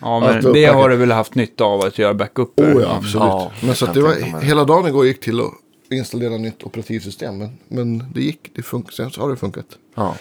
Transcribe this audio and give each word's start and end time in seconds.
Ja, 0.00 0.20
men 0.20 0.52
det 0.52 0.64
har 0.64 0.88
du 0.88 0.96
väl 0.96 1.12
haft 1.12 1.34
nytta 1.34 1.64
av 1.64 1.80
att 1.80 1.98
göra 1.98 2.14
backup? 2.14 2.60
Oh 2.60 2.82
ja, 2.82 2.96
absolut. 2.96 3.14
Ja, 3.14 3.52
men 3.60 3.74
så 3.74 3.86
det 3.86 4.00
var, 4.00 4.40
hela 4.42 4.64
dagen 4.64 4.86
igår 4.86 5.06
gick 5.06 5.20
till 5.20 5.40
att 5.40 5.52
installera 5.90 6.36
nytt 6.36 6.62
operativsystem. 6.62 7.38
Men, 7.38 7.58
men 7.68 8.12
det 8.14 8.20
gick, 8.20 8.50
det 8.54 8.62
funkar, 8.62 8.92
sen 8.92 9.10
så 9.10 9.20
har 9.20 9.30
det 9.30 9.36
funkat. 9.36 9.66
Ja. 9.94 10.14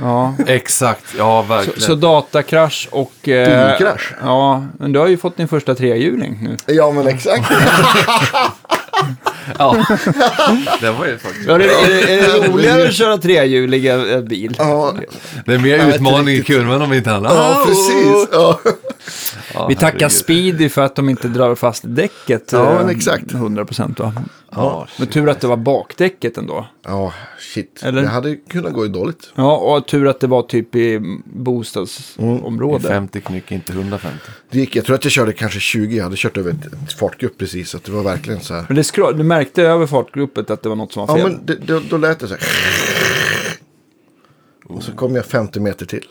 Ja. 0.00 0.34
Exakt, 0.46 1.04
ja 1.18 1.42
Så, 1.42 1.48
verkligen. 1.54 1.80
så 1.80 1.94
datakrasch 1.94 2.88
och... 2.92 3.28
Eh, 3.28 3.68
Bilkrasch. 3.68 4.14
Ja, 4.22 4.66
men 4.78 4.92
du 4.92 4.98
har 4.98 5.06
ju 5.06 5.16
fått 5.16 5.36
din 5.36 5.48
första 5.48 5.74
trehjuling 5.74 6.38
nu. 6.42 6.56
Ja, 6.74 6.90
men 6.90 7.06
exakt. 7.06 7.52
Ja. 9.58 9.86
det 10.80 10.90
var 10.90 11.06
ju 11.06 11.18
faktiskt. 11.18 11.48
Ja, 11.48 11.58
det, 11.58 11.64
är, 11.64 11.88
det, 11.88 12.12
är 12.12 12.40
det 12.40 12.48
roligare 12.48 12.88
att 12.88 12.94
köra 12.94 13.18
trehjulig 13.18 13.86
eh, 13.90 14.20
bil? 14.20 14.54
ja, 14.58 14.94
Det 15.46 15.54
är 15.54 15.58
mer 15.58 15.88
utmaning 15.94 16.34
i 16.36 16.42
kurvan 16.42 16.82
om 16.82 16.92
inte 16.92 17.12
annat. 17.12 17.32
ja, 17.34 17.64
precis. 17.66 18.28
Ja. 18.32 18.60
Ja, 19.54 19.66
Vi 19.68 19.74
tackar 19.74 19.86
herregud. 19.92 20.12
Speedy 20.12 20.68
för 20.68 20.82
att 20.82 20.96
de 20.96 21.08
inte 21.08 21.28
drar 21.28 21.54
fast 21.54 21.82
däcket. 21.86 22.52
Ja, 22.52 22.70
eh, 22.72 22.78
men 22.80 22.88
exakt. 22.96 23.32
100% 23.32 24.00
va? 24.00 24.12
Ja, 24.52 24.86
Men 24.98 25.08
tur 25.08 25.28
att 25.28 25.40
det 25.40 25.46
var 25.46 25.56
bakdäcket 25.56 26.38
ändå. 26.38 26.66
ja, 26.86 27.12
shit. 27.38 27.80
Eller? 27.82 28.02
Det 28.02 28.08
hade 28.08 28.36
kunnat 28.36 28.72
gå 28.72 28.84
ju 28.86 28.92
dåligt. 28.92 29.32
Ja, 29.34 29.56
och 29.56 29.86
tur 29.86 30.06
att 30.08 30.20
det 30.20 30.26
var 30.26 30.42
typ 30.42 30.74
i 30.74 30.78
det 30.78 30.94
är 30.94 31.02
bostadsområde. 31.24 32.88
50 32.88 33.20
knyck, 33.20 33.52
inte 33.52 33.72
150. 33.72 34.18
Det 34.50 34.58
gick, 34.58 34.76
jag 34.76 34.84
tror 34.84 34.96
att 34.96 35.04
jag 35.04 35.12
körde 35.12 35.32
kanske 35.32 35.60
20. 35.60 35.96
Jag 35.96 36.04
hade 36.04 36.16
kört 36.16 36.36
över 36.36 36.50
ett, 36.50 36.66
ett 36.84 36.92
fartgupp 36.92 37.38
precis. 37.38 37.70
Så 37.70 37.76
att 37.76 37.84
det 37.84 37.92
var 37.92 38.02
verkligen 38.02 38.40
så 38.40 38.54
här. 38.54 38.64
Men 38.68 38.76
det 38.76 38.84
du 39.12 39.22
märkte 39.22 39.62
över 39.62 39.86
fartgruppet 39.86 40.50
att 40.50 40.62
det 40.62 40.68
var 40.68 40.76
något 40.76 40.92
som 40.92 41.06
var 41.06 41.18
Ja, 41.18 41.24
fel? 41.24 41.32
men 41.32 41.46
det, 41.46 41.66
då, 41.66 41.80
då 41.90 41.96
lät 41.96 42.18
det 42.18 42.28
så 42.28 42.34
här. 42.34 42.42
Och 44.64 44.82
så 44.82 44.92
kom 44.92 45.14
jag 45.14 45.24
50 45.26 45.60
meter 45.60 45.86
till. 45.86 46.06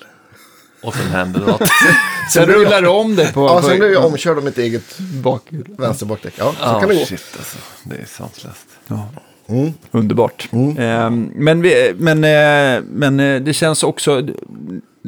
Och 0.81 0.93
sen 0.95 1.07
hände 1.07 1.39
något. 1.39 1.61
Sen 2.33 2.45
rullar 2.45 2.81
du 2.81 2.87
om 2.87 3.15
det 3.15 3.33
på, 3.33 3.41
Ja, 3.41 3.61
sen 3.61 3.79
blev 3.79 3.91
jag 3.91 4.05
omkörd 4.05 4.37
av 4.37 4.43
mitt 4.43 4.57
eget 4.57 4.99
bakhjul. 4.99 5.65
vänsterbakdäck. 5.77 6.33
Ja, 6.37 6.51
så 6.51 6.57
Ja, 6.61 6.79
kan 6.79 6.89
det 6.89 6.95
gå. 6.95 7.05
shit 7.05 7.23
alltså. 7.37 7.57
Det 7.83 7.95
är 7.95 8.05
sanslöst. 8.05 8.65
Ja. 8.87 9.09
Mm. 9.49 9.73
Underbart. 9.91 10.49
Ehm, 10.77 11.31
men, 11.35 11.61
vi, 11.61 11.93
men, 11.97 12.23
eh, 12.23 12.83
men 12.91 13.19
eh, 13.19 13.41
det 13.41 13.53
känns 13.53 13.83
också 13.83 14.27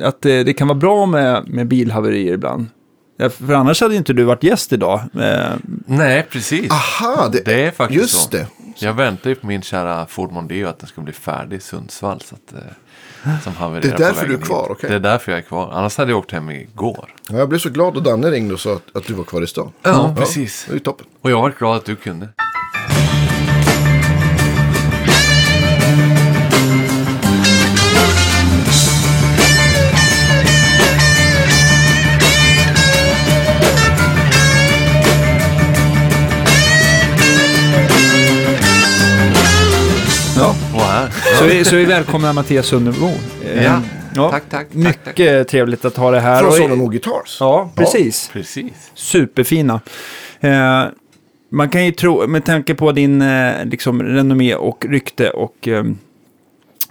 att 0.04 0.26
eh, 0.26 0.40
det 0.40 0.54
kan 0.58 0.68
vara 0.68 0.78
bra 0.78 1.06
med, 1.06 1.48
med 1.50 1.68
bilhaverier 1.68 2.34
ibland. 2.34 2.66
Ja, 3.18 3.30
För 3.30 3.54
annars 3.54 3.82
hade 3.82 3.96
inte 3.96 4.14
du 4.14 4.24
varit 4.24 4.44
gäst 4.44 4.74
idag. 4.74 5.02
Ehm, 5.22 5.84
Nej, 5.88 6.28
precis. 6.30 6.72
Aha, 6.72 7.30
det, 7.32 7.46
Det 7.46 7.64
är 7.66 7.72
faktiskt 7.72 8.02
just 8.02 8.24
så. 8.24 8.30
det. 8.38 8.48
Jag 8.80 8.94
väntar 8.94 9.30
ju 9.30 9.36
på 9.36 9.48
min 9.48 9.62
kära 9.62 10.06
Ford 10.06 10.32
Mondeo 10.32 10.68
att 10.68 10.80
den 10.80 10.88
ska 10.90 11.02
bli 11.02 11.14
färdig 11.14 11.58
i 11.58 11.60
Sundsvall. 11.60 12.22
Så 12.22 12.36
att, 12.36 12.54
eh, 12.54 12.60
som 13.44 13.74
Det 13.82 13.88
är 13.88 13.98
därför 13.98 14.28
du 14.28 14.34
är 14.34 14.38
kvar, 14.38 14.68
okej. 14.70 14.90
Det 14.90 14.96
är 14.96 15.00
därför 15.00 15.32
jag 15.32 15.40
är 15.40 15.44
kvar. 15.44 15.72
Annars 15.72 15.98
hade 15.98 16.12
jag 16.12 16.20
åkt 16.20 16.32
hem 16.32 16.50
igår. 16.50 17.14
Ja, 17.30 17.38
jag 17.38 17.50
blev 17.50 17.60
så 17.60 17.70
glad 17.70 17.98
och 17.98 18.04
Danne 18.04 18.32
ringde 18.32 18.54
och 18.54 18.60
sa 18.60 18.74
att, 18.74 18.96
att 18.96 19.08
du 19.08 19.14
var 19.14 19.24
kvar 19.24 19.42
i 19.42 19.48
stan. 19.48 19.72
Ja, 19.84 20.16
precis. 20.18 20.66
Det 20.70 20.76
är 20.76 20.80
toppen. 20.80 21.06
Och 21.22 21.32
jag 21.32 21.42
var 21.42 21.54
glad 21.60 21.78
att 21.78 21.86
du 21.86 21.96
kunde. 21.96 22.30
Ja. 40.74 40.80
Här. 40.80 41.10
så, 41.40 41.46
vi, 41.46 41.66
så 41.66 41.76
vi 41.76 41.86
välkomnar 41.86 42.34
Mattias 42.34 42.66
Sunderbo. 42.66 43.06
Ehm, 43.56 43.82
Ja. 44.16 44.30
Tack, 44.32 44.44
tack, 44.50 44.68
tack, 44.68 44.68
Mycket 44.76 45.48
trevligt 45.48 45.86
att 45.86 45.98
ha 45.98 46.12
det 46.12 46.20
här. 46.20 46.40
Från 46.40 46.50
Och- 46.50 46.56
Solomon 46.56 46.92
Guitars. 46.92 47.38
Ja, 47.40 47.72
precis. 47.76 48.30
Precis. 48.34 48.92
Superfina. 48.94 49.80
Eh, 50.40 50.84
man 51.52 51.70
kan 51.70 51.86
ju 51.86 51.92
tro, 51.92 52.28
med 52.28 52.46
tanke 52.46 52.76
på 52.76 52.92
din 52.92 53.22
eh, 53.22 53.66
liksom, 53.66 54.04
renommé 54.04 54.56
och 54.56 54.86
rykte 54.90 55.30
och, 55.30 55.68
eh, 55.68 55.84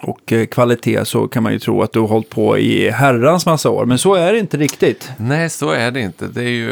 och 0.02 0.32
eh, 0.32 0.46
kvalitet 0.46 1.04
så 1.04 1.28
kan 1.28 1.42
man 1.42 1.52
ju 1.52 1.58
tro 1.58 1.82
att 1.82 1.92
du 1.92 2.00
har 2.00 2.08
hållit 2.08 2.30
på 2.30 2.58
i 2.58 2.90
herrans 2.90 3.46
massa 3.46 3.70
år. 3.70 3.84
Men 3.86 3.98
så 3.98 4.14
är 4.14 4.32
det 4.32 4.38
inte 4.38 4.56
riktigt. 4.56 5.10
Nej, 5.16 5.50
så 5.50 5.70
är 5.70 5.90
det 5.90 6.00
inte. 6.00 6.26
Det 6.26 6.42
är 6.42 6.48
ju... 6.48 6.66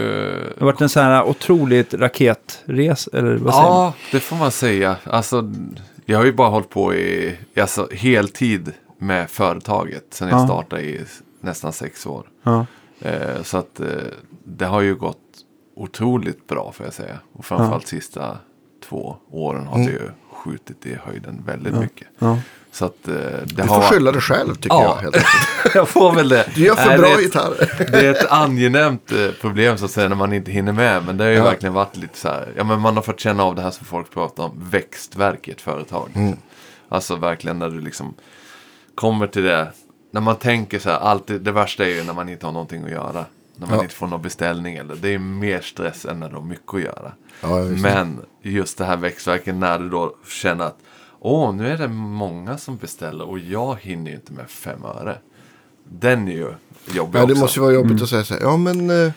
Det 0.55 0.59
har 0.59 0.67
varit 0.67 0.81
en 0.81 0.89
sån 0.89 1.03
här 1.03 1.25
otroligt 1.25 1.95
raketres, 1.95 3.09
eller 3.13 3.37
vad 3.37 3.55
säger 3.55 3.69
man? 3.69 3.77
Ja, 3.85 3.93
det 4.13 4.21
får 4.21 4.37
man 4.37 4.51
säga. 4.51 4.97
Alltså, 5.05 5.53
jag 6.11 6.19
har 6.19 6.25
ju 6.25 6.33
bara 6.33 6.49
hållit 6.49 6.71
på 6.71 6.95
i 6.95 7.37
alltså, 7.61 7.89
heltid 7.93 8.73
med 8.99 9.31
företaget 9.31 10.05
sen 10.11 10.29
jag 10.29 10.41
Ja. 10.41 10.45
startade 10.47 10.83
i 10.83 11.01
nästan 11.41 11.73
sex 11.73 12.07
år. 12.07 12.27
Ja. 12.43 12.67
Eh, 13.01 13.43
så 13.43 13.59
att 13.59 13.81
eh, 13.81 13.87
det 14.45 14.67
har 14.67 14.81
ju 14.81 14.95
gått 14.95 15.19
otroligt 15.77 16.47
bra 16.47 16.73
får 16.73 16.87
jag 16.87 16.93
säga. 16.93 17.19
Och 17.33 17.45
framförallt 17.45 17.87
sista 17.87 18.39
två 18.89 19.17
åren 19.31 19.67
har 19.67 19.79
det 19.79 19.85
ju 19.85 20.11
skjutit 20.33 20.87
i 20.87 20.95
höjden 20.95 21.43
väldigt 21.47 21.75
mycket. 21.75 22.09
Så 22.73 22.85
att 22.85 23.09
eh, 23.09 23.15
det 23.15 23.45
Du 23.45 23.63
får 23.63 23.81
skylla 23.81 24.13
dig 24.13 24.21
själv 24.21 24.55
tycker 24.55 24.69
Ja. 24.77 24.83
jag. 24.85 24.95
Helt 25.03 25.17
enkelt. 25.17 25.35
jag 25.75 25.89
får 25.89 26.13
väl 26.13 26.29
det. 26.29 26.49
Du 26.55 26.61
gör 26.65 26.75
för 26.75 26.89
Nej, 26.89 26.99
bra 26.99 27.09
det 27.09 27.15
ett- 27.15 27.21
gitarrer. 27.21 27.87
Det 27.93 28.07
är 28.07 28.11
ett 28.11 28.27
angenämt 28.31 29.13
eh, 29.13 29.29
problem 29.41 29.79
så 29.79 29.85
att 29.85 29.91
säga 29.91 30.09
när 30.09 30.17
man 30.17 30.33
inte 30.33 30.51
hinner 30.51 30.73
med. 30.73 31.07
Men 31.07 31.17
det 31.17 31.25
har 31.25 31.31
ju 31.31 31.37
Ja. 31.37 31.45
verkligen 31.45 31.73
varit 31.73 31.97
lite 31.97 32.19
så 32.19 32.29
här. 32.29 32.53
Ja 32.57 32.65
men 32.65 32.81
man 32.81 32.97
har 32.97 33.03
fått 33.03 33.21
känna 33.21 33.43
av 33.43 33.55
det 33.55 33.63
här 33.63 33.71
som 33.71 33.87
folk 33.87 34.11
pratar 34.11 34.43
om. 34.45 34.69
Växtverk 34.71 35.49
i 35.49 35.51
ett 35.51 35.61
företag. 35.61 36.09
Mm. 36.15 36.37
Alltså 36.89 37.17
verkligen 37.17 37.59
när 37.59 37.69
du 37.69 37.81
liksom 37.81 38.15
kommer 38.95 39.27
till 39.27 39.43
det. 39.45 39.73
När 40.11 40.21
man 40.21 40.37
tänker 40.37 40.79
så 40.79 40.91
här. 40.91 40.99
Alltid, 40.99 41.41
det 41.41 41.53
värsta 41.53 41.85
är 41.85 41.89
ju 41.89 42.05
när 42.05 42.13
man 42.15 42.29
inte 42.29 42.47
har 42.47 42.53
någonting 42.53 42.85
att 42.85 42.91
göra. 42.91 43.25
När 43.57 43.67
man 43.67 43.77
Ja. 43.77 43.83
inte 43.83 43.95
får 43.95 44.07
någon 44.07 44.23
beställning. 44.23 44.77
Eller, 44.77 44.95
det 44.97 45.15
är 45.15 45.19
mer 45.19 45.61
stress 45.61 46.05
än 46.05 46.21
när 46.21 46.29
du 46.29 46.35
har 46.35 46.43
mycket 46.43 46.75
att 46.75 46.81
göra. 46.81 47.13
Ja, 47.41 47.61
just 47.61 47.83
men 47.83 48.19
just 48.43 48.79
det 48.79 48.85
här 48.85 48.97
växtverken 48.97 49.61
när 49.61 49.79
du 49.79 49.89
då 49.89 50.15
känner 50.29 50.65
att. 50.65 50.79
Åh, 51.21 51.55
nu 51.55 51.69
är 51.69 51.79
det 51.79 51.89
många 51.89 52.59
som 52.59 52.77
beställer 52.77 53.25
och 53.29 53.39
jag 53.39 53.79
hinner 53.81 54.11
ju 54.11 54.17
inte 54.17 54.33
med 54.33 54.51
fem 54.51 54.85
öre. 54.85 55.17
Den 55.85 56.29
är 56.29 56.33
ju 56.33 56.53
jobbig 56.95 57.19
Ja, 57.21 57.27
det 57.27 57.33
också. 57.33 57.43
måste 57.43 57.59
ju 57.61 57.63
vara 57.65 57.75
jobbigt 57.75 58.03
att 58.03 58.09
säga 58.09 58.25
så 58.25 58.35
här. 58.35 58.41
Ja, 58.41 58.57
men 58.57 58.91
eh, 58.91 59.13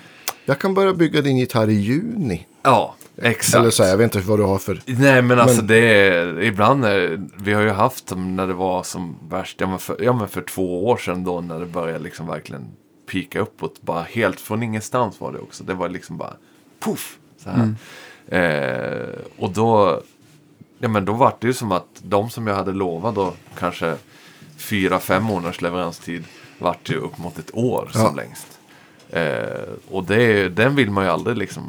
jag 0.45 0.59
kan 0.59 0.73
börja 0.73 0.93
bygga 0.93 1.21
din 1.21 1.37
gitarr 1.37 1.69
i 1.69 1.73
juni. 1.73 2.47
Ja, 2.63 2.95
exakt. 3.17 3.55
Eller 3.59 3.69
så 3.69 3.83
här, 3.83 3.89
jag 3.89 3.97
vet 3.97 4.15
inte 4.15 4.27
vad 4.27 4.39
du 4.39 4.43
har 4.43 4.57
för... 4.57 4.81
Nej 4.85 5.21
men 5.21 5.39
alltså 5.39 5.57
Men- 5.57 5.67
det 5.67 5.77
är, 5.77 6.41
ibland 6.41 6.85
är, 6.85 7.21
vi 7.37 7.53
har 7.53 7.61
ju 7.61 7.69
haft 7.69 8.13
när 8.15 8.47
det 8.47 8.53
var 8.53 8.83
som 8.83 9.15
värst, 9.29 9.61
ja 9.61 9.67
men, 9.67 9.79
för, 9.79 10.03
ja 10.03 10.13
men 10.13 10.27
för 10.27 10.41
två 10.41 10.87
år 10.87 10.97
sedan 10.97 11.23
då 11.23 11.41
när 11.41 11.59
det 11.59 11.65
började 11.65 11.99
liksom 12.03 12.27
verkligen 12.27 12.65
pika 13.11 13.39
uppåt. 13.39 13.81
Bara 13.81 14.01
helt 14.03 14.39
från 14.39 14.63
ingenstans 14.63 15.19
var 15.21 15.31
det 15.31 15.39
också. 15.39 15.63
Det 15.63 15.73
var 15.73 15.89
liksom 15.89 16.17
bara 16.17 16.33
puff. 16.85 17.17
Så 17.43 17.49
här. 17.49 17.75
Eh, 18.27 19.07
och 19.37 19.51
då, 19.53 20.01
ja 20.81 20.87
men 20.87 21.05
då 21.05 21.13
var 21.13 21.33
det 21.39 21.47
ju 21.47 21.53
som 21.53 21.71
att 21.71 21.87
de 22.03 22.29
som 22.29 22.47
jag 22.47 22.55
hade 22.55 22.71
lovat 22.71 23.15
då 23.15 23.33
kanske 23.59 23.95
fyra, 24.57 24.99
fem 24.99 25.23
månaders 25.23 25.61
leveranstid 25.61 26.23
vart 26.59 26.89
ju 26.89 26.95
upp 26.95 27.17
mot 27.17 27.39
ett 27.39 27.49
år 27.53 27.89
som 27.91 28.01
Ja. 28.01 28.13
längst. 28.15 28.47
Eh, 29.09 29.69
och 29.91 30.03
det, 30.03 30.49
den 30.49 30.75
vill 30.75 30.91
man 30.91 31.03
ju 31.03 31.09
aldrig 31.09 31.37
liksom 31.37 31.63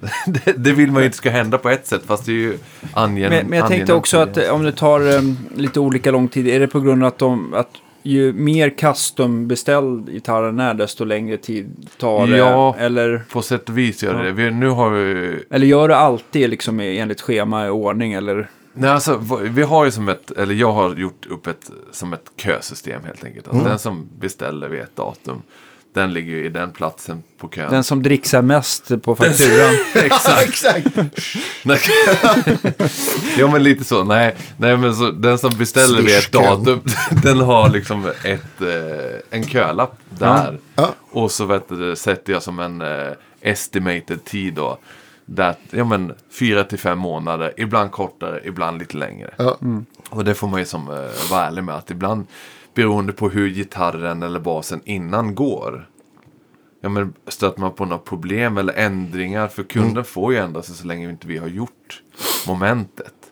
det, 0.26 0.52
det 0.56 0.72
vill 0.72 0.92
man 0.92 1.02
ju 1.02 1.06
inte 1.06 1.16
ska 1.18 1.30
hända 1.30 1.58
på 1.58 1.70
ett 1.70 1.86
sätt 1.86 2.02
fast 2.06 2.26
det 2.26 2.32
är 2.32 2.34
ju 2.34 2.58
angen, 2.92 3.30
Men, 3.30 3.46
men 3.46 3.58
jag 3.58 3.68
tänkte 3.68 3.74
angenämt 3.74 3.90
också 3.90 4.18
att 4.18 4.50
om 4.50 4.62
det 4.62 4.72
tar 4.72 5.14
um, 5.14 5.36
lite 5.56 5.80
olika 5.80 6.10
lång 6.10 6.28
tid, 6.28 6.48
är 6.48 6.60
det 6.60 6.68
på 6.68 6.80
grund 6.80 7.02
av 7.02 7.08
att, 7.08 7.18
de, 7.18 7.54
att 7.54 7.70
ju 8.06 8.32
mer 8.32 8.70
custom-beställd 8.70 10.10
gitarren 10.10 10.60
är, 10.60 10.74
desto 10.74 11.04
längre 11.04 11.36
tid 11.36 11.88
tar 11.98 12.26
det? 12.26 12.36
Ja. 12.36 12.76
Eller, 12.78 13.24
På 13.32 13.42
sätt 13.42 13.68
och 13.68 13.78
vis 13.78 14.02
gör 14.02 14.12
det 14.14 14.18
Ja. 14.18 14.24
det. 14.24 14.32
Vi, 14.32 14.50
nu 14.50 14.68
har 14.68 14.90
vi... 14.90 15.38
eller 15.50 15.66
gör 15.66 15.88
du 15.88 15.94
alltid 15.94 16.50
liksom 16.50 16.80
enligt 16.80 17.20
schema 17.20 17.66
i 17.66 17.70
ordning? 17.70 18.12
Eller? 18.12 18.48
Nej, 18.72 18.90
alltså, 18.90 19.20
vi 19.42 19.62
har 19.62 19.84
ju 19.84 19.90
som 19.90 20.08
ett, 20.08 20.30
eller 20.30 20.54
jag 20.54 20.72
har 20.72 20.94
gjort 20.94 21.26
upp 21.26 21.46
ett, 21.46 21.70
som 21.90 22.12
ett 22.12 22.30
kösystem 22.36 23.00
helt 23.04 23.24
enkelt. 23.24 23.48
Alltså, 23.48 23.64
Den 23.64 23.78
som 23.78 24.08
beställer 24.18 24.68
vid 24.68 24.80
ett 24.80 24.96
datum, 24.96 25.42
den 25.96 26.12
ligger 26.12 26.32
ju 26.32 26.44
i 26.44 26.48
den 26.48 26.72
platsen 26.72 27.22
på 27.38 27.48
kön. 27.48 27.70
Den 27.70 27.84
som 27.84 28.02
dricksar 28.02 28.42
mest 28.42 29.02
på 29.02 29.16
fakturan? 29.16 29.74
Exakt. 29.94 30.64
Ja 33.38 33.48
men 33.48 33.62
lite 33.62 33.84
så. 33.84 34.04
Nej, 34.04 34.36
nej 34.56 34.76
men 34.76 34.94
så, 34.94 35.10
den 35.10 35.38
som 35.38 35.58
beställer 35.58 36.02
vid 36.02 36.16
ett 36.18 36.32
datum, 36.32 36.80
den 37.22 37.40
har 37.40 37.68
liksom 37.68 38.06
ett, 38.24 38.60
eh, 38.60 39.38
en 39.38 39.48
kölapp 39.48 39.98
där. 40.08 40.58
Ja. 40.74 40.94
Och 41.10 41.30
så 41.30 41.44
vet 41.44 41.68
du, 41.68 41.90
det 41.90 41.96
sätter 41.96 42.32
jag 42.32 42.42
som 42.42 42.58
en 42.58 42.80
eh, 42.80 43.12
estimated 43.40 44.24
tid 44.24 44.54
då. 44.54 44.78
Där, 45.26 45.54
ja 45.70 45.84
men 45.84 46.14
fyra 46.30 46.64
till 46.64 46.78
fem 46.78 46.98
månader, 46.98 47.52
ibland 47.56 47.90
kortare, 47.90 48.40
ibland 48.44 48.78
lite 48.78 48.96
längre. 48.96 49.30
Ja. 49.36 49.58
Och 50.10 50.24
det 50.24 50.34
får 50.34 50.48
man 50.48 50.60
ju 50.60 50.66
som 50.66 50.90
eh, 50.90 51.30
vara 51.30 51.46
ärlig 51.46 51.64
med 51.64 51.74
att 51.74 51.90
ibland 51.90 52.26
beroende 52.76 53.12
på 53.12 53.28
hur 53.28 53.48
gitarren 53.48 54.22
eller 54.22 54.40
basen 54.40 54.80
innan 54.84 55.34
går. 55.34 55.88
Ja 56.80 56.88
men 56.88 57.14
stöter 57.28 57.60
man 57.60 57.72
på 57.72 57.84
några 57.84 57.98
problem 57.98 58.58
eller 58.58 58.74
ändringar 58.74 59.48
för 59.48 59.62
kunden 59.62 60.04
får 60.04 60.32
ju 60.32 60.38
ändra 60.38 60.62
sig 60.62 60.74
så 60.76 60.86
länge 60.86 61.10
inte 61.10 61.26
vi 61.26 61.38
har 61.38 61.48
gjort 61.48 62.02
momentet. 62.46 63.25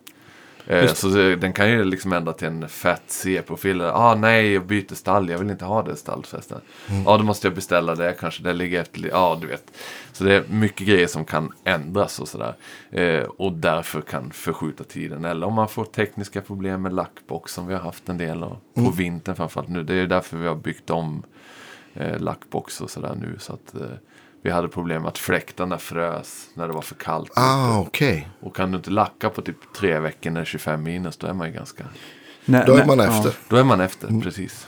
Eh, 0.66 0.86
så 0.92 1.08
det- 1.08 1.36
den 1.36 1.52
kan 1.52 1.70
ju 1.70 1.84
liksom 1.84 2.12
ändra 2.12 2.32
till 2.32 2.46
en 2.48 2.68
fett 2.68 3.02
C-profil. 3.06 3.80
Ah, 3.82 4.14
nej, 4.14 4.52
jag 4.52 4.66
byter 4.66 4.94
stall. 4.94 5.30
Jag 5.30 5.38
vill 5.38 5.50
inte 5.50 5.64
ha 5.64 5.82
det 5.82 5.96
stallfästet. 5.96 6.62
Ja, 6.86 6.94
Mm. 6.94 7.06
ah, 7.08 7.16
då 7.18 7.24
måste 7.24 7.46
jag 7.46 7.54
beställa 7.54 7.94
det 7.94 8.16
kanske. 8.20 8.42
Det 8.42 8.52
ligger 8.52 8.80
efter. 8.80 9.08
Ja, 9.08 9.38
du 9.40 9.46
vet. 9.46 9.64
Så 10.12 10.24
det 10.24 10.34
är 10.34 10.44
mycket 10.50 10.86
grejer 10.86 11.06
som 11.06 11.24
kan 11.24 11.52
ändras 11.64 12.18
och 12.20 12.28
sådär. 12.28 12.54
Eh, 12.90 13.22
och 13.24 13.52
därför 13.52 14.00
kan 14.00 14.30
förskjuta 14.30 14.84
tiden. 14.84 15.24
Eller 15.24 15.46
om 15.46 15.54
man 15.54 15.68
får 15.68 15.84
tekniska 15.84 16.40
problem 16.40 16.82
med 16.82 16.92
lackbox 16.92 17.52
som 17.52 17.66
vi 17.66 17.74
har 17.74 17.80
haft 17.80 18.08
en 18.08 18.18
del 18.18 18.42
av. 18.42 18.56
På 18.74 18.80
Mm. 18.80 18.92
vintern 18.92 19.36
framförallt 19.36 19.68
nu. 19.68 19.82
Det 19.82 19.94
är 19.94 20.06
därför 20.06 20.36
vi 20.36 20.46
har 20.48 20.54
byggt 20.54 20.90
om 20.90 21.22
eh, 21.96 22.18
lackbox 22.20 22.80
och 22.80 22.90
sådär 22.90 23.14
nu. 23.20 23.36
Så 23.38 23.52
att 23.52 23.74
eh, 23.74 23.86
vi 24.44 24.50
hade 24.50 24.68
problem 24.68 25.02
med 25.02 25.08
att 25.08 25.18
fläktarna 25.18 25.78
frös 25.78 26.46
när 26.54 26.68
det 26.68 26.74
var 26.74 26.82
för 26.82 26.94
kallt. 26.94 27.32
Ah, 27.36 27.78
okej. 27.80 28.28
Och 28.40 28.56
kan 28.56 28.70
du 28.70 28.76
inte 28.76 28.90
lacka 28.90 29.30
på 29.30 29.42
typ 29.42 29.56
tre 29.76 29.98
veckor 30.00 30.30
när 30.30 30.40
det 30.40 30.42
är 30.42 30.46
25 30.46 30.82
minus, 30.82 31.16
då 31.16 31.26
är 31.26 31.32
man 31.32 31.46
ju 31.48 31.52
ganska... 31.54 31.84
När- 32.44 32.66
Då 32.66 32.76
är 32.76 32.84
man 32.84 32.98
ja. 32.98 33.04
efter. 33.18 33.32
Då 33.48 33.56
är 33.56 33.64
man 33.64 33.80
efter, 33.80 34.20
precis. 34.22 34.66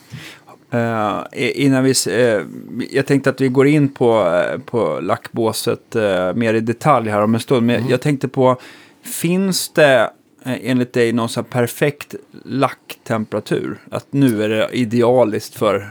Eh, 0.70 1.20
innan 1.34 1.84
vi, 1.84 1.94
eh, 2.08 2.42
jag 2.90 3.06
tänkte 3.06 3.30
att 3.30 3.40
vi 3.40 3.48
går 3.48 3.66
in 3.66 3.88
på, 3.88 4.26
eh, 4.26 4.58
på 4.60 5.00
lackbåset 5.00 5.96
mer 6.34 6.54
i 6.54 6.60
detalj 6.60 7.10
här 7.10 7.20
om 7.22 7.34
en 7.34 7.40
stund. 7.40 7.66
Men 7.66 7.88
jag 7.88 8.00
tänkte 8.00 8.28
på, 8.28 8.60
finns 9.02 9.68
det 9.68 10.10
enligt 10.44 10.92
dig 10.92 11.12
någon 11.12 11.28
här 11.36 11.42
perfekt 11.42 12.14
lacktemperatur? 12.44 13.78
Att 13.90 14.06
nu 14.10 14.42
är 14.42 14.48
det 14.48 14.68
idealiskt 14.72 15.54
för... 15.54 15.90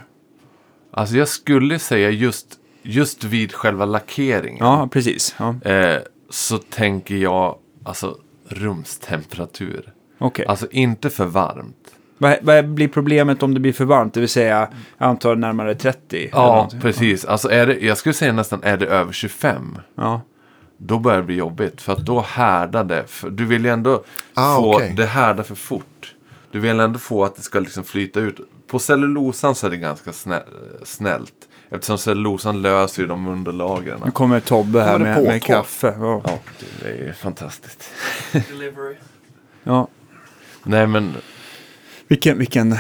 Alltså 0.92 1.16
jag 1.16 1.28
skulle 1.28 1.80
säga 1.80 2.10
just, 2.10 2.60
just 2.86 3.24
vid 3.24 3.54
själva 3.54 3.86
lackeringen. 3.86 4.66
Ja, 4.66 4.88
precis. 4.92 5.36
Ja, 5.40 5.56
Eh, 5.72 5.98
så 6.30 6.58
tänker 6.58 7.16
jag 7.16 7.58
alltså 7.84 8.18
rumstemperatur. 8.50 9.94
Okej. 10.18 10.46
Alltså 10.46 10.68
inte 10.72 11.10
för 11.10 11.26
varmt. 11.26 11.76
Vad, 12.18 12.38
vad 12.42 12.70
blir 12.70 12.88
problemet 12.88 13.44
om 13.44 13.54
det 13.54 13.60
blir 13.60 13.74
för 13.74 13.86
varmt? 13.86 14.14
Det 14.14 14.20
vill 14.20 14.30
säga, 14.30 14.70
jag 14.98 15.08
antar 15.08 15.36
närmare 15.36 15.76
30? 15.76 16.18
eller 16.18 16.30
Ja, 16.32 16.70
precis. 16.82 17.26
Alltså 17.26 17.50
är 17.52 17.68
det, 17.68 17.80
jag 17.80 17.98
skulle 17.98 18.14
säga 18.14 18.34
nästan 18.34 18.64
är 18.64 18.78
det 18.78 18.86
över 18.86 19.12
25. 19.14 19.78
Ja. 19.96 20.22
Då 20.78 21.00
börjar 21.00 21.18
det 21.18 21.24
bli 21.24 21.36
jobbigt. 21.36 21.82
För 21.82 21.94
att 21.94 22.06
då 22.06 22.22
härdar 22.22 22.84
det. 22.84 23.04
För, 23.08 23.30
du 23.30 23.46
vill 23.46 23.66
ju 23.66 23.72
ändå 23.72 24.04
Ah, 24.34 24.56
få 24.56 24.76
okej. 24.76 24.94
det 24.98 25.06
härdar 25.06 25.44
för 25.44 25.56
fort. 25.56 26.16
Du 26.52 26.60
vill 26.60 26.80
ändå 26.80 27.00
få 27.00 27.24
att 27.26 27.36
det 27.36 27.42
ska 27.42 27.60
liksom 27.60 27.84
flyta 27.84 28.20
ut. 28.20 28.40
På 28.68 28.80
cellulosan 28.80 29.56
så 29.56 29.68
är 29.68 29.72
det 29.72 29.78
ganska 29.78 30.12
snä, 30.14 30.44
snällt. 30.84 31.34
Eftersom 31.76 31.98
cellulosan 31.98 32.62
löser 32.62 33.02
ju 33.02 33.08
de 33.08 33.28
underlagren. 33.28 34.02
Nu 34.06 34.12
kommer 34.12 34.40
Tobbe 34.40 34.82
här 34.84 34.94
det 35.00 35.06
med, 35.06 35.24
med 35.24 35.44
kaffe. 35.44 35.94
Ja. 36.00 36.22
Ja, 36.26 36.40
det 36.82 36.88
är 36.90 37.14
fantastiskt. 37.14 37.90
ja. 39.64 39.88
Nej 40.64 40.88
men, 40.88 41.14
Vilken, 42.08 42.38
vilken... 42.38 42.78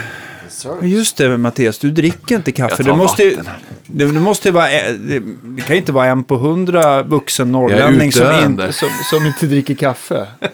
Just 0.81 1.17
det, 1.17 1.37
Mattias, 1.37 1.79
du 1.79 1.91
dricker 1.91 2.35
inte 2.35 2.51
kaffe. 2.51 2.75
Jag 2.77 2.85
tar 2.85 2.91
Det 2.93 2.97
måste, 2.97 3.23
ju- 3.23 3.37
det, 3.85 4.05
det 4.05 4.19
måste 4.19 4.47
ju 4.47 4.51
vara... 4.51 4.71
eh, 4.71 4.93
Det, 4.93 5.19
det 5.43 5.61
kan 5.61 5.75
ju 5.75 5.79
inte 5.79 5.91
vara 5.91 6.05
en 6.07 6.23
på 6.23 6.37
hundra 6.37 7.03
vuxen 7.03 7.51
norrlänning 7.51 8.11
som, 8.11 8.45
inte- 8.45 8.73
som, 8.73 8.89
som 9.09 9.25
inte 9.25 9.45
dricker 9.45 9.75
kaffe. 9.75 10.27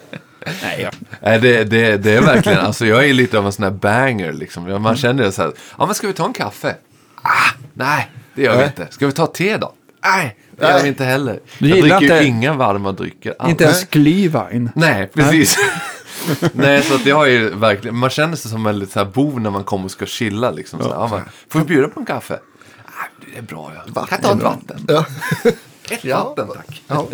Nej, 0.62 0.80
ja. 0.82 0.90
nej, 1.22 1.40
det, 1.40 1.64
det, 1.64 1.96
det 1.96 2.12
är 2.12 2.20
verkligen, 2.22 2.58
alltså 2.58 2.86
jag 2.86 3.08
är 3.08 3.12
lite 3.14 3.38
av 3.38 3.46
en 3.46 3.52
sån 3.52 3.62
här 3.62 3.70
banger 3.70 4.32
liksom. 4.32 4.82
Man 4.82 4.96
känner 4.96 5.24
ju 5.24 5.32
så 5.32 5.42
här, 5.42 5.52
ja 5.78 5.86
men 5.86 5.94
ska 5.94 6.06
vi 6.06 6.12
ta 6.12 6.26
en 6.26 6.32
kaffe? 6.32 6.76
Ah, 7.22 7.50
nej, 7.74 8.10
det 8.34 8.42
gör 8.42 8.52
vi 8.52 8.58
Nej. 8.58 8.66
inte. 8.66 8.92
Ska 8.92 9.06
vi 9.06 9.12
ta 9.12 9.26
te 9.26 9.56
då? 9.56 9.72
Nej, 10.04 10.36
det 10.58 10.64
gör 10.66 10.72
Nej. 10.72 10.82
vi 10.82 10.88
inte 10.88 11.04
heller. 11.04 11.40
Du 11.58 11.68
jag 11.68 11.76
gillar 11.76 11.98
dricker 12.00 12.14
ju 12.14 12.20
inte- 12.20 12.28
inga 12.38 12.52
varma 12.54 12.92
drycker 12.92 13.34
alls. 13.38 13.50
Inte 13.50 13.64
ens 13.64 13.86
Glühwein. 13.90 14.68
Nej, 14.74 15.06
precis. 15.14 15.56
Nej, 16.52 16.82
så 16.82 16.94
att 16.94 17.06
jag 17.06 17.16
har 17.16 17.26
ju 17.26 17.48
verkligen, 17.54 17.96
man 17.96 18.10
känner 18.10 18.36
sig 18.36 18.50
som 18.50 18.66
en 18.66 18.78
lite 18.78 18.92
så 18.92 18.98
här 18.98 19.06
bov 19.06 19.40
när 19.40 19.50
man 19.50 19.64
kommer 19.64 19.84
och 19.84 19.90
ska 19.90 20.06
chilla 20.06 20.50
liksom. 20.50 20.82
Så, 20.82 20.88
ja, 20.88 21.08
men, 21.12 21.20
får 21.48 21.58
vi 21.58 21.64
bjuda 21.64 21.88
på 21.88 22.00
en 22.00 22.06
kaffe? 22.06 22.38
Ah, 22.86 22.90
det 23.32 23.38
är 23.38 23.42
bra, 23.42 23.72
ja. 23.76 23.82
Vatten 23.86 24.18
Kan 24.18 24.30
jag 24.30 24.40
ta 24.40 24.52
ett 24.52 24.58
vatten? 24.68 24.84
Ja. 24.88 25.04
Ett 25.90 26.04
vatten, 26.04 26.48
tack. 26.56 26.82
Ja. 26.86 27.06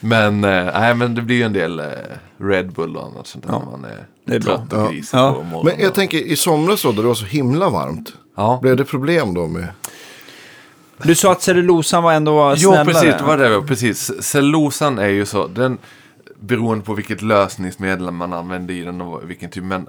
Men, 0.00 0.44
eh, 0.44 0.64
nej, 0.80 0.94
men 0.94 1.14
det 1.14 1.22
blir 1.22 1.36
ju 1.36 1.42
en 1.42 1.52
del 1.52 1.80
eh, 1.80 1.86
Red 2.40 2.72
Bull 2.72 2.96
och 2.96 3.06
annat 3.06 3.26
sånt 3.26 3.44
där 3.46 3.52
Ja. 3.52 3.58
när 3.58 3.70
man 3.70 3.84
är, 3.84 4.06
Det 4.26 4.34
är 4.34 4.40
bra. 4.40 4.56
trött 4.56 4.72
och 4.72 4.90
grisig 4.92 5.18
Ja. 5.18 5.32
på 5.32 5.42
morgonen. 5.42 5.74
Men 5.76 5.84
jag 5.84 5.94
tänker 5.94 6.18
i 6.18 6.36
somras 6.36 6.82
då, 6.82 6.92
då 6.92 7.02
det 7.02 7.08
var 7.08 7.14
så 7.14 7.24
himla 7.24 7.68
varmt. 7.70 8.12
Ja. 8.36 8.58
Blev 8.62 8.76
det 8.76 8.84
problem 8.84 9.34
då 9.34 9.46
med... 9.46 9.66
Du 11.02 11.14
sa 11.14 11.32
att 11.32 11.42
cellulosan 11.42 12.02
var 12.02 12.12
ändå 12.12 12.34
var 12.34 12.50
Jo, 12.58 12.70
snällare. 12.72 12.84
precis. 12.84 13.14
Det 13.18 13.24
var 13.24 13.36
det. 13.38 13.62
Precis. 13.66 14.22
Cellulosan 14.22 14.98
är 14.98 15.08
ju 15.08 15.26
så. 15.26 15.46
Den, 15.46 15.78
beroende 16.40 16.84
på 16.84 16.94
vilket 16.94 17.22
lösningsmedel 17.22 18.10
man 18.10 18.32
använder 18.32 18.74
i 18.74 18.80
den 18.80 19.00
och 19.00 19.30
vilken 19.30 19.50
typ. 19.50 19.64
Men 19.64 19.86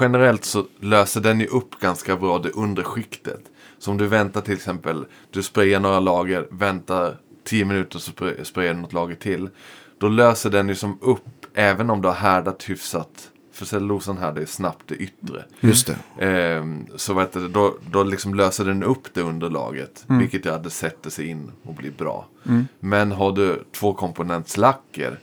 generellt 0.00 0.44
så 0.44 0.64
löser 0.80 1.20
den 1.20 1.40
ju 1.40 1.46
upp 1.46 1.80
ganska 1.80 2.16
bra 2.16 2.38
det 2.38 2.50
undre 2.50 2.84
skiktet. 2.84 3.40
Så 3.78 3.90
om 3.90 3.98
du 3.98 4.06
väntar 4.06 4.40
till 4.40 4.54
exempel, 4.54 5.04
du 5.30 5.42
sprayar 5.42 5.80
några 5.80 6.00
lager, 6.00 6.46
väntar 6.50 7.16
10 7.44 7.64
minuter 7.64 7.98
så 7.98 8.10
spray- 8.12 8.44
sprayar 8.44 8.74
du 8.74 8.80
något 8.80 8.92
lager 8.92 9.14
till. 9.14 9.48
Då 10.00 10.08
löser 10.08 10.50
den 10.50 10.68
ju 10.68 10.74
som 10.74 10.98
upp, 11.02 11.24
även 11.54 11.90
om 11.90 12.02
du 12.02 12.08
har 12.08 12.14
härdat 12.14 12.62
hyfsat. 12.70 13.08
För 13.52 13.64
cellulosan 13.64 14.18
härdar 14.18 14.40
ju 14.40 14.46
snabbt 14.46 14.82
det 14.86 14.94
yttre. 14.94 15.44
Just 15.60 15.86
det. 16.18 16.26
Ehm, 16.26 16.86
så 16.96 17.14
vet 17.14 17.32
du, 17.32 17.48
då, 17.48 17.74
då 17.90 18.02
liksom 18.02 18.34
löser 18.34 18.64
den 18.64 18.82
upp 18.82 19.14
det 19.14 19.20
underlaget. 19.22 20.04
Vilket 20.06 20.44
jag 20.44 20.52
hade 20.52 20.70
sätter 20.70 21.10
sig 21.10 21.26
in 21.26 21.52
och 21.62 21.74
blir 21.74 21.90
bra. 21.90 22.26
Men 22.80 23.12
har 23.12 23.32
du 23.32 23.64
tvåkomponentslacker. 23.72 25.18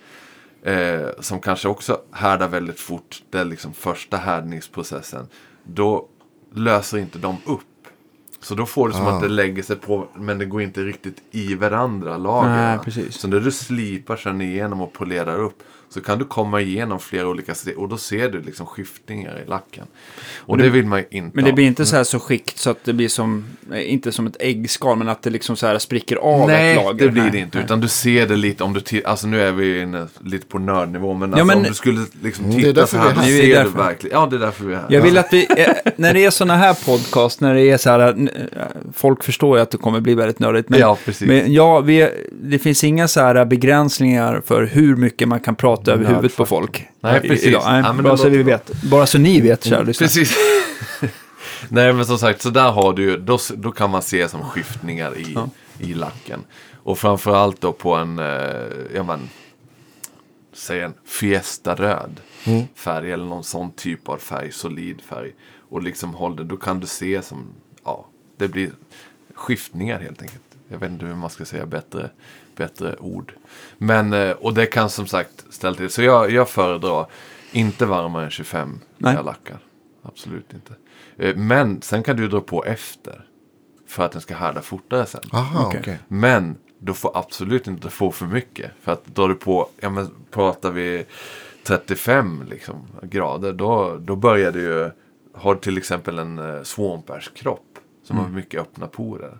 Eh, 0.64 1.08
som 1.20 1.40
kanske 1.40 1.68
också 1.68 2.02
härdar 2.12 2.48
väldigt 2.48 2.80
fort. 2.80 3.24
Det 3.30 3.38
är 3.40 3.46
liksom 3.46 3.74
första 3.74 4.18
härdningsprocessen. 4.18 5.28
Då 5.64 6.08
löser 6.54 6.98
inte 6.98 7.20
de 7.20 7.38
upp. 7.46 7.62
Så 8.42 8.56
då 8.56 8.66
får 8.66 8.88
du 8.88 8.94
som 8.94 9.06
Ah. 9.08 9.16
att 9.16 9.22
det 9.22 9.28
lägger 9.28 9.64
sig 9.64 9.76
på. 9.76 10.08
Men 10.16 10.38
det 10.38 10.46
går 10.46 10.62
inte 10.62 10.82
riktigt 10.82 11.18
i 11.32 11.56
varandra 11.56 12.18
precis. 12.84 13.16
Så 13.16 13.28
när 13.28 13.40
du 13.40 13.52
slipar 13.52 14.16
sen 14.16 14.42
igenom 14.42 14.82
och 14.82 14.94
polerar 14.94 15.40
upp. 15.40 15.64
Så 15.90 16.02
kan 16.02 16.20
du 16.20 16.26
komma 16.26 16.62
igenom 16.62 17.00
flera 17.00 17.28
olika 17.28 17.56
steg. 17.56 17.78
Och 17.78 17.90
då 17.90 17.98
ser 17.98 18.30
du 18.30 18.42
liksom 18.42 18.66
skiftningar 18.66 19.42
i 19.46 19.50
lacken. 19.50 19.86
Och, 20.38 20.58
det, 20.58 20.70
vill 20.70 20.86
man 20.86 21.00
ju 21.00 21.06
inte 21.12 21.36
Men 21.36 21.44
det 21.46 21.52
ha. 21.52 21.56
blir 21.56 21.66
inte 21.66 21.86
så 21.86 21.96
här 21.96 22.04
så 22.04 22.20
skikt 22.20 22.58
så 22.58 22.70
att 22.70 22.84
det 22.84 22.94
blir 22.94 23.08
som, 23.08 23.46
inte 23.76 24.12
som 24.12 24.28
ett 24.28 24.36
äggskal, 24.40 24.98
men 24.98 25.10
att 25.10 25.22
det 25.22 25.30
liksom 25.30 25.56
så 25.56 25.68
här 25.68 25.80
spricker 25.80 26.16
av 26.16 26.48
Nej, 26.48 26.70
ett 26.78 26.84
lager. 26.84 27.06
det 27.06 27.12
blir 27.12 27.22
Nej, 27.22 27.32
det 27.32 27.38
inte. 27.38 27.58
nej. 27.58 27.66
Utan 27.66 27.80
du 27.80 27.88
ser 27.88 28.28
det 28.28 28.36
lite 28.36 28.64
om 28.64 28.74
du 28.74 28.80
ti- 28.80 29.02
Alltså 29.06 29.28
nu 29.28 29.42
är 29.42 29.52
vi 29.52 29.82
inne 29.82 30.08
lite 30.24 30.46
på 30.48 30.60
nördnivå. 30.60 31.14
Men, 31.14 31.30
alltså, 31.34 31.46
men- 31.46 31.58
om 31.58 31.64
du 31.64 31.74
skulle 31.74 32.06
liksom 32.24 32.46
Mm, 32.46 32.58
det 32.58 32.64
titta 32.64 32.88
så 32.88 32.98
här. 32.98 33.10
är 33.10 33.14
Du 33.14 33.20
här. 33.20 33.28
Det 33.28 33.52
är 33.52 33.56
ser 33.56 33.64
du 33.64 33.70
verkligen. 33.70 34.18
Ja, 34.20 34.26
det 34.26 34.36
är 34.36 34.40
därför 34.40 34.66
vi 34.66 34.74
är 34.74 34.78
här. 34.78 34.86
Jag 34.90 35.02
vill 35.02 35.18
att 35.18 35.34
vi, 35.34 35.48
eh, 35.58 35.68
när 35.96 36.14
det 36.14 36.26
är 36.26 36.30
sådana 36.30 36.58
här 36.58 36.74
podcast, 36.86 37.42
när 37.42 37.54
det 37.56 37.62
är 37.70 37.78
så 37.78 37.90
här, 37.90 38.08
eh, 38.10 38.64
folk 38.94 39.24
förstår 39.24 39.58
ju 39.58 39.62
att 39.64 39.72
det 39.72 39.78
kommer 39.78 40.00
bli 40.00 40.16
väldigt 40.16 40.40
nördigt. 40.40 40.70
Men, 40.70 40.80
Ja, 40.80 40.98
precis. 41.06 41.28
men 41.28 41.54
ja, 41.54 41.80
vi, 41.80 42.10
det 42.32 42.60
finns 42.60 42.84
inga 42.84 43.08
så 43.08 43.20
här 43.22 43.46
begränsningar 43.46 44.42
för 44.46 44.64
hur 44.64 44.96
mycket 44.96 45.28
man 45.28 45.40
kan 45.40 45.56
prata 45.56 45.79
över 45.88 46.06
huvudet 46.06 46.36
på 46.36 46.46
folk. 46.46 46.88
Nej, 47.02 47.22
precis. 47.22 47.46
Idag. 47.48 47.64
Nej, 47.66 47.82
Ja, 47.86 47.94
men 47.94 48.04
bara 48.04 48.18
så 48.18 48.30
vi 48.30 48.44
vet. 48.44 48.82
Bara 48.84 49.06
så 49.06 49.18
ni 49.18 49.42
vet, 49.42 49.64
kära. 49.64 49.86
Precis. 49.86 50.36
Nej 51.70 51.94
men 51.94 52.06
som 52.06 52.18
sagt, 52.18 52.42
så 52.42 52.50
där 52.50 52.72
har 52.72 52.94
du 52.94 53.04
ju, 53.04 53.18
då, 53.18 53.38
då 53.56 53.72
kan 53.72 53.90
man 53.90 54.02
se 54.02 54.30
som 54.30 54.44
skiftningar 54.44 55.18
i, 55.18 55.38
i 55.80 55.94
lacken. 55.94 56.40
Och 56.84 56.98
framförallt 57.00 57.62
då 57.62 57.72
på 57.72 57.96
en, 57.96 58.20
eh, 58.20 58.26
ja 58.96 59.04
men, 59.04 59.30
säg 60.54 60.82
en 60.82 60.94
Fiesta-röd 61.06 62.20
färg 62.76 63.12
eller 63.12 63.26
någon 63.26 63.44
sån 63.44 63.72
typ 63.72 64.10
av 64.10 64.18
färg, 64.18 64.52
solid 64.52 65.02
färg. 65.02 65.32
Och 65.70 65.84
liksom 65.84 66.14
håller, 66.14 66.44
då 66.44 66.58
kan 66.58 66.80
du 66.80 66.88
se 66.88 67.22
som, 67.22 67.46
ja, 67.84 68.06
det 68.38 68.48
blir 68.48 68.72
skiftningar 69.36 70.00
helt 70.00 70.22
enkelt. 70.22 70.42
Jag 70.68 70.80
vet 70.80 70.92
inte 70.92 71.06
hur 71.06 71.16
man 71.16 71.30
ska 71.30 71.46
säga 71.46 71.66
bättre, 71.66 72.10
bättre 72.60 72.96
ord. 73.00 73.34
Men, 73.78 74.14
eh, 74.14 74.32
och 74.32 74.54
det 74.54 74.66
kan 74.66 74.90
som 74.90 75.08
sagt 75.08 75.46
ställa 75.50 75.76
till. 75.76 75.90
Så 75.90 76.02
jag, 76.04 76.32
jag 76.32 76.50
föredrar 76.50 77.06
inte 77.52 77.86
varmare 77.86 78.24
än 78.26 78.30
25 78.32 78.80
när 78.98 79.14
jag 79.16 79.26
lackar. 79.26 79.58
Absolut 80.04 80.54
inte. 80.54 80.74
Eh, 81.18 81.36
Men 81.36 81.82
sen 81.82 82.04
kan 82.04 82.16
du 82.18 82.28
dra 82.28 82.42
på 82.42 82.66
efter. 82.66 83.26
För 83.88 84.04
att 84.06 84.12
den 84.12 84.22
ska 84.22 84.36
härda 84.36 84.62
fortare 84.62 85.06
sen. 85.06 85.22
Aha, 85.32 85.66
Okej. 85.68 85.80
okej. 85.80 86.00
Men 86.08 86.58
du 86.80 86.94
får 86.94 87.18
absolut 87.18 87.68
inte 87.68 87.90
få 87.90 88.12
för 88.12 88.26
mycket. 88.26 88.72
För 88.82 88.92
att 88.92 89.06
drar 89.06 89.28
du 89.30 89.36
på, 89.36 89.70
ja 89.80 89.90
men 89.90 90.10
pratar 90.32 90.72
vi 90.72 91.06
35 91.64 92.44
liksom, 92.50 92.88
grader. 93.02 93.54
Då, 93.54 93.98
då 94.02 94.16
börjar 94.16 94.52
du 94.52 94.62
ju, 94.62 94.92
har 95.34 95.56
till 95.56 95.78
exempel 95.78 96.20
en 96.20 96.40
uh, 96.40 96.64
svampbärskropp. 96.64 97.66
Som 98.04 98.18
Mm. 98.18 98.30
har 98.32 98.36
mycket 98.40 98.62
öppna 98.62 98.88
porer. 98.88 99.38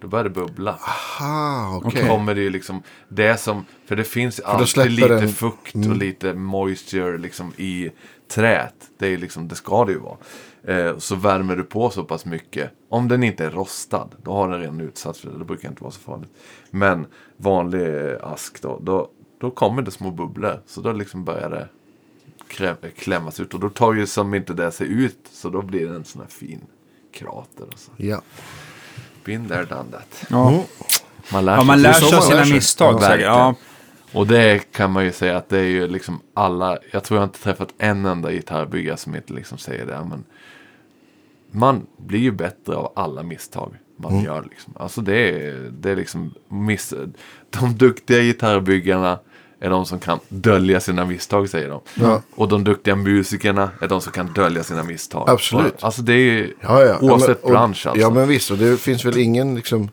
Då 0.00 0.08
börjar 0.08 0.24
det 0.24 0.30
bubbla. 0.30 0.70
Aha, 0.72 1.80
Då 1.82 1.88
okej. 1.88 2.08
kommer 2.08 2.34
det 2.34 2.40
ju 2.40 2.50
liksom, 2.50 2.82
det 3.08 3.36
som, 3.40 3.64
för 3.86 3.96
det 3.96 4.04
finns 4.04 4.36
då 4.36 4.44
alltid 4.44 4.90
lite 4.90 5.08
den- 5.08 5.18
Mm. 5.18 5.30
fukt 5.32 5.74
och 5.74 5.96
lite 5.96 6.34
moisture 6.34 7.18
liksom 7.18 7.52
i 7.56 7.90
träet. 8.28 8.74
Det 8.98 9.06
är 9.06 9.16
liksom, 9.18 9.48
det 9.48 9.54
ska 9.54 9.84
det 9.84 9.92
ju 9.92 9.98
vara. 9.98 10.16
Eh, 10.64 10.98
så 10.98 11.14
värmer 11.14 11.56
du 11.56 11.62
på 11.64 11.90
så 11.90 12.04
pass 12.04 12.24
mycket, 12.24 12.70
om 12.88 13.08
den 13.08 13.22
inte 13.22 13.44
är 13.44 13.50
rostad, 13.50 14.08
då 14.22 14.32
har 14.32 14.48
den 14.50 14.60
redan 14.60 14.80
utsatts 14.80 15.20
för 15.20 15.30
det, 15.30 15.38
det 15.38 15.44
brukar 15.44 15.68
inte 15.68 15.82
vara 15.82 15.92
så 15.92 16.00
farligt. 16.00 16.30
Men 16.70 17.06
vanlig 17.36 18.10
eh, 18.10 18.16
ask 18.32 18.62
då, 18.62 18.78
då, 18.82 19.08
då 19.40 19.50
kommer 19.50 19.82
det 19.82 19.90
små 19.90 20.10
bubblor, 20.10 20.60
så 20.66 20.80
då 20.80 20.92
liksom 20.92 21.24
börjar 21.24 21.50
det 21.50 21.68
klämmas 22.96 23.40
ut. 23.40 23.54
Och 23.54 23.60
då 23.60 23.68
tar 23.70 23.92
ju 23.94 24.06
som 24.06 24.34
inte 24.34 24.52
det 24.54 24.70
sig 24.72 24.86
ut. 24.92 25.28
Så 25.32 25.48
då 25.50 25.62
blir 25.62 25.88
det 25.88 25.94
en 25.94 26.04
sån 26.04 26.22
här 26.22 26.28
fin 26.28 26.60
krater. 27.12 27.64
Och 27.72 27.78
så. 27.78 27.90
Ja. 27.96 28.22
Been 29.24 29.48
there, 29.48 29.64
done 29.64 29.90
that. 29.90 30.24
Ja. 30.28 30.64
Man 31.32 31.44
lär 31.44 31.56
ja, 31.56 31.64
man 31.64 31.76
sig. 31.76 31.82
lär 31.82 31.92
sig 31.92 32.18
av 32.18 32.22
sina 32.22 32.44
sig. 32.44 32.54
misstag. 32.54 33.02
Ja. 33.02 33.16
Ja. 33.16 33.54
Och 34.12 34.26
det 34.26 34.72
kan 34.72 34.92
man 34.92 35.04
ju 35.04 35.12
säga 35.12 35.36
att 35.36 35.48
det 35.48 35.58
är 35.58 35.64
ju 35.64 35.88
liksom 35.88 36.20
alla. 36.34 36.78
Jag 36.92 37.04
tror 37.04 37.20
jag 37.20 37.26
inte 37.26 37.38
träffat 37.38 37.74
en 37.78 38.06
enda 38.06 38.32
gitarrbyggare 38.32 38.96
som 38.96 39.16
inte 39.16 39.32
liksom 39.32 39.58
säger 39.58 39.86
det. 39.86 40.06
Men 40.08 40.24
man 41.50 41.86
blir 41.96 42.20
ju 42.20 42.30
bättre 42.30 42.76
av 42.76 42.92
alla 42.96 43.22
misstag 43.22 43.74
man 43.96 44.24
gör. 44.24 44.42
Liksom. 44.50 44.74
Alltså 44.76 45.00
det 45.00 45.14
är, 45.14 45.70
det 45.70 45.90
är 45.90 45.96
liksom 45.96 46.34
miss, 46.48 46.94
de 47.50 47.74
duktiga 47.76 48.20
gitarrbyggarna 48.20 49.18
är 49.60 49.70
de 49.70 49.86
som 49.86 49.98
kan 49.98 50.18
dölja 50.28 50.80
sina 50.80 51.04
misstag 51.04 51.48
säger 51.48 51.68
de. 51.68 51.80
Ja. 51.94 52.22
Och 52.34 52.48
de 52.48 52.64
duktiga 52.64 52.96
musikerna 52.96 53.70
är 53.80 53.88
de 53.88 54.00
som 54.00 54.12
kan 54.12 54.26
dölja 54.32 54.62
sina 54.62 54.82
misstag. 54.82 55.30
Absolut. 55.30 55.74
Alltså 55.84 56.02
det 56.02 56.12
är 56.14 56.52
Ja, 56.60 56.82
ja. 56.84 56.98
oavsett 57.00 57.28
ja, 57.28 57.34
men, 57.34 57.44
och- 57.44 57.50
bransch 57.50 57.86
alltså. 57.86 58.00
Ja, 58.00 58.10
men 58.10 58.28
visst. 58.28 58.50
Och 58.50 58.58
det 58.58 58.76
finns 58.80 59.04
väl 59.04 59.18
ingen 59.18 59.54
liksom, 59.54 59.90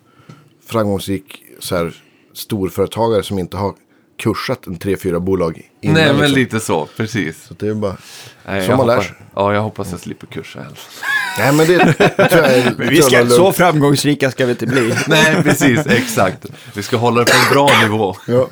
framgångsrik 0.65 1.43
så 1.59 1.75
här, 1.75 1.95
storföretagare 2.33 3.23
som 3.23 3.39
inte 3.39 3.57
har 3.57 3.73
kursat 4.17 4.67
en 4.67 4.75
tre, 4.79 4.97
fyra 4.97 5.19
bolag 5.19 5.61
innan. 5.81 5.95
Nej 5.95 6.05
men 6.13 6.17
liksom. 6.21 6.35
lite 6.39 6.59
så, 6.59 6.85
precis. 6.97 7.43
Så 7.43 7.53
det 7.53 7.67
är 7.67 7.73
bara... 7.73 7.97
Nej, 8.45 8.65
Så 8.65 8.71
jag 8.71 8.77
man 8.77 8.87
lär 8.87 8.93
hoppas, 8.95 9.07
sig. 9.07 9.15
Ja, 9.35 9.53
jag 9.53 9.61
hoppas 9.61 9.91
jag 9.91 9.99
slipper 9.99 10.27
kursa 10.27 10.59
helst. 10.59 10.87
Nej, 11.39 11.53
men 11.53 11.67
det, 11.67 11.93
tror 12.29 12.43
jag 12.43 12.53
är... 12.57 12.73
Men 12.77 12.89
vi 12.89 13.01
ska, 13.01 13.25
så 13.27 13.51
framgångsrika 13.51 14.31
ska 14.31 14.45
vi 14.45 14.51
inte 14.51 14.65
bli. 14.65 14.93
Nej, 15.07 15.43
precis, 15.43 15.85
exakt. 15.87 16.45
Vi 16.73 16.83
ska 16.83 16.97
hålla 16.97 17.19
det 17.19 17.25
på 17.25 17.37
en 17.47 17.53
bra 17.53 17.69
nivå. 17.83 18.15
Ja. 18.27 18.47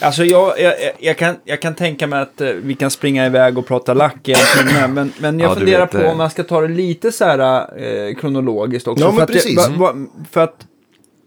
Alltså 0.00 0.24
jag, 0.24 0.60
jag, 0.60 0.74
jag, 0.98 1.18
kan, 1.18 1.36
jag 1.44 1.62
kan 1.62 1.74
tänka 1.74 2.06
mig 2.06 2.20
att 2.22 2.40
eh, 2.40 2.48
vi 2.48 2.74
kan 2.74 2.90
springa 2.90 3.26
iväg 3.26 3.58
och 3.58 3.66
prata 3.66 3.94
lack 3.94 4.28
i 4.28 4.32
en 4.32 4.38
timme, 4.68 4.86
men, 4.88 5.12
men 5.18 5.40
jag 5.40 5.50
Ja, 5.50 5.54
funderar 5.54 5.80
vet 5.80 5.90
på 5.90 5.98
det. 5.98 6.08
om 6.10 6.18
man 6.18 6.30
ska 6.30 6.42
ta 6.42 6.60
det 6.60 6.68
lite 6.68 7.12
så 7.12 7.24
här 7.24 7.38
eh, 7.82 8.14
kronologiskt 8.14 8.88
också. 8.88 9.04
Ja, 9.04 9.08
men 9.10 9.16
för, 9.16 9.22
att 9.22 9.28
det- 9.28 9.32
precis. 9.34 9.56
va, 9.56 9.68
va, 9.76 9.94
för 10.30 10.40
att 10.40 10.56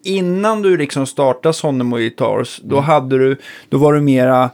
innan 0.05 0.61
du 0.61 0.77
liksom 0.77 1.05
startade 1.05 1.53
Sonemo 1.53 1.95
Guitars, 1.95 2.59
då, 2.63 2.79
hade 2.79 3.17
du, 3.17 3.37
då 3.69 3.77
var 3.77 3.93
du 3.93 4.01
mera 4.01 4.49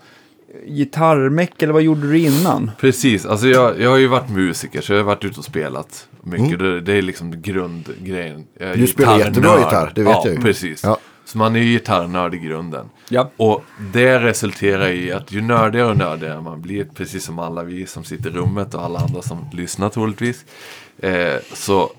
gitarrmeck, 0.68 1.62
eller 1.62 1.74
vad 1.74 1.82
gjorde 1.82 2.08
du 2.08 2.20
innan? 2.20 2.72
Precis, 2.80 3.26
alltså 3.26 3.48
jag, 3.48 3.82
jag 3.82 3.90
har 3.90 3.98
ju 3.98 4.08
varit 4.08 4.30
musiker 4.30 4.82
så 4.82 4.94
jag 4.94 5.00
har 5.00 5.04
varit 5.04 5.26
ute 5.26 5.40
och 5.40 5.46
spelat 5.46 6.08
mycket. 6.24 6.60
Det, 6.60 6.82
det 6.82 6.94
är 6.94 7.02
liksom 7.02 7.42
grundgrejen. 7.42 8.46
Jag 8.60 8.78
Du 8.78 8.88
spelar 8.88 9.18
jättebra 9.20 9.60
gitarr, 9.60 9.92
det 9.96 10.04
vet 10.04 10.12
ja, 10.12 10.22
jag 10.26 10.36
ju. 10.36 10.42
precis. 10.42 10.84
Ja. 10.84 10.98
Så 11.26 11.38
man 11.38 11.56
är 11.56 11.60
ju 11.60 11.72
gitarrnörd 11.72 12.34
i 12.36 12.38
grunden. 12.38 12.90
Ja. 13.10 13.32
Och 13.38 13.64
det 13.94 14.20
resulterar 14.20 14.90
i 14.90 15.12
att 15.12 15.32
ju 15.32 15.42
nördigare 15.42 15.90
och 15.90 15.98
nördigare 15.98 16.42
man 16.42 16.62
blir, 16.62 16.84
precis 16.84 17.24
som 17.24 17.40
alla 17.40 17.64
vi 17.64 17.86
som 17.86 18.04
sitter 18.04 18.30
i 18.30 18.34
rummet 18.34 18.74
och 18.74 18.84
alla 18.84 19.00
andra 19.00 19.22
som 19.22 19.46
lyssnar 19.54 19.90
troligtvis, 19.90 20.46
eh, 21.00 21.36
så 21.54 21.92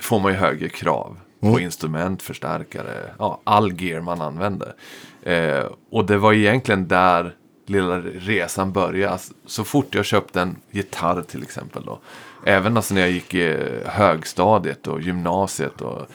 får 0.00 0.20
man 0.20 0.32
ju 0.32 0.38
högre 0.38 0.68
krav 0.68 1.16
på 1.42 1.60
instrument, 1.60 2.22
förstärkare, 2.22 3.14
ja, 3.18 3.40
all 3.44 3.72
gear 3.82 4.00
man 4.00 4.20
använder. 4.20 4.74
Eh, 5.22 5.64
och 5.90 6.06
det 6.06 6.18
var 6.18 6.32
egentligen 6.32 6.88
där 6.88 7.34
lilla 7.66 8.00
resan 8.00 8.72
började. 8.72 9.12
Alltså, 9.12 9.34
så 9.46 9.64
fort 9.64 9.94
jag 9.94 10.04
köpte 10.04 10.40
en 10.40 10.56
gitarr 10.70 11.22
till 11.22 11.42
exempel 11.42 11.84
då, 11.84 12.00
även 12.44 12.76
alltså 12.76 12.94
när 12.94 13.00
jag 13.00 13.10
gick 13.10 13.34
i 13.34 13.56
högstadiet 13.86 14.86
och 14.86 15.00
gymnasiet 15.00 15.80
och 15.80 16.06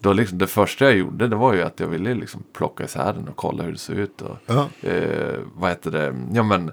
då 0.00 0.12
liksom, 0.12 0.38
det 0.38 0.46
första 0.46 0.84
jag 0.84 0.96
gjorde 0.96 1.28
det 1.28 1.36
var 1.36 1.54
ju 1.54 1.62
att 1.62 1.80
jag 1.80 1.86
ville 1.86 2.14
liksom 2.14 2.42
plocka 2.52 2.84
isär 2.84 3.12
den 3.12 3.28
och 3.28 3.36
kolla 3.36 3.62
hur 3.62 3.72
det 3.72 3.78
ser 3.78 3.94
ut. 3.94 4.22
Och, 4.22 4.36
Ja. 4.46 4.68
eh, 4.88 5.38
vad 5.54 5.70
heter 5.70 5.90
det? 5.90 6.14
Ja 6.32 6.42
men 6.42 6.72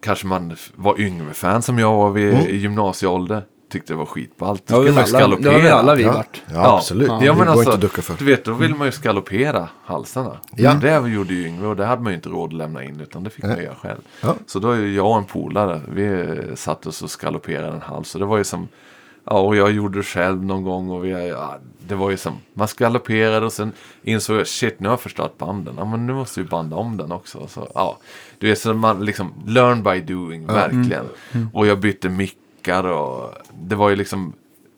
kanske 0.00 0.26
man 0.26 0.56
var 0.74 1.00
Yngve-fan 1.00 1.62
som 1.62 1.78
jag 1.78 1.92
var 1.96 2.10
vid, 2.10 2.34
i 2.34 2.56
gymnasieålder. 2.56 3.42
Tyckte 3.70 3.92
det 3.92 3.96
var 3.96 4.06
skitballt. 4.06 4.66
Då 4.66 4.80
Mm. 4.82 4.94
Ja, 4.96 5.04
ska 5.04 5.16
det 5.18 5.24
har 5.24 5.24
alla- 5.24 5.36
det 5.36 5.44
har 5.48 5.52
väl 5.52 5.60
skallopera. 5.62 5.74
alla 5.80 5.94
vi 5.94 6.02
Ja. 6.02 6.12
varit. 6.12 6.42
Ja, 6.54 6.76
absolut. 6.76 7.08
Ja, 7.20 7.34
men 7.34 7.48
alltså, 7.48 7.70
inte 7.72 7.80
ducka 7.86 8.02
för. 8.02 8.14
Du 8.18 8.24
vet, 8.24 8.44
då 8.44 8.52
vill 8.52 8.74
man 8.74 8.86
ju 8.86 8.92
skallopera 8.92 9.68
halsarna. 9.84 10.36
Ja. 10.56 10.74
Det 10.74 11.08
gjorde 11.08 11.34
ju 11.34 11.46
Yngve 11.46 11.66
och 11.66 11.76
det 11.76 11.84
hade 11.84 12.02
man 12.02 12.12
ju 12.12 12.16
inte 12.16 12.28
råd 12.28 12.50
att 12.50 12.56
lämna 12.58 12.84
in 12.84 13.00
utan 13.00 13.24
det 13.24 13.30
fick 13.30 13.44
man 13.44 13.56
ju 13.56 13.62
göra 13.62 13.74
själv. 13.74 13.98
Ja. 14.20 14.34
Så 14.46 14.58
då 14.58 14.70
är 14.70 14.76
ju 14.78 14.94
jag 14.94 15.06
och 15.10 15.16
en 15.18 15.24
polare, 15.24 15.80
vi 15.88 16.06
eh, 16.06 16.54
satt 16.54 16.86
oss 16.86 17.02
och 17.02 17.10
skalloperade 17.10 17.68
en 17.72 17.80
hals. 17.82 18.08
Så 18.08 18.18
det 18.18 18.24
var 18.24 18.38
ju 18.38 18.44
som, 18.44 18.68
ja 19.24 19.40
och 19.40 19.56
jag 19.56 19.70
gjorde 19.70 19.98
det 19.98 20.02
själv 20.04 20.44
någon 20.44 20.62
gång 20.62 20.90
och 20.90 21.04
vi, 21.04 21.28
ja, 21.28 21.58
det 21.88 21.94
var 21.94 22.10
ju 22.10 22.16
som, 22.16 22.32
man 22.54 22.68
skalloperade 22.68 23.46
och 23.46 23.52
sen 23.52 23.72
insåg 24.02 24.36
jag, 24.36 24.46
shit 24.46 24.80
nu 24.80 24.88
har 24.88 24.92
jag 24.92 25.00
förstört 25.00 25.38
banden. 25.38 25.74
Ja 25.78 25.84
men 25.84 26.06
nu 26.06 26.12
måste 26.14 26.40
vi 26.42 26.46
banda 26.48 26.76
om 26.76 26.96
den 26.96 27.12
också. 27.12 27.46
Så, 27.48 27.68
ja, 27.74 27.98
du 28.38 28.48
vet, 28.48 28.58
så 28.58 28.74
man 28.74 29.04
liksom, 29.04 29.32
learn 29.46 29.82
by 29.82 30.00
doing, 30.14 30.46
verkligen. 30.46 31.04
Och 31.52 31.66
jag 31.66 31.80
bytte 31.80 32.08
mickar 32.68 32.84
och 32.84 33.34
det 33.62 33.74
var 33.74 33.88
ju 33.90 33.96
liksom, 33.96 34.32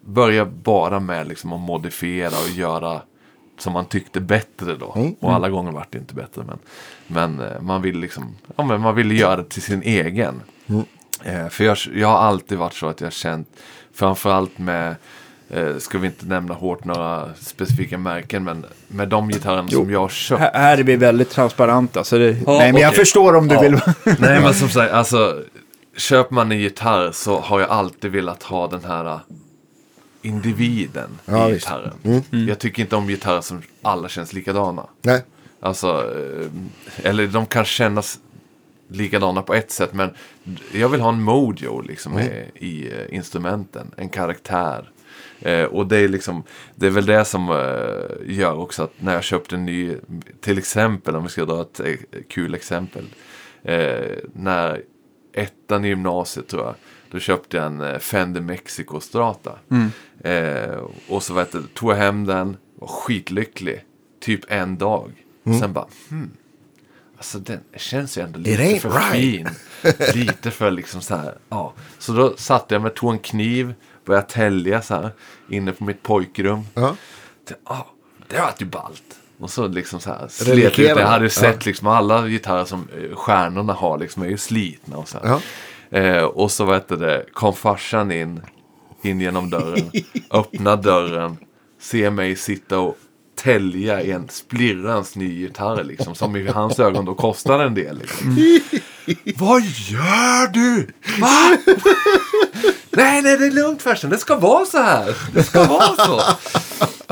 börja 0.06 0.44
bara 0.44 1.00
med 1.00 1.28
liksom 1.28 1.52
att 1.52 1.61
modifiera 1.61 2.32
och 2.44 2.50
göra 2.50 3.02
som 3.59 3.73
man 3.73 3.85
tyckte 3.85 4.20
bättre 4.20 4.75
då. 4.76 5.14
Och 5.20 5.32
alla 5.32 5.49
gånger 5.49 5.73
vart 5.73 5.92
det 5.92 5.99
inte 5.99 6.14
bättre. 6.14 6.42
Men, 6.47 6.59
men 7.06 7.47
eh, 7.47 7.61
man 7.61 7.82
vill 7.82 7.99
liksom, 7.99 8.37
ja 8.56 8.64
men 8.64 8.80
man 8.80 8.94
vill 8.94 9.18
göra 9.18 9.37
det 9.37 9.44
till 9.49 9.62
sin 9.62 9.82
egen. 9.82 10.42
Eh, 11.25 11.49
för 11.49 11.64
jag, 11.64 11.76
jag 11.94 12.09
har 12.09 12.18
alltid 12.18 12.59
varit 12.59 12.75
så 12.75 12.87
att 12.88 13.00
jag 13.00 13.06
har 13.06 13.11
känt, 13.12 13.49
framförallt 13.94 14.59
med, 14.59 14.97
eh, 15.50 15.76
ska 15.78 15.99
vi 15.99 16.06
inte 16.06 16.26
nämna 16.26 16.54
hårt 16.54 16.85
några 16.85 17.35
specifika 17.35 17.99
märken, 17.99 18.44
men 18.44 18.64
med 18.88 19.09
de 19.09 19.28
gitarrerna 19.28 19.68
Jo. 19.70 19.80
som 19.80 19.90
jag 19.90 20.00
har 20.00 20.09
köpt. 20.09 20.40
Här, 20.40 20.52
här 20.54 20.78
är 20.78 20.82
vi 20.82 20.97
väldigt 20.97 21.30
transparenta, 21.30 22.04
så 22.04 22.18
det, 22.18 22.30
Ja, 22.30 22.37
nej, 22.47 22.73
men 22.73 22.82
jag 22.82 22.88
okej. 22.88 22.99
förstår 22.99 23.37
om 23.37 23.49
du 23.49 23.54
Ja. 23.54 23.61
vill. 23.61 23.80
Nej 24.18 24.40
men 24.42 24.54
som 24.54 24.68
sagt, 24.68 24.92
alltså 24.92 25.42
köper 26.00 26.35
man 26.35 26.52
en 26.52 26.59
gitarr 26.61 27.12
så 27.12 27.40
har 27.40 27.61
jag 27.61 27.71
alltid 27.71 28.11
velat 28.11 28.42
ha 28.42 28.66
den 28.66 28.85
här 28.85 29.04
uh, 29.14 29.21
individen 30.23 31.19
Ja, 31.25 31.49
i 31.49 31.52
visst. 31.52 31.66
gitarren. 31.66 32.23
Jag 32.49 32.59
tycker 32.59 32.83
inte 32.83 32.97
om 32.97 33.09
gitarrer 33.09 33.40
som 33.40 33.62
alla 33.83 34.09
känns 34.09 34.33
likadana. 34.33 34.87
Nej. 35.02 35.25
Alltså, 35.61 35.88
eh, 35.88 37.07
eller 37.07 37.26
de 37.26 37.47
kan 37.47 37.64
kännas 37.64 38.19
likadana 38.88 39.42
på 39.42 39.54
ett 39.54 39.71
sätt 39.71 39.92
men 39.95 40.11
jag 40.73 40.88
vill 40.88 41.00
ha 41.00 41.09
en 41.09 41.23
mojo 41.23 41.80
liksom 41.80 42.19
i, 42.19 42.45
i 42.54 42.92
eh, 42.92 43.14
instrumenten, 43.16 43.90
en 43.97 44.09
karaktär. 44.09 44.90
Eh, 45.40 45.64
och 45.64 45.87
det 45.87 45.97
är 45.99 46.09
liksom, 46.09 46.42
det 46.75 46.87
är 46.87 46.90
väl 46.90 47.07
det 47.07 47.25
som 47.25 47.50
eh, 47.50 48.37
gör 48.38 48.59
också 48.59 48.83
att 48.83 48.92
när 48.99 49.14
jag 49.14 49.25
köpte 49.25 49.54
en 49.54 49.64
ny, 49.66 49.95
till 50.40 50.59
exempel 50.59 51.16
om 51.16 51.23
vi 51.23 51.28
ska 51.28 51.45
dra 51.45 51.61
ett 51.62 51.80
eh, 51.80 51.95
kul 52.28 52.54
exempel. 52.54 53.04
Eh, 53.62 54.16
när 54.35 54.83
ettan 55.32 55.84
i 55.84 55.88
gymnasiet 55.88 56.49
tror 56.49 56.64
jag, 56.64 56.75
då 57.10 57.18
köpte 57.18 57.56
jag 57.56 57.66
en 57.66 57.80
eh, 57.80 57.99
Fender 57.99 58.40
Mexico 58.40 59.00
Strata. 59.00 59.58
Eh, 60.20 60.84
och 61.08 61.22
så 61.22 61.34
vet 61.34 61.52
du, 61.52 61.62
tog 61.62 61.90
jag 61.90 61.96
hem 61.96 62.25
den, 62.25 62.56
var 62.75 62.88
skitlycklig, 62.88 63.84
typ 64.20 64.40
en 64.49 64.78
dag. 64.78 65.12
Sen 65.60 65.72
bara, 65.72 65.87
hmm, 66.10 66.30
alltså 67.16 67.38
den 67.38 67.60
känns 67.76 68.18
ju 68.18 68.22
ändå 68.22 68.38
lite 68.38 68.78
för 68.80 68.90
right. 68.90 69.12
fin. 69.12 69.49
lite 70.14 70.50
för 70.50 70.70
liksom 70.70 71.00
så 71.00 71.16
här, 71.16 71.38
ja. 71.49 71.72
Så 71.99 72.12
då 72.12 72.37
satte 72.37 72.75
jag 72.75 72.82
mig, 72.82 72.94
tog 72.94 73.12
en 73.12 73.18
kniv, 73.18 73.75
började 74.04 74.26
tälja 74.26 74.82
så 74.82 74.94
här, 74.94 75.10
inne 75.49 75.72
på 75.72 75.84
mitt 75.84 76.02
pojkrum. 76.02 76.66
Det, 77.49 77.54
ah, 77.64 77.87
det 78.28 78.38
var 78.38 78.54
ju 78.58 78.66
ballt. 78.66 79.10
Och 79.40 79.50
så 79.50 79.68
liksom 79.68 80.00
så 80.00 80.11
här 80.11 80.28
slet 80.28 80.59
ut 80.59 80.76
det. 80.76 80.82
Jag 80.82 81.06
hade 81.06 81.30
sett 81.30 81.66
liksom 81.66 81.88
alla 81.88 82.28
gitarrer 82.28 82.64
som 82.64 82.88
eh, 82.99 83.16
stjärnorna 83.16 83.73
har 83.73 83.99
liksom 83.99 84.23
är 84.23 84.26
ju 84.26 84.38
slitna 84.38 84.97
och 84.97 85.09
så 85.09 85.18
här. 85.23 85.40
Eh, 85.90 86.23
och 86.25 86.50
så 86.50 86.64
vet 86.64 86.88
det, 86.88 87.25
kom 87.32 87.54
farsan 87.54 88.12
in, 88.12 88.40
in 89.02 89.20
genom 89.20 89.50
dörren, 89.50 89.90
öppnar 90.30 90.76
dörren, 90.76 91.37
ser 91.80 92.11
mig 92.11 92.37
sitta 92.37 92.78
och 92.78 92.97
tälja 93.42 94.00
en 94.02 94.28
splirrans 94.28 95.16
ny 95.16 95.40
gitarr 95.40 95.85
liksom. 95.85 96.14
Som 96.14 96.37
i 96.37 96.49
hans 96.49 96.78
ögon 96.80 97.04
då 97.04 97.14
kostar 97.14 97.59
en 97.59 97.75
del 97.75 97.99
liksom. 97.99 98.37
Vad 99.37 99.62
gör 99.62 100.52
du? 100.52 100.88
Va? 101.20 101.56
nej, 102.90 103.23
nej, 103.23 103.38
det 103.38 103.47
är 103.47 103.50
lugnt 103.50 103.82
farsan. 103.82 104.11
Det 104.11 104.18
ska 104.18 104.37
vara 104.37 104.66
så 104.66 104.78
här. 104.78 105.16
Det 105.35 105.42
ska 105.42 105.64
vara 105.64 105.97
så. 105.97 106.20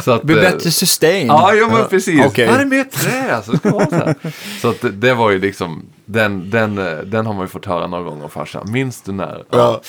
Så 0.04 0.10
att, 0.10 0.20
Det 0.20 0.26
blir 0.26 0.36
eh, 0.36 0.42
bättre 0.42 0.70
sustain. 0.70 1.26
Ja, 1.26 1.54
ja 1.54 1.68
men 1.68 1.88
precis. 1.88 2.26
Okej. 2.26 2.46
Här 2.46 2.60
är 2.60 2.64
mer 2.64 2.84
trä, 2.84 3.36
alltså. 3.36 3.52
Så 4.60 4.68
att 4.68 4.84
det, 4.92 5.14
var 5.14 5.30
ju 5.30 5.38
liksom, 5.38 5.84
den, 6.04 6.50
den, 6.50 6.78
eh, 6.78 6.98
den 6.98 7.26
har 7.26 7.34
man 7.34 7.42
ju 7.42 7.48
fått 7.48 7.66
höra 7.66 7.86
någon 7.86 8.04
gång 8.04 8.22
av 8.22 8.28
farsan. 8.28 8.72
Minns 8.72 9.02
du 9.02 9.12
när? 9.12 9.44
Ja. 9.50 9.80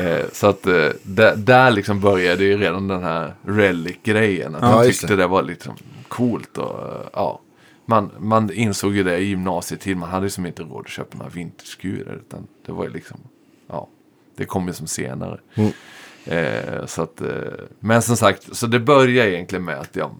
Eh, 0.00 0.24
så 0.32 0.46
att 0.46 0.62
där, 1.02 1.36
där 1.36 1.70
liksom 1.70 2.00
började 2.00 2.44
ju 2.44 2.58
redan 2.58 2.88
den 2.88 3.02
här 3.02 3.34
relic-grejen. 3.46 4.54
Att 4.54 4.62
Ja, 4.62 4.84
just 4.84 5.00
tyckte 5.00 5.16
det. 5.16 5.22
det 5.22 5.26
var 5.26 5.42
liksom 5.42 5.74
coolt 6.08 6.58
och 6.58 7.10
ja. 7.12 7.40
Man, 7.88 8.10
man 8.18 8.52
insåg 8.52 8.96
ju 8.96 9.02
det 9.02 9.18
i 9.18 9.24
gymnasietid. 9.24 9.96
Man 9.96 10.08
hade 10.08 10.26
ju 10.26 10.30
som 10.30 10.46
inte 10.46 10.62
råd 10.62 10.84
att 10.84 10.90
köpa 10.90 11.18
några 11.18 11.30
vinterskurar. 11.30 12.14
Utan 12.14 12.46
det 12.66 12.72
var 12.72 12.84
ju 12.84 12.90
liksom, 12.90 13.20
ja. 13.68 13.88
Det 14.36 14.44
kom 14.44 14.66
ju 14.66 14.72
som 14.72 14.86
senare. 14.86 15.40
Mm. 15.54 15.72
Eh, 16.26 16.86
så 16.86 17.02
att, 17.02 17.20
eh, 17.20 17.28
men 17.80 18.02
som 18.02 18.16
sagt, 18.16 18.56
så 18.56 18.66
det 18.66 18.80
började 18.80 19.30
egentligen 19.30 19.64
med 19.64 19.78
att 19.80 19.96
jag 19.96 20.10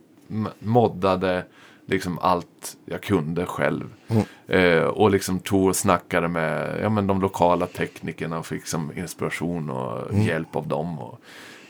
moddade 0.58 1.44
liksom 1.86 2.18
allt 2.18 2.76
jag 2.84 3.02
kunde 3.02 3.46
själv. 3.46 3.84
Mm. 4.08 4.24
Eh, 4.46 4.82
och 4.84 5.10
liksom 5.10 5.38
tog 5.40 5.68
och 5.68 5.76
snackade 5.76 6.28
med 6.28 6.78
ja, 6.82 6.88
men 6.88 7.06
de 7.06 7.20
lokala 7.20 7.66
teknikerna 7.66 8.38
och 8.38 8.46
fick 8.46 8.66
som 8.66 8.92
inspiration 8.98 9.70
och 9.70 10.10
Mm. 10.10 10.22
hjälp 10.22 10.56
av 10.56 10.68
dem. 10.68 10.98
Och, 10.98 11.20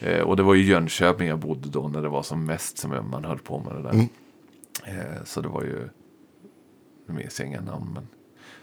eh, 0.00 0.20
och 0.22 0.36
det 0.36 0.42
var 0.42 0.54
ju 0.54 0.62
Jönköping 0.64 1.28
jag 1.28 1.38
bodde 1.38 1.68
då 1.68 1.88
när 1.88 2.02
det 2.02 2.08
var 2.08 2.22
som 2.22 2.44
mest 2.44 2.78
som 2.78 3.10
man 3.10 3.24
höll 3.24 3.38
på 3.38 3.58
med 3.58 3.74
det 3.74 3.82
där. 3.82 3.90
Mm. 3.90 4.08
Eh, 4.84 5.24
så 5.24 5.40
det 5.40 5.48
var 5.48 5.62
ju, 5.62 5.88
nu 7.06 7.14
minns 7.14 7.40
jag 7.40 7.48
inga 7.48 7.60
namn 7.60 7.90
men 7.94 8.08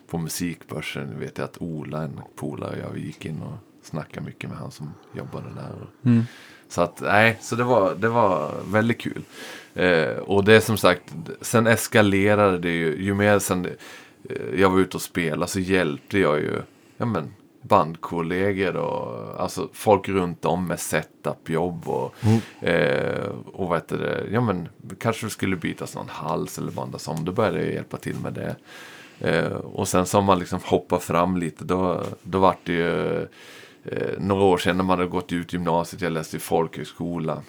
på 0.08 0.18
musikbörsen 0.18 1.20
vet 1.20 1.38
jag 1.38 1.46
att 1.46 1.58
Ola, 1.62 2.04
en 2.04 2.20
polare 2.36 2.80
jag, 2.80 2.90
vi 2.94 3.06
gick 3.06 3.26
in 3.26 3.42
och 3.42 3.73
snackade 3.86 4.26
mycket 4.26 4.50
med 4.50 4.60
han 4.60 4.72
som 4.72 4.94
jobbade 5.14 5.48
där. 5.56 5.72
Mm. 6.12 6.24
Så 6.70 6.82
att, 6.82 7.02
nej, 7.02 7.38
så 7.42 7.56
det 7.56 7.64
var, 7.64 7.96
det 7.96 8.10
var 8.10 8.52
väldigt 8.72 9.02
kul. 9.02 9.24
Eh, 9.74 10.18
och 10.18 10.44
det 10.44 10.56
är 10.56 10.60
som 10.60 10.78
sagt, 10.78 11.04
sen 11.42 11.68
eskalerade 11.68 12.58
det 12.58 12.72
ju, 12.72 13.04
ju 13.04 13.14
mer 13.14 13.40
sen 13.40 13.66
eh, 13.66 14.60
jag 14.60 14.70
var 14.70 14.80
ute 14.80 14.98
och 14.98 15.02
spelade 15.02 15.52
så 15.52 15.60
hjälpte 15.60 16.20
jag 16.20 16.40
ju, 16.40 16.62
ja 16.98 17.06
men, 17.06 17.34
bandkollegor 17.62 18.76
och 18.76 19.42
alltså 19.42 19.70
folk 19.74 20.10
runt 20.10 20.46
om 20.46 20.68
med 20.68 20.80
setupjobb 20.80 21.88
och, 21.88 22.16
eh, 22.68 23.30
och 23.54 23.70
vad 23.70 23.78
heter 23.78 23.98
det, 23.98 24.24
ja 24.32 24.42
men 24.42 24.70
kanske 25.00 25.26
det 25.26 25.30
skulle 25.30 25.56
bytas 25.56 25.96
någon 25.96 26.10
hals 26.10 26.58
eller 26.58 26.72
bandas 26.72 27.08
om, 27.08 27.26
då 27.26 27.32
började 27.32 27.64
jag 27.64 27.74
hjälpa 27.74 27.98
till 27.98 28.16
med 28.16 28.34
det. 28.34 28.56
Eh, 29.20 29.54
och 29.54 29.88
sen 29.88 30.06
har 30.14 30.22
man 30.22 30.40
liksom 30.40 30.60
hoppat 30.64 31.04
fram 31.04 31.38
lite, 31.38 31.66
då, 31.66 32.04
då 32.24 32.40
vart 32.40 32.60
det 32.64 32.74
ju 32.74 33.28
eh, 33.84 34.20
några 34.20 34.44
år 34.44 34.58
sedan 34.58 34.78
när 34.78 34.84
man 34.84 35.00
hade 35.00 35.10
gått 35.10 35.32
ut 35.32 35.54
gymnasiet, 35.54 36.02
jag 36.02 36.12
läste 36.12 36.38
i 36.38 36.40
folkhögskola 36.40 37.42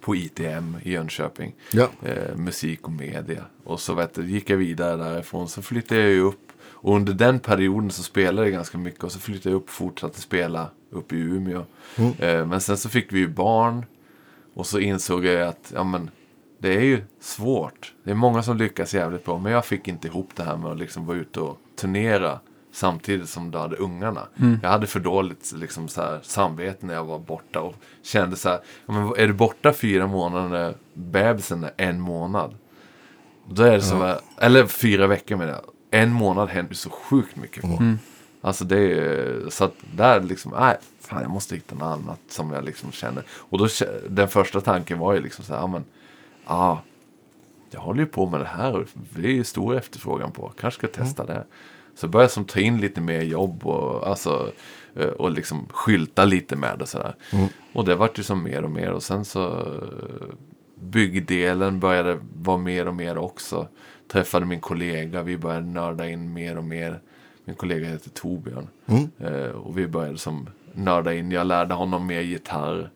på 0.00 0.16
ITM 0.16 0.76
i 0.82 0.92
Jönköping. 0.92 1.54
Ja. 1.70 1.88
Eh, 2.02 2.36
musik 2.36 2.84
och 2.84 2.92
media. 2.92 3.44
Och 3.64 3.80
så 3.80 3.94
vet 3.94 4.14
du, 4.14 4.30
gick 4.30 4.50
jag 4.50 4.56
vidare 4.56 4.96
därifrån. 4.96 5.48
Så 5.48 5.62
flyttade 5.62 6.00
jag 6.00 6.10
ju 6.10 6.20
upp. 6.20 6.40
Och 6.62 6.96
under 6.96 7.12
den 7.12 7.40
perioden 7.40 7.90
så 7.90 8.02
spelade 8.02 8.46
jag 8.46 8.52
ganska 8.52 8.78
mycket. 8.78 9.04
Och 9.04 9.12
så 9.12 9.18
flyttade 9.18 9.50
jag 9.50 9.56
upp 9.56 9.64
och 9.64 9.70
fortsatte 9.70 10.20
spela 10.20 10.70
upp 10.90 11.12
i 11.12 11.16
Umeå. 11.16 11.64
Eh, 12.18 12.46
men 12.46 12.60
sen 12.60 12.76
så 12.76 12.88
fick 12.88 13.12
vi 13.12 13.18
ju 13.18 13.28
barn. 13.28 13.84
Och 14.54 14.66
så 14.66 14.78
insåg 14.78 15.24
jag 15.24 15.48
att 15.48 15.72
ja, 15.74 15.84
men, 15.84 16.10
det 16.58 16.74
är 16.76 16.80
ju 16.82 17.02
svårt. 17.20 17.92
Det 18.04 18.10
är 18.10 18.14
många 18.14 18.42
som 18.42 18.56
lyckas 18.56 18.94
jävligt 18.94 19.24
bra. 19.24 19.38
Men 19.38 19.52
jag 19.52 19.64
fick 19.64 19.88
inte 19.88 20.08
ihop 20.08 20.30
det 20.34 20.42
här 20.42 20.56
med 20.56 20.70
att 20.70 20.78
liksom 20.78 21.06
vara 21.06 21.16
ute 21.16 21.40
och 21.40 21.58
turnera. 21.76 22.40
Samtidigt 22.74 23.28
som 23.28 23.50
du 23.50 23.58
hade 23.58 23.76
ungarna. 23.76 24.28
Jag 24.62 24.70
hade 24.70 24.86
för 24.86 25.00
dåligt 25.00 25.52
liksom, 25.56 25.88
så 25.88 26.02
här, 26.02 26.20
samvete 26.22 26.86
när 26.86 26.94
jag 26.94 27.04
var 27.04 27.18
borta. 27.18 27.60
Och 27.60 27.74
kände 28.02 28.36
så 28.36 28.48
här, 28.48 28.60
ja, 28.86 28.92
men 28.92 29.08
är 29.16 29.26
du 29.26 29.32
borta 29.32 29.72
fyra 29.72 30.06
månader 30.06 30.48
när 30.48 30.74
bebisen 30.94 31.64
är 31.64 31.72
en 31.76 32.00
månad. 32.00 32.54
Då 33.48 33.62
är 33.62 33.72
det 33.72 33.82
så 33.82 33.96
här, 33.96 34.18
eller 34.38 34.66
fyra 34.66 35.06
veckor 35.06 35.36
med 35.36 35.48
det. 35.48 35.60
En 35.90 36.12
månad 36.12 36.48
händer 36.48 36.74
så 36.74 36.90
sjukt 36.90 37.36
mycket 37.36 37.62
på. 37.62 37.68
Alltså 38.40 38.64
det 38.64 38.78
är 38.78 39.50
så 39.50 39.64
att 39.64 39.74
där 39.96 40.20
liksom, 40.20 40.52
nej, 40.58 40.76
fan 41.00 41.22
jag 41.22 41.30
måste 41.30 41.54
hitta 41.54 41.74
något 41.74 41.82
annat 41.82 42.20
som 42.28 42.52
jag 42.52 42.64
liksom 42.64 42.92
känner. 42.92 43.22
Och 43.28 43.58
då, 43.58 43.68
den 44.08 44.28
första 44.28 44.60
tanken 44.60 44.98
var 44.98 45.14
ju 45.14 45.20
liksom 45.20 45.44
så 45.44 45.52
här, 45.54 45.60
ja 45.60 45.66
men, 45.66 45.84
ja, 46.46 46.82
jag 47.70 47.80
håller 47.80 48.00
ju 48.00 48.06
på 48.06 48.26
med 48.26 48.40
det 48.40 48.46
här 48.46 48.76
och 48.76 48.86
det 49.16 49.28
är 49.28 49.32
ju 49.32 49.44
stor 49.44 49.76
efterfrågan 49.76 50.32
på, 50.32 50.52
kanske 50.60 50.78
ska 50.78 51.02
testa 51.02 51.26
det. 51.26 51.44
Så 51.94 52.08
började 52.08 52.32
som 52.32 52.44
ta 52.44 52.60
in 52.60 52.80
lite 52.80 53.00
mer 53.00 53.22
jobb 53.22 53.66
och, 53.66 54.08
alltså, 54.08 54.52
eh, 54.96 55.06
och 55.06 55.30
liksom 55.30 55.66
skylta 55.70 56.24
lite 56.24 56.56
med 56.56 56.78
det 56.78 56.86
sådär. 56.86 57.14
Och 57.72 57.84
det 57.84 57.94
vart 57.94 58.18
ju 58.18 58.22
som 58.22 58.42
mer 58.42 58.62
och 58.64 58.70
mer 58.70 58.90
och 58.92 59.02
sen 59.02 59.24
så 59.24 59.58
eh, 59.58 60.34
byggdelen 60.80 61.80
började 61.80 62.18
vara 62.42 62.58
mer 62.58 62.88
och 62.88 62.94
mer 62.94 63.18
också. 63.18 63.68
Träffade 64.12 64.46
min 64.46 64.60
kollega, 64.60 65.22
vi 65.22 65.38
började 65.38 65.66
nörda 65.66 66.08
in 66.08 66.32
mer 66.32 66.58
och 66.58 66.64
mer. 66.64 67.00
Min 67.44 67.56
kollega 67.56 67.88
heter 67.88 68.10
Torbjörn. 68.10 68.68
Eh, 69.18 69.50
och 69.50 69.78
vi 69.78 69.88
började 69.88 70.18
som 70.18 70.48
nörda 70.72 71.14
in, 71.14 71.30
jag 71.30 71.46
lärde 71.46 71.74
honom 71.74 72.06
mer 72.06 72.20
gitarr. 72.20 72.90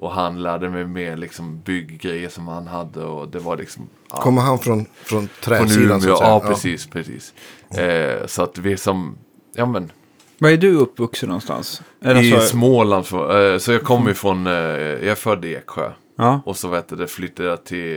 Och 0.00 0.10
han 0.12 0.42
lärde 0.42 0.70
mig 0.70 0.84
mer 0.86 1.16
liksom 1.16 1.60
bygggrejer 1.60 2.28
som 2.28 2.48
han 2.48 2.66
hade 2.66 3.04
och 3.04 3.28
det 3.28 3.38
var 3.38 3.56
liksom... 3.56 3.88
Ja, 4.10 4.16
Kommer 4.16 4.42
han 4.42 4.58
från, 4.58 4.84
från 4.84 5.28
från 5.28 5.28
träsidan? 5.40 6.00
så 6.00 6.06
Umeå, 6.06 6.12
att 6.12 6.18
säga? 6.18 6.30
ja 6.30 6.40
precis, 6.40 6.86
precis. 6.86 7.34
Eh, 7.78 8.26
så 8.26 8.42
att 8.42 8.58
vi 8.58 8.76
som, 8.76 9.18
ja 9.54 9.66
men, 9.66 9.92
Var 10.38 10.50
är 10.50 10.56
du 10.56 10.76
uppvuxen 10.76 11.28
någonstans? 11.28 11.82
Eller 12.04 12.22
i 12.22 12.32
alltså- 12.34 12.48
Småland, 12.48 13.06
så, 13.06 13.38
eh, 13.40 13.58
så 13.58 13.72
jag 13.72 13.82
kommer 13.82 14.08
ju 14.08 14.14
från, 14.14 14.46
eh, 14.46 14.52
jag 14.52 15.02
är 15.04 15.14
född 15.14 15.44
i 15.44 15.54
Eksjö. 15.54 15.90
Ja. 16.16 16.40
Och 16.46 16.56
så 16.56 16.68
vet 16.68 16.88
du, 16.88 16.96
det 16.96 17.06
flyttade 17.06 17.48
jag 17.48 17.64
till, 17.64 17.96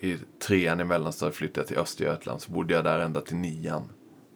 eh, 0.00 0.08
i 0.10 0.16
trean 0.46 0.80
i 0.80 0.84
mellanstadiet 0.84 1.36
flyttade 1.36 1.60
jag 1.60 1.66
till 1.68 1.78
Östergötland. 1.78 2.40
Så 2.42 2.52
bodde 2.52 2.74
jag 2.74 2.84
där 2.84 2.98
ända 2.98 3.20
till 3.20 3.36
nian. 3.36 3.82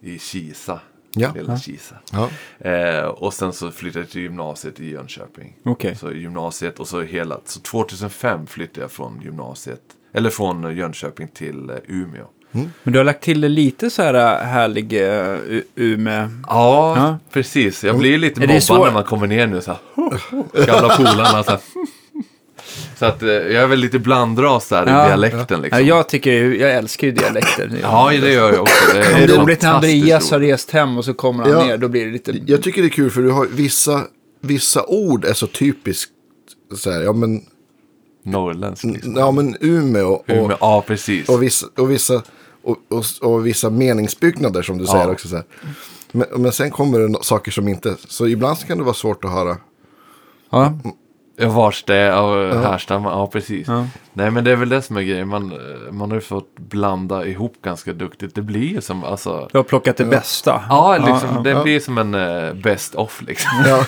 I 0.01 0.19
Kisa. 0.19 0.79
Ja. 1.15 1.31
Lilla 1.35 1.57
Kisa. 1.57 1.95
Ja. 2.11 2.29
Eh, 2.69 3.03
och 3.05 3.33
sen 3.33 3.53
så 3.53 3.71
flyttade 3.71 4.03
jag 4.05 4.09
till 4.11 4.21
gymnasiet 4.21 4.79
i 4.79 4.91
Jönköping. 4.91 5.55
Okej. 5.65 5.95
Så 5.95 6.11
gymnasiet 6.11 6.79
och 6.79 6.87
så 6.87 7.01
hela, 7.01 7.39
så 7.45 7.59
2005 7.59 8.47
flyttade 8.47 8.81
jag 8.81 8.91
från 8.91 9.21
gymnasiet. 9.23 9.81
Eller 10.13 10.29
från 10.29 10.75
Jönköping 10.77 11.27
till 11.27 11.69
eh, 11.69 11.75
Umeå. 11.87 12.25
Men 12.83 12.93
du 12.93 12.99
har 12.99 13.03
lagt 13.03 13.23
till 13.23 13.39
lite 13.39 13.89
så 13.89 14.01
här 14.01 14.13
äh, 14.13 14.45
härlig 14.47 14.93
uh, 14.93 15.61
Umeå. 15.75 16.27
Ja, 16.47 16.95
Ja. 16.97 17.17
precis. 17.31 17.83
Jag 17.83 17.97
blir 17.97 18.17
lite 18.17 18.43
Är 18.43 18.47
det 18.47 18.69
mobbad 18.69 18.85
när 18.87 18.93
man 18.93 19.03
kommer 19.03 19.27
ner 19.27 19.47
nu 19.47 19.61
så 19.61 19.71
här. 19.71 20.65
Gamla 20.65 20.95
polarna 20.97 21.43
så 21.43 21.51
här. 21.51 21.59
Så 22.97 23.05
att 23.05 23.21
eh, 23.23 23.29
jag 23.29 23.53
är 23.63 23.67
väl 23.67 23.79
lite 23.79 23.99
blandras 23.99 24.69
där 24.69 24.87
Ja. 24.87 25.05
i 25.05 25.07
dialekten 25.07 25.45
Ja, 25.49 25.57
liksom. 25.57 25.85
jag, 25.85 26.09
tycker, 26.09 26.31
ju- 26.31 26.57
jag 26.59 26.71
älskar 26.73 27.07
ju 27.07 27.13
dialekter. 27.13 27.71
Ja, 27.81 28.09
det 28.21 28.33
gör 28.33 28.51
jag 28.53 28.61
också. 28.61 28.93
Det 28.93 28.99
Om 28.99 29.05
är 29.23 29.27
det 29.27 29.33
är 29.33 29.37
roligt 29.37 29.61
när 29.61 29.73
Andreas 29.73 30.31
har 30.31 30.39
rest 30.39 30.71
hem 30.71 30.97
och 30.97 31.05
så 31.05 31.13
kommer 31.13 31.43
han 31.43 31.51
Ja. 31.53 31.65
ner, 31.65 31.77
då 31.77 31.87
blir 31.87 32.05
det 32.05 32.11
lite... 32.11 32.33
Jag 32.45 32.63
tycker 32.63 32.81
det 32.81 32.87
är 32.87 32.89
kul 32.89 33.11
för 33.11 33.21
du 33.21 33.31
har 33.31 33.45
vissa, 33.45 34.01
vissa 34.41 34.85
ord 34.85 35.25
är 35.25 35.33
så 35.33 35.47
typiskt. 35.47 36.11
Så 36.75 36.91
här, 36.91 37.01
ja 37.01 37.13
men, 37.13 37.41
Norrländsk 38.23 38.83
liksom. 38.83 39.15
ja, 39.17 39.31
men 39.31 39.55
Umeå 39.59 40.07
och, 40.13 40.23
Umeå, 40.27 40.57
ja, 40.59 40.83
precis. 40.87 41.29
och 41.29 41.43
vissa, 41.43 41.67
och 41.77 41.91
vissa, 41.91 42.21
och, 42.63 42.77
och, 42.89 43.05
och 43.21 43.47
vissa 43.47 43.69
meningsbyggnader 43.69 44.61
som 44.61 44.77
du 44.77 44.85
säger 44.85 45.05
Ja. 45.05 45.11
också. 45.11 45.27
Så 45.27 45.35
här. 45.35 45.45
Men, 46.11 46.25
men 46.35 46.51
sen 46.51 46.71
kommer 46.71 46.99
det 46.99 47.17
saker 47.23 47.51
som 47.51 47.67
inte, 47.67 47.95
så 48.07 48.27
ibland 48.27 48.57
så 48.57 48.67
kan 48.67 48.77
det 48.77 48.83
vara 48.83 48.93
svårt 48.93 49.25
att 49.25 49.31
höra. 49.31 49.57
Ja. 50.49 50.79
Ja, 51.37 51.49
vars 51.49 51.83
det 51.83 51.97
ja. 51.97 52.53
härstammar, 52.61 53.11
ja 53.11 53.27
precis. 53.27 53.67
Ja. 53.67 53.87
Nej 54.13 54.31
men 54.31 54.43
det 54.43 54.51
är 54.51 54.55
väl 54.55 54.69
det 54.69 54.81
som 54.81 54.97
är 54.97 55.01
grejen, 55.01 55.27
man, 55.27 55.53
man 55.91 56.11
har 56.11 56.15
ju 56.17 56.21
fått 56.21 56.55
blanda 56.59 57.25
ihop 57.25 57.53
ganska 57.61 57.93
duktigt. 57.93 58.35
Det 58.35 58.41
blir 58.41 58.67
ju 58.67 58.81
som, 58.81 59.03
alltså, 59.03 59.49
Du 59.51 59.57
har 59.57 59.63
plockat 59.63 59.97
det 59.97 60.05
bästa. 60.05 60.63
ja 60.69 60.97
liksom, 60.97 61.29
ja, 61.35 61.41
det 61.41 61.49
ja. 61.49 61.63
blir 61.63 61.79
som 61.79 61.97
en 61.97 62.15
uh, 62.15 62.53
best 62.53 62.95
off 62.95 63.21
liksom. 63.27 63.51
Ja, 63.65 63.85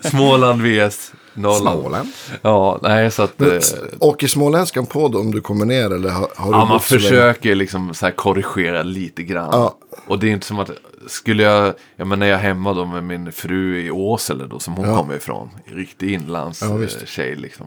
Småland 0.00 0.62
vs 0.62 1.12
Norrland. 1.34 1.80
Småland. 1.80 2.08
Ja, 2.42 2.78
nej 2.82 3.10
så 3.10 3.22
att... 3.22 3.38
Men, 3.38 3.50
eh, 3.52 3.60
Åker 3.98 4.26
småländskan 4.26 4.86
på 4.86 5.08
då 5.08 5.20
om 5.20 5.30
du 5.30 5.40
kommer 5.40 5.66
ner 5.66 5.90
eller 5.90 6.10
har, 6.10 6.28
har 6.36 6.52
du 6.52 6.58
Ja, 6.58 6.64
man 6.64 6.80
försöker 6.80 7.54
liksom 7.54 7.94
så 7.94 8.06
här 8.06 8.12
korrigera 8.12 8.82
lite 8.82 9.22
grann. 9.22 9.48
Ja. 9.52 9.74
Och 10.06 10.18
det 10.18 10.28
är 10.28 10.30
inte 10.30 10.46
som 10.46 10.58
att, 10.58 10.70
skulle 11.06 11.42
jag, 11.42 11.74
ja 11.96 12.04
men 12.04 12.18
när 12.18 12.26
jag 12.26 12.38
är 12.38 12.42
hemma 12.42 12.72
då 12.72 12.84
med 12.84 13.04
min 13.04 13.32
fru 13.32 13.80
i 13.80 13.90
Åsele 13.90 14.44
då, 14.46 14.58
som 14.58 14.74
hon 14.74 14.88
Ja. 14.88 14.96
kommer 14.96 15.14
ifrån, 15.16 15.50
riktig 15.66 16.12
inlands 16.14 16.62
Ja, 16.62 16.74
visst. 16.74 17.00
eh, 17.02 17.06
tjej 17.06 17.34
liksom. 17.36 17.66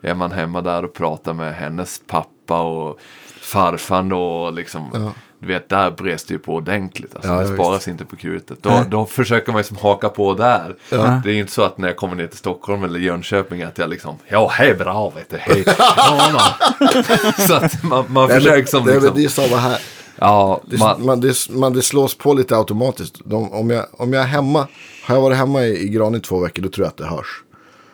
Är 0.00 0.14
man 0.14 0.32
hemma 0.32 0.60
där 0.60 0.84
och 0.84 0.94
pratar 0.94 1.32
med 1.34 1.54
hennes 1.54 2.00
pappa 2.06 2.60
och 2.60 2.98
farfar 3.40 4.02
då, 4.02 4.22
och 4.22 4.52
liksom, 4.52 4.90
Ja. 4.94 5.12
du 5.38 5.46
vet, 5.46 5.68
där 5.68 5.90
brast 5.90 6.28
det 6.28 6.34
ju 6.34 6.38
på 6.38 6.54
ordentligt. 6.54 7.14
Alltså, 7.16 7.30
Ja, 7.30 7.40
det 7.40 7.54
sparas 7.54 7.88
inte 7.88 8.04
på 8.04 8.16
krutet. 8.16 8.58
Då, 8.62 8.84
då 8.88 9.06
försöker 9.06 9.52
man 9.52 9.58
liksom 9.58 9.76
haka 9.76 10.08
på 10.08 10.34
där. 10.34 10.76
Det 11.24 11.30
är 11.30 11.34
inte 11.34 11.52
så 11.52 11.62
att 11.62 11.78
när 11.78 11.88
jag 11.88 11.96
kommer 11.96 12.14
ner 12.16 12.26
till 12.26 12.38
Stockholm 12.38 12.84
eller 12.84 12.98
Jönköping 13.00 13.62
att 13.62 13.78
jag 13.78 13.90
liksom, 13.90 14.16
ja, 14.28 14.48
hej 14.52 14.74
bra, 14.74 15.10
vet 15.10 15.30
du, 15.30 15.36
hej. 15.40 15.64
Så 17.46 17.54
att 17.54 17.82
man, 17.82 18.04
man 18.08 18.28
försöker 18.28 18.66
som 18.70 18.84
det, 18.86 18.92
liksom, 18.94 19.12
det 19.16 19.24
är 19.24 19.28
samma 19.28 19.56
här. 19.56 19.78
Ja, 20.18 20.60
Det, 20.66 20.78
man, 20.78 21.06
man, 21.06 21.20
det, 21.20 21.48
man, 21.50 21.72
det 21.72 21.82
slås 21.82 22.14
på 22.18 22.34
lite 22.34 22.56
automatiskt. 22.56 23.14
De, 23.24 23.52
om, 23.52 23.70
jag, 23.70 23.86
om 23.92 24.12
jag 24.12 24.22
är 24.22 24.26
hemma, 24.26 24.66
har 25.04 25.14
jag 25.14 25.22
varit 25.22 25.36
hemma 25.36 25.64
i, 25.64 25.82
i 25.84 25.88
Gran 25.88 26.14
i 26.14 26.20
två 26.20 26.38
veckor, 26.40 26.62
då 26.62 26.68
tror 26.68 26.84
jag 26.84 26.88
att 26.90 26.96
det 26.96 27.06
hörs. 27.06 27.42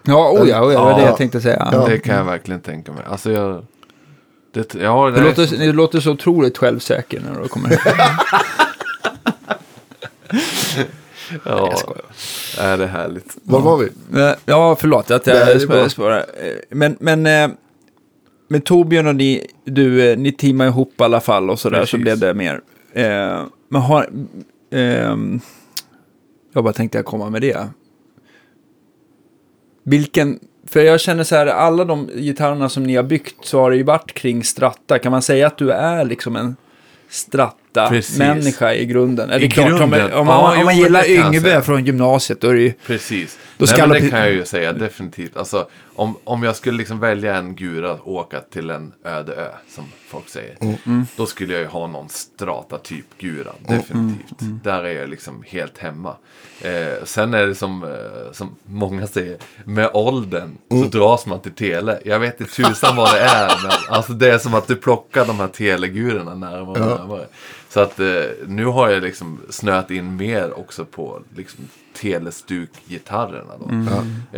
Ja, 0.03 0.31
oh 0.31 0.49
ja, 0.49 0.65
oh 0.65 0.73
ja, 0.73 0.79
det 0.81 0.85
var 0.85 0.95
det 0.95 1.01
Ja. 1.01 1.07
jag 1.07 1.17
tänkte 1.17 1.41
säga. 1.41 1.69
Ja. 1.73 1.87
Det 1.89 1.99
kan 1.99 2.17
jag 2.17 2.25
verkligen 2.25 2.61
tänka 2.61 2.93
mig. 2.93 3.03
Alltså 3.07 3.33
jag... 3.33 3.65
Det, 4.55 4.75
ja, 4.75 5.11
det 5.11 5.21
är- 5.21 5.25
låter, 5.25 5.47
du 5.59 5.73
låter 5.73 6.01
så 6.01 6.11
otroligt 6.11 6.59
självsäker 6.59 7.23
när 7.33 7.43
du 7.43 7.49
kommer 7.49 7.69
hem. 7.69 7.79
ja, 11.45 11.47
Jag 11.71 11.79
skojar. 11.79 12.05
är 12.59 12.79
det 12.79 12.85
är 12.85 12.89
härligt. 12.89 13.37
Var 13.43 13.61
var 13.61 13.77
vi? 13.77 13.89
Eh, 14.21 14.33
Ja, 14.47 14.77
förlåt 14.81 15.11
att 15.11 15.25
det 15.25 15.61
jag 15.69 15.91
spårar. 15.91 16.19
Eh, 16.19 16.25
Men, 16.99 17.37
men 18.53 18.59
eh, 18.59 18.61
med 18.61 18.65
Torbjörn 18.65 19.07
och 19.07 19.17
ni, 19.17 19.47
du, 19.65 20.11
eh, 20.11 20.19
ni 20.19 20.33
teamade 20.33 20.71
ihop 20.71 21.01
i 21.01 21.03
alla 21.03 21.21
fall 21.21 21.51
och 21.51 21.59
sådär 21.59 21.85
så 21.85 21.99
blev 21.99 22.19
det 22.19 22.35
mer. 22.35 22.61
Eh, 22.93 23.45
Men 23.69 23.83
har... 23.83 24.09
ehm, 24.71 25.41
jag 26.55 26.65
bara 26.65 26.73
tänkte 26.73 26.99
jag 26.99 27.05
komma 27.05 27.31
med 27.31 27.43
det. 27.43 27.69
Vilken 29.85 30.39
För 30.67 30.81
jag 30.81 31.01
känner 31.01 31.25
så 31.25 31.37
här, 31.37 31.47
alla 31.47 31.85
de 31.85 32.07
gitarrerna 32.17 32.69
som 32.69 32.83
ni 32.83 32.97
har 32.97 33.03
byggt 33.03 33.45
så 33.45 33.61
har 33.61 33.71
det 33.71 33.77
ju 33.77 33.83
varit 33.83 34.13
kring 34.15 34.45
Stratta. 34.45 34.99
Kan 34.99 35.13
man 35.13 35.23
säga 35.23 35.47
att 35.47 35.59
du 35.59 35.71
är 35.71 36.05
liksom 36.05 36.37
en. 36.37 36.57
Stratta-människa 37.09 38.75
i 38.75 38.87
grunden? 38.87 39.29
Det 39.29 39.45
I 39.45 39.51
klart, 39.51 39.67
om, 39.67 39.91
man- 39.91 39.91
grunden, 39.91 40.13
om 40.19 40.27
man, 40.27 40.55
ja, 40.55 40.59
om 40.59 40.65
man 40.65 40.77
gillar 40.77 41.11
Yngve 41.11 41.63
från 41.63 41.85
gymnasiet, 41.85 42.41
då 42.41 42.49
är 42.49 42.55
det 42.55 42.61
ju... 42.61 42.73
Precis. 42.87 43.39
Då 43.67 43.73
Nej, 43.79 43.89
men 43.89 44.03
det 44.03 44.11
kan 44.11 44.19
jag 44.19 44.33
ju 44.33 44.45
säga 44.45 44.73
definitivt. 44.73 45.37
Alltså, 45.37 45.69
om, 45.95 46.17
om 46.25 46.43
jag 46.43 46.57
skulle 46.57 46.79
liksom 46.79 47.01
välja 47.01 47.37
en 47.37 47.55
gura 47.55 47.93
och 47.93 48.13
åka 48.13 48.41
till 48.41 48.71
en 48.71 48.93
öde 49.05 49.35
ö, 49.35 49.49
som 49.69 49.85
folk 50.09 50.29
säger. 50.29 50.57
Mm. 50.61 51.07
Då 51.17 51.27
skulle 51.27 51.53
jag 51.53 51.63
ju 51.63 51.69
ha 51.69 51.87
någon 51.87 52.09
strata-typ 52.09 53.07
gura, 53.19 53.53
definitivt. 53.69 54.65
Där 54.65 54.83
är 54.83 55.01
jag 55.01 55.09
liksom 55.09 55.45
helt 55.47 55.79
hemma. 55.79 56.17
Eh, 56.61 57.05
sen 57.05 57.35
är 57.35 57.47
det 57.47 57.55
som, 57.55 57.85
eh, 57.85 58.33
som 58.33 58.57
många 58.65 59.07
säger, 59.07 59.37
med 59.65 59.91
åldern 59.93 60.59
så 60.71 60.99
dras 60.99 61.27
man 61.27 61.41
till 61.41 61.53
tele. 61.53 62.01
Jag 62.05 62.19
vet 62.19 62.41
inte 62.41 62.53
tusan 62.53 62.97
vad 62.97 63.15
det 63.15 63.21
är, 63.21 63.49
men 63.63 63.73
alltså 63.89 64.13
det 64.13 64.31
är 64.35 64.39
som 64.39 64.55
att 64.55 64.69
du 64.69 64.77
plockar 64.77 65.27
de 65.27 65.37
här 65.37 65.49
telegurorna 65.49 66.35
närmare 66.35 66.81
och 66.85 66.99
närmare. 66.99 67.27
Så 67.69 67.81
att 67.81 68.01
eh, 68.01 68.23
nu 68.47 68.65
har 68.65 68.89
jag 68.89 69.03
liksom 69.03 69.41
snöat 69.51 69.91
in 69.91 70.17
mer 70.17 70.59
också 70.59 70.85
på 70.85 71.23
liksom, 71.37 71.69
telestuk-gitarrerna. 71.95 73.55
Då. 73.59 73.69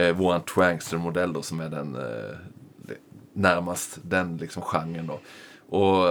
Eh, 0.01 0.17
våran 0.17 0.41
Twangster-modell 0.41 1.33
då 1.33 1.43
som 1.43 1.61
är 1.61 1.69
den 1.69 1.95
eh, 1.95 2.37
närmast 3.33 3.99
den 4.03 4.37
liksom 4.37 4.63
genren 4.63 5.07
då. 5.07 5.21
Och, 5.79 6.07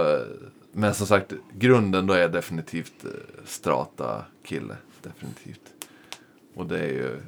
men 0.72 0.94
som 0.94 1.06
sagt, 1.06 1.32
grunden 1.52 2.06
då 2.06 2.14
är 2.14 2.28
definitivt 2.28 3.04
eh, 3.04 3.10
Strata-kille. 3.44 4.76
Definitivt. 5.02 5.60
Och 6.54 6.66
det 6.66 6.78
är 6.78 6.92
ju, 6.92 7.20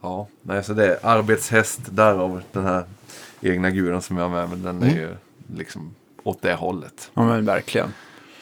ja, 0.00 0.26
nej 0.42 0.64
så 0.64 0.72
det 0.72 0.86
är 0.86 0.98
arbetshäst 1.06 1.80
därav 1.90 2.42
den 2.52 2.64
här 2.64 2.84
egna 3.40 3.70
guran 3.70 4.02
som 4.02 4.16
jag 4.16 4.28
har 4.28 4.30
med 4.30 4.48
mig. 4.48 4.58
Den 4.58 4.82
är 4.82 4.96
ju 4.96 5.16
liksom 5.56 5.94
åt 6.22 6.42
det 6.42 6.54
hållet. 6.54 7.10
Ja, 7.14 7.24
men 7.24 7.44
verkligen. 7.44 7.88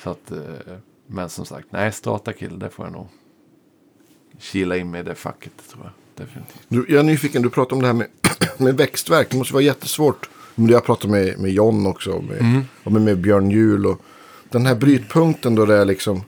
Så 0.03 0.11
att, 0.11 0.31
eh, 0.31 0.77
men 1.07 1.29
som 1.29 1.45
sagt, 1.45 1.67
nej, 1.71 1.93
Strata-kille, 1.93 2.57
det 2.57 2.71
får 2.71 2.87
jag 2.87 2.93
nog 2.93 3.09
kila 4.39 4.77
in 4.77 4.91
mig 4.91 5.01
i 5.01 5.05
det 5.05 5.15
facket 5.15 5.53
tror 5.73 5.85
jag. 5.85 5.93
Definitivt. 6.27 6.63
Du, 6.69 6.87
jag 6.89 6.99
är 6.99 7.03
nyfiken, 7.03 7.43
du 7.43 7.51
pratar 7.51 7.77
om 7.77 7.81
det 7.83 7.87
här 7.89 7.95
med, 7.95 8.07
med 8.59 8.77
växtverk. 8.77 9.31
Det 9.31 9.37
måste 9.37 9.55
vara 9.55 9.63
jättesvårt. 9.65 10.29
Men 10.55 10.69
Jag 10.69 10.85
pratar 10.85 11.09
med, 11.09 11.39
med 11.39 11.51
John 11.53 11.87
också. 11.87 12.11
Med, 12.29 12.41
Mm. 12.41 12.63
och 12.85 12.93
med, 12.93 13.03
med 13.03 13.19
Björn 13.19 13.51
Juhl. 13.51 13.87
Och 13.87 14.01
den 14.51 14.67
här 14.67 14.75
brytpunkten 14.75 15.55
då 15.55 15.67
det 15.67 15.75
är 15.77 15.85
liksom. 15.85 16.23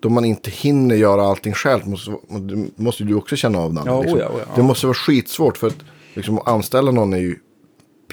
Då 0.00 0.08
man 0.08 0.24
inte 0.24 0.50
hinner 0.50 0.96
göra 0.96 1.22
allting 1.22 1.52
själv. 1.54 1.88
Måste, 1.88 2.10
måste 2.76 3.04
du 3.04 3.14
också 3.14 3.36
känna 3.36 3.58
av. 3.58 3.74
Nanne, 3.74 3.90
Ja, 3.90 4.00
liksom. 4.00 4.18
oja, 4.18 4.28
oja, 4.28 4.44
ja. 4.48 4.52
Det 4.56 4.62
måste 4.62 4.86
vara 4.86 4.94
skitsvårt. 4.94 5.56
För 5.58 5.66
att 5.66 5.76
liksom, 6.14 6.38
att 6.38 6.48
anställa 6.48 6.90
någon 6.90 7.12
är 7.12 7.18
ju 7.18 7.36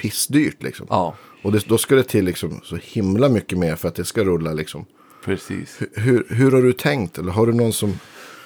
pissdyrt. 0.00 0.62
Liksom. 0.62 0.86
Ja, 0.90 1.14
Och 1.42 1.52
det, 1.52 1.66
då 1.68 1.78
ska 1.78 1.94
det 1.94 2.02
till 2.04 2.24
liksom, 2.24 2.60
så 2.64 2.78
himla 2.82 3.28
mycket 3.28 3.58
mer 3.58 3.76
för 3.76 3.88
att 3.88 3.94
det 3.94 4.04
ska 4.04 4.24
rulla. 4.24 4.52
Liksom. 4.52 4.84
precis. 5.24 5.78
Hur, 5.94 6.26
hur 6.30 6.52
har 6.52 6.62
du 6.62 6.72
tänkt? 6.72 7.18
Eller 7.18 7.32
har 7.32 7.46
du 7.46 7.52
någon 7.52 7.72
som... 7.72 7.98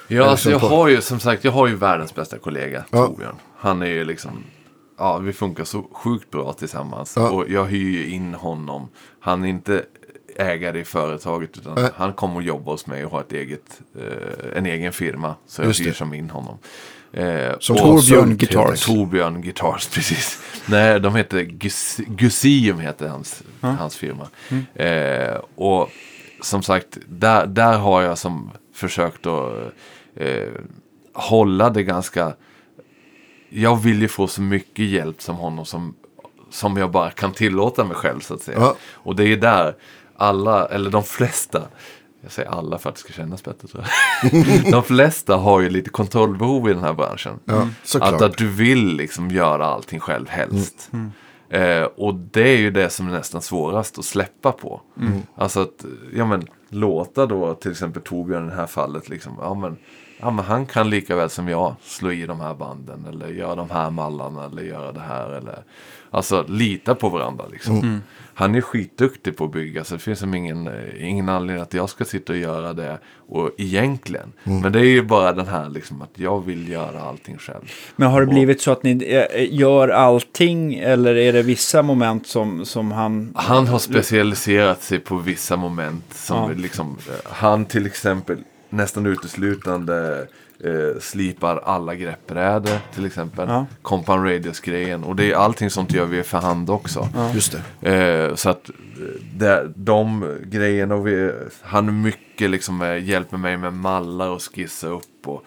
Ja, 0.08 0.24
alltså 0.24 0.50
jag 0.50 0.58
har 0.58 0.88
ju 0.88 1.00
som 1.00 1.20
sagt, 1.20 1.44
jag 1.44 1.52
har 1.52 1.66
ju 1.66 1.74
världens 1.74 2.14
bästa 2.14 2.38
kollega, 2.38 2.84
Ja. 2.90 3.06
Torbjörn. 3.06 3.34
Han 3.58 3.82
är 3.82 3.86
ju 3.86 4.04
liksom, 4.04 4.44
ja 4.98 5.18
vi 5.18 5.32
funkar 5.32 5.64
så 5.64 5.82
sjukt 5.92 6.30
bra 6.30 6.52
tillsammans. 6.52 7.12
Ja. 7.16 7.30
Och 7.30 7.44
jag 7.50 7.64
hyr 7.64 7.90
ju 7.90 8.06
in 8.10 8.34
honom. 8.34 8.88
Han 9.20 9.44
är 9.44 9.48
inte 9.48 9.84
ägare 10.36 10.80
i 10.80 10.84
företaget 10.84 11.56
utan 11.58 11.74
Nej. 11.74 11.90
han 11.96 12.12
kommer 12.12 12.36
och 12.36 12.42
jobbar 12.42 12.72
hos 12.72 12.86
mig 12.86 13.04
och 13.04 13.10
har 13.10 13.20
ett 13.20 13.32
eget, 13.32 13.80
eh, 13.98 14.56
en 14.58 14.66
egen 14.66 14.92
firma. 14.92 15.34
Så 15.46 15.62
jag 15.62 15.66
Just 15.68 15.80
det. 15.80 15.84
hyr 15.86 15.92
som 15.92 16.14
in 16.14 16.30
honom. 16.30 16.58
Eh, 17.12 17.52
Som 17.58 17.76
Torbjörn 17.76 18.36
Guitars. 18.36 18.86
Torbjörn 18.86 19.42
Guitars, 19.42 19.88
precis. 19.94 20.38
Nej, 20.66 21.00
de 21.00 21.14
heter 21.16 21.40
Gus 21.42 21.96
Gusium 22.06 22.78
heter 22.78 23.08
hans, 23.08 23.42
hans 23.60 23.96
firma. 23.96 24.28
Eh, 24.74 25.36
och 25.54 25.90
som 26.40 26.62
sagt, 26.62 26.98
där, 27.06 27.46
där 27.46 27.78
har 27.78 28.02
jag 28.02 28.18
som 28.18 28.50
försökt 28.72 29.26
att 29.26 29.52
eh, 30.16 30.48
hålla 31.12 31.70
det 31.70 31.82
ganska... 31.82 32.35
Jag 33.48 33.76
vill 33.76 34.02
ju 34.02 34.08
få 34.08 34.26
så 34.26 34.42
mycket 34.42 34.85
hjälp 34.85 35.22
som 35.22 35.37
honom 35.37 35.64
som, 35.64 35.94
som 36.50 36.76
jag 36.76 36.90
bara 36.90 37.11
kan 37.11 37.32
tillåta 37.32 37.85
mig 37.85 37.96
själv 37.96 38.20
så 38.20 38.35
att 38.35 38.42
säga. 38.42 38.58
Ja. 38.61 38.76
Och 38.92 39.16
det 39.16 39.24
är 39.24 39.37
där 39.37 39.76
alla, 40.16 40.66
eller 40.66 40.90
de 40.90 41.02
flesta, 41.02 41.62
jag 42.22 42.32
säger 42.32 42.50
alla 42.50 42.78
för 42.78 42.88
att 42.88 42.94
det 42.94 43.00
ska 43.00 43.12
kännas 43.12 43.44
bättre 43.44 43.68
tror 43.68 43.85
jag. 44.22 44.44
de 44.72 44.82
flesta 44.82 45.37
har 45.37 45.61
ju 45.61 45.70
lite 45.70 45.90
kontrollbehov 45.90 46.70
i 46.70 46.72
den 46.72 46.82
här 46.82 46.92
branschen. 46.92 47.40
Ja, 47.44 47.68
såklart. 47.85 48.14
Att, 48.14 48.22
att 48.22 48.37
du 48.37 48.48
vill 48.48 48.96
liksom 48.96 49.30
göra 49.30 49.66
allting 49.66 50.00
själv 50.00 50.28
helst. 50.28 50.90
Eh, 51.48 51.82
och 51.82 52.14
det 52.14 52.48
är 52.48 52.58
ju 52.58 52.70
det 52.70 52.90
som 52.90 53.08
är 53.08 53.12
nästan 53.12 53.42
svårast 53.42 53.98
att 53.98 54.04
släppa 54.04 54.52
på. 54.52 54.80
Alltså 55.35 55.61
att, 55.61 55.85
ja 56.14 56.26
men 56.26 56.46
låta 56.72 57.26
då 57.26 57.54
till 57.54 57.70
exempel 57.70 58.02
Torbjörn 58.02 58.46
i 58.46 58.50
det 58.50 58.56
här 58.56 58.66
fallet 58.66 59.08
liksom, 59.08 59.38
ja 59.40 59.54
men, 59.54 59.76
ja 60.20 60.30
men 60.30 60.44
han 60.44 60.66
kan 60.66 60.90
lika 60.90 61.16
väl 61.16 61.30
som 61.30 61.48
jag 61.48 61.74
slå 61.82 62.12
i 62.12 62.26
de 62.26 62.40
här 62.40 62.54
banden 62.54 63.06
eller 63.08 63.28
göra 63.28 63.54
de 63.54 63.70
här 63.70 63.90
mallarna 63.90 64.44
eller 64.44 64.62
göra 64.62 64.92
det 64.92 65.00
här 65.00 65.30
eller 65.30 65.64
Alltså 66.14 66.44
lita 66.48 66.94
på 66.94 67.09
varandra 67.09 67.44
liksom. 67.53 68.01
Han 68.35 68.55
är 68.55 68.61
skitduktig 68.61 69.37
på 69.37 69.44
att 69.44 69.53
bygga 69.53 69.85
så 69.85 69.94
det 69.94 70.01
finns 70.01 70.18
som 70.18 70.35
ingen, 70.35 70.66
eh, 70.66 71.09
ingen 71.09 71.29
anledning 71.29 71.62
att 71.62 71.75
jag 71.75 71.88
ska 71.90 72.05
sitta 72.05 72.33
och 72.33 72.38
göra 72.38 72.72
det. 72.72 72.98
Och 73.29 73.51
egentligen. 73.59 74.33
Men 74.44 74.72
det 74.72 74.79
är 74.81 74.85
ju 74.85 75.03
bara 75.03 75.33
den 75.33 75.46
här 75.46 75.68
liksom 75.68 76.03
att 76.03 76.11
jag 76.14 76.44
vill 76.46 76.68
göra 76.68 77.01
allting 77.03 77.38
själv. 77.38 77.62
Men 77.96 78.11
har 78.11 78.20
det 78.20 78.27
blivit 78.27 78.61
så 78.61 78.72
att 78.72 78.83
ni 78.83 78.90
eh, 79.33 79.55
gör 79.55 79.88
allting 79.88 80.75
eller 80.75 81.14
är 81.16 81.33
det 81.33 81.42
vissa 81.42 81.83
moment 81.83 82.27
som, 82.27 82.64
som 82.64 82.92
han... 82.92 83.33
Han 83.37 83.66
har 83.66 83.79
specialiserat 83.79 84.83
sig 84.83 84.98
på 84.98 85.16
vissa 85.16 85.57
moment. 85.57 86.05
Som 86.14 86.37
Ja. 86.37 86.51
liksom, 86.57 86.98
eh, 87.09 87.14
han 87.33 87.64
till 87.64 87.87
exempel 87.87 88.37
nästan 88.68 89.07
uteslutande 89.07 90.27
eh, 90.62 91.01
slipar 91.01 91.57
alla 91.57 91.94
greppbrädor 91.94 92.79
till 92.94 93.07
exempel. 93.07 93.48
Ja. 93.48 93.66
Compound 93.83 94.25
Radius-grejen. 94.25 95.05
Och 95.05 95.16
det 95.16 95.33
är 95.33 95.37
allting 95.37 95.70
sånt 95.70 95.92
gör 95.92 96.05
vi 96.05 96.22
för 96.22 96.38
hand 96.38 96.70
också. 96.70 97.09
Just 97.35 97.57
det. 97.81 97.94
Eh, 97.94 98.35
så 98.35 98.51
att 98.51 98.68
eh, 98.68 98.75
det, 99.35 99.72
de 99.75 100.37
grejerna, 100.44 100.94
och 100.94 101.07
vi, 101.07 101.33
han 101.62 102.03
mycket 102.03 102.51
liksom 102.51 102.83
eh, 102.83 103.05
hjälper 103.05 103.37
mig 103.37 103.57
med 103.57 103.72
mallar 103.72 104.29
och 104.29 104.42
skissa 104.42 104.87
upp. 104.87 105.27
Och, 105.27 105.44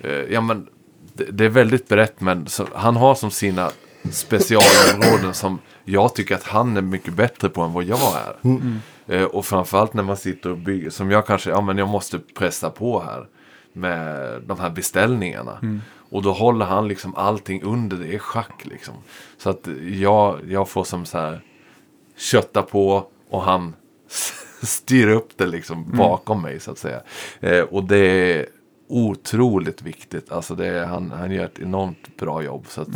eh, 0.00 0.10
ja, 0.10 0.40
men, 0.40 0.66
det, 1.12 1.24
det 1.24 1.44
är 1.44 1.48
väldigt 1.48 1.88
brett 1.88 2.20
men 2.20 2.46
så, 2.46 2.66
han 2.74 2.96
har 2.96 3.14
som 3.14 3.30
sina 3.30 3.70
specialområden 4.10 5.34
som 5.34 5.58
jag 5.84 6.14
tycker 6.14 6.34
att 6.34 6.42
han 6.42 6.76
är 6.76 6.82
mycket 6.82 7.14
bättre 7.14 7.48
på 7.48 7.62
än 7.62 7.72
vad 7.72 7.84
jag 7.84 7.98
är. 8.26 8.36
Eh, 9.06 9.24
och 9.24 9.46
framförallt 9.46 9.94
när 9.94 10.02
man 10.02 10.16
sitter 10.16 10.50
och 10.50 10.58
bygger, 10.58 10.90
som 10.90 11.10
jag 11.10 11.26
kanske, 11.26 11.50
ja 11.50 11.60
men 11.60 11.78
jag 11.78 11.88
måste 11.88 12.18
pressa 12.18 12.70
på 12.70 13.00
här 13.00 13.26
med 13.78 14.42
de 14.42 14.60
här 14.60 14.70
beställningarna. 14.70 15.58
Och 16.10 16.22
då 16.22 16.32
håller 16.32 16.66
han 16.66 16.88
liksom 16.88 17.14
allting 17.14 17.62
under 17.62 17.96
det 17.96 18.06
i 18.06 18.18
schack 18.18 18.66
liksom. 18.66 18.94
Så 19.38 19.50
att 19.50 19.68
jag, 19.90 20.40
jag 20.48 20.68
får 20.68 20.84
som 20.84 21.06
så 21.06 21.18
här 21.18 21.40
kötta 22.16 22.62
på 22.62 23.06
och 23.30 23.42
han 23.42 23.74
styr 24.62 25.08
upp 25.08 25.28
det 25.36 25.46
liksom 25.46 25.90
bakom 25.96 26.42
mig 26.42 26.60
så 26.60 26.70
att 26.70 26.78
säga. 26.78 27.00
Eh, 27.40 27.60
och 27.60 27.84
det 27.84 27.98
är 27.98 28.46
otroligt 28.88 29.82
viktigt. 29.82 30.32
Alltså 30.32 30.54
det 30.54 30.66
är, 30.66 30.86
han, 30.86 31.10
han 31.10 31.30
gör 31.30 31.44
ett 31.44 31.58
enormt 31.58 32.16
bra 32.16 32.42
jobb. 32.42 32.64
Så 32.68 32.80
att 32.80 32.88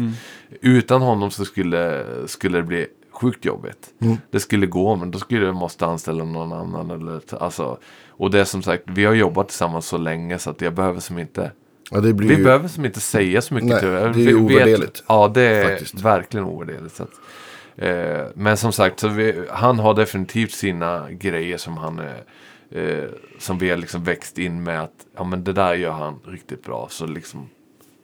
Utan 0.60 1.02
honom 1.02 1.30
så 1.30 1.44
skulle, 1.44 2.04
skulle 2.26 2.58
det 2.58 2.64
bli 2.64 2.86
sjukt 3.22 3.44
jobbigt. 3.44 3.88
Det 4.30 4.40
skulle 4.40 4.66
gå 4.66 4.96
men 4.96 5.10
då 5.10 5.18
skulle 5.18 5.46
jag 5.46 5.54
måste 5.54 5.86
anställa 5.86 6.24
någon 6.24 6.52
annan. 6.52 6.90
Eller, 6.90 7.20
alltså, 7.42 7.78
och 8.08 8.30
det 8.30 8.40
är 8.40 8.44
som 8.44 8.62
sagt, 8.62 8.82
vi 8.86 9.04
har 9.04 9.14
jobbat 9.14 9.48
tillsammans 9.48 9.86
så 9.86 9.98
länge 9.98 10.38
så 10.38 10.50
att 10.50 10.60
jag 10.60 10.74
behöver 10.74 11.00
som 11.00 11.18
inte 11.18 11.52
Ja, 11.90 12.00
vi 12.00 12.08
ju... 12.08 12.44
behöver 12.44 12.68
som 12.68 12.84
inte 12.84 13.00
säga 13.00 13.42
så 13.42 13.54
mycket. 13.54 13.68
Nej, 13.70 13.80
det 13.82 13.88
är 13.88 14.08
Vi 14.08 14.20
ju 14.22 14.32
vet- 14.34 14.42
ovärderligt, 14.52 15.04
Ja, 15.08 15.30
det 15.34 15.42
är 15.42 15.68
faktiskt. 15.68 15.94
verkligen 16.00 16.46
ovärderligt. 16.46 16.94
Så 16.96 17.02
att, 17.02 17.10
eh, 17.76 18.26
men 18.34 18.56
som 18.56 18.72
sagt, 18.72 19.00
så 19.00 19.08
vi, 19.08 19.44
han 19.50 19.78
har 19.78 19.94
definitivt 19.94 20.52
sina 20.52 21.10
grejer 21.10 21.56
som 21.56 21.76
han 21.76 21.98
eh, 21.98 22.82
eh, 22.82 23.04
som 23.38 23.58
vi 23.58 23.70
har 23.70 23.76
liksom 23.76 24.04
växt 24.04 24.38
in 24.38 24.62
med 24.62 24.82
att 24.82 24.92
ja, 25.16 25.24
men 25.24 25.44
det 25.44 25.52
där 25.52 25.74
gör 25.74 25.90
han 25.92 26.18
riktigt 26.26 26.64
bra. 26.64 26.86
Så 26.90 27.06
liksom, 27.06 27.48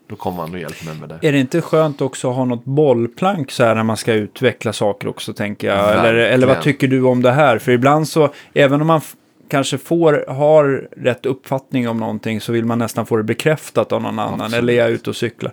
då 0.08 0.16
kommer 0.16 0.42
han 0.42 0.54
och 0.54 0.60
hjälper 0.60 0.84
mig 0.84 0.94
med 1.00 1.08
det. 1.08 1.28
Är 1.28 1.32
det 1.32 1.38
inte 1.38 1.60
skönt 1.60 2.00
också 2.00 2.30
att 2.30 2.36
ha 2.36 2.44
något 2.44 2.64
bollplank 2.64 3.50
så 3.50 3.64
här 3.64 3.74
när 3.74 3.82
man 3.82 3.96
ska 3.96 4.12
utveckla 4.12 4.72
saker 4.72 5.08
också 5.08 5.32
tänker 5.32 5.68
jag? 5.68 5.92
Eller, 5.92 6.14
eller 6.14 6.46
vad 6.46 6.62
tycker 6.62 6.88
du 6.88 7.02
om 7.02 7.22
det 7.22 7.32
här? 7.32 7.58
För 7.58 7.72
ibland 7.72 8.08
så, 8.08 8.32
även 8.52 8.80
om 8.80 8.86
man 8.86 9.00
kanske 9.48 9.78
får, 9.78 10.24
har 10.28 10.88
rätt 10.96 11.26
uppfattning 11.26 11.88
om 11.88 11.96
någonting 11.96 12.40
så 12.40 12.52
vill 12.52 12.64
man 12.64 12.78
nästan 12.78 13.06
få 13.06 13.16
det 13.16 13.22
bekräftat 13.22 13.92
av 13.92 14.02
någon 14.02 14.18
annan. 14.18 14.40
Absolut. 14.40 14.62
Eller 14.62 14.72
är 14.72 14.76
jag 14.76 14.90
ute 14.90 15.10
och 15.10 15.16
cyklar? 15.16 15.52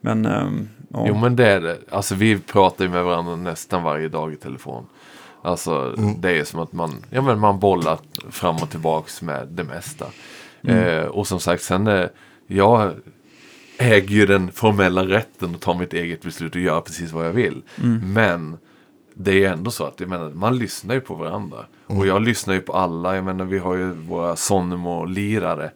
Men, 0.00 0.24
ja. 0.92 1.04
Jo 1.08 1.14
men 1.14 1.36
det 1.36 1.46
är 1.46 1.60
det. 1.60 1.78
Alltså 1.90 2.14
vi 2.14 2.38
pratar 2.38 2.84
ju 2.84 2.90
med 2.90 3.04
varandra 3.04 3.36
nästan 3.36 3.82
varje 3.82 4.08
dag 4.08 4.32
i 4.32 4.36
telefon. 4.36 4.86
Alltså 5.42 5.94
det 6.18 6.38
är 6.38 6.44
som 6.44 6.60
att 6.60 6.72
man, 6.72 7.04
ja, 7.10 7.22
men 7.22 7.38
man 7.38 7.58
bollar 7.58 7.98
fram 8.30 8.56
och 8.56 8.70
tillbaks 8.70 9.22
med 9.22 9.48
det 9.50 9.64
mesta. 9.64 10.06
Eh, 10.62 11.04
och 11.04 11.26
som 11.26 11.40
sagt 11.40 11.62
sen, 11.62 11.86
eh, 11.86 12.06
jag 12.46 12.92
äger 13.80 14.14
ju 14.14 14.26
den 14.26 14.52
formella 14.52 15.06
rätten 15.06 15.54
att 15.54 15.60
ta 15.60 15.78
mitt 15.78 15.92
eget 15.92 16.22
beslut 16.22 16.54
och 16.54 16.60
göra 16.60 16.80
precis 16.80 17.12
vad 17.12 17.26
jag 17.26 17.32
vill. 17.32 17.62
Mm. 17.82 18.12
Men 18.12 18.58
det 19.14 19.44
är 19.44 19.52
ändå 19.52 19.70
så 19.70 19.84
att 19.84 20.00
jag 20.00 20.08
menar, 20.08 20.30
man 20.30 20.58
lyssnar 20.58 20.94
ju 20.94 21.00
på 21.00 21.14
varandra. 21.14 21.66
Och 21.86 22.06
jag 22.06 22.22
lyssnar 22.22 22.54
ju 22.54 22.60
på 22.60 22.72
alla. 22.72 23.16
Jag 23.16 23.24
menar, 23.24 23.44
vi 23.44 23.58
har 23.58 23.74
ju 23.74 23.90
våra 23.90 24.36
Sonemo-lirare. 24.36 25.70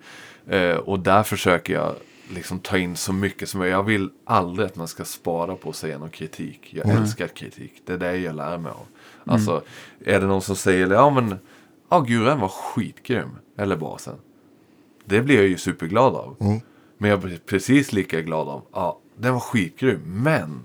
Eh, 0.47 0.77
och 0.77 0.99
där 0.99 1.23
försöker 1.23 1.75
jag 1.75 1.95
liksom 2.29 2.59
ta 2.59 2.79
in 2.79 2.97
så 2.97 3.13
mycket 3.13 3.49
som 3.49 3.59
möjligt. 3.59 3.73
Jag 3.73 3.83
vill 3.83 4.11
aldrig 4.25 4.67
att 4.67 4.77
man 4.77 4.89
ska 4.89 5.05
spara 5.05 5.57
på 5.57 5.71
att 5.71 5.77
säga 5.77 5.99
någon 5.99 6.11
kritik. 6.11 6.69
Jag 6.71 6.89
älskar 6.89 7.27
kritik. 7.29 7.73
Det 7.87 7.93
är 7.93 7.99
det 7.99 8.17
jag 8.17 8.37
lär 8.37 8.59
mig 8.59 8.73
av. 8.73 8.87
Alltså, 9.33 9.63
är 10.05 10.21
det 10.21 10.27
någon 10.27 10.43
som 10.43 10.57
säger, 10.57 10.91
ja 10.91 11.11
men, 11.11 11.39
ja 11.89 12.01
Guren 12.01 12.41
var 12.41 12.49
skitgrym. 12.49 13.31
Eller 13.59 13.77
basen. 13.77 14.17
Det 15.05 15.21
blir 15.21 15.37
jag 15.37 15.47
ju 15.47 15.57
superglad 15.57 16.15
av. 16.15 16.37
Men 17.05 17.11
jag 17.11 17.21
blir 17.21 17.39
precis 17.47 17.93
lika 17.93 18.21
glad 18.21 18.49
av, 18.49 18.63
ja, 18.73 18.99
den 19.19 19.33
var 19.33 19.41
skitgrym. 19.41 20.01
Men, 20.05 20.63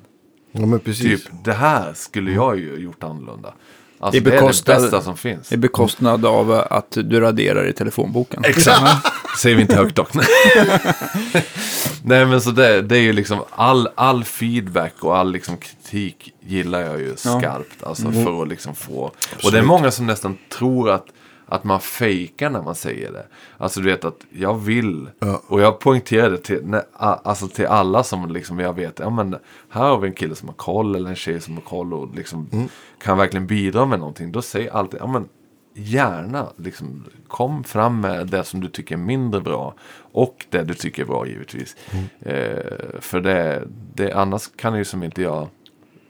Ja, 0.51 0.65
men 0.65 0.79
precis. 0.79 1.23
typ, 1.23 1.31
det 1.43 1.53
här 1.53 1.93
skulle 1.93 2.31
jag 2.31 2.59
ju 2.59 2.75
gjort 2.75 3.03
annorlunda. 3.03 3.53
Alltså, 3.99 4.17
I 4.17 4.19
det 4.19 4.29
är 4.29 4.31
det 4.31 4.37
bekostnad- 4.41 4.81
bästa 4.81 5.01
som 5.01 5.17
finns. 5.17 5.51
I 5.51 5.57
bekostnad 5.57 6.25
av 6.25 6.51
att 6.51 6.91
du 6.91 7.19
raderar 7.19 7.67
i 7.67 7.73
telefonboken. 7.73 8.43
Exakt. 8.45 9.07
Säger 9.41 9.55
vi 9.55 9.61
inte 9.61 9.75
högt 9.75 9.95
dock. 9.95 10.13
Nej 12.03 12.25
men 12.25 12.41
så 12.41 12.51
det, 12.51 12.81
det 12.81 12.97
är 12.97 13.01
ju 13.01 13.13
liksom 13.13 13.39
all, 13.51 13.89
all 13.95 14.23
feedback 14.23 14.93
och 15.03 15.17
all 15.17 15.31
liksom 15.31 15.57
kritik 15.57 16.33
gillar 16.39 16.81
jag 16.81 16.99
ju 16.99 17.15
skarpt. 17.15 17.83
Alltså 17.83 18.11
för 18.11 18.41
att 18.41 18.47
liksom 18.47 18.75
få. 18.75 19.11
Och 19.43 19.51
det 19.51 19.57
är 19.57 19.63
många 19.63 19.91
som 19.91 20.05
nästan 20.07 20.37
tror 20.57 20.89
att, 20.89 21.05
att 21.49 21.63
man 21.63 21.79
fejkar 21.81 22.49
när 22.49 22.61
man 22.61 22.75
säger 22.75 23.11
det. 23.11 23.25
Alltså 23.57 23.79
du 23.81 23.85
vet 23.85 24.05
att 24.05 24.25
jag 24.29 24.53
vill. 24.59 25.09
Ja. 25.19 25.41
Och 25.47 25.61
jag 25.61 25.79
poängterar 25.79 26.29
det 26.29 26.37
till, 26.37 26.75
a- 26.93 27.19
alltså 27.23 27.47
till 27.47 27.65
alla 27.67 28.03
som 28.03 28.31
liksom 28.31 28.59
jag 28.59 28.73
vet. 28.73 28.99
Ja 28.99 29.09
men 29.09 29.35
här 29.69 29.81
har 29.89 29.97
vi 29.99 30.07
en 30.07 30.13
kille 30.13 30.35
som 30.35 30.47
har 30.47 30.55
koll 30.55 30.95
eller 30.95 31.09
en 31.09 31.15
tjej 31.15 31.41
som 31.41 31.53
har 31.53 31.61
koll 31.61 31.93
och 31.93 32.15
liksom 32.15 32.69
kan 33.03 33.17
verkligen 33.17 33.47
bidra 33.47 33.85
med 33.85 33.99
någonting. 33.99 34.31
Då 34.31 34.41
säger 34.41 34.71
alltid, 34.71 34.99
ja 34.99 35.07
men 35.07 35.27
gärna 35.73 36.47
liksom, 36.55 37.03
kom 37.27 37.63
fram 37.63 38.01
med 38.01 38.27
det 38.27 38.43
som 38.43 38.61
du 38.61 38.67
tycker 38.67 38.95
är 38.95 38.99
mindre 38.99 39.41
bra. 39.41 39.73
Och 40.11 40.45
det 40.49 40.63
du 40.63 40.73
tycker 40.73 41.01
är 41.01 41.07
bra 41.07 41.27
givetvis. 41.27 41.75
Eh, 42.21 42.99
för 42.99 43.19
det, 43.21 43.63
det, 43.93 44.13
annars 44.13 44.49
kan 44.55 44.77
ju 44.77 44.85
som 44.85 45.03
inte 45.03 45.21
jag, 45.21 45.47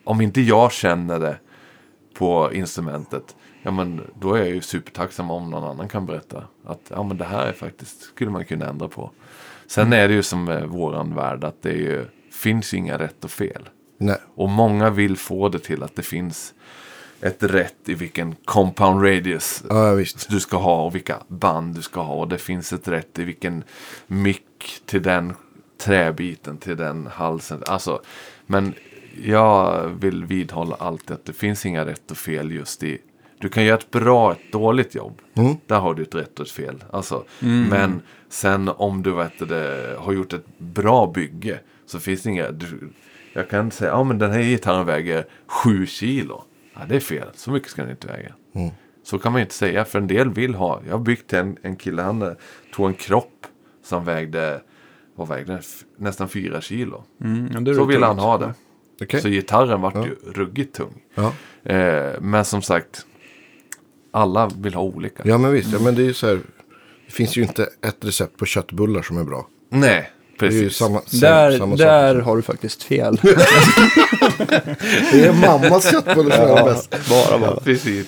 om 0.04 0.22
inte 0.22 0.42
jag 0.42 0.72
känner 0.72 1.20
det 1.20 1.38
på 2.14 2.54
instrumentet. 2.54 3.36
Ja 3.62 3.72
men 3.72 4.02
då 4.20 4.34
är 4.34 4.40
jag 4.40 4.50
ju 4.50 4.62
supertacksam 4.62 5.32
om 5.32 5.50
någon 5.50 5.64
annan 5.64 5.88
kan 5.88 6.06
berätta. 6.06 6.44
Att 6.66 6.82
ja 6.90 7.04
men 7.04 7.18
det 7.18 7.26
här 7.26 7.46
är 7.46 7.54
faktiskt, 7.54 8.02
skulle 8.02 8.32
man 8.32 8.46
kunna 8.46 8.70
ändra 8.70 8.88
på. 8.88 9.12
Sen 9.68 9.94
är 9.94 10.08
det 10.08 10.14
ju 10.14 10.24
som 10.24 10.50
eh, 10.50 10.66
våran 10.66 11.16
värld 11.16 11.44
att 11.44 11.62
det 11.62 11.70
är 11.70 11.78
ju, 11.78 12.06
finns 12.32 12.74
ju 12.74 12.78
inga 12.78 12.98
rätt 12.98 13.24
och 13.24 13.32
fel. 13.32 13.70
Nej. 13.98 14.18
Och 14.36 14.50
många 14.50 14.90
vill 14.90 15.18
få 15.18 15.50
det 15.50 15.60
till 15.60 15.84
att 15.84 15.96
det 15.96 16.04
finns 16.04 16.54
ett 17.22 17.44
rätt 17.44 17.90
i 17.90 17.94
vilken 17.94 18.36
compound 18.46 19.04
radius 19.04 19.64
Ja, 19.70 20.04
du 20.30 20.40
ska 20.40 20.58
ha 20.58 20.84
och 20.84 20.96
vilka 20.96 21.18
band 21.28 21.76
du 21.76 21.82
ska 21.82 22.02
ha. 22.02 22.14
Och 22.14 22.28
det 22.28 22.38
finns 22.38 22.74
ett 22.74 22.88
rätt 22.88 23.20
i 23.20 23.24
vilken 23.24 23.64
mick 24.08 24.82
till 24.86 25.02
den 25.02 25.34
träbiten, 25.78 26.58
till 26.58 26.78
den 26.78 27.08
halsen. 27.08 27.64
Alltså, 27.68 28.02
men 28.46 28.74
jag 29.24 29.88
vill 29.88 30.26
vidhålla 30.26 30.76
alltid 30.76 31.12
att 31.12 31.26
det 31.26 31.34
finns 31.34 31.66
inga 31.66 31.86
rätt 31.86 32.12
och 32.12 32.18
fel 32.18 32.52
just 32.52 32.84
i 32.84 32.98
du 33.40 33.50
kan 33.50 33.64
göra 33.66 33.78
ett 33.78 33.92
bra, 33.92 34.32
ett 34.32 34.52
dåligt 34.52 34.96
jobb. 34.96 35.22
Där 35.68 35.80
har 35.80 35.94
du 35.94 36.04
ett 36.04 36.16
rätt 36.16 36.40
och 36.40 36.46
ett 36.46 36.52
fel. 36.52 36.84
Alltså, 36.92 37.24
Men 37.70 38.02
sen 38.30 38.70
om 38.70 39.04
du 39.04 39.12
vet 39.12 39.50
det, 39.50 39.96
har 40.00 40.14
gjort 40.14 40.34
ett 40.34 40.46
bra 40.58 41.08
bygge 41.16 41.60
så 41.86 42.00
finns 42.00 42.22
det 42.24 42.30
inga... 42.30 42.52
Du, 42.52 42.90
jag 43.34 43.50
kan 43.50 43.72
säga, 43.72 43.92
ja 43.92 44.04
men 44.04 44.18
den 44.18 44.32
här 44.32 44.42
gitarren 44.42 44.86
väger 44.86 45.26
7 45.48 45.86
kilo. 45.86 46.44
Ja, 46.74 46.82
det 46.90 46.96
är 46.96 47.00
fel, 47.00 47.28
så 47.34 47.52
mycket 47.52 47.70
ska 47.72 47.82
den 47.82 47.92
inte 47.92 48.08
väga. 48.08 48.34
Så 49.04 49.20
kan 49.20 49.32
man 49.32 49.40
ju 49.42 49.44
inte 49.44 49.56
säga, 49.56 49.86
för 49.86 50.00
en 50.00 50.08
del 50.08 50.30
vill 50.30 50.56
ha. 50.56 50.82
Jag 50.86 50.92
har 50.92 51.00
byggt 51.00 51.34
en, 51.34 51.58
en 51.62 51.76
kille, 51.76 52.02
han 52.02 52.22
eh, 52.22 52.32
tog 52.74 52.88
en 52.88 52.94
kropp 52.94 53.48
som 53.84 54.06
vägde, 54.06 54.62
vad 55.16 55.28
vägde 55.28 55.52
den? 55.52 55.60
F- 55.60 55.84
Nästan 55.98 56.30
4 56.30 56.62
kilo. 56.62 57.04
Mm, 57.24 57.66
ja, 57.68 57.74
Så 57.74 57.86
ville 57.86 58.06
han 58.06 58.20
ha 58.20 58.38
det. 58.38 58.54
Okej. 59.02 59.22
Så 59.22 59.30
gitarren 59.30 59.82
vart 59.82 59.96
ju 59.96 60.16
ruggigt 60.34 60.76
tung. 60.76 61.02
Ja. 61.16 61.34
Eh, 61.74 62.22
men 62.22 62.46
som 62.46 62.62
sagt, 62.62 63.06
alla 64.12 64.50
vill 64.60 64.74
ha 64.74 64.82
olika. 64.82 65.24
ja, 65.26 65.38
men 65.38 65.52
visst. 65.52 65.70
Ja, 65.74 65.80
men 65.80 65.96
det 65.96 66.02
är 66.02 66.06
ju 66.06 66.14
så 66.14 66.28
här. 66.28 66.40
Det 67.08 67.14
finns 67.14 67.38
ju 67.38 67.42
inte 67.42 67.64
ett 67.88 67.98
recept 68.06 68.38
på 68.38 68.46
köttbullar 68.46 69.02
som 69.02 69.18
är 69.18 69.24
bra. 69.24 69.48
Nej, 69.72 70.12
Det 70.40 70.46
är 70.46 70.52
ju 70.52 70.62
precis. 70.64 70.78
samma, 70.78 71.02
Där, 71.12 71.58
samma 71.58 71.76
där 71.76 72.16
sak. 72.16 72.24
har 72.26 72.36
du 72.36 72.42
faktiskt 72.42 72.84
fel. 72.84 73.20
Det 75.12 75.26
är 75.26 75.34
mammas 75.34 75.92
köttbullar 75.92 76.36
som 76.36 76.58
är 76.58 76.64
bäst. 76.64 76.96
bara, 77.10 77.40
bara. 77.40 77.60
Precis. 77.60 78.08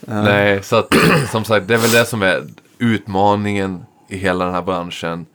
Nej, 0.00 0.62
så 0.62 0.76
att 0.76 0.94
som 1.30 1.44
sagt, 1.44 1.68
det 1.68 1.74
är 1.74 1.78
väl 1.78 1.90
det 1.90 2.04
som 2.04 2.22
är 2.22 2.42
utmaningen 2.78 3.84
i 4.10 4.16
hela 4.16 4.44
den 4.44 4.54
här 4.54 4.62
branschen. 4.62 5.26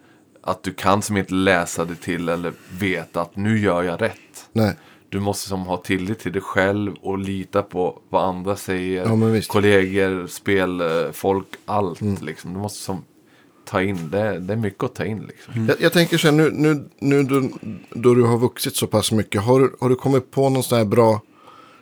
Att 0.43 0.63
du 0.63 0.73
kan 0.73 1.01
som 1.01 1.17
inte 1.17 1.33
läsa 1.33 1.85
det 1.85 1.95
till 1.95 2.29
eller 2.29 2.53
veta 2.79 3.21
att 3.21 3.35
nu 3.35 3.59
gör 3.59 3.83
jag 3.83 4.01
rätt. 4.01 4.17
Nej. 4.53 4.73
Du 5.11 5.19
måste 5.19 5.49
som 5.49 5.61
ha 5.61 5.77
tillit 5.77 6.19
till 6.19 6.31
dig 6.31 6.41
själv 6.41 6.93
och 7.01 7.17
lita 7.17 7.61
på 7.61 7.99
vad 8.09 8.23
andra 8.23 8.55
säger. 8.55 9.01
Ja. 9.01 9.41
Kollegor, 9.47 10.27
spelfolk, 10.27 11.47
allt 11.65 12.21
liksom. 12.21 12.53
Du 12.53 12.59
måste 12.59 12.83
som 12.83 13.03
ta 13.65 13.81
in, 13.81 14.09
det, 14.09 14.39
det 14.39 14.53
är 14.53 14.57
mycket 14.57 14.83
att 14.83 14.95
ta 14.95 15.05
in 15.05 15.23
liksom. 15.27 15.67
Jag, 15.67 15.81
jag 15.81 15.93
tänker 15.93 16.17
så 16.17 16.27
här, 16.27 16.33
nu, 16.33 16.51
nu, 16.53 16.89
nu 16.99 17.23
då, 17.23 17.49
då 17.89 18.13
du 18.13 18.23
har 18.23 18.37
vuxit 18.37 18.75
så 18.75 18.87
pass 18.87 19.11
mycket, 19.11 19.41
har 19.41 19.59
du, 19.59 19.75
har 19.79 19.89
du 19.89 19.95
kommit 19.95 20.31
på 20.31 20.49
någon 20.49 20.63
sån 20.63 20.77
här 20.77 20.85
bra 20.85 21.21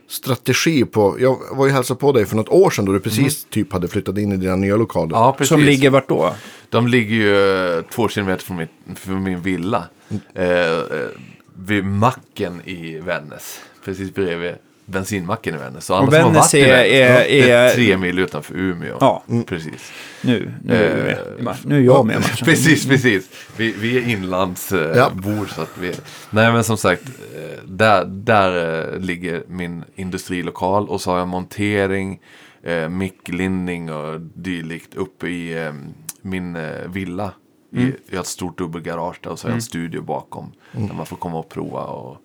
strategi 0.08 0.86
på, 0.86 1.16
jag 1.20 1.38
var 1.52 1.66
ju 1.66 1.72
hälsade 1.72 2.00
på 2.00 2.12
dig 2.12 2.26
för 2.26 2.36
något 2.36 2.50
år 2.50 2.70
sedan 2.70 2.86
då 2.86 2.92
du 2.92 3.00
precis 3.00 3.48
typ 3.50 3.74
hade 3.74 3.88
flyttat 3.88 4.18
in 4.18 4.32
i 4.32 4.38
dina 4.38 4.56
nya 4.56 4.76
lokaler. 4.76 5.16
Ja, 5.16 5.32
precis. 5.38 5.50
Som 5.50 5.62
ligger 5.62 5.90
vart 5.90 6.10
då? 6.10 6.36
De 6.70 6.88
ligger 6.88 7.16
ju 7.16 7.78
eh, 7.78 7.82
två 7.82 8.10
kilometer 8.10 8.44
från 8.46 8.58
min, 8.58 8.96
från 8.96 9.24
min 9.24 9.42
villa. 9.42 9.84
Eh, 10.34 10.46
eh, 10.46 10.82
vid 11.66 11.84
macken 11.86 12.62
i 12.66 13.00
Vännäs. 13.00 13.60
Precis 13.86 14.14
bredvid 14.14 14.54
bensinmacken 14.86 15.56
i 15.56 15.58
Vännäs. 15.58 15.86
Så 15.86 15.94
alla 15.96 16.12
som 16.12 16.24
har 16.24 16.32
varit 16.34 16.54
i 16.54 16.62
är- 16.62 16.68
Vännäs, 16.68 16.90
är- 16.92 17.50
är 17.50 17.70
är- 17.70 17.74
tre 17.76 17.98
mil 17.98 18.20
utanför 18.20 18.56
Umeå. 18.56 18.98
Ja. 19.00 19.24
Precis. 19.48 19.92
Nu, 20.22 20.54
nu, 20.64 20.74
är 20.76 21.42
med 21.44 21.56
nu 21.66 21.78
är 21.78 21.82
jag 21.82 22.06
med 22.06 22.16
i 22.16 22.20
matchen. 22.20 22.38
Precis, 22.46 22.88
precis. 22.88 23.30
Vi, 23.58 23.72
vi 23.80 23.98
är 23.98 24.10
inlandsbor 24.10 24.92
Ja. 24.98 25.10
bor, 25.14 25.46
så 25.56 25.62
att 25.62 25.78
vi... 25.82 25.94
Nej 26.30 26.52
men 26.54 26.64
som 26.64 26.78
sagt, 26.78 27.04
eh, 27.36 27.64
där, 27.68 28.06
där 28.06 28.84
eh, 28.94 29.00
ligger 29.00 29.44
min 29.48 29.84
industrilokal 29.96 30.90
och 30.90 31.02
så 31.02 31.12
har 31.12 31.18
jag 31.18 31.28
montering, 31.28 32.20
eh, 32.64 32.90
micklindning 32.90 33.94
och 33.94 34.22
dylikt 34.22 34.96
uppe 34.96 35.28
i 35.28 35.66
eh, 35.66 35.74
min 36.22 36.58
villa. 36.88 37.32
I, 37.72 37.94
jag 38.10 38.18
har 38.18 38.22
ett 38.22 38.28
stort 38.28 38.58
dubbelgarage 38.58 39.20
där 39.24 39.30
och 39.30 39.40
så 39.40 39.48
har 39.48 39.50
jag 39.52 39.56
en 39.56 39.62
studio 39.62 40.02
bakom. 40.02 40.52
Där 40.72 40.94
man 40.94 41.06
får 41.06 41.16
komma 41.18 41.38
och 41.40 41.50
prova 41.50 41.82
och 41.84 42.18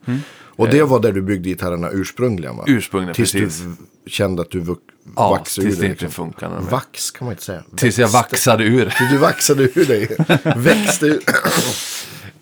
Och 0.56 0.68
det 0.68 0.82
var 0.82 1.00
där 1.00 1.12
du 1.12 1.22
byggde 1.22 1.48
gitarrerna 1.48 1.90
ursprungligen 1.90 2.56
va? 2.56 2.64
ursprungligen 2.66 3.14
Tills 3.14 3.32
precis. 3.32 3.60
du 3.60 3.68
v- 3.68 3.74
kände 4.06 4.42
att 4.42 4.50
du 4.50 4.60
vux, 4.60 4.80
Ja, 5.16 5.30
vaxade 5.30 5.66
ur 5.66 5.70
tills 5.70 5.78
det 5.80 5.84
dig. 5.86 5.90
inte 5.90 6.04
Liksom. 6.04 6.24
funkar. 6.24 6.48
när 6.48 6.56
de 6.56 6.66
är- 6.66 6.70
Vax 6.70 7.10
kan 7.10 7.24
man 7.24 7.32
inte 7.32 7.44
säga. 7.44 7.62
Tills 7.76 7.98
jag 7.98 8.08
vaxade 8.08 8.64
ur. 8.64 8.90
Tills 8.98 9.10
du 9.10 9.16
vaxade 9.16 9.62
ur 9.62 9.84
dig. 9.84 10.16
Växte 10.56 11.06
ur. 11.06 11.20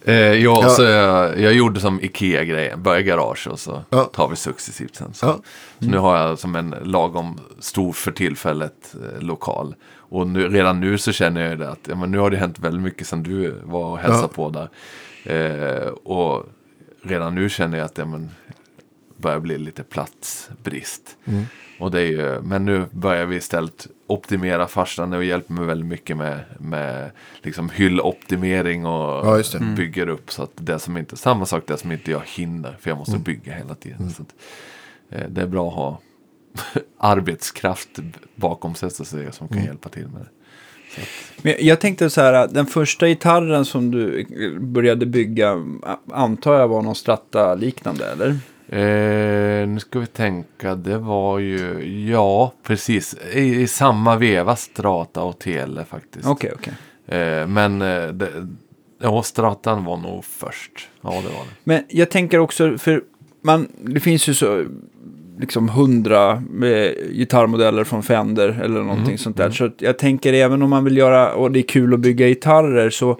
Eh, 0.04 0.14
ja, 0.14 0.60
Ja. 0.62 0.68
så 0.68 0.82
jag, 0.82 1.40
jag 1.40 1.52
gjorde 1.52 1.80
som 1.80 2.00
Ikea-grejen. 2.00 2.82
Börja 2.82 3.00
garage 3.02 3.48
och 3.50 3.60
så 3.60 3.82
Ja. 3.90 4.04
tar 4.04 4.28
vi 4.28 4.36
successivt 4.36 4.96
sen. 4.96 5.14
Så. 5.14 5.26
Ja. 5.26 5.40
så 5.80 5.86
nu 5.86 5.98
har 5.98 6.16
jag 6.18 6.38
som 6.38 6.56
en 6.56 6.70
lagom 6.82 7.40
stor 7.58 7.92
för 7.92 8.12
tillfället 8.12 8.94
eh, 8.94 9.22
lokal. 9.22 9.74
Och 10.12 10.26
nu, 10.26 10.48
redan 10.48 10.80
nu 10.80 10.98
så 10.98 11.12
känner 11.12 11.48
jag 11.48 11.58
det 11.58 11.68
att 11.70 11.86
ja, 11.88 11.94
men 11.94 12.10
nu 12.10 12.18
har 12.18 12.30
det 12.30 12.36
hänt 12.36 12.58
väldigt 12.58 12.82
mycket 12.82 13.06
sen 13.06 13.22
du 13.22 13.54
var 13.64 13.84
och 13.84 13.98
hälsade 13.98 14.22
Ja. 14.22 14.28
på 14.28 14.50
där. 14.50 14.68
Eh, 15.24 15.88
och 15.88 16.46
redan 17.02 17.34
nu 17.34 17.48
känner 17.48 17.78
jag 17.78 17.84
att 17.84 17.94
det 17.94 18.04
men, 18.04 18.30
börjar 19.16 19.40
bli 19.40 19.58
lite 19.58 19.82
platsbrist. 19.82 21.16
Mm. 21.24 21.44
Och 21.80 21.90
det 21.90 22.00
är 22.00 22.06
ju, 22.06 22.40
men 22.42 22.64
nu 22.64 22.84
börjar 22.90 23.26
vi 23.26 23.36
istället 23.36 23.86
optimera 24.06 24.66
farsan 24.68 25.12
och 25.12 25.24
hjälper 25.24 25.52
mig 25.52 25.64
väldigt 25.64 25.86
mycket 25.88 26.16
med, 26.16 26.40
med 26.58 27.10
liksom 27.42 27.70
hylloptimering 27.70 28.86
och 28.86 29.26
Ja, 29.26 29.42
det. 29.52 29.64
bygger 29.76 30.08
upp. 30.08 30.30
Så 30.32 30.42
att 30.42 30.50
det 30.54 30.78
som 30.78 30.96
inte, 30.96 31.16
samma 31.16 31.46
sak 31.46 31.62
det 31.66 31.76
som 31.76 31.92
inte 31.92 32.10
jag 32.10 32.22
hinner, 32.26 32.76
för 32.80 32.90
jag 32.90 32.98
måste 32.98 33.12
Mm. 33.12 33.22
bygga 33.22 33.52
hela 33.54 33.74
tiden. 33.74 34.10
Så 34.10 34.22
att, 34.22 34.34
eh, 35.10 35.28
det 35.28 35.42
är 35.42 35.46
bra 35.46 35.68
att 35.68 35.74
ha 35.74 35.98
arbetskraft 36.98 37.88
bakom 38.34 38.74
sig 38.74 38.90
så 38.90 39.02
att 39.02 39.08
säga, 39.08 39.32
som 39.32 39.48
kan 39.48 39.56
Mm. 39.56 39.66
hjälpa 39.68 39.88
till 39.88 40.08
med 40.08 40.20
det. 40.22 40.28
Men 41.42 41.54
jag 41.58 41.80
tänkte 41.80 42.10
så 42.10 42.20
här, 42.20 42.48
den 42.48 42.66
första 42.66 43.08
gitarren 43.08 43.64
som 43.64 43.90
du 43.90 44.26
började 44.60 45.06
bygga, 45.06 45.64
antar 46.12 46.54
jag 46.60 46.68
var 46.68 46.82
någon 46.82 46.94
Strata-liknande, 46.94 48.12
eller? 48.12 48.28
Eh, 48.68 49.68
nu 49.68 49.80
ska 49.80 49.98
vi 49.98 50.06
tänka, 50.06 50.74
det 50.74 50.98
var 50.98 51.38
ju, 51.38 51.84
ja 52.10 52.52
precis, 52.62 53.16
i, 53.32 53.40
i 53.60 53.66
samma 53.66 54.16
veva 54.16 54.56
Strata 54.56 55.22
och 55.22 55.38
Tele 55.38 55.84
faktiskt. 55.84 56.26
Okej, 56.26 56.52
okej. 56.54 56.74
Eh, 57.18 57.46
men 57.46 57.82
eh, 57.82 58.08
det, 58.08 58.28
ja, 59.02 59.22
Stratan 59.22 59.84
var 59.84 59.96
nog 59.96 60.24
först. 60.24 60.88
Ja, 61.00 61.10
det 61.10 61.14
var 61.14 61.44
det. 61.44 61.54
Men 61.64 61.84
jag 61.88 62.10
tänker 62.10 62.38
också, 62.38 62.78
för 62.78 63.02
man, 63.42 63.68
det 63.80 64.00
finns 64.00 64.28
ju 64.28 64.34
så 64.34 64.64
liksom 65.42 65.68
hundra 65.68 66.32
eh, 66.62 67.10
gitarrmodeller 67.12 67.84
från 67.84 68.02
Fender 68.02 68.60
eller 68.64 68.80
någonting 68.80 69.04
Mm, 69.04 69.18
sånt 69.18 69.36
där. 69.36 69.50
Så 69.50 69.64
att 69.64 69.74
jag 69.82 69.98
tänker 69.98 70.32
även 70.32 70.62
om 70.62 70.70
man 70.70 70.84
vill 70.84 70.96
göra, 70.96 71.34
och 71.34 71.50
det 71.52 71.58
är 71.60 71.62
kul 71.62 71.94
att 71.94 72.00
bygga 72.00 72.28
gitarrer, 72.28 72.90
så 72.90 73.18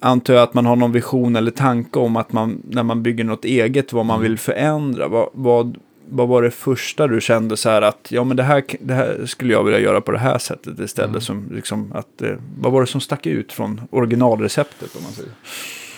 antar 0.00 0.34
jag 0.34 0.42
att 0.42 0.54
man 0.54 0.66
har 0.66 0.76
någon 0.76 0.92
vision 0.92 1.36
eller 1.36 1.50
tanke 1.50 1.98
om 1.98 2.16
att 2.16 2.32
man, 2.32 2.62
när 2.70 2.82
man 2.82 3.02
bygger 3.02 3.24
något 3.24 3.44
eget, 3.44 3.92
vad 3.92 4.06
man 4.06 4.16
Mm. 4.18 4.28
vill 4.30 4.38
förändra. 4.38 5.08
Vad, 5.08 5.28
vad, 5.32 5.78
vad 6.10 6.28
var 6.28 6.42
det 6.42 6.50
första 6.50 7.06
du 7.06 7.20
kände 7.20 7.56
så 7.56 7.68
här 7.70 7.82
att, 7.82 8.08
ja 8.10 8.24
men 8.24 8.36
det 8.36 8.42
här, 8.42 8.62
det 8.80 8.94
här 8.94 9.22
skulle 9.26 9.52
jag 9.52 9.64
vilja 9.64 9.80
göra 9.80 10.00
på 10.00 10.12
det 10.12 10.18
här 10.18 10.38
sättet 10.38 10.78
istället. 10.80 11.10
Mm. 11.10 11.20
Som, 11.20 11.48
liksom, 11.54 11.92
att, 11.94 12.22
eh, 12.22 12.30
vad 12.60 12.72
var 12.72 12.80
det 12.80 12.86
som 12.86 13.00
stack 13.00 13.26
ut 13.26 13.52
från 13.52 13.80
originalreceptet 13.90 14.96
om 14.96 15.02
man 15.02 15.12
säger? 15.12 15.30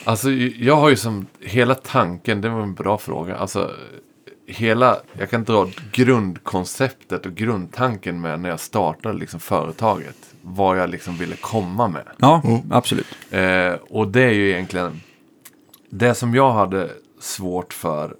Alltså, 0.04 0.30
jag 0.58 0.76
har 0.76 0.90
ju 0.90 0.96
som 0.96 1.26
hela 1.40 1.74
tanken, 1.74 2.40
det 2.40 2.48
var 2.48 2.60
en 2.62 2.74
bra 2.74 2.98
fråga. 2.98 3.36
Alltså, 3.36 3.70
hela, 4.50 5.00
jag 5.18 5.30
kan 5.30 5.44
dra 5.44 5.68
grundkonceptet 5.92 7.26
och 7.26 7.34
grundtanken 7.34 8.20
med 8.20 8.40
när 8.40 8.48
jag 8.48 8.60
startade 8.60 9.18
liksom 9.18 9.40
företaget. 9.40 10.16
Vad 10.42 10.78
jag 10.78 10.90
liksom 10.90 11.16
ville 11.16 11.36
komma 11.36 11.88
med. 11.88 12.04
Ja, 12.16 12.42
absolut. 12.70 13.06
Eh, 13.30 13.72
och 13.72 14.08
det 14.08 14.22
är 14.22 14.32
ju 14.32 14.50
egentligen 14.50 15.00
det 15.90 16.14
som 16.14 16.34
jag 16.34 16.52
hade 16.52 16.90
svårt 17.20 17.72
för 17.72 18.16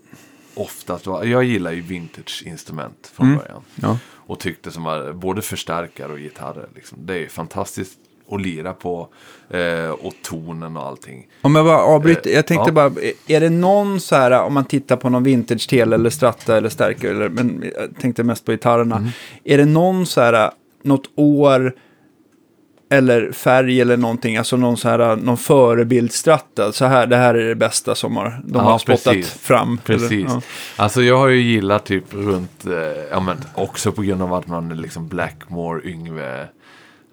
oftast 0.55 1.07
var, 1.07 1.25
jag 1.25 1.45
gillar 1.45 1.73
ju 1.73 1.81
vintage-instrument 1.81 3.13
från 3.15 3.37
början. 3.37 3.63
Ja. 3.75 3.99
Och 4.27 4.39
tyckte 4.39 4.71
som 4.71 4.85
var 4.85 5.13
både 5.13 5.43
förstärkare 5.43 6.13
och 6.13 6.19
gitarrer. 6.19 6.69
Liksom. 6.75 6.99
Det 7.07 7.15
är 7.15 7.19
ju 7.19 7.29
fantastiskt 7.29 7.99
att 8.31 8.43
lira 8.43 8.73
på. 8.73 9.09
Eh, 9.51 9.91
och 9.91 10.13
tonen 10.23 10.77
och 10.77 10.87
allting. 10.87 11.27
Om 11.43 11.55
jag 11.57 11.65
bara 11.65 11.79
avbryter, 11.83 12.31
Eh, 12.31 12.37
jag 12.37 12.47
tänkte 12.47 12.69
ja. 12.69 12.73
bara, 12.73 12.93
är 13.27 13.41
det 13.41 13.51
någon 13.51 14.01
så 14.01 14.17
här, 14.17 14.43
om 14.43 14.55
man 14.55 14.65
tittar 14.65 14.97
på 14.97 15.09
någon 15.09 15.23
vintage 15.23 15.69
tele 15.69 15.95
eller 15.95 16.11
stratta 16.11 16.57
eller 16.57 16.69
stärkare, 16.69 17.11
eller, 17.11 17.29
men 17.29 17.65
jag 17.79 18.01
tänkte 18.01 18.23
mest 18.23 18.45
på 18.45 18.53
gitarrerna, 18.53 18.97
Mm. 18.97 19.11
är 19.45 19.59
det 19.59 19.65
någon 19.65 20.07
så 20.07 20.21
här, 20.21 20.51
något 20.83 21.11
år 21.17 21.75
eller 22.93 23.33
färg 23.33 23.81
eller 23.81 23.97
någonting, 23.97 24.37
alltså 24.37 24.57
någon 24.57 24.77
så 24.77 24.89
här, 24.89 25.17
någon 25.17 25.37
förebildstratta, 25.37 26.73
så 26.73 26.85
här, 26.85 27.07
det 27.07 27.17
här 27.17 27.35
är 27.35 27.49
det 27.49 27.55
bästa 27.55 27.95
som 27.95 28.17
har, 28.17 28.41
de 28.45 28.53
Ja, 28.55 28.61
har 28.61 28.79
spottat 28.79 29.05
precis. 29.05 29.33
fram. 29.33 29.79
Precis. 29.85 30.11
Eller, 30.13 30.25
ja. 30.25 30.41
Alltså 30.77 31.03
jag 31.03 31.17
har 31.19 31.29
ju 31.29 31.41
gillat 31.43 31.85
typ 31.87 32.15
runt, 32.15 32.67
eh, 32.67 32.73
ja 33.11 33.21
men 33.21 33.37
också 33.55 33.93
på 33.93 34.03
grund 34.03 34.23
av 34.23 34.35
att 34.35 34.47
man 34.47 34.71
är 34.71 34.75
liksom 34.75 35.09
Blackmore, 35.09 35.89
Yngve 35.91 36.47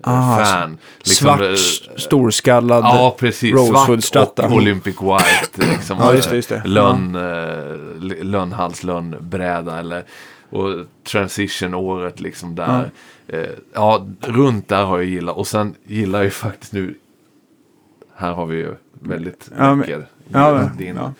Ah, 0.02 0.38
fan. 0.46 0.78
Liksom, 0.98 1.14
Svart, 1.28 1.42
eh, 1.42 1.54
storskallad. 1.98 2.84
Ja, 2.84 3.16
precis. 3.20 3.52
Svart 3.56 3.70
Rosewood-stratta. 3.70 4.46
och 4.46 4.52
Olympic 4.54 4.96
White. 5.02 5.72
Liksom, 5.72 5.98
Ja, 6.00 6.14
just 6.14 6.30
det, 6.30 6.36
just 6.36 6.50
det. 6.50 6.62
Lönn, 6.66 7.16
eh, 7.16 8.24
lönnhals, 8.26 8.84
lönnbräda 8.84 9.80
eller 9.80 10.04
och 10.50 10.70
transition-året 11.12 12.20
liksom 12.20 12.56
där. 12.56 12.90
Ja. 13.28 13.38
ja, 13.74 14.08
runt 14.22 14.68
där 14.68 14.84
har 14.86 14.98
jag 14.98 15.06
gillat. 15.06 15.36
Och 15.38 15.48
sen 15.48 15.76
gillar 15.86 16.20
jag 16.20 16.24
ju 16.26 16.32
faktiskt 16.32 16.74
nu, 16.74 16.96
här 18.16 18.34
har 18.34 18.46
vi 18.46 18.58
ju 18.58 18.76
väldigt 18.94 19.50
Ja, 19.58 19.76
läcker. 19.76 20.06
ja, 20.30 20.70
din. 20.78 20.96
ja. 20.96 21.14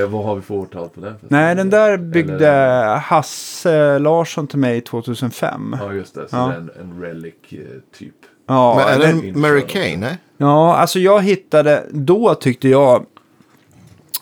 Eh, 0.00 0.06
vad 0.08 0.24
har 0.24 0.36
vi 0.36 0.42
för 0.42 0.54
årtal 0.54 0.88
på 0.88 1.00
den? 1.00 1.14
Nej, 1.28 1.54
den 1.54 1.70
där 1.70 1.96
byggde 1.96 2.48
Eller- 2.48 2.96
Hasse 2.96 3.98
Larsson 3.98 4.46
till 4.46 4.58
mig 4.58 4.80
2005. 4.80 5.76
Ja, 5.80 5.92
just 5.92 6.14
det. 6.14 6.28
Så 6.28 6.36
Ja. 6.36 6.46
det 6.46 6.54
är 6.54 6.58
en, 6.58 6.70
en 6.80 7.02
relic 7.02 7.34
eh, 7.50 7.58
typ. 7.98 8.14
Ja, 8.46 8.74
Men 8.76 8.88
är 8.94 8.98
det 8.98 9.06
den- 9.06 9.34
en 9.34 9.40
Mary 9.40 9.62
Kay? 9.68 9.96
Nej? 9.96 10.18
Ja, 10.36 10.76
alltså 10.76 10.98
jag 10.98 11.22
hittade, 11.22 11.86
då 11.90 12.34
tyckte 12.34 12.68
jag, 12.68 13.06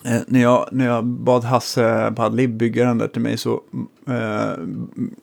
eh, 0.05 0.21
när 0.27 0.43
jag, 0.43 0.69
när 0.73 0.87
jag 0.87 1.05
bad 1.05 1.45
Hasse 1.45 2.13
Padlib 2.17 2.51
bygga 2.57 2.85
den 2.85 2.99
där 2.99 3.09
till 3.09 3.23
mig 3.23 3.37
så, 3.37 3.61
eh, 4.09 4.53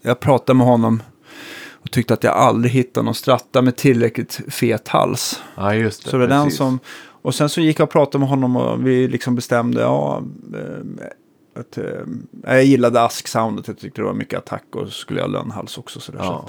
jag 0.01 0.19
pratade 0.19 0.57
med 0.57 0.67
honom 0.67 1.03
och 1.71 1.91
tyckte 1.91 2.13
att 2.13 2.23
jag 2.23 2.33
aldrig 2.33 2.71
hittade 2.73 3.05
någon 3.05 3.15
stratta 3.15 3.61
med 3.61 3.75
tillräckligt 3.75 4.41
fet 4.47 4.87
hals. 4.87 5.41
Ja, 5.55 5.73
just 5.75 6.03
det. 6.03 6.09
Så 6.09 6.17
det 6.17 6.21
var 6.21 6.27
den 6.27 6.43
precis. 6.43 6.57
som, 6.57 6.79
och 7.21 7.35
sen 7.35 7.49
så 7.49 7.61
gick 7.61 7.79
jag 7.79 7.83
och 7.85 7.91
pratade 7.91 8.19
med 8.19 8.29
honom 8.29 8.55
och 8.55 8.87
vi 8.87 9.07
liksom 9.07 9.35
bestämde, 9.35 9.81
ja, 9.81 10.23
eh, 10.53 11.59
att, 11.59 11.77
eh, 11.77 11.83
jag 12.43 12.63
gillade 12.63 12.99
ask-soundet, 13.01 13.67
jag 13.67 13.77
tyckte 13.79 14.01
det 14.01 14.05
var 14.05 14.13
mycket 14.13 14.37
attack 14.39 14.63
och 14.75 14.85
så 14.85 14.91
skulle 14.91 15.19
jag 15.19 15.27
ha 15.27 15.33
lönnhals 15.33 15.77
också. 15.77 15.99
Så, 15.99 16.11
där, 16.11 16.19
så 16.19 16.25
Ja. 16.25 16.45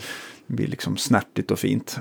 det 0.47 0.55
blir 0.55 0.67
liksom 0.67 0.97
snärtigt 0.97 1.51
och 1.51 1.59
fint. 1.59 1.99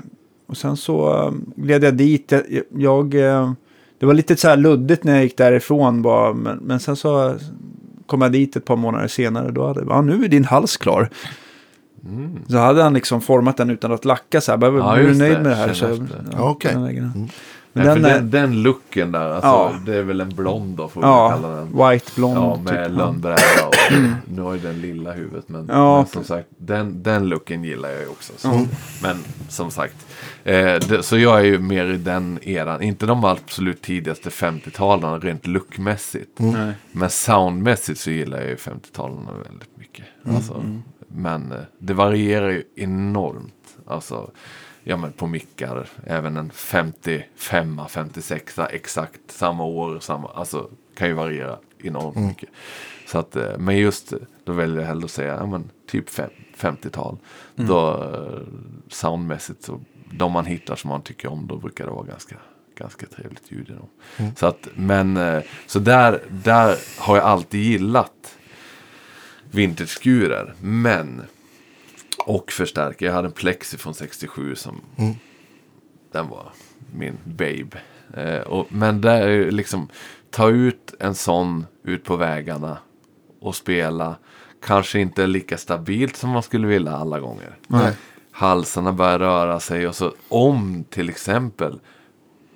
Och 0.50 0.56
sen 0.56 0.76
så 0.76 1.26
uh, 1.26 1.32
gled 1.56 1.84
jag 1.84 1.94
dit. 1.94 2.32
Jag, 2.32 2.62
jag, 2.76 3.14
eh, 3.14 3.52
det 3.98 4.06
var 4.06 4.14
lite 4.14 4.36
så 4.36 4.48
här 4.48 4.56
luddigt 4.56 5.04
när 5.04 5.12
jag 5.14 5.22
gick 5.22 5.36
därifrån. 5.36 6.02
Bara, 6.02 6.32
men, 6.32 6.56
men 6.58 6.80
sen 6.80 6.96
så 6.96 7.34
kom 8.06 8.22
jag 8.22 8.32
dit 8.32 8.56
ett 8.56 8.64
par 8.64 8.76
månader 8.76 9.08
senare. 9.08 9.50
Då 9.50 9.66
hade 9.66 9.84
ja, 9.88 10.00
nu 10.02 10.24
är 10.24 10.28
din 10.28 10.44
hals 10.44 10.76
klar. 10.76 11.08
Så 12.48 12.56
hade 12.58 12.82
han 12.82 12.94
liksom 12.94 13.20
format 13.20 13.56
den 13.56 13.70
utan 13.70 13.92
att 13.92 14.04
lacka 14.04 14.40
så 14.40 14.52
här. 14.52 14.56
Bara, 14.58 14.76
Ja, 14.76 14.96
är 14.96 15.02
du 15.02 15.14
nöjd 15.14 15.36
det. 15.36 15.40
med 15.42 15.50
det 15.50 15.54
här? 15.54 15.74
Så. 15.74 16.06
Ja, 16.32 16.56
vägen. 16.64 17.12
Mm. 17.14 17.28
Men 17.72 17.86
Nej, 17.86 17.94
den, 17.94 18.02
den, 18.02 18.30
den 18.30 18.62
looken 18.62 19.12
där, 19.12 19.30
alltså, 19.30 19.48
Ja. 19.48 19.72
det 19.86 19.94
är 19.96 20.02
väl 20.02 20.20
en 20.20 20.28
blond 20.28 20.76
då 20.76 20.88
får 20.88 21.00
vi 21.00 21.04
kalla 21.04 21.48
ja, 21.48 21.56
den. 21.56 21.90
white 21.90 22.10
blond. 22.16 22.36
Ja, 22.36 22.56
med 22.64 22.66
typ. 22.84 22.92
Ja. 22.98 23.04
lönnbräda 23.04 23.40
och 23.66 23.92
nu 24.34 24.42
har 24.42 24.54
ju 24.54 24.60
den 24.60 24.80
lilla 24.80 25.12
huvudet. 25.12 25.44
Men, 25.48 25.66
Ja, 25.72 25.96
men 25.96 26.06
som 26.06 26.24
sagt, 26.24 26.46
den, 26.58 27.02
den 27.02 27.28
looken 27.28 27.64
gillar 27.64 27.88
jag 27.90 28.00
ju 28.00 28.06
också. 28.08 28.32
Så. 28.36 28.48
Mm. 28.48 28.66
Men 29.02 29.16
som 29.48 29.70
sagt, 29.70 29.96
eh, 30.50 30.78
det, 30.88 31.02
så 31.02 31.18
jag 31.18 31.40
är 31.40 31.44
ju 31.44 31.58
mer 31.58 31.86
i 31.86 31.96
den 31.96 32.38
eran. 32.42 32.82
Inte 32.82 33.06
de 33.06 33.24
absolut 33.24 33.82
tidigaste 33.82 34.28
50-talen 34.28 35.20
rent 35.20 35.46
lookmässigt. 35.46 36.38
Nej. 36.38 36.72
Men 36.92 37.10
soundmässigt 37.10 38.00
så 38.00 38.10
gillar 38.10 38.38
jag 38.40 38.48
ju 38.48 38.56
50-talen 38.56 39.26
väldigt 39.48 39.76
mycket. 39.76 40.04
Alltså, 40.24 40.64
Men 41.08 41.52
eh, 41.52 41.58
det 41.78 41.94
varierar 41.94 42.48
ju 42.50 42.62
enormt. 42.76 43.54
Alltså, 43.86 44.30
ja 44.82 44.96
men 44.96 45.12
på 45.12 45.26
mickar, 45.26 45.88
även 46.06 46.36
en 46.36 46.50
55 46.50 47.80
56 47.88 48.58
exakt 48.58 49.20
samma 49.28 49.64
år, 49.64 49.98
samma, 50.00 50.28
alltså 50.28 50.70
kan 50.94 51.08
ju 51.08 51.14
variera 51.14 51.58
enormt 51.78 52.16
mycket. 52.16 52.48
Så 53.06 53.18
att, 53.18 53.36
eh, 53.36 53.58
men 53.58 53.76
just, 53.78 54.12
eh, 54.12 54.18
då 54.44 54.52
väljer 54.52 54.80
jag 54.80 54.86
hellre 54.86 55.04
att 55.04 55.10
säga, 55.10 55.34
ja 55.34 55.46
men 55.46 55.70
typ 55.90 56.10
fem- 56.10 56.30
50-tal. 56.56 57.18
Då 57.54 57.90
eh, 57.90 58.40
soundmässigt 58.88 59.62
så, 59.62 59.80
de 60.10 60.32
man 60.32 60.46
hittar 60.46 60.76
som 60.76 60.90
man 60.90 61.02
tycker 61.02 61.28
om, 61.28 61.46
då 61.46 61.56
brukar 61.56 61.84
det 61.84 61.90
vara 61.90 62.06
ganska 62.06 62.36
ganska 62.80 63.06
trevligt 63.06 63.52
ljud 63.52 63.70
i 63.70 63.72
dem. 63.72 63.88
Så 64.36 64.46
att, 64.46 64.68
men, 64.74 65.16
eh, 65.16 65.42
så 65.66 65.78
där, 65.78 66.22
där 66.30 66.76
har 66.98 67.16
jag 67.16 67.26
alltid 67.26 67.60
gillat 67.60 68.36
vintage-skurer. 69.50 70.54
Men, 70.60 71.22
och 72.26 72.52
förstärkare. 72.52 73.08
Jag 73.08 73.14
hade 73.14 73.28
en 73.28 73.32
Plexi 73.32 73.78
från 73.78 73.94
67 73.94 74.54
som, 74.54 74.80
den 76.12 76.28
var 76.28 76.52
min 76.92 77.18
babe. 77.24 77.80
Eh, 78.14 78.40
och, 78.40 78.66
men 78.72 79.00
där 79.00 79.28
är 79.28 79.50
liksom, 79.50 79.88
ta 80.30 80.50
ut 80.50 80.94
en 80.98 81.14
sån 81.14 81.66
ut 81.84 82.04
på 82.04 82.16
vägarna 82.16 82.78
och 83.40 83.56
spela. 83.56 84.16
Kanske 84.62 85.00
inte 85.00 85.26
lika 85.26 85.58
stabilt 85.58 86.16
som 86.16 86.30
man 86.30 86.42
skulle 86.42 86.66
vilja 86.66 86.92
alla 86.92 87.20
gånger. 87.20 87.56
Nej. 87.66 87.92
Halsarna 88.40 88.92
börjar 88.92 89.18
röra 89.18 89.60
sig 89.60 89.88
och 89.88 89.96
så 89.96 90.14
om 90.28 90.84
till 90.90 91.08
exempel 91.08 91.80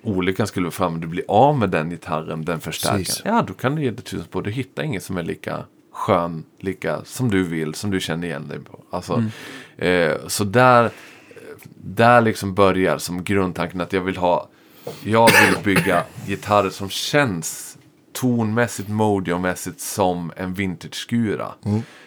olyckan 0.03 0.47
skulle 0.47 0.63
vara 0.63 0.71
framme, 0.71 0.99
du 0.99 1.07
blir 1.07 1.25
av 1.27 1.57
med 1.57 1.69
den 1.69 1.89
gitarren, 1.89 2.45
den 2.45 2.59
förstärkaren. 2.59 3.35
Ja, 3.35 3.43
då 3.47 3.53
kan 3.53 3.75
du 3.75 3.83
ge 3.83 3.91
det 3.91 4.01
tusen 4.01 4.27
på. 4.27 4.41
Du 4.41 4.51
hittar 4.51 4.83
ingen 4.83 5.01
som 5.01 5.17
är 5.17 5.23
lika 5.23 5.63
skön, 5.91 6.43
lika 6.59 7.05
som 7.05 7.31
du 7.31 7.43
vill, 7.43 7.73
som 7.73 7.91
du 7.91 7.99
känner 7.99 8.27
igen 8.27 8.47
dig 8.47 8.59
på. 8.59 8.79
Alltså, 8.89 9.23
eh, 9.77 10.13
så 10.27 10.43
där, 10.43 10.91
där 11.75 12.21
liksom 12.21 12.53
börjar 12.53 12.97
som 12.97 13.23
grundtanken 13.23 13.81
att 13.81 13.93
jag 13.93 14.01
vill 14.01 14.17
ha, 14.17 14.49
jag 15.03 15.29
vill 15.45 15.63
bygga 15.63 16.03
gitarrer 16.27 16.69
som 16.69 16.89
känns 16.89 17.77
tonmässigt, 18.13 18.89
modiomässigt 18.89 19.79
som 19.79 20.31
en 20.35 20.53
vintage-skura. 20.53 21.53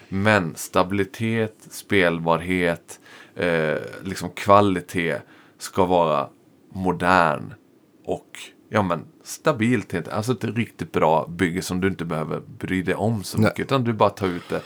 Men 0.08 0.54
stabilitet, 0.56 1.54
spelbarhet, 1.70 3.00
eh, 3.38 3.78
liksom 4.04 4.30
kvalitet 4.30 5.16
ska 5.58 5.84
vara 5.84 6.28
modern 6.72 7.54
och 8.04 8.38
ja, 8.68 8.82
men, 8.82 9.04
stabilt. 9.24 9.92
helt- 9.92 10.08
Alltså 10.08 10.32
ett 10.32 10.44
riktigt 10.44 10.92
bra 10.92 11.26
bygge 11.28 11.62
som 11.62 11.80
du 11.80 11.88
inte 11.88 12.04
behöver 12.04 12.40
bry 12.58 12.82
dig 12.82 12.94
om 12.94 13.22
så 13.24 13.38
Nej. 13.38 13.44
mycket. 13.44 13.60
Utan 13.60 13.84
du 13.84 13.92
bara 13.92 14.10
tar 14.10 14.26
ut 14.26 14.48
det. 14.48 14.60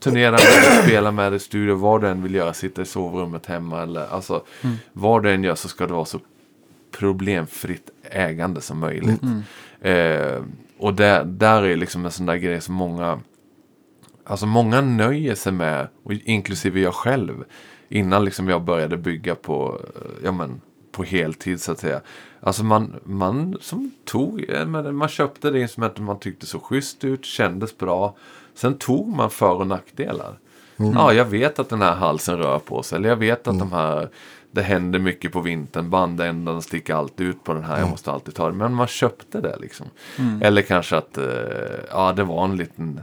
Turnera 0.00 0.30
med 0.30 0.40
det, 0.40 0.82
spela 0.82 1.12
med 1.12 1.32
det 1.32 1.36
i 1.36 1.38
studio, 1.38 1.74
vad 1.74 2.00
du 2.00 2.08
än 2.08 2.22
vill 2.22 2.34
göra. 2.34 2.52
Sitta 2.52 2.82
i 2.82 2.84
sovrummet 2.84 3.46
hemma 3.46 3.82
eller 3.82 4.06
alltså. 4.06 4.44
Vad 4.92 5.22
du 5.22 5.32
än 5.32 5.44
gör 5.44 5.54
så 5.54 5.68
ska 5.68 5.86
det 5.86 5.92
vara 5.92 6.04
så 6.04 6.20
problemfritt 6.98 7.90
ägande 8.10 8.60
som 8.60 8.78
möjligt. 8.78 9.20
Eh, 9.80 10.42
och 10.78 10.94
där, 10.94 11.24
där 11.24 11.62
är 11.62 11.76
liksom 11.76 12.04
en 12.04 12.10
sån 12.10 12.26
där 12.26 12.36
grej 12.36 12.60
som 12.60 12.74
många 12.74 13.20
Alltså 14.28 14.46
många 14.46 14.80
nöjer 14.80 15.34
sig 15.34 15.52
med, 15.52 15.88
och 16.04 16.12
inklusive 16.12 16.80
jag 16.80 16.94
själv, 16.94 17.44
innan 17.88 18.24
liksom 18.24 18.48
jag 18.48 18.62
började 18.62 18.96
bygga 18.96 19.34
på, 19.34 19.80
eh, 19.94 20.24
ja 20.24 20.32
men, 20.32 20.60
på 20.92 21.04
heltid 21.04 21.60
så 21.60 21.72
att 21.72 21.78
säga. 21.78 22.00
Alltså 22.40 22.64
man, 22.64 22.94
man 23.04 23.56
som 23.60 23.90
tog, 24.04 24.50
eh, 24.50 24.66
man 24.66 25.08
köpte 25.08 25.50
det 25.50 25.60
instrumentet 25.60 26.02
man 26.02 26.18
tyckte 26.18 26.46
så 26.46 26.60
schysst 26.60 27.04
ut, 27.04 27.24
kändes 27.24 27.78
bra. 27.78 28.16
Sen 28.54 28.78
tog 28.78 29.08
man 29.08 29.30
för 29.30 29.54
och 29.54 29.66
nackdelar. 29.66 30.38
Ja, 30.76 31.12
jag 31.12 31.24
vet 31.24 31.58
att 31.58 31.68
den 31.68 31.82
här 31.82 31.94
halsen 31.94 32.38
rör 32.38 32.58
på 32.58 32.82
sig. 32.82 32.96
Eller 32.96 33.08
jag 33.08 33.16
vet 33.16 33.48
att 33.48 33.58
de 33.58 33.72
här, 33.72 34.08
det 34.50 34.62
händer 34.62 34.98
mycket 34.98 35.32
på 35.32 35.40
vintern. 35.40 35.90
Bandändan 35.90 36.62
sticker 36.62 36.94
alltid 36.94 37.26
ut 37.26 37.44
på 37.44 37.54
den 37.54 37.64
här. 37.64 37.78
Jag 37.78 37.90
måste 37.90 38.10
alltid 38.12 38.34
ta 38.34 38.48
det. 38.48 38.54
Men 38.54 38.74
man 38.74 38.86
köpte 38.86 39.40
det 39.40 39.56
liksom. 39.60 39.86
Eller 40.40 40.62
kanske 40.62 40.96
att, 40.96 41.18
eh, 41.18 41.24
ja 41.90 42.12
det 42.12 42.24
var 42.24 42.44
en 42.44 42.56
liten 42.56 43.00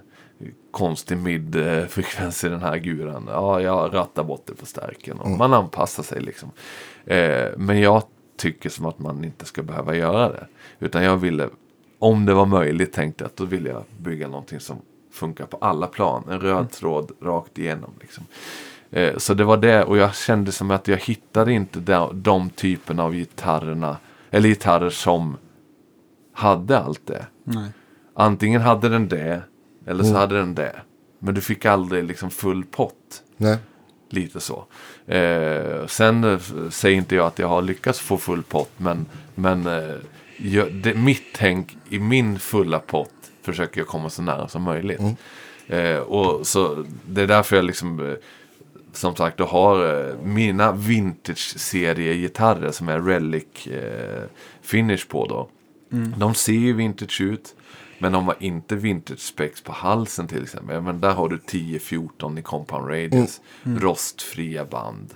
konstig 0.71 1.17
midfrekvens 1.17 2.43
i 2.43 2.49
den 2.49 2.61
här 2.61 2.77
guran. 2.77 3.27
Ja, 3.27 3.61
jag 3.61 3.93
rattar 3.93 4.23
bort 4.23 4.43
det 4.45 4.55
på 4.55 4.65
stärken. 4.65 5.19
Och 5.19 5.29
Man 5.29 5.53
anpassar 5.53 6.03
sig 6.03 6.21
liksom. 6.21 6.51
Eh, 7.05 7.47
men 7.57 7.79
jag 7.81 8.03
tycker 8.37 8.69
som 8.69 8.85
att 8.85 8.99
man 8.99 9.23
inte 9.23 9.45
ska 9.45 9.63
behöva 9.63 9.95
göra 9.95 10.29
det. 10.29 10.47
Utan 10.79 11.03
jag 11.03 11.17
ville, 11.17 11.49
om 11.99 12.25
det 12.25 12.33
var 12.33 12.45
möjligt 12.45 12.93
tänkte 12.93 13.23
jag 13.23 13.29
att 13.29 13.35
då 13.35 13.45
ville 13.45 13.69
jag 13.69 13.83
bygga 13.97 14.27
någonting 14.27 14.59
som 14.59 14.77
funkar 15.11 15.45
på 15.45 15.57
alla 15.57 15.87
plan. 15.87 16.23
En 16.29 16.39
röd 16.39 16.71
tråd 16.71 17.11
rakt 17.21 17.57
igenom. 17.57 17.91
Liksom. 18.01 18.23
Eh, 18.91 19.17
så 19.17 19.33
det 19.33 19.43
var 19.43 19.57
det 19.57 19.83
och 19.83 19.97
jag 19.97 20.15
kände 20.15 20.51
som 20.51 20.71
att 20.71 20.87
jag 20.87 20.97
hittade 20.97 21.53
inte 21.53 21.79
de, 21.79 22.21
de 22.21 22.49
typen 22.49 22.99
av 22.99 23.13
gitarrerna. 23.13 23.97
Eller 24.31 24.49
gitarrer 24.49 24.89
som 24.89 25.37
hade 26.33 26.79
allt 26.79 27.07
det. 27.07 27.25
Nej. 27.43 27.69
Antingen 28.13 28.61
hade 28.61 28.89
den 28.89 29.07
det 29.07 29.41
eller 29.85 30.03
så 30.03 30.13
hade 30.13 30.35
den 30.35 30.55
det. 30.55 30.75
Men 31.19 31.33
du 31.33 31.41
fick 31.41 31.65
aldrig 31.65 32.03
liksom 32.03 32.31
full 32.31 32.63
pott. 32.63 33.23
Nej. 33.37 33.57
Lite 34.09 34.39
så. 34.39 34.65
Eh, 35.07 35.85
sen 35.87 36.23
eh, 36.23 36.39
säger 36.69 36.97
inte 36.97 37.15
jag 37.15 37.27
att 37.27 37.39
jag 37.39 37.47
har 37.47 37.61
lyckats 37.61 37.99
få 37.99 38.17
full 38.17 38.43
pott. 38.43 38.71
Men, 38.77 39.05
men 39.35 39.67
eh, 39.67 39.95
jag, 40.37 40.73
det, 40.73 40.93
mitt 40.93 41.23
tänk 41.35 41.77
i 41.89 41.99
min 41.99 42.39
fulla 42.39 42.79
pott 42.79 43.09
försöker 43.41 43.81
jag 43.81 43.87
komma 43.87 44.09
så 44.09 44.21
nära 44.21 44.47
som 44.47 44.61
möjligt. 44.61 45.01
Eh, 45.67 45.97
och 45.97 46.47
så 46.47 46.85
Det 47.05 47.21
är 47.21 47.27
därför 47.27 47.55
jag 47.55 47.65
liksom 47.65 48.09
eh, 48.09 48.15
som 48.93 49.15
sagt 49.15 49.37
då 49.37 49.45
har 49.45 50.07
eh, 50.09 50.15
mina 50.23 50.71
vintage-seriegitarrer 50.71 52.71
som 52.71 52.89
är 52.89 52.99
relic 52.99 53.67
eh, 53.67 54.23
finish 54.61 55.07
på 55.07 55.27
då. 55.27 55.49
De 56.17 56.33
ser 56.33 56.53
ju 56.53 56.73
vintage 56.73 57.21
ut. 57.21 57.55
Men 58.03 58.11
de 58.11 58.27
har 58.27 58.35
inte 58.39 58.75
vintage 58.75 59.19
specs 59.19 59.61
på 59.61 59.71
halsen 59.71 60.27
till 60.27 60.43
exempel. 60.43 60.81
Men 60.81 61.01
där 61.01 61.13
har 61.13 61.29
du 61.29 61.37
10-14 61.37 62.39
i 62.39 62.41
compound 62.41 62.89
radius. 62.89 63.41
Rostfria 63.63 64.65
band. 64.65 65.13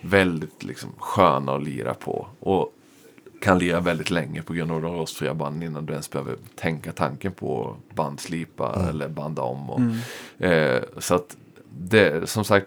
Väldigt 0.00 0.64
liksom 0.64 0.92
sköna 0.98 1.54
att 1.54 1.62
lira 1.62 1.94
på. 1.94 2.26
Och 2.40 2.72
kan 3.42 3.58
lira 3.58 3.80
väldigt 3.80 4.10
länge 4.10 4.42
på 4.42 4.52
grund 4.52 4.72
av 4.72 4.82
de 4.82 4.94
rostfria 4.94 5.34
banden 5.34 5.62
innan 5.62 5.86
du 5.86 5.92
ens 5.92 6.10
behöver 6.10 6.36
tänka 6.54 6.92
tanken 6.92 7.32
på 7.32 7.76
bandslipa 7.94 8.86
eller 8.88 9.08
banda 9.08 9.42
om. 9.42 9.70
Och, 9.70 9.80
eh, 10.46 10.82
så 10.98 11.14
att 11.14 11.36
det, 11.78 12.28
som 12.28 12.44
sagt, 12.44 12.66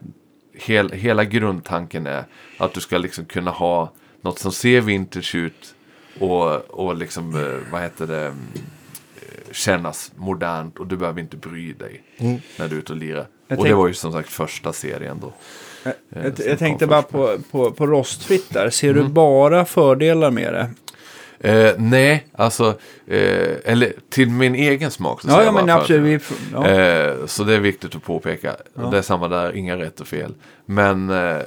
hel, 0.53 0.91
hela 0.91 1.23
grundtanken 1.23 2.07
är 2.07 2.23
att 2.57 2.73
du 2.73 2.81
ska 2.81 2.97
liksom 2.97 3.25
kunna 3.25 3.51
ha 3.51 3.91
något 4.21 4.39
som 4.39 4.51
ser 4.51 4.81
vintage 4.81 5.35
ut 5.35 5.75
och, 6.19 6.55
och 6.55 6.95
liksom, 6.95 7.35
eh, 7.35 7.71
vad 7.71 7.81
heter 7.81 8.07
det, 8.07 8.25
mm, 8.25 8.37
kännas 9.51 10.11
modernt 10.15 10.79
och 10.79 10.87
du 10.87 10.97
behöver 10.97 11.21
inte 11.21 11.37
bry 11.37 11.73
dig 11.73 12.03
när 12.57 12.67
du 12.67 12.75
är 12.75 12.79
ute 12.79 12.93
och 12.93 12.97
lirar. 12.99 13.27
Jag 13.47 13.59
och 13.59 13.65
det 13.65 13.73
var 13.73 13.87
ju 13.87 13.93
som 13.93 14.11
sagt 14.11 14.29
första 14.29 14.73
serien 14.73 15.17
då. 15.21 15.33
Jag, 15.83 15.93
Eh, 16.09 16.23
jag, 16.23 16.33
jag 16.47 16.59
tänkte 16.59 16.87
bara 16.87 17.01
på, 17.01 17.37
på, 17.51 17.71
på 17.71 17.87
rostfritt 17.87 18.49
där. 18.53 18.69
Ser 18.69 18.89
Mm. 18.91 19.03
du 19.03 19.09
bara 19.09 19.65
fördelar 19.65 20.31
med 20.31 20.53
det? 20.53 20.69
Eh, 21.49 21.73
nej, 21.77 22.27
alltså, 22.33 22.67
eh, 23.07 23.55
eller 23.65 23.93
till 24.09 24.29
min 24.29 24.55
egen 24.55 24.91
smak 24.91 25.21
så 25.21 25.27
Ja, 25.29 25.43
ja 25.43 25.51
men 25.51 25.69
absolut. 25.69 26.23
Vi, 26.31 26.35
ja. 26.53 26.67
Eh, 26.67 27.25
så 27.25 27.43
det 27.43 27.53
är 27.55 27.59
viktigt 27.59 27.95
att 27.95 28.03
påpeka. 28.03 28.55
Det 28.91 28.97
är 28.97 29.01
samma 29.01 29.27
där, 29.27 29.55
inga 29.55 29.77
rätt 29.77 29.99
och 29.99 30.07
fel. 30.07 30.33
Men 30.65 31.09
eh, 31.09 31.37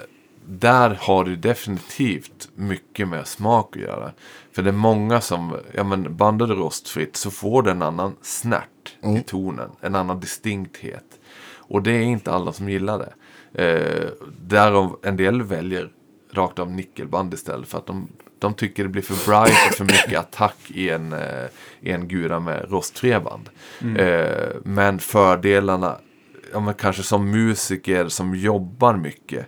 där 0.46 0.98
har 1.00 1.24
du 1.24 1.36
definitivt 1.36 2.48
mycket 2.54 3.08
med 3.08 3.26
smak 3.26 3.76
att 3.76 3.82
göra. 3.82 4.10
För 4.52 4.62
det 4.62 4.70
är 4.70 4.72
många 4.72 5.20
som, 5.20 5.56
ja 5.74 5.84
men 5.84 6.16
bandar 6.16 6.46
du 6.46 6.54
rostfritt 6.54 7.16
så 7.16 7.30
får 7.30 7.62
du 7.62 7.70
en 7.70 7.82
annan 7.82 8.16
snärt 8.22 8.96
i 9.18 9.20
tonen. 9.20 9.70
En 9.80 9.94
annan 9.94 10.20
distinkthet. 10.20 11.04
Och 11.56 11.82
det 11.82 11.92
är 11.92 12.02
inte 12.02 12.32
alla 12.32 12.52
som 12.52 12.68
gillar 12.68 12.98
det. 12.98 13.12
Eh, 13.64 14.08
därav 14.40 14.98
en 15.02 15.16
del 15.16 15.42
väljer 15.42 15.90
rakt 16.32 16.58
av 16.58 16.70
nickelband 16.70 17.34
istället. 17.34 17.68
För 17.68 17.78
att 17.78 17.86
de, 17.86 18.08
de 18.38 18.54
tycker 18.54 18.82
det 18.82 18.88
blir 18.88 19.02
för 19.02 19.30
bright 19.30 19.70
och 19.70 19.76
för 19.76 19.84
mycket 19.84 20.18
attack 20.18 20.56
i 20.68 20.90
en, 20.90 21.12
eh, 21.12 21.46
i 21.80 21.90
en 21.90 22.08
gura 22.08 22.40
med 22.40 22.70
rostfria 22.70 23.20
band. 23.20 23.48
Eh, 23.98 24.48
men 24.64 24.98
fördelarna, 24.98 25.96
ja, 26.52 26.60
men 26.60 26.74
kanske 26.74 27.02
som 27.02 27.30
musiker 27.30 28.08
som 28.08 28.34
jobbar 28.34 28.96
mycket 28.96 29.46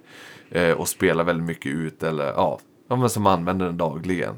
eh, 0.51 0.71
och 0.71 0.89
spelar 0.89 1.25
väldigt 1.25 1.47
mycket 1.47 1.73
ut 1.73 2.03
eller 2.03 2.25
ja, 2.25 2.61
ja 2.95 2.99
men 2.99 3.11
som 3.11 3.27
använder 3.27 3.67
den 3.67 3.77
dagligen. 3.77 4.35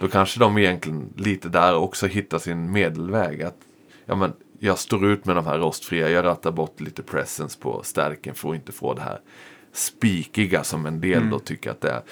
Då 0.00 0.08
kanske 0.08 0.40
de 0.40 0.58
egentligen 0.58 1.12
lite 1.16 1.48
där 1.48 1.76
också 1.76 2.06
hittar 2.06 2.38
sin 2.38 2.72
medelväg. 2.72 3.42
Att, 3.42 3.56
ja, 4.06 4.14
men 4.14 4.32
jag 4.58 4.78
står 4.78 5.06
ut 5.06 5.24
med 5.24 5.36
de 5.36 5.46
här 5.46 5.58
rostfria, 5.58 6.10
jag 6.10 6.24
rattar 6.24 6.50
bort 6.52 6.80
lite 6.80 7.02
presence 7.02 7.58
på 7.60 7.82
stärken 7.82 8.34
för 8.34 8.50
att 8.50 8.54
inte 8.54 8.72
få 8.72 8.94
det 8.94 9.02
här 9.02 9.20
spikiga 9.72 10.64
som 10.64 10.86
en 10.86 11.00
del 11.00 11.30
då 11.30 11.38
tycker 11.38 11.70
att 11.70 11.80
det 11.80 12.02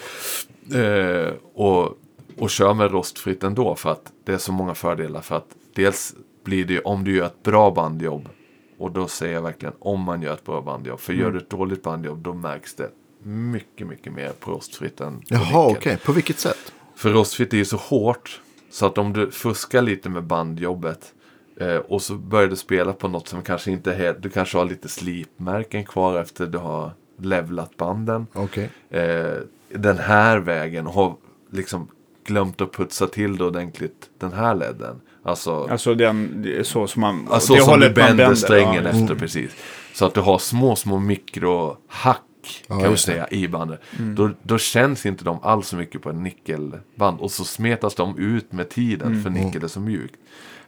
är. 0.71 1.27
Eh, 1.27 1.33
och, 1.53 1.97
och 2.37 2.49
kör 2.49 2.73
med 2.73 2.91
rostfritt 2.91 3.43
ändå 3.43 3.75
för 3.75 3.91
att 3.91 4.11
det 4.25 4.33
är 4.33 4.37
så 4.37 4.51
många 4.51 4.75
fördelar. 4.75 5.21
För 5.21 5.35
att 5.35 5.55
dels 5.73 6.15
blir 6.43 6.65
det 6.65 6.73
ju 6.73 6.79
om 6.79 7.03
du 7.03 7.15
gör 7.15 7.25
ett 7.25 7.43
bra 7.43 7.71
bandjobb. 7.71 8.29
Och 8.77 8.91
då 8.91 9.07
säger 9.07 9.33
jag 9.33 9.41
verkligen 9.41 9.75
om 9.79 10.01
man 10.01 10.21
gör 10.21 10.33
ett 10.33 10.45
bra 10.45 10.61
bandjobb. 10.61 10.99
För 10.99 11.13
gör 11.13 11.31
du 11.31 11.37
ett 11.37 11.49
dåligt 11.49 11.83
bandjobb 11.83 12.17
då 12.17 12.33
märks 12.33 12.75
det 12.75 12.89
mycket, 13.27 13.87
mycket 13.87 14.13
mer 14.13 14.31
på 14.39 14.51
rostfritt 14.51 15.01
än 15.01 15.19
på 15.19 15.25
Jaha, 15.27 15.67
okej. 15.67 15.97
På 15.97 16.11
vilket 16.11 16.39
sätt? 16.39 16.73
För 16.95 17.09
rostfritt 17.09 17.53
är 17.53 17.57
ju 17.57 17.65
så 17.65 17.77
hårt. 17.77 18.41
Så 18.69 18.85
att 18.85 18.97
om 18.97 19.13
du 19.13 19.31
fuskar 19.31 19.81
lite 19.81 20.09
med 20.09 20.23
bandjobbet. 20.23 21.13
Eh, 21.59 21.75
och 21.75 22.01
så 22.01 22.13
börjar 22.15 22.47
du 22.47 22.55
spela 22.55 22.93
på 22.93 23.07
något 23.07 23.27
som 23.27 23.41
kanske 23.41 23.71
inte 23.71 23.91
är 23.91 23.97
helt. 23.97 24.21
Du 24.21 24.29
kanske 24.29 24.57
har 24.57 24.65
lite 24.65 24.89
slipmärken 24.89 25.85
kvar 25.85 26.21
efter 26.21 26.47
du 26.47 26.57
har 26.57 26.91
levlat 27.21 27.77
banden. 27.77 28.27
Okej. 28.33 28.69
Eh, 28.89 29.37
den 29.69 29.97
här 29.97 30.37
vägen 30.37 30.85
har 30.85 31.15
liksom 31.51 31.87
glömt 32.25 32.61
att 32.61 32.71
putsa 32.71 33.07
till 33.07 33.37
det 33.37 33.43
ordentligt. 33.43 34.09
Den 34.17 34.33
här 34.33 34.55
ledden. 34.55 35.01
Alltså, 35.23 35.67
Alltså 35.71 35.95
den, 35.95 36.45
så 36.63 36.87
som 36.87 37.01
man... 37.01 37.27
alltså 37.29 37.53
det 37.53 37.61
som 37.61 37.79
du 37.79 37.85
man 37.85 37.93
bänder 37.93 38.35
strängen 38.35 38.83
ja. 38.83 38.89
efter 38.89 39.15
precis. 39.15 39.51
Så 39.93 40.05
att 40.05 40.13
du 40.13 40.21
har 40.21 40.37
små, 40.37 40.75
små 40.75 40.99
mikrohack 40.99 42.26
kan 42.67 42.77
vi 42.77 42.89
det. 42.89 42.97
säga 42.97 43.27
i 43.31 43.47
bandet. 43.47 43.81
Då, 44.15 44.31
då 44.43 44.57
känns 44.57 45.05
inte 45.05 45.23
de 45.23 45.39
alls 45.43 45.67
så 45.67 45.75
mycket 45.75 46.01
på 46.01 46.09
en 46.09 46.23
nickelband. 46.23 47.19
Och 47.19 47.31
så 47.31 47.43
smetas 47.43 47.95
de 47.95 48.17
ut 48.17 48.51
med 48.51 48.69
tiden 48.69 49.23
för 49.23 49.29
nickel 49.29 49.63
är 49.63 49.67
så 49.67 49.79
mjukt. 49.79 50.15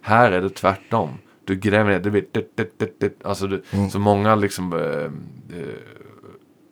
Här 0.01 0.32
är 0.32 0.41
det 0.41 0.49
tvärtom. 0.49 1.09
Du 1.45 1.55
gräver 1.55 1.91
ner, 1.91 1.99
det 1.99 2.11
blir... 2.11 2.25
dit, 2.32 2.80
dit, 2.80 2.99
dit. 2.99 3.25
Alltså 3.25 3.47
du, 3.47 3.63
så 3.91 3.99
många 3.99 4.36
liksom... 4.36 4.73
Eh, 4.73 5.59
eh, 5.59 5.75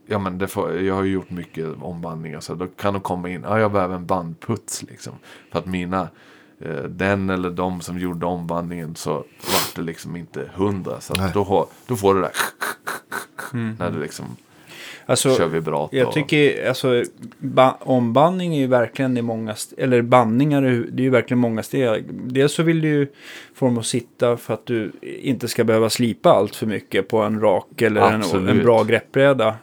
ja 0.08 0.20
men 0.20 0.38
det 0.38 0.48
får, 0.48 0.82
jag 0.82 0.96
har 0.96 1.04
ju 1.04 1.12
gjort 1.12 1.30
mycket 1.30 1.68
ombandningar 1.82 2.40
så 2.40 2.56
då 2.56 2.68
kan 2.68 2.94
de 2.94 3.02
komma 3.02 3.30
in. 3.30 3.44
Ja 3.44 3.60
jag 3.60 3.72
behöver 3.72 3.96
en 3.96 4.06
bandputs 4.06 4.84
liksom. 4.84 5.14
För 5.52 5.60
att 5.60 5.66
mina... 5.66 6.10
Eh, 6.62 6.84
den 6.84 7.30
eller 7.30 7.50
de 7.50 7.82
som 7.82 8.00
gjorde 8.00 8.26
ombandningen 8.26 8.96
så 8.96 9.14
var 9.14 9.76
det 9.76 9.82
liksom 9.82 10.16
inte 10.16 10.50
hundra. 10.54 11.02
Så 11.02 11.14
då, 11.34 11.68
då 11.88 11.96
får 11.96 12.16
du 12.16 12.22
det 12.22 12.28
där... 12.28 12.36
När 13.80 13.92
du 13.92 14.00
liksom 14.00 14.26
Alltså, 15.10 15.36
kör 15.36 15.48
vibrato. 15.48 15.96
Jag 15.98 16.12
tycker 16.12 16.68
alltså 16.68 17.04
ba- 17.40 17.76
ombandning 17.80 18.56
är 18.56 18.60
ju 18.60 18.68
verkligen 18.68 19.18
i 19.18 19.22
många, 19.22 19.56
eller 19.78 20.02
bandningar 20.02 20.64
är- 20.64 20.86
det 20.92 21.02
är 21.02 21.04
ju 21.04 21.10
verkligen 21.10 21.40
många 21.40 21.64
steg. 21.64 22.06
Dels 22.14 22.54
så 22.54 22.64
vill 22.64 22.82
du 22.82 22.88
ju 22.88 23.08
få 23.54 23.66
dem 23.66 23.78
att 23.78 23.86
sitta 23.86 24.38
för 24.38 24.54
att 24.54 24.66
du 24.66 24.92
inte 25.02 25.48
ska 25.48 25.64
behöva 25.64 25.90
slipa 25.90 26.30
allt 26.30 26.56
för 26.56 26.66
mycket 26.66 27.08
på 27.08 27.18
en 27.18 27.40
rak 27.42 27.82
eller 27.82 28.02
en, 28.12 28.22
en 28.50 28.64
bra 28.64 28.84
greppbräda. 28.84 29.56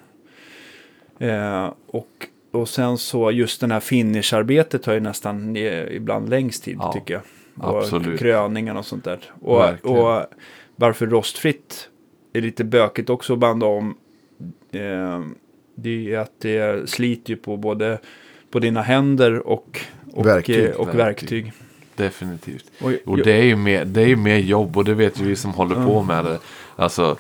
Eh, 1.19 1.73
och, 1.87 2.09
och 2.53 2.69
sen 2.69 2.99
så 2.99 3.31
just 3.31 3.61
den 3.61 3.71
här 3.71 3.81
finisharbetet 3.81 4.83
tar 4.83 4.93
ju 4.95 5.01
nästan 5.01 5.57
eh, 5.57 5.97
ibland 5.97 6.29
längst 6.29 6.65
tid 6.65 6.77
Ja, 6.81 6.93
tycker 6.93 7.15
jag. 7.15 7.23
Och 7.71 7.79
absolut. 7.79 8.19
kröningen 8.21 8.77
och 8.77 8.87
sånt 8.87 9.05
där. 9.05 9.19
Och, 9.43 9.61
och 9.83 10.27
varför 10.77 11.07
rostfritt 11.07 11.89
är 12.33 12.41
lite 12.41 12.65
bökigt 12.65 13.11
också 13.11 13.33
att 13.33 13.39
banda 13.39 13.67
om. 13.67 13.97
Eh, 14.75 15.21
det 15.77 16.15
är 16.15 16.19
att 16.19 16.41
det 16.41 16.91
sliter 16.91 17.31
ju 17.31 17.37
på 17.37 17.57
både 17.57 17.99
på 18.51 18.59
dina 18.59 18.83
händer 18.83 19.47
och, 19.49 19.81
och 20.13 20.27
Verktyg. 20.27 20.65
eh, 20.65 20.71
och 20.71 20.99
verktyg. 20.99 21.53
Definitivt. 21.97 22.65
Och, 22.81 22.93
Och 23.07 23.19
det 23.19 23.33
är 23.33 23.43
ju 23.43 23.57
mer, 23.57 23.85
det 23.85 24.03
är 24.03 24.07
ju 24.07 24.17
mer 24.17 24.37
jobb 24.39 24.77
och 24.77 24.85
det 24.85 24.95
vet 24.95 25.21
ju 25.21 25.25
vi 25.25 25.37
som 25.37 25.51
håller 25.55 25.87
på 25.87 26.03
med 26.03 26.25
det. 26.25 26.39
Alltså, 26.77 27.17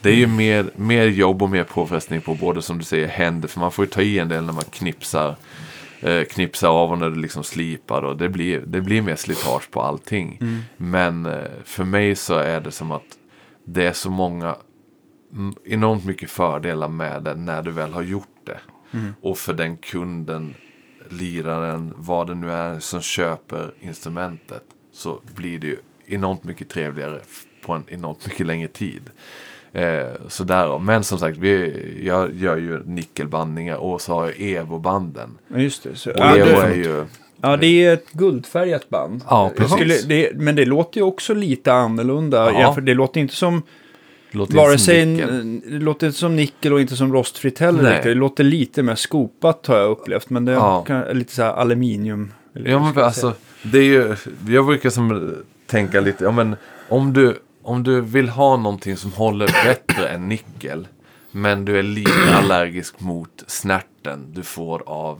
det 0.00 0.10
är 0.10 0.14
ju 0.14 0.26
mer, 0.26 0.66
mer 0.76 1.06
jobb 1.06 1.42
och 1.42 1.50
mer 1.50 1.64
påfrestning 1.64 2.20
på 2.20 2.34
både 2.34 2.62
som 2.62 2.78
du 2.78 2.84
säger 2.84 3.06
händer. 3.08 3.48
För 3.48 3.60
man 3.60 3.72
får 3.72 3.84
ju 3.84 3.90
ta 3.90 4.02
i 4.02 4.18
en 4.18 4.28
del 4.28 4.44
när 4.44 4.52
man 4.52 4.64
knipsar. 4.64 5.34
eh, 6.00 6.22
knipsa 6.24 6.68
av 6.68 6.90
och 6.92 6.98
när 6.98 7.10
du 7.10 7.16
liksom 7.16 7.44
slipar 7.44 8.02
och 8.02 8.16
det 8.16 8.28
blir, 8.28 8.60
det 8.66 8.80
blir 8.80 9.02
mer 9.02 9.16
slitage 9.16 9.70
på 9.70 9.82
allting. 9.82 10.38
Men 10.76 11.26
eh, 11.26 11.32
för 11.64 11.84
mig 11.84 12.14
så 12.14 12.34
är 12.34 12.60
det 12.60 12.70
som 12.70 12.92
att 12.92 13.02
det 13.64 13.84
är 13.86 13.92
så 13.92 14.10
många 14.10 14.46
mm, 14.46 14.58
enormt 15.64 16.04
mycket 16.04 16.30
fördelar 16.30 16.88
med 16.88 17.22
det 17.22 17.34
när 17.34 17.62
du 17.62 17.70
väl 17.70 17.92
har 17.92 18.02
gjort 18.02 18.28
det. 18.44 18.58
Och 19.22 19.38
för 19.38 19.52
den 19.52 19.76
kunden, 19.76 20.54
liraren, 21.08 21.94
vad 21.96 22.26
det 22.26 22.34
nu 22.34 22.50
är 22.52 22.78
som 22.80 23.00
köper 23.00 23.72
instrumentet 23.80 24.62
så 24.92 25.20
blir 25.36 25.58
det 25.58 25.66
ju 25.66 25.76
enormt 26.06 26.44
mycket 26.44 26.68
trevligare 26.68 27.20
på 27.66 27.72
en 27.72 27.84
enormt 27.88 28.26
mycket 28.26 28.46
längre 28.46 28.68
tid. 28.68 29.02
Eh, 29.72 30.06
så 30.28 30.44
därav. 30.44 30.84
Men 30.84 31.04
som 31.04 31.18
sagt, 31.18 31.38
vi, 31.38 31.74
jag 32.06 32.34
gör 32.34 32.56
ju 32.56 32.82
nickelbandningar 32.84 33.76
och 33.76 34.00
så 34.00 34.12
har 34.14 34.26
jag 34.26 34.34
Evo-banden. 34.40 35.38
Ja, 35.48 35.58
just 35.58 35.82
det. 35.82 35.94
Så, 35.96 36.10
Och 36.10 36.16
ja, 36.18 36.36
Evo 36.36 36.60
är 36.60 36.74
ju... 36.74 37.04
ja, 37.40 37.56
det 37.56 37.66
är 37.84 37.92
ett 37.92 38.12
guldfärgat 38.12 38.88
band. 38.88 39.22
Ja, 39.28 39.52
precis. 39.56 39.74
skulle, 39.76 39.94
det, 40.02 40.30
men 40.34 40.56
det 40.56 40.64
låter 40.64 40.98
ju 41.00 41.04
också 41.04 41.34
lite 41.34 41.72
annorlunda. 41.72 42.52
Ja. 42.52 42.60
jämfört- 42.60 42.86
det 42.86 42.94
låter 42.94 43.20
inte 43.20 43.34
som 43.34 43.62
Låter 44.30 44.54
vare 44.56 44.78
sig 44.78 45.06
det 45.06 45.78
låter 45.78 46.06
inte 46.06 46.18
som 46.18 46.36
nickel 46.36 46.72
och 46.72 46.80
inte 46.80 46.96
som 46.96 47.12
rostfritt 47.12 47.58
heller. 47.58 47.82
Nej. 47.82 48.00
Det 48.04 48.14
låter 48.14 48.44
lite 48.44 48.82
mer 48.82 48.94
skopat 48.94 49.66
har 49.66 49.76
jag 49.76 49.90
upplevt. 49.90 50.30
Men 50.30 50.44
det 50.44 50.52
Ja. 50.52 50.84
kan, 50.84 51.18
lite 51.18 51.34
så 51.34 51.42
här 51.42 51.52
aluminium. 51.52 52.32
Ja 52.52 52.78
men 52.94 53.04
alltså, 53.04 53.34
det 53.62 53.78
är 53.78 53.82
ju, 53.82 54.16
jag 54.48 54.66
brukar 54.66 54.90
som 54.90 55.34
tänka 55.66 56.00
lite, 56.00 56.24
ja 56.24 56.30
men 56.30 56.56
om 56.88 57.12
du, 57.12 57.38
om 57.62 57.82
du 57.82 58.00
vill 58.00 58.28
ha 58.28 58.56
någonting 58.56 58.96
som 58.96 59.12
håller 59.12 59.46
bättre 59.64 60.08
än 60.08 60.28
nickel, 60.28 60.88
men 61.32 61.64
du 61.64 61.78
är 61.78 61.82
lite 61.82 62.10
allergisk 62.34 63.00
mot 63.00 63.44
snärten 63.46 64.32
du 64.32 64.42
får 64.42 64.82
av 64.86 65.18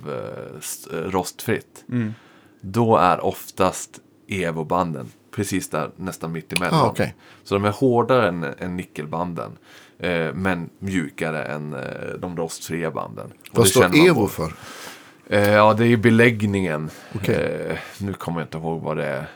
eh, 0.93 0.97
rostfritt, 1.11 1.85
Mm. 1.89 2.15
då 2.61 2.97
är 2.97 3.25
oftast 3.25 3.91
Evo-banden 4.29 5.07
precis 5.39 5.69
där 5.69 5.91
nästan 5.97 6.33
mitt 6.33 6.53
emellan. 6.53 6.81
Ah, 6.81 6.87
okej. 6.87 7.15
Så 7.45 7.55
de 7.55 7.65
är 7.65 7.71
hårdare 7.71 8.29
än, 8.29 8.47
än 8.59 8.77
nickelbanden, 8.77 9.51
eh, 9.99 10.27
men 10.35 10.71
mjukare 10.79 11.45
än 11.45 11.75
eh, 11.75 11.81
de 12.19 12.37
rostfria 12.37 12.91
banden. 12.91 13.33
Vad 13.53 13.69
står 13.69 14.07
Evo 14.09 14.27
för? 14.29 14.53
Eh, 15.31 15.49
ja, 15.51 15.75
det 15.75 15.85
är 15.85 15.89
ju 15.89 15.97
beläggningen. 15.97 16.91
Okej. 17.15 17.67
Eh, 17.71 17.77
nu 17.99 18.13
kommer 18.13 18.41
jag 18.41 18.47
inte 18.47 18.59
ihåg 18.59 18.83
vad 18.83 18.97
det 18.97 19.05
är. 19.07 19.27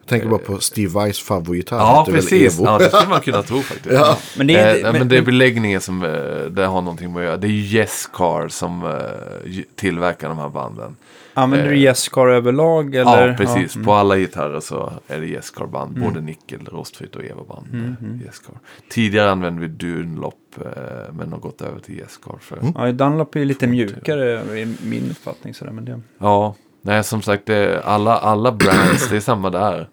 Jag 0.00 0.08
tänker 0.10 0.28
bara 0.28 0.38
på 0.38 0.58
Steve 0.58 0.92
Vais 0.92 1.18
favoritgitarr. 1.20 1.78
Ja, 1.78 2.06
precis. 2.10 2.54
Evo. 2.58 2.64
Ja, 2.66 2.78
det 2.78 2.88
skulle 2.90 3.08
man 3.08 3.20
kunna 3.20 3.42
tro 3.42 3.60
faktiskt. 3.62 3.94
Ja. 3.94 4.18
Men 4.38 4.46
det 4.46 4.54
är- 4.54 4.76
eh, 4.76 4.82
men- 4.82 4.92
men 4.98 5.08
det 5.08 5.16
är 5.18 5.22
beläggningen 5.22 5.80
som 5.80 6.04
eh, 6.04 6.10
det 6.50 6.66
har 6.66 6.82
någonting 6.82 7.12
med 7.12 7.20
att 7.20 7.26
göra. 7.26 7.36
Det 7.36 7.46
är 7.46 7.50
ju 7.50 7.78
Yes 7.78 8.06
Car 8.12 8.48
som 8.48 8.84
eh, 8.84 9.62
tillverkar 9.74 10.28
de 10.28 10.38
här 10.38 10.48
banden. 10.48 10.96
Använder 11.38 11.68
du 11.68 11.74
eh, 11.74 11.82
Jescar 11.82 12.28
överlag? 12.28 12.94
Eller? 12.94 13.28
Ja, 13.28 13.34
precis. 13.36 13.74
Ja, 13.74 13.78
mm. 13.78 13.84
På 13.86 13.92
alla 13.92 14.16
gitarrer 14.16 14.60
så 14.60 14.92
är 15.06 15.20
det 15.20 15.26
Yes 15.26 15.50
Car-band. 15.50 16.00
Både 16.00 16.20
nickel, 16.20 16.60
rostfritt 16.72 17.16
och 17.16 17.24
Evo-band. 17.24 17.66
Mm, 17.72 18.20
Car. 18.46 18.54
Tidigare 18.90 19.30
använde 19.30 19.60
vi 19.60 19.68
Dunlop, 19.68 20.34
eh, 20.60 21.12
men 21.12 21.32
har 21.32 21.38
gått 21.38 21.62
över 21.62 21.80
till 21.80 21.94
Yes 21.98 22.16
Car. 22.16 22.38
För, 22.40 22.56
Mm. 22.56 22.72
Ja, 22.76 22.92
Dunlop 22.92 23.36
är 23.36 23.44
lite 23.44 23.66
mjukare 23.66 24.58
i 24.60 24.76
min 24.84 25.10
uppfattning. 25.10 25.54
Sådär, 25.54 25.72
men 25.72 25.84
det... 25.84 26.00
Ja, 26.18 26.54
nej 26.82 27.04
som 27.04 27.22
sagt, 27.22 27.46
det 27.46 27.82
alla, 27.84 28.18
alla 28.18 28.52
brands, 28.52 29.08
det 29.10 29.16
är 29.16 29.20
samma 29.20 29.50
där. 29.50 29.88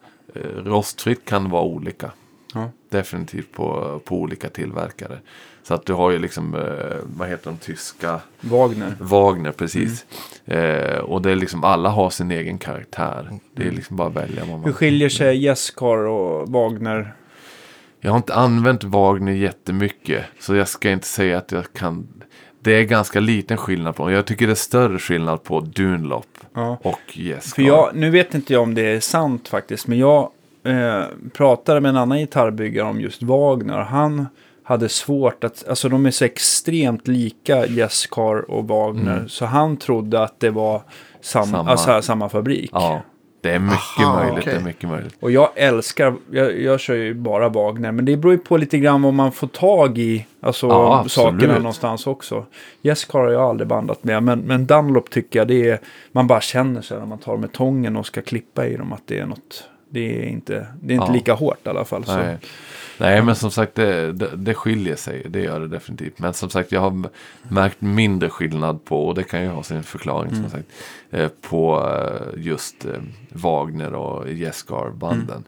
Rostfritt 0.55 1.25
kan 1.25 1.49
vara 1.49 1.63
olika. 1.63 2.11
Ja. 2.53 2.69
Definitivt 2.89 3.51
på, 3.51 3.99
på 4.05 4.15
olika 4.15 4.49
tillverkare. 4.49 5.19
Så 5.67 5.73
att 5.73 5.85
du 5.85 5.93
har 5.93 6.11
ju 6.11 6.19
liksom, 6.19 6.55
eh, 6.55 6.97
vad 7.03 7.27
heter 7.27 7.45
de 7.51 7.57
tyska? 7.57 8.19
Wagner. 8.41 8.95
Wagner, 8.99 9.51
precis. 9.51 10.05
Eh, 10.45 10.97
och 10.97 11.21
det 11.21 11.31
är 11.31 11.35
liksom, 11.35 11.63
alla 11.63 11.89
har 11.89 12.09
sin 12.09 12.31
egen 12.31 12.57
karaktär. 12.57 13.29
Det 13.55 13.67
är 13.67 13.71
liksom 13.71 13.97
bara 13.97 14.07
att 14.07 14.15
välja 14.15 14.41
vad 14.45 14.49
Hur 14.55 14.57
man... 14.57 14.73
skiljer 14.73 15.09
sig 15.09 15.37
Jescar 15.43 15.97
och 15.97 16.49
Wagner? 16.49 17.13
Jag 17.99 18.11
har 18.11 18.17
inte 18.17 18.33
använt 18.33 18.83
Wagner 18.83 19.31
jättemycket. 19.31 20.25
Så 20.39 20.55
jag 20.55 20.67
ska 20.67 20.91
inte 20.91 21.07
säga 21.07 21.37
att 21.37 21.51
jag 21.51 21.73
kan... 21.73 22.07
Det 22.59 22.71
är 22.71 22.83
ganska 22.83 23.19
liten 23.19 23.57
skillnad 23.57 23.95
på 23.95 24.03
dem. 24.03 24.11
Jag 24.13 24.25
tycker 24.25 24.47
det 24.47 24.53
är 24.53 24.55
större 24.55 24.99
skillnad 24.99 25.43
på 25.43 25.59
Dunlop 25.59 26.27
Ja. 26.53 26.77
och 26.83 26.99
Yes. 27.17 27.53
För 27.53 27.61
jag, 27.61 27.95
nu 27.95 28.09
vet 28.09 28.33
inte 28.33 28.53
jag 28.53 28.61
om 28.63 28.73
det 28.75 28.81
är 28.81 28.99
sant 28.99 29.47
faktiskt, 29.47 29.87
men 29.87 29.97
jag 29.97 30.29
eh, 30.63 31.03
pratade 31.33 31.81
med 31.81 31.89
en 31.89 31.97
annan 31.97 32.17
gitarrbyggare 32.19 32.87
om 32.87 33.01
just 33.01 33.23
Wagner. 33.23 33.77
Han 33.79 34.27
hade 34.67 34.89
svårt 34.89 35.43
att, 35.43 35.67
alltså 35.69 35.89
de 35.89 36.05
är 36.05 36.11
så 36.11 36.25
extremt 36.25 37.07
lika 37.07 37.65
Jescar 37.67 38.51
och 38.51 38.67
Wagner, 38.67 39.25
så 39.27 39.45
han 39.45 39.77
trodde 39.77 40.23
att 40.23 40.39
det 40.39 40.49
var 40.49 40.81
sam, 41.21 41.45
Samma. 41.45 41.71
Alltså, 41.71 42.01
samma 42.01 42.29
fabrik. 42.29 42.69
Ja, 42.73 43.01
det 43.41 43.51
är 43.51 43.59
mycket 43.59 43.99
Aha, 43.99 44.19
möjligt. 44.19 44.39
okej. 44.39 44.53
Det 44.53 44.59
är 44.59 44.63
mycket 44.63 44.89
möjligt. 44.89 45.15
Och 45.19 45.31
jag 45.31 45.49
älskar, 45.55 46.15
jag, 46.31 46.61
jag 46.61 46.79
kör 46.79 46.95
ju 46.95 47.13
bara 47.13 47.49
Wagner, 47.49 47.91
men 47.91 48.05
det 48.05 48.17
beror 48.17 48.33
ju 48.33 48.39
på 48.39 48.57
lite 48.57 48.77
grann 48.77 49.01
vad 49.01 49.13
man 49.13 49.31
får 49.31 49.47
tag 49.47 49.97
i, 49.97 50.25
alltså 50.41 50.67
Ja, 50.67 51.05
sakerna 51.09 51.57
någonstans 51.57 52.07
också. 52.07 52.45
Jescar 52.81 53.19
har 53.19 53.29
jag 53.31 53.41
aldrig 53.41 53.67
bandat 53.67 54.03
med, 54.03 54.23
men, 54.23 54.39
men 54.39 54.65
Dunlop 54.65 55.09
tycker 55.09 55.39
jag 55.39 55.47
det 55.47 55.69
är, 55.69 55.79
man 56.11 56.27
bara 56.27 56.41
känner 56.41 56.81
sig 56.81 56.99
när 56.99 57.05
man 57.05 57.17
tar 57.17 57.37
med 57.37 57.51
tången 57.51 57.95
och 57.97 58.05
ska 58.05 58.21
klippa 58.21 58.67
i 58.67 58.77
dem 58.77 58.93
att 58.93 59.03
det 59.05 59.19
är 59.19 59.25
något, 59.25 59.63
det 59.89 60.19
är 60.23 60.27
inte, 60.27 60.67
det 60.81 60.93
är 60.93 60.95
inte 60.95 61.07
Ja. 61.07 61.13
lika 61.13 61.33
hårt 61.33 61.57
i 61.65 61.69
alla 61.69 61.85
fall. 61.85 62.03
Nej. 62.97 63.21
Men 63.21 63.35
som 63.35 63.51
sagt, 63.51 63.75
det, 63.75 64.11
det, 64.11 64.35
det 64.35 64.53
skiljer 64.53 64.95
sig. 64.95 65.25
Det 65.29 65.41
gör 65.41 65.59
det 65.59 65.67
definitivt. 65.67 66.19
Men 66.19 66.33
som 66.33 66.49
sagt, 66.49 66.71
jag 66.71 66.81
har 66.81 67.09
märkt 67.49 67.81
mindre 67.81 68.29
skillnad 68.29 68.85
på, 68.85 69.07
och 69.07 69.15
det 69.15 69.23
kan 69.23 69.41
ju 69.41 69.49
ha 69.49 69.63
sin 69.63 69.83
förklaring 69.83 70.35
som 70.35 70.49
sagt, 70.49 70.67
eh, 71.09 71.29
på 71.41 71.89
eh, 71.89 72.43
just 72.43 72.85
eh, 72.85 73.01
Wagner 73.29 73.93
och 73.93 74.31
Jescar-banden. 74.31 75.43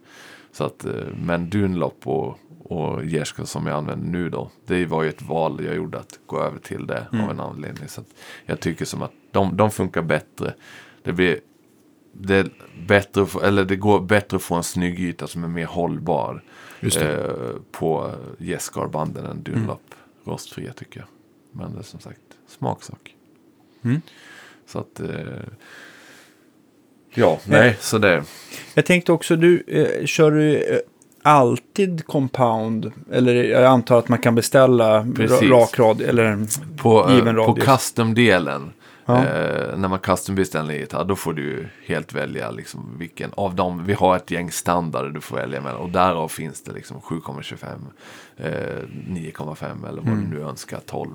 Så 0.52 0.64
att, 0.64 0.86
eh, 0.86 0.92
men 1.26 1.50
Dunlop 1.50 2.08
och, 2.08 2.40
och 2.64 3.06
Jescar 3.06 3.46
som 3.46 3.68
jag 3.68 3.78
använder 3.78 4.08
nu 4.08 4.30
då, 4.30 4.50
det 4.66 4.86
var 4.86 5.04
ju 5.04 5.10
ett 5.10 5.22
val 5.22 5.66
jag 5.66 5.76
gjorde 5.76 6.00
att 6.00 6.20
gå 6.26 6.42
över 6.42 6.60
till 6.60 6.88
det 6.88 7.08
av 7.12 7.32
en 7.32 7.40
anledning. 7.40 7.88
Så 7.88 8.02
att 8.02 8.08
jag 8.46 8.60
tycker 8.60 8.86
som 8.86 9.02
att 9.02 9.12
de, 9.32 9.58
de 9.58 9.72
funkar 9.72 10.02
bättre. 10.02 10.54
Det 11.04 11.14
blir 11.14 11.40
det, 12.12 12.48
bättre, 12.88 13.26
eller 13.44 13.66
det 13.66 13.76
går 13.76 14.00
bättre 14.00 14.38
att 14.38 14.44
få 14.44 14.56
en 14.56 14.64
snygg 14.64 15.00
yta 15.00 15.28
som 15.28 15.44
är 15.44 15.48
mer 15.48 15.66
hållbar 15.66 16.44
eh, 16.82 17.18
på 17.72 18.12
Jescar-banden 18.38 19.26
än 19.26 19.44
Dunlop 19.44 19.82
rostfria 20.24 20.74
tycker 20.74 21.00
jag. 21.00 21.08
Men 21.52 21.74
det 21.74 21.80
är 21.80 21.84
som 21.84 22.00
sagt 22.00 22.20
smaksak. 22.48 23.16
Mm. 23.84 24.02
Så 24.66 24.80
att... 24.80 25.00
Eh, 25.00 25.10
ja, 27.14 27.40
nej, 27.46 27.78
så 27.80 27.98
det. 27.98 28.24
Jag 28.74 28.86
tänkte 28.86 29.12
också, 29.12 29.36
du, 29.36 29.64
eh, 29.68 30.06
kör 30.06 30.32
du 30.32 30.58
eh, 30.58 30.80
alltid 31.22 32.06
compound? 32.06 32.92
Eller 33.12 33.34
jag 33.44 33.64
antar 33.64 34.00
att 34.00 34.10
man 34.10 34.20
kan 34.20 34.36
beställa 34.36 35.00
ra, 35.00 35.08
Precis. 35.16 35.50
rak 35.50 35.80
rad, 35.80 36.02
eller 36.02 36.48
På, 36.78 37.10
Given 37.12 37.38
eh, 37.38 37.46
på 37.46 37.52
radius. 37.52 37.66
custom-delen. 37.68 38.72
Ja. 39.10 39.26
Eh, 39.26 39.78
när 39.78 39.88
man 39.88 40.00
custom-beställer 40.00 40.74
en 40.74 40.80
gitarr, 40.80 41.04
då 41.06 41.16
får 41.16 41.34
du 41.34 41.68
helt 41.86 42.14
välja 42.14 42.52
liksom 42.52 42.98
vilken 42.98 43.32
av 43.34 43.56
dem. 43.56 43.86
Vi 43.86 43.94
har 43.94 44.16
ett 44.16 44.32
gäng 44.32 44.52
standarder 44.52 45.10
du 45.10 45.22
får 45.22 45.36
välja 45.38 45.62
mellan. 45.62 45.82
Och 45.82 45.90
därav 45.90 46.28
finns 46.28 46.64
det 46.64 46.72
liksom 46.74 47.02
7,25, 47.02 47.88
eh, 48.38 48.84
9,5 49.08 49.86
eller 49.88 50.02
vad 50.02 50.14
Mm. 50.14 50.30
du 50.32 50.38
nu 50.38 50.44
önskar, 50.44 50.80
12. 50.86 51.12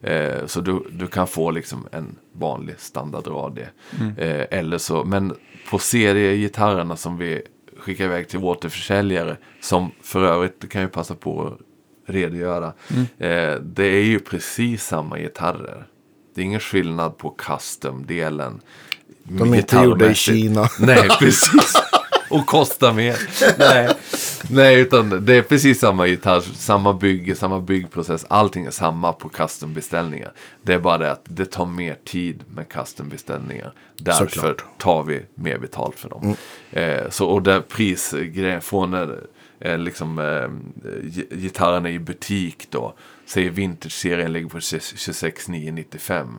Eh, 0.00 0.46
så 0.46 0.60
du, 0.60 0.82
du 0.90 1.06
kan 1.06 1.26
få 1.26 1.50
liksom 1.50 1.88
en 1.92 2.16
vanlig 2.32 2.74
standardradie. 2.78 3.68
Mm. 4.00 4.18
Eh, 4.18 4.46
eller 4.50 4.78
så, 4.78 5.04
men 5.04 5.34
på 5.70 5.78
seriegitarrerna 5.78 6.96
som 6.96 7.18
vi 7.18 7.42
skickar 7.78 8.04
iväg 8.04 8.28
till 8.28 8.38
återförsäljare, 8.38 9.36
som 9.60 9.90
för 10.02 10.22
övrigt, 10.24 10.60
det 10.60 10.66
kan 10.66 10.82
ju 10.82 10.88
passa 10.88 11.14
på 11.14 11.42
att 11.46 11.58
redogöra. 12.14 12.72
Mm. 12.90 13.02
Eh, 13.18 13.60
det 13.60 13.84
är 13.86 14.04
ju 14.04 14.18
precis 14.20 14.84
samma 14.84 15.18
gitarrer. 15.18 15.86
Det 16.38 16.42
är 16.42 16.44
ingen 16.44 16.60
skillnad 16.60 17.18
på 17.18 17.30
custom-delen. 17.38 18.60
De 19.22 19.52
är 19.52 19.56
inte 19.56 19.76
gjorda 19.76 20.10
i. 20.10 20.14
Kina. 20.14 20.68
Nej, 20.80 21.08
precis. 21.18 21.74
Och 22.30 22.46
kostar 22.46 22.92
mer. 22.92 23.16
Nej. 23.58 23.88
Nej, 24.50 24.80
utan 24.80 25.24
det 25.24 25.34
är 25.34 25.42
precis 25.42 25.80
samma 25.80 26.06
gitarr, 26.06 26.40
samma 26.40 26.92
bygge, 26.92 27.34
samma 27.34 27.60
byggprocess. 27.60 28.26
Allting 28.28 28.64
är 28.66 28.70
samma 28.70 29.12
på 29.12 29.28
custom-beställningar. 29.28 30.32
Det 30.62 30.74
är 30.74 30.78
bara 30.78 30.98
det 30.98 31.12
att 31.12 31.22
det 31.24 31.44
tar 31.44 31.66
mer 31.66 31.96
tid 32.04 32.44
med 32.54 32.68
custom-beställningar. 32.68 33.72
Därför 33.96 34.26
Såklart. 34.26 34.64
tar 34.78 35.02
vi 35.02 35.22
mer 35.34 35.58
betalt 35.58 35.96
för 35.98 36.08
dem. 36.08 36.36
Eh, 36.70 37.10
så, 37.10 37.26
och 37.26 37.42
där 37.42 37.60
prisgrejen 37.60 38.60
från 38.60 38.94
eh, 39.60 39.78
liksom, 39.78 40.18
eh, 40.18 40.24
gi- 41.02 41.36
gitarrerna 41.36 41.90
i 41.90 41.98
butik 41.98 42.66
då. 42.70 42.94
Säger 43.28 43.50
vintage-serien 43.50 44.32
ligger 44.32 44.48
på 44.48 44.60
26 44.60 45.48
995. 45.48 46.38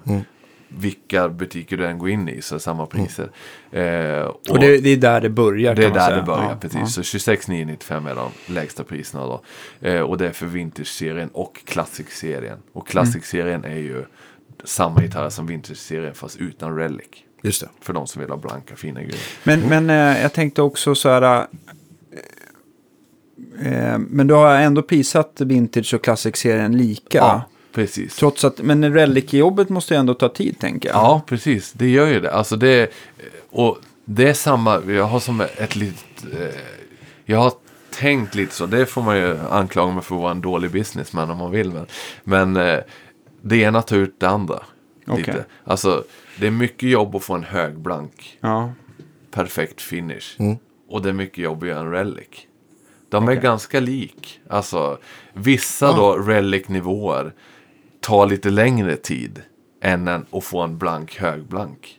Vilka 0.67 1.29
butiker 1.29 1.77
du 1.77 1.85
än 1.85 1.99
går 1.99 2.09
in 2.09 2.29
i 2.29 2.41
så 2.41 2.55
är 2.55 2.59
samma 2.59 2.85
priser. 2.85 3.29
Eh, 3.71 4.23
och 4.49 4.59
det, 4.59 4.77
det 4.77 4.89
är 4.89 4.97
där 4.97 5.21
det 5.21 5.29
börjar 5.29 5.75
det 5.75 5.85
är 5.85 5.89
där 5.91 5.99
säga. 5.99 6.15
det 6.15 6.23
börjar, 6.23 6.43
Ja, 6.43 6.57
precis. 6.61 6.79
ja. 6.79 6.85
Så 6.85 7.03
26 7.03 7.47
995 7.47 8.07
är 8.07 8.15
de 8.15 8.31
lägsta 8.53 8.83
priserna 8.83 9.23
då. 9.25 9.41
Eh, 9.87 10.01
och 10.01 10.17
det 10.17 10.27
är 10.27 10.31
för 10.31 10.45
vintage-serien 10.45 11.29
och 11.33 11.61
Classic-serien. 11.65 12.57
Och 12.73 12.87
Classic-serien 12.87 13.63
är 13.65 13.77
ju 13.77 14.05
samma 14.63 15.01
gitarrer 15.01 15.29
som 15.29 15.47
vintage-serien 15.47 16.13
fast 16.13 16.37
utan 16.37 16.75
relic. 16.77 17.07
Just 17.41 17.61
det. 17.61 17.69
För 17.81 17.93
de 17.93 18.07
som 18.07 18.21
vill 18.21 18.29
ha 18.29 18.37
blanka 18.37 18.75
fina 18.75 19.01
grejer. 19.01 19.19
Men, 19.43 19.59
men 19.59 19.89
eh, 19.89 20.21
jag 20.21 20.33
tänkte 20.33 20.61
också 20.61 20.95
så 20.95 21.09
här... 21.09 21.47
Eh, 23.61 23.97
men 23.97 24.27
du 24.27 24.33
har 24.33 24.55
ändå 24.55 24.81
prisat 24.81 25.41
Vintage 25.41 25.93
och 25.93 26.03
Classic-serien 26.03 26.77
lika. 26.77 27.17
Ja, 27.17 27.41
precis. 27.73 28.15
Trots 28.15 28.45
att, 28.45 28.61
men 28.61 28.93
Relic-jobbet 28.93 29.69
måste 29.69 29.93
ju 29.93 29.99
ändå 29.99 30.13
ta 30.13 30.29
tid, 30.29 30.59
tänker 30.59 30.89
jag. 30.89 30.95
Ja, 30.97 31.21
precis. 31.27 31.71
Det 31.73 31.89
gör 31.89 32.07
ju 32.07 32.19
det. 32.19 32.31
Alltså 32.31 32.55
det, 32.55 32.91
och 33.49 33.77
det 34.05 34.29
är 34.29 34.33
samma, 34.33 34.81
jag 34.87 35.03
har 35.03 35.19
som 35.19 35.41
ett 35.41 35.75
litet, 35.75 36.23
eh, 36.33 36.59
jag 37.25 37.37
har 37.39 37.53
tänkt 37.99 38.35
lite 38.35 38.55
så, 38.55 38.65
det 38.65 38.85
får 38.85 39.01
man 39.01 39.17
ju 39.17 39.37
anklaga 39.49 39.93
mig 39.93 40.03
för 40.03 40.15
att 40.15 40.21
vara 40.21 40.31
en 40.31 40.41
dålig 40.41 40.71
businessman 40.71 41.29
om 41.29 41.37
man 41.37 41.51
vill. 41.51 41.71
Men, 41.71 41.85
men 42.23 42.57
eh, 42.57 42.79
det 43.41 43.57
ena 43.57 43.81
tar 43.81 43.97
ut 43.97 44.19
det 44.19 44.29
andra. 44.29 44.59
Lite. 45.17 45.31
Okej. 45.31 45.43
Alltså, 45.63 46.03
det 46.39 46.47
är 46.47 46.51
mycket 46.51 46.89
jobb 46.89 47.15
att 47.15 47.23
få 47.23 47.33
en 47.35 47.43
hög 47.43 47.79
blank, 47.79 48.37
Ja. 48.41 48.71
perfekt 49.31 49.81
finish. 49.81 50.35
Mm. 50.39 50.57
Och 50.89 51.01
det 51.01 51.09
är 51.09 51.13
mycket 51.13 51.37
jobb 51.37 51.63
att 51.63 51.69
göra 51.69 51.79
en 51.79 51.91
relic. 51.91 52.27
De 53.09 53.27
är 53.29 53.35
ganska 53.35 53.79
lik. 53.79 54.39
Alltså, 54.49 54.97
vissa 55.33 55.85
Ja. 55.85 55.93
då 55.95 56.13
relic-nivåer 56.17 57.33
tar 58.01 58.27
lite 58.27 58.49
längre 58.49 58.95
tid 58.95 59.41
än 59.81 60.07
en, 60.07 60.25
att 60.31 60.43
få 60.43 60.61
en 60.61 60.77
blank 60.77 61.17
högblank. 61.17 61.95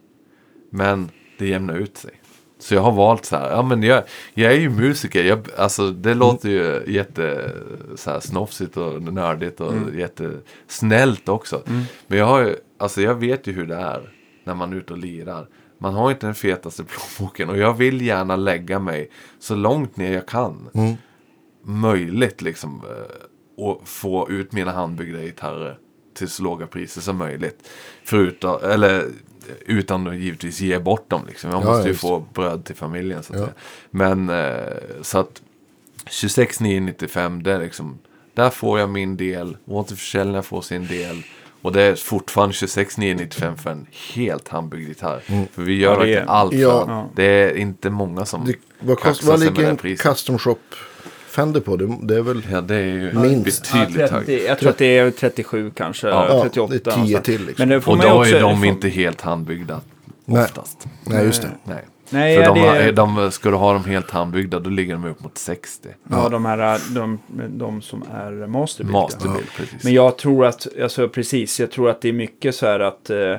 Men 0.70 1.10
det 1.38 1.46
jämnar 1.46 1.74
ut 1.76 1.96
sig. 1.96 2.10
Så 2.58 2.74
jag 2.74 2.82
har 2.82 2.92
valt 2.92 3.24
så 3.24 3.36
här, 3.36 3.50
ja 3.50 3.62
men 3.62 3.82
jag, 3.82 4.02
jag 4.34 4.52
är 4.52 4.56
ju 4.58 4.70
musiker, 4.70 5.24
jag, 5.24 5.48
alltså 5.58 5.90
det 5.90 6.14
låter 6.14 6.48
ju 6.48 6.82
jätte 6.86 7.52
så 7.96 8.10
här, 8.10 8.20
snofsigt 8.20 8.76
och 8.76 9.02
nördigt 9.02 9.60
och 9.60 9.74
jättesnällt 9.94 11.28
också. 11.28 11.62
Men 12.06 12.18
jag 12.18 12.26
har 12.26 12.40
ju, 12.40 12.54
alltså 12.78 13.02
jag 13.02 13.14
vet 13.14 13.46
ju 13.46 13.52
hur 13.52 13.66
det 13.66 13.74
är 13.76 14.12
när 14.44 14.54
man 14.54 14.72
är 14.72 14.76
ute 14.76 14.92
och 14.92 14.98
lirar. 14.98 15.48
Man 15.82 15.94
har 15.94 16.10
inte 16.10 16.26
den 16.26 16.34
fetaste 16.34 16.84
plånboken 16.84 17.48
och 17.50 17.58
jag 17.58 17.74
vill 17.74 18.00
gärna 18.06 18.36
lägga 18.36 18.78
mig 18.78 19.10
så 19.38 19.54
långt 19.54 19.96
ner 19.96 20.12
jag 20.12 20.26
kan. 20.26 20.68
Möjligt 21.62 22.42
liksom. 22.42 22.82
eh, 22.84 23.26
Och 23.56 23.88
få 23.88 24.30
ut 24.30 24.52
mina 24.52 24.70
handbyggda 24.72 25.18
gitarrer 25.22 25.78
till 26.14 26.28
så 26.28 26.42
låga 26.42 26.66
priser 26.66 27.00
som 27.00 27.16
möjligt. 27.16 27.68
Förutom, 28.04 28.58
eller 28.62 29.06
utan 29.66 30.06
att 30.08 30.16
givetvis 30.16 30.60
ge 30.60 30.78
bort 30.78 31.10
dem 31.10 31.22
liksom. 31.28 31.50
Jag 31.50 31.62
Ja, 31.62 31.66
måste 31.66 31.82
ju 31.82 31.88
just. 31.88 32.00
få 32.00 32.24
bröd 32.34 32.64
till 32.64 32.76
familjen 32.76 33.22
så 33.22 33.32
att 33.34 33.40
Ja. 33.40 33.46
Men 33.90 34.28
eh, 34.28 34.62
så 35.02 35.18
att 35.18 35.42
26 36.10 36.60
995 36.60 37.42
det 37.42 37.52
är 37.52 37.58
liksom. 37.60 37.98
Där 38.34 38.50
får 38.50 38.78
jag 38.80 38.90
min 38.90 39.16
del. 39.16 39.56
Återförsäljarna 39.66 40.42
får 40.42 40.62
sin 40.62 40.86
del. 40.86 41.22
Och 41.62 41.72
det 41.72 41.82
är 41.82 41.94
fortfarande 41.94 42.54
26 42.54 42.96
995 42.98 43.56
för 43.56 43.70
en 43.70 43.86
helt 44.14 44.48
handbyggd 44.48 44.88
gitarr. 44.88 45.20
För 45.54 45.62
vi 45.62 45.76
gör 45.78 45.92
Ja, 45.92 45.98
verkligen 45.98 46.28
allt 46.28 46.52
för 46.52 46.60
Ja. 46.60 46.84
den. 46.88 47.06
Det 47.14 47.24
är 47.24 47.56
inte 47.56 47.90
många 47.90 48.24
som 48.24 48.44
Det, 48.46 48.54
vad, 48.80 48.96
kost, 48.98 49.04
kaxar 49.20 49.26
vad 49.32 49.40
sig 49.40 49.50
med 49.50 49.60
det 49.64 49.68
en 49.70 49.76
priset. 49.76 50.06
custom 50.06 50.38
shop 50.38 50.56
Fender 51.28 51.60
på? 51.60 51.76
Det, 51.76 51.96
det 52.02 52.16
är 52.16 52.22
väl... 52.22 52.42
Ja, 52.52 52.60
det 52.60 52.74
är 52.74 52.80
ju 52.84 53.12
Minst. 53.12 53.70
Ja, 53.74 53.80
betydligt 53.80 54.08
30, 54.10 54.14
högre. 54.14 54.42
jag 54.46 54.58
tror 54.58 54.70
att 54.70 54.78
det 54.78 54.98
är 54.98 55.10
37 55.10 55.70
kanske, 55.76 56.08
Ja, 56.08 56.42
38. 56.42 56.72
det 56.72 56.76
är 56.76 56.78
10 56.78 56.90
någonstans. 56.96 57.24
till, 57.26 57.46
liksom. 57.46 57.54
Men 57.62 57.68
det 57.68 57.80
får 57.80 57.92
Och 57.92 57.98
då 57.98 58.08
också, 58.12 58.36
är 58.36 58.40
de 58.40 58.56
får- 58.58 58.66
inte 58.66 58.88
helt 58.88 59.20
handbyggda 59.20 59.80
Nej. 60.24 60.42
oftast. 60.44 60.86
Nej, 61.04 61.24
just 61.24 61.42
det. 61.42 61.48
Nej. 61.64 61.84
Nej, 62.10 62.36
För 62.36 62.42
ja, 62.42 62.54
de, 62.54 62.60
det 62.60 62.92
de, 62.92 63.30
ska 63.30 63.50
du 63.50 63.56
ha 63.56 63.72
dem 63.72 63.84
helt 63.84 64.10
handbyggda 64.10 64.58
då 64.58 64.70
ligger 64.70 64.94
de 64.94 65.04
upp 65.04 65.20
mot 65.22 65.38
60. 65.38 65.88
Ja, 66.10 66.28
de 66.28 66.44
här, 66.44 66.80
de, 66.94 67.18
de 67.48 67.82
som 67.82 68.04
är 68.14 68.46
masterbuilt. 68.46 68.92
Masterbild, 68.92 69.46
precis. 69.56 69.84
Men 69.84 69.92
jag 69.92 70.18
tror 70.18 70.46
att, 70.46 70.66
alltså 70.82 71.08
precis, 71.08 71.60
jag 71.60 71.70
tror 71.70 71.90
att 71.90 72.00
det 72.00 72.08
är 72.08 72.12
mycket 72.12 72.54
så 72.54 72.66
här 72.66 72.80
att, 72.80 73.10
eh, 73.10 73.36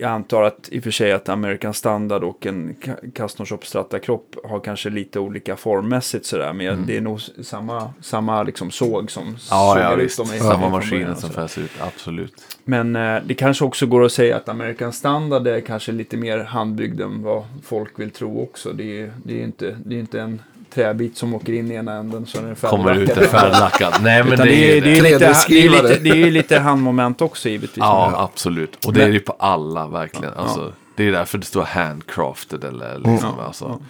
jag 0.00 0.10
antar 0.10 0.42
att 0.42 0.68
i 0.72 0.78
och 0.78 0.84
för 0.84 0.90
sig 0.90 1.12
att 1.12 1.28
American 1.28 1.74
Standard 1.74 2.24
och 2.24 2.46
en 2.46 2.74
Ca- 2.74 3.10
Custom 3.14 3.46
Shop 3.46 3.58
Strata 3.62 3.98
kropp 3.98 4.36
har 4.44 4.60
kanske 4.60 4.90
lite 4.90 5.20
olika 5.20 5.56
formmässigt 5.56 6.26
sådär, 6.26 6.52
men 6.52 6.86
det 6.86 6.96
är 6.96 7.00
nog 7.00 7.20
samma, 7.20 7.92
samma 8.00 8.42
liksom 8.42 8.70
såg 8.70 9.10
som 9.10 9.22
Mm. 9.22 9.34
ja, 9.50 9.72
sågar 9.74 9.92
ja 9.92 9.96
ut 10.02 10.16
dem 10.16 10.26
i- 10.34 10.38
Samma 10.38 10.68
maskiner 10.68 11.14
som 11.14 11.30
färs 11.30 11.58
ut, 11.58 11.70
absolut. 11.80 12.56
Men 12.64 12.96
eh, 12.96 13.22
det 13.26 13.34
kanske 13.34 13.64
också 13.64 13.86
går 13.86 14.04
att 14.04 14.12
säga 14.12 14.36
att 14.36 14.48
American 14.48 14.92
Standard 14.92 15.46
är 15.46 15.60
kanske 15.60 15.92
lite 15.92 16.16
mer 16.16 16.38
handbyggd 16.38 17.00
än 17.00 17.22
vad 17.22 17.44
folk 17.62 17.98
vill 18.00 18.10
tro 18.10 18.42
också. 18.42 18.72
Det 18.72 19.00
är, 19.02 19.12
det 19.24 19.40
är, 19.40 19.44
inte, 19.44 19.76
det 19.84 19.94
är 19.94 20.00
inte 20.00 20.20
en 20.20 20.42
träbit 20.70 21.16
som 21.16 21.34
åker 21.34 21.52
in 21.52 21.70
i 21.70 21.74
ena 21.74 21.92
änden 21.92 22.26
så 22.26 22.38
den 22.40 22.50
är 22.50 22.54
Kommer 22.54 22.94
ut 22.94 23.10
en 23.16 23.28
färglackad. 23.28 23.94
Nej, 24.02 24.24
men 24.24 24.38
det 24.38 24.54
är 24.54 24.74
ju 24.74 24.80
det, 24.80 24.90
är 24.98 25.02
det. 25.02 25.10
lite, 25.12 25.34
det, 25.48 25.60
är 25.64 25.70
lite, 25.70 25.98
det 25.98 26.10
är 26.10 26.14
ju 26.14 26.30
lite 26.30 26.58
handmoment 26.58 27.20
också 27.22 27.48
givetvis. 27.48 27.76
Ja, 27.78 28.12
absolut. 28.32 28.84
Och 28.86 28.92
det 28.92 28.98
Men- 29.00 29.08
är 29.08 29.12
det 29.12 29.20
på 29.20 29.32
alla, 29.38 29.86
verkligen. 29.86 30.34
Alltså, 30.34 30.72
Det 30.96 31.04
är 31.08 31.12
därför 31.12 31.38
det 31.38 31.46
står 31.46 31.62
handcrafted 31.62 32.64
eller 32.64 32.94
liksom. 32.98 33.34
Ja, 33.38 33.44
Alltså, 33.46 33.82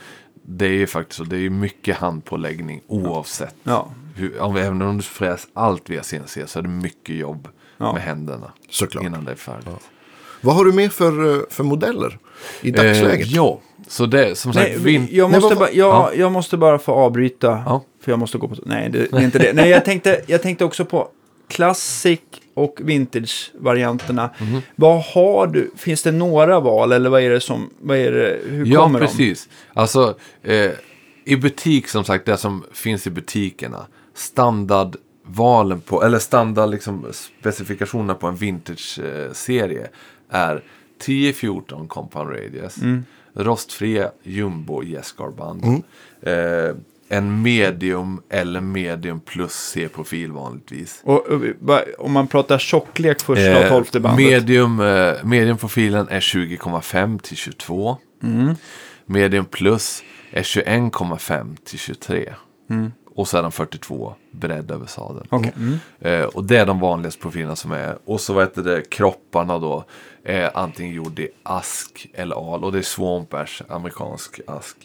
Det 0.43 0.67
är 0.67 0.71
ju 0.73 0.87
faktiskt 0.87 1.17
så. 1.19 1.25
Det 1.25 1.37
är 1.37 1.41
ju 1.41 1.51
mycket 1.51 1.97
handpåläggning 1.97 2.81
oavsett. 2.87 3.55
Ja. 3.63 3.91
Hur, 4.17 4.41
om, 4.41 4.57
även 4.57 4.83
om 4.83 4.97
du 4.97 5.03
fräs 5.03 5.47
allt 5.55 5.91
via 5.91 6.03
CNC 6.03 6.47
så 6.47 6.59
är 6.59 6.63
det 6.63 6.69
mycket 6.69 7.17
jobb 7.17 7.49
Ja. 7.79 7.93
med 7.93 8.03
händerna. 8.03 8.53
Såklart. 8.71 9.05
Innan 9.05 9.25
det 9.25 9.31
är 9.33 9.37
färdigt. 9.37 9.69
Vad 10.41 10.55
har 10.57 10.65
du 10.65 10.73
med 10.73 10.93
för, 10.93 11.35
eh, 11.37 11.41
för 11.51 11.65
modeller 11.65 12.19
i 12.61 12.71
dagsläget? 12.71 13.27
Eh, 13.27 13.33
ja, 13.35 13.61
så 13.89 14.07
det 14.07 14.39
som 14.39 14.53
sagt. 14.53 14.69
Nej, 14.69 14.79
vin- 14.79 15.09
jag, 15.11 15.31
måste 15.31 15.55
bara, 15.57 15.71
jag, 15.71 15.89
Ja. 15.95 16.13
jag 16.15 16.33
måste 16.33 16.57
bara 16.57 16.79
få 16.79 16.93
avbryta. 16.93 17.63
Ja. 17.67 17.85
För 18.01 18.13
jag 18.13 18.19
måste 18.19 18.39
gå 18.39 18.49
på... 18.49 18.57
Nej, 18.67 18.91
det, 18.91 19.07
det 19.11 19.17
är 19.17 19.21
inte 19.23 19.39
det. 19.39 19.53
Nej, 19.53 19.71
jag 19.71 19.85
tänkte, 19.85 20.21
jag 20.27 20.43
tänkte 20.43 20.65
också 20.65 20.85
på 20.85 21.09
Classic 21.49 22.21
och 22.55 22.81
Vintage-varianterna. 22.83 24.31
Mhm. 24.41 24.61
Vad 24.77 25.03
har 25.03 25.47
du? 25.47 25.71
Finns 25.77 26.03
det 26.03 26.13
några 26.13 26.61
val 26.61 26.93
eller 26.93 27.11
vad 27.11 27.23
är 27.23 27.31
det 27.31 27.41
som... 27.41 27.71
Vad 27.81 27.97
är 27.97 28.13
det, 28.13 28.39
hur 28.51 28.67
Ja, 28.67 28.83
kommer 28.83 29.01
precis. 29.01 29.49
Alltså, 29.75 30.15
eh, 30.43 30.71
i 31.25 31.37
butik 31.37 31.89
som 31.89 32.05
sagt, 32.05 32.27
det 32.27 32.37
som 32.37 32.65
finns 32.73 33.07
i 33.07 33.11
butikerna. 33.11 33.87
Standardvalen 34.15 35.81
på, 35.81 36.03
eller 36.05 36.19
standard 36.19 36.71
liksom, 36.71 37.07
specifikationerna 37.41 38.15
på 38.15 38.27
en 38.27 38.37
vintage-serie 38.37 39.89
är 40.31 40.63
10-14 41.05 41.89
compound 41.89 42.31
radius. 42.31 42.77
Rostfria 43.39 44.11
jumbo 44.23 44.83
gästgarband. 44.83 45.65
Eh, 46.23 46.33
en 47.09 47.43
medium 47.43 48.23
eller 48.31 48.61
medium 48.61 49.21
plus 49.21 49.53
C-profil 49.53 50.33
vanligtvis. 50.33 51.01
Och, 51.05 51.27
och, 51.27 51.43
om 51.99 52.13
man 52.13 52.27
pratar 52.27 52.59
tjocklek 52.59 53.21
första 53.21 53.59
och 53.59 53.65
Eh, 53.65 53.69
tolfte 53.69 54.01
bandet. 54.01 54.27
medium, 54.27 54.81
eh, 54.81 55.15
mediumprofilen 55.25 56.09
är 56.09 56.21
20,5 56.21 57.19
till 57.19 57.37
22. 57.37 57.97
Mm. 58.23 58.55
Medium 59.07 59.45
plus 59.45 60.03
är 60.31 60.43
21,5 60.43 61.57
till 61.65 61.79
23. 61.79 62.35
Och 63.15 63.29
så 63.29 63.39
är 63.39 63.43
den 63.43 63.53
42 63.53 64.15
bredd 64.31 64.71
över 64.71 64.87
sadeln. 64.87 65.27
Okej. 65.31 65.53
Mm. 65.57 65.79
Eh, 66.01 66.27
och 66.27 66.45
det 66.45 66.57
är 66.57 66.67
de 66.67 66.81
vanligaste 66.81 67.23
profilerna 67.23 67.57
som 67.57 67.73
är. 67.73 67.99
Och 68.05 68.21
så 68.21 68.33
vad 68.33 68.45
heter 68.45 68.63
det, 68.63 68.91
kropparna 68.91 69.59
då 69.59 69.85
är 70.29 70.51
antingen 70.55 70.95
gjord 70.95 71.19
i 71.19 71.29
ask 71.43 72.07
eller 72.15 72.55
al. 72.55 72.65
Och 72.65 72.73
det 72.73 72.79
är 72.79 72.83
Swamp 72.83 73.35
Ash, 73.35 73.63
amerikansk 73.69 74.41
ask. 74.47 74.77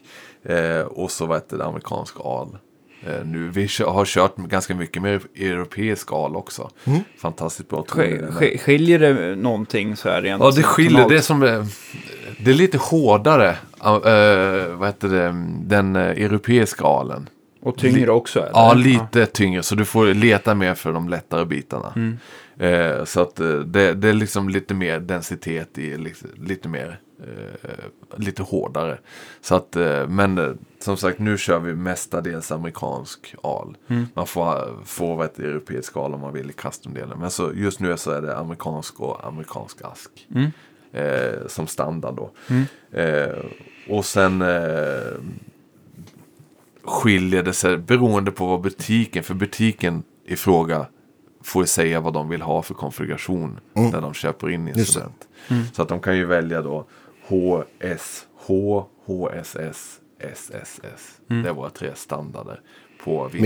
Eh, 0.44 0.80
och 0.80 1.12
så 1.12 1.26
vad 1.26 1.38
heter 1.38 1.58
det, 1.58 1.66
amerikansk 1.66 2.16
al. 2.20 2.58
Eh, 3.08 3.26
nu, 3.26 3.50
vi 3.50 3.68
har 3.86 4.06
kört 4.06 4.36
ganska 4.36 4.76
mycket 4.76 5.02
med 5.02 5.22
europeisk 5.36 6.12
al 6.12 6.36
också. 6.36 6.70
Fantastiskt 7.18 7.70
bra 7.70 7.84
toner 7.84 8.58
Skiljer 8.58 9.00
det 9.00 9.36
någonting 9.36 9.96
så 9.96 10.10
här 10.10 10.22
rent 10.22 10.44
Ja, 10.44 10.52
det 10.52 10.64
skiljer. 10.64 11.10
Det 11.10 11.16
är 11.16 11.22
som... 11.22 11.44
eh, 11.44 11.66
Det 12.40 12.52
är 12.52 12.56
lite 12.56 12.78
hårdare. 12.78 13.50
eh, 13.84 14.76
vad 14.76 14.88
heter 14.88 15.08
det? 15.08 15.36
Den 15.66 15.96
eh, 15.96 16.02
europeiska 16.02 16.84
alen. 16.86 17.30
Och 17.62 17.78
tyngre 17.78 18.12
också? 18.12 18.40
Eller? 18.40 18.50
Ja, 18.54 18.74
lite 18.74 19.26
tyngre. 19.26 19.64
Så 19.64 19.76
du 19.76 19.86
får 19.86 20.06
leta 20.14 20.56
mer 20.56 20.74
för 20.76 20.94
de 20.94 21.10
lättare 21.10 21.46
bitarna. 21.46 21.94
Mm. 21.96 22.18
Eh, 22.58 23.04
så 23.06 23.22
att 23.22 23.40
eh, 23.40 23.60
det, 23.60 23.94
det 23.94 24.10
är 24.10 24.14
liksom 24.14 24.50
lite 24.50 24.74
mer 24.74 25.00
densitet 25.00 25.78
i, 25.78 25.98
lite, 25.98 26.28
lite 26.36 26.70
mer, 26.70 27.00
eh, 27.20 28.18
lite 28.18 28.44
hårdare. 28.44 28.98
Så 29.42 29.56
att, 29.56 29.76
eh, 29.76 30.08
men 30.08 30.38
eh, 30.38 30.52
som 30.80 30.98
sagt, 30.98 31.20
nu 31.20 31.38
kör 31.38 31.60
vi 31.60 31.76
mestadels 31.76 32.52
amerikansk 32.52 33.36
al. 33.44 33.78
Mm. 33.88 34.06
Man 34.14 34.28
får, 34.28 34.86
får 34.86 35.26
ett 35.26 35.40
europeisk 35.40 35.98
al 35.98 36.14
om 36.14 36.22
man 36.22 36.34
vill 36.34 36.50
i 36.50 36.54
custom-delen. 36.54 37.20
Men 37.20 37.32
så 37.32 37.52
just 37.54 37.80
nu 37.80 37.98
så 37.98 38.12
är 38.12 38.22
det 38.22 38.38
amerikansk 38.38 39.00
och 39.00 39.28
amerikansk 39.28 39.82
ask. 39.82 40.28
Mm. 40.36 40.52
Eh, 40.92 41.48
som 41.48 41.68
standard 41.68 42.16
då. 42.16 42.32
Eh, 43.00 43.46
och 43.90 44.06
sen 44.06 44.44
skiljer 46.84 47.44
det 47.44 47.54
sig 47.54 47.78
beroende 47.78 48.32
på 48.32 48.46
vad 48.46 48.62
butiken, 48.62 49.24
för 49.24 49.34
butiken 49.34 50.04
i 50.26 50.36
fråga 50.36 50.86
får 51.44 51.66
säga 51.66 52.00
vad 52.00 52.14
de 52.14 52.30
vill 52.30 52.42
ha 52.42 52.62
för 52.62 52.74
konfiguration 52.74 53.60
när 53.74 54.02
de 54.02 54.14
köper 54.14 54.50
in 54.50 54.68
instrument. 54.68 55.28
Så 55.74 55.82
att 55.82 55.90
de 55.90 56.00
kan 56.00 56.18
ju 56.18 56.26
välja 56.26 56.62
då 56.62 56.86
HSH, 57.28 58.50
HSS, 59.06 60.00
SSS. 60.20 61.20
Det 61.28 61.50
är 61.50 61.54
våra 61.54 61.70
tre 61.70 61.92
standarder 61.96 62.62
på 63.04 63.30
Mickuppsättning. 63.34 63.42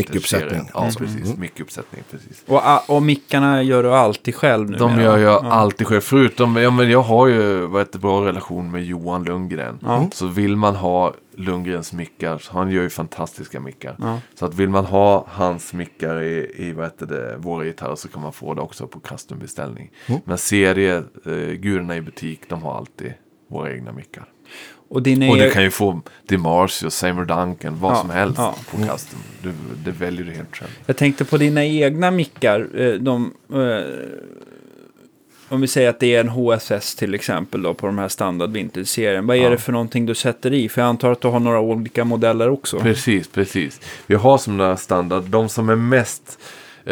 vinterserien. 0.50 0.66
Ja, 0.74 0.82
Mm. 0.82 0.94
precis. 0.96 1.38
Mickuppsättning, 1.38 2.04
precis. 2.12 2.44
Och, 2.48 2.90
och 2.96 3.04
mickarna 3.04 3.64
gör 3.64 3.84
du 3.84 3.94
alltid 3.94 4.36
själv 4.36 4.70
nu? 4.70 4.78
De 4.78 5.00
gör 5.02 5.18
jag 5.18 5.46
alltid 5.46 5.88
själv. 5.88 6.02
Förutom, 6.02 6.56
ja 6.56 6.72
men 6.72 6.90
jag 6.90 7.02
har 7.02 7.28
ju 7.28 7.68
heter, 7.68 7.96
bra 8.00 8.26
relation 8.26 8.72
med 8.72 8.86
Johan 8.86 9.24
Lundgren. 9.24 9.80
Ja. 9.82 10.08
Så 10.14 10.28
vill 10.28 10.56
man 10.56 10.76
ha 10.76 11.14
Lundgrens 11.36 11.94
mickar, 11.94 12.38
så 12.38 12.54
han 12.54 12.72
gör 12.72 12.84
ju 12.84 12.90
fantastiska 12.90 13.60
mickar. 13.60 13.96
Ja. 14.00 14.20
Så 14.36 14.46
att 14.46 14.54
vill 14.56 14.70
man 14.70 14.86
ha 14.86 15.26
hans 15.30 15.74
mickar 15.74 16.22
i, 16.22 16.52
i 16.58 16.72
vad 16.72 16.86
heter 16.86 17.06
det, 17.06 17.38
våra 17.38 17.64
gitarrer 17.66 17.96
så 17.96 18.08
kan 18.08 18.22
man 18.22 18.34
få 18.34 18.54
det 18.54 18.62
också 18.62 18.88
på 18.88 19.00
custombeställning. 19.00 19.92
Mm. 20.08 20.22
Men 20.26 20.38
serie, 20.38 20.96
eh, 21.26 21.34
gurorna 21.54 21.96
i 21.96 22.02
butik, 22.02 22.42
de 22.50 22.62
har 22.64 22.78
alltid 22.78 23.14
våra 23.50 23.72
egna 23.74 23.92
mickar. 23.92 24.26
Och 24.90 25.02
dina 25.04 25.30
Och 25.32 25.38
du 25.38 25.52
kan 25.52 25.64
ju 25.64 25.72
få 25.72 26.02
DeMarcio, 26.28 26.90
Seymour 26.90 27.26
Duncan, 27.26 27.80
vad 27.80 27.92
Ja, 27.92 27.96
som 28.02 28.10
helst 28.10 28.38
ja. 28.38 28.56
på 28.72 28.78
custom. 28.78 29.20
Du, 29.44 29.54
det 29.86 29.92
väljer 29.92 30.26
du 30.26 30.32
helt 30.32 30.56
själv. 30.56 30.70
Jag 30.86 30.98
tänkte 30.98 31.26
på 31.26 31.38
dina 31.38 31.66
egna 31.66 32.12
mickar. 32.12 32.68
eh, 32.82 32.94
De, 32.94 33.34
eh, 33.54 33.84
om 35.50 35.62
vi 35.62 35.68
säger 35.68 35.90
att 35.90 36.00
det 36.00 36.16
är 36.16 36.20
en 36.20 36.30
HSS 36.30 36.96
till 36.96 37.14
exempel 37.14 37.62
då, 37.62 37.74
på 37.74 37.86
de 37.88 37.98
här 37.98 38.08
standard 38.08 38.50
vintage-serien. 38.52 39.28
Vad 39.28 39.38
är 39.38 39.42
Ja. 39.42 39.50
det 39.50 39.58
för 39.58 39.72
någonting 39.72 40.06
du 40.06 40.16
sätter 40.16 40.54
i? 40.54 40.70
För 40.70 40.82
jag 40.82 40.88
antar 40.90 41.12
att 41.12 41.22
du 41.22 41.28
har 41.28 41.40
några 41.40 41.60
olika 41.60 42.04
modeller 42.06 42.50
också. 42.50 42.80
Precis, 42.80 43.28
precis. 43.28 43.82
Vi 44.08 44.16
har 44.16 44.38
som 44.38 44.58
några 44.58 44.78
standard, 44.78 45.24
de 45.24 45.50
som 45.50 45.70
är 45.70 45.76
mest 45.76 46.40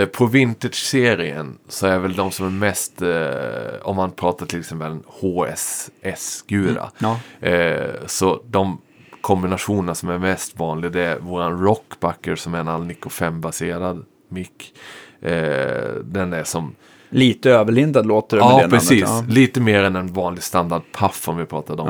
på 0.06 0.26
vintage-serien 0.26 1.58
så 1.68 1.88
är 1.88 2.00
väl 2.00 2.16
de 2.16 2.32
som 2.32 2.46
är 2.46 2.50
mest, 2.50 3.02
eh, 3.02 3.88
om 3.88 3.96
man 3.96 4.12
pratar 4.12 4.46
till 4.46 4.60
exempel 4.60 4.92
en 4.92 5.04
HSS-gura. 5.08 6.92
Ja. 6.98 7.20
Eh, 7.48 8.06
så 8.06 8.42
de 8.48 8.82
kombinationerna 9.22 9.96
som 9.96 10.10
är 10.10 10.18
mest 10.18 10.60
vanliga 10.60 10.92
det 10.92 11.04
är 11.04 11.20
våran 11.20 11.64
Rockbacker 11.64 12.36
som 12.36 12.54
är 12.54 12.60
en 12.60 12.68
Alnico 12.68 13.10
5-baserad 13.10 14.06
mick. 14.30 14.74
Eh, 15.22 15.94
den 16.04 16.34
är 16.34 16.44
som 16.44 16.76
Lite 17.16 17.52
överlindad 17.52 18.06
låter 18.06 18.38
det 18.38 18.44
med 18.44 18.52
Ja, 18.52 18.62
det 18.64 18.70
precis. 18.70 19.04
namnet. 19.04 19.34
Lite 19.34 19.62
mer 19.62 19.84
än 19.84 19.96
en 19.96 20.14
vanlig 20.14 20.44
standard 20.44 20.82
puff 20.92 21.30
om 21.30 21.38
vi 21.38 21.46
pratade 21.46 21.82
om. 21.82 21.88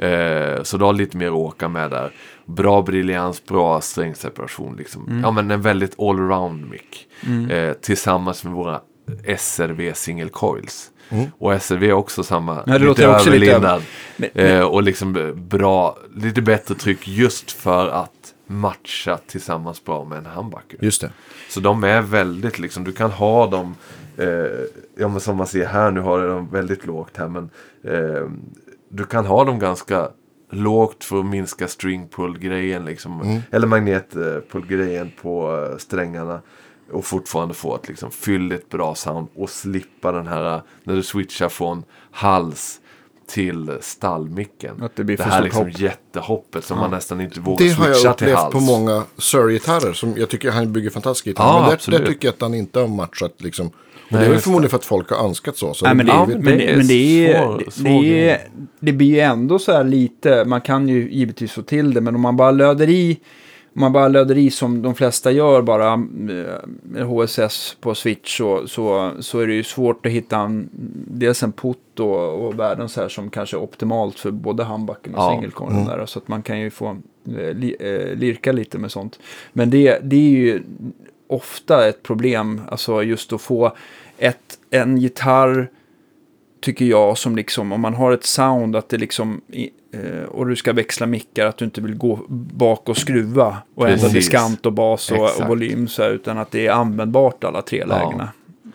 Ja, 0.00 0.06
Eh, 0.06 0.62
så 0.62 0.76
du 0.76 0.84
har 0.84 0.92
lite 0.92 1.16
mer 1.16 1.26
att 1.26 1.32
åka 1.32 1.68
med 1.68 1.90
där. 1.90 2.12
Bra 2.46 2.82
briljans, 2.82 3.44
bra 3.46 3.80
strängseparation. 3.80 4.76
Liksom. 4.76 5.06
Mm. 5.08 5.20
Ja, 5.22 5.30
men 5.30 5.50
en 5.50 5.62
väldigt 5.62 6.00
allround 6.00 6.70
mick. 6.70 7.06
Eh, 7.50 7.72
tillsammans 7.72 8.44
med 8.44 8.52
våra 8.52 8.80
SRV 9.38 9.92
single 9.94 10.28
coils. 10.28 10.90
Och 11.38 11.62
SRV 11.62 11.88
är 11.88 11.92
också 11.92 12.22
samma, 12.22 12.62
det 12.64 12.78
lite 12.78 13.06
överlindad. 13.06 13.82
Eh, 14.34 14.60
och 14.60 14.82
liksom 14.82 15.32
bra, 15.36 15.96
lite 16.16 16.42
bättre 16.42 16.74
tryck 16.74 17.08
just 17.08 17.52
för 17.52 17.88
att 17.88 18.10
matcha 18.46 19.18
tillsammans 19.26 19.84
bra 19.84 20.04
med 20.04 20.18
en 20.18 20.26
humbucker. 20.26 20.78
Just 20.80 21.00
det. 21.00 21.10
Så 21.50 21.60
de 21.60 21.84
är 21.84 22.00
väldigt 22.00 22.58
liksom, 22.58 22.84
du 22.84 22.92
kan 22.92 23.10
ha 23.10 23.46
dem, 23.46 23.74
eh, 24.18 24.26
ja 24.96 25.08
men 25.08 25.20
som 25.20 25.36
man 25.36 25.46
ser 25.46 25.66
här 25.66 25.90
nu 25.90 26.00
har 26.00 26.26
dem 26.26 26.48
väldigt 26.52 26.86
lågt 26.86 27.16
här 27.16 27.28
men 27.28 27.50
eh, 27.84 28.30
du 28.88 29.04
kan 29.04 29.26
ha 29.26 29.44
dem 29.44 29.58
ganska 29.58 30.08
lågt 30.50 31.04
för 31.04 31.18
att 31.18 31.26
minska 31.26 31.68
string 31.68 32.08
pull 32.08 32.38
grejen 32.38 32.84
liksom. 32.84 33.42
Eller 33.50 33.66
magnetpull 33.66 34.66
grejen 34.66 35.12
på 35.22 35.66
eh, 35.70 35.78
strängarna. 35.78 36.40
Och 36.92 37.04
fortfarande 37.04 37.54
få 37.54 37.76
ett 37.76 37.88
liksom 37.88 38.10
fylligt 38.10 38.68
bra 38.70 38.94
sound 38.94 39.28
och 39.34 39.50
slippa 39.50 40.12
den 40.12 40.26
här 40.26 40.54
eh, 40.54 40.62
när 40.84 40.94
du 40.94 41.02
switchar 41.02 41.48
från 41.48 41.84
hals 42.10 42.80
till 43.26 43.78
stallmicken. 43.80 44.82
Att 44.82 44.96
det 44.96 45.04
blir 45.04 45.16
för 45.16 45.24
här 45.24 45.42
liksom 45.42 45.64
hopp. 45.64 45.80
jättehoppet 45.80 46.64
som 46.64 46.78
man 46.78 46.90
nästan 46.90 47.20
inte 47.20 47.40
vågar 47.40 47.58
Det 47.58 47.72
har 47.72 47.84
switcha 47.84 48.08
jag 48.08 48.18
till 48.18 48.26
upplevt 48.26 48.38
hals. 48.38 48.52
på 48.52 48.60
många 48.60 49.04
Sir-gitarrer. 49.18 49.92
Som 49.92 50.14
jag 50.16 50.28
tycker 50.30 50.50
han 50.50 50.72
bygger 50.72 50.90
fantastiska 50.90 51.30
gitarrer. 51.30 51.48
Ja, 51.48 51.60
men 51.60 51.92
där, 51.92 51.98
där 51.98 52.06
tycker 52.06 52.28
jag 52.28 52.32
att 52.34 52.40
han 52.40 52.54
inte 52.54 52.80
har 52.80 52.88
matchat 52.88 53.34
liksom. 53.42 53.70
Och 54.06 54.12
Nej, 54.12 54.20
det 54.20 54.26
är 54.26 54.30
väl 54.30 54.38
förmodligen 54.40 54.70
för 54.70 54.76
att 54.76 54.84
folk 54.84 55.10
har 55.10 55.24
önskat 55.28 55.56
så. 55.56 55.74
så 55.74 55.84
Nej, 55.86 55.94
men 55.94 56.06
det, 56.06 56.12
har 56.12 56.18
Ja, 56.20 56.26
blivit- 56.26 56.44
men, 56.44 56.58
det 56.58 56.64
det, 56.64 56.72
är 56.72 56.76
men 56.76 56.86
det, 56.86 57.32
är, 57.32 57.42
svår- 57.46 57.62
det, 57.64 57.70
svår 57.70 57.84
det, 58.02 58.08
grej. 58.08 58.28
är, 58.30 58.38
det 58.80 58.92
blir 58.92 59.08
ju 59.14 59.20
ändå 59.20 59.58
så 59.58 59.72
här 59.72 59.84
lite, 59.84 60.44
man 60.44 60.60
kan 60.60 60.88
ju 60.88 61.10
givetvis 61.12 61.52
få 61.52 61.62
till 61.62 61.94
det, 61.94 62.00
men 62.00 62.14
om 62.14 62.20
man 62.20 62.36
bara 62.36 62.50
löder 62.50 62.88
i, 62.88 63.18
om 63.74 63.80
man 63.80 63.92
bara 63.92 64.08
löder 64.08 64.38
i 64.38 64.50
som 64.50 64.82
de 64.82 64.94
flesta 64.94 65.30
gör, 65.32 65.62
bara 65.62 65.92
eh, 66.96 67.06
HSS 67.06 67.76
på 67.80 67.94
switch, 67.94 68.36
så, 68.38 68.66
så, 68.68 69.10
så 69.20 69.40
är 69.40 69.46
det 69.46 69.54
ju 69.54 69.62
svårt 69.62 70.06
att 70.06 70.12
hitta 70.12 70.38
en, 70.38 70.68
dels 71.08 71.42
en 71.42 71.52
putt 71.52 72.00
och, 72.00 72.46
och 72.46 72.58
värden 72.58 72.88
så 72.88 73.00
här 73.00 73.08
som 73.08 73.30
kanske 73.30 73.56
är 73.56 73.60
optimalt 73.62 74.18
för 74.18 74.30
både 74.30 74.64
handbacken 74.64 75.14
och 75.14 75.20
Ja. 75.20 75.30
singelkornen 75.34 75.84
där, 75.86 76.06
så 76.06 76.18
att 76.18 76.28
man 76.28 76.42
kan 76.42 76.60
ju 76.60 76.70
få 76.70 76.86
eh, 77.38 77.54
li, 77.54 77.76
eh, 77.80 78.16
lirka 78.18 78.52
lite 78.52 78.78
med 78.78 78.90
sånt. 78.90 79.18
Men 79.52 79.70
det, 79.70 79.98
det 80.02 80.16
är 80.16 80.30
ju 80.30 80.62
ofta 81.26 81.88
ett 81.88 82.02
problem, 82.02 82.60
alltså 82.68 83.02
just 83.02 83.32
att 83.32 83.40
få 83.42 83.76
ett, 84.18 84.58
en 84.70 84.96
gitarr 84.98 85.68
tycker 86.60 86.84
jag 86.84 87.18
som 87.18 87.36
liksom 87.36 87.72
om 87.72 87.80
man 87.80 87.94
har 87.94 88.12
ett 88.12 88.24
sound 88.24 88.76
att 88.76 88.88
det 88.88 88.96
liksom 88.96 89.40
eh, 89.92 90.22
och 90.28 90.46
du 90.46 90.56
ska 90.56 90.72
växla 90.72 91.06
mickar 91.06 91.46
att 91.46 91.56
du 91.56 91.64
inte 91.64 91.80
vill 91.80 91.94
gå 91.94 92.20
bak 92.28 92.88
och 92.88 92.96
skruva 92.96 93.56
och 93.74 93.88
ändra 93.88 94.08
diskant 94.08 94.66
och 94.66 94.72
bas 94.72 95.10
och, 95.10 95.40
och 95.40 95.48
volym 95.48 95.88
så 95.88 96.02
här, 96.02 96.10
utan 96.10 96.38
att 96.38 96.50
det 96.50 96.66
är 96.66 96.72
användbart 96.72 97.44
alla 97.44 97.62
tre 97.62 97.84
Ja. 97.88 97.96
lägena. 97.96 98.28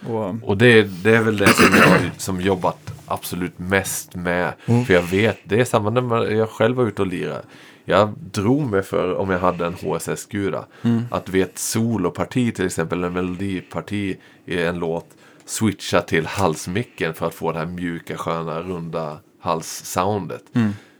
Och, 0.08 0.36
Och 0.50 0.58
det, 0.58 1.04
det 1.04 1.16
är 1.16 1.22
väl 1.22 1.38
det 1.38 1.48
som 1.48 1.76
jag 1.78 1.88
har 1.88 2.00
som 2.18 2.42
jobbat 2.42 2.94
absolut 3.06 3.60
mest 3.60 4.16
med. 4.16 4.54
För 4.66 4.94
jag 4.94 5.02
vet, 5.02 5.38
det 5.44 5.60
är 5.60 5.66
samma 5.66 5.90
när 5.90 6.32
jag 6.32 6.50
själv 6.50 6.76
var 6.76 6.88
ute 6.88 7.02
och 7.02 7.08
lirade. 7.08 7.42
Jag 7.90 8.14
drog 8.32 8.62
mig 8.72 8.84
för, 8.84 9.16
om 9.16 9.30
jag 9.30 9.40
hade 9.40 9.66
en 9.66 9.74
HSS-gura, 9.74 10.66
att 11.12 11.30
vid 11.30 11.44
ett 11.44 11.58
soloparti 11.58 12.56
till 12.56 12.66
exempel, 12.66 13.04
en 13.04 13.14
melodiparti 13.14 14.18
i 14.46 14.62
en 14.64 14.80
låt, 14.80 15.06
switcha 15.46 16.02
till 16.02 16.26
halsmicken 16.26 17.14
för 17.14 17.28
att 17.28 17.34
få 17.34 17.52
det 17.52 17.60
här 17.60 17.66
mjuka, 17.66 18.18
sköna, 18.18 18.62
runda 18.62 19.18
halssoundet. 19.42 20.44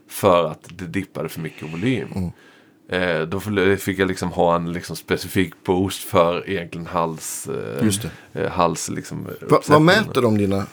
För 0.08 0.44
att 0.50 0.68
det 0.78 0.86
dippade 0.86 1.28
för 1.28 1.40
mycket 1.40 1.72
volym. 1.72 2.32
Eh, 2.88 3.20
då 3.22 3.40
full- 3.40 3.76
fick 3.76 3.98
jag 3.98 4.08
liksom 4.08 4.28
ha 4.32 4.56
en 4.56 4.72
liksom 4.72 4.96
specifik 4.96 5.52
boost 5.64 6.02
för 6.02 6.50
egentligen 6.50 6.86
hals, 6.86 7.48
eh, 7.48 7.84
Just 7.84 8.02
det. 8.32 8.40
eh, 8.44 8.50
hals 8.50 8.88
liksom, 8.90 9.28
Va, 9.50 9.60
vad 9.68 9.82
mäter 9.82 10.22
de 10.22 10.38
dina 10.38 10.66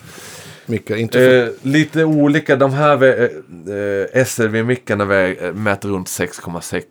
mickar? 0.68 0.96
Inte 0.96 1.18
för... 1.18 1.42
Eh, 1.46 1.48
lite 1.62 2.04
olika. 2.04 2.56
De 2.56 2.72
här 2.72 2.96
vä- 2.96 3.22
eh, 4.14 4.24
SRV-mickarna 4.24 5.02
eh, 5.28 5.52
mäter 5.54 5.88
runt 5.88 6.06
6,6 6.08 6.82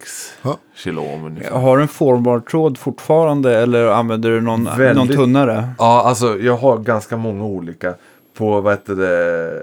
Ja. 0.42 0.58
kilo 0.76 1.06
ungefär. 1.26 1.52
har 1.56 1.78
du 1.78 1.82
en 1.84 1.88
forward-tråd 1.90 2.78
fortfarande 2.78 3.58
eller 3.58 3.88
använder 3.88 4.30
du 4.30 4.42
någon, 4.42 4.64
Väldigt- 4.78 4.96
någon 4.96 5.08
tunnare? 5.08 5.70
Ja, 5.80 6.04
alltså 6.06 6.40
jag 6.40 6.58
har 6.58 6.78
ganska 6.78 7.18
många 7.18 7.44
olika. 7.46 7.94
På, 8.38 8.62
vad 8.62 8.74
heter 8.74 8.96
det, 8.96 9.62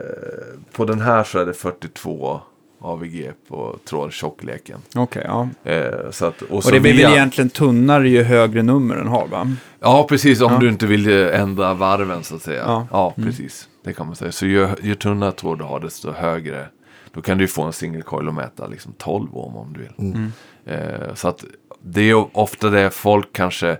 på 0.73 0.85
den 0.85 1.01
här 1.01 1.25
så 1.25 1.39
är 1.39 1.47
det 1.47 1.55
42 1.55 2.41
AVG 2.81 3.31
på 3.49 3.77
trådtjockleken. 3.89 4.79
Okej, 4.97 5.23
ja. 5.27 5.49
Eh, 5.65 6.11
så 6.11 6.27
att, 6.27 6.43
och 6.43 6.65
Och 6.67 6.73
det 6.73 6.81
blir 6.81 6.93
via- 6.93 7.09
väl 7.09 7.17
egentligen 7.17 7.51
tunnare 7.51 8.09
ju 8.09 8.23
högre 8.23 8.63
nummer 8.63 8.97
den 8.97 9.07
har 9.09 9.27
va? 9.27 9.53
Ja, 9.81 10.07
precis. 10.09 10.41
Om 10.41 10.53
Ja. 10.53 10.59
du 10.59 10.69
inte 10.69 10.87
vill 10.87 11.09
eh, 11.25 11.41
ändra 11.41 11.75
varven 11.75 12.25
så 12.25 12.35
att 12.35 12.43
säga. 12.43 12.63
Ja. 12.67 12.87
Ja, 12.91 13.15
precis. 13.17 13.69
Det 13.85 13.93
kan 13.93 14.07
man 14.07 14.17
säga. 14.17 14.33
Så 14.33 14.47
ju, 14.47 14.69
ju 14.83 14.95
tunnare 14.95 15.33
tråd 15.33 15.59
du 15.59 15.65
har, 15.65 15.81
desto 15.81 16.13
högre. 16.13 16.69
Då 17.13 17.23
kan 17.23 17.39
du 17.39 17.49
få 17.49 17.63
en 17.63 17.73
single 17.73 18.03
coil 18.03 18.29
och 18.29 18.35
mäta 18.35 18.67
liksom 18.67 18.93
12 18.99 19.37
ohm 19.37 19.57
om 19.57 19.73
du 19.73 19.81
vill. 19.81 20.15
Eh, 20.65 21.15
så 21.15 21.29
att 21.29 21.45
det 21.83 22.01
är 22.11 22.37
ofta 22.39 22.71
det 22.71 22.91
folk 22.91 23.33
kanske 23.33 23.79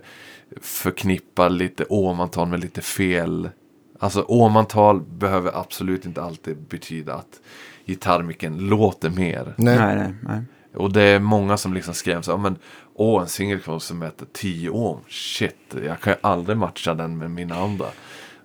förknippar 0.61 1.49
lite 1.49 1.85
ohmantal 1.89 2.47
med 2.47 2.59
lite 2.59 2.81
fel. 2.81 3.49
Alltså 3.99 4.25
ohmantal 4.27 5.01
behöver 5.01 5.59
absolut 5.59 6.05
inte 6.05 6.21
alltid 6.21 6.57
betyda 6.57 7.13
att 7.13 7.39
gitarrmicken 7.85 8.57
låter 8.57 9.09
mer. 9.09 9.53
Nej. 9.57 9.77
Nej, 9.77 9.95
nej, 9.95 10.13
nej. 10.21 10.41
Och 10.75 10.93
det 10.93 11.01
är 11.01 11.19
många 11.19 11.57
som 11.57 11.73
liksom 11.73 11.93
skräms. 11.93 12.27
Ja, 12.27 12.37
men 12.37 12.57
åh, 12.93 13.21
en 13.21 13.27
single 13.27 13.59
coil 13.59 13.79
som 13.79 13.99
mäter 13.99 14.27
10 14.33 14.69
ohm. 14.69 14.99
Shit, 15.07 15.75
jag 15.85 15.99
kan 16.01 16.13
ju 16.13 16.17
aldrig 16.21 16.57
matcha 16.57 16.93
den 16.93 17.17
med 17.17 17.31
mina 17.31 17.55
andra. 17.55 17.85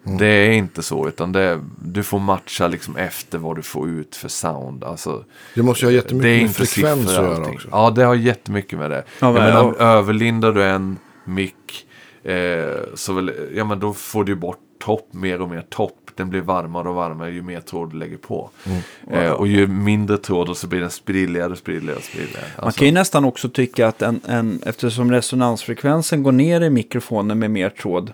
Det 0.03 0.27
är 0.27 0.51
inte 0.53 0.83
så, 0.83 1.09
utan 1.09 1.33
det 1.33 1.61
du 1.85 2.03
får 2.03 2.19
matcha 2.19 2.69
liksom 2.69 2.97
efter 2.97 3.39
vad 3.39 3.57
du 3.57 3.63
får 3.63 3.89
ut 3.89 4.17
för 4.17 4.29
sound. 4.29 4.85
Alltså, 4.85 5.25
Det 5.55 5.63
måste 5.63 5.85
ju 5.85 5.91
ha 5.91 5.95
jättemycket 5.95 6.23
det 6.23 6.29
är 6.29 6.35
med 6.35 6.43
inte 6.43 6.55
frekvens 6.67 7.09
att 7.09 7.15
göra 7.15 7.47
också. 7.51 7.69
Ja, 7.71 7.91
det 7.91 8.05
har 8.05 8.15
jättemycket 8.15 8.79
med 8.79 8.91
det. 8.91 9.05
Ja, 9.21 9.27
jag 9.27 9.35
men- 9.35 9.45
menar, 9.45 9.65
och- 9.65 9.81
överlindar 9.81 10.53
du 10.53 10.65
en 10.65 10.99
mick 11.25 11.87
eh, 12.25 12.77
så 12.95 13.13
väl, 13.13 13.33
ja, 13.55 13.65
men 13.65 13.81
då 13.81 13.93
får 13.93 14.25
du 14.25 14.35
bort 14.35 14.59
topp, 14.85 15.09
mer 15.11 15.41
och 15.43 15.49
mer 15.49 15.65
topp. 15.69 15.97
Den 16.17 16.31
blir 16.31 16.41
varmare 16.41 16.89
och 16.89 16.95
varmare 16.95 17.31
ju 17.31 17.43
mer 17.43 17.61
tråd 17.61 17.91
du 17.93 17.97
lägger 17.99 18.17
på. 18.17 18.51
Mm. 18.67 19.25
Eh, 19.25 19.31
och 19.33 19.49
ju 19.49 19.67
mindre 19.67 20.17
tråd 20.19 20.49
och 20.49 20.57
så 20.57 20.67
blir 20.67 20.81
den 20.81 20.91
sprilligare 20.91 21.53
och 21.53 21.59
sprilligare 21.59 21.97
och 21.99 22.05
sprilligare. 22.05 22.45
Man 22.57 22.65
Alltså, 22.67 22.79
kan 22.79 22.89
ju 22.89 22.95
nästan 22.95 23.25
också 23.25 23.49
tycka 23.49 23.87
att 23.89 24.03
en, 24.03 24.21
en, 24.29 24.61
eftersom 24.67 25.13
resonansfrekvensen 25.13 26.23
går 26.23 26.33
ner 26.33 26.61
i 26.61 26.71
mikrofonen 26.71 27.39
med 27.39 27.51
mer 27.51 27.71
tråd, 27.71 28.13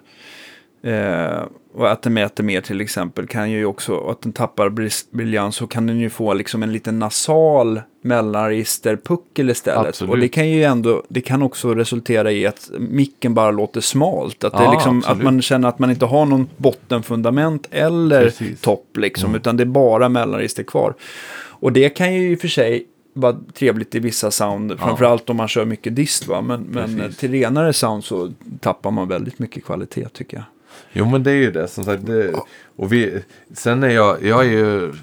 Eh, 0.82 1.42
och 1.76 1.92
att 1.92 2.02
den 2.02 2.14
mäter 2.14 2.44
mer 2.44 2.60
till 2.60 2.80
exempel 2.80 3.26
kan 3.26 3.50
ju 3.50 3.64
också, 3.64 4.08
att 4.08 4.22
den 4.22 4.32
tappar 4.32 4.68
briljans 5.16 5.56
så 5.56 5.66
kan 5.66 5.86
den 5.86 5.98
ju 5.98 6.10
få 6.10 6.34
liksom 6.34 6.62
en 6.62 6.72
liten 6.72 6.98
nasal 6.98 7.80
mellanregisterpuckel 8.02 9.50
istället. 9.50 9.88
Absolut. 9.88 10.10
Och 10.10 10.18
det 10.18 10.28
kan 10.28 10.48
ju 10.48 10.64
ändå, 10.64 11.02
det 11.08 11.20
kan 11.20 11.42
också 11.42 11.74
resultera 11.74 12.32
i 12.32 12.46
att 12.46 12.70
micken 12.78 13.34
bara 13.34 13.50
låter 13.50 13.80
smalt. 13.80 14.44
Att, 14.44 14.52
det 14.52 14.64
Ja, 14.64 14.72
liksom, 14.72 15.02
att 15.06 15.22
man 15.22 15.42
känner 15.42 15.68
att 15.68 15.78
man 15.78 15.90
inte 15.90 16.04
har 16.06 16.26
någon 16.26 16.48
bottenfundament 16.56 17.68
eller 17.70 18.24
Precis. 18.24 18.60
topp 18.60 18.96
liksom, 18.96 19.34
utan 19.34 19.56
det 19.56 19.62
är 19.62 19.66
bara 19.66 20.08
mellanregister 20.08 20.62
kvar. 20.62 20.94
Och 21.38 21.72
det 21.72 21.88
kan 21.88 22.14
ju 22.14 22.32
i 22.32 22.36
och 22.36 22.40
för 22.40 22.48
sig 22.48 22.86
vara 23.12 23.36
trevligt 23.54 23.94
i 23.94 23.98
vissa 23.98 24.30
sound, 24.30 24.78
framförallt 24.78 25.30
om 25.30 25.36
man 25.36 25.48
kör 25.48 25.64
mycket 25.64 25.96
dist 25.96 26.26
va, 26.26 26.40
men, 26.40 26.62
men 26.62 27.12
till 27.12 27.30
renare 27.30 27.72
sound 27.72 28.04
så 28.04 28.32
tappar 28.60 28.90
man 28.90 29.08
väldigt 29.08 29.38
mycket 29.38 29.64
kvalitet 29.64 30.08
tycker 30.12 30.36
jag. 30.36 30.44
Jo 30.92 31.06
men 31.06 31.22
det 31.22 31.30
är 31.30 31.36
ju 31.36 31.50
det 31.50 31.68
som 31.68 31.84
sagt. 31.84 32.06
Det, 32.06 32.34
och 32.76 32.92
vi, 32.92 33.22
sen 33.54 33.82
är 33.82 33.88
jag, 33.88 34.24
jag 34.24 34.40
är 34.40 34.50
ju, 34.50 34.94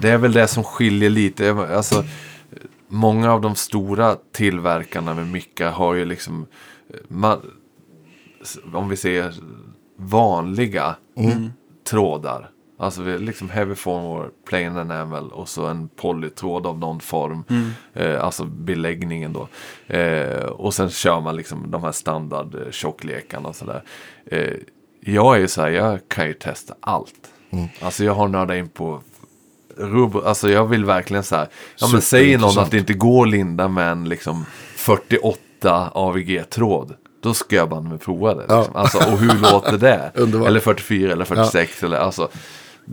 det 0.00 0.10
är 0.10 0.18
väl 0.18 0.32
det 0.32 0.48
som 0.48 0.64
skiljer 0.64 1.10
lite. 1.10 1.50
Alltså, 1.50 2.04
många 2.88 3.32
av 3.32 3.40
de 3.40 3.54
stora 3.54 4.16
tillverkarna 4.32 5.14
med 5.14 5.26
mickar 5.26 5.70
har 5.70 5.94
ju 5.94 6.04
liksom, 6.04 6.46
man, 7.08 7.40
om 8.72 8.88
vi 8.88 8.96
ser 8.96 9.34
vanliga 9.96 10.96
trådar. 11.90 12.50
Alltså 12.82 13.02
vi- 13.02 13.18
liksom 13.18 13.50
heavy 13.50 13.74
form 13.74 14.30
plain 14.48 14.76
enamel 14.76 15.28
och 15.28 15.48
så 15.48 15.66
en 15.66 15.88
polytråd 15.88 16.66
av 16.66 16.78
någon 16.78 17.00
form. 17.00 17.44
Eh, 17.94 18.24
alltså 18.24 18.44
beläggningen 18.44 19.32
då. 19.32 19.48
Eh, 19.94 20.44
och 20.44 20.74
sen 20.74 20.90
kör 20.90 21.20
man 21.20 21.36
liksom 21.36 21.70
de 21.70 21.82
här 21.84 21.92
standard 21.92 22.54
eh, 22.54 22.70
tjocklekarna 22.70 23.48
och 23.48 23.56
sådär. 23.56 23.82
Eh, 24.26 24.50
jag 25.00 25.36
är 25.36 25.40
ju 25.40 25.48
så 25.48 25.62
här, 25.62 25.68
jag 25.70 25.98
kan 26.08 26.26
ju 26.26 26.32
testa 26.32 26.74
allt. 26.80 27.14
Alltså 27.80 28.04
jag 28.04 28.14
har 28.14 28.28
nördat 28.28 28.56
in 28.56 28.68
på 28.68 29.00
rubb, 29.76 30.16
alltså 30.16 30.50
jag 30.50 30.66
vill 30.66 30.84
verkligen 30.84 31.24
så 31.24 31.36
här. 31.36 31.48
Ja 31.78 31.88
men 31.92 32.02
säger 32.02 32.38
någon 32.38 32.58
att 32.58 32.70
det 32.70 32.78
inte 32.78 32.94
går 32.94 33.22
att 33.26 33.30
linda 33.30 33.68
med 33.68 33.92
en 33.92 34.08
liksom 34.08 34.44
48 34.76 35.90
AVG-tråd. 35.94 36.94
Då 37.22 37.34
ska 37.34 37.56
jag 37.56 37.68
bara 37.68 37.80
med 37.80 38.00
prova 38.00 38.34
det. 38.34 38.40
Liksom. 38.40 38.64
Ja. 38.74 38.80
Alltså, 38.80 38.98
och 38.98 39.18
hur 39.18 39.52
låter 39.52 39.78
det? 39.78 40.12
Underbart. 40.14 40.48
Eller 40.48 40.60
44 40.60 41.12
eller 41.12 41.24
46 41.24 41.82
eller 41.82 41.96
alltså. 41.96 42.28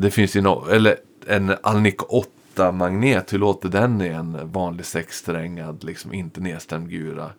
Det 0.02 0.12
finns 0.12 0.36
ju 0.36 0.42
no 0.42 0.68
eller 0.72 0.98
en 1.28 1.56
Alnic 1.64 1.96
8 2.10 2.72
magnet, 2.72 3.34
hur 3.34 3.38
låter 3.40 3.70
den 3.70 4.02
i 4.02 4.08
en 4.08 4.52
vanlig 4.52 4.86
sexsträngad, 4.86 5.84
liksom 5.84 6.14
inte 6.14 6.42
nedstämd 6.42 6.90
gura? 6.90 7.30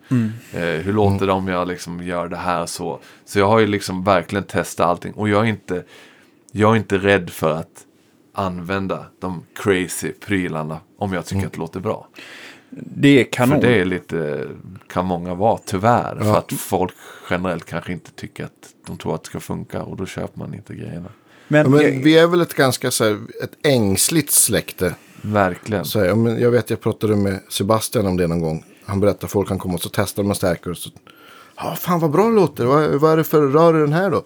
Eh, 0.52 0.61
hur 0.61 0.92
låter 0.92 1.26
det 1.26 1.32
om 1.32 1.48
jag 1.48 1.68
liksom 1.68 2.02
gör 2.02 2.28
det 2.28 2.36
här 2.36 2.66
så? 2.66 2.98
Så 3.24 3.38
jag 3.38 3.46
har 3.48 3.58
ju 3.58 3.66
liksom 3.66 4.04
verkligen 4.04 4.44
testat 4.44 4.86
allting 4.86 5.12
och 5.12 5.28
jag 5.28 5.40
är 5.44 5.48
inte, 5.48 5.84
jag 6.52 6.72
är 6.72 6.76
inte 6.76 6.98
rädd 6.98 7.30
för 7.30 7.50
att 7.56 7.84
använda 8.32 9.06
de 9.18 9.42
crazy 9.54 10.12
prylarna 10.12 10.78
om 10.98 11.12
jag 11.12 11.26
tycker 11.26 11.46
att 11.46 11.52
det 11.52 11.58
låter 11.58 11.80
bra. 11.80 12.08
Det 12.70 13.20
är 13.20 13.24
kanon. 13.24 13.61
För 13.61 13.66
det 13.68 13.80
är 13.80 13.84
lite, 13.84 14.48
kan 14.88 15.06
många 15.06 15.34
vara 15.34 15.58
tyvärr. 15.64 16.16
För 16.18 16.24
Ja. 16.26 16.38
att 16.38 16.52
folk 16.52 16.94
generellt 17.30 17.64
kanske 17.64 17.92
inte 17.92 18.11
tycker 18.12 18.44
att 18.44 18.74
de 18.86 18.96
tror 18.96 19.14
att 19.14 19.22
det 19.22 19.26
ska 19.26 19.40
funka 19.40 19.82
och 19.82 19.96
då 19.96 20.06
köper 20.06 20.38
man 20.38 20.54
inte 20.54 20.74
grejerna. 20.74 21.08
Men, 21.53 21.62
Ja, 21.62 21.68
men 21.68 21.82
jag- 21.82 21.90
vi 22.05 22.18
är 22.18 22.26
väl 22.26 22.40
ett 22.40 22.55
ganska 22.55 22.90
så 22.90 23.05
här, 23.05 23.18
ett 23.42 23.53
ängsligt 23.66 24.30
släkte. 24.30 24.94
Verkligen. 25.22 25.84
Så 25.84 26.01
här, 26.01 26.14
men 26.14 26.40
jag 26.40 26.51
vet, 26.51 26.70
jag 26.70 26.80
pratade 26.80 27.16
med 27.16 27.40
Sebastian 27.48 28.07
om 28.07 28.16
det 28.16 28.26
någon 28.26 28.40
gång. 28.40 28.64
Han 28.84 29.01
berättade 29.01 29.24
att 29.26 29.30
folk 29.32 29.48
kan 29.48 29.59
komma 29.59 29.74
och 29.74 29.82
så 29.82 29.88
testar 29.92 30.22
de 30.22 30.34
stärkare. 30.34 30.70
Och 30.70 30.76
så, 30.78 30.90
ja, 31.57 31.76
fan 31.80 32.01
vad 32.01 32.11
bra 32.11 32.24
det 32.28 32.34
låter. 32.34 32.64
Vad, 32.64 32.90
vad 32.90 33.12
är 33.12 33.16
det 33.16 33.24
för 33.24 33.42
rör 33.48 33.76
i 33.78 33.80
den 33.80 33.92
här 33.92 34.11
då? 34.11 34.24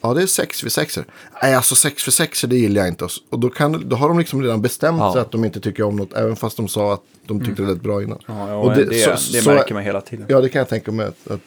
Ja, 0.00 0.14
det 0.14 0.22
är 0.22 0.26
6 0.26 0.64
vid 0.64 0.72
6 0.72 0.98
Nej, 1.42 1.54
alltså 1.54 1.74
6 1.74 2.02
för 2.02 2.10
6 2.10 2.42
det 2.42 2.56
gillar 2.56 2.80
jag 2.80 2.88
inte. 2.88 3.08
Och 3.30 3.38
då, 3.38 3.48
kan, 3.50 3.88
då 3.88 3.96
har 3.96 4.08
de 4.08 4.18
liksom 4.18 4.42
redan 4.42 4.62
bestämt 4.62 4.98
Ja. 5.00 5.12
sig 5.12 5.20
att 5.22 5.30
de 5.32 5.44
inte 5.44 5.60
tycker 5.60 5.82
om 5.82 5.96
något. 5.96 6.12
Även 6.12 6.36
fast 6.36 6.56
de 6.56 6.68
sa 6.68 6.94
att 6.94 7.02
de 7.26 7.44
tyckte 7.44 7.62
det 7.62 7.68
lät 7.68 7.82
bra 7.82 8.02
innan. 8.02 8.18
ja, 8.26 8.48
ja, 8.48 8.54
och 8.56 8.74
det, 8.74 8.84
det- 8.84 8.94
så- 9.18 9.32
det 9.32 9.42
så- 9.42 9.50
märker 9.54 9.74
man 9.74 9.82
hela 9.82 10.00
tiden. 10.00 10.26
Ja, 10.28 10.40
det 10.40 10.48
kan 10.48 10.58
jag 10.58 10.68
tänka 10.68 10.92
mig. 10.92 11.06
Att, 11.06 11.30
att, 11.30 11.40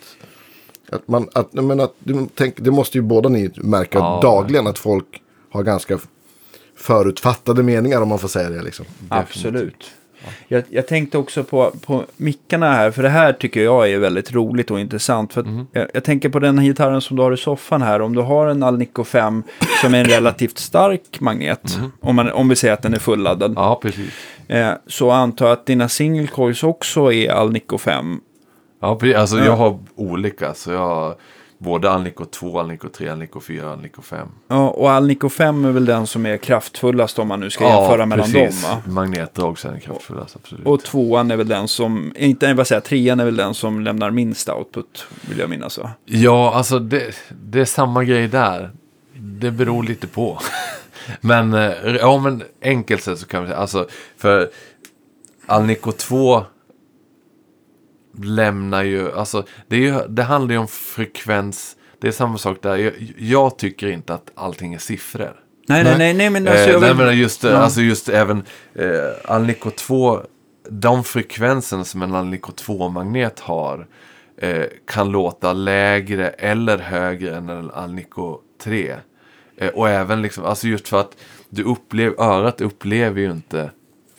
att 0.92 1.08
man, 1.08 1.30
att, 1.34 1.54
men 1.54 1.80
att, 1.80 1.94
du 2.00 2.28
tänk, 2.36 2.56
det 2.58 2.72
måste 2.72 2.98
ju 2.98 3.02
båda 3.02 3.30
ni 3.30 3.50
märka 3.56 3.98
Ja. 3.98 4.20
dagligen. 4.22 4.68
Att 4.68 4.80
folk 4.80 5.22
har 5.52 5.64
ganska 5.64 6.00
förutfattade 6.78 7.64
meningar 7.64 8.02
om 8.02 8.10
man 8.10 8.20
får 8.20 8.28
säga 8.28 8.50
det. 8.50 8.62
Liksom. 8.62 8.86
Absolut. 9.10 9.92
Jag, 10.48 10.64
jag 10.70 10.88
tänkte 10.88 11.18
också 11.18 11.44
på, 11.44 11.72
på 11.86 12.04
mickarna 12.18 12.72
här, 12.72 12.92
för 12.92 13.04
det 13.04 13.10
här 13.10 13.34
tycker 13.34 13.64
jag 13.64 13.92
är 13.92 14.00
väldigt 14.00 14.32
roligt 14.34 14.72
och 14.72 14.80
intressant. 14.80 15.34
För 15.34 15.42
att 15.42 15.48
Mhm. 15.48 15.68
jag, 15.72 15.88
jag 15.94 16.04
tänker 16.04 16.30
på 16.30 16.40
den 16.40 16.58
här 16.60 16.66
gitarren 16.66 17.02
som 17.02 17.18
du 17.18 17.24
har 17.24 17.32
i 17.34 17.38
soffan 17.38 17.82
här. 17.82 18.02
Om 18.02 18.16
du 18.16 18.22
har 18.22 18.48
en 18.48 18.64
Alnico 18.64 19.04
5 19.04 19.44
som 19.82 19.94
är 19.94 19.98
en 20.00 20.06
relativt 20.06 20.58
stark 20.58 21.20
magnet, 21.20 21.78
om, 22.02 22.16
man, 22.16 22.32
om 22.32 22.50
vi 22.50 22.56
säger 22.56 22.74
att 22.74 22.82
den 22.82 22.94
är 22.94 23.00
fulladdad. 23.00 23.54
Ja, 23.56 23.80
precis. 23.82 24.10
eh, 24.48 24.72
så 24.88 25.12
antar 25.12 25.46
jag 25.46 25.54
att 25.54 25.66
dina 25.66 25.90
single 25.90 26.28
coils 26.28 26.64
också 26.64 27.12
är 27.14 27.32
Alnico 27.32 27.78
5. 27.78 28.20
Ja, 28.82 29.00
alltså 29.16 29.38
Ja. 29.38 29.46
jag 29.46 29.56
har 29.56 29.80
olika. 29.96 30.54
Så 30.54 30.72
jag 30.72 30.80
har 30.80 31.16
både 31.58 31.92
Alnico 31.92 32.26
2, 32.26 32.60
Alnico 32.60 32.90
3, 32.90 33.10
Alnico 33.10 33.40
4, 33.40 33.72
Alnico 33.72 34.02
5. 34.02 34.28
Ja, 34.48 34.70
och 34.70 34.92
Alnico 34.92 35.30
5 35.30 35.66
är 35.66 35.72
väl 35.72 35.86
den 35.86 36.08
som 36.08 36.26
är 36.26 36.38
kraftfullast 36.38 37.20
om 37.20 37.28
man 37.28 37.40
nu 37.40 37.50
ska 37.50 37.64
jämföra 37.64 38.06
mellan 38.06 38.32
dem. 38.32 38.50
Va? 38.64 38.82
Magnetdrag 38.86 39.60
sen 39.60 39.74
är 39.74 39.80
kraftfullast, 39.80 40.36
absolut. 40.36 40.66
Och 40.66 40.84
tvåan 40.84 41.32
är 41.32 41.36
väl 41.38 41.48
den 41.48 41.68
som, 41.68 42.14
inte 42.16 42.46
jag 42.46 42.68
säga, 42.68 42.82
trean 42.82 43.20
är 43.20 43.26
väl 43.26 43.36
den 43.36 43.54
som 43.54 43.82
lämnar 43.82 44.12
minst 44.12 44.50
output, 44.50 45.06
vill 45.30 45.40
jag 45.40 45.50
minnas 45.50 45.78
va? 45.78 45.92
Ja, 46.06 46.54
alltså 46.54 46.80
det, 46.80 47.16
det 47.30 47.62
är 47.62 47.66
samma 47.66 48.04
grej 48.04 48.28
där. 48.28 48.72
Det 49.14 49.52
beror 49.52 49.84
lite 49.84 50.08
på. 50.08 50.40
men, 51.22 51.54
eh, 51.54 51.72
ja 52.00 52.18
men 52.18 52.44
enkelt 52.62 53.04
sett 53.04 53.20
så 53.20 53.28
kan 53.28 53.42
vi 53.42 53.48
säga, 53.48 53.60
alltså 53.60 53.88
för 54.18 54.50
Alnico 55.46 55.92
2 55.92 56.44
lämnar 58.24 58.84
ju, 58.84 59.12
alltså 59.12 59.44
det, 59.68 59.76
är 59.76 59.80
ju, 59.80 60.08
det 60.10 60.24
handlar 60.24 60.52
ju 60.54 60.58
om 60.58 60.68
frekvens. 60.68 61.76
Det 62.02 62.08
är 62.08 62.12
samma 62.12 62.38
sak 62.38 62.58
där. 62.62 62.76
Jag, 62.78 62.94
jag 63.18 63.58
tycker 63.58 63.88
inte 63.88 64.14
att 64.14 64.32
allting 64.36 64.74
är 64.74 64.78
siffror. 64.78 65.36
Nej, 65.68 65.84
nej, 65.84 65.98
Nej. 65.98 66.14
nej, 66.14 66.30
men 66.30 66.48
alltså, 66.48 66.64
eh, 66.64 66.72
jag 66.72 66.82
nej, 66.82 66.96
men 66.96 67.18
just, 67.18 67.44
Ja. 67.44 67.52
alltså 67.52 67.82
just 67.82 68.10
även 68.10 68.44
eh, 68.76 68.86
Alnico 69.26 69.70
2, 69.70 70.22
de 70.70 71.04
frekvenserna 71.04 71.84
som 71.84 72.02
en 72.02 72.16
Alnico 72.16 72.52
2-magnet 72.52 73.40
har 73.40 73.88
eh, 74.38 74.66
kan 74.88 75.12
låta 75.12 75.54
lägre 75.54 76.30
eller 76.30 76.78
högre 76.78 77.36
än 77.36 77.50
en 77.50 77.72
Alnico 77.72 78.40
3. 78.64 78.96
Eh, 79.58 79.70
och 79.70 79.90
även 79.90 80.22
liksom, 80.22 80.46
alltså 80.46 80.68
just 80.68 80.88
för 80.88 81.00
att 81.00 81.16
du 81.50 81.64
upplever, 81.64 82.22
örat 82.22 82.62
upplever 82.62 83.22
ju 83.22 83.32
inte 83.32 83.72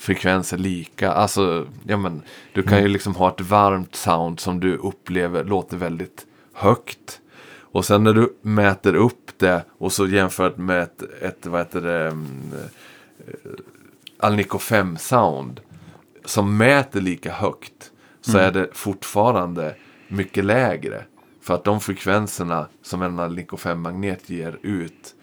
frekvenser 0.03 0.59
lika. 0.59 1.12
Alltså, 1.12 1.66
ja 1.86 1.96
men, 1.96 2.22
du 2.53 2.62
kan 2.62 2.82
ju 2.82 2.88
liksom 2.88 3.14
ha 3.14 3.28
ett 3.30 3.40
varmt 3.40 3.94
sound 3.94 4.40
som 4.40 4.61
du 4.61 4.76
upplever 4.76 5.44
låter 5.44 5.76
väldigt 5.76 6.26
högt. 6.53 7.20
Och 7.61 7.84
sen 7.84 8.05
när 8.05 8.12
du 8.12 8.36
mäter 8.42 8.94
upp 8.94 9.38
det 9.38 9.64
och 9.78 9.92
så 9.92 10.07
jämfört 10.07 10.57
med 10.57 10.82
ett, 10.82 11.03
ett 11.22 11.46
vad 11.46 11.61
heter 11.61 11.80
det, 11.80 12.07
mm, 12.07 12.53
eh, 13.18 13.50
Alnico 14.18 14.59
5 14.59 14.96
sound 14.96 15.61
som 16.24 16.57
mäter 16.57 17.00
lika 17.00 17.32
högt 17.32 17.90
så 18.20 18.38
är 18.38 18.53
det 18.53 18.68
fortfarande 18.72 19.74
mycket 20.09 20.44
lägre. 20.44 21.05
För 21.40 21.55
att 21.55 21.64
de 21.64 21.80
frekvenserna 21.80 22.66
som 22.82 23.03
en 23.03 23.18
Alnico 23.18 23.57
5-magnet 23.57 24.30
ger 24.30 24.59
ut 24.62 25.14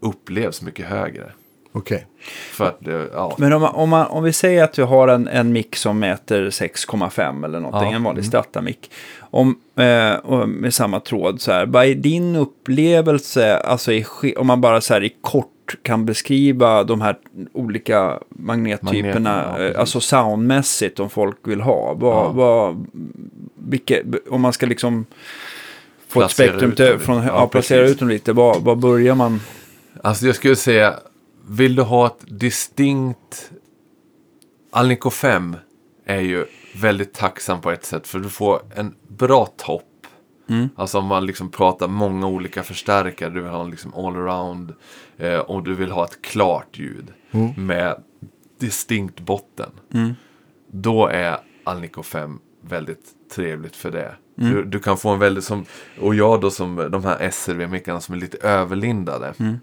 upplevs 0.00 0.62
mycket 0.62 0.86
högre. 0.86 1.32
Okej. 1.76 2.06
För 2.52 2.64
att, 2.64 2.76
det- 2.80 3.08
ja. 3.12 3.34
Men 3.38 3.52
om, 3.52 3.62
man, 3.62 3.74
om, 3.74 3.88
man, 3.88 4.06
om 4.06 4.24
vi 4.24 4.32
säger 4.32 4.64
att 4.64 4.78
vi 4.78 4.82
har 4.82 5.08
en, 5.08 5.28
en 5.28 5.52
mick 5.52 5.76
som 5.76 5.98
mäter 5.98 6.44
6,5 6.50 7.44
eller 7.44 7.60
någonting, 7.60 7.90
Ja. 7.90 7.96
en 7.96 8.02
vanlig 8.02 8.20
Mm. 8.22 8.28
strata-mick. 8.30 8.90
Om, 9.20 9.58
eh, 9.76 10.12
och 10.14 10.48
med 10.48 10.74
samma 10.74 11.00
tråd 11.00 11.40
så 11.40 11.52
här, 11.52 11.66
vad 11.66 11.84
är 11.86 11.94
din 11.94 12.36
upplevelse, 12.36 13.56
alltså 13.58 13.92
i, 13.92 14.04
om 14.36 14.46
man 14.46 14.60
bara 14.60 14.80
så 14.80 14.94
här 14.94 15.04
i 15.04 15.12
kort 15.20 15.76
kan 15.82 16.06
beskriva 16.06 16.84
de 16.84 17.00
här 17.00 17.16
olika 17.52 18.18
magnettyperna, 18.28 19.02
Magneterna, 19.02 19.54
ja, 19.58 19.64
eh, 19.64 19.80
alltså 19.80 20.00
soundmässigt 20.00 21.00
om 21.00 21.10
folk 21.10 21.36
vill 21.42 21.60
ha. 21.60 21.94
Vad, 21.94 22.16
Ja. 22.24 22.28
vad, 22.28 22.86
vilka, 23.68 23.96
om 24.30 24.40
man 24.40 24.52
ska 24.52 24.66
liksom 24.66 25.06
få 26.08 26.20
ett 26.20 26.26
Placera 26.26 26.48
spektrum 26.48 26.70
ut 26.70 26.76
till, 26.76 26.98
från, 26.98 27.16
ja, 27.16 27.26
Ja, 27.26 27.46
placera 27.46 27.80
precis. 27.80 27.94
ut 27.94 27.98
dem 28.00 28.08
lite, 28.08 28.32
vad, 28.32 28.62
vad 28.62 28.78
börjar 28.78 29.14
man? 29.14 29.40
Alltså 30.02 30.26
jag 30.26 30.34
skulle 30.34 30.56
säga, 30.56 30.94
vill 31.48 31.74
du 31.74 31.82
ha 31.82 32.06
ett 32.06 32.24
distinkt... 32.26 33.50
Alnico 34.70 35.10
5 35.10 35.56
är 36.04 36.20
ju 36.20 36.46
väldigt 36.76 37.14
tacksam 37.14 37.60
på 37.60 37.70
ett 37.70 37.84
sätt 37.84 38.06
för 38.06 38.18
du 38.18 38.28
får 38.28 38.62
en 38.74 38.94
bra 39.08 39.46
topp. 39.46 40.06
Alltså 40.76 40.98
om 40.98 41.06
man 41.06 41.26
liksom 41.26 41.50
pratar 41.50 41.88
många 41.88 42.26
olika 42.26 42.62
förstärkare, 42.62 43.30
du 43.30 43.40
vill 43.40 43.50
ha 43.50 43.64
liksom 43.64 43.94
allround 43.94 44.74
eh, 45.16 45.38
och 45.38 45.62
du 45.62 45.74
vill 45.74 45.90
ha 45.90 46.04
ett 46.04 46.22
klart 46.22 46.78
ljud 46.78 47.12
med 47.56 48.02
distinkt 48.58 49.20
botten. 49.20 49.70
Då 50.70 51.06
är 51.06 51.36
Alnico 51.64 52.02
5 52.02 52.38
väldigt 52.60 53.30
trevligt 53.34 53.76
för 53.76 53.90
det. 53.90 54.14
Mm. 54.38 54.52
Du, 54.52 54.64
du 54.64 54.80
kan 54.80 54.96
få 54.96 55.08
en 55.08 55.18
väldigt 55.18 55.44
som, 55.44 55.64
och 56.00 56.14
jag 56.14 56.40
då 56.40 56.50
som 56.50 56.76
de 56.90 57.04
här 57.04 57.30
SRV-mickarna 57.30 58.00
som 58.00 58.14
är 58.14 58.18
lite 58.18 58.38
överlindade. 58.38 59.34
Mm. 59.38 59.58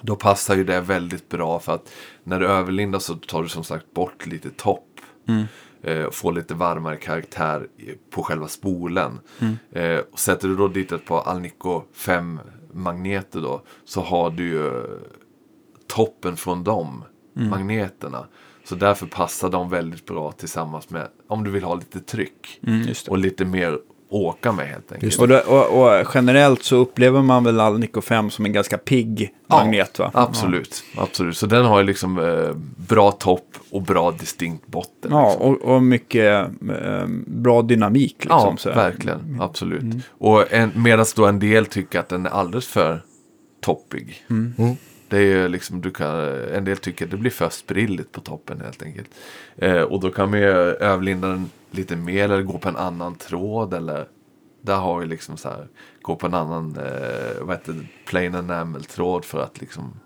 Då 0.00 0.16
passar 0.16 0.56
ju 0.56 0.64
det 0.64 0.80
väldigt 0.80 1.28
bra 1.28 1.58
för 1.60 1.74
att 1.74 1.92
när 2.24 2.40
du 2.40 2.46
överlindar 2.46 2.98
så 2.98 3.14
tar 3.14 3.42
du 3.42 3.48
som 3.48 3.64
sagt 3.64 3.94
bort 3.94 4.26
lite 4.26 4.50
topp. 4.50 5.00
Mm. 5.28 5.44
Eh, 5.82 6.04
och 6.04 6.14
får 6.14 6.32
lite 6.32 6.54
varmare 6.54 6.96
karaktär 6.96 7.66
på 8.10 8.22
själva 8.22 8.48
spolen. 8.48 9.20
Mm. 9.38 9.56
Eh, 9.72 10.04
och 10.12 10.18
sätter 10.18 10.48
du 10.48 10.56
då 10.56 10.68
dit 10.68 10.92
ett 10.92 11.06
par 11.06 11.22
Alnico 11.22 11.82
5 11.92 12.40
magneter 12.72 13.40
då. 13.40 13.62
Så 13.84 14.00
har 14.00 14.30
du 14.30 14.48
ju 14.48 14.84
toppen 15.86 16.36
från 16.36 16.64
de 16.64 17.04
Mm. 17.36 17.50
magneterna. 17.50 18.26
Så 18.64 18.74
därför 18.74 19.06
passar 19.06 19.50
de 19.50 19.70
väldigt 19.70 20.06
bra 20.06 20.32
tillsammans 20.32 20.90
med 20.90 21.08
om 21.28 21.44
du 21.44 21.50
vill 21.50 21.64
ha 21.64 21.74
lite 21.74 22.00
tryck. 22.00 22.60
Mm. 22.66 22.86
Och 23.08 23.18
lite 23.18 23.44
mer 23.44 23.78
åka 24.08 24.52
med 24.52 24.66
helt 24.66 24.92
enkelt. 24.92 25.02
Just 25.02 25.20
Och, 25.20 25.28
det, 25.28 25.40
och, 25.40 25.82
och 25.82 26.06
generellt 26.14 26.62
så 26.62 26.76
upplever 26.76 27.22
man 27.22 27.44
väl 27.44 27.60
Alnico 27.60 28.00
5 28.00 28.30
som 28.30 28.44
en 28.44 28.52
ganska 28.52 28.78
pigg 28.78 29.34
magnet 29.46 29.98
va? 29.98 30.10
Absolut, 30.14 30.84
absolut. 30.96 31.36
Så 31.36 31.46
den 31.46 31.64
har 31.64 31.78
ju 31.78 31.86
liksom 31.86 32.18
eh, 32.18 32.56
bra 32.88 33.10
topp 33.10 33.56
och 33.70 33.82
bra 33.82 34.10
distinkt 34.10 34.66
botten. 34.66 35.10
Ja, 35.10 35.30
liksom. 35.30 35.46
och, 35.46 35.74
och 35.74 35.82
mycket 35.82 36.48
eh, 36.70 37.06
bra 37.26 37.62
dynamik 37.62 38.16
liksom. 38.18 38.30
ja 38.30 38.56
så 38.58 38.70
här. 38.70 38.76
Mm. 38.76 38.90
verkligen. 38.90 39.40
Absolut. 39.40 40.04
Och 40.08 40.52
en, 40.52 40.72
medan 40.74 41.06
då 41.16 41.26
en 41.26 41.38
del 41.38 41.66
tycker 41.66 42.00
att 42.00 42.08
den 42.08 42.26
är 42.26 42.30
alldeles 42.30 42.68
för 42.68 43.02
toppig. 43.60 44.24
Mm. 44.30 44.54
Mm. 44.58 44.76
Det 45.08 45.16
är 45.16 45.22
ju 45.22 45.48
liksom, 45.48 45.80
du 45.80 45.90
kan, 45.90 46.10
en 46.54 46.64
del 46.64 46.76
tycker 46.76 47.04
att 47.04 47.10
det 47.10 47.16
blir 47.16 47.30
för 47.30 47.48
sprilligt 47.48 48.12
på 48.12 48.20
toppen 48.20 48.60
helt 48.60 48.82
enkelt. 48.82 49.08
Eh, 49.56 49.80
och 49.80 50.00
då 50.00 50.10
kan 50.10 50.30
man 50.30 50.40
ju 50.40 50.46
överlinda 50.46 51.28
den 51.28 51.50
lite 51.70 51.96
mer 51.96 52.24
eller 52.24 52.42
gå 52.42 52.58
på 52.58 52.68
en 52.68 52.76
annan 52.76 53.14
tråd 53.14 53.74
eller 53.74 54.08
där 54.60 54.76
har 54.76 54.98
vi 54.98 55.06
liksom 55.06 55.36
så 55.36 55.48
här, 55.48 55.68
gå 56.02 56.16
på 56.16 56.26
en 56.26 56.34
annan, 56.34 56.76
eh, 56.76 57.40
vad 57.40 57.56
heter 57.56 57.72
det, 57.72 57.86
plain 58.06 58.34
enamel-tråd 58.34 59.24
för 59.24 59.40
att 59.40 59.60
liksom 59.60 60.00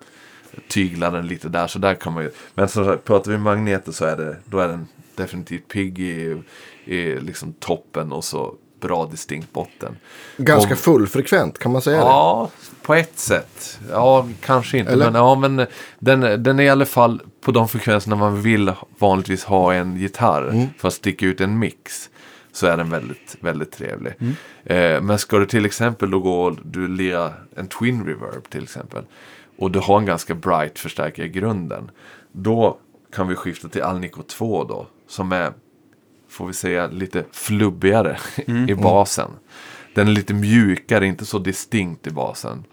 tygla 0.69 1.11
den 1.11 1.27
lite 1.27 1.49
där. 1.49 1.67
Så 1.67 1.79
där 1.79 1.95
kan 1.95 2.13
man 2.13 2.23
ju, 2.23 2.31
men 2.55 2.69
som 2.69 2.85
sagt, 2.85 3.05
pratar 3.05 3.33
vi 3.33 3.39
magneter 3.39 3.93
så 3.93 4.05
är 4.05 4.17
det, 4.17 4.37
då 4.45 4.59
är 4.59 4.69
den 4.69 4.87
definitivt 5.15 5.69
pigg 5.69 5.99
i, 5.99 6.43
i 6.85 7.21
liksom 7.21 7.53
toppen 7.53 8.13
och 8.13 8.25
så 8.25 8.55
bra 8.81 9.07
distinkt 9.07 9.53
botten. 9.53 9.97
Ganska 10.37 10.71
Om- 10.71 10.77
fullfrekvent, 10.77 11.59
kan 11.59 11.73
man 11.73 11.83
säga 11.83 11.97
det? 11.97 12.03
Ja, 12.05 12.51
på 12.83 12.95
ett 12.95 13.19
sätt. 13.19 13.79
Ja, 13.91 14.29
kanske 14.41 14.79
inte. 14.79 14.93
Eller? 14.93 15.05
Men, 15.11 15.15
ja, 15.15 15.35
men 15.35 15.67
den, 15.99 16.43
den 16.43 16.61
är 16.61 16.65
i 16.65 16.69
alla 16.69 16.87
fall 16.87 17.23
på 17.41 17.53
de 17.53 17.69
frekvenserna 17.69 18.17
man 18.17 18.43
vill 18.43 18.73
vanligtvis 18.99 19.45
ha 19.45 19.75
en 19.75 19.97
gitarr 19.97 20.49
Mm. 20.49 20.67
för 20.79 20.89
att 20.89 20.95
sticka 20.95 21.27
ut 21.27 21.41
en 21.41 21.59
mix. 21.59 22.11
Så 22.53 22.67
är 22.67 22.77
den 22.77 22.91
väldigt, 22.91 23.37
väldigt 23.41 23.73
trevlig. 23.73 24.13
Mm. 24.21 24.35
Eh, 24.65 25.01
men 25.03 25.19
ska 25.19 25.39
du 25.39 25.47
till 25.47 25.67
exempel 25.67 26.11
då 26.11 26.21
gå 26.21 26.43
och 26.43 26.57
du 26.65 26.89
lira 26.89 27.33
en 27.57 27.67
twin 27.69 28.07
reverb 28.07 28.51
till 28.51 28.63
exempel. 28.63 29.05
Och 29.59 29.71
du 29.71 29.79
har 29.79 29.99
en 29.99 30.07
ganska 30.07 30.35
bright 30.35 30.79
förstärkare 30.79 31.27
i 31.27 31.29
grunden. 31.29 31.91
Då 32.33 32.79
kan 33.17 33.29
vi 33.29 33.35
skifta 33.35 33.69
till 33.69 33.83
Alnico 33.83 34.23
2 34.23 34.65
då. 34.65 34.87
Som 35.09 35.33
är, 35.33 35.53
får 36.31 36.47
vi 36.47 36.53
säga, 36.53 36.87
lite 36.87 37.25
flubbigare 37.33 38.17
i 38.69 38.75
basen. 38.75 39.31
Den 39.95 40.09
är 40.09 40.13
lite 40.13 40.35
mjukare, 40.35 41.07
inte 41.07 41.25
så 41.27 41.39
distinkt 41.39 42.07
i 42.07 42.11
basen. 42.11 42.65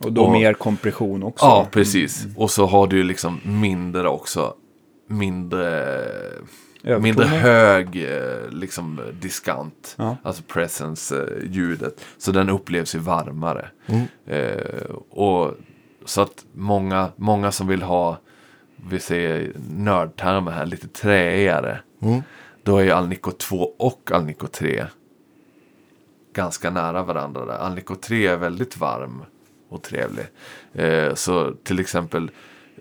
Och 0.00 0.12
då 0.12 0.24
Och- 0.24 0.32
mer 0.32 0.54
kompression 0.54 1.22
också. 1.22 1.46
Ja, 1.46 1.66
precis. 1.70 2.26
Och 2.36 2.50
så 2.50 2.66
har 2.66 2.86
du 2.86 3.02
liksom 3.02 3.40
mindre 3.44 4.08
också. 4.08 4.54
Mindre, 5.08 5.66
Övertoner. 6.82 6.98
mindre 6.98 7.24
hög 7.26 8.04
eh, 8.04 8.50
liksom 8.50 9.00
diskant. 9.20 9.94
Ja. 9.98 10.16
Alltså 10.22 10.42
presence-ljudet. 10.42 12.00
Så 12.18 12.32
den 12.32 12.50
upplevs 12.50 12.94
ju 12.94 12.98
varmare. 12.98 13.68
Eh, 14.26 14.90
och 15.10 15.54
så 16.04 16.20
att 16.20 16.44
många, 16.54 17.08
många 17.16 17.52
som 17.52 17.66
vill 17.68 17.82
ha, 17.82 18.18
vi 18.90 19.00
säger 19.00 19.52
nördtermer 19.70 20.50
här, 20.52 20.66
lite 20.66 20.88
träigare. 20.88 21.78
Mm. 22.02 22.22
Då 22.66 22.78
är 22.78 22.84
ju 22.84 22.90
Alnico 22.90 23.30
2 23.30 23.56
och 23.78 24.10
Alnico 24.12 24.46
3 24.46 24.84
ganska 26.32 26.70
nära 26.70 27.02
varandra 27.02 27.44
där. 27.44 27.58
Alnico 27.58 27.94
3 27.94 28.26
är 28.26 28.36
väldigt 28.36 28.76
varm 28.76 29.22
och 29.68 29.82
trevlig. 29.82 30.26
Eh, 30.72 31.14
så 31.14 31.52
till 31.52 31.80
exempel 31.80 32.30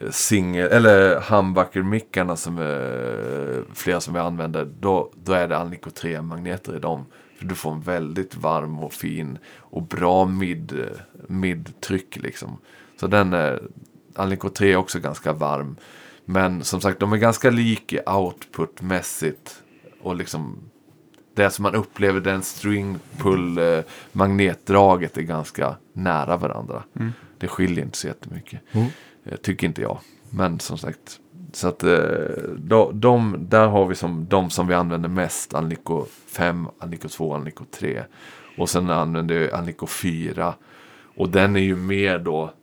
eh, 0.02 0.10
singel, 0.10 0.68
eller 0.68 1.20
humbucker-mickarna 1.20 2.36
som 2.36 2.60
eh, 2.60 3.74
flera 3.74 4.02
som 4.02 4.14
vi 4.14 4.20
använder, 4.20 4.66
då, 4.80 5.12
då 5.24 5.34
är 5.34 5.48
det 5.48 5.58
Alnico 5.58 5.90
3-magneter 5.90 6.76
i 6.76 6.80
dem. 6.80 7.06
För 7.38 7.46
du 7.46 7.56
får 7.56 7.72
en 7.72 7.82
väldigt 7.82 8.36
varm 8.36 8.80
och 8.80 8.94
fin 8.94 9.38
och 9.58 9.84
bra 9.84 10.26
mid, 10.26 10.80
eh, 10.80 11.00
mid-tryck 11.28 12.18
liksom. 12.18 12.58
Så 13.00 13.08
den 13.08 13.34
är, 13.34 13.62
Alnico 14.16 14.50
3 14.50 14.72
är 14.72 14.76
också 14.76 15.00
ganska 15.00 15.34
varm. 15.34 15.76
Men 16.26 16.64
som 16.64 16.82
sagt, 16.82 17.00
de 17.00 17.14
är 17.14 17.18
ganska 17.18 17.50
lika 17.50 18.16
outputmässigt. 18.16 19.62
Och 20.06 20.16
liksom 20.16 20.58
det 21.34 21.50
som 21.50 21.64
man 21.64 21.76
upplever, 21.76 22.20
den 22.20 22.44
string 22.44 23.00
pull 23.18 23.58
eh, 23.58 23.80
magnetdraget 24.12 25.18
är 25.18 25.22
ganska 25.22 25.76
nära 25.94 26.38
varandra. 26.38 26.84
Det 27.38 27.48
skiljer 27.48 27.86
inte 27.86 27.98
så 27.98 28.08
jättemycket. 28.08 28.62
Mm. 28.72 28.88
Eh, 29.26 29.36
tycker 29.36 29.68
inte 29.68 29.82
jag. 29.82 30.00
Men 30.30 30.60
som 30.60 30.78
sagt. 30.78 31.20
Så 31.54 31.68
att 31.68 31.84
eh, 31.84 31.98
de, 32.58 33.00
de, 33.00 33.38
där 33.50 33.68
har 33.68 33.86
vi 33.86 33.96
som 33.96 34.26
de 34.30 34.50
som 34.50 34.68
vi 34.68 34.74
använder 34.74 35.10
mest. 35.10 35.54
Alnico 35.54 36.06
5, 36.28 36.68
Alnico 36.80 37.10
2, 37.10 37.36
Alnico 37.36 37.66
3. 37.72 38.04
Och 38.58 38.70
sen 38.70 38.90
använder 38.90 39.36
jag 39.36 39.52
Alnico 39.52 39.88
4. 39.88 40.54
Och 41.16 41.30
den 41.30 41.56
är 41.56 41.60
ju 41.60 41.76
mer 41.76 42.20
då. 42.20 42.54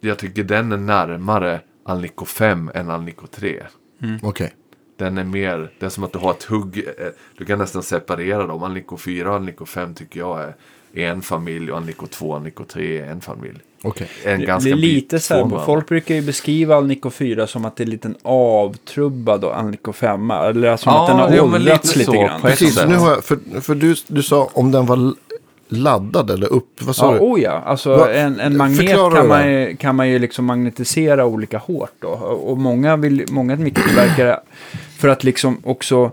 Jag 0.00 0.18
tycker 0.18 0.44
den 0.44 0.72
är 0.72 0.76
närmare 0.76 1.60
Alnico 1.84 2.24
5 2.24 2.70
än 2.74 2.90
Alnico 2.90 3.26
3. 3.26 3.62
Okej. 4.22 4.54
Den 5.04 5.18
är 5.18 5.24
mer, 5.24 5.70
det 5.78 5.86
är 5.86 5.90
som 5.90 6.04
att 6.04 6.12
du 6.12 6.18
har 6.18 6.30
ett 6.30 6.42
hugg. 6.44 6.78
eh, 6.98 7.06
Du 7.38 7.44
kan 7.44 7.58
nästan 7.58 7.82
separera 7.82 8.46
dem. 8.46 8.62
Alnico 8.62 8.96
4 8.96 9.28
och 9.30 9.34
Alnico 9.36 9.66
5 9.66 9.94
tycker 9.94 10.20
jag 10.20 10.40
är 10.94 11.06
en 11.10 11.22
familj 11.22 11.70
och 11.70 11.76
Alnico 11.76 12.06
2 12.06 12.26
och 12.28 12.36
Alnico 12.36 12.64
3 12.64 12.98
är 12.98 13.06
en 13.06 13.20
familj. 13.20 13.58
Okej. 13.84 14.08
En 14.24 14.40
Det 14.40 14.46
är 14.70 14.74
lite 14.74 15.20
så 15.20 15.34
här, 15.34 15.64
folk 15.66 15.88
brukar 15.88 16.14
ju 16.14 16.22
beskriva 16.22 16.76
Alnico 16.76 17.10
4 17.10 17.46
som 17.46 17.64
att 17.64 17.76
det 17.76 17.82
är 17.82 17.84
en 17.84 17.90
liten 17.90 18.16
avtrubbad 18.22 19.44
och 19.44 19.58
Alnico 19.58 19.92
5. 19.92 20.30
Eller 20.30 20.76
som 20.76 20.92
Ja, 20.92 21.02
att 21.02 21.08
den 21.08 21.18
har 21.40 21.54
åldrats 21.54 21.96
lite 21.96 21.98
lite, 22.10 22.12
så, 22.12 22.26
grann. 22.26 22.40
Precis, 22.40 22.84
nu 22.86 22.94
har 22.96 23.10
jag, 23.10 23.24
för, 23.24 23.60
för 23.60 23.74
du, 23.74 23.94
du 24.06 24.22
sa 24.22 24.50
om 24.52 24.70
den 24.72 24.86
var 24.86 25.14
laddad 25.68 26.30
eller 26.30 26.52
upp, 26.52 26.82
vad 26.82 26.96
sa 26.96 27.06
Ja, 27.06 27.18
du? 27.18 27.24
oh 27.24 27.40
ja, 27.40 27.50
alltså 27.66 27.96
Va- 27.96 28.12
en, 28.12 28.40
en 28.40 28.56
magnet 28.56 28.90
kan 29.14 29.28
man, 29.28 29.52
ju, 29.52 29.76
kan 29.76 29.96
man 29.96 30.08
ju 30.08 30.18
liksom 30.18 30.44
magnetisera 30.44 31.26
olika 31.26 31.58
hårt 31.58 31.92
då. 31.98 32.08
Och 32.08 32.58
många, 32.58 32.96
vill, 32.96 33.24
många 33.30 33.56
mikrotillverkare, 33.56 34.40
för 35.02 35.08
att 35.08 35.24
liksom 35.24 35.60
också 35.64 36.10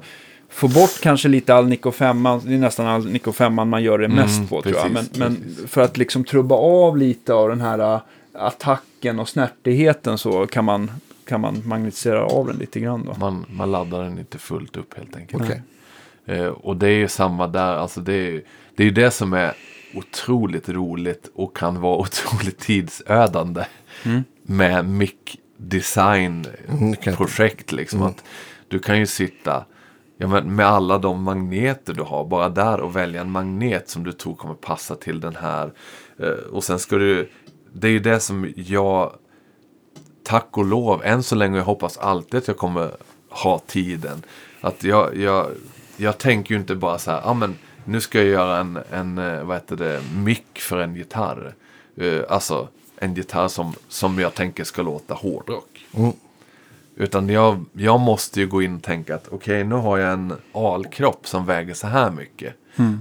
få 0.50 0.68
bort 0.68 1.00
kanske 1.02 1.28
lite 1.28 1.56
Alnico 1.56 1.92
5, 1.92 2.24
det 2.24 2.54
är 2.54 2.58
nästan 2.58 2.88
Alnico 2.88 3.32
5 3.32 3.54
man 3.54 3.84
gör 3.84 3.98
det 3.98 4.08
mest 4.08 4.38
Mm, 4.38 4.48
på 4.48 4.62
tror 4.62 4.76
jag. 4.76 4.92
Men, 4.92 5.06
precis, 5.06 5.18
men 5.20 5.36
precis. 5.36 5.72
för 5.72 5.82
att 5.82 5.98
liksom 5.98 6.24
trubba 6.24 6.56
av 6.56 6.98
lite 6.98 7.34
av 7.34 7.50
den 7.50 7.62
här 7.62 7.94
äh, 7.96 8.02
attacken 8.34 9.20
och 9.20 9.30
snärtigheten 9.30 10.18
så 10.18 10.48
kan 10.48 10.66
man, 10.66 10.92
kan 11.26 11.42
man 11.42 11.62
magnetisera 11.66 12.26
av 12.26 12.48
den 12.48 12.56
lite 12.58 12.80
grann 12.80 13.06
då. 13.06 13.20
Man, 13.20 13.46
man 13.50 13.72
laddar 13.72 14.04
den 14.04 14.20
inte 14.20 14.38
fullt 14.38 14.78
upp 14.78 14.98
helt 14.98 15.16
enkelt. 15.16 15.44
Okej. 15.44 15.62
Eh, 16.26 16.48
och 16.48 16.78
det 16.78 16.88
är 16.88 16.98
ju 16.98 17.08
samma 17.08 17.48
där. 17.48 17.76
Alltså 17.76 18.02
det 18.02 18.14
är 18.14 18.32
ju 18.32 18.44
det, 18.76 18.84
är 18.84 18.86
ju 18.86 18.94
det 18.94 19.12
som 19.12 19.34
är 19.34 19.54
otroligt 19.96 20.70
roligt 20.70 21.32
och 21.36 21.56
kan 21.58 21.82
vara 21.82 21.98
otroligt 22.02 22.60
tidsödande. 22.60 23.66
Med 24.44 24.86
mic 24.86 25.12
design 25.60 26.46
Mm, 26.70 26.96
liksom. 27.72 28.02
Att 28.02 28.24
du 28.70 28.80
kan 28.80 29.00
ju 29.00 29.06
sitta 29.06 29.66
ja, 30.18 30.28
men 30.28 30.56
med 30.56 30.66
alla 30.66 30.98
de 30.98 31.24
magneter 31.24 31.94
du 31.94 32.04
har. 32.04 32.26
Bara 32.26 32.50
där 32.50 32.80
och 32.80 32.96
välja 32.96 33.22
en 33.22 33.32
magnet 33.32 33.90
som 33.90 34.04
du 34.04 34.12
tror 34.12 34.36
kommer 34.36 34.54
passa 34.54 34.96
till 34.96 35.20
den 35.20 35.36
här. 35.36 35.74
Eh, 36.20 36.28
och 36.52 36.64
sen 36.64 36.80
ska 36.80 36.98
du. 36.98 37.30
Det 37.74 37.88
är 37.88 37.92
ju 37.92 38.00
det 38.00 38.20
som 38.20 38.54
jag 38.56 39.14
tack 40.24 40.58
och 40.58 40.66
lov, 40.66 41.02
än 41.04 41.24
så 41.24 41.36
länge, 41.36 41.58
jag 41.58 41.66
hoppas 41.66 41.98
alltid 41.98 42.38
att 42.38 42.48
jag 42.48 42.58
kommer 42.58 42.92
ha 43.30 43.60
tiden. 43.60 44.24
Att 44.62 44.84
jag, 44.84 45.18
jag, 45.18 45.48
jag 45.98 46.18
tänker 46.18 46.54
ju 46.54 46.60
inte 46.60 46.76
bara 46.76 46.98
så 46.98 47.12
här, 47.12 47.22
ah, 47.24 47.34
men 47.34 47.56
nu 47.86 48.02
ska 48.02 48.18
jag 48.18 48.28
göra 48.28 48.58
en, 48.58 48.80
en 48.92 49.18
eh, 49.18 49.44
vad 49.44 49.58
heter 49.58 49.76
det, 49.76 50.02
mick 50.16 50.60
för 50.60 50.80
en 50.80 50.96
gitarr. 50.96 51.56
Uh, 52.02 52.24
alltså 52.30 52.68
en 52.96 53.14
gitarr 53.14 53.48
som, 53.48 53.74
som 53.88 54.20
jag 54.20 54.34
tänker 54.34 54.64
ska 54.64 54.82
låta 54.82 55.14
hårdrock. 55.14 55.86
Mm. 55.94 56.12
Utan 57.02 57.30
jag, 57.30 57.66
jag 57.74 58.00
måste 58.00 58.40
ju 58.40 58.48
gå 58.48 58.62
in 58.62 58.76
och 58.76 58.84
tänka 58.84 59.16
att 59.16 59.28
okej, 59.32 59.64
nu 59.64 59.76
har 59.76 59.98
jag 59.98 60.14
en 60.14 60.34
alkropp 60.54 61.28
som 61.28 61.46
väger 61.46 61.74
så 61.74 61.88
här 61.88 62.12
mycket. 62.12 62.54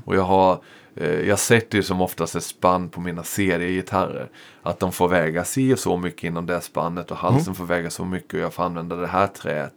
Och 0.04 0.16
jag 0.16 0.22
har, 0.22 0.60
eh, 0.94 1.20
jag 1.20 1.38
sätter 1.38 1.78
ju 1.78 1.82
som 1.82 2.00
oftast 2.00 2.34
ett 2.34 2.44
spann 2.44 2.88
på 2.88 3.00
mina 3.00 3.22
seriegitarrer. 3.22 4.30
Att 4.62 4.80
de 4.80 4.92
får 4.92 5.08
väga 5.08 5.44
si 5.44 5.74
och 5.74 5.78
så 5.78 5.96
mycket 5.96 6.24
inom 6.24 6.46
det 6.46 6.60
spannet 6.60 7.10
och 7.10 7.16
halsen 7.16 7.54
får 7.54 7.64
väga 7.64 7.90
så 7.90 8.04
mycket 8.04 8.34
och 8.34 8.40
jag 8.40 8.54
får 8.54 8.62
använda 8.62 8.96
det 8.96 9.06
här 9.06 9.26
träet. 9.26 9.74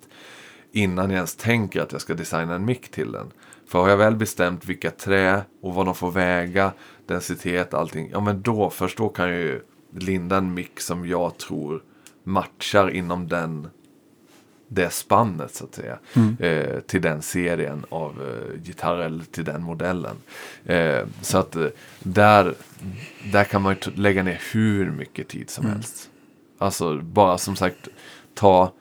Innan 0.72 1.10
jag 1.10 1.16
ens 1.16 1.36
tänker 1.36 1.82
att 1.82 1.92
jag 1.92 2.02
ska 2.02 2.14
designa 2.14 2.56
en 2.56 2.66
mick 2.66 2.92
till 2.92 3.12
den. 3.12 3.32
För 3.68 3.80
har 3.80 3.90
jag 3.90 3.98
väl 3.98 4.16
bestämt 4.16 4.66
vilka 4.66 4.92
trä 4.92 5.42
och 5.62 5.74
vad 5.74 5.86
de 5.86 5.96
får 5.96 6.12
väga, 6.12 6.72
densitet, 7.08 7.74
allting. 7.74 8.10
Ja 8.12 8.20
men 8.20 8.42
då, 8.42 8.70
först 8.70 8.98
då 8.98 9.10
kan 9.10 9.30
jag 9.30 9.40
ju 9.40 9.62
linda 9.98 10.38
en 10.38 10.54
mick 10.54 10.80
som 10.80 11.08
jag 11.08 11.38
tror 11.38 11.84
matchar 12.24 12.90
inom 12.90 13.28
den 13.28 13.68
det 14.74 14.90
spannet 14.94 15.56
så 15.56 15.64
att 15.64 15.76
säga. 15.76 16.00
Eh, 16.40 16.80
till 16.80 17.02
den 17.02 17.22
serien 17.22 17.86
av 17.90 18.22
eh, 18.22 18.62
gitarrer 18.62 19.06
eller 19.06 19.24
till 19.24 19.44
den 19.44 19.64
modellen. 19.64 20.16
Eh, 20.66 21.00
så 21.22 21.38
att 21.38 21.56
eh, 21.56 21.68
där, 22.00 22.54
där 23.32 23.44
kan 23.44 23.62
man 23.62 23.76
lägga 23.96 24.24
ner 24.24 24.42
hur 24.54 24.92
mycket 24.92 25.28
tid 25.28 25.50
som 25.50 25.66
helst. 25.66 26.10
Alltså 26.58 26.98
bara 26.98 27.38
som 27.38 27.56
sagt 27.56 27.88
ta 28.34 28.72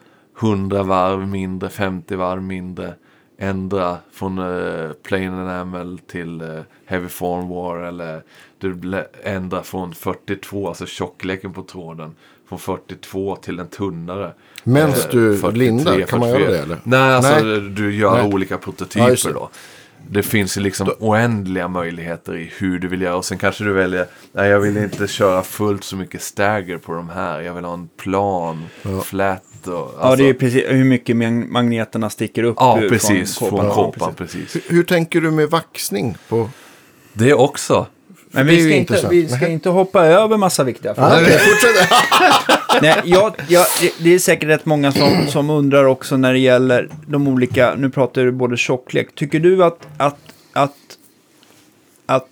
100 0.40 0.82
varv 0.82 1.28
mindre, 1.28 1.68
50 1.68 2.16
varv 2.16 2.42
mindre. 2.42 2.94
Ändra 3.38 3.98
från 4.12 4.38
eh, 4.38 4.90
plain 4.92 5.32
enamel 5.32 5.98
till 5.98 6.40
eh, 6.40 6.60
heavy 6.84 7.08
form 7.08 7.48
war 7.48 7.76
eller 7.76 8.22
du 8.58 9.04
ändra 9.22 9.62
från 9.62 9.94
42, 9.94 10.68
alltså 10.68 10.86
tjockleken 10.86 11.52
på 11.52 11.62
tråden. 11.62 12.14
Från 12.50 12.58
42 12.58 13.36
till 13.36 13.58
en 13.58 13.66
tunnare. 13.68 14.32
Mens 14.64 15.04
Eh, 15.04 15.10
du 15.10 15.36
43, 15.38 15.58
lindar, 15.58 16.00
kan 16.00 16.20
man 16.20 16.28
göra 16.28 16.38
44. 16.38 16.56
det, 16.56 16.62
eller? 16.62 16.78
Nej, 16.84 17.00
alltså 17.14 17.44
Nej. 17.44 17.60
du 17.70 17.94
gör 17.94 18.22
Nej. 18.22 18.32
olika 18.34 18.54
Ja, 18.54 18.58
prototyper 18.58 19.32
då. 19.32 19.50
Det 20.08 20.22
finns 20.22 20.56
ju 20.56 20.60
liksom 20.60 20.90
oändliga 20.98 21.68
möjligheter 21.68 22.36
i 22.36 22.52
hur 22.58 22.78
du 22.78 22.88
vill 22.88 23.02
göra. 23.02 23.16
Och 23.16 23.24
sen 23.24 23.38
kanske 23.38 23.64
du 23.64 23.72
väljer, 23.72 24.06
nej 24.32 24.50
jag 24.50 24.60
vill 24.60 24.76
inte 24.76 25.06
köra 25.06 25.42
fullt 25.42 25.84
så 25.84 25.96
mycket 25.96 26.22
stagger 26.22 26.78
på 26.78 26.92
de 26.92 27.08
här. 27.08 27.40
Jag 27.40 27.54
vill 27.54 27.64
ha 27.64 27.74
en 27.74 27.88
plan, 27.96 28.64
flat 29.04 29.42
och... 29.66 29.72
ja, 29.72 29.92
alltså- 29.98 30.16
det 30.24 30.28
är 30.28 30.34
precis 30.34 30.64
hur 30.68 30.84
mycket 30.84 31.16
mag- 31.16 31.48
magneterna 31.50 32.10
sticker 32.10 32.42
upp 32.44 32.56
Ja, 32.58 32.78
ur 32.82 32.88
precis. 32.88 33.38
Från 33.38 33.66
Ja, 33.66 33.74
kåpan, 33.74 34.14
precis. 34.14 34.52
precis. 34.52 34.72
Hur 34.72 34.82
tänker 34.82 35.20
du 35.20 35.30
med 35.30 35.50
vaxning? 35.50 36.16
På... 36.28 36.50
Det 37.12 37.34
också. 37.34 37.86
Men 38.32 38.46
vi 38.46 38.54
ju 38.54 38.60
ska, 38.62 38.74
inte, 38.74 39.08
vi 39.10 39.28
ska 39.28 39.48
inte 39.48 39.68
hoppa 39.68 40.04
över 40.06 40.36
massa 40.36 40.64
viktiga 40.64 40.94
frågor. 40.94 41.10
Nej, 42.82 43.00
jag, 43.04 43.32
jag, 43.48 43.66
det- 43.80 43.92
det 44.04 44.14
är 44.14 44.18
säkert 44.18 44.48
rätt 44.48 44.66
många 44.66 44.92
som, 44.92 45.26
som 45.28 45.50
undrar 45.50 45.84
också 45.84 46.16
när 46.16 46.32
det 46.32 46.38
gäller 46.38 46.88
de 47.06 47.28
olika, 47.28 47.74
nu 47.74 47.90
pratar 47.90 48.22
du 48.24 48.32
både 48.32 48.56
tjocklek. 48.56 49.14
Tycker 49.14 49.40
du 49.40 49.64
att, 49.64 49.86
att, 49.96 50.18
att, 50.52 50.72
att 52.06 52.26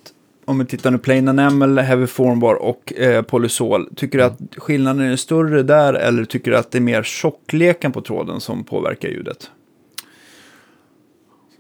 om 0.45 0.59
vi 0.59 0.65
tittar 0.65 0.91
nu 0.91 0.99
plain 0.99 1.29
enamel, 1.29 1.79
heavy 1.79 2.07
formbar 2.07 2.55
och 2.55 2.93
eh, 2.97 3.23
polysol, 3.23 3.89
tycker 3.97 4.19
du 4.19 4.25
att 4.25 4.39
skillnaden 4.57 5.13
är 5.13 5.17
större 5.17 5.63
där 5.63 5.95
eller 5.95 6.25
tycker 6.25 6.51
du 6.51 6.57
att 6.57 6.71
det 6.71 6.79
är 6.79 6.83
mer 6.83 7.03
tjockleken 7.03 7.93
på 7.93 8.01
tråden 8.01 8.41
som 8.41 8.65
påverkar 8.65 9.09
ljudet? 9.09 9.51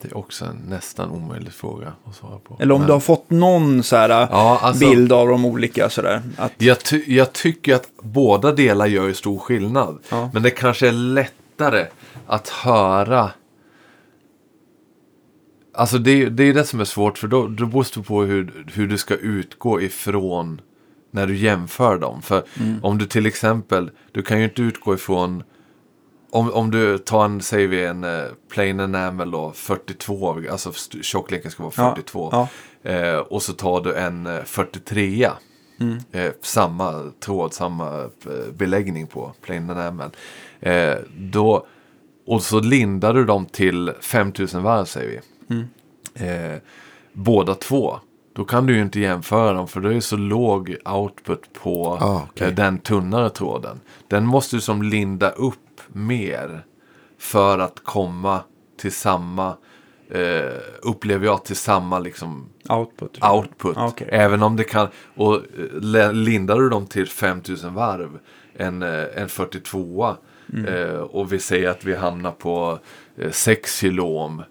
Det 0.02 0.08
är 0.08 0.16
också 0.16 0.44
en 0.44 0.56
nästan 0.68 1.10
omöjlig 1.10 1.52
fråga 1.52 1.92
att 2.04 2.14
svara 2.14 2.38
på. 2.38 2.56
Eller 2.60 2.74
om 2.74 2.80
Men- 2.80 2.86
du 2.86 2.92
har 2.92 3.00
fått 3.00 3.30
någon 3.30 3.82
så 3.82 3.96
här 3.96 4.08
Ja, 4.08 4.58
alltså- 4.62 4.90
bild 4.90 5.12
av 5.12 5.28
de 5.28 5.44
olika 5.44 5.90
sådär. 5.90 6.22
Att, 6.36 6.52
Jag, 6.58 6.84
ty- 6.84 7.14
jag 7.16 7.32
tycker 7.32 7.74
att 7.74 7.88
båda 8.02 8.52
delar 8.52 8.86
gör 8.86 9.06
ju 9.06 9.14
stor 9.14 9.38
skillnad. 9.38 9.98
Ja. 10.08 10.30
Men 10.32 10.42
det 10.42 10.50
kanske 10.50 10.88
är 10.88 10.92
lättare 10.92 11.86
att 12.26 12.48
höra. 12.48 13.30
Alltså 15.74 15.98
det, 15.98 16.10
är- 16.22 16.30
det 16.30 16.44
är 16.44 16.54
det 16.54 16.64
som 16.64 16.80
är 16.80 16.84
svårt 16.84 17.18
för 17.18 17.28
då, 17.28 17.46
då 17.46 17.66
beror 17.66 17.86
det 17.94 18.02
på 18.02 18.22
hur, 18.22 18.64
hur 18.74 18.86
du 18.88 18.98
ska 18.98 19.14
utgå 19.14 19.80
ifrån 19.80 20.60
när 21.10 21.26
du 21.26 21.36
jämför 21.36 21.98
dem. 21.98 22.22
För 22.22 22.42
om 22.82 22.98
du 22.98 23.06
till 23.06 23.26
exempel, 23.26 23.90
du 24.12 24.22
kan 24.22 24.38
ju 24.38 24.44
inte 24.44 24.62
utgå 24.62 24.94
ifrån 24.94 25.42
om, 26.30 26.52
om 26.52 26.70
du 26.70 26.98
tar 26.98 27.24
en, 27.24 27.40
säger 27.40 27.68
vi 27.68 27.84
en 27.84 28.04
uh, 28.04 28.24
plain 28.50 28.80
enamel 28.80 29.30
då, 29.30 29.52
42, 29.52 30.36
alltså 30.50 30.72
tjockleken 31.02 31.50
ska 31.50 31.62
vara 31.62 31.72
Ja, 31.76 31.94
42. 31.94 32.28
ja. 32.32 32.48
Eh, 32.90 33.18
och 33.18 33.42
så 33.42 33.52
tar 33.52 33.80
du 33.80 33.94
en 33.94 34.26
eh, 34.26 34.42
43. 34.44 35.28
Eh, 36.12 36.32
samma 36.42 37.02
tråd, 37.20 37.54
samma 37.54 38.00
eh, 38.00 38.52
beläggning 38.56 39.06
på 39.06 39.32
plain 39.42 39.70
enamel. 39.70 40.10
Eh, 40.60 40.94
då, 41.18 41.66
och 42.26 42.42
så 42.42 42.60
lindar 42.60 43.14
du 43.14 43.24
dem 43.24 43.46
till 43.46 43.92
5000 44.00 44.62
varv 44.62 44.84
säger 44.84 45.20
vi. 45.48 45.64
Eh, 46.26 46.58
båda 47.12 47.54
två. 47.54 47.98
Då 48.32 48.44
kan 48.44 48.66
du 48.66 48.74
ju 48.76 48.82
inte 48.82 49.00
jämföra 49.00 49.52
dem 49.52 49.68
för 49.68 49.80
det 49.80 49.94
är 49.94 50.00
så 50.00 50.16
låg 50.16 50.76
output 50.84 51.52
på 51.52 51.98
Ah, 52.00 52.22
eh, 52.44 52.54
den 52.54 52.78
tunnare 52.78 53.30
tråden. 53.30 53.80
Den 54.08 54.26
måste 54.26 54.56
du 54.56 54.60
som 54.60 54.82
linda 54.82 55.30
upp 55.30 55.58
mer 55.92 56.64
för 57.18 57.58
att 57.58 57.80
komma 57.84 58.40
till 58.80 58.92
samma, 58.92 59.56
eh, 60.10 60.52
upplever 60.82 61.26
jag, 61.26 61.44
till 61.44 61.56
samma 61.56 61.98
liksom 61.98 62.48
output. 62.68 63.24
output. 63.24 63.76
Ah, 63.76 63.86
okej. 63.88 64.08
Även 64.12 64.42
om 64.42 64.56
det 64.56 64.64
kan, 64.64 64.88
och 65.16 65.34
eh, 65.94 66.12
lindar 66.12 66.58
du 66.58 66.68
dem 66.68 66.86
till 66.86 67.06
5000 67.08 67.74
varv, 67.74 68.18
en, 68.54 68.82
eh, 68.82 69.04
en 69.14 69.28
42 69.28 70.16
Mm. 70.52 70.64
eh, 70.66 70.96
och 71.00 71.32
vi 71.32 71.38
säger 71.38 71.68
att 71.68 71.84
vi 71.84 71.94
hamnar 71.96 72.30
på 72.32 72.78
eh, 73.16 73.30
6 73.30 73.78
kilo 73.78 74.04
ohm. 74.04 74.42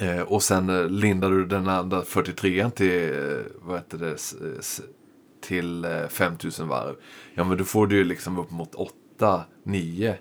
Eh, 0.00 0.20
och 0.20 0.42
sen 0.42 0.68
eh, 0.70 0.88
lindar 0.88 1.30
du 1.30 1.46
den 1.46 1.68
andra 1.68 2.02
43 2.02 2.70
till, 2.70 3.12
eh, 3.12 3.38
vad 3.62 3.76
heter 3.76 3.98
det, 3.98 4.16
till 5.40 5.84
eh, 5.84 6.08
5000 6.08 6.68
varv. 6.68 6.94
Ja 7.34 7.44
men 7.44 7.58
då 7.58 7.64
får 7.64 7.86
du 7.86 7.96
ju 7.96 8.04
liksom 8.04 8.38
upp 8.38 8.50
mot 8.50 8.74
8, 8.74 9.44
9. 9.64 10.16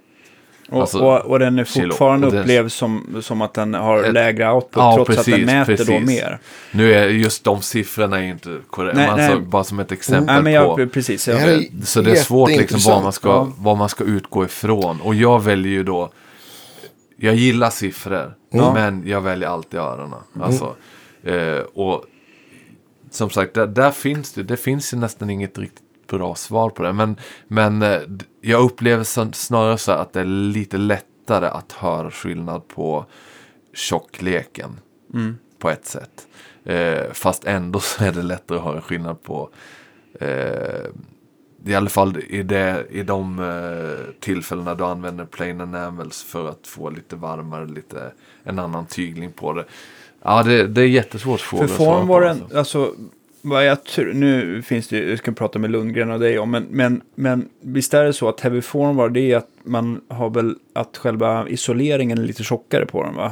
Och, 0.71 0.81
Alltså, 0.81 0.99
och, 0.99 1.19
och 1.25 1.39
den 1.39 1.59
är 1.59 1.63
kilo. 1.65 1.87
fortfarande 1.89 2.29
den- 2.29 2.39
upplevs 2.39 2.73
som, 2.73 3.17
som 3.21 3.41
att 3.41 3.53
den 3.53 3.73
har 3.73 4.03
Ett- 4.03 4.13
lägre 4.13 4.51
output 4.51 4.71
Ja, 4.75 4.95
trots 4.95 5.09
att 5.09 5.25
den 5.25 5.33
precis, 5.33 5.45
mäter 5.45 5.77
då 5.77 5.85
precis. 5.85 6.07
mer. 6.07 6.39
Nu 6.71 6.93
är 6.93 7.07
just 7.07 7.43
de 7.43 7.61
siffrorna 7.61 8.19
är 8.19 8.23
inte 8.23 8.57
korrekta. 8.69 8.97
Nej, 8.99 9.07
men 9.07 9.17
nej. 9.17 9.25
Alltså, 9.31 9.49
bara 9.49 9.63
som 9.63 9.79
ett 9.79 9.91
exempel 9.91 10.25
Nej, 10.43 10.53
men 10.53 10.63
på. 10.75 10.81
jag, 10.81 10.91
precis. 10.91 11.27
Jag, 11.27 11.65
Så 11.83 12.01
det 12.01 12.11
är 12.11 12.15
svårt 12.15 12.49
liksom 12.49 12.79
vad 12.93 13.03
man, 13.03 13.13
ska, 13.13 13.29
Ja. 13.29 13.51
vad 13.57 13.77
man 13.77 13.89
ska 13.89 14.03
utgå 14.03 14.45
ifrån. 14.45 15.01
Och 15.01 15.15
jag 15.15 15.43
väljer 15.43 15.71
ju 15.71 15.83
då, 15.83 16.09
jag 17.17 17.35
gillar 17.35 17.69
siffror, 17.69 18.33
men 18.73 19.03
jag 19.07 19.21
väljer 19.21 19.49
alltid 19.49 19.79
öronen. 19.79 20.19
Alltså, 20.41 20.75
eh, 21.23 21.59
och 21.73 22.03
som 23.11 23.29
sagt, 23.29 23.53
där, 23.53 23.67
där 23.67 23.91
finns 23.91 24.33
det, 24.33 24.43
det 24.43 24.57
finns 24.57 24.93
ju 24.93 24.97
nästan 24.97 25.29
inget 25.29 25.57
riktigt 25.57 25.81
bra 26.09 26.35
svar 26.35 26.69
på 26.69 26.83
det. 26.83 26.93
Men, 26.93 27.15
men 27.47 27.81
eh, 27.81 27.99
jag 28.41 28.61
upplever 28.63 29.03
så, 29.03 29.31
snarare 29.33 29.77
så 29.77 29.91
att 29.91 30.13
det 30.13 30.19
är 30.19 30.25
lite 30.25 30.77
lättare 30.77 31.47
att 31.47 31.71
höra 31.71 32.11
skillnad 32.11 32.67
på 32.67 33.05
tjockleken. 33.73 34.79
På 35.59 35.69
ett 35.69 35.85
sätt. 35.85 36.27
Eh, 36.63 37.11
fast 37.13 37.45
ändå 37.45 37.79
så 37.79 38.03
är 38.03 38.11
det 38.11 38.21
lättare 38.21 38.57
att 38.57 38.63
höra 38.63 38.81
skillnad 38.81 39.23
på 39.23 39.49
eh, 40.19 40.89
i 41.65 41.75
alla 41.75 41.89
fall 41.89 42.17
i, 42.27 42.43
det, 42.43 42.85
i 42.89 43.03
de 43.03 43.39
eh, 43.39 44.13
tillfällena 44.19 44.75
du 44.75 44.83
använder 44.83 45.25
plain 45.25 45.61
enamels 45.61 46.23
för 46.23 46.49
att 46.49 46.67
få 46.67 46.89
lite 46.89 47.15
varmare, 47.15 47.65
lite 47.65 48.11
en 48.43 48.59
annan 48.59 48.85
tygling 48.85 49.31
på 49.31 49.53
det. 49.53 49.65
Ja, 50.23 50.43
det, 50.43 50.67
det 50.67 50.81
är 50.81 50.87
jättesvårt 50.87 51.39
fråga 51.39 51.67
för 51.67 51.75
form 51.75 52.07
var 52.07 52.21
den, 52.21 52.41
alltså. 52.41 52.57
alltså, 52.57 52.93
vad 53.41 53.65
jag 53.65 53.83
tror, 53.83 54.13
nu 54.13 54.61
finns 54.61 54.87
det, 54.87 55.09
jag 55.09 55.17
ska 55.17 55.31
prata 55.31 55.59
med 55.59 55.71
Lundgren 55.71 56.11
och 56.11 56.19
dig 56.19 56.39
om, 56.39 56.51
men, 56.51 56.67
men, 56.69 57.01
men 57.15 57.49
visst 57.61 57.93
är 57.93 58.03
det 58.03 58.13
så 58.13 58.29
att 58.29 58.39
heavy 58.39 58.61
form 58.61 58.95
var 58.95 59.09
det 59.09 59.33
att 59.33 59.47
man 59.63 60.01
har 60.07 60.29
väl 60.29 60.55
att 60.75 60.97
själva 60.97 61.49
isoleringen 61.49 62.17
är 62.17 62.23
lite 62.23 62.43
tjockare 62.43 62.85
på 62.85 63.03
den 63.03 63.15
va? 63.15 63.31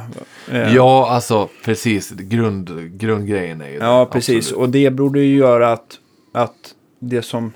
Eh, 0.52 0.74
Ja, 0.74 1.08
alltså 1.10 1.48
precis. 1.64 2.10
Grund, 2.10 2.70
grundgrejen 2.98 3.60
är 3.60 3.68
ju 3.68 3.74
Ja, 3.76 4.00
det, 4.00 4.12
precis. 4.12 4.36
absolut. 4.36 4.58
Och 4.62 4.68
det 4.68 4.90
borde 4.90 5.20
ju 5.20 5.36
göra 5.36 5.72
att, 5.72 5.98
att 6.32 6.74
det 6.98 7.22
som, 7.22 7.52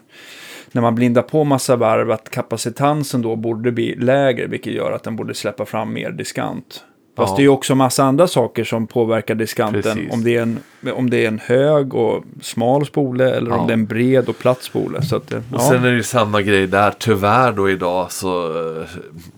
när 0.72 0.82
man 0.82 0.94
blindar 0.94 1.22
på 1.22 1.44
massa 1.44 1.76
varv, 1.76 2.10
att 2.10 2.30
kapacitansen 2.30 3.22
då 3.22 3.36
borde 3.36 3.72
bli 3.72 3.94
lägre, 3.96 4.46
vilket 4.46 4.72
gör 4.72 4.92
att 4.92 5.02
den 5.02 5.16
borde 5.16 5.34
släppa 5.34 5.64
fram 5.64 5.92
mer 5.92 6.10
diskant. 6.10 6.84
Fast 7.16 7.30
Ja. 7.30 7.36
det 7.36 7.40
är 7.40 7.44
ju 7.44 7.48
också 7.48 7.74
massa 7.74 8.04
andra 8.04 8.28
saker 8.28 8.64
som 8.64 8.86
påverkar 8.86 9.34
diskanten. 9.34 9.82
Precis. 9.82 10.12
Om 10.12 10.24
det, 10.24 10.36
är 10.36 10.42
en, 10.42 10.58
om 10.94 11.10
det 11.10 11.24
är 11.24 11.28
en 11.28 11.38
hög 11.38 11.94
och 11.94 12.24
smal 12.42 12.86
spole 12.86 13.30
eller 13.36 13.50
Ja. 13.50 13.56
om 13.56 13.66
det 13.66 13.72
är 13.72 13.76
en 13.76 13.86
bred 13.86 14.28
och 14.28 14.38
platt 14.38 14.62
spole. 14.62 15.02
Så 15.02 15.16
att, 15.16 15.32
Och 15.32 15.42
ja. 15.52 15.58
sen 15.58 15.84
är 15.84 15.90
det 15.90 15.96
ju 15.96 16.02
samma 16.02 16.42
grej 16.42 16.66
där, 16.66 16.90
tyvärr 16.98 17.52
då 17.52 17.70
idag, 17.70 18.12
så, 18.12 18.46
eh, 18.80 18.86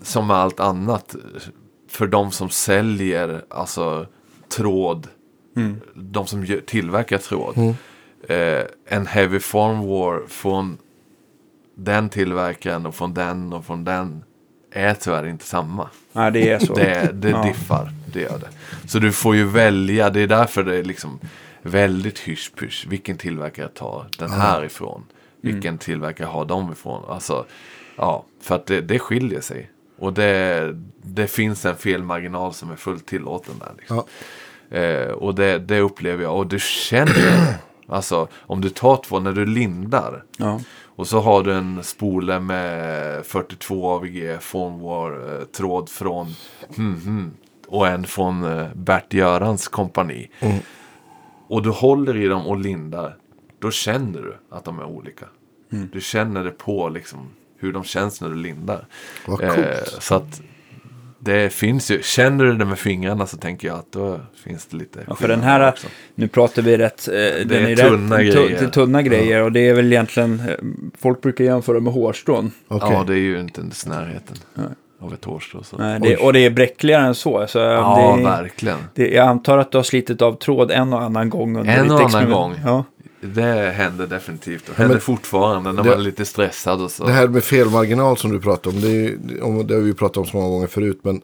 som 0.01 0.27
med 0.27 0.37
allt 0.37 0.59
annat, 0.59 1.15
för 1.89 2.07
de 2.07 2.31
som 2.31 2.49
säljer 2.49 3.41
alltså 3.49 4.05
tråd, 4.55 5.07
Mm. 5.55 5.75
de 5.95 6.25
som 6.27 6.45
tillverkar 6.65 7.17
tråd, 7.17 7.57
eh, 8.29 8.61
en 8.97 9.05
heavy 9.07 9.39
form 9.39 9.87
war 9.87 10.27
från 10.27 10.77
den 11.77 12.09
tillverkaren 12.09 12.85
och 12.85 12.95
från 12.95 13.13
den 13.13 13.53
och 13.53 13.65
från 13.65 13.83
den 13.83 14.23
är 14.71 14.93
tyvärr 14.93 15.27
inte 15.27 15.45
samma. 15.45 15.89
Nej, 16.13 16.31
det 16.31 16.49
är 16.49 16.59
så. 16.59 16.73
Det, 16.73 17.09
det 17.13 17.29
Ja. 17.29 17.43
diffar, 17.43 17.91
det 18.13 18.21
gör 18.21 18.39
det. 18.39 18.49
Så 18.89 18.99
du 18.99 19.11
får 19.11 19.35
ju 19.35 19.43
välja, 19.43 20.09
det 20.09 20.21
är 20.21 20.27
därför 20.27 20.63
det 20.63 20.75
är 20.75 20.83
liksom 20.83 21.19
väldigt 21.61 22.19
hysch 22.19 22.51
Vilken 22.87 23.17
tillverkare 23.17 23.67
tar 23.67 24.05
den 24.17 24.31
här 24.31 24.65
ifrån? 24.65 25.03
Vilken 25.41 25.77
tillverkare 25.77 26.27
har 26.27 26.45
de 26.45 26.71
ifrån? 26.71 27.03
Alltså, 27.09 27.45
ja, 27.95 28.25
för 28.41 28.55
att 28.55 28.65
det, 28.65 28.81
det 28.81 28.99
skiljer 28.99 29.41
sig. 29.41 29.71
Och 29.99 30.13
det, 30.13 30.73
det 31.01 31.27
finns 31.27 31.65
en 31.65 31.75
felmarginal 31.75 32.53
som 32.53 32.71
är 32.71 32.75
fullt 32.75 33.05
tillåten 33.05 33.53
där. 33.59 33.71
Liksom. 33.77 34.03
Ja. 34.69 34.77
Eh, 34.77 35.11
och 35.11 35.35
det, 35.35 35.59
det 35.59 35.79
upplever 35.79 36.23
jag. 36.23 36.37
Och 36.37 36.47
du 36.47 36.59
känner, 36.59 37.55
alltså 37.87 38.27
om 38.37 38.61
du 38.61 38.69
tar 38.69 38.97
två, 38.97 39.19
när 39.19 39.31
du 39.31 39.45
lindar. 39.45 40.23
Ja. 40.37 40.61
Och 40.97 41.07
så 41.07 41.19
har 41.19 41.43
du 41.43 41.53
en 41.53 41.83
spole 41.83 42.39
med 42.39 43.25
42 43.25 43.89
AVG 43.89 44.41
Formwar-tråd 44.41 45.89
från 45.89 46.27
hmm, 46.75 47.01
hmm, 47.01 47.31
och 47.67 47.87
en 47.87 48.03
från 48.03 48.43
eh, 48.43 48.67
Bert 48.75 49.13
Görans 49.13 49.67
kompani. 49.67 50.29
Och 51.47 51.61
du 51.61 51.69
håller 51.69 52.17
i 52.17 52.27
dem 52.27 52.47
och 52.47 52.57
lindar. 52.57 53.17
Då 53.59 53.71
känner 53.71 54.21
du 54.21 54.37
att 54.49 54.65
de 54.65 54.79
är 54.79 54.85
olika. 54.85 55.25
Du 55.69 56.01
känner 56.01 56.43
det 56.43 56.51
på 56.51 56.89
liksom 56.89 57.19
hur 57.57 57.73
de 57.73 57.83
känns 57.83 58.21
när 58.21 58.29
du 58.29 58.35
lindar. 58.35 58.87
Vad 59.27 59.41
Eh, 59.41 59.55
coolt. 59.55 59.97
så 59.99 60.15
att 60.15 60.41
det 61.19 61.53
finns 61.53 61.91
ju, 61.91 62.01
känner 62.03 62.45
du 62.45 62.53
det 62.53 62.65
med 62.65 62.79
fingrarna 62.79 63.27
så 63.27 63.37
tänker 63.37 63.67
jag 63.67 63.77
att 63.77 63.91
då 63.91 64.19
finns 64.43 64.65
det 64.65 64.77
lite 64.77 64.99
Ja, 65.07 65.15
för 65.15 65.27
den 65.27 65.41
här, 65.41 65.69
också. 65.69 65.87
nu 66.15 66.27
pratar 66.27 66.61
vi 66.61 66.77
rätt, 66.77 67.07
eh, 67.07 67.13
den 67.47 67.65
är 67.65 67.69
är 67.69 67.75
tunna 67.75 68.17
rätt, 68.17 68.33
grejer. 68.33 68.59
Det 68.59 68.65
är 68.65 68.69
tunna 68.69 69.01
grejer 69.01 69.43
och 69.43 69.51
det 69.51 69.59
är 69.59 69.73
väl 69.73 69.93
egentligen, 69.93 70.39
eh, 70.49 70.55
folk 70.99 71.21
brukar 71.21 71.45
jämföra 71.45 71.79
med 71.79 71.93
hårstrån. 71.93 72.51
Okej. 72.67 72.89
Ja, 72.91 73.03
det 73.07 73.13
är 73.13 73.17
ju 73.17 73.39
inte 73.39 73.61
ens 73.61 73.85
närheten 73.85 74.37
av 74.99 75.13
ett 75.13 75.25
hårstrå. 75.25 75.63
Så. 75.63 75.77
Nej, 75.77 75.99
det, 75.99 76.17
och 76.17 76.33
det 76.33 76.39
är 76.39 76.49
bräckligare 76.49 77.05
än 77.05 77.15
så. 77.15 77.47
så 77.47 77.59
ja, 77.59 78.15
det, 78.17 78.23
verkligen. 78.23 78.77
det, 78.93 79.09
jag 79.09 79.27
antar 79.27 79.57
att 79.57 79.71
du 79.71 79.77
har 79.77 79.83
slitit 79.83 80.21
av 80.21 80.33
tråd 80.33 80.71
en 80.71 80.93
och 80.93 81.01
annan 81.01 81.29
gång. 81.29 81.57
Under 81.57 81.73
En 81.77 81.91
och 81.91 82.01
annan 82.01 82.31
gång. 82.31 82.55
Ja. 82.65 82.83
Det 83.21 83.71
händer 83.75 84.07
definitivt. 84.07 84.69
Och 84.69 84.75
händer 84.75 84.95
men- 84.95 85.01
fortfarande 85.01 85.71
när 85.71 85.83
det- 85.83 85.89
man 85.89 85.99
är 85.99 86.03
lite 86.03 86.25
stressad 86.25 86.81
och 86.81 86.91
så. 86.91 87.05
Det 87.05 87.11
här 87.11 87.27
med 87.27 87.43
felmarginal 87.43 88.17
som 88.17 88.31
du 88.31 88.39
pratar 88.39 88.71
om, 88.71 88.81
det, 88.81 88.87
är, 89.05 89.17
det 89.63 89.73
har 89.73 89.81
vi 89.81 89.87
ju 89.87 89.93
pratat 89.93 90.17
om 90.17 90.25
så 90.25 90.37
många 90.37 90.49
gånger 90.49 90.67
förut. 90.67 90.99
Men 91.01 91.21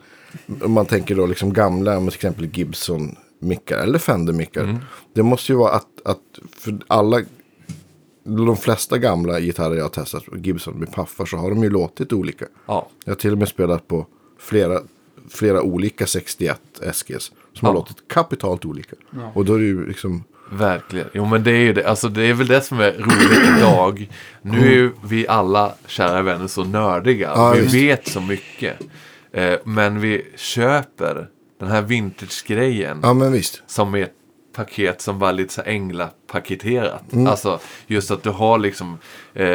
om 0.64 0.72
man 0.72 0.86
tänker 0.86 1.16
då 1.16 1.26
liksom 1.26 1.54
gamla, 1.54 2.00
till 2.00 2.08
exempel 2.08 2.46
Gibson-mickar 2.54 3.78
eller 3.78 4.00
Fender-mickar. 4.00 4.80
Det 5.14 5.24
måste 5.24 5.52
ju 5.52 5.58
vara 5.58 5.72
att, 5.72 5.88
att 6.06 6.20
för 6.60 6.78
alla, 6.88 7.22
de 8.24 8.58
flesta 8.58 8.98
gamla 8.98 9.40
gitarrer 9.40 9.76
jag 9.76 9.84
har 9.84 9.90
testat, 9.90 10.24
Gibson 10.36 10.74
med 10.80 10.92
paffar, 10.94 11.26
så 11.26 11.38
har 11.38 11.50
de 11.50 11.64
ju 11.64 11.70
låtit 11.70 12.14
olika. 12.14 12.46
Ja, 12.66 12.88
Jag 13.06 13.12
har 13.12 13.16
till 13.16 13.32
och 13.32 13.38
med 13.38 13.48
spelat 13.48 13.88
på 13.88 14.06
flera, 14.40 14.80
flera 15.30 15.62
olika 15.62 16.08
61 16.08 16.60
SGs 16.94 17.24
som 17.26 17.34
Ja. 17.62 17.68
har 17.68 17.74
låtit 17.74 18.08
kapitalt 18.08 18.66
olika. 18.66 18.96
Och 19.34 19.46
då 19.46 19.54
är 19.54 19.60
det 19.60 19.66
ju 19.66 19.88
liksom, 19.88 20.24
verkligen. 20.58 21.08
Jo, 21.14 21.26
men 21.26 21.44
det 21.44 21.52
är 21.52 21.58
ju 21.62 21.74
det. 21.74 21.86
Alltså, 21.86 22.10
det 22.10 22.22
är 22.24 22.34
väl 22.34 22.48
det 22.48 22.62
som 22.62 22.80
är 22.80 22.92
roligt 22.92 23.58
idag. 23.58 24.10
Nu 24.42 24.58
är 24.68 24.72
ju 24.72 24.92
vi 25.06 25.28
alla, 25.28 25.74
kära 25.88 26.22
vänner, 26.22 26.48
så 26.48 26.64
nördiga. 26.64 27.32
Ja, 27.36 27.52
vi 27.52 27.62
visst. 27.62 27.76
vet 27.76 28.08
så 28.08 28.22
mycket. 28.22 28.80
Eh, 29.34 29.56
men 29.64 30.00
vi 30.02 30.26
köper 30.36 31.28
den 31.60 31.70
här 31.70 31.82
vintage-grejen. 31.82 33.00
ja 33.04 33.14
men 33.14 33.32
visst. 33.32 33.64
som 33.68 33.96
är 33.96 34.00
ett 34.04 34.14
paket 34.56 35.02
som 35.02 35.20
var 35.20 35.34
lite 35.34 35.54
så 35.54 35.62
änglapaketerat. 35.62 37.14
Mm. 37.14 37.28
Alltså 37.28 37.60
just 37.88 38.12
att 38.12 38.24
du 38.24 38.30
har 38.30 38.58
liksom, 38.58 38.98
eh, 39.34 39.48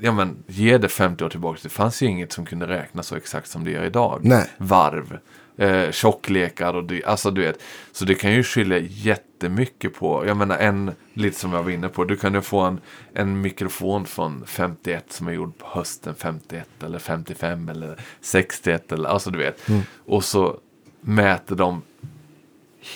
ja 0.00 0.12
men 0.12 0.36
ge 0.46 0.78
det 0.78 0.88
50 0.88 1.24
år 1.24 1.28
tillbaka. 1.28 1.58
Det 1.62 1.68
fanns 1.68 2.02
ju 2.02 2.06
inget 2.06 2.32
som 2.32 2.46
kunde 2.46 2.66
räkna 2.66 3.02
så 3.02 3.16
exakt 3.16 3.48
som 3.50 3.64
det 3.64 3.70
gör 3.70 3.84
idag. 3.84 4.20
Nej. 4.22 4.46
Varv, 4.58 5.18
eh, 5.56 5.90
tjocklekar 5.90 6.74
och 6.74 6.84
det, 6.84 7.04
alltså 7.04 7.30
du 7.30 7.40
vet. 7.40 7.62
Så 7.92 8.04
det 8.04 8.14
kan 8.14 8.32
ju 8.32 8.42
skilja 8.42 8.78
jättemycket 8.78 9.94
på, 9.94 10.26
jag 10.26 10.36
menar 10.36 10.58
en, 10.58 10.92
lite 11.12 11.38
som 11.38 11.52
jag 11.52 11.62
var 11.62 11.70
inne 11.70 11.88
på. 11.88 12.04
Du 12.04 12.16
kan 12.16 12.34
ju 12.34 12.40
få 12.40 12.60
en, 12.60 12.80
en 13.12 13.40
mikrofon 13.40 14.06
från 14.06 14.44
51 14.46 15.04
som 15.12 15.28
är 15.28 15.32
gjord 15.32 15.58
på 15.58 15.66
hösten 15.66 16.14
51 16.14 16.68
eller 16.82 16.98
55 16.98 17.68
eller 17.68 18.00
61 18.20 18.92
eller, 18.92 19.08
alltså 19.08 19.30
du 19.30 19.38
vet. 19.38 19.68
Mm. 19.68 19.82
Och 20.06 20.24
så 20.24 20.58
mäter 21.00 21.56
de 21.56 21.82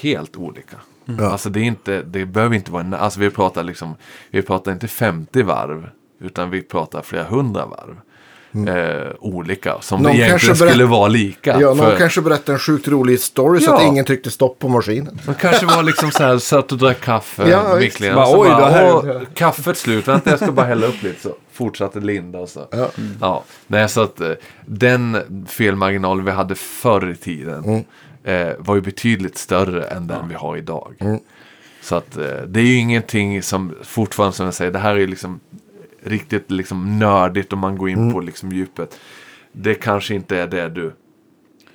helt 0.02 0.36
olika. 0.36 0.76
Ja. 1.04 1.30
Alltså 1.30 1.50
det 1.50 1.60
är 1.60 1.64
inte, 1.64 2.02
det 2.02 2.26
behöver 2.26 2.56
inte 2.56 2.72
vara, 2.72 2.98
alltså 2.98 3.20
vi 3.20 3.30
pratar 3.30 3.62
liksom, 3.62 3.94
vi 4.30 4.42
pratar 4.42 4.72
inte 4.72 4.88
50 4.88 5.42
varv, 5.42 5.90
utan 6.20 6.50
vi 6.50 6.62
pratar 6.62 7.02
flera 7.02 7.24
hundra 7.24 7.66
varv. 7.66 8.00
Eh, 8.52 9.12
olika, 9.20 9.76
som 9.80 10.02
Någon 10.02 10.12
egentligen 10.12 10.56
skulle 10.56 10.84
vara 10.84 11.08
lika. 11.08 11.60
Ja, 11.60 11.66
någon 11.68 11.78
för- 11.78 11.96
kanske 11.96 12.20
berättar 12.20 12.52
en 12.52 12.58
sjukt 12.58 12.88
rolig 12.88 13.20
story 13.20 13.60
så 13.60 13.70
Ja. 13.70 13.76
att 13.76 13.82
ingen 13.86 14.04
tryckte 14.04 14.30
stopp 14.30 14.58
på 14.58 14.68
maskinen. 14.68 15.18
Man 15.26 15.34
kanske 15.34 15.66
var 15.66 15.82
liksom 15.82 16.10
så 16.10 16.22
här, 16.22 16.38
satt 16.38 16.72
och 16.72 16.78
drack 16.78 17.00
kaffe. 17.00 17.48
Ja, 17.50 17.62
visst. 17.74 17.80
Micklingen, 17.80 18.16
Bara, 18.16 18.26
så 18.26 18.40
oj, 18.42 18.48
bara, 18.48 18.68
här- 18.70 19.26
kaffet 19.34 19.76
slut, 19.78 20.08
vänta 20.08 20.30
jag 20.30 20.38
ska 20.38 20.52
bara 20.52 20.66
hälla 20.66 20.86
upp 20.86 21.02
lite. 21.02 21.20
Så 21.22 21.34
fortsatte 21.52 22.00
linda 22.00 22.38
och 22.38 22.48
så. 22.48 22.66
Ja. 22.70 22.88
Ja, 23.20 23.44
nej 23.66 23.88
så 23.88 24.00
att 24.00 24.20
eh, 24.20 24.30
den 24.66 25.18
felmarginal 25.48 26.22
vi 26.22 26.30
hade 26.30 26.54
förr 26.54 27.10
i 27.10 27.16
tiden 27.16 27.64
Mm. 27.64 27.84
eh, 28.48 28.54
var 28.58 28.74
ju 28.74 28.80
betydligt 28.80 29.38
större 29.38 29.84
än 29.84 30.06
den 30.06 30.28
vi 30.28 30.34
har 30.34 30.56
idag. 30.56 30.94
Så 31.82 31.94
att 31.96 32.16
eh, 32.16 32.24
det 32.46 32.60
är 32.60 32.64
ju 32.64 32.74
ingenting 32.74 33.42
som 33.42 33.74
fortfarande 33.84 34.36
som 34.36 34.44
jag 34.44 34.54
säger, 34.54 34.70
det 34.72 34.78
här 34.78 34.90
är 34.94 34.98
ju 34.98 35.06
liksom 35.06 35.40
riktigt 36.02 36.50
liksom 36.50 36.98
nördigt 36.98 37.52
om 37.52 37.58
man 37.58 37.78
går 37.78 37.88
in 37.88 37.98
Mm. 37.98 38.12
på 38.12 38.20
liksom 38.20 38.52
djupet. 38.52 38.98
Det 39.52 39.74
kanske 39.74 40.14
inte 40.14 40.36
är 40.36 40.46
det 40.46 40.68
du 40.68 40.92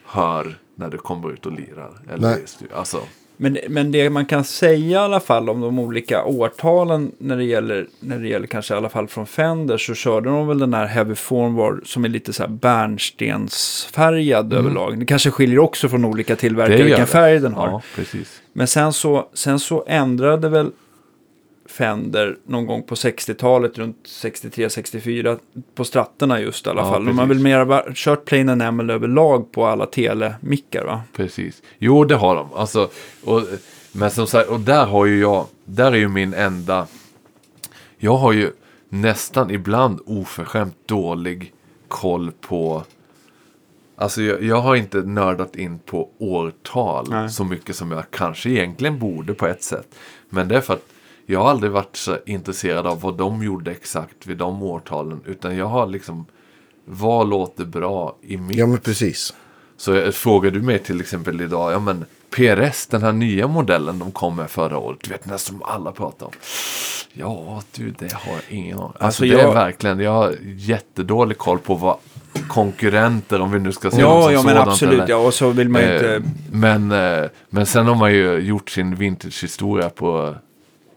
hör 0.05 0.57
när 0.75 0.89
du 0.89 0.97
kommer 0.97 1.33
ut 1.33 1.45
och 1.45 1.51
lirar. 1.51 1.91
Eller 2.13 2.29
Nej. 2.29 2.43
alltså, 2.75 2.97
Men, 3.37 3.57
men 3.69 3.91
det 3.91 4.09
man 4.09 4.25
kan 4.25 4.43
säga 4.43 4.73
i 4.77 4.95
alla 4.95 5.19
fall 5.19 5.49
om 5.49 5.61
de 5.61 5.79
olika 5.79 6.23
årtalen 6.25 7.11
när 7.17 7.37
det 7.37 7.43
gäller, 7.43 7.87
när 7.99 8.19
det 8.19 8.27
gäller 8.27 8.47
kanske 8.47 8.73
i 8.73 8.77
alla 8.77 8.89
fall 8.89 9.07
från 9.07 9.25
Fender 9.27 9.77
så 9.77 9.93
körde 9.93 10.29
de 10.29 10.47
väl 10.47 10.59
den 10.59 10.73
här 10.73 10.85
Heavy 10.85 11.15
Formwar 11.15 11.81
som 11.85 12.05
är 12.05 12.09
lite 12.09 12.33
så 12.33 12.43
här 12.43 12.49
bärnstensfärgad 12.49 14.53
överlag. 14.53 14.99
Det 14.99 15.05
kanske 15.05 15.31
skiljer 15.31 15.59
också 15.59 15.89
från 15.89 16.05
olika 16.05 16.35
tillverkare 16.35 16.75
Mm. 16.75 16.87
Vilken 16.87 17.07
färg 17.07 17.39
den 17.39 17.53
har. 17.53 17.67
Ja, 17.67 17.81
precis. 17.95 18.41
Men 18.53 18.67
sen 18.67 18.93
så, 18.93 19.29
sen 19.33 19.59
så 19.59 19.85
ändrade 19.87 20.49
väl 20.49 20.71
Fender 21.65 22.38
någon 22.45 22.65
gång 22.65 22.84
på 22.84 22.95
60-talet, 22.95 23.77
runt 23.77 23.98
63-64, 24.07 25.40
på 25.76 25.84
stratterna 25.84 26.40
just 26.41 26.68
i 26.68 26.69
alla 26.69 26.81
Ja, 26.81 26.91
fall. 26.91 27.06
De 27.06 27.18
har 27.19 27.27
precis. 27.27 27.44
väl 27.45 27.65
mer 27.65 27.94
kört 27.94 28.26
plain 28.26 28.49
enamel 28.49 28.90
överlag 28.90 29.52
på 29.52 29.65
alla 29.65 29.85
telemickar 29.85 30.85
va? 30.85 31.02
Precis. 31.15 31.61
Jo, 31.77 32.03
det 32.06 32.15
har 32.15 32.35
de. 32.35 32.53
Alltså, 32.53 32.90
och, 33.23 33.41
men 33.91 34.11
som 34.11 34.27
sagt, 34.27 34.49
och 34.49 34.60
där 34.60 34.85
har 34.85 35.06
ju 35.06 35.19
jag, 35.22 35.45
där 35.65 35.91
är 35.91 35.95
ju 35.95 36.07
min 36.07 36.34
enda, 36.34 36.88
jag 37.98 38.15
har 38.18 38.31
ju 38.34 38.52
nästan 38.90 39.52
ibland 39.52 39.99
oförskämt 40.06 40.77
dålig 40.85 41.53
koll 41.88 42.31
på, 42.41 42.84
alltså 43.95 44.22
jag, 44.22 44.44
jag 44.44 44.61
har 44.61 44.76
inte 44.76 44.98
nördat 44.98 45.56
in 45.56 45.80
på 45.80 46.10
årtal 46.18 47.07
Nej. 47.10 47.30
så 47.30 47.44
mycket 47.44 47.76
som 47.76 47.91
jag 47.91 48.03
kanske 48.11 48.49
egentligen 48.49 48.99
borde 48.99 49.34
på 49.34 49.48
ett 49.48 49.64
sätt. 49.64 49.88
Men 50.30 50.48
det 50.48 50.56
är 50.57 50.61
för 50.61 50.73
att 50.73 50.85
jag 51.25 51.39
har 51.39 51.49
aldrig 51.49 51.71
varit 51.71 51.95
så 51.95 52.17
intresserad 52.25 52.87
av 52.87 53.01
vad 53.01 53.17
de 53.17 53.43
gjorde 53.43 53.71
exakt 53.71 54.27
vid 54.27 54.37
de 54.37 54.63
årtalen, 54.63 55.21
utan 55.25 55.57
jag 55.57 55.65
har 55.65 55.87
liksom, 55.87 56.25
vad 56.85 57.29
låter 57.29 57.65
bra 57.65 58.15
i 58.21 58.37
mitt 58.37 58.57
Ja, 58.57 58.67
men 58.67 58.77
precis. 58.77 59.33
så 59.77 59.95
eh, 59.95 60.11
frågar 60.11 60.51
du 60.51 60.61
mig 60.61 60.79
till 60.79 61.01
exempel 61.01 61.41
idag, 61.41 61.73
ja 61.73 61.79
men 61.79 62.05
PRS, 62.35 62.87
den 62.87 63.01
här 63.01 63.11
nya 63.11 63.47
modellen 63.47 63.99
de 63.99 64.11
kom 64.11 64.35
med 64.35 64.49
förra 64.49 64.77
året, 64.77 64.99
du 65.03 65.09
vet 65.09 65.23
den 65.23 65.39
som 65.39 65.63
alla 65.63 65.91
pratar 65.91 66.25
om. 66.25 66.31
Ja, 67.13 67.61
du, 67.75 67.91
det 67.99 68.13
har 68.13 68.33
jag 68.33 68.41
ingen 68.49 68.77
aning. 68.77 68.87
Alltså, 68.87 69.05
Alltså, 69.05 69.23
det 69.23 69.29
jag- 69.29 69.49
är 69.49 69.53
verkligen, 69.53 69.99
jag 69.99 70.11
har 70.11 70.35
jättedålig 70.57 71.37
koll 71.37 71.59
på 71.59 71.75
vad 71.75 71.97
konkurrenter, 72.47 73.41
om 73.41 73.51
vi 73.51 73.59
nu 73.59 73.71
ska 73.71 73.91
se 73.91 74.01
Ja, 74.01 74.23
som 74.23 74.33
ja 74.33 74.41
men 74.43 74.53
sådant, 74.53 74.67
absolut. 74.69 74.93
eller- 74.93 75.09
Ja, 75.09 75.17
och 75.17 75.33
så 75.33 75.49
vill 75.49 75.69
man 75.69 75.81
ju 75.81 75.87
Eh, 75.87 76.15
inte... 76.15 76.29
men, 76.51 76.91
eh, 76.91 77.29
men 77.49 77.65
sen 77.65 77.85
har 77.87 77.95
man 77.95 78.13
ju 78.13 78.37
gjort 78.37 78.69
sin 78.69 78.95
vintage-historia 78.95 79.89
på, 79.89 80.35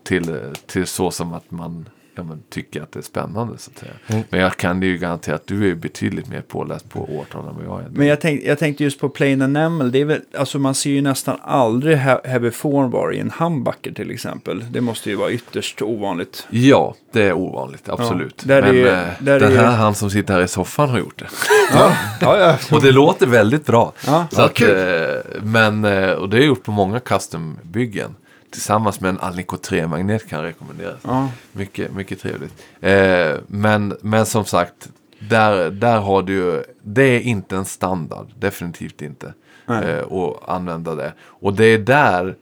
till, 0.07 0.37
till 0.67 0.87
så 0.87 1.11
som 1.11 1.33
att 1.33 1.51
man 1.51 1.89
ja, 2.17 2.23
men, 2.23 2.43
tycker 2.51 2.83
att 2.83 2.93
det 2.93 2.99
är 2.99 3.03
spännande. 3.03 3.59
Så 3.59 3.71
att 3.75 3.79
säga. 3.79 3.93
Mm. 4.07 4.23
Men 4.31 4.41
jag 4.41 4.57
kan 4.57 4.83
ju 4.83 4.99
garantera 4.99 5.35
att 5.35 5.47
du 5.47 5.71
är 5.71 5.75
betydligt 5.75 6.29
mer 6.29 6.41
påläst 6.41 6.89
på 6.91 7.01
årtal 7.19 7.49
än 7.49 7.55
vad 7.57 7.65
jag 7.65 7.85
är. 7.87 7.89
Men 7.91 8.07
jag, 8.07 8.21
tänk, 8.21 8.43
jag 8.45 8.59
tänkte 8.59 8.85
just 8.85 9.01
på 9.01 9.09
plain 9.09 9.43
enamel. 9.43 9.93
Det 9.93 10.01
är 10.01 10.05
väl, 10.05 10.21
alltså 10.39 10.59
man 10.59 10.75
ser 10.75 10.91
ju 10.91 11.03
nästan 11.03 11.37
aldrig 11.43 11.97
he- 11.97 12.27
heavy 12.27 12.51
formbar 12.51 13.15
i 13.15 13.19
en 13.19 13.31
humbucker 13.39 13.93
till 13.93 14.11
exempel. 14.11 14.65
Det 14.71 14.81
måste 14.81 15.11
ju 15.11 15.17
vara 15.17 15.31
ytterst 15.31 15.83
ovanligt. 15.83 16.47
Ja, 16.51 16.95
det 17.13 17.23
är 17.23 17.33
ovanligt, 17.33 17.89
absolut. 17.89 18.43
är 18.47 18.63
Men 18.63 18.75
ju- 18.75 18.89
eh, 18.89 18.99
där 19.21 19.41
den 19.41 19.53
är 19.53 19.57
här 19.57 19.77
han 19.77 19.95
som 19.95 20.11
sitter 20.11 20.35
här 20.35 20.43
i 20.43 20.49
soffan 20.49 20.89
har 20.91 20.99
gjort 20.99 21.19
det. 21.19 21.29
Ja, 21.73 21.93
ja. 22.21 22.39
ja. 22.39 22.77
Och 22.77 22.83
det 22.83 22.93
låter 22.93 23.27
väldigt 23.27 23.67
bra. 23.67 23.93
Ja. 24.07 24.27
Så 24.31 24.41
Ja, 24.41 24.45
att, 24.47 24.61
eh, 24.63 25.41
men, 25.43 25.85
eh, 25.85 26.11
och 26.11 26.29
det 26.29 26.37
är 26.39 26.43
gjort 26.43 26.63
på 26.65 26.73
många 26.73 27.01
custombyggen. 27.01 28.15
Tillsammans 28.51 29.01
med 29.01 29.09
en 29.09 29.21
Alnico 29.21 29.57
3-magnet 29.57 30.29
kan 30.29 30.43
rekommenderas. 30.43 31.01
Ja. 31.03 31.29
Mycket, 31.53 31.95
mycket 31.95 32.21
trevligt. 32.21 32.63
Eh, 32.81 33.35
men, 33.47 33.97
men 34.01 34.27
som 34.27 34.45
sagt, 34.45 34.89
där, 35.19 35.71
där 35.71 35.99
har 35.99 36.23
du 36.23 36.33
ju, 36.33 36.65
det 36.83 37.03
är 37.03 37.21
inte 37.21 37.57
en 37.57 37.65
standard, 37.65 38.27
definitivt 38.39 39.03
inte. 39.03 39.35
Eh, 39.69 40.13
att 40.13 40.49
använda 40.49 40.95
det. 40.95 41.13
Och 41.21 41.55
det 41.55 41.65
är 41.65 41.79
där, 41.79 42.35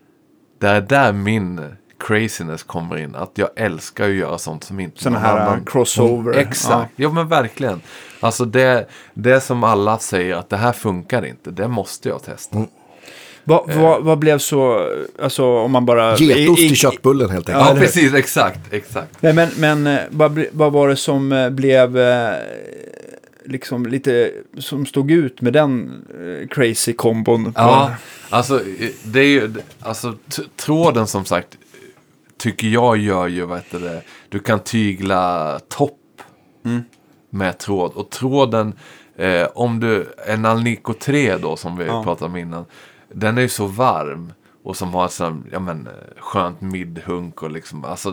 det 0.59 0.67
är 0.67 0.81
där 0.81 1.13
min 1.13 1.75
craziness 1.97 2.63
kommer 2.63 2.97
in. 2.97 3.15
Att 3.15 3.31
jag 3.37 3.49
älskar 3.55 4.03
att 4.09 4.15
göra 4.15 4.37
sånt 4.37 4.63
som 4.63 4.79
inte 4.79 5.03
Sådana 5.03 5.19
här 5.19 5.39
annan 5.39 5.65
crossover. 5.65 6.33
Exakt, 6.33 6.93
ja. 6.95 7.11
men 7.11 7.27
verkligen. 7.27 7.81
Alltså 8.19 8.45
det, 8.45 8.87
det 9.13 9.41
som 9.41 9.63
alla 9.63 9.99
säger 9.99 10.35
att 10.35 10.49
det 10.49 10.57
här 10.57 10.71
funkar 10.71 11.25
inte, 11.25 11.51
det 11.51 11.67
måste 11.67 12.09
jag 12.09 12.23
testa. 12.23 12.65
Vad 13.47 13.73
vad- 13.73 14.03
vad 14.03 14.19
blev 14.19 14.37
så, 14.37 14.89
alltså 15.21 15.45
om 15.45 15.71
man 15.71 15.85
bara... 15.85 16.15
Getost 16.17 16.59
i- 16.61 16.63
i 16.65 16.71
i- 16.71 16.75
köttbullen 16.75 17.29
helt 17.29 17.49
Ja, 17.49 17.53
enkelt. 17.55 17.65
Ja, 17.65 17.71
eller 17.71 17.79
hur? 17.79 17.87
precis, 17.87 18.13
exakt, 18.13 18.59
exakt. 18.73 19.21
Nej, 19.21 19.33
men, 19.33 19.49
men 19.57 19.87
eh, 19.87 19.99
vad, 20.09 20.45
vad 20.51 20.71
var 20.71 20.87
det 20.89 20.95
som 20.95 21.31
eh, 21.31 21.49
blev 21.49 21.97
eh, 21.97 22.33
liksom 23.45 23.85
lite, 23.85 24.31
som 24.57 24.85
stod 24.85 25.11
ut 25.11 25.41
med 25.41 25.53
den 25.53 25.91
eh, 26.41 26.47
crazy 26.47 26.93
kombon? 26.93 27.45
på- 27.45 27.51
Ja, 27.55 27.91
alltså 28.29 28.55
eh, 28.55 28.89
det 29.03 29.19
är 29.19 29.27
ju, 29.27 29.53
alltså 29.81 30.13
tråden 30.55 31.07
som 31.07 31.25
sagt 31.25 31.57
tycker 32.37 32.67
jag 32.67 32.97
gör 32.97 33.27
ju, 33.27 33.45
vad 33.45 33.57
heter 33.57 33.79
det, 33.79 34.01
du 34.29 34.39
kan 34.39 34.59
tygla 34.59 35.59
topp 35.69 35.99
med 37.29 37.57
tråd. 37.57 37.91
Och 37.95 38.09
tråden, 38.09 38.73
eh, 39.17 39.47
om 39.53 39.79
du, 39.79 40.07
en 40.27 40.45
Alnico 40.45 40.93
3 40.93 41.37
då 41.37 41.55
som 41.55 41.77
vi 41.77 41.85
Ja. 41.85 42.03
pratade 42.03 42.31
om 42.31 42.37
innan, 42.37 42.65
den 43.15 43.37
är 43.37 43.41
ju 43.41 43.49
så 43.49 43.65
varm 43.65 44.33
och 44.63 44.77
som 44.77 44.93
har 44.93 45.05
ett 45.05 45.11
sånt, 45.11 45.45
ja 45.51 45.59
men, 45.59 45.89
skönt 46.17 46.61
midhunk 46.61 47.43
och 47.43 47.51
liksom, 47.51 47.85
alltså 47.85 48.09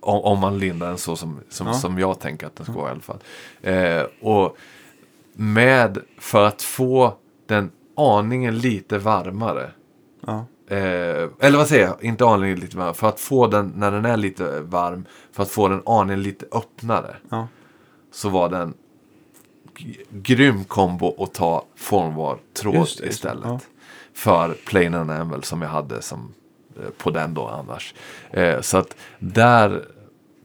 om, 0.00 0.20
om 0.20 0.38
man 0.38 0.58
lindar 0.58 0.86
den 0.88 0.98
så 0.98 1.16
som, 1.16 1.40
som, 1.48 1.66
Ja. 1.66 1.72
som 1.74 1.98
jag 1.98 2.20
tänker 2.20 2.46
att 2.46 2.56
den 2.56 2.64
ska 2.66 2.74
vara 2.74 2.88
i 2.88 2.92
alla 2.92 3.00
fall. 3.00 3.18
Eh, 3.62 4.02
och 4.20 4.56
med, 5.32 5.98
för 6.18 6.44
att 6.46 6.62
få 6.62 7.14
den 7.46 7.70
aningen 7.96 8.58
lite 8.58 8.98
varmare. 8.98 9.70
Ja. 10.26 10.46
Eh, 10.68 11.28
eller 11.40 11.56
vad 11.56 11.66
säger 11.68 11.86
jag? 11.86 12.04
Inte 12.04 12.24
aningen 12.24 12.60
lite 12.60 12.76
varmare. 12.76 12.94
För 12.94 13.08
att 13.08 13.20
få 13.20 13.46
den, 13.46 13.72
när 13.76 13.90
den 13.90 14.04
är 14.04 14.16
lite 14.16 14.60
varm, 14.60 15.04
för 15.32 15.42
att 15.42 15.50
få 15.50 15.68
den 15.68 15.82
aningen 15.86 16.22
lite 16.22 16.46
öppnare. 16.52 17.16
Ja. 17.28 17.48
Så 18.12 18.28
var 18.28 18.48
den 18.48 18.74
grym 20.10 20.64
kombo 20.64 21.24
att 21.24 21.34
ta 21.34 21.64
formvar 21.76 22.38
tråd 22.60 22.88
det, 23.00 23.06
istället. 23.06 23.68
För 24.16 24.54
plain 24.66 24.94
and 24.94 25.10
enamel 25.10 25.42
som 25.42 25.62
jag 25.62 25.68
hade 25.68 26.02
som, 26.02 26.34
eh, 26.76 26.82
på 26.98 27.10
den 27.10 27.34
då 27.34 27.46
annars. 27.48 27.94
Eh, 28.30 28.60
så 28.60 28.76
att 28.78 28.96
där, 29.18 29.82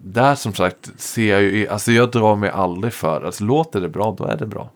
där 0.03 0.35
som 0.35 0.53
sagt 0.53 0.89
ser 0.97 1.29
jag 1.31 1.41
ju, 1.41 1.67
alltså 1.67 1.91
jag 1.91 2.11
drar 2.11 2.35
mig 2.35 2.49
aldrig 2.49 2.93
för, 2.93 3.21
alltså 3.25 3.43
låter 3.43 3.81
det 3.81 3.89
bra 3.89 4.15
då 4.17 4.25
är 4.25 4.37
det 4.37 4.45
bra. 4.45 4.69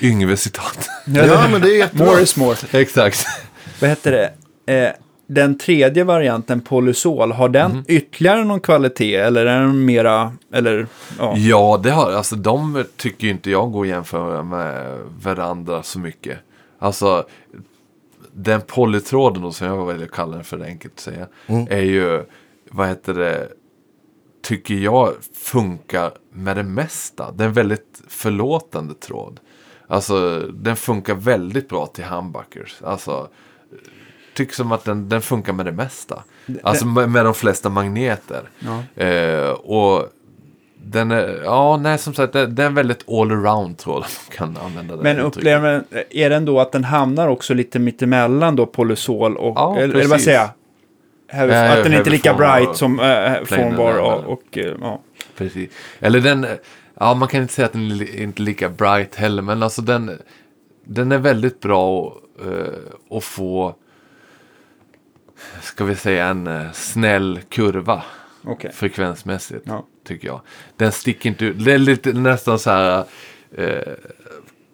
Yngve 0.00 0.36
citat. 0.36 0.88
Ja, 1.06 1.48
men 1.52 1.60
det 1.60 1.68
är 1.68 1.78
jättebra. 1.78 2.06
More 2.06 2.22
is 2.22 2.36
more. 2.36 2.56
Exakt. 2.72 3.26
Vad 3.80 3.90
heter 3.90 4.12
det? 4.12 4.32
Eh, 4.74 4.92
den 5.26 5.58
tredje 5.58 6.04
varianten, 6.04 6.60
Polysol, 6.60 7.32
har 7.32 7.48
den 7.48 7.70
Mhm. 7.72 7.84
ytterligare 7.88 8.44
någon 8.44 8.60
kvalitet? 8.60 9.16
Eller 9.16 9.46
är 9.46 9.60
den 9.60 9.84
mera, 9.84 10.32
eller 10.54 10.86
ja. 11.18 11.34
Ja, 11.36 11.80
det 11.82 11.90
har, 11.90 12.12
alltså 12.12 12.36
de 12.36 12.84
tycker 12.96 13.24
ju 13.24 13.30
inte 13.30 13.50
jag 13.50 13.72
går 13.72 13.82
att 13.82 13.88
jämföra 13.88 14.42
med 14.42 14.98
varandra 15.22 15.82
så 15.82 15.98
mycket. 15.98 16.38
Alltså, 16.78 17.24
den 18.32 18.60
polytråden 18.60 19.42
då, 19.42 19.52
som 19.52 19.66
jag 19.66 19.86
väljer 19.86 20.06
att 20.06 20.12
kalla 20.12 20.34
den 20.34 20.44
för 20.44 20.64
enkelt 20.64 20.94
att 20.94 21.00
säga, 21.00 21.26
är 21.68 21.82
ju, 21.82 22.24
vad 22.70 22.88
heter 22.88 23.14
det, 23.14 23.48
tycker 24.42 24.74
jag 24.74 25.12
funkar 25.34 26.12
med 26.32 26.56
det 26.56 26.62
mesta. 26.62 27.32
Det 27.32 27.44
är 27.44 27.48
en 27.48 27.54
väldigt 27.54 28.02
förlåtande 28.08 28.94
tråd. 28.94 29.40
Alltså, 29.86 30.38
den 30.38 30.76
funkar 30.76 31.14
väldigt 31.14 31.68
bra 31.68 31.86
till 31.86 32.04
humbuckers. 32.04 32.82
Alltså, 32.82 33.28
tycker 34.34 34.54
som 34.54 34.72
att 34.72 34.84
den, 34.84 35.08
den 35.08 35.22
funkar 35.22 35.52
med 35.52 35.66
det 35.66 35.72
mesta. 35.72 36.22
Alltså 36.62 36.86
med, 36.86 37.10
med 37.10 37.24
de 37.24 37.34
flesta 37.34 37.68
magneter. 37.68 38.50
Ja. 38.58 39.02
Eh, 39.04 39.50
och 39.50 40.08
den 40.84 41.10
är, 41.10 41.40
ja 41.44 41.76
nej 41.76 41.98
som 41.98 42.14
sagt, 42.14 42.32
det 42.32 42.62
är 42.62 42.70
väldigt 42.70 43.08
all-around 43.08 43.76
tråd 43.76 43.96
om 43.96 44.02
man 44.02 44.36
kan 44.54 44.64
använda 44.64 44.96
det 44.96 45.02
Men 45.02 45.18
upplever 45.18 45.84
är 46.10 46.30
den 46.30 46.44
då 46.44 46.60
att 46.60 46.72
den 46.72 46.84
hamnar 46.84 47.28
också 47.28 47.54
lite 47.54 47.78
mittemellan 47.78 48.56
då 48.56 48.66
Polysol 48.66 49.36
och, 49.36 49.56
Ja, 49.56 49.76
eller, 49.78 49.94
eller 49.94 50.08
vad 50.08 50.20
säger 50.20 50.38
jag? 50.38 50.48
Heavy, 51.28 51.52
Ja, 51.52 51.78
att 51.78 51.84
den 51.84 51.94
inte 51.94 52.08
är 52.08 52.10
lika 52.10 52.30
formbar 52.30 52.56
bright 52.56 52.76
som 52.76 53.00
äh, 53.00 53.44
formbar 53.44 53.88
and 53.90 54.24
och, 54.24 54.32
och 54.32 54.58
eh, 54.58 54.74
ja. 54.80 55.02
Precis. 55.36 55.70
Eller 56.00 56.20
den, 56.20 56.46
ja 56.94 57.14
man 57.14 57.28
kan 57.28 57.42
inte 57.42 57.54
säga 57.54 57.66
att 57.66 57.72
den 57.72 57.90
är 57.90 58.20
inte 58.20 58.42
lika 58.42 58.68
bright 58.68 59.14
heller, 59.14 59.42
men 59.42 59.62
alltså 59.62 59.82
den, 59.82 60.18
den 60.84 61.12
är 61.12 61.18
väldigt 61.18 61.60
bra 61.60 62.16
att, 62.38 62.46
eh, 62.46 63.16
att 63.16 63.24
få, 63.24 63.74
ska 65.62 65.84
vi 65.84 65.96
säga 65.96 66.26
en 66.26 66.46
eh, 66.46 66.72
snäll 66.72 67.40
kurva 67.48 68.02
Okej. 68.44 68.70
frekvensmässigt. 68.74 69.64
Ja. 69.66 69.86
Tycker 70.04 70.28
jag. 70.28 70.40
Den 70.76 70.92
sticker 70.92 71.28
inte 71.30 71.44
ut. 71.44 71.64
Det 71.64 71.72
är 71.72 71.78
lite 71.78 72.12
nästan 72.12 72.58
så 72.58 72.70
här. 72.70 73.04
Eh, 73.56 73.92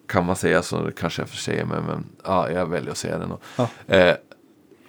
kan 0.07 0.25
man 0.25 0.35
säga 0.35 0.61
så 0.61 0.91
kanske 0.99 1.21
jag 1.21 1.29
får 1.29 1.37
säga 1.37 1.65
men, 1.65 1.83
men 1.85 2.05
ja, 2.23 2.51
jag 2.51 2.65
väljer 2.65 2.91
att 2.91 2.97
säga 2.97 3.17
det 3.17 3.27
nog. 3.27 3.39
Ja. 3.55 3.67
Eh, 3.95 4.15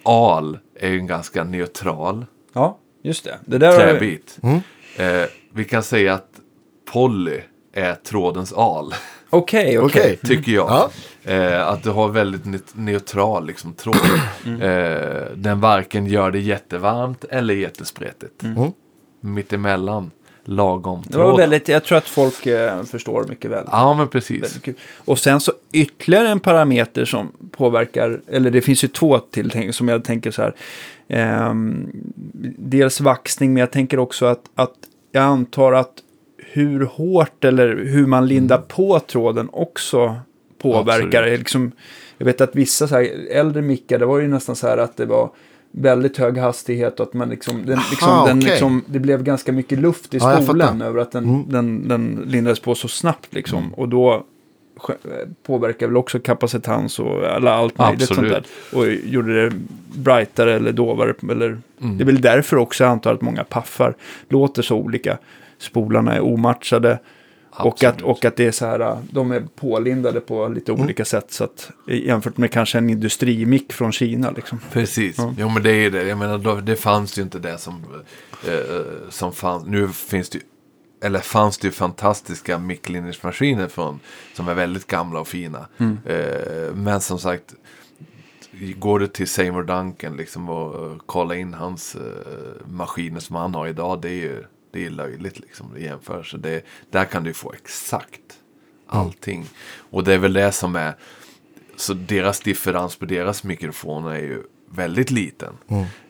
al 0.03 0.57
är 0.75 0.89
ju 0.89 0.99
en 0.99 1.07
ganska 1.07 1.43
neutral 1.43 2.25
Ja, 2.53 2.77
just 3.03 3.23
det. 3.23 3.39
Det 3.45 3.57
där 3.57 3.67
har 3.71 3.93
vi- 3.93 3.99
träbit. 3.99 4.37
Eh, 4.97 5.29
vi 5.53 5.63
kan 5.65 5.83
säga 5.83 6.13
att 6.13 6.29
poly 6.91 7.41
är 7.73 7.95
trådens 7.95 8.53
al. 8.53 8.93
Okej, 9.29 9.79
okej. 9.79 10.01
Okej. 10.01 10.17
Tycker 10.23 10.51
jag. 10.51 10.89
Ja. 11.23 11.31
Eh, 11.31 11.67
att 11.67 11.83
du 11.83 11.89
har 11.89 12.07
väldigt 12.09 12.43
ne- 12.43 12.71
neutral 12.73 13.45
liksom, 13.47 13.73
tråd. 13.73 13.95
Mm. 14.45 14.61
Eh, 14.61 15.23
den 15.35 15.59
varken 15.59 16.05
gör 16.05 16.31
det 16.31 16.39
jättevarmt 16.39 17.23
eller 17.23 17.53
jättespretigt. 17.53 18.43
Mm. 18.43 18.71
Mittemellan, 19.21 20.11
lagom 20.55 21.03
Det 21.07 21.17
var 21.17 21.25
tråd. 21.25 21.39
väldigt, 21.39 21.67
jag 21.67 21.83
tror 21.83 21.97
att 21.97 22.07
folk 22.07 22.45
eh, 22.45 22.83
förstår 22.83 23.25
mycket 23.29 23.51
väl. 23.51 23.63
Ja, 23.71 23.93
men 23.93 24.07
precis. 24.07 24.59
Och 25.05 25.19
sen 25.19 25.39
så 25.39 25.51
ytterligare 25.71 26.29
en 26.29 26.39
parameter 26.39 27.05
som 27.05 27.31
påverkar, 27.51 28.21
eller 28.27 28.51
det 28.51 28.61
finns 28.61 28.83
ju 28.83 28.87
två 28.87 29.19
till 29.19 29.73
som 29.73 29.87
jag 29.87 30.03
tänker 30.03 30.31
så 30.31 30.41
här. 30.41 30.53
Ehm, 31.07 31.89
dels 32.57 33.01
vaxning, 33.01 33.53
men 33.53 33.59
jag 33.59 33.71
tänker 33.71 33.99
också 33.99 34.25
att, 34.25 34.41
att 34.55 34.73
jag 35.11 35.23
antar 35.23 35.73
att 35.73 35.93
hur 36.37 36.85
hårt 36.85 37.43
eller 37.43 37.75
hur 37.75 38.05
man 38.07 38.27
lindar 38.27 38.57
på 38.57 38.99
tråden 38.99 39.49
också 39.51 40.15
påverkar. 40.61 41.37
Liksom, 41.37 41.71
jag 42.17 42.25
vet 42.25 42.41
att 42.41 42.55
vissa 42.55 42.87
så 42.87 42.95
här, 42.95 43.09
äldre 43.31 43.61
mickar, 43.61 43.99
det 43.99 44.05
var 44.05 44.19
ju 44.19 44.27
nästan 44.27 44.55
så 44.55 44.67
här 44.67 44.77
att 44.77 44.97
det 44.97 45.05
var 45.05 45.29
väldigt 45.71 46.17
hög 46.17 46.37
hastighet 46.37 46.99
och 46.99 47.07
att 47.07 47.13
man 47.13 47.29
liksom, 47.29 47.65
den, 47.65 47.79
liksom, 47.91 48.09
Aha, 48.09 48.27
den 48.27 48.37
okej. 48.37 48.49
liksom, 48.49 48.83
det 48.87 48.99
blev 48.99 49.23
ganska 49.23 49.51
mycket 49.51 49.79
luft 49.79 50.13
i 50.13 50.17
Ja, 50.17 50.41
spolen 50.41 50.67
fattar. 50.67 50.85
över 50.85 51.01
att 51.01 51.11
den, 51.11 51.23
Mm. 51.23 51.43
den, 51.49 51.87
den 51.87 52.23
lindades 52.27 52.59
på 52.59 52.75
så 52.75 52.87
snabbt 52.87 53.33
liksom. 53.33 53.73
Och 53.73 53.89
då 53.89 54.23
påverkar 55.45 55.87
väl 55.87 55.97
också 55.97 56.19
kapacitans 56.19 56.99
och 56.99 57.23
alla, 57.35 57.53
allt 57.53 57.77
möjligt 57.77 58.07
sånt 58.07 58.29
där. 58.29 58.43
Och 58.73 58.87
gjorde 58.91 59.45
det 59.49 59.55
brightare 59.95 60.53
eller 60.55 60.71
dovare. 60.71 61.13
Eller, 61.31 61.57
Mm. 61.83 61.97
Det 61.97 62.03
är 62.03 62.05
väl 62.05 62.21
därför 62.21 62.57
också 62.57 62.83
jag 62.83 62.91
antar 62.91 63.13
att 63.13 63.21
många 63.21 63.43
paffar 63.43 63.95
låter 64.29 64.61
så 64.61 64.75
olika. 64.75 65.17
Spolarna 65.57 66.15
är 66.15 66.21
omatchade. 66.21 66.99
Och 67.63 67.83
att, 67.83 68.01
och 68.01 68.25
att 68.25 68.35
det 68.35 68.45
är 68.45 68.51
så 68.51 68.65
här, 68.65 68.97
de 69.11 69.31
är 69.31 69.43
pålindade 69.55 70.19
på 70.19 70.47
lite 70.47 70.71
Mm. 70.71 70.83
olika 70.83 71.05
sätt. 71.05 71.31
Så 71.31 71.43
att, 71.43 71.71
jämfört 71.87 72.37
med 72.37 72.51
kanske 72.51 72.77
en 72.77 72.89
industrimick 72.89 73.73
från 73.73 73.91
Kina. 73.91 74.31
Liksom. 74.31 74.59
Precis. 74.71 75.15
Ja. 75.17 75.33
Jo, 75.37 75.49
men 75.49 75.63
det 75.63 75.71
är 75.71 75.91
det. 75.91 76.03
Jag 76.03 76.17
menar, 76.17 76.37
då, 76.37 76.55
det 76.55 76.75
fanns 76.75 77.17
ju 77.17 77.21
inte 77.21 77.39
det 77.39 77.57
som, 77.57 77.83
eh, 78.47 78.81
som 79.09 79.33
fanns. 79.33 79.65
Nu 79.65 79.87
finns 79.89 80.29
det 80.29 80.37
ju, 80.37 80.43
eller 81.03 81.19
fanns 81.19 81.57
det 81.57 81.67
ju 81.67 81.71
fantastiska 81.71 82.57
micklinjersmaskiner 82.57 83.67
från, 83.67 83.99
som 84.33 84.47
är 84.47 84.53
väldigt 84.53 84.87
gamla 84.87 85.19
och 85.19 85.27
fina. 85.27 85.67
Mm. 85.77 85.97
Eh, 86.05 86.73
men 86.75 87.01
som 87.01 87.19
sagt, 87.19 87.53
går 88.77 88.99
du 88.99 89.07
till 89.07 89.27
Seymour 89.27 89.63
Duncan 89.63 90.17
liksom 90.17 90.49
och 90.49 90.91
uh, 90.91 90.97
kolla 91.05 91.35
in 91.35 91.53
hans 91.53 91.95
eh, 91.95 92.01
maskiner 92.67 93.19
som 93.19 93.35
han 93.35 93.55
har 93.55 93.67
idag, 93.67 94.01
det 94.01 94.09
är 94.09 94.13
ju 94.13 94.43
det 94.71 94.85
är 94.85 94.89
löjligt 94.89 95.39
liksom 95.39 95.77
i 95.77 95.83
jämförelse. 95.83 96.37
Det, 96.37 96.61
där 96.91 97.05
kan 97.05 97.23
du 97.23 97.33
få 97.33 97.53
exakt 97.53 98.21
allting. 98.87 99.45
Och 99.91 100.03
det 100.03 100.13
är 100.13 100.17
väl 100.17 100.33
det 100.33 100.51
som 100.51 100.75
är, 100.75 100.95
så 101.75 101.93
deras 101.93 102.39
differens 102.39 102.95
på 102.95 103.05
deras 103.05 103.43
mikrofoner 103.43 104.09
är 104.11 104.19
ju 104.19 104.43
väldigt 104.69 105.11
liten. 105.11 105.53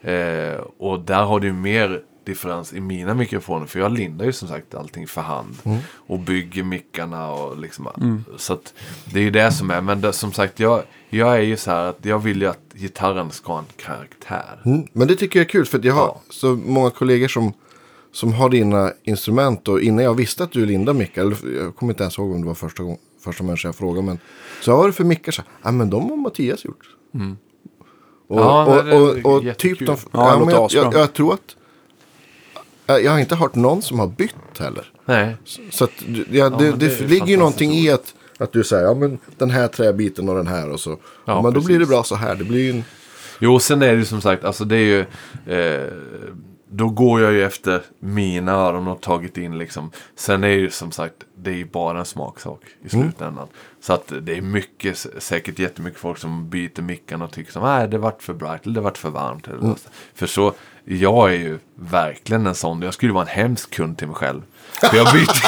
Eh, 0.01 0.59
och 0.77 0.99
där 0.99 1.23
har 1.23 1.39
du 1.39 1.53
mer 1.53 2.01
differens 2.25 2.73
i 2.73 2.79
mina 2.79 3.13
mikrofoner. 3.13 3.65
För 3.65 3.79
jag 3.79 3.91
lindar 3.91 4.25
ju 4.25 4.33
som 4.33 4.47
sagt 4.47 4.75
allting 4.75 5.07
för 5.07 5.21
hand. 5.21 5.55
Och 5.93 6.19
bygger 6.19 6.63
mickarna 6.63 7.31
och 7.31 7.57
liksom. 7.57 8.23
Så 8.37 8.53
att 8.53 8.73
det 9.05 9.19
är 9.19 9.23
ju 9.23 9.31
det 9.31 9.51
som 9.51 9.71
är. 9.71 9.81
Men 9.81 10.01
det, 10.01 10.13
som 10.13 10.31
sagt, 10.33 10.59
jag, 10.59 10.83
jag 11.09 11.35
är 11.35 11.41
ju 11.41 11.57
så 11.57 11.71
här 11.71 11.85
att 11.85 12.05
jag 12.05 12.19
vill 12.19 12.41
ju 12.41 12.47
att 12.47 12.73
gitarren 12.73 13.31
ska 13.31 13.51
ha 13.51 13.59
en 13.59 13.65
karaktär. 13.77 14.61
Mm. 14.65 14.87
Men 14.93 15.07
det 15.07 15.15
tycker 15.15 15.39
jag 15.39 15.45
är 15.45 15.49
kul 15.49 15.65
för 15.65 15.77
att 15.77 15.83
jag 15.83 15.93
har 15.93 16.05
Ja. 16.07 16.21
så 16.29 16.55
många 16.55 16.89
kollegor 16.89 17.27
som, 17.27 17.53
som 18.11 18.33
har 18.33 18.49
dina 18.49 18.93
instrument 19.03 19.67
och 19.67 19.81
innan 19.81 20.03
jag 20.03 20.13
visste 20.13 20.43
att 20.43 20.51
du 20.51 20.65
lindade 20.65 20.99
mickar, 20.99 21.33
jag 21.55 21.75
kommer 21.75 21.93
inte 21.93 22.03
ens 22.03 22.17
ihåg 22.17 22.31
om 22.31 22.41
det 22.41 22.47
var 22.47 22.53
första, 22.53 22.83
gång, 22.83 22.97
första 23.23 23.43
människan 23.43 23.69
jag 23.69 23.75
frågade, 23.75 24.05
men 24.05 24.19
så 24.61 24.77
var 24.77 24.87
det 24.87 24.93
för 24.93 25.03
mickar 25.03 25.45
ja 25.63 25.71
men 25.71 25.89
de 25.89 26.09
har 26.09 26.17
Mattias 26.17 26.65
gjort. 26.65 26.95
Och, 27.13 27.15
Mm. 27.19 27.37
Ja, 28.27 28.65
och, 28.65 28.85
det 28.85 28.91
är 28.91 29.25
och, 29.27 29.37
och 29.49 29.57
typ 29.57 29.79
de, 29.79 29.97
Ja, 30.11 30.51
ja, 30.51 30.51
jag, 30.51 30.71
jag, 30.71 30.93
jag 30.93 31.13
tror 31.13 31.33
att, 31.33 31.55
jag 33.01 33.11
har 33.11 33.19
inte 33.19 33.35
hört 33.35 33.55
någon 33.55 33.81
som 33.81 33.99
har 33.99 34.07
bytt 34.07 34.35
heller. 34.59 34.91
Nej. 35.05 35.35
Så 35.69 35.83
att, 35.83 35.91
ja, 36.31 36.49
det, 36.49 36.71
det, 36.71 36.77
det 36.77 36.99
är 36.99 37.07
ligger 37.07 37.27
ju 37.27 37.37
någonting 37.37 37.71
i 37.71 37.89
att, 37.89 38.15
Att 38.37 38.51
du 38.51 38.63
säger, 38.63 38.83
ja 38.83 38.93
men 38.93 39.19
den 39.37 39.49
här 39.49 39.67
träbiten 39.67 40.29
och 40.29 40.35
den 40.35 40.47
här 40.47 40.69
och 40.69 40.79
så. 40.79 40.89
Ja, 40.89 40.97
Ja, 41.25 41.41
men 41.41 41.53
då 41.53 41.61
blir 41.61 41.75
det 41.79 41.85
precis. 41.85 41.89
bra 41.89 42.03
så 42.03 42.15
här. 42.15 42.35
Det 42.35 42.43
blir 42.43 42.59
ju 42.63 42.69
en... 42.69 42.83
Jo, 43.39 43.59
sen 43.59 43.81
är 43.81 43.91
det 43.91 43.97
ju 43.97 44.05
som 44.05 44.21
sagt, 44.21 44.43
alltså 44.43 44.65
det 44.65 44.75
är 44.75 44.79
ju... 44.79 44.99
Eh, 45.55 45.87
då 46.73 46.89
går 46.89 47.21
jag 47.21 47.33
ju 47.33 47.43
efter 47.43 47.81
mina 47.99 48.51
öron 48.51 48.87
och 48.87 49.01
tagit 49.01 49.37
in 49.37 49.57
liksom. 49.57 49.91
Sen 50.15 50.43
är 50.43 50.47
det 50.47 50.53
ju 50.55 50.69
som 50.69 50.91
sagt, 50.91 51.15
det 51.35 51.49
är 51.49 51.55
ju 51.55 51.65
bara 51.65 51.99
en 51.99 52.05
smaksak 52.05 52.61
i 52.83 52.89
slutändan. 52.89 53.47
Så 53.81 53.93
att 53.93 54.13
det 54.21 54.37
är 54.37 54.41
mycket, 54.41 55.05
säkert 55.17 55.59
jättemycket 55.59 55.99
folk 55.99 56.17
som 56.17 56.49
byter 56.49 56.81
mickarna 56.81 57.25
och 57.25 57.31
tycker 57.31 57.51
som, 57.51 57.63
nej 57.63 57.87
det 57.87 57.97
vart 57.97 58.23
för 58.23 58.33
bright 58.33 58.65
eller 58.65 58.75
det 58.75 58.81
vart 58.81 58.97
för 58.97 59.09
varmt. 59.09 59.47
Eller 59.47 59.59
så. 59.59 59.75
För 60.13 60.27
så, 60.27 60.53
jag 60.85 61.33
är 61.33 61.37
ju 61.37 61.59
verkligen 61.75 62.47
en 62.47 62.55
sån, 62.55 62.81
jag 62.81 62.93
skulle 62.93 63.13
vara 63.13 63.23
en 63.23 63.29
hemsk 63.29 63.71
kund 63.71 63.97
till 63.97 64.07
mig 64.07 64.15
själv. 64.15 64.41
För 64.89 64.97
jag 64.97 65.13
byter, 65.13 65.45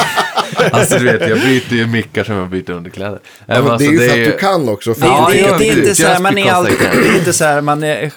alltså 0.71 0.97
du 0.97 1.05
vet, 1.05 1.29
jag 1.29 1.39
byter 1.39 1.73
ju 1.73 1.87
mickar 1.87 2.23
som 2.23 2.35
jag 2.35 2.49
byter 2.49 2.69
underkläder. 2.71 3.19
Ja, 3.45 3.61
men 3.61 3.77
det 3.77 3.85
är 3.85 3.91
ju 3.91 3.97
för 3.99 4.19
att 4.19 4.25
du 4.25 4.37
kan 4.37 4.69
också. 4.69 4.93
För 4.93 5.01
Det, 5.01 5.07
Ja, 5.07 5.29
det, 5.31 5.37
ja, 5.39 5.57
det 5.57 5.69
är 5.69 5.77
inte 5.79 5.95
så 5.95 6.07
här, 6.07 6.19
man 6.19 6.37
Just 6.37 6.47
är, 6.49 6.53
all, 6.53 6.63
because 6.65 6.83
I 6.83 6.91
can. 6.93 7.01
det 7.03 7.07
är 7.09 7.17
inte 7.17 7.33
så 7.33 7.45
här, 7.45 7.61
man 7.61 7.83
är 7.83 8.11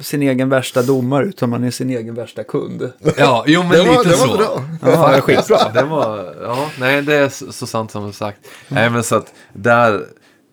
sin 0.00 0.22
egen 0.22 0.48
värsta 0.48 0.82
domare, 0.82 1.24
utan 1.24 1.50
man 1.50 1.64
är 1.64 1.70
sin 1.70 1.90
egen 1.90 2.14
värsta 2.14 2.44
kund. 2.44 2.92
Ja, 3.16 3.44
jo 3.46 3.62
men 3.62 3.70
Det 3.70 3.78
var- 3.82 3.98
lite 4.04 4.08
det 4.08 4.16
var 4.16 4.26
så. 4.26 4.36
bra. 4.36 4.64
Ja, 4.82 5.12
det 5.14 5.20
skitbra. 5.20 5.58
Det 5.74 5.82
var, 5.82 6.34
ja, 6.42 6.68
nej 6.78 7.02
det 7.02 7.14
är 7.14 7.28
så, 7.28 7.52
så 7.52 7.66
sant 7.66 7.90
som 7.90 8.06
du 8.06 8.12
sagt. 8.12 8.38
Nej 8.68 8.90
men 8.90 9.02
så 9.02 9.14
att 9.16 9.32
där, 9.52 10.00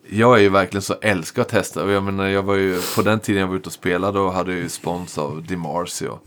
jag 0.10 0.38
är 0.38 0.42
ju 0.42 0.50
verkligen 0.50 0.82
så 0.82 0.96
älskar 1.02 1.42
att 1.42 1.50
testa. 1.50 1.92
Jag 1.92 2.04
menar, 2.04 2.28
jag 2.28 2.44
var 2.44 2.56
ju, 2.56 2.80
på 2.96 3.02
den 3.02 3.20
tiden 3.20 3.42
jag 3.42 3.48
var 3.48 3.56
ute 3.56 3.68
och 3.68 3.74
spelade 3.74 4.20
och 4.20 4.34
hade 4.34 4.52
jag 4.52 4.60
ju 4.62 4.70
spons 4.70 5.18
av 5.18 5.44
DiMarzio. 5.48 6.20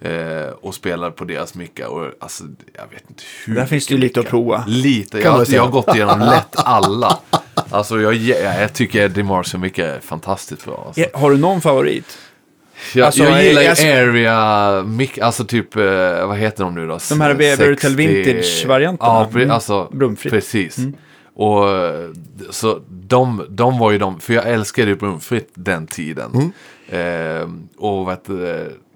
Eh, 0.00 0.48
och 0.60 0.74
spelade 0.74 1.10
på 1.12 1.24
deras 1.24 1.54
mickar. 1.54 1.86
Och 1.86 2.10
alltså, 2.20 2.44
jag 2.74 2.82
vet 2.94 3.10
inte 3.10 3.22
hur. 3.46 3.54
Där 3.54 3.66
finns 3.66 3.86
det 3.86 3.94
ju 3.94 4.00
mycket 4.00 4.08
lite 4.16 4.20
att 4.20 4.26
prova. 4.30 4.64
Lite, 4.66 5.22
Kan 5.22 5.38
jag, 5.38 5.48
jag 5.48 5.62
har 5.62 5.70
gått 5.70 5.94
igenom 5.94 6.20
lätt 6.30 6.52
alla. 6.56 7.18
Alltså 7.70 8.00
jag, 8.00 8.14
jag, 8.14 8.62
jag 8.62 8.72
tycker 8.72 9.08
DiMarzio 9.08 9.58
mickar 9.58 9.84
är 9.86 10.00
fantastiskt 10.00 10.64
bra. 10.64 10.84
Alltså. 10.86 11.18
Har 11.18 11.30
du 11.30 11.36
någon 11.38 11.60
favorit? 11.60 12.18
Jag, 12.94 13.06
Alltså, 13.06 13.22
jag 13.24 13.44
gillar 13.44 13.62
ju 13.62 13.68
area 13.92 14.82
mic, 14.82 15.18
alltså 15.18 15.44
typ, 15.44 15.76
eh, 15.76 15.82
vad 16.26 16.36
heter 16.36 16.64
de 16.64 16.74
nu 16.74 16.86
då? 16.86 16.98
De 17.08 17.20
här 17.20 17.34
Weber 17.34 17.74
60 17.80 17.88
Vintage-varianterna. 17.88 18.98
Ja, 19.12 19.28
pre- 19.32 19.36
Mm. 19.36 19.50
alltså 19.50 19.92
precis. 20.22 20.78
Och 21.38 21.64
så 22.50 22.80
de, 22.88 23.46
de 23.48 23.78
var 23.78 23.90
ju 23.90 23.98
de, 23.98 24.20
för 24.20 24.34
jag 24.34 24.48
älskade 24.48 24.88
ju 24.88 24.96
brumfritt 24.96 25.50
den 25.54 25.86
tiden. 25.86 26.52
Eh, 26.88 27.48
och 27.76 28.08
vet 28.08 28.28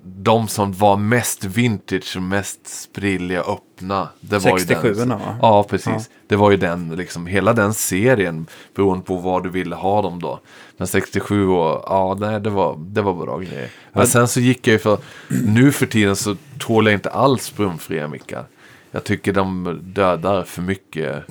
de 0.03 0.49
som 0.49 0.73
var 0.73 0.97
mest 0.97 1.45
vintage 1.45 2.17
mest 2.21 2.67
sprilliga 2.83 3.41
öppna. 3.41 4.09
Det 4.21 4.39
var 4.39 4.59
ju 4.59 4.65
67orna, 4.65 4.95
den. 4.95 5.09
va? 5.09 5.37
Ja, 5.43 5.63
precis. 5.63 6.11
Det 6.27 6.37
var 6.37 6.51
ju 6.51 6.57
den, 6.57 6.97
liksom, 6.97 7.27
hela 7.27 7.53
den 7.53 7.75
serien 7.75 8.47
beroende 8.75 9.05
på 9.05 9.17
vad 9.17 9.43
du 9.43 9.51
ville 9.51 9.75
ha 9.75 10.03
dem 10.03 10.21
då. 10.21 10.41
Men 10.77 10.87
67 10.87 11.49
och, 11.49 11.85
ja, 11.87 12.17
nej, 12.21 12.41
det 12.41 12.51
var, 12.51 12.77
det 12.79 13.03
var 13.03 13.15
bra 13.15 13.39
grejer. 13.39 13.71
Men 13.93 14.07
sen 14.07 14.29
så 14.29 14.41
gick 14.41 14.67
jag 14.67 14.73
ju 14.73 14.79
för, 14.79 14.99
nu 15.29 15.73
för 15.73 15.87
tiden 15.87 16.17
så 16.17 16.37
tål 16.59 16.87
jag 16.87 16.95
inte 16.95 17.11
alls 17.11 17.57
brumfria 17.57 18.09
mickar. 18.09 18.45
Jag 18.93 19.05
tycker 19.05 19.33
de 19.33 19.81
dödar 19.83 20.43
för 20.43 20.63
mycket 20.63 21.25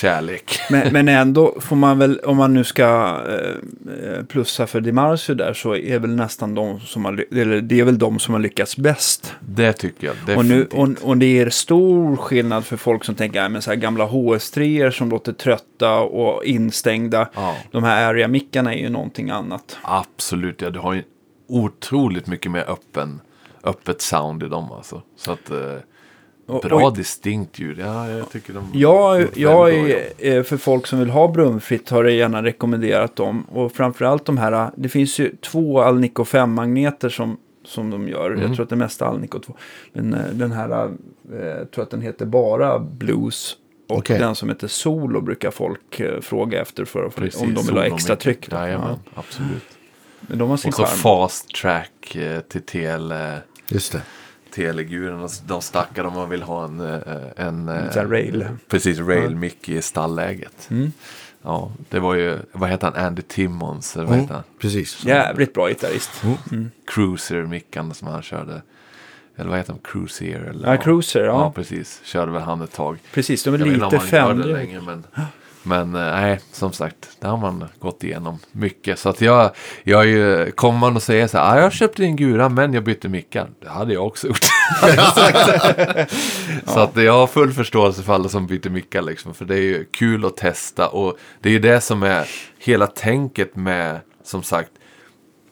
kärlek. 0.00 0.58
Men, 0.70 0.88
men 0.92 1.08
ändå 1.08 1.54
får 1.60 1.76
man 1.76 1.98
väl, 1.98 2.18
om 2.18 2.36
man 2.36 2.54
nu 2.54 2.64
ska 2.64 3.18
eh, 3.28 4.24
plussa 4.24 4.66
för 4.66 4.80
DiMarzio 4.80 5.34
där, 5.34 5.52
så 5.52 5.76
är 5.76 5.98
väl 5.98 6.10
nästan 6.10 6.54
de 6.54 6.80
som 6.80 7.04
har, 7.04 7.24
eller 7.30 7.60
det 7.60 7.80
är 7.80 7.84
väl 7.84 7.98
de 7.98 8.18
som 8.18 8.34
har 8.34 8.40
lyckats 8.40 8.76
bäst. 8.76 9.34
Det 9.40 9.72
tycker 9.72 10.06
jag 10.06 10.38
Och, 10.38 10.44
nu, 10.44 10.64
definitivt. 10.64 11.02
och, 11.02 11.08
och 11.08 11.16
det 11.16 11.40
är 11.40 11.50
stor 11.50 12.16
skillnad 12.16 12.64
för 12.64 12.76
folk 12.76 13.04
som 13.04 13.14
tänker, 13.14 13.42
ja, 13.42 13.48
men 13.48 13.62
så 13.62 13.70
här 13.70 13.76
gamla 13.76 14.06
HS3 14.06 14.90
som 14.90 15.10
låter 15.10 15.32
trötta 15.32 15.98
och 16.00 16.44
instängda. 16.44 17.28
Ja. 17.34 17.56
De 17.70 17.84
här 17.84 18.08
area-mickarna 18.08 18.74
är 18.74 18.78
ju 18.78 18.88
någonting 18.88 19.30
annat. 19.30 19.78
Absolut, 19.82 20.62
ja, 20.62 20.70
du 20.70 20.78
har 20.78 20.94
ju 20.94 21.02
otroligt 21.48 22.26
mycket 22.26 22.52
mer 22.52 22.70
öppen, 22.70 23.20
öppet 23.64 24.00
sound 24.00 24.42
i 24.42 24.48
dem 24.48 24.72
alltså. 24.72 25.02
Så 25.16 25.32
att, 25.32 25.50
eh, 25.50 25.76
bra 26.46 26.86
och- 26.86 26.96
distinkt 26.96 27.58
ljud. 27.58 27.78
Ja, 27.78 28.08
jag 28.10 28.30
tycker 28.30 28.52
de 28.52 28.64
gjort 28.64 28.74
jag 29.36 29.74
är, 29.74 29.88
jobb. 29.88 29.98
eh, 30.18 30.42
för 30.42 30.56
folk 30.56 30.86
som 30.86 30.98
vill 30.98 31.10
ha 31.10 31.28
brumfritt 31.28 31.90
har 31.90 32.04
jag 32.04 32.12
gärna 32.14 32.42
rekommenderat 32.42 33.16
dem. 33.16 33.44
Och 33.52 33.72
framförallt 33.72 34.24
de 34.24 34.38
här, 34.38 34.70
det 34.76 34.88
finns 34.88 35.18
ju 35.18 35.36
två 35.36 35.80
Alnico 35.80 36.24
5-magneter 36.24 37.08
som, 37.08 37.36
som 37.64 37.90
de 37.90 38.08
gör. 38.08 38.30
Mm. 38.30 38.40
Jag 38.42 38.54
tror 38.54 38.62
att 38.64 38.70
det 38.70 38.76
mesta 38.76 39.04
är 39.04 39.08
Alnico 39.08 39.38
2. 39.38 39.56
Men 39.92 40.14
eh, 40.14 40.20
den 40.32 40.52
här, 40.52 40.70
eh, 41.32 41.38
jag 41.46 41.70
tror 41.70 41.84
att 41.84 41.90
den 41.90 42.00
heter 42.00 42.26
bara 42.26 42.78
Blues. 42.78 43.56
Och 43.88 43.98
Okej. 43.98 44.18
den 44.18 44.34
som 44.34 44.48
heter 44.48 44.68
Solo 44.68 45.20
brukar 45.20 45.50
folk 45.50 46.00
eh, 46.00 46.20
fråga 46.20 46.62
efter 46.62 46.84
för 46.84 47.08
Precis, 47.08 47.40
om 47.42 47.54
de 47.54 47.66
vill 47.66 47.76
ha 47.76 47.84
extra 47.84 48.16
tryck. 48.16 48.50
då. 48.50 48.56
Jajamän, 48.56 48.88
Ja. 49.04 49.10
absolut. 49.14 49.64
Men 50.20 50.38
de 50.38 50.50
har 50.50 50.56
sin 50.56 50.68
Och 50.68 50.74
så 50.74 50.84
charm. 50.84 50.96
fast 50.96 51.48
track 51.54 52.16
eh, 52.16 52.40
till 52.40 52.62
tele, 52.62 53.38
Just 53.68 53.92
det. 53.92 54.00
Teleguren. 54.54 55.20
och 55.20 55.30
De 55.46 55.62
stackar 55.62 56.04
om 56.04 56.12
man 56.14 56.30
vill 56.30 56.42
ha 56.42 56.64
en, 56.64 56.80
eh, 56.80 56.98
en 57.36 57.68
eh, 57.68 57.90
Så 57.90 57.98
här 57.98 58.06
rail. 58.06 58.46
Precis, 58.68 58.98
rail 58.98 59.36
mic 59.36 59.54
i 59.64 59.82
stallläget. 59.82 60.68
Mm. 60.70 60.92
Ja, 61.42 61.72
det 61.88 61.98
var 62.00 62.14
ju, 62.14 62.38
vad 62.52 62.70
heter 62.70 62.90
han, 62.94 63.06
Andy 63.06 63.22
Timmons, 63.22 63.96
eller 63.96 64.04
vad 64.06 64.12
Mm, 64.14 64.22
heter 64.24 64.34
han? 64.34 64.44
precis. 64.60 65.04
Jävligt 65.04 65.54
bra 65.54 65.68
gitarrist. 65.68 66.10
Cruiser-mickarna 66.86 67.94
som 67.94 68.08
han 68.08 68.22
körde. 68.22 68.62
Eller 69.36 69.50
vad 69.50 69.58
heter 69.58 69.72
han, 69.72 69.80
Cruiser? 69.84 70.40
Eller, 70.40 70.68
Ja, 70.70 70.76
Cruiser, 70.76 71.20
ja. 71.24 71.26
Ja, 71.26 71.52
precis. 71.54 72.00
Körde 72.04 72.32
väl 72.32 72.42
han 72.42 72.62
ett 72.62 72.72
tag. 72.72 72.98
Precis, 73.12 73.44
de 73.44 73.54
är 73.54 73.58
Jag 73.58 73.68
lite 73.68 73.80
han 74.18 74.42
det 75.64 75.68
men, 75.68 75.94
eh, 75.94 76.00
nej, 76.00 76.40
som 76.52 76.72
sagt, 76.72 77.16
där 77.20 77.28
har 77.28 77.36
man 77.36 77.64
gått 77.78 78.04
igenom 78.04 78.38
mycket. 78.52 78.98
Så 78.98 79.08
att 79.08 79.20
jag, 79.20 79.50
jag 79.82 80.00
är 80.02 80.06
ju, 80.06 80.50
kommer 80.52 80.78
man 80.78 80.96
och 80.96 81.02
säger 81.02 81.26
så 81.26 81.38
här, 81.38 81.56
ah, 81.56 81.60
jag 81.60 81.72
köpte 81.72 82.04
en 82.04 82.16
Gura 82.16 82.48
men 82.48 82.74
jag 82.74 82.84
bytte 82.84 83.08
mickar. 83.08 83.50
Det 83.60 83.68
hade 83.68 83.94
jag 83.94 84.06
också 84.06 84.26
gjort. 84.26 84.44
så 86.64 86.80
att 86.80 86.96
jag 86.96 87.12
har 87.12 87.26
full 87.26 87.52
förståelse 87.52 88.02
för 88.02 88.14
alla 88.14 88.28
som 88.28 88.46
byter 88.46 88.70
mickar 88.70 89.02
liksom. 89.02 89.34
För 89.34 89.44
det 89.44 89.54
är 89.54 89.62
ju 89.62 89.84
kul 89.84 90.24
att 90.24 90.36
testa 90.36 90.88
och 90.88 91.18
det 91.40 91.48
är 91.48 91.52
ju 91.52 91.58
det 91.58 91.80
som 91.80 92.02
är 92.02 92.28
hela 92.58 92.86
tänket 92.86 93.56
med, 93.56 94.00
som 94.24 94.42
sagt, 94.42 94.70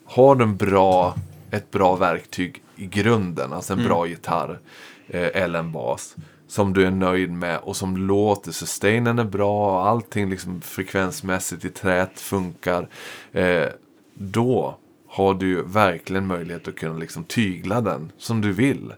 har 0.05 0.35
du 0.35 0.43
en 0.43 0.57
bra, 0.57 1.15
ett 1.51 1.71
bra 1.71 1.95
verktyg 1.95 2.63
i 2.75 2.85
grunden, 2.85 3.53
alltså 3.53 3.73
en 3.73 3.83
bra 3.83 4.07
gitarr 4.07 4.59
eh, 5.07 5.29
eller 5.33 5.59
en 5.59 5.71
bas 5.71 6.15
som 6.53 6.73
du 6.73 6.85
är 6.85 6.91
nöjd 6.91 7.31
med 7.31 7.59
och 7.59 7.75
som 7.75 7.97
låter, 7.97 8.51
sustainen 8.51 9.19
är 9.19 9.23
bra 9.23 9.79
och 9.79 9.87
allting 9.87 10.29
liksom 10.29 10.61
frekvensmässigt 10.61 11.65
i 11.65 11.69
trät 11.69 12.19
funkar. 12.19 12.87
Eh, 13.31 13.67
då 14.13 14.77
har 15.07 15.33
du 15.33 15.63
verkligen 15.63 16.27
möjlighet 16.27 16.67
att 16.67 16.75
kunna 16.75 16.97
liksom 16.97 17.23
tygla 17.23 17.81
den 17.81 18.11
som 18.17 18.41
du 18.41 18.51
vill. 18.51 18.93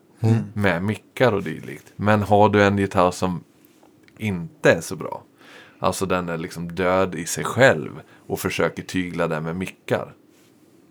Med 0.53 0.83
mickar 0.83 1.31
och 1.31 1.43
dylikt. 1.43 1.93
Men 1.95 2.21
har 2.21 2.49
du 2.49 2.63
en 2.63 2.77
gitarr 2.77 3.11
som 3.11 3.43
inte 4.17 4.71
är 4.71 4.81
så 4.81 4.95
bra. 4.95 5.23
Alltså 5.79 6.05
den 6.05 6.29
är 6.29 6.37
liksom 6.37 6.71
död 6.71 7.15
i 7.15 7.25
sig 7.25 7.43
själv 7.43 8.01
och 8.27 8.39
försöker 8.39 8.83
tygla 8.83 9.27
den 9.27 9.43
med 9.43 9.55
mickar. 9.55 10.13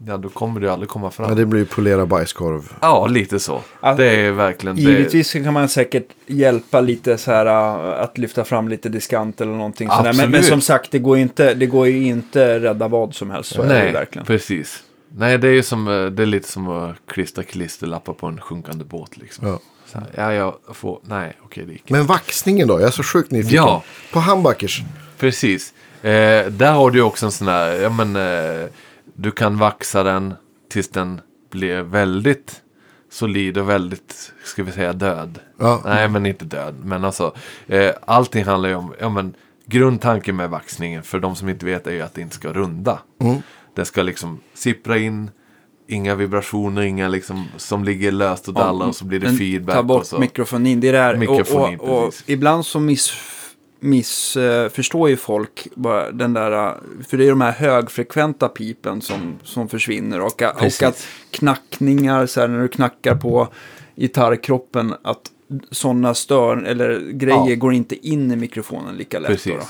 Ja, 0.07 0.17
då 0.17 0.29
kommer 0.29 0.61
du 0.61 0.71
aldrig 0.71 0.89
komma 0.89 1.11
fram. 1.11 1.29
Ja, 1.29 1.35
det 1.35 1.47
blir 1.47 1.65
polera 1.65 2.07
bajskorv. 2.07 2.73
Ja, 2.81 3.07
lite 3.07 3.41
så. 3.41 3.61
Ja, 3.81 3.95
det 3.95 4.07
är 4.07 4.31
verkligen 4.31 4.77
det. 4.77 4.83
Givetvis 4.83 5.31
så 5.31 5.43
kan 5.43 5.53
man 5.53 5.69
säkert 5.69 6.09
hjälpa 6.27 6.81
lite 6.81 7.19
så 7.19 7.31
här 7.31 7.47
äh, 7.47 8.03
att 8.03 8.19
lyfta 8.19 8.45
fram 8.45 8.69
lite 8.69 8.89
diskant 8.89 9.41
eller 9.41 9.53
någonting 9.53 9.89
sådär. 9.89 10.13
Men, 10.13 10.31
men 10.31 10.43
som 10.43 10.61
sagt, 10.61 10.91
det 10.91 10.99
går, 10.99 11.19
inte, 11.19 11.55
det 11.55 11.67
går 11.67 11.87
ju 11.89 12.07
inte 12.07 12.61
rädda 12.61 12.89
vad 12.89 13.15
som 13.15 13.31
helst. 13.31 13.55
Så 13.55 13.63
är 13.63 13.69
det 13.69 13.79
ju 13.79 13.85
Nej, 13.85 13.93
verkligen. 13.93 14.27
precis. 14.27 14.83
Nej, 15.17 15.39
det 15.39 15.49
är 15.49 15.53
ju 15.53 15.63
som, 15.63 15.89
eh, 15.89 16.07
det 16.07 16.23
är 16.23 16.27
lite 16.27 16.49
som 16.49 16.69
att 16.69 16.97
klistra 17.09 17.45
klisterlappar 17.45 18.13
på 18.13 18.27
en 18.27 18.41
sjunkande 18.41 18.85
båt 18.85 19.17
liksom. 19.17 19.49
Ja. 19.49 19.59
Så 19.87 19.99
här, 19.99 20.09
ja, 20.15 20.33
jag 20.33 20.77
får, 20.77 21.01
nej, 21.03 21.37
okej, 21.45 21.65
det 21.67 21.73
gick. 21.73 21.91
Men 21.91 22.07
vaxningen 22.07 22.69
då? 22.69 22.81
Jag 22.81 22.87
är 22.87 22.91
så 22.91 23.03
sjukt 23.03 23.31
nyfiken. 23.31 23.57
Ja. 23.57 23.83
På 24.13 24.21
humbuckers. 24.21 24.83
Precis. 25.19 25.75
Eh, 26.03 26.11
där 26.51 26.73
har 26.73 26.91
du 26.91 26.99
ju 26.99 27.05
också 27.05 27.27
en 27.27 27.33
sån 27.33 27.49
här, 27.49 27.73
ja 27.73 27.91
men, 27.91 28.17
eh, 28.17 28.67
du 29.15 29.31
kan 29.31 29.59
vaxa 29.59 30.03
den 30.03 30.35
tills 30.69 30.89
den 30.89 31.21
blir 31.51 31.83
väldigt 31.83 32.61
solid 33.11 33.59
och 33.59 33.69
väldigt, 33.69 34.33
ska 34.45 34.63
vi 34.63 34.73
säga 34.73 34.93
död. 34.93 35.39
Ja. 35.59 35.83
Nej, 35.85 36.09
men 36.09 36.27
inte 36.27 36.45
död. 36.45 36.75
Men 36.85 37.05
alltså, 37.05 37.35
eh, 37.67 37.91
allting 38.07 38.45
handlar 38.45 38.69
ju 38.69 38.75
om, 38.75 38.95
ja 39.01 39.09
men, 39.09 39.35
grundtanken 39.67 40.37
med 40.37 40.51
vaxningen, 40.51 41.03
för 41.03 41.21
de 41.21 41.37
som 41.37 41.49
inte 41.49 41.67
vet, 41.67 41.87
är 41.87 41.93
ju 41.93 42.01
att 42.01 42.15
det 42.15 42.21
inte 42.21 42.35
ska 42.35 42.53
runda. 42.53 42.99
Mm. 43.21 43.37
Det 43.75 43.85
ska 43.85 44.03
liksom 44.03 44.41
sippra 44.55 44.99
in, 44.99 45.31
inga 45.89 46.15
vibrationer, 46.15 46.83
inga 46.83 47.09
liksom, 47.09 47.45
som 47.57 47.85
ligger 47.85 48.13
löst 48.13 48.49
och 48.49 48.55
dallar 48.55 48.87
och 48.87 48.97
så 48.97 49.05
blir 49.05 49.21
det 49.21 49.33
feedback. 49.33 49.75
Ta 49.75 49.79
och 49.79 49.87
bort 49.87 50.07
så. 50.07 50.19
mikrofonin. 50.19 50.81
Det 50.81 50.89
är 50.89 50.93
det 50.93 50.99
här. 50.99 51.17
Mikrofonin, 51.17 51.81
och, 51.81 51.89
och, 51.89 51.99
och 51.99 52.11
precis. 52.11 52.29
ibland 52.29 52.67
så 52.67 52.81
miss, 52.81 53.13
missförstår 53.85 55.09
ju 55.09 55.17
folk 55.17 55.69
bara 55.75 56.11
den 56.11 56.33
där, 56.33 56.75
för 57.09 57.17
det 57.17 57.25
är 57.25 57.31
de 57.31 57.41
här 57.41 57.53
högfrekventa 57.53 58.49
pipen 58.49 59.01
som, 59.01 59.39
som 59.43 59.69
försvinner 59.69 60.21
och, 60.21 60.43
och 60.43 60.83
att 60.83 61.07
knackningar, 61.31 62.27
så 62.27 62.41
här, 62.41 62.49
när 62.49 62.63
du 62.63 62.69
knackar 62.69 63.15
på 63.15 63.49
gitarrkroppen, 63.97 64.95
att 65.03 65.31
sådana 65.71 66.15
stör 66.15 66.57
eller 66.57 67.11
grejer 67.13 67.51
Ja. 67.51 67.55
går 67.55 67.73
inte 67.73 68.09
in 68.09 68.33
i 68.33 68.37
mikrofonen 68.37 68.97
lika 68.97 69.19
lätt. 69.19 69.31
Precis. 69.31 69.53
då. 69.53 69.61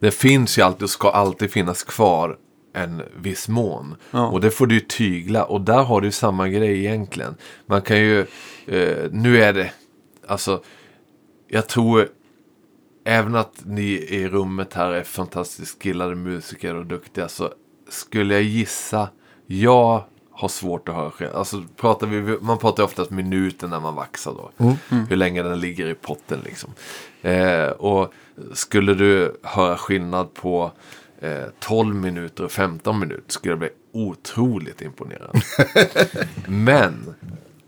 det 0.00 0.10
finns 0.10 0.58
ju 0.58 0.62
alltid 0.62 0.82
och 0.82 0.90
ska 0.90 1.10
alltid 1.10 1.50
finnas 1.50 1.82
kvar 1.82 2.36
en 2.74 3.02
viss 3.16 3.48
mån. 3.48 3.94
Ja. 4.10 4.26
Och 4.26 4.40
det 4.40 4.50
får 4.50 4.66
du 4.66 4.74
ju 4.74 4.80
tygla. 4.80 5.44
Och 5.44 5.60
där 5.60 5.82
har 5.82 6.00
du 6.00 6.10
samma 6.10 6.48
grej 6.48 6.78
egentligen. 6.78 7.34
Man 7.66 7.82
kan 7.82 7.98
ju, 7.98 8.20
eh, 8.66 9.10
nu 9.10 9.42
är 9.42 9.52
det, 9.52 9.70
alltså, 10.26 10.62
jag 11.48 11.68
tror 11.68 12.08
även 13.04 13.34
att 13.34 13.62
ni 13.64 13.82
i 13.92 14.28
rummet 14.28 14.74
här 14.74 14.92
är 14.92 15.02
fantastiskt 15.02 15.82
skillade 15.82 16.14
musiker 16.14 16.74
och 16.74 16.86
duktiga 16.86 17.28
så 17.28 17.52
skulle 17.88 18.34
jag 18.34 18.42
gissa, 18.42 19.08
jag 19.46 20.04
har 20.30 20.48
svårt 20.48 20.88
att 20.88 20.94
höra 20.94 21.10
själv. 21.10 21.36
Alltså, 21.36 21.64
pratar 21.76 22.06
vi, 22.06 22.38
man 22.40 22.58
pratar 22.58 22.82
oftast 22.82 23.10
minuter 23.10 23.68
när 23.68 23.80
man 23.80 23.94
vaxar 23.94 24.32
då. 24.32 24.50
Hur 25.08 25.16
länge 25.16 25.42
den 25.42 25.60
ligger 25.60 25.86
i 25.86 25.94
potten 25.94 26.40
liksom. 26.44 26.70
Eh, 27.22 27.66
och 27.68 28.12
skulle 28.52 28.94
du 28.94 29.36
höra 29.42 29.76
skillnad 29.76 30.34
på 30.34 30.72
eh, 31.20 31.44
12 31.58 31.94
minuter 31.94 32.44
och 32.44 32.52
15 32.52 32.98
minuter 33.00 33.24
skulle 33.26 33.52
jag 33.52 33.58
bli 33.58 33.68
otroligt 33.92 34.82
imponerad. 34.82 35.40
Men 36.46 37.14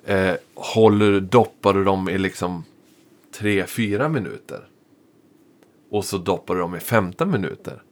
eh, 0.07 0.35
håller, 0.55 1.11
du- 1.13 1.21
doppar 1.21 1.75
du 1.75 1.85
dem 1.85 2.09
i 2.09 2.19
liksom 2.19 2.65
3-4 3.39 4.09
minuter 4.09 4.61
och 5.95 6.05
så 6.05 6.19
doppar 6.19 6.55
du 6.55 6.61
dem 6.61 6.75
i 6.77 6.81
15 6.81 7.31
minuter. 7.31 7.83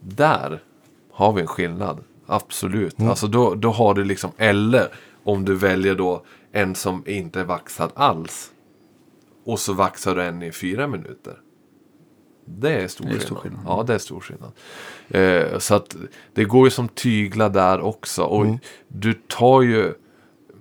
Där 0.00 0.62
har 1.12 1.32
vi 1.32 1.40
en 1.40 1.46
skillnad. 1.46 2.04
Absolut. 2.26 3.00
Alltså 3.00 3.26
då, 3.26 3.54
då 3.54 3.70
har 3.70 3.94
du 3.94 4.04
liksom, 4.04 4.30
eller 4.36 4.88
om 5.24 5.44
du 5.44 5.54
väljer 5.54 5.94
då 5.94 6.24
en 6.52 6.74
som 6.74 7.02
inte 7.06 7.40
är 7.40 7.44
vaxad 7.44 7.90
alls. 7.94 8.50
Och 9.44 9.58
så 9.58 9.72
vaxar 9.72 10.16
du 10.16 10.22
en 10.22 10.42
i 10.42 10.52
fyra 10.52 10.86
minuter. 10.86 11.36
Det 12.44 12.74
är 12.82 12.88
stor, 12.88 13.04
Det 13.04 13.10
är 13.10 13.12
skillnad. 13.12 13.26
stor 13.26 13.36
skillnad. 13.36 13.62
Ja, 13.66 13.82
det 13.86 13.94
är 13.94 13.98
stor 13.98 14.20
skillnad. 14.20 14.52
Eh, 15.08 15.58
så 15.58 15.74
att 15.74 15.96
det 16.34 16.44
går 16.44 16.66
ju 16.66 16.70
som 16.70 16.88
tygla 16.88 17.48
där 17.48 17.80
också. 17.80 18.22
Och 18.22 18.46
du 18.88 19.14
tar 19.14 19.62
ju 19.62 19.94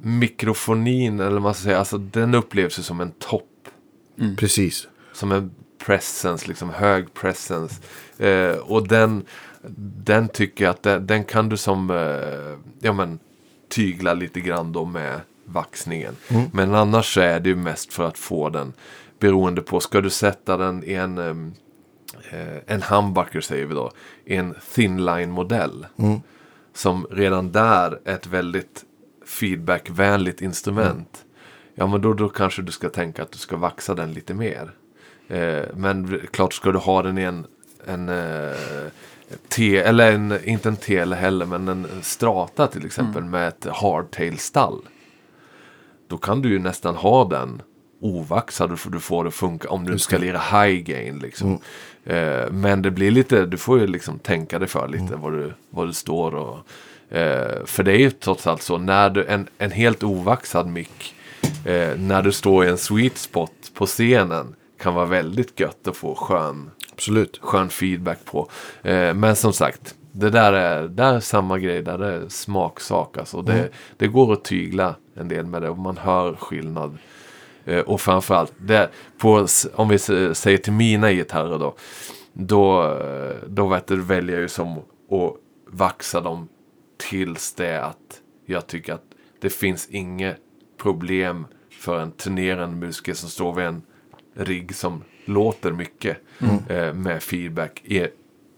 mikrofonin, 0.01 1.19
eller 1.19 1.31
vad 1.31 1.41
man 1.41 1.53
ska 1.53 1.63
säga, 1.63 1.79
alltså 1.79 1.97
den 1.97 2.35
upplevs 2.35 2.79
ju 2.79 2.83
som 2.83 3.01
en 3.01 3.11
topp 3.11 3.47
Precis. 4.37 4.87
som 5.13 5.31
en 5.31 5.51
presence, 5.85 6.47
liksom 6.47 6.69
hög 6.69 7.13
presence. 7.13 7.81
Eh, 8.17 8.57
och 8.57 8.87
den, 8.87 9.25
den 10.03 10.27
tycker 10.27 10.65
jag 10.65 10.71
att 10.71 10.83
den, 10.83 11.07
den 11.07 11.23
kan 11.23 11.49
du 11.49 11.57
som, 11.57 11.89
eh, 11.91 12.59
ja 12.79 12.93
men, 12.93 13.19
tygla 13.69 14.13
lite 14.13 14.39
grann 14.39 14.71
då 14.71 14.85
med 14.85 15.21
vaxningen. 15.45 16.15
Men 16.53 16.75
annars 16.75 17.13
så 17.13 17.21
är 17.21 17.39
det 17.39 17.49
ju 17.49 17.55
mest 17.55 17.93
för 17.93 18.07
att 18.07 18.17
få 18.17 18.49
den, 18.49 18.73
beroende 19.19 19.61
på, 19.61 19.79
ska 19.79 20.01
du 20.01 20.09
sätta 20.09 20.57
den 20.57 20.83
i 20.83 20.93
en, 20.93 21.17
em, 21.17 21.53
eh, 22.31 22.57
en 22.67 22.81
humbucker 22.81 23.41
säger 23.41 23.65
vi 23.65 23.73
då, 23.73 23.91
i 24.25 24.35
en 24.35 24.55
thin 24.75 25.05
line 25.05 25.31
modell. 25.31 25.87
Som 26.73 27.07
redan 27.11 27.51
där 27.51 27.99
är 28.05 28.15
ett 28.15 28.27
väldigt 28.27 28.85
feedbackvänligt 29.25 30.41
instrument. 30.41 31.25
Ja 31.75 31.87
men 31.87 32.01
då, 32.01 32.13
då 32.13 32.29
kanske 32.29 32.61
du 32.61 32.71
ska 32.71 32.89
tänka 32.89 33.23
att 33.23 33.31
du 33.31 33.37
ska 33.37 33.57
vaxa 33.57 33.95
den 33.95 34.13
lite 34.13 34.33
mer. 34.33 34.71
Eh, 35.31 35.65
men 35.73 36.21
klart 36.31 36.53
ska 36.53 36.71
du 36.71 36.79
ha 36.79 37.01
den 37.01 37.17
i 37.17 37.23
en, 37.23 37.45
en 37.85 38.09
eh, 38.09 38.55
T, 39.49 39.77
eller 39.77 40.11
en, 40.11 40.39
inte 40.43 40.69
en 40.69 40.75
tele 40.75 41.15
heller, 41.15 41.45
men 41.45 41.67
en 41.67 41.87
strata 42.01 42.67
till 42.67 42.85
exempel 42.85 43.23
med 43.23 43.47
ett 43.47 43.65
hardtail-stall. 43.65 44.81
Då 46.07 46.17
kan 46.17 46.41
du 46.41 46.49
ju 46.49 46.59
nästan 46.59 46.95
ha 46.95 47.25
den 47.25 47.61
ovaxad 48.01 48.79
för 48.79 48.89
du 48.89 48.99
får 48.99 49.23
det 49.23 49.27
att 49.27 49.33
funka 49.33 49.69
om 49.69 49.85
du 49.85 49.99
ska 49.99 50.17
lira 50.17 50.39
high 50.39 50.83
gain. 50.83 51.19
Liksom. 51.19 51.59
Eh, 52.05 52.51
men 52.51 52.81
det 52.81 52.91
blir 52.91 53.11
lite, 53.11 53.45
du 53.45 53.57
får 53.57 53.79
ju 53.79 53.87
liksom 53.87 54.19
tänka 54.19 54.59
dig 54.59 54.67
för 54.67 54.87
lite 54.87 55.15
vad, 55.15 55.33
du, 55.33 55.53
vad 55.69 55.87
du 55.87 55.93
står 55.93 56.35
och 56.35 56.57
eh, 57.17 57.65
för 57.65 57.83
det 57.83 57.91
är 57.91 57.99
ju 57.99 58.11
trots 58.11 58.47
allt 58.47 58.61
så, 58.61 58.77
när 58.77 59.09
du, 59.09 59.25
en, 59.25 59.47
en 59.57 59.71
helt 59.71 60.03
ovaxad 60.03 60.67
mick 60.67 61.15
eh, 61.65 61.97
när 61.97 62.21
du 62.21 62.31
står 62.31 62.65
i 62.65 62.69
en 62.69 62.77
sweet 62.77 63.17
spot 63.17 63.71
på 63.73 63.85
scenen 63.85 64.55
kan 64.81 64.93
vara 64.93 65.05
väldigt 65.05 65.59
gött 65.59 65.87
att 65.87 65.97
få 65.97 66.15
skön 66.15 66.71
Absolut. 66.91 67.39
skön 67.41 67.69
feedback 67.69 68.25
på. 68.25 68.49
Eh, 68.81 69.13
men 69.13 69.35
som 69.35 69.53
sagt, 69.53 69.95
det 70.11 70.29
där 70.29 70.53
är, 70.53 70.87
där 70.87 71.13
är 71.13 71.19
samma 71.19 71.59
grej, 71.59 71.81
där 71.81 71.99
är 71.99 72.27
smaksak. 72.27 73.17
Alltså. 73.17 73.41
Det, 73.41 73.69
det 73.97 74.07
går 74.07 74.33
att 74.33 74.43
tygla 74.43 74.95
en 75.15 75.27
del 75.27 75.45
med 75.45 75.61
det 75.61 75.69
och 75.69 75.77
man 75.77 75.97
hör 75.97 76.35
skillnad. 76.35 76.97
Eh, 77.65 77.79
och 77.79 78.01
framförallt, 78.01 78.53
det, 78.57 78.89
på, 79.17 79.47
om 79.75 79.89
vi 79.89 79.99
säger 79.99 80.57
till 80.57 80.73
mina 80.73 81.11
gitarrer 81.11 81.59
då. 81.59 81.75
Då, 82.33 82.83
eh, 82.83 83.35
då 83.47 83.67
vet 83.67 83.87
du, 83.87 84.01
väljer 84.01 84.35
jag 84.35 84.41
ju 84.41 84.49
som 84.49 84.77
att 84.77 85.35
vaxa 85.67 86.21
dem 86.21 86.47
tills 87.09 87.53
det 87.53 87.85
att 87.85 88.21
jag 88.45 88.67
tycker 88.67 88.93
att 88.93 89.05
det 89.41 89.49
finns 89.49 89.87
inget 89.89 90.37
problem 90.81 91.45
för 91.71 91.99
en 91.99 92.11
turnerande 92.11 92.75
musiker 92.75 93.13
som 93.13 93.29
står 93.29 93.53
vid 93.53 93.65
en 93.65 93.81
rigg 94.33 94.75
som 94.75 95.03
låter 95.25 95.71
mycket 95.71 96.17
eh, 96.69 96.93
med 96.93 97.23
feedback 97.23 97.81
i 97.85 98.07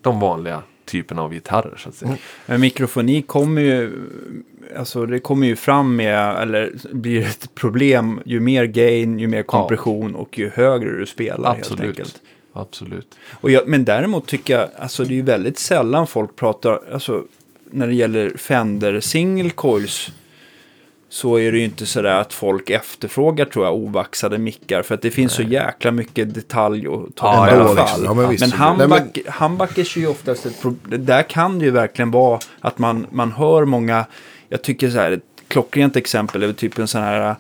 de 0.02 0.20
vanliga 0.20 0.64
typerna 0.86 1.22
av 1.22 1.34
gitarrer 1.34 1.76
så 1.78 1.90
att 1.90 1.96
säga. 1.96 2.18
Men 2.46 2.62
mikrofoni 2.62 3.22
kommer 3.22 3.62
ju, 3.62 3.92
alltså 4.78 5.06
det 5.06 5.20
kommer 5.20 5.48
ju 5.48 5.56
fram 5.56 5.96
med, 5.96 6.36
eller 6.42 6.74
blir 6.92 7.22
ett 7.22 7.56
problem 7.56 8.20
ju 8.26 8.40
mer 8.40 8.66
gain, 8.66 9.20
ju 9.20 9.28
mer 9.28 9.44
kompression 9.44 10.16
och 10.16 10.40
ju 10.40 10.50
högre 10.50 10.98
du 11.00 11.06
spelar 11.06 11.54
helt 11.56 11.66
Absolut. 11.66 11.90
enkelt. 11.90 12.22
Absolut. 12.54 13.18
Och 13.42 13.52
jag, 13.52 13.68
men 13.68 13.86
däremot 13.86 14.28
tycker 14.28 14.60
jag, 14.60 14.70
alltså 14.78 15.04
det 15.04 15.14
är 15.14 15.16
ju 15.16 15.22
väldigt 15.22 15.60
sällan 15.60 16.08
folk 16.08 16.36
pratar, 16.36 16.82
alltså 16.94 17.24
när 17.72 17.88
det 17.88 17.94
gäller 17.94 18.38
Fender 18.38 19.00
single 19.00 19.50
coils 19.50 20.12
så 21.14 21.40
är 21.40 21.52
det 21.52 21.58
ju 21.58 21.64
inte 21.64 21.86
sådär 21.86 22.16
att 22.16 22.34
folk 22.34 22.70
efterfrågar 22.70 23.46
tror 23.46 23.66
jag 23.66 23.76
ovaxade 23.76 24.38
mickar 24.38 24.82
för 24.82 24.96
att 24.96 25.02
det 25.02 25.12
finns 25.12 25.34
så 25.34 25.42
jäkla 25.42 25.92
mycket 25.92 26.34
detalj 26.34 26.88
att 26.88 27.16
ta 27.16 27.28
Ja, 27.34 27.48
i 27.48 27.52
alla 27.52 27.64
liksom. 27.64 27.88
fall. 27.88 28.04
Ja, 28.06 28.14
men 28.14 28.30
visst. 28.30 28.42
men 28.42 28.50
Nej, 28.78 28.88
är 29.98 30.02
ju 30.02 30.08
oftast 30.08 30.46
ett 30.46 30.62
problem. 30.62 31.06
Där 31.06 31.24
kan 31.24 31.60
det 31.60 31.66
ju 31.66 31.72
verkligen 31.72 32.12
vara 32.12 32.40
att 32.60 32.80
man, 32.80 33.08
man 33.12 33.32
hör 33.32 33.66
många, 33.66 34.06
jag 34.50 34.62
tycker 34.62 34.90
så 34.90 34.98
här, 34.98 35.12
ett 35.12 35.22
klockrent 35.48 35.96
exempel 35.96 36.44
är 36.44 36.54
typ 36.54 36.78
en 36.80 36.88
sån 36.88 37.02
här 37.02 37.36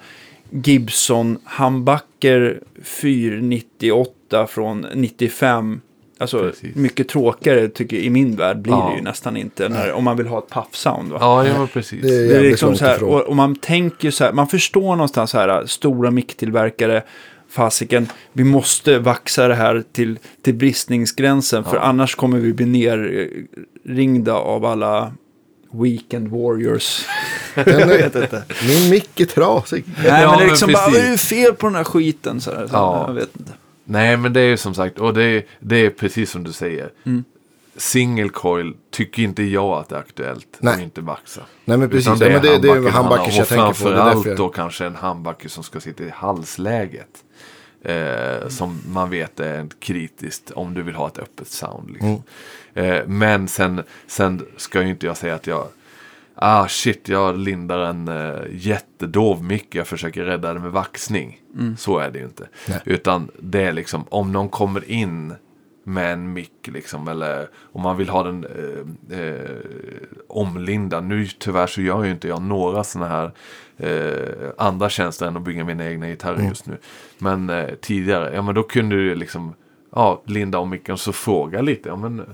Gibson 0.49 1.37
humbucker 1.57 2.59
498 2.83 4.47
från 4.47 4.85
95. 4.93 5.81
Alltså 6.18 6.40
Precis. 6.40 6.76
mycket 6.76 7.07
tråkigare 7.07 7.68
tycker 7.68 7.95
jag, 7.98 8.06
i 8.06 8.10
min 8.10 8.35
värld 8.35 8.57
blir 8.61 8.73
Ja. 8.73 8.90
det 8.91 8.98
ju 8.98 9.03
nästan 9.03 9.38
inte 9.38 9.69
när, 9.69 9.91
om 9.91 10.03
man 10.03 10.18
vill 10.18 10.27
ha 10.27 10.40
ett 10.40 10.49
puff-sound. 10.49 11.11
Va? 11.11 11.18
Ja, 11.22 11.48
ja 11.48 11.68
precis. 11.73 12.02
Det 12.02 12.15
är 12.15 12.27
Det 12.30 12.35
är 12.35 12.41
liksom 12.41 12.76
så 12.76 12.85
här, 12.85 13.03
och, 13.03 13.22
och 13.22 13.35
man 13.35 13.56
tänker 13.56 14.11
så 14.11 14.23
här, 14.23 14.34
man 14.34 14.48
förstår 14.48 14.95
någonstans 14.95 15.31
så 15.31 15.38
här, 15.38 15.65
stora 15.65 16.11
micktillverkare, 16.11 17.03
fasiken, 17.49 18.07
vi 18.34 18.44
måste 18.44 18.99
vaxa 18.99 19.48
det 19.48 19.56
här 19.56 19.84
till, 19.91 20.19
till 20.41 20.53
bristningsgränsen, 20.53 21.64
för 21.64 21.76
Ja. 21.76 21.81
annars 21.81 22.15
kommer 22.15 22.40
vi 22.40 22.53
bli 22.53 22.65
nerringda 22.65 24.34
av 24.34 24.65
alla 24.65 25.14
weekend 25.72 26.27
warriors. 26.27 27.06
jag 27.56 27.88
vet 27.88 28.15
inte. 28.15 28.44
Min 28.68 28.90
mick 28.90 29.19
är 29.19 29.26
trasig. 29.26 29.84
Nej, 29.88 30.06
Ja, 30.06 30.11
men 30.11 30.22
det 30.22 30.34
är 30.34 30.38
men 30.38 30.48
liksom 30.48 30.72
bara, 30.73 30.90
vad 30.90 30.95
är 30.99 31.11
det 31.11 31.18
fel 31.18 31.53
på 31.53 31.68
den 31.68 31.76
här 31.76 31.84
skiten? 31.84 32.41
Så 32.41 32.52
här, 32.52 32.68
så 32.68 32.73
Ja. 32.76 33.06
Jag 33.07 33.14
vet 33.14 33.30
inte. 33.40 33.52
Nej, 33.84 34.18
men 34.18 34.34
det 34.34 34.41
är 34.41 34.47
ju 34.47 34.57
som 34.57 34.73
sagt, 34.73 34.99
och 34.99 35.14
det 35.14 35.23
är, 35.23 35.45
det 35.60 35.76
är 35.76 35.89
precis 35.89 36.31
som 36.31 36.43
du 36.43 36.53
säger. 36.53 36.91
Single 37.76 38.30
coil 38.30 38.73
tycker 38.91 39.23
inte 39.23 39.43
jag 39.43 39.80
att 39.80 39.89
det 39.89 39.95
är 39.95 39.99
aktuellt 39.99 40.57
Nej. 40.60 40.84
inte 40.84 41.01
vaxa. 41.01 41.41
Nej 41.65 41.77
men 41.77 41.89
precis, 41.89 42.07
Utan 42.07 42.19
Nej, 42.19 42.31
men 42.31 42.41
det, 42.41 42.57
det 42.57 42.69
är 42.69 42.91
handbackers 42.91 43.38
jag 43.38 43.47
tänker 43.47 43.69
Och 43.69 43.77
på. 43.77 43.89
Det 43.89 43.95
därför 43.95 44.03
framförallt 44.03 44.26
jag... 44.27 44.38
då 44.38 44.49
kanske 44.49 44.85
en 44.85 44.95
handbacke 44.95 45.49
som 45.49 45.64
ska 45.64 45.80
sitta 45.80 46.03
i 46.03 46.10
halsläget. 46.10 47.23
Eh, 47.84 48.47
som 48.47 48.81
man 48.88 49.10
vet 49.10 49.39
är 49.39 49.68
kritiskt 49.80 50.51
om 50.51 50.73
du 50.73 50.84
vill 50.84 50.95
ha 50.95 51.07
ett 51.07 51.18
öppet 51.18 51.47
sound. 51.47 51.89
Liksom. 51.89 52.23
Mm. 52.73 52.93
Eh, 52.93 53.07
men 53.07 53.47
sen, 53.47 53.84
sen 54.07 54.45
ska 54.57 54.81
ju 54.81 54.89
inte 54.89 55.05
jag 55.05 55.18
säga 55.18 55.35
att 55.35 55.47
jag 55.47 55.68
Ah 56.35 56.68
shit, 56.68 57.10
jag 57.10 57.38
lindar 57.38 57.80
en 57.80 58.07
uh, 58.07 58.41
jättedov 58.51 59.43
mick. 59.43 59.76
Jag 59.76 59.88
försöker 59.88 60.23
rädda 60.23 60.53
det 60.53 60.60
med 60.60 60.72
vaxning. 60.72 61.41
Så 61.77 61.99
är 61.99 62.11
det 62.11 62.19
ju 62.19 62.26
inte. 62.26 62.47
Nej. 62.69 62.81
Utan 62.85 63.31
det 63.39 63.64
är 63.64 63.73
liksom 63.73 64.05
om 64.10 64.31
någon 64.31 64.49
kommer 64.49 64.91
in 64.91 65.34
med 65.84 66.14
en 66.14 66.34
mick 66.34 66.68
liksom. 66.68 67.07
Eller 67.07 67.47
om 67.72 67.81
man 67.81 67.97
vill 67.97 68.10
ha 68.10 68.23
den 68.23 68.45
eh, 68.45 69.19
eh, 69.19 69.57
omlindad. 70.27 71.03
Nu 71.03 71.27
tyvärr 71.27 71.68
så 71.68 71.81
gör 71.81 72.03
ju 72.03 72.11
inte 72.11 72.27
jag 72.27 72.41
några 72.41 72.84
sådana 72.84 73.10
här 73.10 73.31
eh, 73.77 74.49
andra 74.57 74.89
tjänster 74.89 75.27
än 75.27 75.38
att 75.38 75.43
bygga 75.43 75.64
mina 75.64 75.89
egna 75.89 76.07
gitarrer 76.07 76.47
just 76.47 76.68
nu. 76.68 76.77
Men 77.18 77.49
eh, 77.49 77.69
tidigare, 77.81 78.35
ja 78.35 78.41
men 78.41 78.55
då 78.55 78.64
kunde 78.64 78.95
du 78.95 79.15
liksom 79.15 79.53
ja, 79.91 80.22
linda 80.26 80.60
om 80.60 80.69
micken 80.69 80.93
och 80.93 80.99
så 80.99 81.14
fråga 81.14 81.61
lite. 81.61 81.89
Ja 81.89 81.95
men 81.95 82.26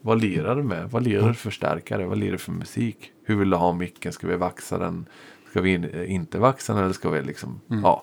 vad 0.00 0.20
lirar 0.22 0.56
du 0.56 0.62
med? 0.62 0.90
Vad 0.90 1.02
lirar 1.02 1.28
du 1.28 1.34
för 1.34 1.40
förstärkare? 1.50 2.06
Vad 2.06 2.18
lirar 2.18 2.32
du 2.32 2.38
för 2.38 2.52
musik? 2.52 3.12
Hur 3.24 3.36
vill 3.36 3.50
du 3.50 3.56
ha 3.56 3.72
micken? 3.72 4.12
Ska 4.12 4.26
vi 4.26 4.36
vaxa 4.36 4.78
den? 4.78 5.06
Ska 5.50 5.60
vi 5.60 5.70
in, 5.74 5.84
eh, 5.84 6.14
inte 6.14 6.38
vaxa 6.38 6.74
den 6.74 6.82
eller 6.84 6.92
ska 6.94 7.10
vi 7.10 7.22
liksom, 7.22 7.60
ja. 7.82 8.02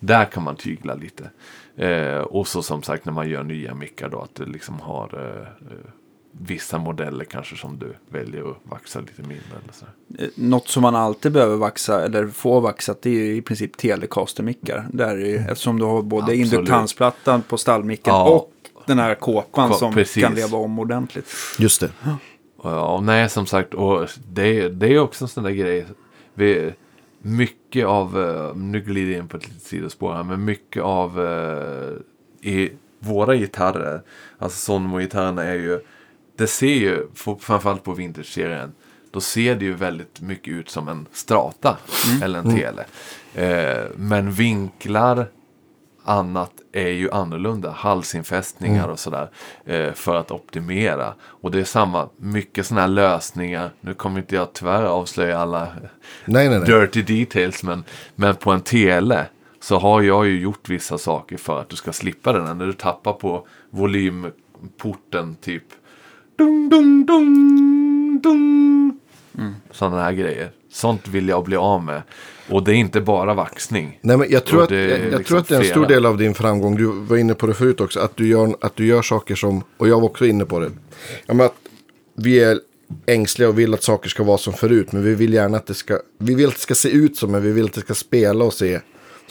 Där 0.00 0.24
kan 0.24 0.42
man 0.42 0.56
tygla 0.56 0.94
lite. 0.94 1.30
Eh, 1.76 2.18
och 2.18 2.48
så 2.48 2.62
som 2.62 2.82
sagt 2.82 3.04
när 3.04 3.12
man 3.12 3.28
gör 3.28 3.42
nya 3.42 3.74
mickar 3.74 4.08
då 4.08 4.20
att 4.20 4.34
du 4.34 4.46
liksom 4.46 4.80
har 4.80 5.14
eh, 5.14 5.40
eh, 5.72 5.78
vissa 6.32 6.78
modeller 6.78 7.24
kanske 7.24 7.56
som 7.56 7.78
du 7.78 7.94
väljer 8.08 8.50
att 8.50 8.56
vaxa 8.62 9.00
lite 9.00 9.22
mindre. 9.22 9.36
Eller 9.62 9.72
så. 9.72 9.84
Eh, 10.18 10.28
Något 10.34 10.68
som 10.68 10.82
man 10.82 10.94
alltid 10.96 11.32
behöver 11.32 11.56
vaxa, 11.56 12.04
eller 12.04 12.26
få 12.28 12.60
vaxat, 12.60 13.02
det 13.02 13.10
är 13.10 13.14
ju 13.24 13.36
i 13.36 13.42
princip 13.42 13.76
telecaster-mickar. 13.76 14.86
Där 14.92 15.08
är, 15.16 15.26
ju- 15.26 15.36
Eftersom 15.36 15.78
du 15.78 15.84
har 15.84 16.02
både 16.02 16.24
Absolut. 16.24 16.52
induktionsplattan 16.52 17.42
på 17.42 17.58
stallmicken 17.58 18.14
Ja. 18.14 18.28
och 18.28 18.52
den 18.86 18.98
här 18.98 19.14
kåpan 19.14 19.68
Ko- 19.70 19.74
som 19.76 19.94
precis. 19.94 20.22
kan 20.24 20.34
leva 20.34 20.58
om 20.58 20.78
ordentligt. 20.78 21.26
Just 21.58 21.80
det. 21.80 21.90
Ja, 22.62 22.94
och 22.94 23.02
nej, 23.02 23.28
som 23.28 23.46
sagt, 23.46 23.74
och 23.74 24.08
det, 24.28 24.68
det 24.68 24.86
är 24.94 24.98
också 24.98 25.24
en 25.24 25.28
sån 25.28 25.44
där 25.44 25.50
grej. 25.50 25.86
Vi, 26.34 26.72
mycket 27.22 27.86
av, 27.86 28.22
eh, 28.22 28.56
nu 28.56 28.80
glider 28.80 29.12
jag 29.12 29.18
in 29.18 29.28
på 29.28 29.36
ett 29.36 29.48
litet 29.48 29.62
sidospår 29.62 30.14
här, 30.14 30.22
men 30.22 30.44
mycket 30.44 30.82
av 30.82 31.26
eh, 31.26 32.50
i 32.50 32.72
våra 32.98 33.34
gitarrer, 33.36 34.02
alltså 34.38 34.58
Sonmo-gitarrerna 34.72 35.44
är 35.44 35.54
ju, 35.54 35.80
det 36.36 36.46
ser 36.46 36.74
ju, 36.74 37.06
framförallt 37.40 37.82
på 37.84 37.92
vintage-serien, 37.92 38.72
då 39.10 39.20
ser 39.20 39.54
det 39.54 39.64
ju 39.64 39.72
väldigt 39.74 40.20
mycket 40.20 40.52
ut 40.54 40.70
som 40.70 40.88
en 40.88 41.06
strata 41.12 41.76
eller 42.22 42.38
en 42.38 42.56
tele. 42.56 42.84
Eh, 43.34 43.84
men 43.96 44.32
vinklar, 44.32 45.26
annat 46.06 46.52
är 46.72 46.88
ju 46.88 47.10
annorlunda. 47.10 47.70
Halsinfästningar 47.70 48.88
och 48.88 48.98
sådär. 48.98 49.30
Eh, 49.64 49.92
för 49.92 50.14
att 50.14 50.30
optimera. 50.30 51.14
Och 51.22 51.50
det 51.50 51.60
är 51.60 51.64
samma, 51.64 52.08
mycket 52.16 52.66
sådana 52.66 52.80
här 52.80 52.88
lösningar. 52.88 53.70
Nu 53.80 53.94
kommer 53.94 54.20
inte 54.20 54.34
jag 54.34 54.52
tyvärr 54.52 54.82
avslöja 54.82 55.38
alla 55.38 55.68
Nej, 56.24 56.48
nej, 56.48 56.58
nej. 56.58 56.68
dirty 56.68 57.02
details. 57.02 57.62
Men, 57.62 57.84
men 58.14 58.34
på 58.34 58.50
en 58.52 58.60
tele 58.60 59.26
så 59.60 59.78
har 59.78 60.02
jag 60.02 60.26
ju 60.26 60.40
gjort 60.40 60.68
vissa 60.68 60.98
saker 60.98 61.36
för 61.36 61.60
att 61.60 61.68
du 61.68 61.76
ska 61.76 61.92
slippa 61.92 62.32
den. 62.32 62.46
här. 62.46 62.54
När 62.54 62.66
du 62.66 62.72
tappar 62.72 63.12
på 63.12 63.46
volymporten 63.70 65.34
typ. 65.40 65.64
Dum, 66.38 66.68
dum, 66.68 67.06
dum, 67.06 68.20
dum. 68.22 69.00
Sådana 69.70 70.02
här 70.02 70.12
grejer. 70.12 70.50
Sånt 70.72 71.08
vill 71.08 71.28
jag 71.28 71.44
bli 71.44 71.56
av 71.56 71.82
med. 71.82 72.02
Och 72.50 72.64
det 72.64 72.72
är 72.72 72.74
inte 72.74 73.00
bara 73.00 73.34
vaxning. 73.34 73.98
Nej, 74.02 74.16
men 74.16 74.30
jag 74.30 74.44
tror, 74.44 74.62
att, 74.62 74.70
jag, 74.70 74.80
jag 74.80 75.00
liksom 75.00 75.24
tror 75.24 75.38
att 75.38 75.48
det 75.48 75.54
är 75.54 75.58
en 75.58 75.64
stor 75.64 75.74
flera. 75.74 75.88
del 75.88 76.06
av 76.06 76.16
din 76.18 76.34
framgång. 76.34 76.76
Du 76.76 76.86
var 76.86 77.16
inne 77.16 77.34
på 77.34 77.46
det 77.46 77.54
förut 77.54 77.80
också. 77.80 78.00
Att 78.00 78.16
du 78.16 78.28
gör, 78.28 78.56
att 78.60 78.76
du 78.76 78.86
gör 78.86 79.02
saker 79.02 79.34
som, 79.34 79.62
och 79.76 79.88
jag 79.88 80.00
var 80.00 80.08
också 80.08 80.26
inne 80.26 80.44
på 80.44 80.58
det. 80.60 80.70
Ja, 81.26 81.34
men 81.34 81.46
att 81.46 81.54
vi 82.16 82.40
är 82.40 82.60
ängsliga 83.06 83.48
och 83.48 83.58
vill 83.58 83.74
att 83.74 83.82
saker 83.82 84.08
ska 84.08 84.22
vara 84.24 84.38
som 84.38 84.52
förut. 84.52 84.92
Men 84.92 85.02
vi 85.02 85.14
vill 85.14 85.34
gärna 85.34 85.56
att 85.56 85.66
det 85.66 85.74
ska, 85.74 85.98
vi 86.18 86.34
vill 86.34 86.46
att 86.48 86.54
det 86.54 86.60
ska 86.60 86.74
se 86.74 86.88
ut 86.90 87.16
som, 87.16 87.30
men 87.32 87.42
vi 87.42 87.52
vill 87.52 87.64
att 87.64 87.72
det 87.72 87.80
ska 87.80 87.94
spela 87.94 88.44
och 88.44 88.54
se, 88.54 88.80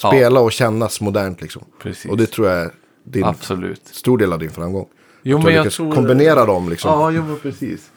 Ja. 0.02 0.10
spela 0.11 0.40
och 0.40 0.52
kännas 0.52 1.02
modernt 1.02 1.41
liksom. 1.41 1.64
Precis. 1.82 2.11
Och 2.11 2.18
det 2.18 2.26
tror 2.26 2.48
jag 2.48 2.57
är 2.57 2.72
din, 3.03 3.23
Absolut. 3.23 3.82
stor 3.88 4.18
del 4.18 4.34
av 4.34 4.40
din 4.40 4.52
framgång. 4.52 4.88
Jo, 5.23 5.38
Att 5.38 5.44
men 5.44 5.53
jag 5.53 5.72
tror... 5.72 5.91
kombinera 5.91 6.45
dem 6.45 6.69
liksom. 6.69 6.91
Ja, 6.91 7.11
jo, 7.11 7.23
precis. 7.41 7.91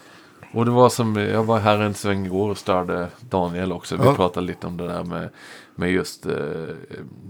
Och 0.53 0.65
det 0.65 0.70
var 0.70 0.89
som, 0.89 1.16
jag 1.16 1.45
var 1.45 1.59
här 1.59 1.79
en 1.79 1.95
sväng 1.95 2.27
igår 2.27 2.51
och 2.51 2.59
störde 2.59 3.09
Daniel 3.20 3.73
också. 3.73 3.97
Vi 3.97 4.05
Ja. 4.05 4.15
pratade 4.15 4.47
lite 4.47 4.66
om 4.66 4.77
det 4.77 4.87
där 4.87 5.05
med, 5.05 5.29
med 5.75 5.91
just, 5.93 6.27
eh, 6.27 6.33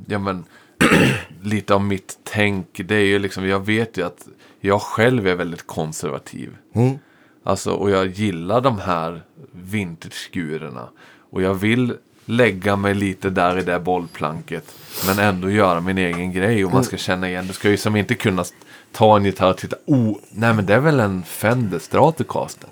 ja 0.07 0.19
men, 0.19 0.45
lite 1.43 1.75
av 1.75 1.81
mitt 1.83 2.19
tänk. 2.25 2.81
Det 2.85 2.95
är 2.95 3.05
ju 3.05 3.19
liksom, 3.19 3.47
jag 3.49 3.67
vet 3.67 3.97
ju 3.97 4.07
att 4.07 4.29
jag 4.61 4.83
själv 4.83 5.27
är 5.27 5.35
väldigt 5.35 5.67
konservativ. 5.67 6.57
Mm. 6.75 6.99
Alltså, 7.45 7.71
och 7.71 7.91
jag 7.91 8.07
gillar 8.07 8.61
de 8.61 8.79
här 8.79 9.23
vintage-skurerna. 9.53 10.89
Och 11.31 11.43
jag 11.43 11.55
vill 11.55 11.95
lägga 12.25 12.77
mig 12.77 12.95
lite 12.95 13.31
där 13.31 13.59
i 13.59 13.63
det 13.63 13.81
bollplanket. 13.81 14.75
Men 15.07 15.19
ändå 15.19 15.51
göra 15.51 15.81
min 15.81 15.99
egen 15.99 16.33
grej 16.33 16.65
och 16.65 16.73
man 16.73 16.85
ska 16.85 16.97
känna 16.97 17.29
igen. 17.29 17.47
Du 17.47 17.53
ska 17.53 17.71
ju 17.71 17.77
som 17.77 17.97
inte 17.97 18.15
kunna 18.15 18.45
ta 18.93 19.17
en 19.17 19.25
gitarr 19.25 19.51
och 19.51 19.57
titta. 19.57 19.77
Oh, 19.87 20.17
nej 20.31 20.55
men 20.55 20.67
det 20.67 20.75
är 20.75 20.81
väl 20.81 21.01
en 21.01 21.23
Fender 21.23 21.79
Stratocaster. 21.79 22.69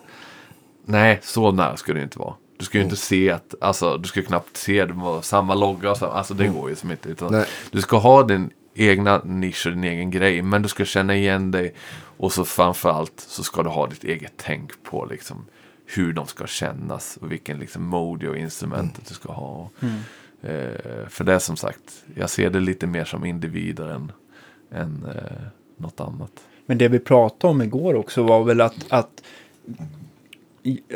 Nej, 0.87 1.21
så 1.23 1.53
nära 1.53 1.77
ska 1.77 1.93
det 1.93 2.03
inte 2.03 2.19
vara. 2.19 2.35
Du 2.59 2.65
ska 2.65 2.79
ju 2.79 2.85
inte 2.85 2.97
se 2.97 3.31
att, 3.31 3.55
alltså 3.61 3.99
du 3.99 4.09
ska 4.09 4.23
knappt 4.23 4.57
se 4.57 4.85
det 4.85 4.93
var 4.93 5.23
samma 5.23 5.55
logga 5.55 5.91
och 5.91 5.97
så, 5.97 6.07
alltså 6.07 6.35
det 6.35 6.49
går 6.49 6.71
ju 6.71 6.77
som 6.77 6.91
inte. 6.91 7.09
Utan 7.09 7.33
Nej. 7.33 7.47
du 7.71 7.81
ska 7.81 7.97
ha 7.99 8.23
din 8.23 8.51
egna 8.75 9.21
nisch 9.25 9.67
och 9.67 9.73
din 9.73 9.85
egen 9.85 10.11
grej, 10.11 10.43
men 10.43 10.63
du 10.63 10.69
ska 10.69 10.85
känna 10.85 11.17
igen 11.17 11.51
dig. 11.51 11.75
Och 12.17 12.33
så 12.33 12.45
framförallt 12.45 13.21
så 13.21 13.43
ska 13.43 13.63
du 13.63 13.69
ha 13.69 13.87
ditt 13.87 14.05
eget 14.05 14.33
tänk 14.37 14.83
på 14.83 15.07
liksom 15.11 15.47
hur 15.87 16.13
de 16.13 16.27
ska 16.27 16.47
kännas 16.47 17.17
och 17.21 17.33
vilken 17.33 17.59
liksom 17.59 17.85
mode 17.87 18.29
och 18.29 18.37
instrumentet 18.37 19.07
du 19.09 19.15
ska 19.15 19.33
ha. 19.33 19.71
Eh, 20.43 21.09
för 21.09 21.25
det 21.25 21.35
är 21.35 21.39
som 21.39 21.57
sagt, 21.57 22.05
jag 22.15 22.31
ser 22.31 22.51
det 22.51 22.61
lite 22.61 22.87
mer 22.87 23.05
som 23.05 23.25
individer 23.25 23.89
än, 23.89 24.13
än 24.73 25.07
eh, 25.15 25.47
något 25.77 26.01
annat. 26.01 26.33
Men 26.67 26.79
det 26.79 26.89
vi 26.89 26.99
pratade 26.99 27.51
om 27.51 27.63
igår 27.63 27.95
också 27.95 28.23
var 28.23 28.45
väl 28.45 28.61
att, 28.61 28.87
att, 28.89 29.23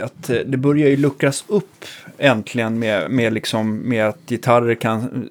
att 0.02 0.30
eh, 0.30 0.36
det 0.36 0.56
börjar 0.56 0.88
ju 0.88 0.96
luckras 0.96 1.44
upp 1.48 1.84
äntligen 2.18 2.78
med, 2.78 3.10
med, 3.10 3.32
liksom, 3.32 3.76
med 3.76 4.06
att 4.08 4.18
gitarrer 4.28 4.74
kan 4.74 5.28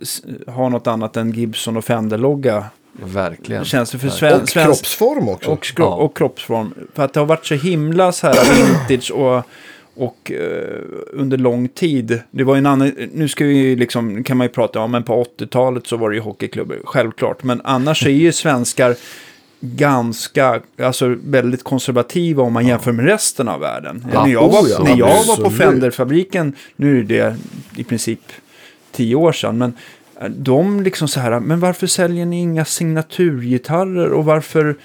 ha 0.47 0.69
något 0.69 0.87
annat 0.87 1.17
än 1.17 1.31
Gibson 1.31 1.77
och 1.77 1.85
Fender-logga. 1.85 2.65
Verkligen. 3.03 3.65
Känns 3.65 3.91
det 3.91 3.97
för 3.99 4.07
Verkligen. 4.07 4.31
sven, 4.31 4.41
Och 4.41 4.49
svensk 4.49 4.65
kroppsform 4.83 5.29
också. 5.29 5.49
och, 5.51 5.65
skro- 5.65 5.83
Ja. 5.83 5.95
och 5.95 6.17
kroppsform. 6.17 6.73
För 6.93 7.03
att 7.05 7.13
det 7.13 7.19
har 7.19 7.27
varit 7.27 7.45
så 7.45 7.55
himla 7.55 8.11
så 8.11 8.27
här 8.27 8.55
vintage 8.67 9.11
och, 9.11 9.43
och 9.95 10.31
eh, 10.31 10.79
under 11.13 11.37
lång 11.37 11.67
tid. 11.67 12.19
Det 12.31 12.43
var 12.43 12.55
en 12.57 12.65
annan, 12.65 12.91
nu 13.13 13.27
ska 13.27 13.45
vi 13.45 13.53
ju 13.57 13.75
liksom, 13.75 14.23
kan 14.23 14.37
man 14.37 14.45
ju 14.47 14.51
prata 14.53 14.79
om, 14.79 14.91
men 14.91 15.03
på 15.03 15.23
80-talet 15.39 15.87
så 15.87 15.97
var 15.97 16.09
det 16.09 16.15
ju 16.15 16.21
hockeyklubbor, 16.21 16.79
självklart. 16.83 17.43
Men 17.43 17.61
annars 17.63 18.05
är 18.05 18.09
ju 18.09 18.31
svenskar 18.31 18.95
ganska, 19.61 20.61
alltså 20.81 21.15
väldigt 21.23 21.63
konservativa 21.63 22.43
om 22.43 22.53
man 22.53 22.67
jämför 22.67 22.91
med 22.91 23.05
resten 23.05 23.47
av 23.47 23.59
världen. 23.59 24.05
Ja, 24.13 24.25
när 24.25 24.31
jag 24.33 24.49
var, 24.49 24.61
oh 24.61 24.69
ja, 24.69 24.83
när 24.83 24.97
jag 24.97 25.23
var 25.25 25.35
på. 25.43 25.49
Fenderfabriken, 25.49 26.53
nu 26.75 26.99
är 26.99 27.03
det 27.03 27.35
i 27.75 27.83
princip 27.83 28.19
tio 28.91 29.15
år 29.15 29.31
sedan, 29.31 29.57
men 29.57 29.73
eh, 30.21 30.29
de 30.29 30.83
liksom 30.83 31.07
så 31.07 31.19
här, 31.19 31.39
men 31.39 31.59
varför 31.59 31.87
säljer 31.87 32.25
ni 32.25 32.39
inga 32.39 32.65
signaturgitarrer 32.65 34.09
och 34.11 34.25
varför, 34.25 34.75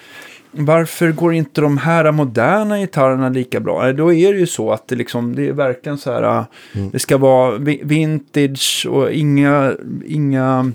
varför 0.50 1.12
går 1.12 1.34
inte 1.34 1.60
de 1.60 1.78
här 1.78 2.12
moderna 2.12 2.78
gitarrerna 2.78 3.28
lika 3.28 3.60
bra? 3.60 3.88
Eh, 3.88 3.94
Då 3.94 4.12
är 4.12 4.32
det 4.32 4.38
ju 4.38 4.46
så 4.46 4.70
att 4.72 4.88
det 4.88 4.96
liksom, 4.96 5.34
det 5.34 5.48
är 5.48 5.52
verkligen 5.52 5.98
så 5.98 6.12
här, 6.12 6.22
eh, 6.38 6.44
det 6.92 6.98
ska 6.98 7.18
vara 7.18 7.58
vi- 7.58 7.80
vintage 7.84 8.86
och 8.90 9.12
inga, 9.12 9.72
inga, 10.06 10.72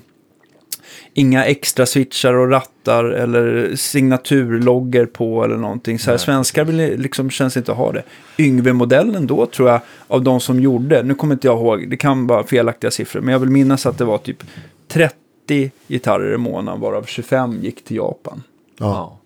inga 1.20 1.46
extra 1.46 1.86
switchar 1.86 2.34
och 2.34 2.50
rattar 2.50 3.04
eller 3.04 3.76
signaturlogger 3.76 5.06
på 5.06 5.44
eller 5.44 5.58
någonting. 5.58 6.00
Så 6.00 6.12
här, 6.12 6.18
svenskar 6.18 6.66
vill 6.66 7.02
liksom, 7.02 7.30
känns 7.30 7.58
inte 7.58 7.72
ha 7.72 7.92
det. 7.92 8.04
Yngve-modellen 8.38 9.28
då 9.28 9.46
tror 9.46 9.70
jag, 9.70 9.82
av 10.08 10.24
de 10.24 10.40
som 10.40 10.60
gjorde, 10.60 11.04
nu 11.04 11.14
kommer 11.16 11.34
inte 11.36 11.48
jag 11.48 11.58
ihåg, 11.58 11.90
det 11.90 11.98
kan 11.98 12.28
vara 12.28 12.44
felaktiga 12.44 12.92
siffror, 12.92 13.22
men 13.22 13.32
jag 13.32 13.40
vill 13.40 13.50
minnas 13.50 13.86
att 13.86 13.98
det 13.98 14.06
var 14.06 14.18
typ 14.18 14.44
30 14.88 15.72
gitarrer 15.88 16.34
i 16.34 16.38
månaden, 16.38 16.82
varav 16.82 17.04
25 17.04 17.60
gick 17.62 17.84
till 17.84 17.98
Japan. 17.98 18.44
Ja. 18.78 19.20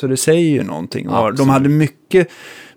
Så 0.00 0.06
det 0.06 0.16
säger 0.16 0.50
ju 0.50 0.62
någonting. 0.62 1.08
Och 1.08 1.18
Absolut. 1.18 1.38
De 1.38 1.48
hade 1.48 1.68
mycket 1.68 2.28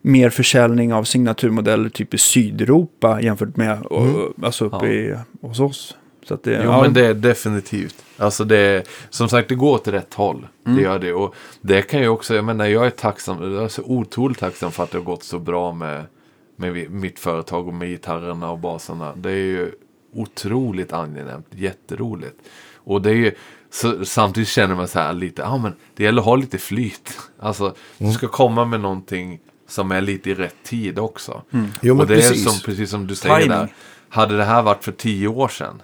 mer 0.02 0.30
försäljning 0.30 0.94
av 0.94 1.04
signaturmodeller 1.04 1.90
typ 1.90 2.14
i 2.14 2.18
Sydeuropa 2.18 3.22
jämfört 3.22 3.58
med 3.58 3.82
och, 3.82 4.08
alltså 4.44 4.66
uppe 4.66 4.86
Ja. 4.86 4.88
i, 4.88 5.16
hos 5.42 5.60
oss. 5.60 5.96
Så 6.24 6.38
det, 6.44 6.52
Jo, 6.52 6.64
ja, 6.64 6.82
men 6.82 6.94
det 6.94 7.06
är 7.06 7.14
definitivt. 7.14 8.06
Alltså 8.18 8.44
det 8.44 8.58
är, 8.58 8.84
som 9.10 9.30
sagt, 9.30 9.50
det 9.50 9.56
går 9.56 9.74
åt 9.74 9.88
rätt 9.88 10.14
håll. 10.14 10.48
Mm. 10.66 10.78
Det 10.78 10.84
gör 10.84 11.00
det. 11.00 11.14
Och 11.14 11.36
det 11.62 11.82
kan 11.82 12.00
ju 12.00 12.08
också, 12.08 12.36
jag 12.36 12.46
menar, 12.46 12.66
jag 12.66 12.86
är 12.86 12.90
tacksam, 12.90 13.54
jag 13.54 13.64
är 13.64 13.68
så 13.68 13.82
otroligt 13.84 14.40
tacksam 14.40 14.72
för 14.72 14.84
att 14.84 14.92
det 14.92 14.98
har 14.98 15.06
gått 15.06 15.24
så 15.24 15.40
bra 15.40 15.74
med, 15.74 16.06
med 16.56 16.92
mitt 16.92 17.20
företag 17.20 17.68
och 17.68 17.74
med 17.74 17.90
gitarrerna 17.90 18.52
och 18.52 18.60
basarna. 18.60 19.14
Det 19.16 19.32
är 19.32 19.36
ju 19.36 19.72
otroligt 20.14 20.94
angenämt, 20.94 21.48
jätteroligt. 21.52 22.36
Och 22.76 23.02
det 23.02 23.10
är 23.10 23.16
ju, 23.16 23.32
så, 23.70 24.06
samtidigt 24.06 24.50
känner 24.50 24.76
man 24.76 24.88
så 24.88 25.00
här 25.00 25.14
lite, 25.14 25.42
ja 25.42 25.58
men 25.58 25.74
det 25.96 26.04
gäller 26.04 26.22
att 26.22 26.26
ha 26.26 26.36
lite 26.36 26.58
flyt. 26.58 27.20
Alltså, 27.40 27.76
du 27.98 28.12
ska 28.12 28.28
komma 28.28 28.66
med 28.66 28.80
någonting 28.80 29.40
som 29.68 29.92
är 29.92 30.02
lite 30.02 30.30
i 30.30 30.34
rätt 30.34 30.56
tid 30.64 31.00
också. 31.00 31.42
Jo, 31.52 31.94
men 31.96 32.00
och 32.00 32.08
det 32.08 32.16
precis. 32.16 32.46
är 32.46 32.50
som, 32.50 32.60
precis 32.66 32.90
som 32.90 33.08
du 33.08 33.16
säger 33.16 33.36
Timing. 33.36 33.50
där. 33.50 33.74
Hade 34.10 34.38
det 34.38 34.44
här 34.44 34.62
varit 34.62 34.84
för 34.84 34.92
tio 34.92 35.28
år 35.28 35.48
sedan. 35.48 35.82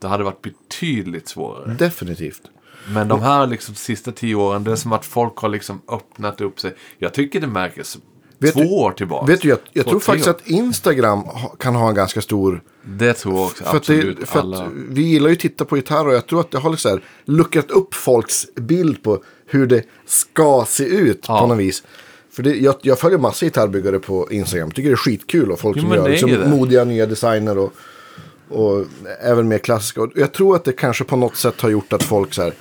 Det 0.00 0.08
hade 0.08 0.24
varit 0.24 0.42
betydligt 0.42 1.28
svårare. 1.28 1.74
Definitivt. 1.78 2.42
Men 2.88 3.08
de 3.08 3.20
här 3.22 3.46
liksom 3.46 3.74
sista 3.74 4.12
tio 4.12 4.34
åren, 4.34 4.64
det 4.64 4.72
är 4.72 4.76
som 4.76 4.92
att 4.92 5.04
folk 5.04 5.36
har 5.36 5.48
liksom 5.48 5.82
öppnat 5.92 6.40
upp 6.40 6.60
sig. 6.60 6.74
Jag 6.98 7.14
tycker 7.14 7.40
det 7.40 7.46
märks 7.46 7.98
Vet 8.38 8.52
två 8.52 8.60
du- 8.60 8.68
år 8.68 8.90
tillbaka. 8.92 9.26
Vet 9.26 9.40
du, 9.40 9.48
jag, 9.48 9.58
jag 9.72 9.84
Två, 9.84 9.90
tror 9.90 10.00
faktiskt 10.00 10.28
år. 10.28 10.32
att 10.34 10.46
Instagram 10.46 11.22
kan 11.58 11.74
ha 11.74 11.88
en 11.88 11.94
ganska 11.94 12.20
stor... 12.20 12.62
Det 12.82 13.12
tror 13.14 13.34
jag 13.34 13.44
också, 13.46 13.64
För, 13.64 13.76
absolut. 13.76 14.20
det, 14.20 14.26
för 14.26 14.40
alla... 14.40 14.68
vi 14.88 15.02
gillar 15.02 15.28
ju 15.28 15.32
att 15.32 15.40
titta 15.40 15.64
på 15.64 15.76
gitarr 15.76 16.06
och 16.06 16.14
jag 16.14 16.26
tror 16.26 16.40
att 16.40 16.50
det 16.50 16.58
har 16.58 16.70
liksom 16.70 17.00
luckrat 17.24 17.70
upp 17.70 17.94
folks 17.94 18.54
bild 18.54 19.02
på 19.02 19.22
hur 19.46 19.66
det 19.66 19.84
ska 20.06 20.64
se 20.68 20.84
ut 20.84 21.24
Ja. 21.28 21.40
på 21.40 21.46
något 21.46 21.58
vis. 21.58 21.82
För 22.32 22.42
det, 22.42 22.54
jag, 22.56 22.74
jag 22.82 22.98
följer 22.98 23.18
massa 23.18 23.46
gitarrbyggare 23.46 23.98
på 23.98 24.28
Instagram. 24.30 24.70
Tycker 24.70 24.88
det 24.90 24.94
är 24.94 24.96
skitkul 24.96 25.52
och 25.52 25.60
folk 25.60 25.76
Jo, 25.76 25.82
som 25.82 25.92
gör 25.94 26.08
liksom 26.08 26.50
modiga 26.50 26.84
nya 26.84 27.06
designer 27.06 27.58
och, 27.58 27.72
och 28.50 28.84
även 29.22 29.48
mer 29.48 29.58
klassiska. 29.58 30.02
Och 30.02 30.12
jag 30.14 30.32
tror 30.32 30.56
att 30.56 30.64
det 30.64 30.72
kanske 30.72 31.04
på 31.04 31.16
något 31.16 31.36
sätt 31.36 31.60
har 31.60 31.70
gjort 31.70 31.92
att 31.92 32.02
folk 32.02 32.34
så 32.34 32.42
här, 32.42 32.52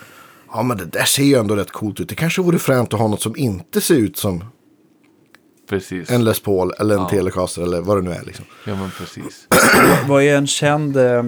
ja 0.52 0.64
men 0.64 0.78
det 0.78 0.86
där 0.86 1.04
ser 1.04 1.24
ju 1.24 1.36
ändå 1.36 1.56
rätt 1.56 1.72
coolt 1.72 2.00
ut. 2.00 2.10
Det 2.10 2.16
kanske 2.16 2.42
vore 2.42 2.60
fränt 2.60 2.94
att 2.94 3.00
ha 3.00 3.08
något 3.08 3.22
som 3.22 3.38
inte 3.38 3.82
ser 3.82 3.96
ut 3.96 4.18
som 4.18 4.44
Precis. 5.70 6.12
en 6.12 6.24
Les 6.24 6.40
Paul 6.40 6.72
eller 6.80 6.96
en 6.96 7.02
Ja. 7.02 7.10
Telecaster 7.10 7.62
eller 7.62 7.82
vad 7.82 7.98
det 7.98 8.02
nu 8.02 8.12
är 8.12 8.26
liksom. 8.26 8.46
Ja, 8.66 8.76
men 8.76 8.92
precis. 8.92 9.48
Det 9.50 10.08
var 10.08 10.20
ju 10.20 10.30
en 10.30 10.48
känd 10.48 10.98
eh, 10.98 11.24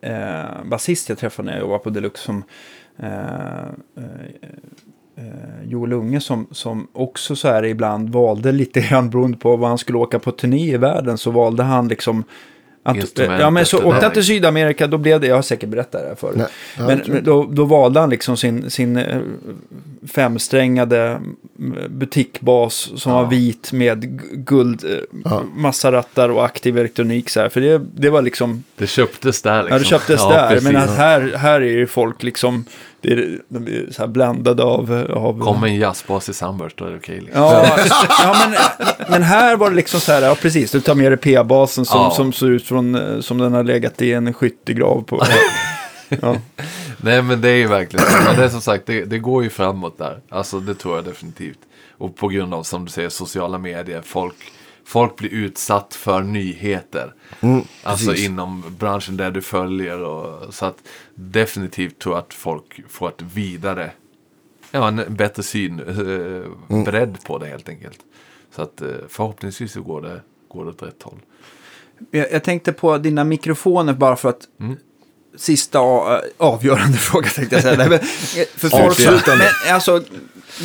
eh, 0.00 0.64
basist 0.64 1.08
jag 1.08 1.18
träffade 1.18 1.46
när 1.46 1.52
jag 1.52 1.60
jobbade 1.60 1.84
på 1.84 1.90
Deluxe 1.90 2.22
som 2.24 2.44
eh, 2.98 3.08
eh, 3.08 4.04
eh, 5.16 5.64
Joel 5.64 5.92
Unge 5.92 6.20
som, 6.20 6.46
som 6.50 6.88
också 6.92 7.36
så 7.36 7.48
här 7.48 7.64
ibland 7.64 8.10
valde 8.10 8.52
lite 8.52 8.80
grann 8.80 9.10
beroende 9.10 9.38
på 9.38 9.56
vad 9.56 9.68
han 9.68 9.78
skulle 9.78 9.98
åka 9.98 10.18
på 10.18 10.32
turné 10.32 10.74
i 10.74 10.76
världen 10.76 11.18
så 11.18 11.30
valde 11.30 11.62
han 11.62 11.88
liksom 11.88 12.24
att, 12.90 12.96
Instrumentet, 12.96 13.40
ja, 13.40 13.50
men 13.50 13.66
så 13.66 13.84
åkte 13.84 14.02
han 14.04 14.12
till 14.12 14.24
Sydamerika, 14.24 14.86
då 14.86 14.98
blev 14.98 15.20
det, 15.20 15.26
jag 15.26 15.34
har 15.34 15.42
säkert 15.42 15.68
berättat 15.68 16.02
det 16.02 16.08
här 16.08 16.14
förut. 16.14 16.36
Nej, 16.36 16.46
men 16.86 17.00
men 17.06 17.24
då, 17.24 17.46
då 17.50 17.64
valde 17.64 18.00
han 18.00 18.10
liksom 18.10 18.36
sin, 18.36 18.70
sin 18.70 18.96
eh, 18.96 19.18
femsträngade 20.16 21.00
mm, 21.58 21.76
butikbas 21.90 22.90
som 22.96 23.12
Ja. 23.12 23.22
var 23.22 23.30
vit 23.30 23.72
med 23.72 24.04
gu- 24.04 24.36
guld, 24.36 24.84
eh, 24.84 24.90
Ja. 25.24 25.42
massa 25.54 25.92
rattar 25.92 26.28
och 26.28 26.44
aktiv 26.44 26.78
elektronik 26.78 27.30
så 27.30 27.40
här. 27.40 27.48
För 27.48 27.60
det, 27.60 27.80
det 27.94 28.10
var 28.10 28.22
liksom 28.22 28.64
Det 28.76 28.86
köptes 28.86 29.42
där 29.42 29.62
liksom. 29.62 29.72
Ja, 29.74 29.78
det 29.78 29.84
köptes 29.84 30.20
Ja, 30.20 30.28
där. 30.32 30.48
precis. 30.48 30.64
Men 30.72 30.76
att 30.76 30.96
här, 30.96 31.32
här 31.36 31.60
är 31.60 31.70
ju 31.70 31.86
folk 31.86 32.22
liksom, 32.22 32.64
det 33.14 33.22
är, 33.22 33.38
de 33.48 33.66
är 33.66 33.92
så 33.92 34.02
här 34.02 34.08
bländade 34.08 34.62
av... 34.62 35.06
av 35.10 35.40
Kom 35.44 35.64
en 35.64 35.76
jazzbas 35.76 36.28
i 36.28 36.34
Sunburst, 36.34 36.76
då 36.76 36.84
är 36.84 36.90
det 36.90 36.96
okej. 36.96 37.20
liksom. 37.20 37.42
Ja, 37.42 37.76
ja 38.22 38.36
men, 38.48 38.58
men 39.10 39.22
här 39.22 39.56
var 39.56 39.70
det 39.70 39.76
liksom 39.76 40.00
så 40.00 40.12
här, 40.12 40.22
ja 40.22 40.34
precis, 40.34 40.70
du 40.70 40.80
tar 40.80 40.94
med 40.94 41.12
dig 41.12 41.18
P-basen 41.18 41.84
som, 41.84 42.00
Ja. 42.00 42.10
som 42.10 42.32
ser 42.32 42.46
ut 42.46 42.64
från, 42.66 42.94
eh, 42.94 43.20
som 43.20 43.38
den 43.38 43.52
har 43.52 43.62
legat 43.64 44.02
i 44.02 44.12
en 44.12 44.34
skyttegrav 44.34 45.02
på. 45.02 45.22
Ja. 46.08 46.36
Nej 47.00 47.22
men 47.22 47.40
det 47.40 47.48
är 47.48 47.54
ju 47.56 47.66
verkligen. 47.66 48.06
Men 48.26 48.36
det 48.36 48.44
är 48.44 48.48
som 48.48 48.60
sagt, 48.60 48.86
det, 48.86 49.04
det 49.04 49.18
går 49.18 49.42
ju 49.42 49.50
framåt 49.50 49.98
där. 49.98 50.18
Alltså 50.28 50.60
det 50.60 50.74
tror 50.74 50.96
jag 50.96 51.04
definitivt. 51.04 51.58
Och 51.98 52.16
på 52.16 52.28
grund 52.28 52.54
av, 52.54 52.62
som 52.62 52.84
du 52.84 52.90
säger, 52.90 53.08
sociala 53.08 53.58
medier. 53.58 54.02
Folk, 54.04 54.34
folk 54.86 55.16
blir 55.16 55.30
utsatt 55.30 55.94
för 55.94 56.22
nyheter. 56.22 57.14
alltså 57.82 58.10
precis. 58.10 58.26
inom 58.26 58.64
branschen 58.78 59.16
där 59.16 59.30
du 59.30 59.42
följer. 59.42 60.00
Och, 60.00 60.54
så 60.54 60.66
att 60.66 60.76
definitivt 61.14 61.98
tror 61.98 62.14
jag 62.14 62.22
att 62.22 62.34
folk 62.34 62.80
får 62.88 63.08
ett 63.08 63.22
vidare, 63.22 63.90
ja 64.70 64.88
en 64.88 65.04
bättre 65.08 65.42
syn, 65.42 65.80
eh, 65.80 66.82
bredd 66.84 67.18
på 67.24 67.38
det 67.38 67.46
helt 67.46 67.68
enkelt. 67.68 67.98
Så 68.56 68.62
att 68.62 68.80
eh, 68.80 68.88
förhoppningsvis 69.08 69.72
så 69.72 69.82
går 69.82 70.02
det, 70.02 70.20
går 70.48 70.64
det 70.64 70.70
åt 70.70 70.82
rätt 70.82 71.02
håll. 71.02 71.18
Jag, 72.10 72.32
jag 72.32 72.44
tänkte 72.44 72.72
på 72.72 72.98
dina 72.98 73.24
mikrofoner 73.24 73.92
bara 73.92 74.16
för 74.16 74.28
att 74.28 74.48
Mm. 74.60 74.76
sista 75.36 75.78
a- 75.80 76.20
avgörande 76.36 76.98
fråga 76.98 77.28
tänkte 77.28 77.56
jag 77.56 77.62
säga. 77.62 77.76
Nej, 77.78 77.88
men, 77.90 77.98
eh, 77.98 78.46
för 78.54 78.68
folk, 78.68 79.26
men, 79.26 79.74
alltså, 79.74 80.02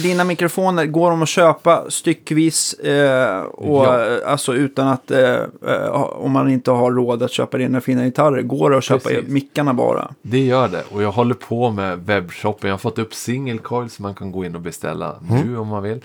dina 0.03 0.23
mikrofoner, 0.23 0.85
går 0.85 1.09
de 1.11 1.22
att 1.22 1.30
köpa 1.30 1.85
styckvis 1.89 2.73
eh, 2.73 3.39
och, 3.41 3.85
Ja. 3.85 4.05
eh, 4.07 4.31
alltså, 4.31 4.53
utan 4.53 4.88
att, 4.88 5.11
eh, 5.11 5.39
eh, 5.68 5.89
om 6.01 6.31
man 6.31 6.49
inte 6.51 6.72
har 6.72 6.91
råd 6.91 7.23
att 7.23 7.31
köpa 7.31 7.57
dina 7.57 7.81
fina 7.81 8.03
gitarrer, 8.05 8.41
går 8.41 8.69
det 8.69 8.77
att 8.77 8.84
köpa 8.84 9.09
Precis. 9.09 9.30
mickarna 9.30 9.73
bara? 9.73 10.13
Det 10.22 10.39
gör 10.45 10.68
det 10.68 10.84
och 10.91 11.03
jag 11.03 11.11
håller 11.11 11.34
på 11.35 11.69
med 11.69 11.99
webbshoppen. 12.05 12.68
Jag 12.68 12.73
har 12.73 12.80
fått 12.80 12.99
upp 12.99 13.13
single 13.13 13.57
coils 13.57 13.93
som 13.93 14.03
man 14.03 14.15
kan 14.15 14.31
gå 14.31 14.45
in 14.45 14.55
och 14.55 14.61
beställa 14.61 15.15
nu 15.30 15.57
om 15.57 15.68
man 15.68 15.84
vill. 15.84 16.01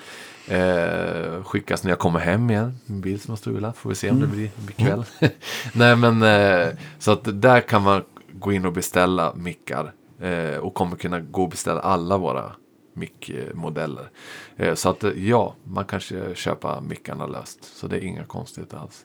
Eh, 0.48 1.42
skickas 1.44 1.82
när 1.84 1.90
jag 1.90 1.98
kommer 1.98 2.20
hem 2.20 2.50
igen. 2.50 2.78
Min 2.86 3.00
bil 3.00 3.20
som 3.20 3.32
har 3.32 3.36
strulat. 3.36 3.76
Får 3.76 3.88
vi 3.90 3.94
se 3.96 4.10
om 4.10 4.20
det 4.20 4.26
blir, 4.26 4.50
blir 4.56 4.86
kväll. 4.86 5.04
Nej 5.72 5.96
men 5.96 6.22
eh, 6.22 6.68
så 6.98 7.12
att 7.12 7.20
där 7.42 7.60
kan 7.60 7.82
man 7.82 8.02
gå 8.32 8.52
in 8.52 8.66
och 8.66 8.72
beställa 8.72 9.32
mickar. 9.36 9.92
Eh, 10.20 10.58
och 10.58 10.74
kommer 10.74 10.96
kunna 10.96 11.20
gå 11.20 11.42
och 11.42 11.48
beställa 11.50 11.80
alla 11.80 12.18
våra 12.18 12.52
mickmodeller. 12.96 14.08
Eh, 14.56 14.74
så 14.74 14.88
att 14.88 15.04
eh, 15.04 15.28
ja, 15.28 15.54
man 15.64 15.84
kanske 15.84 16.34
köpa 16.34 16.80
mickarna 16.80 17.26
löst. 17.26 17.76
Så 17.76 17.86
det 17.86 17.96
är 17.96 18.00
inga 18.00 18.24
konstigheter 18.24 18.76
alls. 18.76 19.04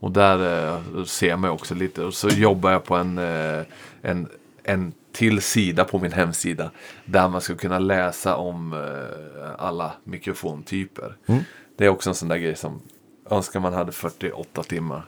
Och 0.00 0.12
där 0.12 0.66
eh, 0.98 1.04
ser 1.04 1.36
man 1.36 1.50
också 1.50 1.74
lite. 1.74 2.04
Och 2.04 2.14
så 2.14 2.28
jobbar 2.28 2.70
jag 2.70 2.84
på 2.84 2.96
en, 2.96 3.18
en, 4.02 4.28
en 4.62 4.92
till 5.12 5.42
sida 5.42 5.84
på 5.84 5.98
min 5.98 6.12
hemsida. 6.12 6.70
Där 7.04 7.28
man 7.28 7.40
ska 7.40 7.54
kunna 7.54 7.78
läsa 7.78 8.36
om 8.36 8.86
alla 9.58 9.92
mikrofontyper. 10.04 11.16
Det 11.76 11.84
är 11.84 11.88
också 11.88 12.10
en 12.10 12.14
sån 12.14 12.28
där 12.28 12.36
grej 12.36 12.56
som 12.56 12.80
önskar 13.30 13.60
man 13.60 13.72
hade 13.72 13.92
48 13.92 14.62
timmar 14.62 15.06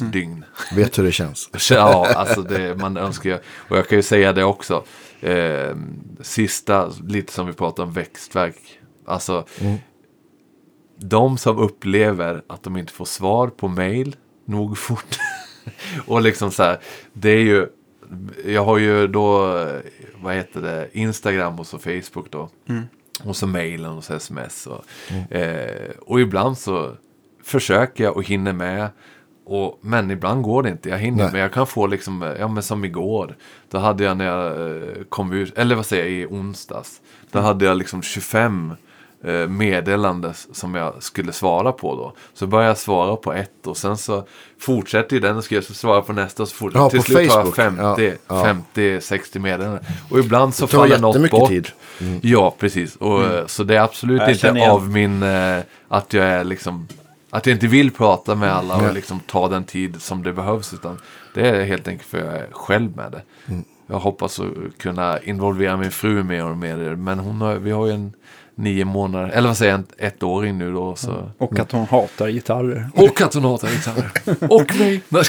dygn. 0.00 0.44
Vet 0.74 0.98
hur 0.98 1.04
det 1.04 1.12
känns. 1.12 1.50
Ja, 1.70 2.06
alltså 2.14 2.42
det, 2.42 2.74
man 2.74 2.96
önskar 2.96 3.30
ju. 3.30 3.38
Och 3.68 3.76
jag 3.76 3.88
kan 3.88 3.98
ju 3.98 4.02
säga 4.02 4.32
det 4.32 4.44
också. 4.44 4.84
Eh, 5.20 5.76
sista, 6.20 6.92
lite 7.06 7.32
som 7.32 7.46
vi 7.46 7.52
pratade 7.52 7.88
om 7.88 7.92
växtverk. 7.92 8.80
Alltså, 9.06 9.44
de 10.96 11.38
som 11.38 11.58
upplever 11.58 12.42
att 12.46 12.62
de 12.62 12.76
inte 12.76 12.92
får 12.92 13.04
svar 13.04 13.48
på 13.48 13.68
mail 13.68 14.16
nog 14.44 14.78
fort. 14.78 15.18
och 16.06 16.22
liksom 16.22 16.50
så 16.50 16.62
här, 16.62 16.78
det 17.12 17.30
är 17.30 17.42
ju, 17.42 17.66
jag 18.46 18.64
har 18.64 18.78
ju 18.78 19.06
då, 19.06 19.40
vad 20.20 20.34
heter 20.34 20.62
det, 20.62 20.88
Instagram 20.92 21.58
och 21.60 21.66
så 21.66 21.78
Facebook 21.78 22.30
då. 22.30 22.48
Och 23.24 23.36
så 23.36 23.46
mailen 23.46 23.90
och 23.90 24.04
så 24.04 24.14
sms. 24.14 24.66
Och, 24.66 24.84
eh, 25.32 25.90
och 26.00 26.20
ibland 26.20 26.58
så 26.58 26.96
försöker 27.42 28.04
jag 28.04 28.16
och 28.16 28.24
hinner 28.24 28.52
med. 28.52 28.88
Och, 29.48 29.78
men 29.80 30.10
ibland 30.10 30.42
går 30.42 30.62
det 30.62 30.68
inte. 30.68 30.88
Jag 30.88 30.98
hinner 30.98 31.22
Nej. 31.22 31.32
men 31.32 31.40
jag 31.40 31.52
kan 31.52 31.66
få 31.66 31.86
liksom, 31.86 32.34
ja 32.38 32.48
men 32.48 32.62
som 32.62 32.84
igår. 32.84 33.36
Då 33.70 33.78
hade 33.78 34.04
jag 34.04 34.16
när 34.16 34.24
jag 34.24 34.46
eh, 34.70 34.82
kom 35.08 35.32
ut, 35.32 35.58
eller 35.58 35.74
vad 35.74 35.86
säger 35.86 36.02
jag, 36.04 36.12
i 36.12 36.26
onsdags. 36.26 37.00
Då 37.30 37.38
hade 37.40 37.64
jag 37.64 37.76
liksom 37.76 38.02
25 38.02 38.72
eh, 39.24 39.32
meddelanden 39.32 40.32
som 40.52 40.74
jag 40.74 41.02
skulle 41.02 41.32
svara 41.32 41.72
på 41.72 41.96
då. 41.96 42.12
Så 42.34 42.46
började 42.46 42.70
jag 42.70 42.78
svara 42.78 43.16
på 43.16 43.32
ett 43.32 43.66
och 43.66 43.76
sen 43.76 43.96
så 43.96 44.24
fortsätter 44.60 45.16
ju 45.16 45.20
den 45.20 45.36
och 45.36 45.44
ska 45.44 45.54
jag 45.54 45.64
svara 45.64 46.02
på 46.02 46.12
nästa 46.12 46.42
och 46.42 46.48
så 46.48 46.54
fortsätter 46.54 46.84
Ja, 46.84 46.90
Till 46.90 47.02
slut 47.02 47.16
har 47.16 47.24
jag 47.24 47.32
Facebook. 47.32 47.56
50, 47.56 47.82
Ja, 47.82 48.12
ja. 48.36 48.44
50 48.44 49.00
60 49.00 49.38
meddelanden. 49.38 49.84
Och 50.10 50.18
ibland 50.18 50.54
så 50.54 50.66
tar 50.66 50.78
faller 50.78 50.98
något 50.98 51.30
bort. 51.30 51.48
tid. 51.48 51.68
Ja, 52.22 52.54
precis. 52.58 52.96
Och, 52.96 53.22
eh, 53.24 53.46
Så 53.46 53.64
det 53.64 53.76
är 53.76 53.80
absolut 53.80 54.20
Jag 54.20 54.30
inte 54.30 54.48
igen. 54.48 54.70
av 54.70 54.88
min, 54.90 55.22
att 55.88 56.12
jag 56.12 56.24
är 56.26 56.44
liksom, 56.44 56.88
att 57.30 57.46
jag 57.46 57.56
inte 57.56 57.66
vill 57.66 57.90
prata 57.90 58.34
med 58.34 58.52
alla 58.52 58.76
och 58.76 58.94
liksom 58.94 59.20
ta 59.20 59.48
den 59.48 59.64
tid 59.64 60.02
som 60.02 60.22
det 60.22 60.32
behövs. 60.32 60.74
Utan 60.74 60.98
det 61.34 61.48
är 61.48 61.64
helt 61.64 61.88
enkelt 61.88 62.08
för 62.08 62.18
jag 62.18 62.34
är 62.34 62.48
själv 62.52 62.96
med 62.96 63.12
det. 63.12 63.22
Jag 63.86 63.98
hoppas 63.98 64.40
att 64.40 64.78
kunna 64.78 65.20
involvera 65.20 65.76
min 65.76 65.90
fru 65.90 66.22
mer 66.22 66.44
och 66.44 66.56
mer. 66.56 66.82
i 66.82 66.84
det, 66.84 66.96
Men 66.96 67.18
hon 67.18 67.40
har, 67.40 67.54
vi 67.54 67.70
har 67.70 67.86
ju 67.86 67.92
en 67.92 68.12
nio 68.54 68.84
månader, 68.84 69.28
eller 69.28 69.48
vad 69.48 69.56
säger 69.56 69.72
jag, 69.72 69.80
en 69.80 69.86
ettåring 69.98 70.58
nu 70.58 70.72
då. 70.72 70.96
Så. 70.96 71.30
Och 71.38 71.58
att 71.58 71.72
hon 71.72 71.86
hatar 71.86 72.28
gitarrer. 72.28 72.90
Och 72.94 73.20
att 73.20 73.34
hon 73.34 73.44
hatar 73.44 73.68
gitarrer. 73.68 74.10
och 74.52 74.76
mig. 74.78 75.02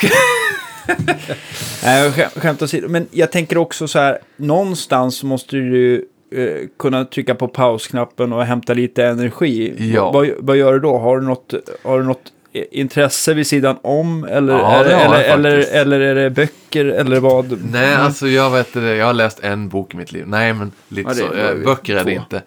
Nej, 1.83 2.11
skämt 2.11 2.61
åsido. 2.61 2.87
Men 2.87 3.07
jag 3.11 3.31
tänker 3.31 3.57
också 3.57 3.87
så 3.87 3.99
här, 3.99 4.19
någonstans 4.37 5.23
måste 5.23 5.55
du 5.55 6.07
eh, 6.31 6.67
kunna 6.79 7.05
trycka 7.05 7.35
på 7.35 7.47
pausknappen 7.47 8.33
och 8.33 8.45
hämta 8.45 8.73
lite 8.73 9.05
energi. 9.05 9.75
Ja. 9.93 10.11
Vad, 10.11 10.29
vad 10.39 10.57
gör 10.57 10.73
du 10.73 10.79
då? 10.79 10.97
Har 10.97 11.19
du 11.19 11.25
något, 11.25 11.53
har 11.83 11.99
du 11.99 12.05
något 12.05 12.33
intresse 12.71 13.33
vid 13.33 13.47
sidan 13.47 13.77
om? 13.81 14.23
Eller, 14.23 14.53
Ja, 14.53 14.83
det 14.83 14.93
eller, 14.95 15.23
eller, 15.23 15.57
eller, 15.73 15.99
är 15.99 16.15
det 16.15 16.29
böcker 16.29 16.85
eller 16.85 17.19
vad? 17.19 17.59
Nej, 17.71 17.95
alltså 17.95 18.27
jag 18.27 18.51
vet 18.51 18.73
det. 18.73 18.95
Jag 18.95 19.05
har 19.05 19.13
läst 19.13 19.39
en 19.43 19.69
bok 19.69 19.93
i 19.93 19.97
mitt 19.97 20.11
liv. 20.11 20.23
Nej, 20.27 20.53
men 20.53 20.71
lite 20.87 21.09
Ja, 21.09 21.13
så. 21.15 21.27
var 21.27 21.51
Eh, 21.51 21.55
Böcker 21.65 21.95
är 21.95 22.03
det 22.03 22.13
inte. 22.13 22.41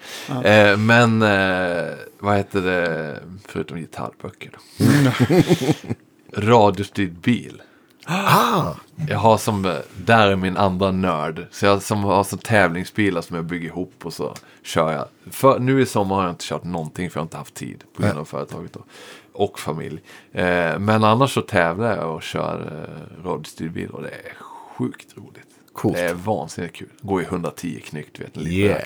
Eh, 0.48 0.76
men 0.76 1.22
eh, 1.22 1.88
vad 2.18 2.36
heter 2.36 2.60
det, 2.60 3.16
förutom 3.48 3.78
gitarrböcker 3.78 4.50
då? 4.52 4.58
Radiostyrd 6.36 7.12
bil. 7.12 7.62
Ah, 8.12 8.74
Jag 9.08 9.18
har 9.18 9.38
som, 9.38 9.64
eh, 9.64 9.72
där 9.96 10.26
är 10.28 10.36
min 10.36 10.56
andra 10.56 10.90
nörd. 10.90 11.46
Så 11.50 11.66
jag 11.66 11.82
som 11.82 12.04
har 12.04 12.24
som 12.24 12.38
tävlingsbilar 12.38 13.20
som 13.22 13.36
jag 13.36 13.44
bygger 13.44 13.66
ihop 13.68 13.92
och 14.02 14.12
så 14.12 14.34
kör 14.62 14.92
jag. 14.92 15.04
För, 15.30 15.58
nu 15.58 15.82
i 15.82 15.86
sommar 15.86 16.16
har 16.16 16.22
jag 16.22 16.32
inte 16.32 16.44
kört 16.44 16.64
någonting 16.64 17.10
för 17.10 17.18
jag 17.18 17.22
har 17.22 17.26
inte 17.26 17.36
haft 17.36 17.54
tid 17.54 17.84
på 17.96 18.02
grund 18.02 18.18
av 18.18 18.24
företaget 18.24 18.72
då. 18.72 18.80
Och 19.32 19.58
familj. 19.58 20.00
Eh, 20.32 20.78
men 20.78 21.04
annars 21.04 21.34
så 21.34 21.40
tävlar 21.42 21.96
jag 21.96 22.14
och 22.14 22.22
kör 22.22 22.86
eh, 23.22 23.24
radiostyrd 23.28 23.72
bil 23.72 23.90
och 23.90 24.02
det 24.02 24.08
är 24.08 24.32
sjukt 24.78 25.16
roligt. 25.16 25.46
Coolt. 25.72 25.96
Det 25.96 26.02
är 26.02 26.14
vansinnigt 26.14 26.76
kul. 26.76 26.88
Går 27.00 27.22
i 27.22 27.24
110 27.24 27.80
knyckt, 27.84 28.20
vet. 28.20 28.36
Liten 28.36 28.52
Yeah. 28.52 28.80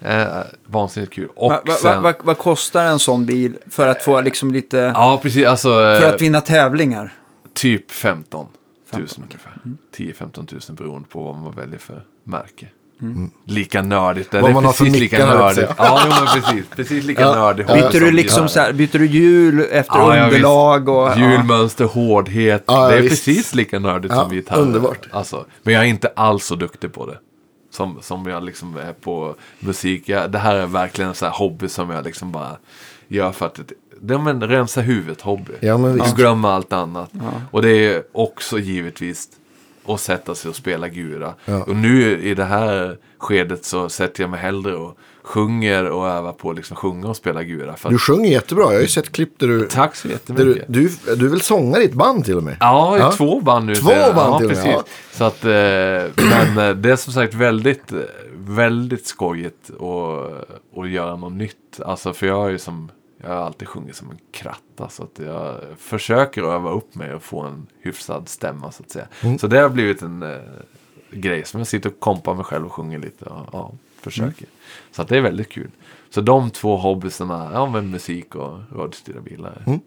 Eh, 0.00 0.42
vansinnigt 0.66 1.12
kul. 1.12 1.28
Och 1.36 1.50
Va, 1.50 1.60
va, 1.66 1.72
sen... 1.72 2.02
va, 2.02 2.10
va, 2.10 2.18
vad 2.22 2.38
kostar 2.38 2.84
en 2.84 2.98
sån 2.98 3.26
bil 3.26 3.56
för 3.70 3.86
att 3.88 4.02
få 4.02 4.20
liksom 4.20 4.52
lite... 4.52 4.76
Ja, 4.94 5.18
precis. 5.22 5.46
Alltså, 5.46 5.68
eh, 5.68 6.00
För 6.00 6.14
att 6.14 6.22
vinna 6.22 6.40
tävlingar? 6.40 7.14
Typ 7.60 7.90
15 7.90 8.46
000 8.92 9.08
15, 9.08 9.24
ungefär. 9.24 9.60
10-15 9.96 10.68
000 10.68 10.76
beroende 10.76 11.08
på 11.08 11.22
vad 11.22 11.36
man 11.36 11.52
väljer 11.52 11.78
för 11.78 12.02
märke. 12.24 12.66
lika 13.44 13.82
nördigt. 13.82 14.30
Det 14.30 14.40
Vad 14.40 14.50
är 14.50 14.54
man 14.54 14.64
har 14.64 14.72
för 14.72 14.84
precis 14.84 15.00
lika 15.00 15.26
nördigt. 15.26 15.70
Ja, 15.78 16.00
jo, 16.04 16.12
men 16.20 16.42
precis. 16.42 16.66
Precis 16.76 17.04
lika 17.04 17.22
Ja. 17.22 17.34
nördig 17.34 17.64
Ja, 17.68 17.74
hobby 17.74 17.74
Byter 17.74 18.00
du 18.00 18.10
liksom 18.10 18.48
så 18.48 18.60
här, 18.60 18.72
byter 18.72 18.98
du 18.98 19.06
hjul 19.06 19.60
efter 19.70 19.98
Ja, 19.98 20.24
underlag 20.26 20.88
och... 20.88 21.18
Hjulmönster, 21.18 21.84
hårdhet. 21.84 22.64
Ja, 22.66 22.88
det 22.88 22.94
är 22.96 23.02
visst. 23.02 23.24
precis 23.24 23.54
lika 23.54 23.78
nördigt 23.78 24.14
Ja, 24.14 24.22
som 24.22 24.32
gitarr. 24.34 24.58
underbart. 24.60 25.08
Alltså, 25.10 25.46
men 25.62 25.74
jag 25.74 25.82
är 25.84 25.88
inte 25.88 26.12
alls 26.16 26.44
så 26.46 26.54
duktig 26.54 26.92
på 26.92 27.06
det. 27.06 27.18
Som, 27.70 27.98
som 28.02 28.26
jag 28.26 28.42
liksom 28.44 28.76
är 28.76 28.92
på 28.92 29.34
musik. 29.60 30.08
Jag, 30.08 30.30
det 30.32 30.38
här 30.38 30.54
är 30.54 30.66
verkligen 30.66 31.08
en 31.14 31.26
här 31.26 31.32
hobby 31.32 31.68
som 31.68 31.90
jag 31.90 32.04
liksom 32.04 32.32
bara 32.32 32.56
gör 33.08 33.32
för 33.32 33.46
att 33.46 33.60
det 34.00 34.14
är 34.14 34.28
en 34.28 34.42
rensa 34.42 34.80
huvudet 34.80 35.20
hobby. 35.20 35.52
Ja, 35.60 35.78
men 35.78 35.94
visst. 35.94 36.16
Glömma 36.16 36.54
allt 36.54 36.72
annat. 36.72 37.10
Och 37.50 37.62
det 37.62 37.70
är 37.70 38.02
också 38.12 38.58
givetvis 38.58 39.28
att 39.86 40.00
sätta 40.00 40.34
sig 40.34 40.48
och 40.48 40.56
spela 40.56 40.88
gura. 40.88 41.34
Ja. 41.44 41.62
Och 41.62 41.76
nu 41.76 42.22
i 42.22 42.34
det 42.34 42.44
här 42.44 42.96
skedet 43.18 43.64
så 43.64 43.88
sätter 43.88 44.22
jag 44.22 44.30
mig 44.30 44.40
hellre 44.40 44.74
och 44.76 44.98
sjunger 45.22 45.90
och 45.90 46.08
övar 46.08 46.32
på 46.32 46.50
att 46.50 46.56
liksom 46.56 46.76
sjunga 46.76 47.08
och 47.08 47.16
spela 47.16 47.42
gura. 47.42 47.76
För 47.76 47.90
Du 47.90 47.98
sjunger 47.98 48.30
jättebra. 48.30 48.64
Jag 48.64 48.72
har 48.72 48.80
ju 48.80 48.86
sett 48.88 49.12
klipp 49.12 49.38
där 49.38 49.48
du... 49.48 49.66
tack 49.68 49.96
så 49.96 50.08
jättemycket. 50.08 50.64
du, 50.68 50.88
du, 51.06 51.16
du 51.16 51.26
är 51.26 51.30
väl 51.30 51.40
sångare 51.40 51.82
i 51.82 51.84
ett 51.86 51.92
band 51.94 52.24
till 52.24 52.36
och 52.36 52.42
med? 52.42 52.56
Ja, 52.60 52.96
i 52.96 53.00
Ja. 53.00 53.12
två 53.12 53.40
band 53.40 53.66
nu. 53.66 53.74
Två 53.74 53.88
band 53.88 54.34
ja, 54.34 54.38
till 54.38 54.50
och 54.50 54.56
med, 54.56 54.66
ja. 54.66 54.84
Så 55.12 55.24
att, 55.24 55.44
eh, 55.44 55.50
men 56.30 56.68
eh, 56.68 56.74
det 56.76 56.90
är 56.90 56.96
som 56.96 57.12
sagt 57.12 57.34
väldigt, 57.34 57.92
väldigt 58.34 59.06
skojigt 59.06 59.70
att, 59.70 60.78
att 60.78 60.90
göra 60.90 61.16
något 61.16 61.32
nytt. 61.32 61.80
Alltså 61.84 62.12
för 62.12 62.26
jag 62.26 62.46
är 62.46 62.50
ju 62.50 62.58
som, 62.58 62.90
jag 63.20 63.28
har 63.28 63.36
alltid 63.36 63.68
sjungit 63.68 63.96
som 63.96 64.10
en 64.10 64.18
kratta. 64.32 64.88
Så 64.88 65.02
att 65.02 65.18
jag 65.18 65.60
försöker 65.78 66.42
öva 66.42 66.70
upp 66.70 66.94
mig 66.94 67.14
och 67.14 67.22
få 67.22 67.40
en 67.40 67.66
hyfsad 67.80 68.28
stämma 68.28 68.72
så 68.72 68.82
att 68.82 68.90
säga. 68.90 69.06
Mm. 69.22 69.38
Så 69.38 69.46
det 69.46 69.58
har 69.58 69.68
blivit 69.68 70.02
en 70.02 70.22
eh, 70.22 70.38
grej 71.10 71.44
som 71.44 71.60
jag 71.60 71.66
sitter 71.66 71.90
och 71.90 72.00
kompar 72.00 72.34
mig 72.34 72.44
själv 72.44 72.66
och 72.66 72.72
sjunger 72.72 72.98
lite. 72.98 73.24
Och, 73.24 73.46
ja, 73.52 73.72
försöker. 74.00 74.42
Mm. 74.42 74.50
Så 74.92 75.02
att 75.02 75.08
det 75.08 75.16
är 75.16 75.20
väldigt 75.20 75.48
kul. 75.48 75.70
Så 76.10 76.20
de 76.20 76.50
två 76.50 76.76
hobbyerna, 76.76 77.50
ja 77.52 77.70
men 77.70 77.90
musik 77.90 78.34
och 78.34 78.58
radiostyrda 78.72 79.20
bilar. 79.20 79.62
Mm. 79.66 79.80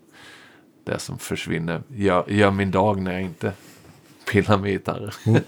Det 0.83 0.99
som 0.99 1.17
försvinner, 1.17 1.81
gör, 1.87 2.31
gör 2.31 2.51
min 2.51 2.71
dag 2.71 3.01
när 3.01 3.11
jag 3.11 3.21
inte 3.21 3.53
pillar 4.31 4.57
med 4.57 4.71
gitarrer. 4.71 5.15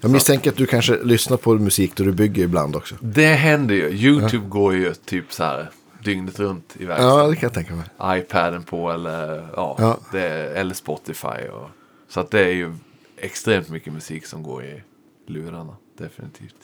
Jag 0.00 0.10
misstänker 0.10 0.50
att 0.50 0.56
du 0.56 0.66
kanske 0.66 1.02
lyssnar 1.02 1.36
på 1.36 1.54
musik 1.54 1.92
då 1.94 2.04
du 2.04 2.12
bygger 2.12 2.44
ibland 2.44 2.76
också. 2.76 2.94
Det 3.00 3.34
händer 3.34 3.74
ju. 3.74 3.88
YouTube 3.88 4.46
går 4.48 4.74
ju 4.74 4.94
typ 4.94 5.32
så 5.32 5.44
här 5.44 5.70
dygnet 6.04 6.40
runt 6.40 6.76
i 6.78 6.82
Ja, 6.82 6.88
verkstaden. 6.88 7.30
det 7.30 7.36
kan 7.36 7.46
jag 7.46 7.54
tänka 7.54 7.74
mig. 7.74 8.18
iPaden 8.20 8.62
på 8.62 8.90
eller, 8.92 9.48
ja, 9.56 9.76
Ja. 9.78 9.98
Det, 10.12 10.28
eller 10.58 10.74
Spotify. 10.74 11.48
Och, 11.52 11.68
så 12.08 12.20
att 12.20 12.30
det 12.30 12.40
är 12.40 12.52
ju 12.52 12.74
extremt 13.16 13.68
mycket 13.68 13.92
musik 13.92 14.26
som 14.26 14.42
går 14.42 14.64
i 14.64 14.82
lurarna. 15.26 15.76
Definitivt. 15.98 16.54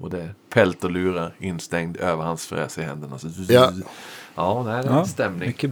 Och 0.00 0.10
det 0.10 0.22
är 0.22 0.34
pält 0.50 0.84
och 0.84 0.90
lurar 0.90 1.34
instängd 1.38 1.96
överhandsfräs 1.96 2.78
i 2.78 2.82
händerna. 2.82 3.18
Så, 3.18 3.28
Ja. 3.48 3.72
ja, 4.34 4.62
det 4.66 4.70
är 4.72 4.84
Ja, 4.92 5.00
en 5.00 5.06
stämning. 5.06 5.48
Mycket. 5.48 5.70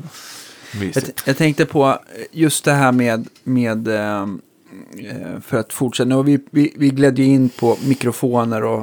Jag, 0.95 1.05
jag 1.27 1.37
tänkte 1.37 1.67
på 1.67 1.99
just 2.31 2.65
det 2.65 2.73
här 2.73 2.93
med, 2.93 3.29
med 3.43 3.89
eh, 3.89 4.27
för 5.43 5.57
att 5.57 5.73
fortsätta. 5.73 6.23
Vi, 6.23 6.41
vi, 6.51 6.75
vi 6.77 6.89
gled 6.89 7.19
ju 7.19 7.25
in 7.25 7.49
på 7.49 7.77
mikrofoner 7.89 8.65
och 8.65 8.77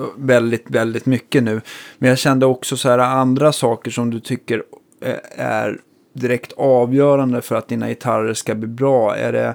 och 0.00 0.12
väldigt, 0.16 0.70
väldigt 0.70 1.06
mycket 1.06 1.42
nu. 1.42 1.60
Men 1.98 2.08
jag 2.08 2.18
kände 2.18 2.46
också 2.46 2.76
så 2.76 2.88
här 2.88 2.98
andra 2.98 3.52
saker 3.52 3.90
som 3.90 4.10
du 4.10 4.20
tycker 4.20 4.62
eh, 5.00 5.16
är 5.36 5.80
direkt 6.12 6.52
avgörande 6.52 7.42
för 7.42 7.54
att 7.54 7.68
dina 7.68 7.88
gitarrer 7.88 8.34
ska 8.34 8.54
bli 8.54 8.68
bra. 8.68 9.16
Är 9.16 9.32
det, 9.32 9.54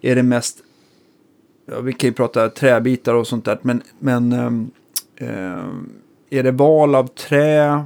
är 0.00 0.16
det 0.16 0.22
mest, 0.22 0.58
ja, 1.66 1.80
vi 1.80 1.92
kan 1.92 2.08
ju 2.08 2.14
prata 2.14 2.48
träbitar 2.48 3.14
och 3.14 3.26
sånt 3.26 3.44
där, 3.44 3.58
men, 3.62 3.82
men 3.98 4.32
ehm, 4.32 4.70
ehm, 5.16 5.90
är 6.30 6.42
det 6.42 6.50
val 6.50 6.94
av 6.94 7.06
trä 7.06 7.84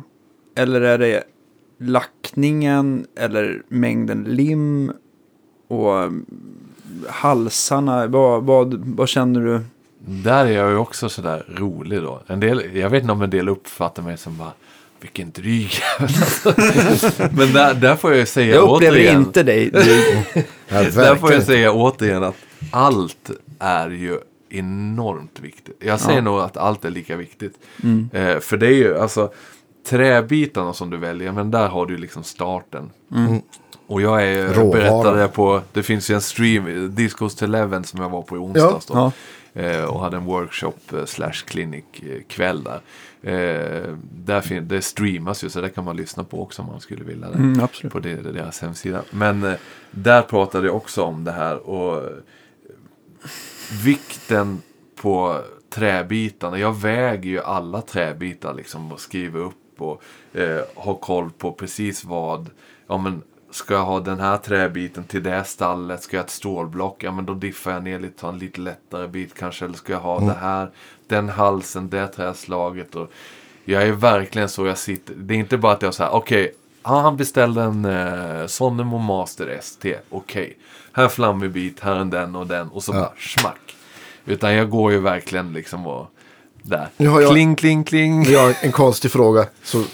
eller 0.54 0.80
är 0.80 0.98
det 0.98 1.22
lackningen 1.78 3.06
eller 3.16 3.62
mängden 3.68 4.24
lim 4.24 4.92
och 5.68 5.94
um, 5.94 6.26
halsarna? 7.08 8.06
Vad, 8.06 8.42
vad, 8.42 8.74
vad 8.74 9.08
känner 9.08 9.40
du? 9.40 9.60
Där 9.98 10.46
är 10.46 10.50
jag 10.52 10.70
ju 10.70 10.76
också 10.76 11.08
sådär 11.08 11.44
rolig 11.56 12.02
då. 12.02 12.20
En 12.26 12.40
del, 12.40 12.76
jag 12.76 12.90
vet 12.90 13.02
inte 13.02 13.12
om 13.12 13.22
en 13.22 13.30
del 13.30 13.48
uppfattar 13.48 14.02
mig 14.02 14.18
som 14.18 14.38
bara 14.38 14.52
vilken 15.00 15.30
dryg 15.30 15.70
jävel." 16.00 16.10
Men 17.36 17.52
där, 17.52 17.74
där 17.74 17.96
får 17.96 18.10
jag 18.10 18.20
ju 18.20 18.26
säga 18.26 18.54
Jag 18.54 18.70
upplever 18.70 18.96
återigen. 18.96 19.16
inte 19.20 19.42
dig. 19.42 19.70
Där 20.70 21.16
får 21.16 21.32
jag 21.32 21.42
säga 21.42 21.72
återigen 21.72 22.24
att 22.24 22.36
allt 22.70 23.30
är 23.58 23.90
ju 23.90 24.18
enormt 24.50 25.40
viktigt. 25.40 25.76
Jag 25.84 26.00
säger 26.00 26.18
Ja. 26.18 26.22
nog 26.24 26.40
att 26.40 26.56
allt 26.56 26.84
är 26.84 26.90
lika 26.90 27.16
viktigt. 27.16 27.54
Mm. 27.82 28.10
Eh, 28.12 28.38
för 28.38 28.56
det 28.56 28.66
är 28.66 28.74
ju 28.74 28.98
alltså 28.98 29.32
träbitarna 29.88 30.72
som 30.72 30.90
du 30.90 30.96
väljer, 30.96 31.32
men 31.32 31.50
där 31.50 31.68
har 31.68 31.86
du 31.86 31.96
liksom 31.96 32.22
starten. 32.22 32.90
Mm. 33.14 33.40
Och 33.90 34.02
jag 34.02 34.22
är, 34.26 34.54
Råvara. 34.54 34.78
berättade 34.80 35.28
på, 35.28 35.62
det 35.72 35.82
finns 35.82 36.10
ju 36.10 36.14
en 36.14 36.20
stream, 36.20 36.94
Discos 36.94 37.34
till 37.36 37.44
Eleven 37.54 37.84
som 37.84 38.00
jag 38.02 38.10
var 38.10 38.22
på 38.22 38.36
i 38.36 38.38
onsdags 38.38 38.86
då. 38.86 38.94
ja. 38.94 39.12
Eh, 39.62 39.84
och 39.84 40.00
hade 40.00 40.16
en 40.16 40.24
workshop 40.24 40.72
eh, 40.92 41.04
slash 41.04 41.32
clinic 41.32 41.84
eh, 42.02 42.22
kväll 42.28 42.64
där. 42.64 42.80
Eh, 43.22 43.94
där 44.12 44.40
fin- 44.40 44.68
det 44.68 44.82
streamas 44.82 45.44
ju 45.44 45.50
så 45.50 45.60
det 45.60 45.68
kan 45.68 45.84
man 45.84 45.96
lyssna 45.96 46.24
på 46.24 46.42
också 46.42 46.62
om 46.62 46.68
man 46.68 46.80
skulle 46.80 47.04
vilja 47.04 47.28
det. 47.28 47.34
Mm, 47.38 47.60
absolut. 47.64 47.92
På 47.92 47.98
det, 48.00 48.14
deras 48.14 48.60
hemsida. 48.60 49.02
Men 49.10 49.54
där 49.90 50.22
pratade 50.22 50.66
jag 50.66 50.76
också 50.76 51.02
om 51.02 51.24
det 51.24 51.32
här 51.32 51.56
och 51.68 52.02
vikten 53.84 54.62
på 55.00 55.40
träbitarna. 55.70 56.58
Jag 56.58 56.80
väger 56.80 57.30
ju 57.30 57.40
alla 57.40 57.82
träbitar 57.82 58.54
liksom 58.54 58.92
och 58.92 59.00
skriver 59.00 59.40
upp 59.40 59.54
och 59.78 60.02
eh, 60.40 60.60
har 60.76 60.94
koll 60.94 61.30
på 61.30 61.52
precis 61.52 62.04
vad. 62.04 62.50
Ja 62.86 62.98
men 62.98 63.22
ska 63.50 63.74
jag 63.74 63.84
ha 63.84 64.00
den 64.00 64.20
här 64.20 64.36
träbiten 64.36 65.04
till 65.04 65.22
det 65.22 65.44
stallet? 65.44 66.02
Ska 66.02 66.16
jag 66.16 66.22
ha 66.22 66.24
ett 66.26 66.30
stålblock? 66.30 67.02
Ja 67.02 67.12
men 67.12 67.26
då 67.26 67.34
diffar 67.34 67.70
jag 67.70 67.82
ner 67.82 67.98
lite, 68.00 68.20
tar 68.20 68.28
en 68.28 68.38
lite 68.38 68.60
lättare 68.60 69.08
bit 69.08 69.34
kanske. 69.34 69.64
Eller 69.64 69.74
ska 69.74 69.92
jag 69.92 70.00
ha 70.00 70.20
det 70.20 70.36
här, 70.40 70.70
den 71.06 71.28
halsen, 71.28 71.90
det 71.90 72.06
träslaget. 72.08 72.94
Och 72.96 73.10
jag 73.64 73.82
är 73.82 73.92
verkligen 73.92 74.48
så 74.48 74.66
jag 74.66 74.78
sitter. 74.78 75.14
Det 75.14 75.34
är 75.34 75.38
inte 75.38 75.56
bara 75.58 75.72
att 75.72 75.82
jag 75.82 75.94
säger 75.94 76.10
okej. 76.14 76.52
ja, 76.82 77.00
han 77.00 77.16
beställde 77.16 77.62
en 77.62 77.84
eh, 77.84 78.46
Sonnemo 78.46 78.98
Master 78.98 79.48
ST. 79.58 79.96
Okej. 80.10 80.58
Här 80.92 81.08
flammig 81.08 81.50
bit, 81.50 81.80
här 81.80 81.96
är 81.96 82.04
den 82.04 82.36
och 82.36 82.46
den. 82.46 82.68
Och 82.68 82.82
så 82.82 82.92
bara 82.92 83.12
smack. 83.18 83.76
Utan 84.26 84.54
jag 84.54 84.70
går 84.70 84.92
ju 84.92 84.98
verkligen 85.00 85.52
liksom 85.52 85.86
och 85.86 86.10
där. 86.62 86.88
Har 86.98 87.20
jag- 87.20 87.30
Kling, 87.30 87.54
kling, 87.54 87.84
kling. 87.84 88.22
Jag 88.24 88.40
har 88.40 88.54
en 88.60 88.72
konstig 88.72 89.10
fråga. 89.10 89.46
Så, 89.62 89.84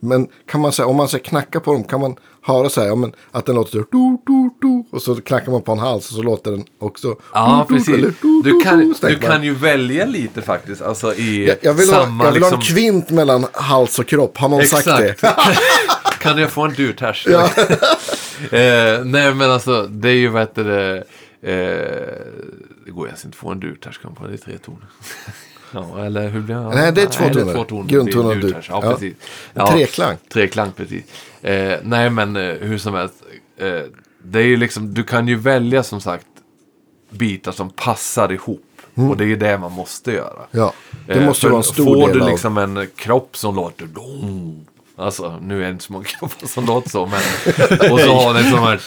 men 0.00 0.28
kan 0.46 0.60
man 0.60 0.72
säga, 0.72 0.86
om 0.86 0.96
man 0.96 1.08
säger 1.08 1.24
knacka 1.24 1.60
på 1.60 1.72
dem, 1.72 1.84
kan 1.84 2.00
man 2.00 2.16
höra 2.42 2.68
så 2.68 2.80
här, 2.80 2.88
ja, 2.88 2.94
men, 2.94 3.12
att 3.30 3.46
den 3.46 3.54
låter 3.54 3.70
så 3.70 3.78
här, 3.78 3.86
du, 3.90 4.18
du, 4.26 4.50
du, 4.60 4.84
och 4.96 5.02
så 5.02 5.14
knackar 5.14 5.52
man 5.52 5.62
på 5.62 5.72
en 5.72 5.78
hals 5.78 6.08
och 6.08 6.14
så 6.14 6.22
låter 6.22 6.50
den 6.50 6.64
också. 6.78 7.16
Ja, 7.34 7.66
du, 7.68 7.74
precis. 7.74 7.94
eller 7.94 8.12
du, 8.22 8.42
Du 8.42 8.60
kan, 8.60 8.94
du, 9.00 9.18
kan 9.18 9.44
ju 9.44 9.54
välja 9.54 10.06
lite 10.06 10.42
faktiskt. 10.42 10.82
Alltså 10.82 11.14
i 11.14 11.48
jag, 11.48 11.56
jag 11.62 11.74
vill, 11.74 11.90
ha, 11.90 12.02
samma 12.02 12.24
jag 12.24 12.32
vill 12.32 12.42
ha 12.42 12.50
liksom... 12.50 12.74
en 12.74 12.76
kvint 12.76 13.10
mellan 13.10 13.46
hals 13.52 13.98
och 13.98 14.06
kropp. 14.06 14.38
Har 14.38 14.48
någon 14.48 14.66
sagt 14.66 14.86
det? 14.86 15.14
kan 16.18 16.38
jag 16.38 16.50
få 16.50 16.62
en 16.62 16.74
durtärs? 16.74 17.26
Ja. 17.30 17.44
eh, 18.58 19.04
nej 19.04 19.34
men 19.34 19.50
alltså 19.50 19.86
det 19.86 20.08
är 20.08 20.14
ju 20.14 20.28
vad 20.28 20.42
heter 20.42 20.64
det. 20.64 21.04
Eh, 21.42 22.62
det 22.84 22.90
går 22.90 23.06
egentligen 23.06 23.28
inte 23.28 23.28
att 23.28 23.34
få 23.34 24.08
en 24.08 24.14
på 24.14 24.26
det 24.26 24.32
är 24.32 24.36
tre 24.36 24.58
toner. 24.58 24.86
ja, 25.72 26.04
eller 26.04 26.28
hur 26.28 26.40
blir 26.40 26.54
det? 26.54 26.68
Nej, 26.68 26.92
det 26.92 27.02
är 27.02 27.06
två 27.06 27.28
toner. 27.28 27.54
två 27.54 27.64
toner. 27.64 27.88
Grundton 27.88 28.26
och 28.26 28.36
dur. 28.36 28.66
Ja, 28.68 28.98
Ja. 29.54 29.72
treklang. 29.72 30.16
Treklang, 30.32 30.72
precis. 30.76 31.04
Eh, 31.42 31.78
nej 31.82 32.10
men 32.10 32.36
eh, 32.36 32.42
hur 32.54 32.78
som 32.78 32.94
helst. 32.94 33.14
Eh, 33.56 33.80
det 34.24 34.38
är 34.38 34.44
ju 34.46 34.56
liksom, 34.56 34.94
du 34.94 35.02
kan 35.04 35.28
ju 35.28 35.36
välja 35.36 35.82
som 35.82 36.00
sagt 36.00 36.26
bitar 37.10 37.52
som 37.52 37.70
passar 37.70 38.32
ihop. 38.32 38.62
Och 38.94 39.16
det 39.16 39.24
är 39.24 39.28
ju 39.28 39.36
det 39.36 39.58
man 39.58 39.72
måste 39.72 40.12
göra. 40.12 40.42
Ja, 40.50 40.72
det 41.06 41.12
Eh, 41.12 41.26
måste 41.26 41.46
vara 41.46 41.56
en 41.56 41.62
stor 41.64 41.84
Får 41.84 42.08
del 42.08 42.18
du 42.18 42.24
av... 42.24 42.30
liksom 42.30 42.58
en 42.58 42.86
kropp 42.96 43.36
som 43.36 43.54
låter... 43.56 43.86
dong, 43.86 44.66
Alltså, 44.96 45.38
nu 45.42 45.58
är 45.60 45.64
det 45.64 45.70
inte 45.70 45.84
så 45.84 45.92
många 45.92 46.04
kroppar 46.18 46.46
som 46.46 46.66
låter 46.66 46.90
så, 46.90 47.06
men... 47.06 47.20
Och 47.92 48.00
så 48.00 48.12
har 48.14 48.34
den 48.34 48.50
sån 48.50 48.58
här... 48.62 48.80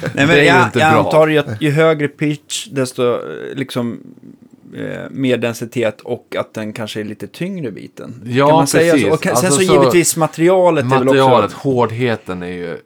Nej, 0.00 0.10
men 0.14 0.28
Det 0.28 0.34
är 0.34 0.40
ju 0.40 0.44
jag, 0.48 0.66
inte 0.66 0.78
jag 0.78 0.92
bra. 0.92 1.04
antar 1.04 1.28
ju 1.28 1.38
att 1.38 1.62
ju 1.62 1.70
högre 1.70 2.08
pitch, 2.08 2.66
desto 2.66 3.02
eh, 3.12 3.54
liksom 3.54 4.00
eh, 4.76 5.10
mer 5.10 5.36
densitet 5.36 6.00
och 6.00 6.36
att 6.38 6.54
den 6.54 6.72
kanske 6.72 7.00
är 7.00 7.04
lite 7.04 7.26
tyngre 7.26 7.70
biten. 7.70 8.22
Ja, 8.26 8.46
kan 8.46 8.56
man 8.56 8.66
säga 8.66 8.92
precis. 8.92 9.08
så? 9.08 9.14
Och 9.14 9.22
kan, 9.22 9.36
sen 9.36 9.46
Alltså 9.46 9.60
så, 9.60 9.66
så- 9.66 9.72
givetvis 9.74 10.16
materialet, 10.16 10.84
är 10.84 10.88
väl 10.88 11.04
Materialet, 11.04 11.44
också... 11.54 11.68
hårdheten 11.68 12.42
är 12.42 12.46
ju 12.46 12.76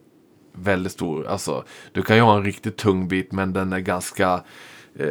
väldigt 0.55 0.93
stor. 0.93 1.27
Alltså, 1.27 1.65
du 1.93 2.03
kan 2.03 2.17
ju 2.17 2.23
ha 2.23 2.37
en 2.37 2.45
riktigt 2.45 2.77
tung 2.77 3.09
bit, 3.09 3.33
men 3.33 3.53
den 3.53 3.73
är 3.73 3.79
ganska... 3.81 4.41
Eh, 4.99 5.07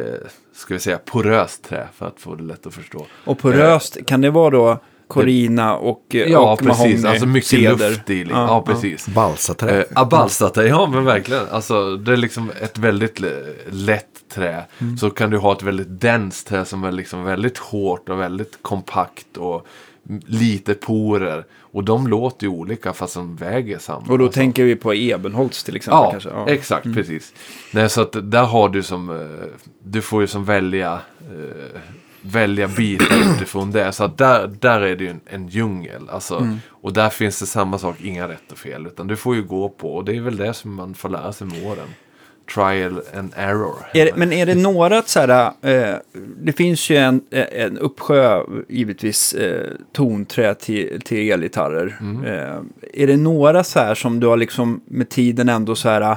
ska 0.54 0.74
vi 0.74 0.80
säga 0.80 0.98
poröst 0.98 1.64
trä, 1.64 1.88
för 1.94 2.06
att 2.06 2.20
få 2.20 2.34
det 2.34 2.42
lätt 2.44 2.66
att 2.66 2.74
förstå. 2.74 3.06
Och 3.24 3.38
poröst, 3.38 4.06
kan 4.06 4.20
det 4.20 4.30
vara 4.30 4.50
då 4.50 4.78
Corina 5.08 5.76
och, 5.76 6.14
eh, 6.14 6.20
Ja, 6.20 6.52
och 6.52 6.58
precis. 6.58 6.78
mahogny, 6.78 7.06
Alltså 7.08 7.26
mycket 7.26 7.48
ceder? 7.50 7.90
luft 7.90 8.10
i. 8.10 8.22
Ja, 8.22 8.26
ja 8.30 8.62
precis. 8.66 9.08
Balsaträ. 9.08 9.78
Eh, 9.78 9.84
Abalsata, 9.94 10.66
ja 10.66 10.86
men 10.92 11.04
verkligen. 11.04 11.42
Alltså 11.50 11.96
det 11.96 12.12
är 12.12 12.16
liksom 12.16 12.50
ett 12.62 12.78
väldigt 12.78 13.20
le- 13.20 13.42
lätt 13.70 14.06
trä. 14.28 14.64
Så 15.00 15.10
kan 15.10 15.30
du 15.30 15.38
ha 15.38 15.52
ett 15.52 15.62
väldigt 15.62 16.00
denst 16.00 16.46
trä 16.48 16.64
som 16.64 16.84
är 16.84 16.92
liksom 16.92 17.24
väldigt 17.24 17.58
hårt 17.58 18.08
och 18.08 18.20
väldigt 18.20 18.58
kompakt 18.62 19.36
och 19.36 19.66
lite 20.26 20.74
porer. 20.74 21.44
Och 21.70 21.84
de 21.84 22.06
låter 22.06 22.46
ju 22.46 22.52
olika 22.52 22.92
fast 22.92 23.14
de 23.14 23.36
väger 23.36 23.78
samma. 23.78 24.06
Och 24.08 24.18
då 24.18 24.24
Alltså. 24.24 24.40
tänker 24.40 24.64
vi 24.64 24.76
på 24.76 24.94
Ebenholts 24.94 25.64
till 25.64 25.76
exempel. 25.76 25.98
Ja, 25.98 26.10
kanske. 26.10 26.52
exakt, 26.54 26.84
precis. 26.94 27.32
Nej, 27.72 27.88
så 27.90 28.00
att 28.00 28.30
där 28.30 28.44
har 28.44 28.68
du 28.68 28.82
som, 28.82 29.10
eh, 29.10 29.46
du 29.82 30.02
får 30.02 30.20
ju 30.20 30.26
som 30.26 30.44
välja, 30.44 30.92
eh, 31.20 31.80
välja 32.22 32.68
bitar 32.68 33.06
utifrån 33.36 33.70
det. 33.70 33.92
Så 33.92 34.04
att 34.04 34.18
där, 34.18 34.46
där 34.60 34.80
är 34.80 34.96
det 34.96 35.04
ju 35.04 35.10
en, 35.10 35.20
en 35.26 35.48
djungel. 35.48 36.08
Alltså, 36.08 36.48
Och 36.70 36.92
där 36.92 37.08
finns 37.10 37.40
det 37.40 37.46
samma 37.46 37.78
sak, 37.78 37.96
inga 38.00 38.28
rätt 38.28 38.52
och 38.52 38.58
fel. 38.58 38.86
Utan 38.86 39.06
du 39.06 39.16
får 39.16 39.34
ju 39.36 39.42
gå 39.42 39.68
på, 39.68 39.96
och 39.96 40.04
det 40.04 40.16
är 40.16 40.20
väl 40.20 40.36
det 40.36 40.54
som 40.54 40.74
man 40.74 40.94
får 40.94 41.08
lära 41.08 41.32
sig 41.32 41.46
med 41.46 41.66
åren. 41.66 41.88
Trial 42.54 43.00
and 43.14 43.32
error. 43.36 43.74
Är, 43.94 44.10
men 44.16 44.32
är 44.32 44.46
det 44.46 44.54
några 44.54 45.02
så 45.02 45.20
här, 45.20 45.52
eh, 45.62 45.94
det 46.42 46.52
finns 46.52 46.90
ju 46.90 46.96
en, 46.96 47.20
en 47.30 47.78
uppsjö 47.78 48.42
givetvis 48.68 49.34
eh, 49.34 49.70
tonträ 49.92 50.54
till, 50.54 51.00
till 51.04 51.30
elgitarrer. 51.32 51.98
Eh, 52.26 53.02
är 53.02 53.06
det 53.06 53.16
några 53.16 53.64
så 53.64 53.78
här 53.78 53.94
som 53.94 54.20
du 54.20 54.26
har 54.26 54.36
liksom 54.36 54.80
med 54.84 55.08
tiden 55.08 55.48
ändå 55.48 55.74
så 55.74 55.88
här, 55.88 56.16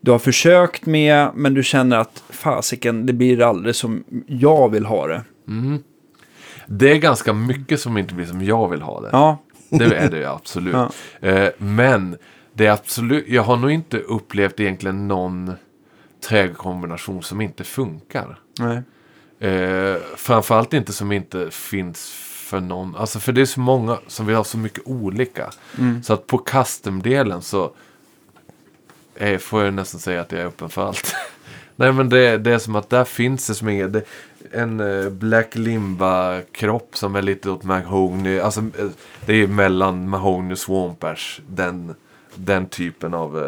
du 0.00 0.10
har 0.10 0.18
försökt 0.18 0.86
med 0.86 1.28
men 1.34 1.54
du 1.54 1.62
känner 1.62 1.96
att 1.96 2.22
fasiken, 2.30 3.06
det 3.06 3.12
blir 3.12 3.42
aldrig 3.42 3.74
som 3.74 4.04
jag 4.26 4.70
vill 4.70 4.86
ha 4.86 5.06
det. 5.06 5.22
Det 6.66 6.90
är 6.90 6.96
ganska 6.96 7.32
mycket 7.32 7.80
som 7.80 7.98
inte 7.98 8.14
blir 8.14 8.26
som 8.26 8.44
jag 8.44 8.68
vill 8.68 8.82
ha 8.82 9.00
det. 9.00 9.08
Ja, 9.12 9.38
Det 9.68 9.84
är 9.84 10.10
det 10.10 10.18
ju 10.18 10.26
absolut. 10.26 10.74
Ja. 11.20 11.28
Eh, 11.28 11.50
men 11.58 12.16
det 12.56 12.66
är 12.66 12.70
absolut, 12.70 13.28
jag 13.28 13.42
har 13.42 13.56
nog 13.56 13.70
inte 13.70 13.98
upplevt 13.98 14.60
egentligen 14.60 15.08
någon 15.08 15.52
träkombination 16.28 17.22
som 17.22 17.40
inte 17.40 17.64
funkar. 17.64 18.38
nej. 18.58 18.82
Eh, 19.40 19.96
framförallt 20.16 20.72
inte 20.72 20.92
som 20.92 21.12
inte 21.12 21.50
finns 21.50 22.10
för 22.46 22.60
någon. 22.60 22.96
Alltså 22.96 23.20
för 23.20 23.32
det 23.32 23.40
är 23.40 23.46
så 23.46 23.60
många 23.60 23.98
som 24.06 24.26
vill 24.26 24.36
ha 24.36 24.44
så 24.44 24.58
mycket 24.58 24.86
olika. 24.86 25.50
Så 26.02 26.12
att 26.12 26.26
på 26.26 26.38
custom-delen 26.38 27.42
så 27.42 27.72
eh, 29.14 29.38
får 29.38 29.64
jag 29.64 29.74
nästan 29.74 30.00
säga 30.00 30.20
att 30.20 30.32
jag 30.32 30.40
är 30.40 30.46
öppen 30.46 30.68
för 30.68 30.86
allt. 30.86 31.14
Nej 31.76 31.92
men 31.92 32.08
det, 32.08 32.38
det 32.38 32.52
är 32.52 32.58
som 32.58 32.76
att 32.76 32.90
där 32.90 33.04
finns 33.04 33.46
det 33.46 33.54
som 33.54 33.68
inget. 33.68 33.92
Det, 33.92 34.02
en 34.52 34.80
eh, 34.80 35.10
Black 35.10 35.54
Limba-kropp 35.54 36.96
som 36.96 37.16
är 37.16 37.22
lite 37.22 37.50
åt 37.50 37.62
Mahogny. 37.62 38.38
Alltså 38.38 38.60
eh, 38.60 38.86
det 39.26 39.32
är 39.32 39.36
ju 39.36 39.46
mellan 39.48 40.08
Mahogny 40.08 40.54
och 40.54 40.58
Swamp 40.58 41.04
Ash. 41.04 41.40
Den, 41.48 41.94
den 42.36 42.66
typen 42.68 43.14
av 43.14 43.38
eh, 43.38 43.44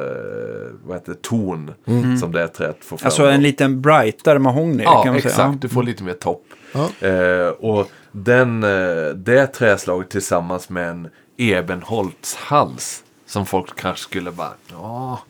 vad 0.85 0.97
heter 0.97 1.13
det, 1.13 1.23
ton 1.23 1.73
som 2.21 2.33
det 2.33 2.43
är 2.43 2.47
träet 2.49 2.85
får 2.85 2.97
fram. 2.97 3.07
Alltså 3.07 3.27
en 3.27 3.43
liten 3.43 3.81
brightare 3.83 4.39
mahogny 4.39 4.83
Ja, 4.83 5.03
kan 5.03 5.07
man 5.13 5.17
exakt. 5.17 5.35
säga. 5.37 5.59
Du 5.61 5.69
får 5.69 5.83
lite 5.83 6.03
mer 6.05 6.13
topp. 6.15 6.45
Ja. 6.73 7.07
Eh, 7.09 7.49
och 7.49 7.91
den, 8.13 8.65
eh, 8.65 9.09
det 9.15 9.47
träslaget 9.47 10.11
tillsammans 10.11 10.69
med 10.69 10.89
en 10.91 11.09
Ebenholts 11.37 12.35
hals. 12.37 13.05
Som 13.27 13.47
folk 13.47 13.77
kanske 13.81 14.03
skulle 14.03 14.31
bara, 14.31 14.53
ja, 14.73 15.21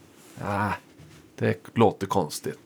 det 1.38 1.56
låter 1.74 2.06
konstigt. 2.06 2.58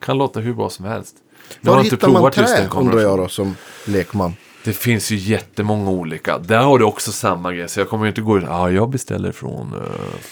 Kan 0.00 0.18
låta 0.18 0.40
hur 0.40 0.54
bra 0.54 0.70
som 0.70 0.84
helst. 0.84 1.16
Nu 1.60 1.70
Var 1.70 1.82
hittar 1.82 2.08
man 2.08 2.14
provat 2.16 2.36
just 2.36 2.56
trä 2.56 2.68
undrar 2.80 3.00
jag 3.00 3.18
då 3.18 3.28
som 3.28 3.56
lekman? 3.86 4.34
Det 4.64 4.72
finns 4.72 5.10
ju 5.10 5.16
jättemånga 5.16 5.90
olika. 5.90 6.38
Där 6.38 6.58
har 6.58 6.78
du 6.78 6.84
också 6.84 7.12
samma 7.12 7.52
grej. 7.52 7.68
Så 7.68 7.80
jag 7.80 7.88
kommer 7.88 8.04
ju 8.04 8.08
inte 8.08 8.20
gå 8.20 8.38
ut, 8.38 8.44
ja 8.46 8.70
jag 8.70 8.90
beställer 8.90 9.32
från... 9.32 9.72
eh, 9.72 9.78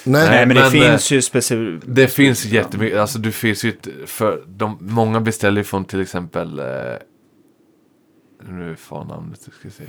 Nej, 0.04 0.28
Nej, 0.30 0.46
men 0.46 0.56
det 0.56 0.62
Men, 0.62 0.70
finns 0.70 1.10
ju 1.10 1.22
speciellt... 1.22 1.82
Det 1.86 2.08
finns 2.08 2.44
jättemycket, 2.44 2.98
alltså 2.98 3.18
det 3.18 3.32
finns 3.32 3.64
ju 3.64 3.68
ett, 3.68 3.88
för 4.06 4.42
de, 4.46 4.78
många 4.80 5.20
beställer 5.20 5.62
från 5.62 5.84
till 5.84 6.00
exempel, 6.00 6.58
eh, 6.58 6.64
nu 8.48 8.76
får 8.76 9.04
namnet, 9.04 9.40
ska 9.42 9.70
se, 9.70 9.84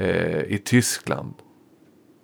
eh, 0.00 0.42
i 0.54 0.58
Tyskland. 0.64 1.34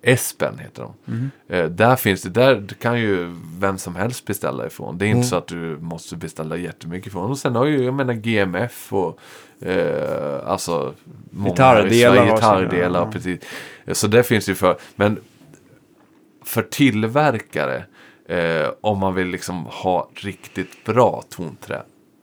Espen 0.03 0.59
heter 0.59 0.83
de. 1.05 1.29
Eh, 1.55 1.65
där 1.65 1.95
finns 1.95 2.21
det, 2.21 2.29
där 2.29 2.67
kan 2.79 2.99
ju 2.99 3.35
vem 3.59 3.77
som 3.77 3.95
helst 3.95 4.25
beställa 4.25 4.67
ifrån. 4.67 4.97
Det 4.97 5.05
är 5.05 5.09
inte 5.09 5.27
så 5.27 5.35
att 5.35 5.47
du 5.47 5.77
måste 5.81 6.15
beställa 6.15 6.57
jättemycket 6.57 7.07
ifrån. 7.07 7.31
Och 7.31 7.37
sen 7.37 7.55
har 7.55 7.65
ju, 7.65 7.83
jag 7.83 7.93
menar 7.93 8.13
GMF 8.13 8.93
och 8.93 9.19
eh, 9.61 10.49
alltså 10.49 10.93
många 11.29 11.49
Gitarrdelar 11.49 12.25
gitarrdelar, 12.25 12.99
ja. 12.99 13.11
precis. 13.11 13.39
Så 13.91 14.07
det 14.07 14.23
finns 14.23 14.49
ju 14.49 14.55
för, 14.55 14.77
men 14.95 15.19
för 16.45 16.61
tillverkare, 16.61 17.83
eh, 18.27 18.69
om 18.81 18.99
man 18.99 19.15
vill 19.15 19.27
liksom 19.27 19.65
ha 19.65 20.09
riktigt 20.15 20.83
bra 20.85 21.23
tonträ, 21.29 21.81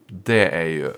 det 0.08 0.48
är 0.48 0.66
ju 0.66 0.92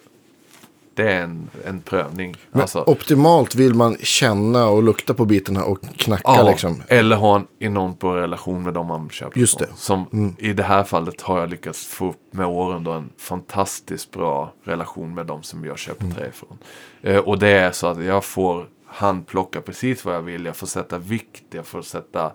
det 0.98 1.12
är 1.12 1.22
en, 1.22 1.50
en 1.64 1.80
prövning. 1.80 2.36
Alltså, 2.52 2.84
optimalt 2.86 3.54
vill 3.54 3.74
man 3.74 3.96
känna 4.00 4.66
och 4.66 4.82
lukta 4.82 5.14
på 5.14 5.24
bitarna 5.24 5.64
och 5.64 5.82
knacka 5.96 6.22
ja, 6.24 6.50
liksom. 6.50 6.82
Eller 6.88 7.16
ha 7.16 7.36
en 7.36 7.46
enormt 7.58 7.98
bra 7.98 8.16
relation 8.16 8.62
med 8.62 8.74
dem 8.74 8.86
man 8.86 9.10
köper 9.10 9.40
Just 9.40 9.58
det. 9.58 9.68
Som 9.76 10.34
i 10.38 10.52
det 10.52 10.62
här 10.62 10.84
fallet 10.84 11.20
har 11.20 11.40
jag 11.40 11.50
lyckats 11.50 11.86
få 11.86 12.08
upp 12.08 12.20
med 12.30 12.46
åren 12.46 12.84
då 12.84 12.92
en 12.92 13.10
fantastiskt 13.18 14.10
bra 14.10 14.52
relation 14.64 15.14
med 15.14 15.26
dem 15.26 15.42
som 15.42 15.64
jag 15.64 15.78
köper 15.78 16.10
trä 16.10 16.28
ifrån. 16.28 16.58
Eh, 17.02 17.16
och 17.16 17.38
det 17.38 17.48
är 17.48 17.72
så 17.72 17.86
att 17.86 18.04
jag 18.04 18.24
får 18.24 18.66
handplocka 18.86 19.60
precis 19.60 20.04
vad 20.04 20.14
jag 20.14 20.22
vill. 20.22 20.44
Jag 20.44 20.56
får 20.56 20.66
sätta 20.66 20.98
vikt, 20.98 21.44
jag 21.50 21.66
får 21.66 21.82
sätta 21.82 22.32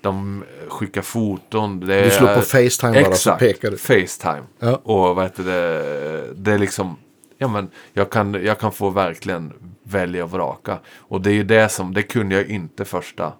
de 0.00 0.44
skickar 0.68 1.02
foton. 1.02 1.80
Du 1.80 2.10
slår 2.10 2.34
på 2.34 2.40
Facetime 2.40 3.02
bara 3.02 3.14
så 3.14 3.30
pekar 3.32 3.70
du. 3.70 3.76
Facetime. 3.76 4.42
Ja. 4.58 4.80
Och 4.82 5.16
vad 5.16 5.24
heter 5.24 5.44
det, 5.44 6.34
det 6.34 6.52
är 6.52 6.58
liksom, 6.58 6.96
ja 7.42 7.48
men 7.48 7.70
jag 7.92 8.10
kan, 8.10 8.44
jag 8.44 8.58
kan 8.58 8.72
få 8.72 8.90
verkligen 8.90 9.52
välja 9.82 10.24
och 10.24 10.30
vraka. 10.30 10.78
Och 10.98 11.20
det 11.20 11.30
är 11.30 11.34
ju 11.34 11.44
det 11.44 11.68
som, 11.68 11.94
det 11.94 12.02
kunde 12.02 12.34
jag 12.34 12.46
inte 12.46 12.84
första. 12.84 13.32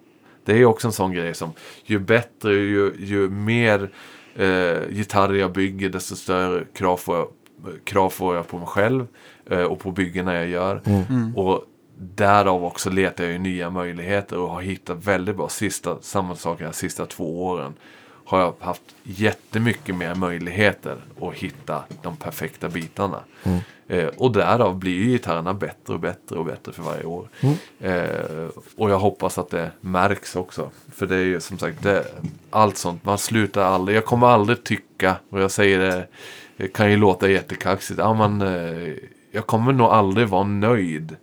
Det 0.45 0.53
är 0.53 0.57
ju 0.57 0.65
också 0.65 0.89
en 0.89 0.93
sån 0.93 1.13
grej 1.13 1.35
som, 1.35 1.53
ju 1.85 1.99
bättre, 1.99 2.53
ju, 2.53 2.93
ju 2.99 3.31
mer 3.31 3.91
eh, 4.37 4.89
gitarrer 4.91 5.35
jag 5.35 5.53
bygger, 5.53 5.89
desto 5.89 6.17
större 6.17 6.65
krav 6.75 6.97
får 6.97 7.17
jag, 7.17 7.29
krav 7.85 8.11
får 8.11 8.37
jag 8.37 8.49
på 8.49 8.59
mig 8.59 8.67
själv. 8.67 9.07
Eh, 9.51 9.63
och 9.63 9.81
på 9.81 9.91
byggena 9.91 10.35
jag 10.35 10.49
gör. 10.49 10.81
Och 11.37 11.65
därav 11.99 12.65
också 12.65 12.91
letar 12.91 13.25
jag 13.25 13.33
ju 13.33 13.39
nya 13.39 13.71
möjligheter 13.71 14.39
och 14.39 14.51
har 14.51 14.61
hittat 14.61 15.07
väldigt 15.07 15.37
bra, 15.37 15.49
sista, 15.49 15.97
samma 16.01 16.35
sak 16.35 16.59
de 16.61 16.73
sista 16.73 17.07
två 17.07 17.47
åren 17.47 17.75
har 18.33 18.41
jag 18.41 18.55
haft 18.61 18.83
jättemycket 19.03 19.95
mer 19.95 20.15
möjligheter 20.15 20.97
att 21.21 21.35
hitta 21.35 21.85
de 22.03 22.17
perfekta 22.17 22.69
bitarna. 22.69 23.21
Eh, 23.89 24.07
och 24.07 24.33
därav 24.33 24.79
blir 24.79 24.93
ju 24.93 25.05
gitarrerna 25.05 25.55
bättre 25.55 25.95
och 25.95 26.01
bättre 26.01 26.39
och 26.39 26.45
bättre 26.45 26.73
för 26.73 26.83
varje 26.83 27.05
år. 27.05 27.29
Eh, 27.81 28.49
och 28.77 28.91
jag 28.91 28.99
hoppas 28.99 29.39
att 29.39 29.51
det 29.51 29.71
märks 29.81 30.37
också. 30.37 30.71
För 30.93 31.07
det 31.07 31.17
är 31.17 31.25
ju 31.25 31.41
som 31.41 31.59
sagt, 31.59 31.83
det, 31.83 32.05
allt 32.51 32.77
sånt, 32.77 33.05
man 33.05 33.19
slutar 33.19 33.63
aldrig. 33.63 33.97
Jag 33.97 34.05
kommer 34.05 34.27
aldrig 34.27 34.65
tycka, 34.65 35.17
och 35.31 35.41
jag 35.41 35.51
säger 35.51 35.79
det, 35.79 36.07
det 36.57 36.69
kan 36.69 36.91
ju 36.91 36.97
låta 36.97 37.29
jättekaxigt, 37.29 37.99
ja, 37.99 38.29
men, 38.29 38.43
eh, 38.43 38.95
jag 39.33 39.47
kommer 39.47 39.73
nog 39.73 39.87
aldrig 39.87 40.29
vara 40.29 40.45
nöjd 40.45 41.17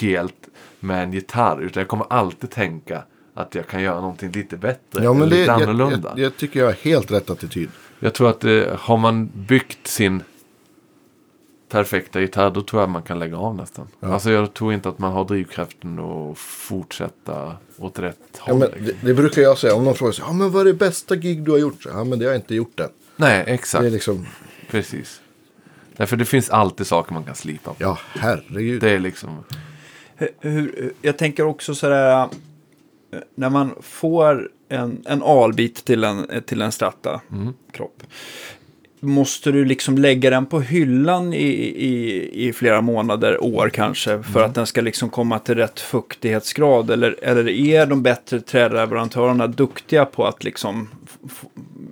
helt 0.00 0.48
med 0.80 1.02
en 1.02 1.12
gitarr. 1.12 1.62
Utan 1.62 1.80
jag 1.80 1.88
kommer 1.88 2.06
alltid 2.10 2.50
tänka 2.50 3.02
att 3.36 3.54
jag 3.54 3.66
kan 3.66 3.82
göra 3.82 4.00
någonting 4.00 4.30
lite 4.32 4.56
bättre. 4.56 5.04
Ja, 5.04 5.12
men 5.12 5.22
eller 5.22 5.30
det, 5.36 5.40
lite 5.40 5.52
jag, 5.52 5.62
annorlunda. 5.62 6.08
jag, 6.16 6.18
jag 6.26 6.36
tycker 6.36 6.60
jag 6.60 6.66
har 6.66 6.72
helt 6.72 7.10
rätt 7.10 7.30
attityd. 7.30 7.68
Jag 8.00 8.14
tror 8.14 8.30
att 8.30 8.44
eh, 8.44 8.62
har 8.78 8.96
man 8.96 9.30
byggt 9.34 9.86
sin 9.86 10.22
perfekta 11.68 12.20
gitarr 12.20 12.50
då 12.50 12.62
tror 12.62 12.82
jag 12.82 12.90
man 12.90 13.02
kan 13.02 13.18
lägga 13.18 13.36
av 13.36 13.54
nästan. 13.56 13.88
Alltså 14.00 14.30
jag 14.30 14.54
tror 14.54 14.72
inte 14.72 14.88
att 14.88 14.98
man 14.98 15.12
har 15.12 15.24
drivkraften 15.24 15.98
att 15.98 16.38
fortsätta 16.38 17.56
åt 17.78 17.98
rätt 17.98 18.18
Ja, 18.32 18.52
håll. 18.52 18.58
men 18.58 18.84
det, 18.84 18.92
det 19.00 19.14
brukar 19.14 19.42
jag 19.42 19.58
säga 19.58 19.74
om 19.74 19.84
någon 19.84 19.94
frågar 19.94 20.12
sig, 20.12 20.24
ja 20.28 20.32
men 20.32 20.50
vad 20.50 20.60
är 20.60 20.64
det 20.64 20.74
bästa 20.78 21.16
gig 21.16 21.42
du 21.42 21.50
har 21.50 21.58
gjort? 21.58 21.82
Så, 21.82 21.88
ja 21.88 22.04
men 22.04 22.18
det 22.18 22.24
har 22.24 22.32
jag 22.32 22.38
inte 22.40 22.54
gjort 22.54 22.80
än. 22.80 22.88
Nej, 23.16 23.44
exakt. 23.46 23.82
Det 23.82 23.86
är 23.86 23.90
liksom, 23.90 24.26
Precis. 24.70 25.20
Därför 25.96 26.16
det 26.16 26.24
finns 26.24 26.50
alltid 26.50 26.86
saker 26.86 27.14
man 27.14 27.24
kan 27.24 27.34
slipa 27.34 27.70
på. 27.70 27.76
ja 27.78 27.98
herregud. 28.08 28.80
Det 28.80 28.90
är 28.90 28.98
liksom... 28.98 29.44
Hur- 30.16 30.30
Hur, 30.40 30.92
jag 31.02 31.18
tänker 31.18 31.44
också 31.46 31.74
sådär, 31.74 32.28
när 33.34 33.50
man 33.50 33.74
får 33.80 34.50
en, 34.68 35.02
en 35.06 35.22
albit 35.22 35.84
till 35.84 36.04
en, 36.04 36.26
till 36.46 36.62
en 36.62 36.72
stratta 36.72 37.20
kropp. 37.72 38.02
Måste 39.00 39.52
du 39.52 39.64
liksom 39.64 39.98
lägga 39.98 40.30
den 40.30 40.46
på 40.46 40.60
hyllan 40.60 41.34
i, 41.34 41.46
i, 41.86 42.48
i 42.48 42.52
flera 42.52 42.80
månader, 42.80 43.44
år 43.44 43.68
kanske, 43.68 44.22
för 44.22 44.42
att 44.42 44.54
den 44.54 44.66
ska 44.66 44.80
liksom 44.80 45.10
komma 45.10 45.38
till 45.38 45.54
rätt 45.54 45.80
fuktighetsgrad? 45.80 46.90
Eller, 46.90 47.16
eller 47.22 47.48
är 47.48 47.86
de 47.86 48.02
bättre 48.02 48.40
träleverantörerna 48.40 49.46
duktiga 49.46 50.04
på 50.04 50.26
att 50.26 50.44
liksom 50.44 50.88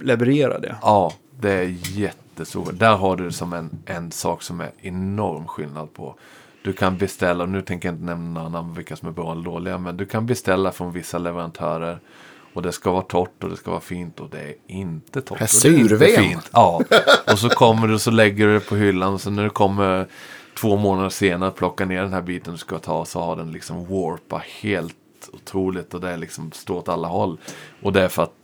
leverera 0.03 0.59
det? 0.59 0.77
Ja, 0.83 1.15
det 1.41 1.53
är 1.53 1.75
jättestor. 1.99 2.73
Där 2.73 2.97
har 2.97 3.17
du 3.17 3.33
som 3.33 3.53
en, 3.53 3.71
en 3.87 4.13
sak 4.13 4.43
som 4.43 4.61
är 4.61 4.71
enorm 4.81 5.47
skillnad 5.47 5.93
på. 5.93 6.15
Du 6.65 6.73
kan 6.73 6.99
beställa, 6.99 7.47
nu 7.47 7.63
tänker 7.63 7.89
jag 7.89 7.95
inte 7.95 8.05
nämna 8.05 8.49
namn 8.49 8.75
vilka 8.75 8.97
som 8.97 9.09
är 9.09 9.13
bra 9.13 9.33
eller 9.33 9.43
dåliga, 9.43 9.79
men 9.79 9.97
du 9.97 10.07
kan 10.07 10.27
beställa 10.27 10.73
från 10.73 10.93
vissa 10.93 11.19
leverantörer 11.19 11.99
Och 12.55 12.63
det 12.63 12.73
ska 12.73 12.93
vara 12.93 13.03
torrt 13.03 13.45
och 13.45 13.51
det 13.51 13.57
ska 13.57 13.71
vara 13.71 13.81
fint 13.81 14.21
och 14.21 14.31
det 14.31 14.41
är 14.41 14.55
inte 14.67 15.21
torrt. 15.21 15.31
Och 15.31 15.39
det 15.39 15.45
är 15.45 15.47
surven. 15.47 16.09
fint. 16.09 16.51
Ja, 16.53 16.83
och 17.33 17.39
så 17.39 17.49
kommer 17.49 17.89
du 17.89 17.95
och 17.95 18.01
så 18.01 18.11
lägger 18.11 18.47
du 18.47 18.55
det 18.55 18.61
på 18.61 18.77
hyllan 18.77 19.15
och 19.15 19.21
så 19.21 19.31
när 19.31 19.45
du 19.45 19.51
kommer 19.51 20.07
två 20.59 20.77
månader 20.77 21.09
senare 21.09 21.51
plocka 21.51 21.85
ner 21.85 22.03
den 22.03 22.13
här 22.13 22.23
biten 22.23 22.53
du 22.53 22.59
ska 22.59 22.79
ta 22.79 23.05
så 23.05 23.21
har 23.21 23.37
den 23.37 23.53
liksom 23.53 23.87
warpa 23.87 24.43
helt 24.61 24.97
otroligt 25.33 25.95
och 25.95 26.01
det 26.01 26.11
är 26.11 26.17
liksom 26.17 26.53
står 26.53 26.77
åt 26.77 26.89
alla 26.89 27.09
håll. 27.09 27.39
Och 27.83 27.93
det 27.93 28.03
är 28.03 28.09
för 28.09 28.23
att 28.23 28.35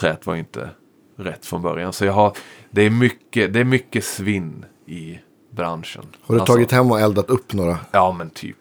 träet 0.00 0.26
var 0.26 0.36
inte 0.36 0.70
rätt 1.16 1.46
från 1.46 1.62
början. 1.62 1.92
Så 1.92 2.04
jag 2.04 2.12
har, 2.12 2.36
det 2.70 2.82
är 2.82 2.90
mycket, 2.90 3.52
det 3.52 3.60
är 3.60 3.64
mycket 3.64 4.04
svinn 4.04 4.64
i 4.86 5.18
branschen. 5.56 6.02
Har 6.22 6.34
du 6.34 6.40
Alltså- 6.40 6.54
tagit 6.54 6.72
hem 6.72 6.90
och 6.92 7.00
eldat 7.00 7.30
upp 7.30 7.52
några? 7.52 7.78
Ja 7.90 8.12
men 8.12 8.30
typ. 8.30 8.56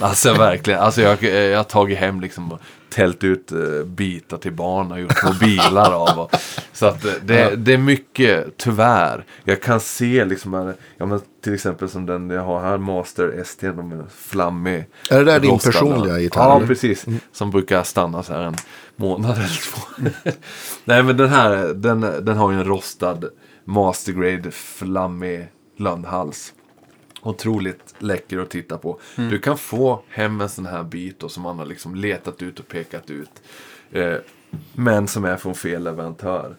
Alltså 0.00 0.32
verkligen. 0.32 0.80
Alltså 0.80 1.02
jag, 1.02 1.22
jag 1.22 1.56
har 1.56 1.64
tagit 1.64 1.98
hem 1.98 2.20
liksom 2.20 2.52
och 2.52 2.58
tält 2.90 3.24
ut 3.24 3.52
eh, 3.52 3.58
bitar 3.86 4.36
till 4.36 4.52
barn 4.52 4.92
och 4.92 5.00
gjort 5.00 5.18
små 5.18 5.32
bilar 5.40 5.92
av. 5.92 6.18
Och, 6.20 6.36
så 6.72 6.86
att 6.86 7.04
eh, 7.04 7.12
det, 7.22 7.56
det 7.56 7.72
är 7.72 7.78
mycket, 7.78 8.56
tyvärr. 8.56 9.24
Jag 9.44 9.62
kan 9.62 9.80
se 9.80 10.24
liksom, 10.24 10.54
här, 10.54 10.74
ja, 10.96 11.06
men 11.06 11.20
till 11.44 11.54
exempel 11.54 11.88
som 11.88 12.06
den 12.06 12.30
jag 12.30 12.42
har 12.44 12.60
här, 12.60 12.78
Master 12.78 13.38
ST, 13.40 13.66
de 13.72 13.92
är 13.92 14.04
flammig. 14.16 14.86
Är 15.10 15.18
det 15.18 15.24
där 15.24 15.40
din 15.40 15.58
personliga 15.58 16.18
gitarr, 16.18 16.40
Ja, 16.40 16.46
eller? 16.46 16.56
Mm. 16.56 16.68
precis. 16.68 17.06
Som 17.32 17.50
brukar 17.50 17.82
stanna 17.82 18.22
så 18.22 18.32
här 18.32 18.42
en 18.42 18.56
månad 18.96 19.36
eller 19.36 19.60
två. 19.72 20.10
Nej 20.84 21.02
men 21.02 21.16
den 21.16 21.28
här, 21.28 21.56
den, 21.74 22.00
den 22.00 22.36
har 22.36 22.50
ju 22.52 22.58
en 22.58 22.64
rostad 22.64 23.18
Mastergrade 23.64 24.50
flammig 24.50 25.48
lönnhals. 25.76 26.54
Otroligt 27.22 27.94
läcker 27.98 28.38
att 28.38 28.50
titta 28.50 28.78
på. 28.78 29.00
Mm. 29.16 29.30
Du 29.30 29.38
kan 29.38 29.58
få 29.58 30.02
hem 30.08 30.40
en 30.40 30.48
sån 30.48 30.66
här 30.66 30.82
bit 30.82 31.20
då, 31.20 31.28
som 31.28 31.42
man 31.42 31.58
har 31.58 31.66
liksom 31.66 31.94
letat 31.94 32.42
ut 32.42 32.60
och 32.60 32.68
pekat 32.68 33.10
ut. 33.10 33.42
Eh, 33.92 34.16
men 34.72 35.08
som 35.08 35.24
är 35.24 35.36
från 35.36 35.54
fel 35.54 35.84
leverantör. 35.84 36.56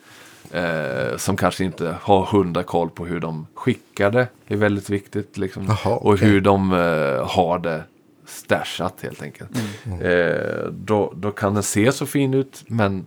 Eh, 0.52 1.18
som 1.18 1.38
kanske 1.38 1.64
inte 1.64 1.96
har 2.02 2.26
hundra 2.26 2.64
koll 2.64 2.90
på 2.90 3.06
hur 3.06 3.20
de 3.20 3.48
skickar 3.54 4.12
det. 4.12 4.28
Det 4.48 4.54
är 4.54 4.58
väldigt 4.58 4.90
viktigt. 4.90 5.38
Liksom. 5.38 5.66
Jaha, 5.66 5.96
och 5.96 6.14
okej. 6.14 6.28
hur 6.28 6.42
de 6.42 6.74
eh, 6.74 7.28
har 7.28 7.60
det 7.60 7.84
stashat 8.26 9.02
helt 9.02 9.22
enkelt. 9.22 9.52
Mm. 9.86 10.02
Eh, 10.02 10.66
då, 10.72 11.14
då 11.16 11.32
kan 11.32 11.54
den 11.54 11.64
se 11.64 11.92
så 11.92 12.06
fin 12.06 12.34
ut 12.34 12.64
men 12.68 13.06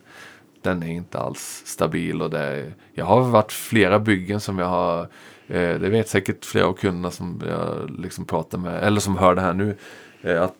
den 0.62 0.82
är 0.82 0.92
inte 0.92 1.18
alls 1.18 1.62
stabil. 1.66 2.22
Och 2.22 2.30
det 2.30 2.38
är, 2.38 2.74
jag 2.94 3.04
har 3.04 3.20
varit 3.20 3.52
flera 3.52 3.98
byggen 3.98 4.40
som 4.40 4.58
jag 4.58 4.66
har, 4.66 5.08
eh, 5.48 5.80
det 5.80 5.88
vet 5.88 6.08
säkert 6.08 6.44
flera 6.44 6.66
av 6.66 6.72
kunderna 6.72 7.10
som 7.10 7.42
jag 7.48 7.90
liksom 7.90 8.24
pratar 8.24 8.58
med, 8.58 8.82
eller 8.82 9.00
som 9.00 9.16
hör 9.16 9.34
det 9.34 9.40
här 9.40 9.52
nu. 9.52 9.76
Eh, 10.22 10.42
att 10.42 10.54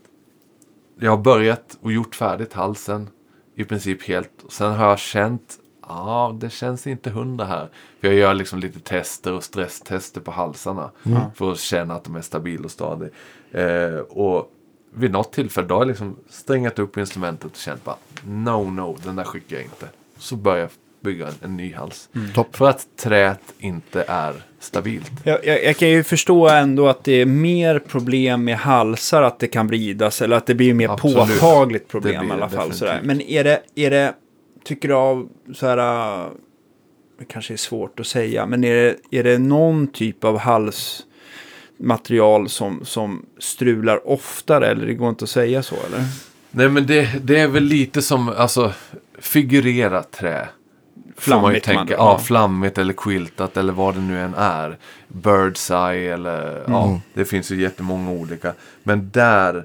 jag 1.01 1.11
har 1.11 1.19
börjat 1.19 1.79
och 1.81 1.93
gjort 1.93 2.15
färdigt 2.15 2.53
halsen 2.53 3.09
i 3.55 3.65
princip 3.65 4.03
helt. 4.03 4.31
Sen 4.49 4.73
har 4.73 4.89
jag 4.89 4.99
känt, 4.99 5.59
ja 5.89 6.37
det 6.41 6.51
känns 6.51 6.87
inte 6.87 7.11
hundra 7.11 7.45
här. 7.45 7.69
För 8.01 8.09
jag 8.09 8.17
gör 8.17 8.35
liksom 8.35 8.59
lite 8.59 8.81
tester 8.81 9.33
och 9.33 9.45
stresstester 9.45 10.21
på 10.21 10.31
halsarna. 10.31 10.91
För 11.35 11.53
att 11.53 11.59
känna 11.59 11.95
att 11.95 12.05
de 12.05 12.17
är 12.17 12.21
stabila 12.21 12.65
och 12.65 12.71
stadiga. 12.71 13.11
Eh, 13.51 13.99
och 13.99 14.53
vid 14.95 15.11
något 15.11 15.33
tillfälle 15.33 15.67
då 15.67 15.75
har 15.75 15.81
jag 15.81 15.89
liksom 15.89 16.17
strängat 16.29 16.79
upp 16.79 16.99
instrumentet 16.99 17.51
och 17.51 17.57
känt 17.57 17.85
bara 17.85 17.97
no 18.25 18.71
no 18.71 18.97
den 19.05 19.17
där 19.17 19.25
skickar 19.25 19.57
jag 19.57 19.65
inte. 19.65 19.89
Så 20.17 20.37
börjar 20.37 20.59
jag 20.59 20.71
bygga 21.01 21.29
en, 21.43 21.57
ny 21.57 21.75
hals. 21.75 22.09
Topp. 22.35 22.57
För 22.57 22.69
att 22.69 22.87
träet 22.97 23.41
inte 23.59 24.05
är 24.09 24.35
stabilt. 24.61 25.13
Jag, 25.25 25.47
jag, 25.47 25.65
jag 25.65 25.77
kan 25.77 25.89
ju 25.89 26.03
förstå 26.03 26.49
ändå 26.49 26.89
att 26.89 27.05
det 27.05 27.13
är 27.13 27.27
mer 27.27 27.79
problem 27.79 28.45
med 28.45 28.59
halsar, 28.59 29.23
att 29.23 29.39
det 29.39 29.49
kan 29.49 29.67
vridas, 29.67 30.23
eller 30.23 30.37
att 30.37 30.47
det 30.47 30.55
blir 30.55 30.75
mer 30.75 30.89
Absolut. 30.89 31.41
påtagligt 31.41 31.89
problem 31.89 32.29
i 32.29 32.33
alla 32.33 32.49
fall. 32.49 32.73
Sådär. 32.73 33.01
Men 33.03 33.21
är 33.21 33.45
det, 33.45 33.63
är 33.75 33.91
det, 33.91 34.15
tycker 34.65 34.89
du 34.89 34.95
av 34.95 35.29
så 35.55 35.67
här, 35.67 36.31
det 37.19 37.25
kanske 37.25 37.53
är 37.53 37.59
svårt 37.59 38.01
att 38.01 38.07
säga, 38.07 38.47
men 38.47 38.65
är 38.65 38.75
det, 38.75 38.97
är 39.11 39.25
det 39.25 39.39
någon 39.39 39.87
typ 39.87 40.25
av 40.25 40.39
halsmaterial 40.39 42.49
som, 42.49 42.85
som 42.85 43.27
strular 43.39 44.09
oftare, 44.09 44.67
eller 44.67 44.87
det 44.87 44.95
går 44.95 45.09
inte 45.09 45.25
att 45.25 45.31
säga 45.31 45.63
så, 45.63 45.75
eller? 45.75 46.05
Nej 46.51 46.69
men 46.69 46.87
det, 46.87 47.09
det 47.23 47.41
är 47.41 47.49
väl 47.49 47.65
lite 47.65 48.03
som, 48.03 48.29
alltså 48.29 48.73
figurerat 49.19 50.11
trä. 50.11 50.49
Får 51.19 51.31
man 51.41 51.55
ju 51.55 51.61
Flammigt, 51.61 51.67
man- 51.67 51.77
tänka. 51.87 51.95
ja. 52.03 52.13
Ja, 52.13 52.19
flammigt 52.19 52.79
eller 52.79 52.93
quiltat 52.93 53.57
eller 53.57 53.73
vad 53.73 53.95
det 53.95 54.01
nu 54.01 54.21
än 54.21 54.35
är. 54.35 54.77
Bird's 55.09 55.91
eye 55.91 56.15
eller 56.15 56.65
ja, 56.69 57.01
det 57.15 57.25
finns 57.25 57.51
ju 57.53 57.61
jättemånga 57.61 58.11
olika. 58.11 58.53
Men 58.83 59.11
där 59.11 59.65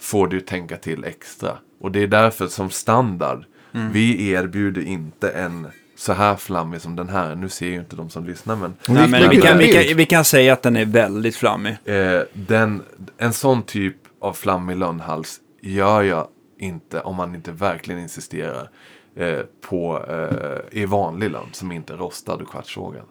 får 0.00 0.26
du 0.26 0.40
tänka 0.40 0.76
till 0.76 1.04
extra. 1.04 1.50
Och 1.80 1.92
det 1.92 2.02
är 2.02 2.06
därför 2.06 2.46
som 2.46 2.70
standard, 2.70 3.44
vi 3.92 4.30
erbjuder 4.30 4.82
inte 4.82 5.30
en 5.30 5.66
så 5.96 6.12
här 6.12 6.36
flammig 6.36 6.80
som 6.80 6.96
den 6.96 7.08
här. 7.08 7.34
Nu 7.34 7.48
ser 7.48 7.66
ju 7.66 7.74
inte 7.74 7.96
de 7.96 8.10
som 8.10 8.24
lyssnar 8.26 8.56
men 8.56 8.74
Nej, 8.88 9.08
men 9.08 9.30
vi, 9.30 9.40
kan, 9.40 9.58
vi, 9.58 9.72
kan, 9.72 9.96
vi 9.96 10.06
kan 10.06 10.24
säga 10.24 10.52
att 10.52 10.62
den 10.62 10.76
är 10.76 10.84
väldigt 10.84 11.36
flammig. 11.36 11.76
Eh, 11.84 12.20
den, 12.32 12.82
en 13.18 13.32
sån 13.32 13.62
typ 13.62 13.96
av 14.20 14.32
flammig 14.32 14.76
lönnhals 14.76 15.40
gör 15.62 16.02
jag 16.02 16.26
inte 16.58 17.00
om 17.00 17.16
man 17.16 17.34
inte 17.34 17.52
verkligen 17.52 18.00
insisterar 18.00 18.70
eh, 19.18 19.38
på 19.68 20.04
eh, 20.08 20.80
i 20.82 20.84
vanlig 20.84 21.30
lönn 21.30 21.48
som 21.52 21.72
inte 21.72 21.92
är 21.92 21.96
rostad 21.96 22.34
och 22.34 22.48
kvartssågad. 22.50 23.02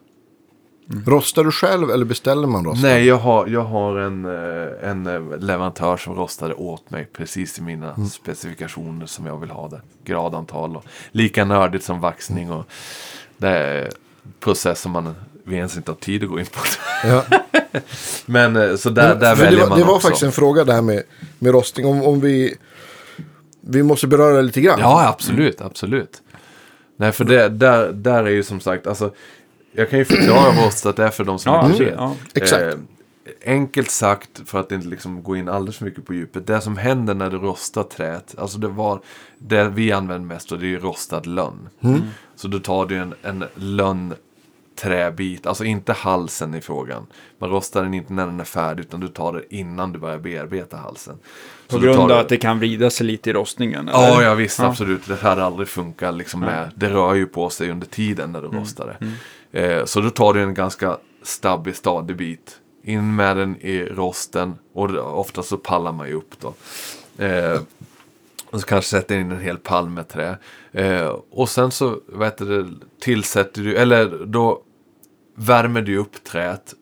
Rostar 1.06 1.44
du 1.44 1.52
själv 1.52 1.90
eller 1.92 2.06
beställer 2.06 2.48
man 2.48 2.66
rost? 2.66 2.82
Nej, 2.84 3.06
jag 3.08 3.18
har, 3.18 3.48
jag 3.48 3.62
har 3.64 3.98
en, 3.98 4.26
eh, 4.26 4.90
en 4.90 5.08
eh, 5.08 5.38
leverantör 5.40 5.98
som 5.98 6.16
rostade 6.16 6.54
åt 6.54 6.90
mig 6.90 7.06
precis 7.14 7.60
i 7.60 7.62
mina 7.62 7.94
Mm. 7.94 8.08
specifikationer 8.10 9.06
som 9.06 9.26
jag 9.26 9.38
vill 9.38 9.50
ha 9.52 9.68
det. 9.68 9.82
Gradantal 10.04 10.76
och 10.76 10.84
lika 11.12 11.46
nördigt 11.46 11.84
som 11.86 12.00
vaxning 12.00 12.52
och 12.52 12.66
det 13.38 13.50
är 13.50 13.90
process 14.40 14.82
som 14.82 14.92
man 14.92 15.16
vi 15.44 15.56
ens 15.56 15.78
inte 15.78 15.92
har 15.92 15.96
tid 15.96 16.24
att 16.24 16.30
gå 16.30 16.40
in 16.40 16.46
på. 16.46 16.60
Ja. 17.08 17.24
Men 18.26 18.78
så 18.78 18.90
där, 18.90 19.16
där 19.16 19.36
För 19.36 19.44
väljer 19.44 19.60
det 19.60 19.64
var, 19.64 19.70
man 19.70 19.80
det 19.80 19.86
var 19.86 19.96
också. 19.96 20.08
faktiskt 20.08 20.24
en 20.24 20.32
fråga 20.32 20.64
där 20.64 20.82
med, 20.82 21.04
med 21.40 21.52
rostning. 21.52 21.86
Om, 21.86 22.04
om 22.04 22.20
vi, 22.20 22.56
vi 23.70 23.84
måste 23.84 24.08
beröra 24.08 24.36
det 24.36 24.42
lite 24.42 24.62
grann. 24.62 24.80
Ja, 24.80 25.08
absolut, 25.08 25.62
absolut. 25.62 26.22
Nej, 26.98 27.12
för 27.12 27.26
det, 27.26 27.50
där, 27.50 27.92
där 27.92 28.24
är 28.24 28.30
ju 28.30 28.44
som 28.44 28.60
sagt, 28.60 28.88
alltså, 28.88 29.14
jag 29.72 29.90
kan 29.90 30.00
ju 30.00 30.06
förklara 30.06 30.52
vad 30.56 30.66
rostat 30.66 31.00
är 31.00 31.10
för 31.10 31.24
de 31.24 31.40
som 31.40 31.54
Ja, 31.54 31.66
inte 31.70 31.84
vet. 31.84 31.94
ja. 31.98 32.16
Exakt. 32.34 32.64
Eh, 32.64 32.74
enkelt 33.46 33.92
sagt, 33.92 34.42
för 34.46 34.60
att 34.60 34.72
inte 34.72 34.88
liksom 34.88 35.24
gå 35.24 35.36
in 35.36 35.50
alldeles 35.50 35.78
för 35.78 35.86
mycket 35.86 36.06
på 36.06 36.14
djupet. 36.14 36.48
Det 36.48 36.62
som 36.62 36.78
händer 36.78 37.14
när 37.14 37.30
du 37.30 37.38
rostar 37.38 37.84
träet, 37.84 38.36
alltså 38.38 38.58
det 38.58 38.68
var, 38.68 39.02
det 39.38 39.70
vi 39.70 39.92
använder 39.92 40.28
mest 40.28 40.52
och 40.52 40.60
det 40.60 40.66
är 40.66 40.70
ju 40.70 40.80
rostad 40.80 41.26
lönn. 41.26 41.70
Så 42.36 42.48
då 42.48 42.60
tar 42.60 42.86
du 42.86 42.96
en, 42.98 43.14
en 43.24 43.44
lönn 43.56 44.14
träbit, 44.82 45.46
alltså 45.48 45.64
inte 45.64 45.94
halsen 45.94 46.56
i 46.56 46.62
frågan. 46.62 47.08
Man 47.40 47.50
rostar 47.50 47.84
den 47.84 47.94
inte 47.94 48.14
när 48.14 48.26
den 48.26 48.40
är 48.40 48.44
färdig 48.44 48.84
utan 48.84 49.00
du 49.00 49.08
tar 49.08 49.34
det 49.34 49.56
innan 49.56 49.92
du 49.92 50.00
börjar 50.00 50.18
bearbeta 50.20 50.78
halsen. 50.78 51.20
På 51.68 51.74
Så 51.74 51.78
du 51.80 51.86
grund 51.88 52.12
av 52.12 52.20
att 52.20 52.30
det 52.30 52.38
kan 52.38 52.60
vrida 52.60 52.90
sig 52.90 53.06
lite 53.08 53.30
i 53.30 53.34
rostningen? 53.34 53.88
eller? 53.88 54.00
Ja, 54.00 54.24
ja 54.24 54.34
visst, 54.36 54.60
Ja. 54.60 54.66
absolut. 54.66 55.06
Det 55.08 55.16
hade 55.16 55.44
aldrig 55.44 55.68
funkat 55.68 56.16
liksom 56.16 56.40
med, 56.40 56.72
det 56.76 56.90
rör 56.90 57.14
ju 57.14 57.26
på 57.28 57.50
sig 57.50 57.72
under 57.72 57.88
tiden 57.88 58.32
när 58.32 58.42
du 58.42 58.48
Mm. 58.48 58.60
rostar 58.60 58.98
det. 59.52 59.62
Eh, 59.62 59.86
så 59.86 60.02
då 60.02 60.10
tar 60.10 60.34
du 60.34 60.42
en 60.44 60.54
ganska 60.54 60.98
stabbig, 61.24 61.76
stadig 61.76 62.16
bit. 62.16 62.58
In 62.84 63.16
med 63.16 63.38
den 63.38 63.56
i 63.62 63.86
rosten 63.86 64.56
och 64.74 65.20
ofta 65.20 65.44
så 65.44 65.58
pallar 65.58 65.92
man 65.92 66.08
ju 66.08 66.14
upp 66.14 66.36
då. 66.40 66.54
Eh, 67.24 67.60
och 68.50 68.62
så 68.62 68.68
kanske 68.68 68.90
sätter 68.90 69.18
in 69.18 69.32
en 69.32 69.40
hel 69.42 69.58
pall 69.58 69.90
med 69.90 70.08
trä. 70.08 70.38
Eh, 70.72 71.16
och 71.32 71.50
sen 71.50 71.72
så 71.72 72.00
heter 72.22 72.46
det, 72.46 72.68
tillsätter 73.02 73.62
du, 73.62 73.76
eller 73.78 74.26
då 74.26 74.62
värmer 75.36 75.82
du 75.82 75.98
upp 75.98 76.24
träet 76.24 76.74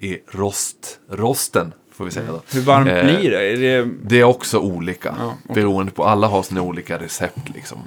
i 0.00 0.18
rost, 0.30 1.00
rosten 1.10 1.72
får 1.98 2.04
vi 2.04 2.10
säga 2.10 2.32
då. 2.32 2.42
Hur 2.52 2.60
varmt 2.60 2.88
Eh, 2.88 3.04
blir 3.04 3.30
det? 3.30 3.52
Är 3.52 3.56
det... 3.56 3.90
det 4.02 4.20
är 4.20 4.24
också 4.24 4.58
olika. 4.58 5.14
Ja, 5.18 5.34
okej. 5.44 5.54
Beroende 5.54 5.92
på, 5.92 6.04
alla 6.04 6.26
har 6.26 6.42
sina 6.42 6.62
olika 6.62 6.98
recept 6.98 7.48
liksom. 7.54 7.78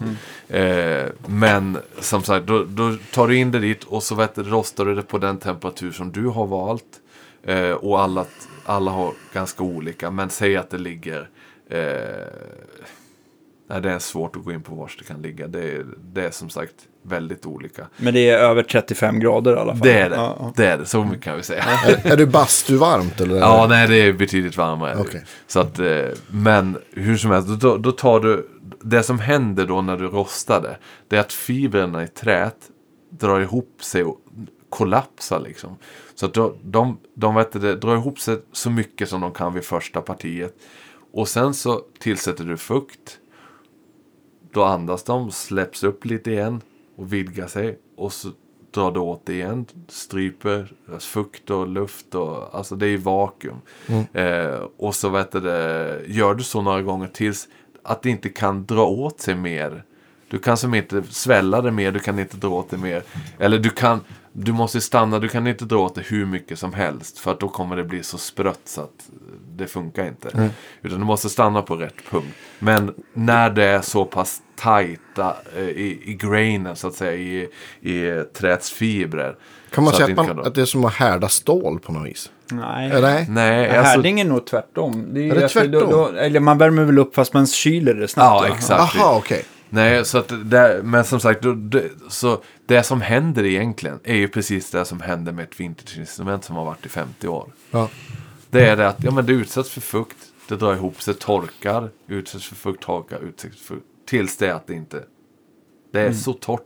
Eh, 0.49 1.05
men 1.25 1.77
som 1.99 2.23
sagt, 2.23 2.47
då, 2.47 2.63
då 2.63 2.97
tar 3.11 3.27
du 3.27 3.37
in 3.37 3.51
det 3.51 3.59
dit 3.59 3.83
och 3.83 4.03
så 4.03 4.15
vet, 4.15 4.37
rostar 4.37 4.85
du 4.85 4.95
det 4.95 5.01
på 5.01 5.17
den 5.17 5.37
temperatur 5.37 5.91
som 5.91 6.11
du 6.11 6.25
har 6.27 6.47
valt. 6.47 6.99
Eh, 7.43 7.71
och 7.71 8.01
alla, 8.01 8.25
alla 8.65 8.91
har 8.91 9.13
ganska 9.33 9.63
olika, 9.63 10.11
men 10.11 10.29
säg 10.29 10.57
att 10.57 10.69
det 10.69 10.77
ligger... 10.77 11.29
Nej, 13.71 13.81
det 13.81 13.91
är 13.91 13.99
svårt 13.99 14.35
att 14.35 14.43
gå 14.43 14.51
in 14.51 14.61
på 14.61 14.75
var 14.75 14.91
det 14.97 15.03
kan 15.03 15.21
ligga. 15.21 15.47
Det 15.47 15.71
är, 15.71 15.85
det 16.13 16.25
är 16.25 16.31
som 16.31 16.49
sagt 16.49 16.73
väldigt 17.03 17.45
olika. 17.45 17.87
Men 17.97 18.13
det 18.13 18.29
är 18.29 18.37
över 18.37 18.63
35 18.63 19.19
grader 19.19 19.55
i 19.55 19.59
alla 19.59 19.71
fall? 19.71 19.87
Det 19.87 19.99
är 19.99 20.09
det. 20.09 20.15
Ja, 20.15 20.37
ja. 20.39 20.53
Det 20.55 20.65
är 20.65 20.77
det, 20.77 20.85
så 20.85 21.03
mycket 21.03 21.23
kan 21.23 21.37
vi 21.37 21.43
säga. 21.43 21.63
Är, 21.63 22.11
är 22.11 22.17
det 22.17 22.25
bastuvarmt 22.25 23.21
eller? 23.21 23.35
Ja, 23.35 23.67
nej 23.69 23.87
det 23.87 23.95
är 23.95 24.13
betydligt 24.13 24.57
varmare. 24.57 24.95
Okej. 24.99 25.23
Så 25.47 25.59
att, 25.59 25.79
eh, 25.79 26.05
men 26.27 26.77
hur 26.91 27.17
som 27.17 27.31
helst, 27.31 27.47
då, 27.47 27.77
då 27.77 27.91
tar 27.91 28.19
du, 28.19 28.49
det 28.81 29.03
som 29.03 29.19
händer 29.19 29.65
då 29.65 29.81
när 29.81 29.97
du 29.97 30.07
rostar 30.07 30.61
det, 30.61 30.77
det 31.07 31.15
är 31.15 31.19
att 31.19 31.33
fibrerna 31.33 32.03
i 32.03 32.07
träet 32.07 32.57
drar 33.09 33.39
ihop 33.39 33.79
sig 33.81 34.03
och 34.03 34.17
kollapsar 34.69 35.39
liksom. 35.39 35.77
Så 36.15 36.25
att 36.25 36.33
då, 36.33 36.55
de, 36.63 36.97
de 37.15 37.35
vet 37.35 37.51
det, 37.51 37.75
drar 37.75 37.95
ihop 37.95 38.19
sig 38.19 38.37
så 38.51 38.69
mycket 38.69 39.09
som 39.09 39.21
de 39.21 39.31
kan 39.31 39.53
vid 39.53 39.63
första 39.63 40.01
partiet. 40.01 40.53
Och 41.13 41.27
sen 41.27 41.53
så 41.53 41.81
tillsätter 41.99 42.43
du 42.43 42.57
fukt. 42.57 43.17
Då 44.53 44.63
andas 44.63 45.03
de, 45.03 45.31
släpps 45.31 45.83
upp 45.83 46.05
lite 46.05 46.31
igen 46.31 46.61
och 46.95 47.13
vidgar 47.13 47.47
sig. 47.47 47.79
Och 47.97 48.13
så 48.13 48.29
drar 48.71 48.91
det 48.91 48.99
åt 48.99 49.29
igen, 49.29 49.65
stryper 49.87 50.73
fukt 50.99 51.49
och 51.49 51.67
luft 51.67 52.15
och 52.15 52.55
alltså 52.55 52.75
det 52.75 52.87
är 52.87 52.97
vakuum. 52.97 53.61
Eh, 54.13 54.59
och 54.77 54.95
så 54.95 55.09
vet 55.09 55.31
du 55.31 55.39
gör 56.07 56.35
du 56.35 56.43
så 56.43 56.61
några 56.61 56.81
gånger 56.81 57.07
tills 57.07 57.47
att 57.83 58.01
det 58.01 58.09
inte 58.09 58.29
kan 58.29 58.65
dra 58.65 58.85
åt 58.85 59.19
sig 59.19 59.35
mer. 59.35 59.83
Du 60.27 60.39
kan 60.39 60.57
som 60.57 60.73
inte 60.73 61.03
svälla 61.03 61.61
det 61.61 61.71
mer, 61.71 61.91
du 61.91 61.99
kan 61.99 62.19
inte 62.19 62.37
dra 62.37 62.49
åt 62.49 62.69
det 62.69 62.77
mer. 62.77 63.03
Eller 63.39 63.59
du 63.59 63.69
kan, 63.69 64.01
du 64.33 64.51
måste 64.51 64.81
stanna, 64.81 65.19
du 65.19 65.27
kan 65.27 65.47
inte 65.47 65.65
dra 65.65 65.77
åt 65.77 65.95
det 65.95 66.01
hur 66.07 66.25
mycket 66.25 66.59
som 66.59 66.73
helst. 66.73 67.17
För 67.19 67.31
att 67.31 67.39
då 67.39 67.49
kommer 67.49 67.75
det 67.75 67.83
bli 67.83 68.03
så 68.03 68.17
sprött 68.17 68.61
så 68.65 68.81
att 68.81 69.09
det 69.55 69.67
funkar 69.67 70.07
inte. 70.07 70.49
Utan 70.81 70.99
du 70.99 71.05
måste 71.05 71.29
stanna 71.29 71.61
på 71.61 71.75
rätt 71.75 71.95
punkt. 72.09 72.35
Men 72.59 72.93
när 73.13 73.49
det 73.49 73.63
är 73.63 73.81
så 73.81 74.05
pass 74.05 74.41
tajta 74.55 75.35
eh, 75.57 75.63
i, 75.63 76.01
i 76.05 76.13
grainen 76.13 76.75
så 76.75 76.87
att 76.87 76.93
säga, 76.93 77.13
i, 77.13 77.49
i 77.81 78.23
träets 78.33 78.71
fibrer. 78.71 79.35
Kan 79.71 79.83
man 79.83 79.93
så 79.93 79.97
säga 79.97 80.07
det 80.07 80.13
att, 80.13 80.19
inte 80.19 80.33
man, 80.33 80.43
kan- 80.43 80.47
att 80.47 80.55
det 80.55 80.61
är 80.61 80.65
som 80.65 80.85
att 80.85 80.93
härda 80.93 81.29
stål 81.29 81.79
på 81.79 81.91
något 81.91 82.07
vis? 82.07 82.29
Nej. 82.51 83.01
Nej? 83.01 83.25
Nej, 83.29 83.69
alltså, 83.77 83.83
Härdning 83.91 84.19
är 84.19 84.25
nog 84.25 84.45
tvärtom. 84.45 85.07
Det 85.13 85.29
är, 85.29 85.35
Är 85.35 85.39
det 85.39 85.49
tvärtom? 85.49 85.71
Då, 85.71 85.79
då, 85.91 86.07
eller 86.17 86.39
man 86.39 86.57
värmer 86.57 86.83
väl 86.83 86.99
upp 86.99 87.15
fast 87.15 87.33
man 87.33 87.47
kyler 87.47 87.93
det 87.93 88.07
snabbt. 88.07 88.47
Ja, 88.47 88.55
exakt. 88.55 88.95
Aha, 88.95 89.15
okej. 89.17 89.43
Nej, 89.73 90.05
så 90.05 90.17
att 90.17 90.49
det, 90.49 90.81
men 90.83 91.05
som 91.05 91.19
sagt, 91.19 91.41
det, 91.71 91.89
så 92.09 92.43
det 92.65 92.83
som 92.83 93.01
händer 93.01 93.45
egentligen 93.45 93.99
är 94.03 94.15
ju 94.15 94.27
precis 94.27 94.71
det 94.71 94.85
som 94.85 95.01
händer 95.01 95.31
med 95.31 95.43
ett 95.43 95.59
vintageinstrument 95.59 96.43
som 96.43 96.55
har 96.55 96.65
varit 96.65 96.85
i 96.85 96.89
50 96.89 97.27
år. 97.27 97.51
Ja. 97.71 97.89
Det 98.49 98.65
är 98.67 98.77
det 98.77 98.87
att 98.87 99.03
ja, 99.03 99.11
men 99.11 99.25
det 99.25 99.33
utsätts 99.33 99.69
för 99.69 99.81
fukt, 99.81 100.17
det 100.47 100.55
drar 100.55 100.73
ihop 100.73 101.01
sig, 101.01 101.13
torkar, 101.13 101.89
utsätts 102.07 102.45
för 102.45 102.55
fukt, 102.55 102.83
torkar, 102.83 103.19
utsätts 103.19 103.57
för 103.57 103.75
fukt. 103.75 103.85
Tills 104.05 104.37
det 104.37 104.55
att 104.55 104.67
det 104.67 104.73
inte... 104.73 105.03
Det 105.91 106.01
är 106.01 106.13
så 106.13 106.33
torrt. 106.33 106.61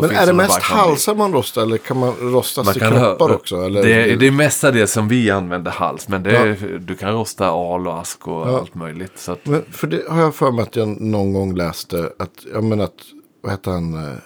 Men 0.00 0.10
är 0.10 0.26
det 0.26 0.32
mest 0.32 0.62
halsar 0.62 1.14
man 1.14 1.32
rostar 1.32 1.62
eller 1.62 1.76
kan 1.78 1.98
man 1.98 2.12
rostas 2.20 2.66
Man 2.66 2.74
kan 2.74 2.92
kroppar 2.92 3.34
också? 3.34 3.56
Eller? 3.56 3.82
Det, 3.82 4.16
det 4.16 4.26
är 4.26 4.30
mestadels 4.30 4.92
som 4.92 5.08
vi 5.08 5.30
använder 5.30 5.70
hals, 5.70 6.08
men 6.08 6.22
det 6.22 6.36
är, 6.36 6.78
du 6.86 6.94
kan 6.96 7.12
rosta 7.12 7.48
al 7.48 7.88
och 7.88 7.98
ask 7.98 8.28
och 8.28 8.48
Ja. 8.48 8.58
allt 8.58 8.74
möjligt. 8.74 9.12
Så 9.18 9.32
att, 9.32 9.46
Men 9.46 9.62
för 9.72 9.86
det 9.86 10.02
har 10.08 10.20
jag 10.20 10.34
för 10.34 10.50
mig 10.50 10.62
att 10.62 10.76
jag 10.76 11.00
någon 11.00 11.32
gång 11.32 11.54
läste 11.56 12.12
att, 12.18 12.30
jag 12.52 12.64
menar 12.64 12.84
att, 12.84 13.00
vad 13.42 13.52
heter 13.52 13.70
han, 13.70 14.16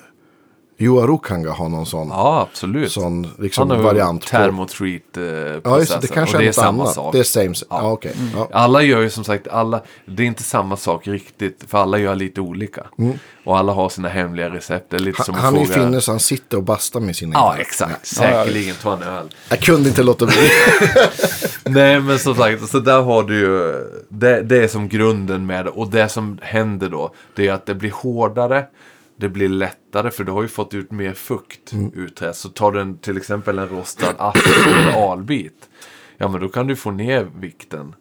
Juha 0.82 1.06
Rukanga 1.06 1.50
har 1.52 1.68
någon 1.68 1.86
sån, 1.86 2.08
ja, 2.08 2.46
absolut. 2.50 2.92
sån 2.92 3.30
liksom 3.38 3.70
Han 3.70 3.78
har 3.78 3.84
variant. 3.84 4.26
termotreat 4.26 5.16
eh, 5.16 5.22
Ja, 5.64 5.78
just 5.78 6.00
det, 6.00 6.06
kanske 6.08 6.36
och 6.36 6.42
är 6.42 6.44
det 6.44 6.50
är 6.50 6.52
samma 6.52 6.82
annat. 6.82 6.94
sak. 6.94 7.12
Det 7.12 7.18
är 7.18 7.22
same, 7.22 7.46
ja, 7.46 7.64
Ja. 7.70 7.92
okej. 7.92 8.12
Ja. 8.36 8.48
Alla 8.52 8.82
gör 8.82 9.00
ju 9.00 9.10
som 9.10 9.24
sagt, 9.24 9.48
alla, 9.48 9.80
det 10.06 10.22
är 10.22 10.26
inte 10.26 10.42
samma 10.42 10.76
sak 10.76 11.06
riktigt, 11.08 11.64
för 11.68 11.78
alla 11.78 11.98
gör 11.98 12.14
lite 12.14 12.40
olika. 12.40 12.86
Och 13.44 13.58
alla 13.58 13.72
har 13.72 13.88
sina 13.88 14.08
hemliga 14.08 14.50
recept. 14.50 14.92
Lite 14.92 15.16
Han, 15.18 15.24
som 15.24 15.34
han 15.34 15.56
är 15.56 15.60
ju 15.60 15.66
finne 15.66 16.00
så 16.00 16.10
han 16.12 16.20
sitter 16.20 16.56
och 16.56 16.62
bastar 16.62 17.00
med 17.00 17.16
sina 17.16 17.32
Ja, 17.34 17.56
exakt. 17.58 17.90
Ja. 18.16 18.22
Säkerligen 18.22 18.74
ta 18.82 18.92
en 18.92 19.02
öl. 19.02 19.26
Jag 19.48 19.60
kunde 19.60 19.88
inte 19.88 20.02
låta 20.02 20.26
bli. 20.26 20.50
Nej, 21.64 22.00
men 22.00 22.18
som 22.18 22.34
sagt, 22.34 22.68
så 22.68 22.78
där 22.78 23.02
har 23.02 23.22
du 23.22 23.38
ju, 23.38 23.74
det, 24.08 24.42
det 24.42 24.64
är 24.64 24.68
som 24.68 24.88
grunden 24.88 25.46
med 25.46 25.64
det. 25.64 25.70
Och 25.70 25.90
det 25.90 26.08
som 26.08 26.38
händer 26.42 26.88
då, 26.88 27.14
det 27.36 27.48
är 27.48 27.52
att 27.52 27.66
det 27.66 27.74
blir 27.74 27.90
hårdare, 27.90 28.64
det 29.20 29.28
blir 29.28 29.48
lättare, 29.48 30.10
för 30.10 30.24
du 30.24 30.32
har 30.32 30.42
ju 30.42 30.48
fått 30.48 30.74
ut 30.74 30.90
mer 30.90 31.12
fukt 31.12 31.72
ur 31.94 32.08
träet. 32.08 32.36
Så 32.36 32.48
tar 32.48 32.72
du 32.72 32.80
en, 32.80 32.98
till 32.98 33.16
exempel 33.16 33.58
en 33.58 33.68
rostad 33.68 34.14
ask 34.18 34.46
eller 34.66 35.10
albit, 35.10 35.68
ja 36.16 36.28
men 36.28 36.40
då 36.40 36.48
kan 36.48 36.66
du 36.66 36.76
få 36.76 36.90
ner 36.90 37.28
vikten 37.40 37.94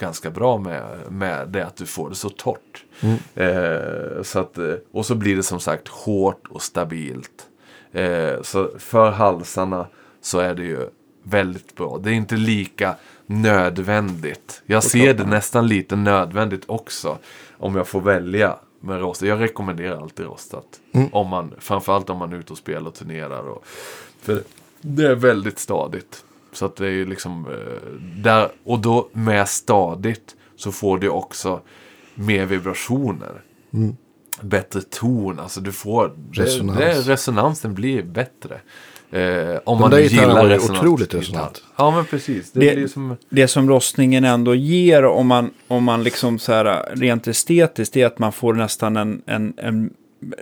ganska 0.00 0.30
bra 0.30 0.58
med, 0.58 0.82
med 1.10 1.48
det 1.48 1.66
att 1.66 1.76
du 1.76 1.86
får 1.86 2.08
det 2.08 2.14
så 2.14 2.28
torrt. 2.28 2.84
Eh, 3.34 4.22
så 4.22 4.38
att, 4.38 4.58
eh, 4.58 4.74
och 4.92 5.06
så 5.06 5.14
blir 5.14 5.36
det 5.36 5.42
som 5.42 5.60
sagt 5.60 5.88
hårt 5.88 6.46
och 6.48 6.62
stabilt. 6.62 7.46
Eh, 7.92 8.42
så 8.42 8.70
för 8.78 9.10
halsarna 9.10 9.86
så 10.20 10.38
är 10.38 10.54
det 10.54 10.62
ju 10.62 10.88
väldigt 11.22 11.74
bra. 11.74 11.98
Det 12.02 12.10
är 12.10 12.14
inte 12.14 12.36
lika 12.36 12.94
nödvändigt. 13.26 14.62
Jag 14.66 14.82
ser 14.82 15.14
det 15.14 15.24
nästan 15.24 15.66
lite 15.66 15.96
nödvändigt 15.96 16.62
också. 16.66 17.18
Om 17.58 17.76
jag 17.76 17.88
får 17.88 18.00
välja 18.00 18.56
med 18.84 19.00
rostat. 19.00 19.28
Jag 19.28 19.40
rekommenderar 19.40 20.02
alltid 20.02 20.26
rostat. 20.26 20.80
Om 21.12 21.28
man, 21.28 21.54
framförallt 21.58 22.10
om 22.10 22.18
man 22.18 22.32
är 22.32 22.36
ute 22.36 22.52
och 22.52 22.58
spelar 22.58 22.86
och 22.86 22.94
turnerar. 22.94 23.48
Och, 23.48 23.64
för 24.20 24.42
det 24.80 25.06
är 25.06 25.14
väldigt 25.14 25.58
stadigt. 25.58 26.24
Så 26.52 26.66
att 26.66 26.76
det 26.76 26.88
är 26.88 27.06
liksom 27.06 27.46
eh, 27.46 28.22
där. 28.22 28.52
Och 28.64 28.78
då 28.78 29.08
med 29.12 29.48
stadigt 29.48 30.36
så 30.56 30.72
får 30.72 30.98
du 30.98 31.08
också 31.08 31.60
mer 32.14 32.46
vibrationer. 32.46 33.42
Bättre 34.40 34.80
ton. 34.80 35.40
Alltså 35.40 35.60
du 35.60 35.72
får... 35.72 36.12
Resonans. 36.32 36.78
Det, 36.78 36.84
det, 36.84 37.00
resonansen 37.00 37.74
blir 37.74 38.02
bättre. 38.02 38.60
Eh, 39.14 39.20
om 39.64 39.78
De 39.78 39.80
man 39.80 39.90
där 39.90 39.96
nu 39.98 40.02
gitarrerna 40.02 40.42
gillar 40.42 40.42
var 40.42 40.50
ju 40.50 40.78
otroligt 40.78 41.14
resonant. 41.14 41.62
Ja 41.76 41.90
men 41.90 42.04
precis. 42.04 42.52
Det, 42.52 42.74
Det- 42.74 42.88
som... 42.88 43.16
Det 43.28 43.48
som 43.48 43.68
rostningen 43.68 44.24
ändå 44.24 44.54
ger 44.54 45.04
om 45.04 45.26
man, 45.26 45.50
om 45.68 45.84
man 45.84 46.02
liksom 46.02 46.38
så 46.38 46.52
här 46.52 46.94
rent 46.96 47.26
estetiskt 47.26 47.96
är 47.96 48.06
att 48.06 48.18
man 48.18 48.32
får 48.32 48.54
nästan 48.54 48.96
en, 48.96 49.22
en, 49.26 49.54
en 49.56 49.90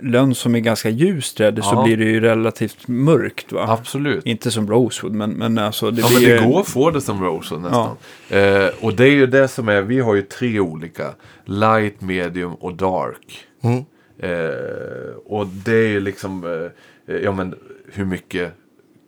lönn 0.01 0.35
som 0.35 0.55
är 0.55 0.59
ganska 0.59 0.89
ljus 0.89 1.33
träd 1.33 1.59
så 1.63 1.69
Ja. 1.75 1.83
blir 1.83 1.97
det 1.97 2.03
ju 2.05 2.19
relativt 2.19 2.87
mörkt 2.87 3.51
va? 3.51 3.65
Absolut. 3.79 4.25
Inte 4.25 4.51
som 4.51 4.69
Rosewood 4.69 5.15
men, 5.15 5.29
men 5.31 5.57
alltså 5.57 5.91
det 5.91 6.01
Ja 6.01 6.07
men 6.09 6.17
blir 6.19 6.27
det 6.35 6.41
ju- 6.43 6.49
går 6.51 6.59
att 6.59 6.67
få 6.67 6.89
det 6.91 7.01
som 7.01 7.23
Rosewood 7.23 7.61
nästan. 7.63 7.97
Eh, 8.29 8.69
och 8.81 8.93
det 8.93 9.03
är 9.05 9.11
ju 9.11 9.27
det 9.27 9.47
som 9.47 9.69
är, 9.69 9.81
vi 9.81 9.99
har 9.99 10.15
ju 10.15 10.21
tre 10.21 10.59
olika. 10.59 11.13
Light, 11.45 12.01
medium 12.01 12.53
och 12.53 12.73
dark. 12.73 13.39
Mm. 13.63 13.83
Eh, 14.19 15.15
och 15.25 15.47
det 15.47 15.75
är 15.75 15.87
ju 15.87 15.99
liksom, 15.99 16.43
eh, 17.07 17.15
ja 17.15 17.31
men 17.31 17.55
hur 17.93 18.05
mycket 18.05 18.53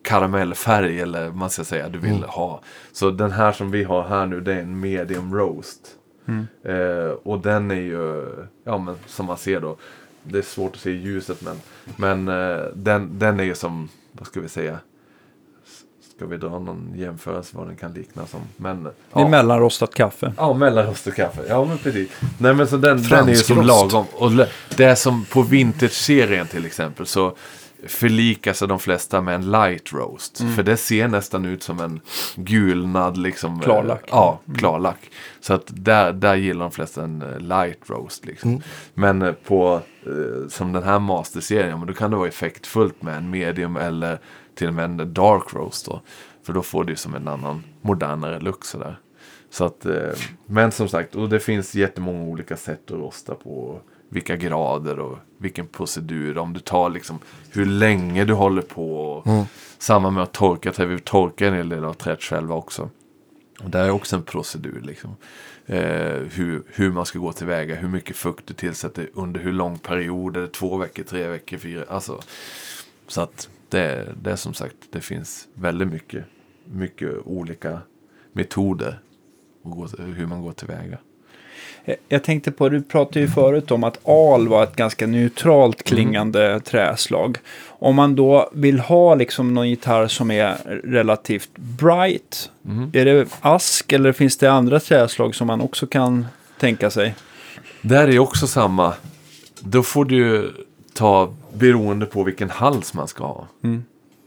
karamellfärg 0.06 1.00
eller 1.02 1.30
man 1.32 1.50
ska 1.50 1.64
säga 1.64 1.90
du 1.90 2.00
vill 2.00 2.12
Mm. 2.12 2.30
ha. 2.30 2.62
Så 2.92 3.12
den 3.12 3.32
här 3.32 3.52
som 3.52 3.72
vi 3.72 3.84
har 3.84 4.04
här 4.04 4.26
nu 4.26 4.42
det 4.42 4.54
är 4.54 4.60
en 4.62 4.80
medium 4.80 5.36
roast. 5.36 5.80
Eh, 6.64 7.12
och 7.24 7.40
den 7.40 7.72
är 7.72 7.76
ju, 7.76 8.26
ja 8.64 8.78
men 8.78 8.96
som 9.08 9.26
man 9.26 9.38
ser 9.38 9.60
då, 9.62 9.78
det 10.24 10.38
är 10.38 10.42
svårt 10.42 10.76
att 10.76 10.82
se 10.82 10.92
ljuset 10.92 11.42
men, 11.42 11.56
men 11.96 12.28
eh, 12.28 12.64
den, 12.76 13.20
den 13.20 13.40
är 13.40 13.44
ju 13.44 13.56
som, 13.56 13.90
vad 14.12 14.28
ska 14.28 14.40
vi 14.42 14.50
säga, 14.50 14.80
Ska 16.16 16.26
vi 16.26 16.38
dra 16.38 16.50
någon 16.60 16.94
jämförelse 16.96 17.58
vad 17.58 17.68
den 17.68 17.76
kan 17.76 17.94
likna 17.94 18.26
som. 18.26 18.40
Men, 18.58 18.84
Det 18.84 18.90
är 18.90 19.20
ja. 19.22 19.28
mellanrostat 19.28 19.94
kaffe. 19.94 20.34
Ja, 20.38 20.54
mellanrost 20.54 21.08
och 21.08 21.14
kaffe. 21.16 21.42
Ja, 21.50 21.66
men 21.66 21.78
precis. 21.78 22.10
Nej, 22.38 22.54
men 22.54 22.68
så 22.68 22.78
den, 22.78 23.04
den 23.04 23.26
är 23.26 23.30
ju 23.30 23.36
som 23.36 23.58
rost. 23.58 23.68
lagom. 23.68 24.06
Och 24.14 24.32
det 24.78 24.84
är 24.86 24.96
som 24.96 25.26
på 25.26 25.42
vintage-serien 25.42 26.48
till 26.48 26.66
exempel 26.66 27.06
så 27.06 27.36
förlikar 27.88 28.54
sig 28.54 28.68
de 28.68 28.80
flesta 28.80 29.22
med 29.22 29.36
en 29.36 29.52
light 29.52 29.94
roast. 29.94 30.44
För 30.56 30.64
det 30.64 30.78
ser 30.78 31.08
nästan 31.08 31.46
ut 31.46 31.64
som 31.64 31.80
en 31.80 32.02
gulnad 32.36 33.18
liksom. 33.18 33.54
eh, 33.56 33.62
Klarlack. 33.62 34.04
Ja, 34.12 34.40
klarlack. 34.58 35.12
Så 35.40 35.54
att 35.54 35.64
där, 35.68 36.14
där 36.14 36.36
gillar 36.36 36.62
de 36.66 36.72
flesta 36.72 37.04
en 37.04 37.22
eh, 37.22 37.40
light 37.40 37.90
roast 37.90 38.26
liksom. 38.26 38.62
Men 38.94 39.22
eh, 39.22 39.32
på, 39.32 39.82
eh, 40.06 40.48
som 40.50 40.74
den 40.74 40.84
här 40.84 41.00
masterserien, 41.00 41.78
men 41.80 41.88
då 41.88 41.94
kan 41.94 42.12
det 42.12 42.18
vara 42.18 42.28
effektfullt 42.28 43.02
med 43.02 43.18
en 43.18 43.30
medium 43.30 43.76
eller 43.78 44.20
till 44.56 44.68
och 44.68 44.74
med 44.74 44.86
en 44.86 45.14
dark 45.14 45.54
roast 45.54 45.86
då. 45.86 46.02
För 46.46 46.54
då 46.54 46.62
får 46.62 46.84
du 46.84 46.96
som 46.96 47.16
en 47.16 47.28
annan 47.28 47.64
modernare 47.82 48.40
look 48.40 48.66
sådär. 48.66 49.00
Så 49.50 49.66
att, 49.66 49.86
eh, 49.86 50.12
men 50.46 50.72
som 50.72 50.88
sagt, 50.90 51.16
och 51.16 51.30
det 51.30 51.40
finns 51.40 51.76
jättemånga 51.76 52.24
olika 52.24 52.58
sätt 52.58 52.92
att 52.92 52.98
rosta 52.98 53.36
på. 53.36 53.80
Vilka 54.16 54.36
grader 54.36 55.00
och 55.00 55.18
vilken 55.38 55.68
procedur. 55.68 56.38
Om 56.38 56.54
du 56.54 56.60
tar 56.60 56.90
liksom 56.90 57.20
hur 57.52 57.66
länge 57.66 58.26
du 58.26 58.34
håller 58.34 58.62
på. 58.62 59.02
Och 59.02 59.28
Samma 59.78 60.10
med 60.10 60.24
att 60.24 60.34
torka 60.34 60.72
träd. 60.72 60.88
Vi 60.88 61.00
torkar 61.00 61.48
en 61.48 61.54
hel 61.54 61.70
del 61.70 61.86
av 61.86 61.94
träet 61.94 62.22
själva 62.22 62.56
också. 62.56 62.90
Och 63.60 63.70
det 63.70 63.80
är 63.80 63.90
också 63.90 64.16
en 64.16 64.24
procedur 64.24 64.82
liksom. 64.82 65.16
Eh, 65.66 66.20
hur, 66.32 66.64
hur 66.68 66.92
man 66.92 67.06
ska 67.06 67.20
gå 67.20 67.34
tillväga. 67.34 67.76
Hur 67.76 67.88
mycket 67.88 68.16
fukt 68.16 68.48
du 68.48 68.54
tillsätter 68.54 69.10
under 69.14 69.40
hur 69.40 69.54
lång 69.54 69.78
period. 69.78 70.38
Är 70.38 70.42
det 70.42 70.54
två 70.54 70.78
veckor, 70.78 71.04
tre 71.04 71.28
veckor, 71.28 71.58
fyra? 71.58 71.86
Alltså, 71.90 72.22
så 73.08 73.22
att 73.22 73.50
det, 73.70 74.14
det 74.22 74.32
är 74.32 74.36
som 74.36 74.54
sagt, 74.54 74.76
det 74.90 75.02
finns 75.02 75.48
väldigt 75.54 75.88
mycket, 75.88 76.26
mycket 76.66 77.14
olika 77.26 77.80
metoder. 78.34 79.00
Och 79.62 79.90
hur 80.00 80.26
man 80.26 80.42
går 80.42 80.52
tillväga. 80.52 80.98
Jag- 81.86 81.98
Jag 82.10 82.24
tänkte 82.24 82.52
på, 82.52 82.70
du 82.70 82.82
pratade 82.82 83.20
ju 83.20 83.28
förut 83.28 83.72
om 83.72 83.84
att 83.84 84.00
al 84.08 84.48
var 84.48 84.64
ett 84.64 84.76
ganska 84.76 85.08
neutralt 85.08 85.84
klingande 85.84 86.60
träslag. 86.60 87.38
Om 87.68 87.96
man 87.96 88.16
då 88.16 88.50
vill 88.54 88.80
ha 88.80 89.16
liksom 89.16 89.54
någon 89.54 89.70
gitarr 89.70 90.08
som 90.08 90.32
är 90.32 90.82
relativt 90.84 91.50
bright, 91.58 92.50
är 92.94 93.06
det 93.06 93.28
ask 93.42 93.92
eller 93.92 94.12
finns 94.12 94.38
det 94.38 94.48
andra 94.52 94.80
träslag 94.80 95.36
som 95.36 95.48
man 95.48 95.62
också 95.62 95.88
kan 95.88 96.26
tänka 96.60 96.90
sig? 96.90 97.16
Där 97.82 98.08
är 98.08 98.20
också 98.20 98.48
samma. 98.48 98.94
Då 99.60 99.84
får 99.84 100.06
du 100.06 100.52
ta 100.94 101.34
beroende 101.54 102.06
på 102.06 102.24
vilken 102.24 102.50
hals 102.50 102.94
man 102.94 103.08
ska 103.08 103.24
ha. 103.26 103.48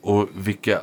Och 0.02 0.28
vilka 0.34 0.78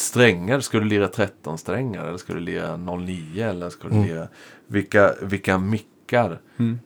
strängar. 0.00 0.60
Ska 0.60 0.78
du 0.78 0.84
lira 0.84 1.08
13 1.08 1.58
strängar 1.58 2.04
eller 2.04 2.18
ska 2.18 2.34
du 2.34 2.40
lira 2.40 2.76
09 2.76 3.48
eller 3.48 3.70
ska 3.70 3.88
du 3.88 4.06
lira 4.06 4.28
vilka, 4.66 5.14
vilka 5.22 5.58
mick, 5.58 5.86
funkar. 6.06 6.38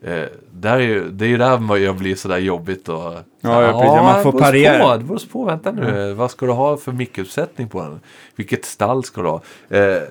Eh, 0.02 0.28
där 0.52 0.76
är 0.76 0.80
ju, 0.80 1.10
det 1.10 1.24
är 1.24 1.28
ju 1.28 1.36
där 1.36 1.76
jag 1.76 1.96
blir 1.96 2.14
sådär 2.14 2.38
jobbigt 2.38 2.88
och... 2.88 3.12
Ja, 3.40 3.62
ja, 3.62 3.72
precis. 3.72 4.02
Man 4.02 4.22
får 4.22 4.32
parera. 4.32 4.96
Det 4.96 5.04
beror 5.04 5.28
på, 5.32 5.44
vänta 5.44 5.72
nu. 5.72 6.12
Vad 6.12 6.30
ska 6.30 6.46
du 6.46 6.52
ha 6.52 6.76
för 6.76 6.92
mickuppsättning 6.92 7.68
på 7.68 7.82
den? 7.82 8.00
Vilket 8.36 8.64
stall 8.64 9.04
ska 9.04 9.22
du 9.22 9.28
ha? 9.28 9.42
Eh, 9.68 10.02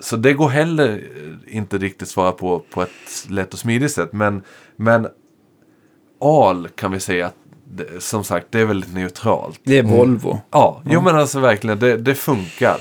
så 0.00 0.16
det 0.16 0.32
går 0.32 0.48
heller 0.48 1.08
inte 1.46 1.78
riktigt 1.78 2.08
svara 2.08 2.32
på 2.32 2.62
på 2.70 2.82
ett 2.82 3.28
lätt 3.28 3.52
och 3.52 3.58
smidigt 3.58 3.92
sätt. 3.92 4.12
Men, 4.12 4.42
men 4.76 5.08
al 6.20 6.68
kan 6.68 6.92
vi 6.92 7.00
säga 7.00 7.26
att 7.26 7.36
det, 7.74 8.02
som 8.02 8.24
sagt 8.24 8.46
det 8.50 8.60
är 8.60 8.64
väldigt 8.64 8.94
neutralt. 8.94 9.60
Det 9.62 9.78
är 9.78 9.82
Volvo. 9.82 10.40
Ja, 10.50 10.82
jo 10.90 11.00
men 11.00 11.16
alltså 11.16 11.40
verkligen 11.40 11.78
det, 11.78 11.96
det 11.96 12.14
funkar. 12.14 12.78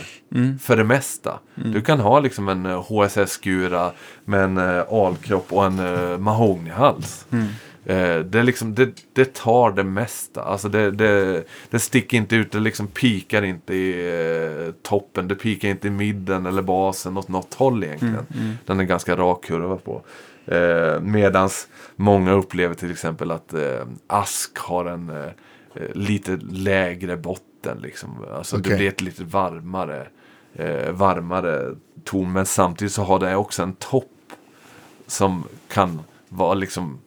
För 0.62 0.78
det 0.78 0.84
mesta. 0.84 1.40
Du 1.56 1.82
kan 1.82 2.00
ha 2.00 2.20
liksom 2.20 2.50
en 2.50 2.66
eh, 2.66 2.84
HSS-skura 2.84 3.92
med 4.26 4.44
en 4.44 4.58
uh, 4.58 4.94
alkropp 4.94 5.54
och 5.54 5.66
en 5.66 5.80
uh, 5.80 6.18
mahognyhals. 6.18 7.26
Eh, 7.86 8.20
det, 8.20 8.40
är 8.40 8.44
liksom, 8.44 8.76
det, 8.76 8.90
det 9.14 9.34
tar 9.34 9.72
det 9.72 9.84
mesta. 9.84 10.44
Alltså 10.44 10.70
det, 10.70 10.92
det, 10.92 11.44
det 11.70 11.80
sticker 11.80 12.18
inte 12.18 12.36
ut, 12.36 12.52
det 12.52 12.60
liksom 12.60 12.88
pikar 12.88 13.42
inte 13.42 13.74
i 13.74 13.92
eh, 14.68 14.74
toppen. 14.84 15.28
Det 15.28 15.36
pikar 15.36 15.70
inte 15.70 15.88
i 15.88 15.92
midden 15.92 16.46
eller 16.46 16.62
basen 16.62 17.18
åt 17.18 17.28
något 17.28 17.54
håll 17.54 17.84
egentligen. 17.84 18.26
Den 18.66 18.80
är 18.80 18.84
ganska 18.84 19.16
rak 19.16 19.46
kurva 19.46 19.78
på. 19.78 20.02
Eh, 20.52 21.00
medans 21.02 21.68
många 21.96 22.32
upplever 22.32 22.76
till 22.76 22.92
exempel 22.92 23.32
att 23.32 23.54
eh, 23.54 23.86
ask 24.08 24.58
har 24.58 24.86
en 24.86 25.10
eh, 25.10 25.26
eh, 25.76 25.94
lite 25.94 26.40
lägre 26.52 27.18
botten. 27.18 27.78
Liksom. 27.82 28.26
Alltså 28.34 28.58
det 28.58 28.62
Okej. 28.62 28.78
blir 28.78 28.88
ett 28.88 29.02
lite 29.02 29.24
varmare, 29.24 30.08
eh, 30.54 30.92
varmare 30.92 31.76
ton. 32.04 32.32
Men 32.32 32.46
samtidigt 32.46 32.94
så 32.94 33.04
har 33.04 33.20
det 33.20 33.36
också 33.36 33.64
en 33.64 33.74
topp 33.74 34.06
som 35.08 35.44
kan 35.68 36.00
vara 36.30 36.54
liksom 36.54 37.00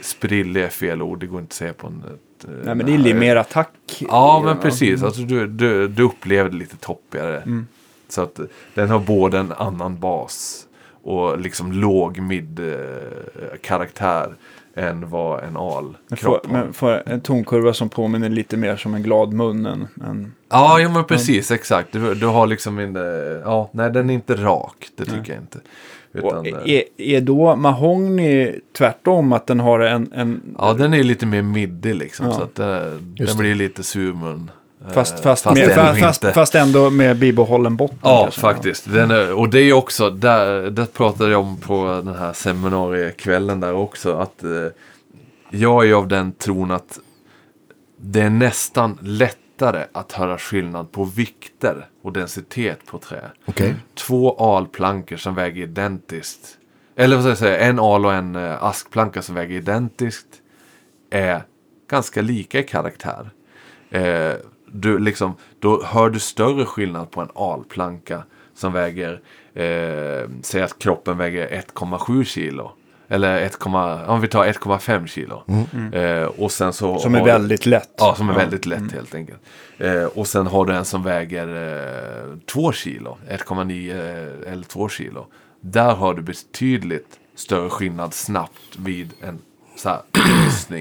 sprillig 0.00 0.62
är 0.62 0.68
fel 0.68 1.02
ord, 1.02 1.20
det 1.20 1.26
går 1.26 1.40
inte 1.40 1.52
att 1.52 1.56
säga 1.56 1.72
på 1.72 1.86
en... 1.86 2.04
Ett, 2.04 2.44
eh, 2.44 2.50
Nej, 2.64 2.74
men 2.74 2.86
det 2.86 2.94
är 2.94 2.98
lite 2.98 3.18
mer 3.18 3.36
attack. 3.36 4.02
Ja, 4.08 4.42
men 4.44 4.58
precis. 4.58 5.02
Alltså, 5.02 5.22
du, 5.22 5.46
du, 5.46 5.88
du 5.88 6.02
upplever 6.02 6.50
det 6.50 6.56
lite 6.56 6.76
toppigare. 6.76 7.64
Så 8.08 8.22
att 8.22 8.40
den 8.74 8.90
har 8.90 8.98
både 8.98 9.38
en 9.38 9.52
annan 9.52 9.98
bas 9.98 10.66
och 11.02 11.38
liksom 11.40 11.72
låg 11.72 12.18
mid 12.18 12.60
eh, 12.60 13.58
karaktär 13.62 14.34
än 14.76 15.10
vad 15.10 15.38
en 15.44 15.52
Men 15.52 15.54
får, 15.54 15.78
al-kropp 15.78 16.46
har. 16.46 16.52
men 16.52 16.72
får 16.72 17.02
en 17.06 17.20
tonkurva 17.20 17.72
som 17.74 17.88
påminner 17.88 18.28
lite 18.28 18.56
mer 18.56 18.76
som 18.76 18.94
en 18.94 19.02
glad 19.02 19.32
mun 19.32 19.66
än, 19.66 19.88
än 20.06 20.32
Ja, 20.48 20.80
ja 20.80 20.88
men 20.88 21.04
precis, 21.04 21.50
exakt. 21.50 21.92
Du, 21.92 22.14
du 22.14 22.26
har 22.26 22.46
liksom 22.46 22.78
en... 22.78 22.96
eh, 22.96 23.02
Ja, 23.44 23.70
nej 23.72 23.90
den 23.90 24.10
är 24.10 24.14
inte 24.14 24.34
rak, 24.34 24.88
det 24.96 25.04
tycker 25.04 25.32
jag 25.32 25.42
inte. 25.42 25.58
Utan, 26.12 26.38
Och 26.38 26.46
eh, 26.46 26.54
är, 26.64 26.82
är 26.96 27.20
då 27.20 27.56
mahogny 27.56 28.52
tvärtom 28.78 29.32
att 29.32 29.46
den 29.46 29.60
har 29.60 29.80
en, 29.80 30.12
en 30.12 30.54
ja, 30.58 30.72
den 30.72 30.94
är 30.94 31.02
lite 31.02 31.26
mer 31.26 31.42
middig 31.42 31.94
liksom. 31.94 32.26
Ja. 32.26 32.32
Så 32.32 32.42
att 32.42 32.58
eh, 32.58 32.92
den 33.02 33.36
blir 33.38 33.54
lite 33.54 33.82
surmun. 33.82 34.50
Eh, 34.86 34.92
fast, 34.92 35.20
fast, 35.20 35.44
fast 35.44 35.56
med, 35.56 35.70
ändå 35.70 36.00
fast, 36.00 36.22
fast, 36.22 36.34
fast 36.34 36.54
ändå 36.54 36.90
med 36.90 37.18
bibehållen 37.18 37.76
botten. 37.76 37.98
Ja, 38.02 38.22
kanske. 38.22 38.40
faktiskt. 38.40 38.92
Den 38.92 39.10
är, 39.10 39.32
och 39.32 39.48
det 39.48 39.60
är 39.60 39.72
också, 39.72 40.10
där, 40.10 40.70
det 40.70 40.92
pratade 40.92 41.30
jag 41.30 41.40
om 41.40 41.56
på 41.56 42.02
den 42.04 42.14
här 42.14 42.32
seminariekvällen 42.32 43.60
där 43.60 43.74
också. 43.74 44.16
Att 44.16 44.42
eh, 44.42 44.50
jag 45.50 45.88
är 45.88 45.94
av 45.94 46.08
den 46.08 46.32
tron 46.32 46.70
att 46.70 46.98
det 47.96 48.20
är 48.20 48.30
nästan 48.30 48.98
lättare 49.02 49.84
att 49.92 50.12
höra 50.12 50.38
skillnad 50.38 50.92
på 50.92 51.04
vikter 51.04 51.86
och 52.02 52.12
densitet 52.12 52.86
på 52.86 52.98
trä. 52.98 53.20
Okej. 53.44 53.74
Två 53.94 54.36
alplankor 54.56 55.16
som 55.16 55.34
väger 55.34 55.62
identiskt. 55.62 56.58
Eller 56.96 57.16
vad 57.16 57.24
ska 57.24 57.28
jag 57.28 57.38
säga, 57.38 57.58
en 57.58 57.78
al 57.78 58.06
och 58.06 58.14
en 58.14 58.36
eh, 58.36 58.64
askplanka 58.64 59.22
som 59.22 59.34
väger 59.34 59.56
identiskt. 59.56 60.26
Är 61.10 61.42
ganska 61.90 62.22
lika 62.22 62.58
i 62.58 62.62
karaktär. 62.62 63.30
Eh, 63.90 64.32
du, 64.72 64.98
liksom, 64.98 65.34
då 65.60 65.82
hör 65.84 66.10
du 66.10 66.18
större 66.18 66.64
skillnad 66.64 67.10
på 67.10 67.20
en 67.20 67.28
alplanka 67.34 68.22
som 68.54 68.72
väger, 68.72 69.20
eh, 69.54 70.30
säg 70.42 70.62
att 70.62 70.78
kroppen 70.78 71.18
väger 71.18 71.48
1,7 71.48 72.24
kilo. 72.24 72.72
Eller 73.08 73.40
1, 73.40 73.58
om 74.08 74.20
vi 74.20 74.28
tar 74.28 74.44
1,5 74.44 75.06
kilo. 75.06 75.42
Eh, 75.92 76.24
och 76.24 76.52
sen 76.52 76.72
så 76.72 76.98
Som 76.98 77.14
är 77.14 77.24
väldigt 77.24 77.66
lätt. 77.66 77.94
Ja, 77.98 78.14
som 78.14 78.28
är 78.28 78.34
väldigt 78.34 78.66
lätt 78.66 78.92
helt 78.92 79.14
enkelt. 79.14 79.40
Eh, 79.78 80.04
och 80.04 80.26
sen 80.26 80.46
har 80.46 80.66
du 80.66 80.74
en 80.74 80.84
som 80.84 81.02
väger 81.02 81.48
eh, 82.32 82.38
2 82.46 82.72
kilo, 82.72 83.18
1,9 83.28 83.90
eh, 83.90 84.52
eller 84.52 84.64
2 84.64 84.88
kilo. 84.88 85.26
Där 85.60 85.94
har 85.94 86.14
du 86.14 86.22
betydligt 86.22 87.18
större 87.34 87.70
skillnad 87.70 88.14
snabbt 88.14 88.76
vid 88.78 89.10
en 89.20 89.38
så 89.76 89.88
här. 89.88 90.00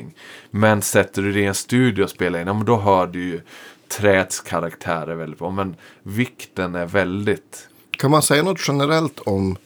Men 0.51 0.81
sätter 0.81 1.21
du 1.21 1.31
det 1.31 1.39
i 1.39 1.45
en 1.45 1.55
studio 1.55 2.03
och 2.03 2.09
spelar 2.09 2.39
in, 2.39 2.47
ja, 2.47 2.53
men 2.53 2.65
då 2.65 2.77
hör 2.77 3.07
du 3.07 3.23
ju 3.23 3.41
träets 3.91 4.39
karaktärer 4.41 5.15
väldigt 5.15 5.39
bra. 5.39 5.49
Men 5.51 5.75
vikten 6.03 6.75
är 6.75 6.85
väldigt... 6.85 7.67
Kan 7.91 8.11
man 8.11 8.21
säga 8.21 8.43
något 8.43 8.67
generellt 8.67 9.19
om, 9.19 9.57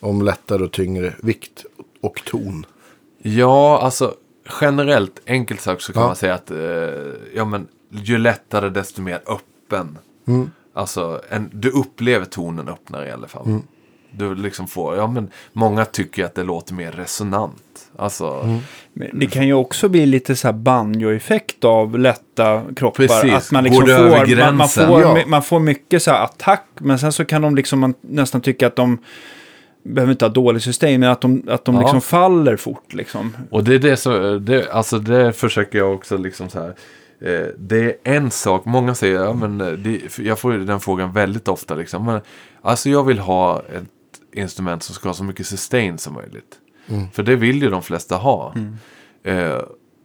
om 0.00 0.22
lättare 0.22 0.62
och 0.64 0.72
tyngre 0.72 1.14
vikt 1.22 1.64
och 2.00 2.22
ton? 2.26 2.66
Ja, 3.22 3.80
alltså 3.82 4.14
generellt, 4.60 5.20
enkelt 5.26 5.60
sagt 5.60 5.82
så 5.82 5.92
kan 5.92 6.02
Ja. 6.02 6.06
man 6.06 6.16
säga 6.16 6.34
att 6.34 6.50
eh, 6.50 6.58
ja, 7.34 7.44
men, 7.44 7.68
ju 7.90 8.18
lättare 8.18 8.68
desto 8.68 9.02
mer 9.02 9.20
öppen. 9.26 9.98
Alltså, 10.74 11.22
en, 11.28 11.50
du 11.52 11.70
upplever 11.70 12.24
tonen 12.24 12.68
öppnare 12.68 13.08
i 13.08 13.10
alla 13.10 13.28
fall. 13.28 13.58
Du 14.16 14.34
liksom 14.34 14.66
får, 14.68 14.96
ja 14.96 15.06
men 15.06 15.28
många 15.52 15.84
tycker 15.84 16.24
att 16.24 16.34
det 16.34 16.42
låter 16.42 16.74
mer 16.74 16.92
resonant. 16.92 17.62
Alltså, 17.96 18.58
Men 18.92 19.08
Det 19.18 19.26
kan 19.26 19.46
ju 19.46 19.52
också 19.54 19.88
bli 19.88 20.06
lite 20.06 20.36
så 20.36 20.48
här 20.48 20.52
banjo-effekt 20.52 21.64
av 21.64 21.98
lätta 21.98 22.62
kroppar. 22.76 22.96
Precis, 23.06 23.32
Att 23.32 23.50
man 23.52 23.64
liksom 23.64 23.86
får, 23.86 24.36
man, 24.36 24.56
man, 24.56 24.68
får, 24.68 25.00
Ja. 25.00 25.18
man 25.26 25.42
får 25.42 25.60
mycket 25.60 26.02
så 26.02 26.10
attack, 26.10 26.66
men 26.78 26.98
sen 26.98 27.12
så 27.12 27.24
kan 27.24 27.42
de 27.42 27.56
liksom 27.56 27.80
man 27.80 27.94
nästan 28.00 28.40
tycka 28.40 28.66
att 28.66 28.76
de 28.76 28.98
behöver 29.84 30.12
inte 30.12 30.24
ha 30.24 30.30
dålig 30.30 30.62
sustain, 30.62 31.00
men 31.00 31.10
att 31.10 31.20
de, 31.20 31.42
att 31.48 31.64
de 31.64 31.74
Ja. 31.74 31.80
liksom 31.80 32.00
faller 32.00 32.56
fort 32.56 32.94
liksom. 32.94 33.36
Och 33.50 33.64
det 33.64 33.74
är 33.74 33.78
det 33.78 33.96
så, 33.96 34.38
det, 34.38 34.70
alltså 34.70 34.98
det 34.98 35.32
försöker 35.32 35.78
jag 35.78 35.94
också 35.94 36.16
liksom 36.16 36.48
så 36.48 36.58
här. 36.60 36.74
Eh, 37.24 37.46
det 37.58 37.84
är 37.84 37.94
en 38.04 38.30
sak, 38.30 38.64
många 38.64 38.94
säger, 38.94 39.20
ja 39.24 39.32
men 39.32 39.60
eh, 39.60 39.66
det, 39.72 40.18
jag 40.18 40.38
får 40.38 40.52
den 40.52 40.80
frågan 40.80 41.12
väldigt 41.12 41.48
ofta 41.48 41.74
liksom. 41.74 42.04
Men, 42.06 42.20
alltså 42.62 42.90
jag 42.90 43.04
vill 43.04 43.18
ha 43.18 43.58
ett 43.58 43.84
instrument 44.32 44.82
som 44.82 44.94
ska 44.94 45.08
ha 45.08 45.14
så 45.14 45.24
mycket 45.24 45.46
sustain 45.46 45.98
som 45.98 46.14
möjligt. 46.14 46.58
För 47.12 47.22
det 47.22 47.36
vill 47.36 47.62
ju 47.62 47.70
de 47.70 47.82
flesta 47.82 48.16
ha. 48.16 48.54
Eh, 49.24 49.58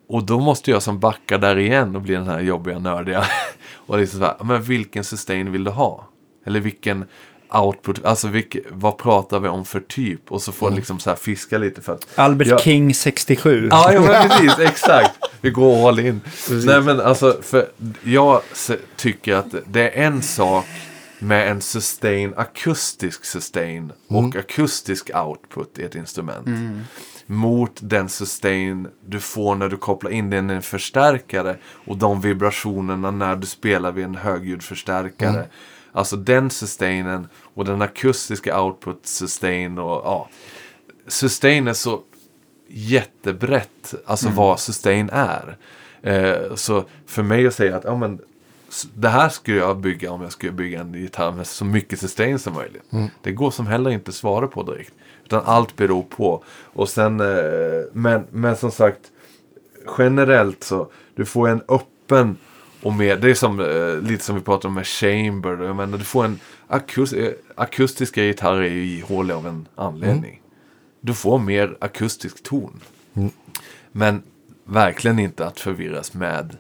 och 0.10 0.24
då 0.24 0.40
måste 0.40 0.72
jag 0.72 0.84
som 0.84 1.00
backa 1.00 1.38
där 1.38 1.58
igen 1.58 1.96
och 1.96 2.02
bli 2.02 2.14
den 2.14 2.28
här 2.28 2.40
jobbiga 2.40 2.80
nördiga. 2.80 3.26
och 3.74 3.98
liksom 3.98 4.20
så 4.20 4.26
här, 4.26 4.36
men 4.44 4.62
vilken 4.62 5.04
sustain 5.04 5.52
vill 5.52 5.64
du 5.64 5.72
ha? 5.72 6.08
Eller 6.46 6.60
vilken 6.60 7.06
output, 7.54 8.06
alltså 8.06 8.28
vilk, 8.28 8.58
vad 8.70 8.98
pratar 8.98 9.40
vi 9.40 9.48
om 9.48 9.66
för 9.66 9.80
typ? 9.80 10.32
Och 10.32 10.42
så 10.42 10.52
får 10.52 10.72
liksom 10.72 11.00
så 11.00 11.10
här 11.10 11.18
fiska 11.18 11.58
lite 11.58 11.82
för 11.82 11.94
att 11.94 12.08
Albert 12.16 12.48
Ja. 12.48 12.60
King 12.60 12.94
67. 12.94 13.68
Ja, 13.72 13.94
ja 13.94 14.02
men 14.02 14.30
precis, 14.30 14.60
exakt. 14.70 15.20
Vi 15.42 15.50
går 15.50 15.88
all 15.88 16.00
in. 16.00 16.22
Nej 16.66 16.82
men 16.82 17.02
alltså, 17.02 17.38
för 17.42 17.68
jag 18.04 18.42
tycker 18.96 19.36
att 19.36 19.56
det 19.68 19.90
är 19.90 20.04
en 20.06 20.22
sak 20.22 20.66
med 21.20 21.52
en 21.52 21.62
sustain, 21.62 22.34
akustisk 22.38 23.26
sustain 23.26 23.92
och 24.08 24.36
akustisk 24.36 25.12
output 25.16 25.80
i 25.80 25.84
ett 25.84 25.96
instrument. 25.96 26.48
Mot 27.26 27.80
den 27.82 28.10
sustain 28.10 28.88
du 29.06 29.20
får 29.20 29.56
när 29.56 29.70
du 29.70 29.78
kopplar 29.78 30.12
in 30.12 30.30
den 30.30 30.52
i 30.52 30.54
en 30.54 30.62
förstärkare 30.62 31.58
och 31.64 31.98
de 31.98 32.22
vibrationerna 32.22 33.12
när 33.12 33.36
du 33.36 33.48
spelar 33.48 33.92
vid 33.92 34.06
en 34.06 34.16
högljudd 34.16 34.64
förstärkare. 34.64 35.48
Alltså 35.92 36.16
den 36.16 36.50
sustainen 36.50 37.28
och 37.54 37.66
den 37.66 37.82
akustiska 37.82 38.62
output 38.62 39.06
sustain 39.06 39.78
och 39.78 40.02
ja. 40.06 40.30
Sustain 41.08 41.68
är 41.68 41.74
så 41.74 42.02
jättebrett, 42.68 43.94
alltså 44.06 44.30
vad 44.30 44.60
sustain 44.60 45.10
är. 45.14 45.58
Eh, 46.02 46.56
så 46.56 46.86
för 47.06 47.24
mig 47.24 47.48
att 47.48 47.54
säga 47.54 47.76
att 47.76 47.84
ja, 47.84 47.98
men, 47.98 48.20
det 48.94 49.10
här 49.10 49.30
skulle 49.30 49.58
jag 49.58 49.78
bygga 49.78 50.12
om 50.12 50.22
jag 50.22 50.32
skulle 50.32 50.52
bygga 50.52 50.82
en 50.82 50.94
gitarr 50.94 51.32
med 51.32 51.48
så 51.48 51.66
mycket 51.66 52.00
sustain 52.00 52.40
som 52.40 52.54
möjligt. 52.54 52.84
Det 53.22 53.32
går 53.32 53.52
som 53.52 53.68
heller 53.68 53.92
inte 53.92 54.10
att 54.10 54.16
svara 54.16 54.48
på 54.48 54.64
direkt. 54.64 54.94
Utan 55.26 55.44
allt 55.46 55.76
beror 55.76 56.04
på. 56.04 56.44
Och 56.50 56.90
sen, 56.90 57.20
eh, 57.20 57.28
men, 57.94 58.28
men 58.32 58.56
som 58.56 58.72
sagt, 58.72 59.12
generellt 59.98 60.64
så, 60.64 60.92
du 61.16 61.26
får 61.26 61.50
en 61.50 61.62
öppen 61.68 62.38
och 62.82 62.94
mer, 62.94 63.18
det 63.18 63.30
är 63.30 63.34
som, 63.34 63.60
eh, 63.60 64.10
lite 64.10 64.24
som 64.24 64.36
vi 64.36 64.42
pratade 64.42 64.68
om 64.68 64.74
med 64.74 64.88
chamber. 64.88 65.64
Jag 65.64 65.76
menar, 65.76 65.98
du 65.98 66.04
får 66.04 66.26
en 66.26 66.40
akus, 66.68 67.14
eh, 67.14 67.34
akustiska 67.56 68.22
gitarrer 68.24 68.62
är 68.62 68.70
ju 68.70 68.98
ihåliga 68.98 69.38
av 69.38 69.48
en 69.48 69.68
anledning. 69.76 70.42
Du 71.02 71.14
får 71.14 71.40
mer 71.40 71.78
akustisk 71.82 72.44
ton. 72.44 72.80
Men 73.92 74.24
verkligen 74.64 75.20
inte 75.20 75.46
att 75.46 75.60
förvirras 75.60 76.14
med 76.14 76.58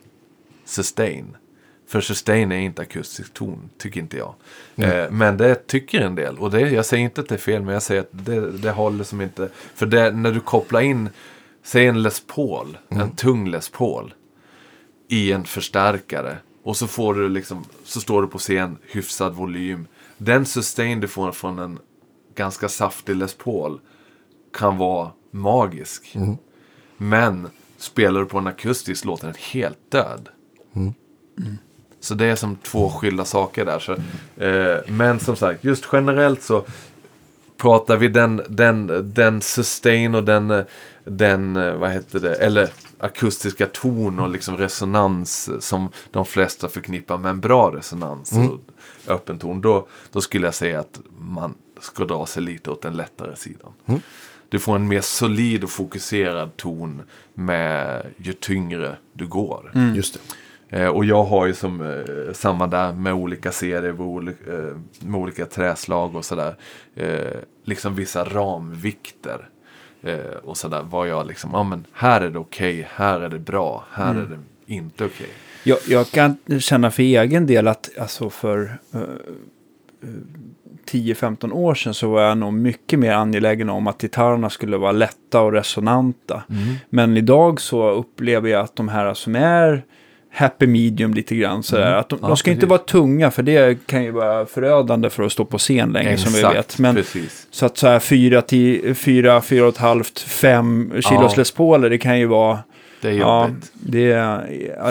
sustain. 0.65 1.37
För 1.87 2.01
sustain 2.01 2.51
är 2.51 2.59
inte 2.59 2.81
akustisk 2.81 3.33
ton, 3.33 3.69
tycker 3.77 3.99
inte 3.99 4.17
jag. 4.17 4.33
Eh, 4.75 5.11
men 5.11 5.37
det 5.37 5.67
tycker 5.67 6.01
en 6.01 6.15
del. 6.15 6.37
Och 6.37 6.51
det, 6.51 6.61
jag 6.61 6.85
säger 6.85 7.03
inte 7.03 7.21
att 7.21 7.29
det 7.29 7.35
är 7.35 7.39
fel, 7.39 7.61
men 7.61 7.73
jag 7.73 7.83
säger 7.83 8.01
att 8.01 8.09
det, 8.11 8.51
det 8.51 8.71
håller 8.71 9.03
som 9.03 9.21
inte. 9.21 9.49
För 9.75 9.85
det, 9.85 10.11
när 10.11 10.31
du 10.31 10.39
kopplar 10.39 10.81
in, 10.81 11.09
säg 11.63 11.87
en 11.87 12.01
Les 12.01 12.23
Paul, 12.27 12.77
en 12.89 13.11
tung 13.11 13.47
Les 13.49 13.69
Paul. 13.69 14.13
I 15.07 15.31
en 15.31 15.45
förstärkare. 15.45 16.37
Och 16.63 16.77
så 16.77 16.87
får 16.87 17.13
du 17.13 17.29
liksom, 17.29 17.63
så 17.83 18.01
står 18.01 18.21
du 18.21 18.27
på 18.27 18.37
scen, 18.37 18.77
hyfsad 18.91 19.33
volym. 19.33 19.87
Den 20.17 20.45
sustain 20.45 20.99
du 20.99 21.07
får 21.07 21.31
från 21.31 21.59
en 21.59 21.79
ganska 22.35 22.69
saftig 22.69 23.15
Les 23.15 23.33
Paul 23.33 23.79
kan 24.53 24.77
vara 24.77 25.11
magisk. 25.31 26.17
Men 26.97 27.49
spelar 27.77 28.19
du 28.19 28.25
på 28.25 28.37
en 28.37 28.47
akustisk 28.47 29.05
låter 29.05 29.27
den 29.27 29.35
helt 29.39 29.91
död. 29.91 30.29
Så 31.99 32.13
det 32.13 32.25
är 32.25 32.35
som 32.35 32.55
två 32.55 32.89
skilda 32.89 33.25
saker 33.25 33.65
där. 33.65 33.79
Så, 33.79 33.91
eh, 34.43 34.79
men 34.87 35.19
som 35.19 35.35
sagt, 35.35 35.63
just 35.63 35.87
generellt 35.91 36.43
så 36.43 36.65
pratar 37.57 37.97
vi 37.97 38.07
den, 38.07 38.41
den, 38.49 39.11
den 39.13 39.41
sustain 39.41 40.15
och 40.15 40.23
den, 40.23 40.63
den, 41.03 41.55
eh, 41.55 41.73
vad 41.73 41.91
heter 41.91 42.19
det, 42.19 42.35
eller 42.35 42.69
akustiska 42.99 43.65
ton 43.65 44.19
och 44.19 44.29
liksom 44.29 44.57
resonans 44.57 45.49
som 45.59 45.89
de 46.11 46.25
flesta 46.25 46.69
förknippar 46.69 47.17
med 47.17 47.29
en 47.29 47.39
bra 47.39 47.75
resonans 47.75 48.31
och 48.31 48.59
öppen 49.13 49.39
ton. 49.39 49.61
Då, 49.61 49.87
då 50.11 50.21
skulle 50.21 50.47
jag 50.47 50.55
säga 50.55 50.79
att 50.79 50.99
man 51.19 51.53
ska 51.81 52.05
dra 52.05 52.25
sig 52.25 52.43
lite 52.43 52.71
åt 52.71 52.81
den 52.81 52.93
lättare 52.93 53.35
sidan. 53.35 53.71
Du 54.49 54.59
får 54.59 54.75
en 54.75 54.87
mer 54.87 55.01
solid 55.01 55.63
och 55.63 55.69
fokuserad 55.69 56.57
ton 56.57 57.01
med 57.33 58.05
ju 58.17 58.33
tyngre 58.33 58.97
du 59.13 59.27
går. 59.27 59.71
Just 59.95 60.13
det. 60.13 60.19
Eh, 60.69 60.87
och 60.87 61.05
jag 61.05 61.23
har 61.23 61.47
ju 61.47 61.53
som 61.53 61.81
eh, 61.81 62.33
samma 62.33 62.67
där 62.67 62.93
med 62.93 63.13
olika 63.13 63.51
serier 63.51 63.93
med, 63.93 64.01
olika, 64.01 64.53
eh, 64.53 64.77
med 64.99 65.21
olika 65.21 65.45
träslag 65.45 66.15
och 66.15 66.25
sådär. 66.25 66.55
Eh, 66.95 67.37
liksom 67.65 67.95
vissa 67.95 68.23
ramvikter. 68.23 69.49
Eh, 70.01 70.35
och 70.43 70.57
sådär 70.57 70.85
vad 70.89 71.07
jag 71.07 71.27
liksom, 71.27 71.49
ja 71.53 71.63
men 71.63 71.85
här 71.93 72.21
är 72.21 72.29
det 72.29 72.39
okej, 72.39 72.87
här 72.91 73.21
är 73.21 73.29
det 73.29 73.39
bra, 73.39 73.85
här 73.91 74.15
är 74.15 74.25
det 74.25 74.73
inte 74.73 75.05
okej. 75.05 75.29
Jag, 75.63 75.77
jag 75.87 76.11
kan 76.11 76.37
känna 76.59 76.91
för 76.91 77.03
egen 77.03 77.45
del 77.45 77.67
att 77.67 77.89
alltså 77.99 78.29
för 78.29 78.77
eh, 78.93 79.01
eh, 79.01 80.09
10-15 80.91 81.51
år 81.51 81.75
sedan 81.75 81.93
så 81.93 82.09
var 82.09 82.21
jag 82.21 82.37
nog 82.37 82.53
mycket 82.53 82.99
mer 82.99 83.13
angelägen 83.13 83.69
om 83.69 83.87
att 83.87 84.01
gitarrerna 84.01 84.49
skulle 84.49 84.77
vara 84.77 84.91
lätta 84.91 85.41
och 85.41 85.51
resonanta. 85.51 86.43
Men 86.89 87.17
idag 87.17 87.61
så 87.61 87.89
upplever 87.89 88.49
jag 88.49 88.63
att 88.63 88.75
de 88.75 88.87
här 88.87 89.13
som 89.13 89.35
är 89.35 89.83
happy 90.37 90.67
medium 90.67 91.13
lite 91.13 91.35
grann 91.35 91.63
sådär. 91.63 91.91
Att 91.93 92.09
de, 92.09 92.19
Ja, 92.21 92.27
de 92.27 92.37
ska 92.37 92.51
inte 92.51 92.59
precis. 92.59 92.69
vara 92.69 92.79
tunga 92.79 93.31
för 93.31 93.43
det 93.43 93.87
kan 93.87 94.03
ju 94.03 94.11
vara 94.11 94.45
förödande 94.45 95.09
för 95.09 95.23
att 95.23 95.31
stå 95.31 95.45
på 95.45 95.57
scen 95.57 95.91
länge 95.91 96.17
som 96.17 96.33
vi 96.33 96.41
vet. 96.41 96.79
Men, 96.79 96.95
precis. 96.95 97.47
så 97.51 97.65
att 97.65 97.77
så 97.77 97.87
här 97.87 97.99
4, 97.99 98.41
10, 98.41 98.93
4, 98.93 99.39
4,5, 99.39 100.27
5 100.27 100.91
kilos 100.93 101.03
Ja. 101.11 101.33
Les 101.37 101.51
Pauler, 101.51 101.89
det 101.89 101.97
kan 101.97 102.19
ju 102.19 102.25
vara... 102.25 102.59
Det 103.01 103.07
är 103.09 103.13
Ja, 103.13 103.47
jobbigt. 103.47 103.71
det, 103.73 103.99
ja, 104.01 104.41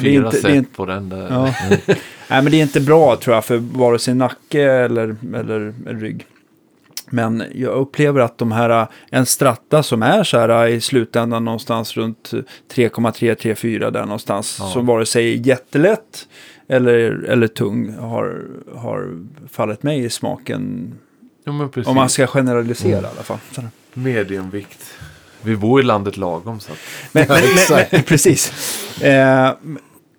det 0.02 0.08
är 0.08 0.12
inte... 0.12 0.30
set 0.32 0.42
Det 0.42 0.50
är 0.50 0.54
inte 0.54 0.74
på 0.76 0.86
den 0.86 1.08
där. 1.08 1.26
Ja. 1.30 1.54
Nej, 2.28 2.42
men 2.42 2.44
det 2.50 2.56
är 2.56 2.62
inte 2.62 2.80
bra 2.80 3.16
tror 3.16 3.34
jag 3.36 3.44
för 3.44 3.56
vare 3.56 3.98
sig 3.98 4.14
nacke 4.14 4.62
eller, 4.62 5.16
eller 5.34 5.74
rygg. 5.86 6.26
Men 7.10 7.44
jag 7.54 7.72
upplever 7.72 8.20
att 8.20 8.38
de 8.38 8.52
här, 8.52 8.86
en 9.10 9.26
stratta 9.26 9.82
som 9.82 10.02
är 10.02 10.24
så 10.24 10.38
här 10.38 10.66
i 10.66 10.80
slutändan 10.80 11.44
någonstans 11.44 11.96
runt 11.96 12.30
3,3-3,4 12.74 13.90
där 13.90 14.02
någonstans. 14.02 14.56
Ja. 14.60 14.68
Som 14.68 14.86
vare 14.86 15.06
sig 15.06 15.32
är 15.32 15.46
jättelätt 15.46 16.28
eller, 16.68 17.24
eller 17.28 17.46
tung 17.46 17.94
har, 17.98 18.46
har 18.76 19.24
fallit 19.50 19.82
mig 19.82 20.04
i 20.04 20.10
smaken. 20.10 20.94
Ja, 21.44 21.52
men 21.52 21.68
precis. 21.68 21.88
Om 21.88 21.94
man 21.94 22.08
ska 22.08 22.26
generalisera 22.26 23.02
i 23.02 23.10
alla 23.10 23.22
fall. 23.22 23.38
Så. 23.52 23.62
Mediumvikt. 23.94 24.94
Vi 25.42 25.56
bor 25.56 25.80
i 25.80 25.82
landet 25.82 26.16
lagom 26.16 26.60
så 26.60 26.72
att. 26.72 26.78
Men, 27.12 27.26
men, 27.28 27.40
men, 27.70 27.84
men, 27.92 28.02
precis. 28.02 28.52
Eh, 29.02 29.52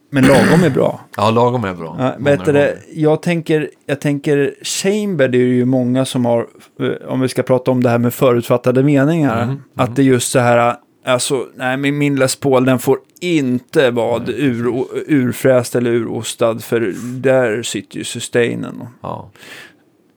men 0.10 0.28
lagom 0.28 0.64
är 0.64 0.70
bra. 0.70 1.00
Ja, 1.18 1.32
lagom 1.32 1.64
är 1.64 1.74
bra. 1.74 1.96
Ja, 2.00 2.16
gånger. 2.54 2.78
jag, 2.94 3.22
tänker, 3.22 3.70
jag 3.86 4.02
tänker 4.02 4.54
Chamber, 4.62 5.28
det 5.28 5.38
är 5.38 5.42
ju 5.42 5.66
många 5.66 6.06
som 6.06 6.26
har, 6.26 6.48
eh, 6.80 7.08
om 7.08 7.20
vi 7.20 7.28
ska 7.28 7.44
prata 7.44 7.72
om 7.72 7.84
det 7.84 7.90
här 7.90 7.98
med 7.98 8.14
förutfattade 8.14 8.84
meningar, 8.84 9.46
Mhm, 9.46 9.64
att 9.76 9.96
det 9.96 10.02
är 10.02 10.04
just 10.04 10.32
så 10.32 10.40
här, 10.40 10.76
alltså, 11.06 11.46
nej, 11.56 11.78
min, 11.78 11.98
min 11.98 12.16
Les 12.16 12.36
Paul, 12.36 12.66
den 12.66 12.80
får 12.80 12.98
inte 13.22 13.92
vara 13.92 14.24
ur, 14.28 14.86
urfräst 15.08 15.76
eller 15.76 15.92
urostad, 15.92 16.60
för 16.64 16.94
där 17.22 17.64
sitter 17.64 17.98
ju 17.98 18.04
sustainen. 18.04 18.84
Ja. 19.02 19.30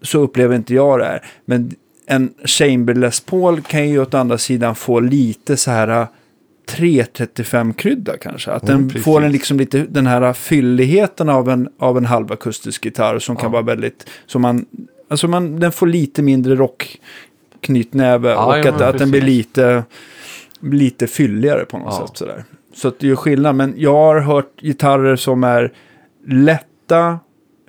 Så 0.03 0.19
upplever 0.19 0.57
inte 0.57 0.75
jag 0.75 0.99
det 0.99 1.05
här. 1.05 1.25
Men 1.45 1.75
en 2.07 2.35
Chamber 2.45 2.95
Les 2.95 3.21
Paul 3.21 3.61
kan 3.61 3.89
ju 3.89 4.01
åt 4.01 4.15
andra 4.15 4.39
sidan 4.39 4.75
få 4.75 5.01
lite 5.01 5.57
så 5.57 5.71
här 5.71 6.07
335-krydda 6.77 8.17
kanske. 8.17 8.51
Att 8.51 8.67
den 8.67 8.77
Mm, 8.77 8.89
precis. 8.89 9.05
får 9.05 9.23
en 9.23 9.33
liksom 9.33 9.59
lite 9.59 9.79
den 9.89 10.07
här 10.07 10.33
fylligheten 10.33 11.29
av 11.29 11.49
en, 11.51 11.69
av 11.79 11.97
en 11.99 12.07
halvakustisk 12.07 12.85
gitarr 12.85 13.19
som 13.19 13.37
kan 13.37 13.45
Ja. 13.45 13.51
vara 13.53 13.63
väldigt, 13.63 14.11
som 14.27 14.43
man, 14.43 14.67
alltså 15.09 15.29
man, 15.29 15.61
den 15.61 15.73
får 15.73 15.87
lite 15.87 16.23
mindre 16.23 16.55
rockknytnäve 16.55 18.29
Ja, 18.31 18.47
och 18.47 18.67
ja, 18.67 18.69
att, 18.75 18.81
att 18.81 18.99
den 18.99 19.11
blir 19.11 19.21
lite, 19.23 19.85
lite 20.61 21.07
fylligare 21.07 21.65
på 21.65 21.79
något 21.79 21.95
sätt 22.09 22.17
sådär. 22.19 22.45
Så 22.75 22.89
att 22.89 22.99
det 22.99 23.07
gör 23.07 23.17
skillnad, 23.17 23.55
men 23.57 23.75
jag 23.77 23.95
har 23.95 24.21
hört 24.21 24.61
gitarrer 24.61 25.17
som 25.17 25.45
är 25.45 25.73
lätta, 26.27 27.19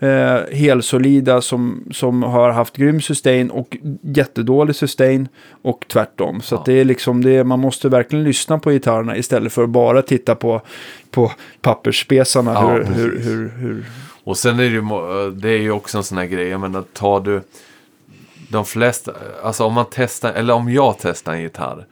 eh, 0.01 0.39
helsolida 0.57 1.41
som, 1.41 1.83
som 1.91 2.23
har 2.23 2.49
haft 2.51 2.77
grym 2.77 3.01
sustain 3.01 3.51
och 3.51 3.77
jättedålig 4.01 4.75
sustain 4.75 5.27
och 5.61 5.85
tvärtom. 5.87 6.41
Så 6.41 6.55
Ja. 6.55 6.63
det 6.65 6.73
är 6.73 6.85
liksom 6.85 7.23
det, 7.23 7.43
man 7.43 7.59
måste 7.59 7.89
verkligen 7.89 8.23
lyssna 8.25 8.59
på 8.59 8.71
gitarrerna 8.71 9.17
istället 9.17 9.53
för 9.53 9.63
att 9.63 9.69
bara 9.69 10.01
titta 10.01 10.35
på, 10.35 10.61
på 11.11 11.31
pappersspesarna. 11.61 12.53
Ja, 12.53 12.69
hur, 12.73 12.83
hur, 12.83 13.19
hur, 13.19 13.49
hur, 13.49 13.85
Och 14.23 14.37
sen 14.37 14.59
är 14.59 14.63
det 14.63 14.69
ju, 14.69 14.81
det 15.31 15.49
är 15.49 15.61
ju 15.61 15.71
också 15.71 15.97
en 15.97 16.03
sån 16.03 16.17
här 16.17 16.25
grej, 16.25 16.47
jag 16.47 16.59
menar 16.61 16.83
tar 16.93 17.19
du 17.19 17.41
de 18.49 18.65
flesta, 18.65 19.11
alltså 19.43 19.63
om 19.63 19.73
man 19.73 19.85
testar, 19.91 20.33
eller 20.33 20.53
om 20.53 20.69
jag 20.73 20.95
testar 20.99 21.33
en 21.33 21.41
gitarr, 21.41 21.85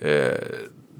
eh, 0.00 0.38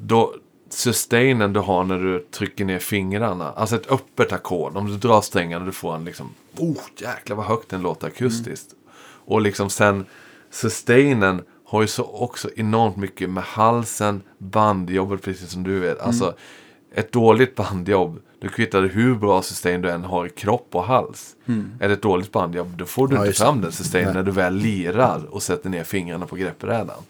då 0.03 0.35
sustainen 0.71 1.53
du 1.53 1.61
har 1.61 1.85
när 1.85 1.99
du 1.99 2.27
trycker 2.31 2.65
ner 2.65 2.79
fingrarna, 2.79 3.53
alltså 3.53 3.77
ett 3.77 3.91
öppet 3.91 4.33
ackord, 4.33 4.77
om 4.77 4.87
du 4.87 4.97
drar 4.97 5.21
strängarna 5.21 5.65
du 5.65 5.73
får 5.73 5.95
en 5.95 6.05
liksom, 6.05 6.31
oh 6.57 6.79
jäklar 6.97 7.37
vad 7.37 7.47
högt 7.47 7.69
den 7.69 7.83
låter 7.83 8.07
akustiskt. 8.07 8.75
Och 9.25 9.41
liksom 9.41 9.71
sen 9.71 10.07
sustainen 10.51 11.43
har 11.65 11.83
ju 11.83 11.87
så 11.87 12.05
också 12.05 12.49
enormt 12.57 12.97
mycket 12.97 13.31
med 13.31 13.45
halsen, 13.45 14.23
bandjobbet 14.39 15.23
precis 15.23 15.51
som 15.51 15.63
du 15.63 15.79
vet. 15.81 16.01
Alltså 16.01 16.35
ett 16.95 17.13
dåligt 17.13 17.55
bandjobb, 17.55 18.21
du 18.41 18.49
kvittar 18.49 18.83
hur 18.83 19.15
bra 19.15 19.43
sustain 19.43 19.83
du 19.83 19.91
än 19.91 20.05
har 20.05 20.27
i 20.27 20.31
kropp 20.31 20.69
och 20.71 20.85
hals. 20.85 21.37
Är 21.81 21.89
det 21.89 21.95
ett 21.95 22.03
dåligt 22.03 22.33
bandjobb, 22.33 22.77
då 22.77 22.85
får 22.85 23.09
du 23.09 23.17
Ja, 23.17 23.27
inte 23.27 23.39
fram 23.39 23.61
den 23.61 23.73
sustain 23.73 24.09
när 24.15 24.23
du 24.23 24.31
väl 24.31 24.55
lirar 24.55 25.21
och 25.31 25.43
sätter 25.43 25.71
ner 25.71 25.85
fingrarna 25.85 26.27
på 26.27 26.37
greppbrädan. 26.37 27.03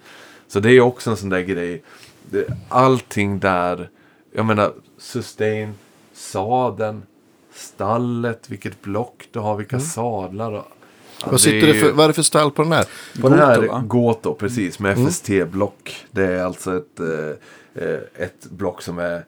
Så 0.49 0.61
det 0.61 0.73
är 0.73 0.81
också 0.81 1.11
en 1.11 1.17
sån 1.17 1.29
där 1.29 1.41
grej. 1.41 1.83
Det, 2.31 2.47
allting 2.69 3.39
där, 3.39 3.89
jag 4.35 4.45
menar 4.47 4.73
sustain, 4.99 5.75
sadeln, 6.13 7.03
stallet, 7.55 8.51
vilket 8.51 8.83
block 8.83 9.29
du 9.33 9.39
har, 9.39 9.57
vilka 9.57 9.81
sadlar. 9.81 10.53
Och, 10.53 10.65
Ja, 11.23 11.29
Vad, 11.31 11.41
sitter 11.41 11.69
är 11.69 11.73
det 11.75 11.81
för, 11.81 11.93
vad 11.93 12.05
är 12.05 12.09
det 12.09 12.15
för 12.15 12.23
stall 12.23 12.51
på 12.51 12.63
den 12.63 12.73
här? 12.73 12.87
på 13.21 13.29
den 13.29 13.39
här 13.39 13.57
Goto, 13.61 13.73
va? 13.73 13.83
Goto, 13.87 14.35
precis, 14.35 14.79
med 14.79 14.97
FST-block. 14.99 15.97
Det 16.11 16.25
är 16.25 16.45
alltså 16.45 16.77
ett, 16.77 17.01
eh, 17.01 17.85
eh, 17.85 18.01
ett 18.17 18.47
block 18.51 18.83
som 18.83 18.99
är 18.99 19.25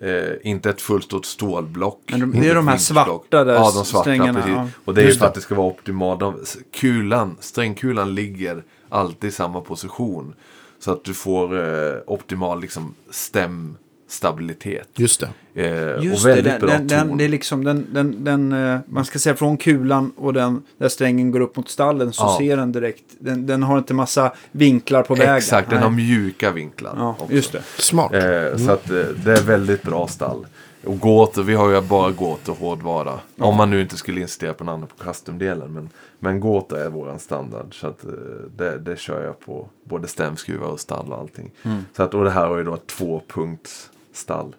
eh, 0.00 0.32
inte 0.42 0.70
ett 0.70 0.80
fullstort 0.80 1.24
stålblock. 1.26 2.02
Men 2.10 2.20
de- 2.20 2.26
inte 2.26 2.40
det 2.40 2.50
är 2.50 2.54
de 2.54 2.68
här 2.68 2.76
svarta 2.76 3.44
där 3.44 3.54
Ja, 3.54 3.60
de 3.74 3.84
svarta, 3.84 4.02
strängarna, 4.02 4.32
precis. 4.34 4.50
ja. 4.56 4.68
Och 4.84 4.94
det 4.94 5.00
är 5.00 5.02
ju 5.02 5.08
Just 5.08 5.18
för 5.18 5.24
det. 5.26 5.28
att 5.28 5.34
det 5.34 5.40
ska 5.40 5.54
vara 5.54 5.66
optimalt. 5.66 6.20
De, 6.20 6.44
kulan, 6.72 7.36
strängkulan 7.40 8.14
ligger 8.14 8.64
alltid 8.88 9.28
i 9.28 9.32
samma 9.32 9.60
position. 9.60 10.34
Så 10.80 10.92
att 10.92 11.04
du 11.04 11.14
får 11.14 11.58
eh, 11.58 11.94
optimal 12.06 12.60
liksom, 12.60 12.94
stämstabilitet. 13.10 14.88
Just 14.96 15.20
det. 15.20 15.28
Eh, 15.64 16.04
Just 16.04 16.24
och 16.24 16.28
det, 16.30 16.34
väldigt 16.34 16.52
den, 16.52 16.60
bra 16.60 16.70
den, 16.70 16.86
den, 16.86 17.08
ton. 17.08 17.18
det 17.18 17.24
är 17.24 17.28
liksom 17.28 17.64
den, 17.64 17.86
den, 17.92 18.24
den 18.24 18.52
eh, 18.52 18.78
man 18.88 19.04
ska 19.04 19.18
säga 19.18 19.34
från 19.36 19.56
kulan 19.56 20.12
och 20.16 20.32
den 20.32 20.62
där 20.78 20.88
strängen 20.88 21.30
går 21.30 21.40
upp 21.40 21.56
mot 21.56 21.68
stallen 21.68 22.12
så 22.12 22.22
Ja. 22.22 22.36
ser 22.40 22.56
den 22.56 22.72
direkt, 22.72 23.04
den, 23.18 23.46
den 23.46 23.62
har 23.62 23.78
inte 23.78 23.94
massa 23.94 24.32
vinklar 24.52 25.02
på 25.02 25.14
vägen. 25.14 25.34
Exakt, 25.36 25.70
den 25.70 25.78
Nej. 25.80 25.88
har 25.88 25.96
mjuka 25.96 26.50
vinklar. 26.50 26.94
Ja, 26.96 27.16
också. 27.20 27.34
just 27.34 27.52
det. 27.52 27.62
Smart. 27.78 28.14
Eh, 28.14 28.56
Så 28.56 28.70
att 28.70 28.90
eh, 28.90 28.96
det 29.24 29.32
är 29.38 29.42
väldigt 29.42 29.82
bra 29.82 30.06
stall. 30.08 30.46
Och 30.88 31.00
Gåtor, 31.00 31.42
vi 31.42 31.54
har 31.54 31.70
ju 31.70 31.80
bara 31.80 32.10
Gåtor 32.10 32.54
hårdvara. 32.54 33.20
Om 33.38 33.56
man 33.56 33.70
nu 33.70 33.80
inte 33.80 33.96
skulle 33.96 34.20
insistera 34.20 34.54
på 34.54 34.64
namnet 34.64 34.96
på 34.96 35.04
custom-delen. 35.04 35.72
Men, 35.72 35.90
men 36.18 36.40
Gåtor 36.40 36.78
är 36.78 36.90
våran 36.90 37.18
standard. 37.18 37.80
Så 37.80 37.86
att 37.86 38.04
eh, 38.04 38.10
det, 38.56 38.78
det 38.78 38.98
kör 38.98 39.24
jag 39.24 39.40
på 39.40 39.68
både 39.84 40.08
stämskruvar 40.08 40.68
och 40.68 40.80
stall 40.80 41.12
och 41.12 41.18
allting. 41.18 41.50
Så 41.96 42.02
att, 42.02 42.14
och 42.14 42.24
det 42.24 42.30
här 42.30 42.46
har 42.46 42.58
ju 42.58 42.64
då 42.64 42.74
ett 42.74 42.86
tvåpunktsstall. 42.86 44.54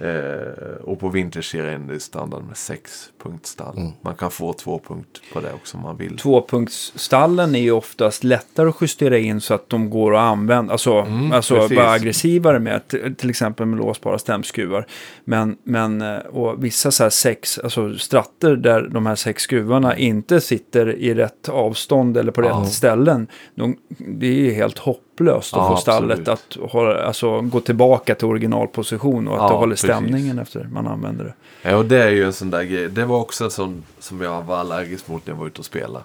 Eh, 0.00 0.84
och 0.84 1.00
på 1.00 1.08
vinterserien 1.08 1.88
är 1.88 1.92
det 1.92 2.00
standard 2.00 2.42
med 2.44 2.56
sex 2.56 3.10
punktstall. 3.22 3.92
Man 4.00 4.14
kan 4.14 4.30
få 4.30 4.52
två 4.52 4.80
punkt 4.88 5.20
på 5.32 5.40
det 5.40 5.52
också 5.52 5.76
om 5.76 5.82
man 5.82 5.96
vill. 5.96 6.18
Tvåpunktsstallen 6.18 7.54
är 7.54 7.58
ju 7.60 7.70
oftast 7.70 8.24
lättare 8.24 8.68
att 8.68 8.76
justera 8.80 9.18
in 9.18 9.40
så 9.40 9.54
att 9.54 9.68
de 9.68 9.90
går 9.90 10.14
att 10.16 10.20
använda. 10.20 10.72
Alltså, 10.72 10.94
Mm, 10.94 11.32
alltså 11.32 11.54
precis. 11.54 11.76
vara 11.76 11.90
aggressivare 11.90 12.58
med. 12.58 12.88
Till 13.16 13.30
exempel 13.30 13.66
med 13.66 13.78
låsbara 13.78 14.18
stämskruvar. 14.18 14.86
Men, 15.24 15.56
men 15.64 16.02
eh, 16.02 16.18
och 16.18 16.64
vissa 16.64 16.90
så 16.90 17.02
här 17.02 17.10
sex, 17.10 17.58
alltså 17.58 17.98
stratter 17.98 18.56
där 18.56 18.88
de 18.88 19.06
här 19.06 19.14
sex 19.14 19.42
skruvarna 19.42 19.96
inte 19.96 20.40
sitter 20.40 20.92
i 20.96 21.14
rätt 21.14 21.48
avstånd 21.48 22.16
eller 22.16 22.32
på 22.32 22.42
rätt 22.42 22.72
ställen. 22.72 23.26
De, 23.54 23.76
det 23.88 24.26
är 24.26 24.32
ju 24.32 24.52
helt 24.52 24.78
hopplöst 24.78 25.07
att 25.52 25.52
Ja, 25.52 25.68
få 25.68 25.76
stallet 25.76 26.28
absolut. 26.28 26.64
att 26.64 26.72
hålla, 26.72 27.02
alltså, 27.02 27.40
gå 27.40 27.60
tillbaka 27.60 28.14
till 28.14 28.26
originalposition 28.26 29.28
och 29.28 29.34
att 29.34 29.40
Ja, 29.42 29.48
det 29.48 29.54
håller 29.54 29.72
precis. 29.72 29.84
stämningen 29.90 30.38
efter 30.38 30.68
man 30.72 30.86
använder 30.86 31.24
det. 31.24 31.34
Ja, 31.70 31.76
och 31.76 31.84
det 31.84 32.02
är 32.04 32.10
ju 32.10 32.24
en 32.24 32.32
sån 32.32 32.50
där 32.50 32.62
grej. 32.62 32.88
Det 32.88 33.04
var 33.04 33.18
också 33.18 33.44
en 33.44 33.50
sån 33.50 33.82
som 33.98 34.20
jag 34.20 34.42
var 34.42 34.56
allergisk 34.56 35.08
mot 35.08 35.26
när 35.26 35.32
jag 35.34 35.38
var 35.40 35.46
ute 35.46 35.58
och 35.58 35.64
spelade. 35.64 36.04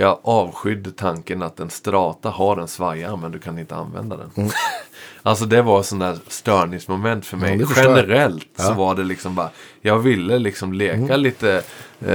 Jag 0.00 0.18
avskydde 0.22 0.90
tanken 0.90 1.42
att 1.42 1.60
en 1.60 1.70
strata 1.70 2.30
har 2.30 2.56
en 2.56 2.68
svajare 2.68 3.16
men 3.16 3.32
du 3.32 3.38
kan 3.38 3.58
inte 3.58 3.74
använda 3.76 4.16
den. 4.16 4.50
alltså 5.22 5.44
det 5.44 5.62
var 5.62 5.82
sån 5.82 5.98
där 5.98 6.18
störningsmoment 6.28 7.26
för 7.26 7.36
mig. 7.36 7.58
jag. 7.60 7.68
Generellt 7.76 8.48
så 8.56 8.62
Ja. 8.70 8.74
var 8.74 8.94
det 8.94 9.04
liksom 9.04 9.34
bara. 9.34 9.50
Jag 9.80 9.98
ville 9.98 10.38
liksom 10.38 10.72
leka 10.72 11.16
lite. 11.16 11.62
Eh, 12.06 12.14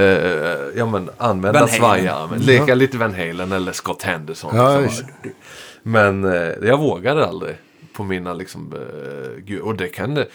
ja 0.76 0.86
men 0.86 1.10
använda. 1.18 1.68
Men 2.30 2.40
leka 2.40 2.74
lite 2.74 2.98
Van 2.98 3.14
Halen 3.14 3.52
eller 3.52 3.72
Scott 3.72 4.02
Henderson. 4.02 4.56
Ja, 4.56 4.78
liksom. 4.80 5.06
Men 5.86 6.24
eh, 6.24 6.52
jag 6.62 6.78
vågade 6.78 7.26
aldrig 7.26 7.56
på 7.92 8.04
mina 8.04 8.34
liksom, 8.34 8.72
eh, 9.48 9.58
och 9.58 9.76
det 9.76 9.88
kan 9.88 10.14
det, 10.14 10.28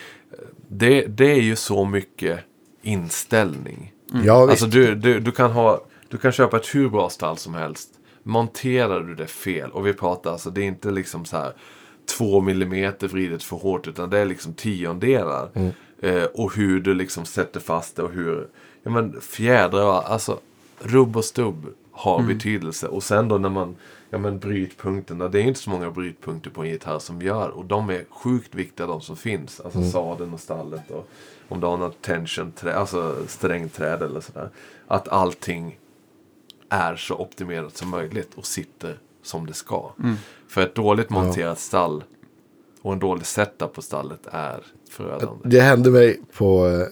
det, 0.68 1.02
det 1.02 1.32
är 1.32 1.42
ju 1.42 1.56
så 1.56 1.86
mycket 1.86 2.40
inställning. 2.82 3.94
Ja, 4.26 4.46
visst. 4.46 4.50
Alltså 4.50 4.66
du, 4.66 4.96
du, 4.96 5.20
du 5.20 5.32
kan 5.32 5.52
ha, 5.52 5.86
du 6.08 6.18
kan 6.18 6.32
köpa 6.32 6.58
ett 6.58 6.76
hur 6.76 6.90
bra 6.90 7.10
stall 7.10 7.38
som 7.38 7.54
helst. 7.54 7.90
Monterar 8.24 9.02
du 9.02 9.16
det 9.16 9.28
fel, 9.28 9.72
och 9.72 9.88
vi 9.88 9.94
pratar 9.94 10.32
alltså, 10.32 10.50
det 10.50 10.62
är 10.62 10.66
inte 10.66 10.92
liksom 10.92 11.26
så 11.26 11.38
här 11.38 11.54
två 12.18 12.42
millimeter 12.42 13.08
vridet 13.08 13.44
för 13.44 13.58
hårt, 13.58 13.88
utan 13.88 14.10
det 14.10 14.20
är 14.20 14.26
liksom 14.26 14.54
tiondelar. 14.54 15.50
Mm. 15.54 15.72
Eh, 16.02 16.24
och 16.24 16.56
hur 16.56 16.80
du 16.80 16.94
liksom 16.94 17.26
sätter 17.26 17.60
fast 17.60 17.96
det 17.96 18.04
och 18.04 18.12
hur, 18.12 18.48
ja 18.84 18.92
men 18.92 19.22
fjädrar, 19.22 20.02
alltså 20.02 20.40
rubb 20.80 21.18
och 21.18 21.26
stubb 21.26 21.68
har 21.92 22.24
betydelse. 22.24 22.88
Och 22.88 23.04
sen 23.04 23.28
då 23.28 23.38
när 23.38 23.50
man, 23.50 23.76
ja 24.10 24.18
men 24.18 24.40
brytpunkterna, 24.40 25.28
det 25.28 25.40
är 25.40 25.44
inte 25.44 25.60
så 25.60 25.70
många 25.70 25.92
brytpunkter 25.92 26.50
på 26.50 26.62
en 26.64 26.70
gitarr 26.70 27.00
som 27.00 27.22
gör. 27.22 27.50
Och 27.50 27.66
de 27.66 27.90
är 27.90 28.06
sjukt 28.10 28.56
viktiga 28.56 28.88
de 28.88 29.02
som 29.02 29.16
finns. 29.16 29.60
Alltså 29.60 29.84
sadeln 29.92 30.34
och 30.34 30.40
stallet 30.40 30.92
och 30.92 31.08
om 31.48 31.60
du 31.60 31.68
har 31.68 31.78
något 31.78 32.02
tension, 32.02 32.54
alltså 32.76 33.16
strängträd 33.28 34.02
eller 34.02 34.22
sådär. 34.22 34.50
Att 34.88 35.08
allting 35.08 35.80
är 36.70 36.96
så 36.96 37.16
optimerat 37.16 37.78
som 37.78 37.90
möjligt 37.90 38.30
och 38.36 38.46
sitter 38.46 38.98
som 39.24 39.46
det 39.48 39.54
ska. 39.54 39.92
För 40.48 40.62
ett 40.62 40.76
dåligt 40.76 41.10
monterat 41.10 41.60
stall 41.60 42.04
och 42.82 42.94
en 42.94 43.00
dålig 43.00 43.26
setup 43.26 43.74
på 43.74 43.82
stallet 43.82 44.28
är 44.32 44.64
förödande. 44.90 45.50
Det 45.50 45.62
hände 45.62 45.92
mig 45.92 46.22
på... 46.38 46.68
eh, 46.68 46.88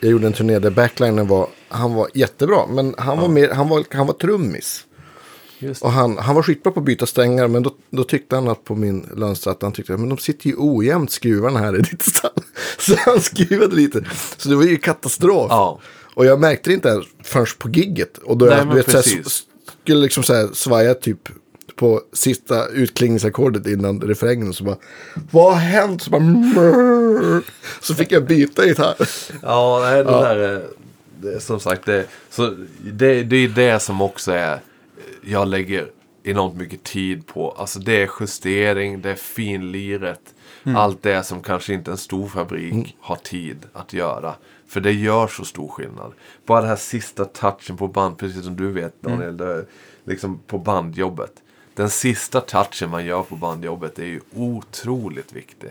Jag 0.00 0.10
gjorde 0.10 0.26
en 0.26 0.32
turné 0.32 0.58
där 0.58 0.70
backlinen 0.70 1.26
var... 1.28 1.48
Han 1.68 1.94
var 1.94 2.08
jättebra, 2.14 2.66
men 2.68 2.94
han 2.98 3.18
var, 3.18 3.28
mer, 3.28 3.48
han 3.50 3.68
var, 3.68 3.84
han 3.90 4.06
var 4.06 4.14
trummis. 4.14 4.86
Och 5.80 5.92
han, 5.92 6.18
han 6.18 6.34
var 6.34 6.42
skitbra 6.42 6.72
på 6.72 6.80
att 6.80 6.86
byta 6.86 7.06
strängar, 7.06 7.48
men 7.48 7.62
då, 7.62 7.70
då 7.90 8.04
tyckte 8.04 8.34
han 8.36 8.48
att 8.48 8.64
på 8.64 8.74
min 8.74 9.06
lönstratt, 9.16 9.62
han 9.62 9.72
tyckte 9.72 9.96
men 9.96 10.08
de 10.08 10.18
sitter 10.18 10.46
ju 10.48 10.54
ojämnt 10.58 11.10
skruvarna 11.10 11.58
här 11.58 11.78
i 11.78 11.82
ditt 11.82 12.02
stall. 12.02 12.30
Så 12.78 12.94
han 12.98 13.20
skruvade 13.20 13.76
lite. 13.76 14.04
Så 14.36 14.48
det 14.48 14.54
var 14.56 14.64
ju 14.64 14.76
katastrof. 14.76 15.46
Ja. 15.50 15.80
Och 16.14 16.26
jag 16.26 16.40
märkte 16.40 16.70
det 16.70 16.74
inte 16.74 16.88
ens 16.88 17.04
förrän 17.22 17.46
på 17.58 17.68
gigget. 17.68 18.18
Och 18.18 18.36
då 18.36 18.46
Nej, 18.46 18.58
jag 18.58 18.68
du 18.70 18.74
vet, 18.74 18.84
så 18.90 18.90
här, 18.96 19.02
precis. 19.02 19.26
s- 19.26 19.42
skulle 19.82 20.00
liksom 20.00 20.22
så 20.22 20.34
här 20.34 20.48
svaja 20.52 20.94
typ 20.94 21.28
på 21.76 22.00
sista 22.12 22.66
utklingningsackordet 22.68 23.66
innan 23.66 24.00
refrängen. 24.00 24.48
Och 24.48 24.54
så 24.54 24.64
bara, 24.64 24.76
vad 25.30 25.52
har 25.52 25.60
hänt? 25.60 26.02
Så, 26.02 26.10
bara, 26.10 26.22
så 27.80 27.94
fick 27.94 28.12
jag 28.12 28.24
byta 28.26 28.66
gitarr. 28.66 28.94
Ja, 29.42 29.90
det 29.90 30.02
där 30.04 30.36
är 30.36 31.38
som 31.38 31.60
sagt, 31.60 31.86
det, 31.86 32.04
så 32.30 32.54
det, 32.92 33.22
det 33.22 33.36
är 33.36 33.48
det 33.48 33.80
som 33.80 34.00
också 34.02 34.32
är, 34.32 34.60
jag 35.22 35.48
lägger 35.48 35.90
enormt 36.22 36.56
mycket 36.56 36.82
tid 36.82 37.26
på. 37.26 37.50
Alltså 37.50 37.78
det 37.78 38.02
är 38.02 38.10
justering, 38.20 39.00
det 39.00 39.10
är 39.10 39.14
finliret. 39.14 40.34
Allt 40.64 41.02
det 41.02 41.22
som 41.22 41.42
kanske 41.42 41.74
inte 41.74 41.90
en 41.90 41.96
stor 41.96 42.28
fabrik 42.28 42.96
har 43.00 43.16
tid 43.16 43.66
att 43.72 43.92
göra. 43.92 44.34
För 44.66 44.80
det 44.80 44.92
gör 44.92 45.26
så 45.26 45.44
stor 45.44 45.68
skillnad. 45.68 46.12
Bara 46.46 46.60
den 46.60 46.68
här 46.68 46.76
sista 46.76 47.24
touchen 47.24 47.76
på 47.76 47.88
band, 47.88 48.18
precis 48.18 48.44
som 48.44 48.56
du 48.56 48.72
vet 48.72 49.02
Daniel, 49.02 49.36
det 49.36 49.44
är 49.44 49.64
liksom 50.04 50.38
på 50.46 50.58
bandjobbet. 50.58 51.32
Den 51.74 51.90
sista 51.90 52.40
touchen 52.40 52.90
man 52.90 53.04
gör 53.04 53.22
på 53.22 53.36
bandjobbet 53.36 53.98
är 53.98 54.06
ju 54.06 54.20
otroligt 54.34 55.32
viktig. 55.32 55.70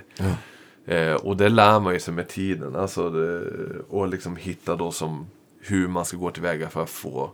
Eh, 0.85 1.13
och 1.13 1.37
det 1.37 1.49
lär 1.49 1.79
man 1.79 1.93
ju 1.93 1.99
sig 1.99 2.13
med 2.13 2.27
tiden. 2.27 2.75
Alltså 2.75 3.09
det, 3.09 3.45
och 3.89 4.07
liksom 4.07 4.35
hitta 4.35 4.75
då 4.75 4.91
som 4.91 5.27
hur 5.61 5.87
man 5.87 6.05
ska 6.05 6.17
gå 6.17 6.31
tillväga 6.31 6.69
för 6.69 6.83
att 6.83 6.89
få 6.89 7.31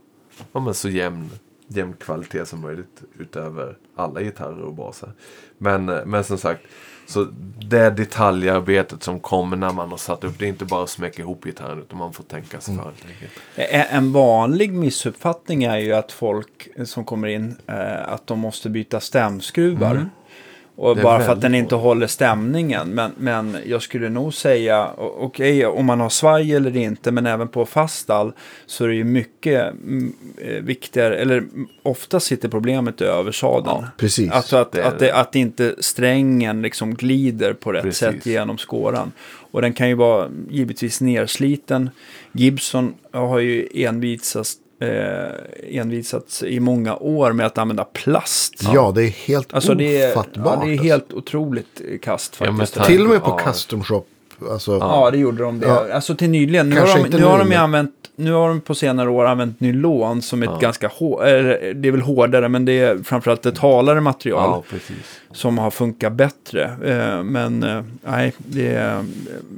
ja, 0.51 0.59
men 0.59 0.73
så 0.73 0.89
jämn, 0.89 1.30
jämn 1.67 1.93
kvalitet 1.93 2.45
som 2.45 2.61
möjligt 2.61 3.01
utöver 3.19 3.77
alla 3.95 4.21
gitarrer 4.21 4.61
och 4.61 4.73
baser. 4.73 5.09
Men, 5.57 5.89
eh, 5.89 6.05
men 6.05 6.23
som 6.23 6.37
sagt, 6.37 6.61
så 7.07 7.23
det 7.69 7.89
detaljarbetet 7.89 9.03
som 9.03 9.19
kommer 9.19 9.57
när 9.57 9.73
man 9.73 9.89
har 9.89 9.97
satt 9.97 10.23
upp, 10.23 10.39
det 10.39 10.45
är 10.45 10.49
inte 10.49 10.65
bara 10.65 10.83
att 10.83 10.89
smäcka 10.89 11.21
ihop 11.21 11.43
gitarren 11.43 11.79
utan 11.79 11.97
man 11.99 12.13
får 12.13 12.23
tänka 12.23 12.59
sig 12.61 12.75
för. 12.77 12.93
Ä- 13.55 13.87
En 13.89 14.11
vanlig 14.11 14.73
missuppfattning 14.73 15.63
är 15.63 15.77
ju 15.77 15.93
att 15.93 16.11
folk 16.11 16.67
som 16.85 17.05
kommer 17.05 17.27
in, 17.27 17.55
eh, 17.67 18.07
att 18.13 18.27
de 18.27 18.39
måste 18.39 18.69
byta 18.69 18.99
stämskruvar. 18.99 20.09
Och 20.77 20.97
bara 20.97 21.23
för 21.23 21.31
att 21.31 21.41
den 21.41 21.56
inte 21.56 21.76
håller 21.76 22.07
stämningen. 22.07 22.89
Men, 22.89 23.11
men 23.18 23.57
jag 23.65 23.81
skulle 23.81 24.10
nog 24.10 24.34
säga, 24.34 24.89
okej 24.97 25.65
om 25.65 25.85
man 25.85 25.99
har 25.99 26.10
svaj 26.10 26.53
eller 26.53 26.77
inte, 26.77 27.11
men 27.11 27.26
även 27.26 27.47
på 27.47 27.65
fast 27.65 27.99
stall 27.99 28.34
så 28.65 28.84
är 28.84 28.88
det 28.88 28.95
ju 28.95 29.03
mycket 29.03 29.72
mm, 29.72 30.14
eh, 30.38 30.64
viktigare, 30.64 31.18
eller 31.18 31.43
ofta 31.84 32.19
sitter 32.19 32.49
problemet 32.49 33.02
i 33.02 33.03
översadeln. 33.03 33.77
Ja, 33.81 33.88
precis. 33.97 34.31
Alltså 34.31 34.57
att, 34.57 34.72
Det 34.72 34.85
att, 34.85 34.99
det, 34.99 35.11
att 35.11 35.35
inte 35.35 35.76
strängen 35.80 36.61
liksom 36.61 36.95
glider 36.95 37.53
på 37.53 37.72
rätt 37.72 37.84
Precis. 37.84 37.99
sätt 37.99 38.26
genom 38.26 38.57
skåran. 38.57 39.11
Och 39.52 39.61
den 39.61 39.73
kan 39.73 39.89
ju 39.89 39.95
vara 39.95 40.30
givetvis 40.49 41.02
nersliten. 41.02 41.89
Gibson 42.31 42.93
har 43.11 43.39
ju 43.39 43.68
envisats, 43.73 44.57
eh, 44.80 45.80
envisats 45.80 46.43
i 46.43 46.60
många 46.60 46.95
år 46.95 47.31
med 47.31 47.45
att 47.45 47.57
använda 47.57 47.84
plast. 47.84 48.53
Ja, 48.73 48.91
det 48.95 49.03
är 49.03 49.10
helt 49.10 49.53
Alltså 49.53 49.73
det 49.73 50.02
är, 50.02 50.11
ofattbart. 50.11 50.57
ja, 50.60 50.65
det 50.65 50.69
är 50.69 50.72
alltså. 50.72 50.84
helt 50.84 51.14
otroligt 51.14 51.81
kast 52.02 52.38
Ja, 52.39 52.45
faktiskt. 52.45 52.73
tack. 52.76 52.88
Till 52.88 53.02
och 53.03 53.10
med 53.10 53.23
på 53.23 53.30
Ja. 53.45 53.52
custom 53.52 53.84
shop. 53.84 54.03
Alltså, 54.52 54.77
Ja, 54.77 55.11
det 55.11 55.18
gjorde 55.18 55.43
de 55.43 55.60
det. 55.60 55.68
Ja. 55.68 55.85
Alltså 55.93 56.15
till 56.15 56.30
nyligen. 56.30 56.69
Nu 56.69 56.76
Kanske 56.76 56.91
har, 56.91 56.99
de, 56.99 57.06
inte 57.06 57.18
nu 57.18 57.23
har 57.26 57.38
nu, 57.38 57.43
de 57.43 57.52
ju 57.52 57.57
använt, 57.57 57.91
nu 58.15 58.31
har 58.31 58.47
de 58.47 58.61
på 58.61 58.76
senare 58.76 59.10
år 59.10 59.26
använt 59.26 59.60
nylon 59.60 60.22
som 60.22 60.43
ett 60.43 60.60
ganska 60.61 60.88
hårt, 60.88 61.19
det 61.76 61.88
är 61.88 61.91
väl 61.91 62.02
hårdare, 62.02 62.49
men 62.49 62.65
det 62.65 62.80
är 62.80 62.97
framförallt 62.97 63.45
ett 63.45 63.57
halare 63.57 64.02
material 64.02 64.49
Ja, 64.49 64.64
precis. 64.69 65.22
Som 65.35 65.57
har 65.57 65.71
funkat 65.71 66.13
bättre. 66.13 66.63
Eh, 66.83 67.23
Men 67.23 67.63
eh, 67.63 67.83
nej, 68.03 68.33
det 68.37 68.67
är, 68.67 69.05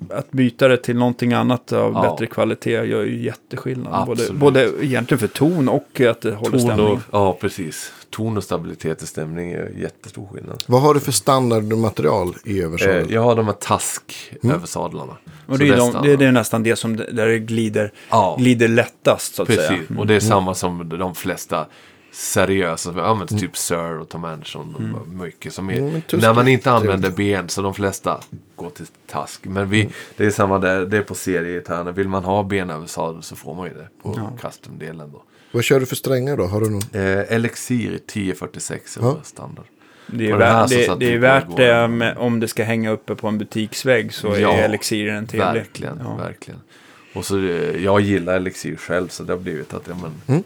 att 0.09 0.31
byta 0.31 0.67
det 0.67 0.77
till 0.77 0.95
någonting 0.97 1.33
annat 1.33 1.71
av 1.73 1.93
Ja. 1.93 2.01
bättre 2.01 2.25
kvalitet 2.27 2.71
gör 2.71 3.03
ju 3.03 3.23
jätteskillnad. 3.23 4.05
Både, 4.05 4.21
Absolut. 4.21 4.39
både 4.41 4.69
egentligen 4.81 5.19
för 5.19 5.27
ton 5.27 5.69
och 5.69 6.01
att 6.01 6.21
det 6.21 6.31
håller 6.31 6.51
Ton 6.51 6.59
stämningen. 6.59 6.91
och, 6.93 6.99
ja, 7.11 7.37
precis. 7.41 7.91
Ton 8.09 8.37
och 8.37 8.43
stabilitet 8.43 9.03
i 9.03 9.07
stämning 9.07 9.51
är 9.51 9.71
jättestor 9.77 10.27
skillnad. 10.33 10.63
Vad 10.67 10.81
har 10.81 10.93
du 10.93 10.99
för 10.99 11.11
standardmaterial 11.11 12.33
i 12.45 12.61
översaden? 12.61 13.05
Eh, 13.05 13.13
jag 13.13 13.21
har 13.21 13.35
de 13.35 13.45
här 13.45 13.53
task 13.53 14.31
över 14.43 14.67
sadlarna. 14.67 15.17
Och 15.45 15.57
det 15.59 15.67
är, 15.67 15.77
de, 15.77 15.93
det, 16.03 16.11
är- 16.11 16.17
det 16.17 16.25
är 16.25 16.31
nästan 16.31 16.63
det 16.63 16.75
som 16.75 16.95
där 16.97 17.27
det 17.27 17.39
glider, 17.39 17.91
Ja. 18.09 18.35
glider 18.39 18.67
lättast 18.67 19.35
så 19.35 19.41
att 19.41 19.47
Precis, 19.47 19.65
säga. 19.67 19.79
Mm. 19.89 19.99
och 19.99 20.07
det 20.07 20.15
är 20.15 20.19
samma 20.19 20.53
som 20.53 20.89
de 20.99 21.15
flesta 21.15 21.65
seriösa 22.11 22.91
som 22.93 22.99
används, 23.01 23.33
typ 23.39 23.57
Sir 23.57 23.99
och 23.99 24.09
Tom 24.09 24.23
Anderson. 24.25 24.75
Mm. 24.79 24.95
och 24.95 25.07
Mycket 25.07 25.53
som 25.53 25.69
är, 25.69 25.77
Mm, 25.77 26.01
när 26.11 26.33
man 26.33 26.47
inte 26.47 26.71
använder 26.71 27.09
ben 27.11 27.49
så 27.49 27.61
de 27.61 27.73
flesta 27.73 28.19
går 28.55 28.69
till 28.69 28.85
task. 29.07 29.45
Men 29.45 29.69
vi, 29.69 29.89
det 30.17 30.25
är 30.25 30.29
samma 30.31 30.59
där, 30.59 30.85
det 30.85 30.97
är 30.97 31.01
på 31.01 31.15
seriegitarrerna. 31.15 31.91
Vill 31.91 32.07
man 32.07 32.23
ha 32.23 32.43
ben 32.43 32.69
över 32.69 32.87
sadel 32.87 33.23
så 33.23 33.35
får 33.35 33.55
man 33.55 33.67
ju 33.67 33.73
det 33.73 33.87
på 34.03 34.29
custom-delen 34.41 35.11
då. 35.11 35.23
Vad 35.51 35.63
kör 35.63 35.79
du 35.79 35.85
för 35.85 35.95
strängar 35.95 36.37
då? 36.37 36.45
Har 36.45 36.61
du 36.61 36.69
någon? 36.69 36.81
Eh, 36.93 37.33
Elixir 37.33 37.93
1046 37.95 38.97
är 38.97 39.01
Ja. 39.01 39.17
standard. 39.23 39.65
Det 40.07 40.29
är, 40.29 40.37
värt, 40.37 40.69
det, 40.69 40.87
det 40.87 40.95
vi 40.95 41.13
är 41.13 41.17
värt 41.19 41.57
det 41.57 41.87
med, 41.87 42.17
om 42.17 42.39
det 42.39 42.47
ska 42.47 42.63
hänga 42.63 42.91
uppe 42.91 43.15
på 43.15 43.27
en 43.27 43.37
butiksvägg 43.37 44.13
så 44.13 44.27
Ja, 44.37 44.53
är 44.53 44.63
elixiren 44.63 45.27
trevlig. 45.27 45.45
Verkligen, 45.61 45.99
Ja. 46.03 46.15
verkligen. 46.15 46.59
Och 47.15 47.25
så, 47.25 47.37
eh, 47.37 47.83
jag 47.83 48.01
gillar 48.01 48.35
Elixir 48.35 48.75
själv 48.75 49.07
så 49.07 49.23
det 49.23 49.33
har 49.33 49.39
blivit 49.39 49.73
att 49.73 49.87
ja, 49.87 49.95
men, 50.01 50.11
Mm. 50.27 50.43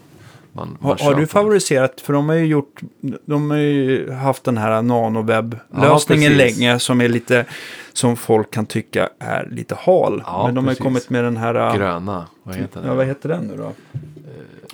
Man, 0.54 0.78
Har, 0.80 0.88
man 0.88 0.98
har 1.00 1.14
du 1.20 1.26
favoriserat, 1.26 2.00
för 2.00 2.12
de 2.12 2.28
har 2.28 2.36
ju 2.36 2.46
gjort, 2.46 2.80
de 3.26 3.50
har 3.50 3.58
ju 3.58 4.10
haft 4.12 4.44
den 4.44 4.58
här 4.58 4.82
nanowebb-lösningen 4.82 6.32
Ja, 6.32 6.38
precis. 6.38 6.58
länge 6.58 6.78
som 6.78 7.00
är 7.00 7.08
lite, 7.08 7.44
som 7.92 8.16
folk 8.16 8.50
kan 8.50 8.66
tycka 8.66 9.08
är 9.18 9.48
lite 9.50 9.74
hal. 9.74 10.22
Ja, 10.26 10.42
Men 10.46 10.54
de 10.54 10.64
har 10.64 10.70
ju 10.72 10.74
precis. 10.76 10.82
kommit 10.84 11.10
med 11.10 11.24
den 11.24 11.36
här, 11.36 11.76
Gröna, 11.76 12.26
vad 12.42 12.54
heter 12.56 12.80
den? 12.80 12.88
ja 12.88 12.94
vad 12.94 13.06
heter 13.06 13.28
den 13.28 13.44
nu 13.44 13.56
då? 13.56 13.72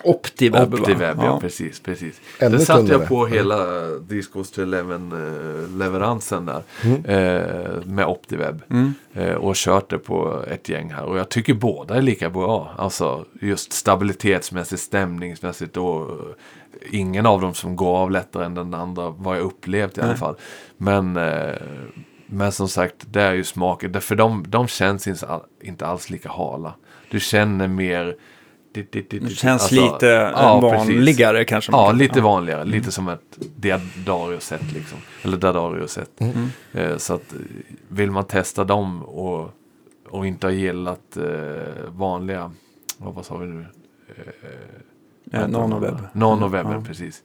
Optiweb, 0.04 0.70
va? 0.70 0.78
Optiweb, 0.78 1.18
ja. 1.22 1.40
precis. 1.40 1.80
precis. 1.80 2.20
Ännu 2.38 2.56
det 2.56 2.64
satte 2.64 2.80
tunnare. 2.80 2.98
jag 3.00 3.08
på 3.08 3.26
hela 3.26 3.86
Discoast 3.98 4.58
11-leveransen 4.58 6.46
där. 6.46 6.62
Mm. 6.84 7.04
Eh, 7.04 7.84
med 7.84 8.06
Optiweb. 8.06 8.62
Mm. 8.70 8.94
Eh, 9.12 9.34
och 9.34 9.54
kört 9.56 9.90
det 9.90 9.98
på 9.98 10.44
ett 10.50 10.68
gäng 10.68 10.92
här. 10.92 11.04
Och 11.04 11.18
jag 11.18 11.28
tycker 11.28 11.54
båda 11.54 11.94
är 11.94 12.02
lika 12.02 12.30
bra. 12.30 12.74
Alltså 12.78 13.24
just 13.40 13.72
stabilitetsmässigt, 13.72 14.82
stämningsmässigt 14.82 15.76
och 15.76 16.00
eh, 16.00 16.16
ingen 16.90 17.26
av 17.26 17.40
dem 17.40 17.54
som 17.54 17.76
går 17.76 17.96
av 17.96 18.10
lättare 18.10 18.44
än 18.44 18.54
den 18.54 18.74
andra. 18.74 19.10
Vad 19.10 19.36
jag 19.36 19.44
upplevt 19.44 19.98
i 19.98 20.00
alla 20.00 20.10
Nej. 20.10 20.18
fall. 20.18 20.36
Men, 20.76 21.16
eh, 21.16 21.54
men 22.26 22.52
som 22.52 22.68
sagt, 22.68 22.94
det 23.06 23.22
är 23.22 23.34
ju 23.34 23.44
smaken. 23.44 24.00
För 24.00 24.16
de, 24.16 24.44
de 24.48 24.68
känns 24.68 25.08
inte 25.62 25.86
alls 25.86 26.10
lika 26.10 26.28
hala. 26.28 26.74
Du 27.10 27.20
känner 27.20 27.68
mer... 27.68 28.16
Det 28.72 29.30
känns 29.30 29.62
Alltså, 29.62 29.74
lite 29.74 30.06
ja, 30.06 30.60
precis. 30.72 30.88
vanligare 30.96 31.44
kanske. 31.44 31.72
man 31.72 31.80
Ja, 31.80 31.86
kan- 31.88 31.98
lite 31.98 32.20
vanligare. 32.20 32.64
Lite 32.64 32.92
som 32.92 33.08
ett 33.08 33.38
Diadario-set 33.56 34.72
liksom. 34.74 34.98
Eller 35.22 35.36
Dadario-set. 35.36 36.10
Mm. 36.20 36.48
Eh, 36.72 36.96
så 36.96 37.14
att 37.14 37.32
eh, 37.32 37.38
vill 37.88 38.10
man 38.10 38.24
testa 38.24 38.64
dem 38.64 39.02
och, 39.02 39.50
och 40.08 40.26
inte 40.26 40.46
ha 40.46 40.52
gillat 40.52 41.16
eh, 41.16 41.24
vanliga, 41.88 42.52
vad, 42.98 43.14
vad 43.14 43.24
sa 43.24 43.36
vi 43.36 43.46
nu? 43.46 43.64
Ja, 45.30 45.46
nanowebb. 45.46 45.98
Nanowebben, 46.12 46.72
Ja. 46.72 46.82
precis. 46.86 47.22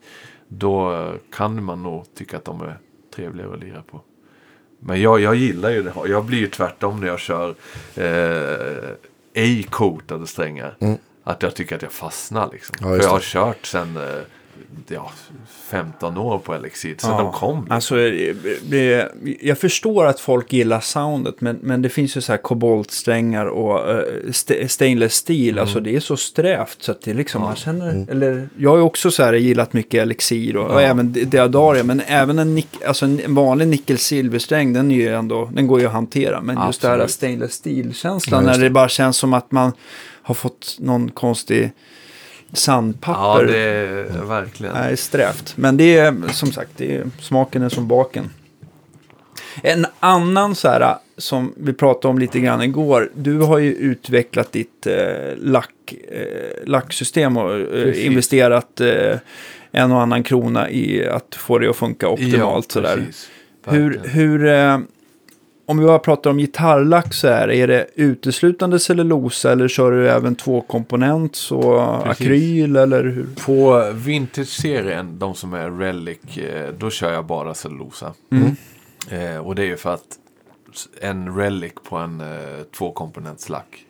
Då 0.48 0.92
eh, 0.94 1.12
kan 1.32 1.64
man 1.64 1.82
nog 1.82 2.04
tycka 2.14 2.36
att 2.36 2.44
de 2.44 2.60
är 2.60 2.78
trevligare 3.14 3.54
att 3.54 3.60
lira 3.60 3.82
på. 3.82 4.00
Men 4.80 5.00
jag, 5.02 5.20
jag 5.20 5.34
gillar 5.34 5.70
ju 5.70 5.82
det. 5.82 5.92
Jag 6.06 6.24
blir 6.24 6.38
ju 6.38 6.46
tvärtom 6.46 7.00
när 7.00 7.06
jag 7.06 7.18
kör 7.20 7.54
eh, 7.94 8.90
ej-coatade 9.34 10.26
strängar. 10.26 10.76
Mm. 10.80 10.98
Att 11.24 11.42
jag 11.42 11.54
tycker 11.54 11.76
att 11.76 11.82
jag 11.82 11.92
fastnar 11.92 12.48
liksom. 12.52 12.76
Ja, 12.80 12.86
För 12.86 13.02
jag 13.02 13.08
har 13.10 13.20
kört 13.20 13.66
sedan 13.66 13.96
eh, 13.96 14.02
ja, 14.88 15.10
15 15.70 16.18
år 16.18 16.38
på 16.38 16.54
Elixir. 16.54 16.94
Sen 16.98 17.10
Ja, 17.10 17.18
de 17.18 17.32
kom. 17.32 17.66
Alltså, 17.70 17.94
det, 18.68 19.08
jag 19.40 19.58
förstår 19.58 20.06
att 20.06 20.20
folk 20.20 20.52
gillar 20.52 20.80
soundet, 20.80 21.40
men, 21.40 21.58
men 21.62 21.82
det 21.82 21.88
finns 21.88 22.16
ju 22.16 22.20
så 22.20 22.32
här 22.32 22.36
koboltsträngar 22.38 23.46
och 23.46 23.94
uh, 23.94 24.00
st 24.30 24.68
stainless 24.68 25.14
steel. 25.14 25.58
Alltså 25.58 25.80
det 25.80 25.96
är 25.96 26.00
så 26.00 26.16
strävt 26.16 26.82
så 26.82 26.92
att 26.92 27.02
det 27.02 27.14
liksom, 27.14 27.42
Mm. 27.42 27.46
Ja. 27.46 27.48
man 27.50 27.56
känner, 27.56 27.90
Mm. 27.90 28.08
eller 28.08 28.48
jag 28.56 28.70
har 28.70 28.76
ju 28.76 28.82
också 28.82 29.10
så 29.10 29.22
här 29.22 29.32
gillat 29.32 29.72
mycket 29.72 30.02
elixir 30.02 30.56
och, 30.56 30.70
och 30.70 30.82
Ja. 30.82 30.86
även 30.86 31.12
Di- 31.12 31.24
Diadaria, 31.24 31.84
men 31.84 32.00
även 32.06 32.38
en, 32.38 32.62
alltså 32.86 33.04
en 33.06 33.34
vanlig 33.34 33.68
nickel-silversträng, 33.68 34.72
den 34.72 34.90
är 34.90 34.94
ju 34.96 35.08
ändå, 35.14 35.50
den 35.54 35.66
går 35.66 35.80
ju 35.80 35.86
att 35.86 35.92
hantera. 35.92 36.40
Men 36.40 36.66
just 36.66 36.80
det 36.82 36.88
här 36.88 36.94
Absolut. 36.94 37.10
stainless 37.10 37.52
steel-känslan, 37.52 38.44
Ja, 38.46 38.52
när 38.52 38.58
det. 38.58 38.70
bara 38.70 38.88
känns 38.88 39.16
som 39.16 39.32
att 39.34 39.52
man 39.52 39.72
har 40.24 40.34
fått 40.34 40.76
någon 40.80 41.10
konstig 41.10 41.72
Ja, 42.50 42.56
sandpapper. 42.56 43.46
det 43.46 43.58
är 43.58 44.24
verkligen. 44.24 44.74
Nej, 44.74 44.96
strävt. 44.96 45.52
Men 45.56 45.76
det 45.76 45.96
är 45.96 46.14
som 46.32 46.52
sagt, 46.52 46.70
det 46.76 46.96
är, 46.96 47.04
smaken 47.20 47.62
är 47.62 47.68
som 47.68 47.88
baken. 47.88 48.30
En 49.62 49.86
annan 50.00 50.54
så 50.54 50.68
här, 50.68 50.94
som 51.18 51.54
vi 51.56 51.72
pratade 51.72 52.08
om 52.10 52.18
lite 52.18 52.40
grann 52.40 52.62
igår. 52.62 53.10
Du 53.14 53.38
har 53.38 53.58
ju 53.58 53.74
utvecklat 53.74 54.52
ditt 54.52 54.86
eh, 54.86 55.36
lack, 55.36 55.94
eh, 56.10 56.66
lacksystem 56.66 57.36
och 57.36 57.54
eh, 57.54 58.06
investerat 58.06 58.80
eh, 58.80 59.18
en 59.72 59.92
och 59.92 60.00
annan 60.02 60.22
krona 60.22 60.70
i 60.70 61.06
att 61.08 61.34
få 61.34 61.58
det 61.58 61.70
att 61.70 61.76
funka 61.76 62.08
optimalt. 62.08 62.72
så 62.72 62.80
där. 62.80 62.96
precis. 62.96 63.30
Hur, 63.66 64.00
hur 64.04 64.46
eh, 64.46 64.78
om 65.66 65.78
vi 65.78 65.86
bara 65.86 65.98
pratar 65.98 66.30
om 66.30 66.38
gitarrlack 66.38 67.14
så 67.14 67.28
här, 67.28 67.50
är 67.50 67.66
det 67.66 67.86
uteslutande 67.94 68.78
cellulosa 68.78 69.52
eller 69.52 69.68
kör 69.68 69.92
du 69.92 70.08
även 70.08 70.36
tvåkomponents 70.36 71.52
och 71.52 72.04
Precis. 72.04 72.26
akryl 72.26 72.76
eller 72.76 73.04
hur? 73.04 73.26
På 73.46 73.90
Vintage-serien, 73.94 75.18
de 75.18 75.34
som 75.34 75.54
är 75.54 75.70
Relic, 75.70 76.36
eh, 76.36 76.72
då 76.78 76.90
kör 76.90 77.12
jag 77.12 77.26
bara 77.26 77.54
cellulosa. 77.54 78.14
Mm. 78.30 78.56
Eh, 79.10 79.38
och 79.38 79.54
det 79.54 79.62
är 79.62 79.66
ju 79.66 79.76
för 79.76 79.94
att 79.94 80.18
en 81.00 81.36
Relic 81.36 81.72
på 81.88 81.96
en 81.96 82.20
eh, 82.20 82.62
tvåkomponentslack 82.78 83.86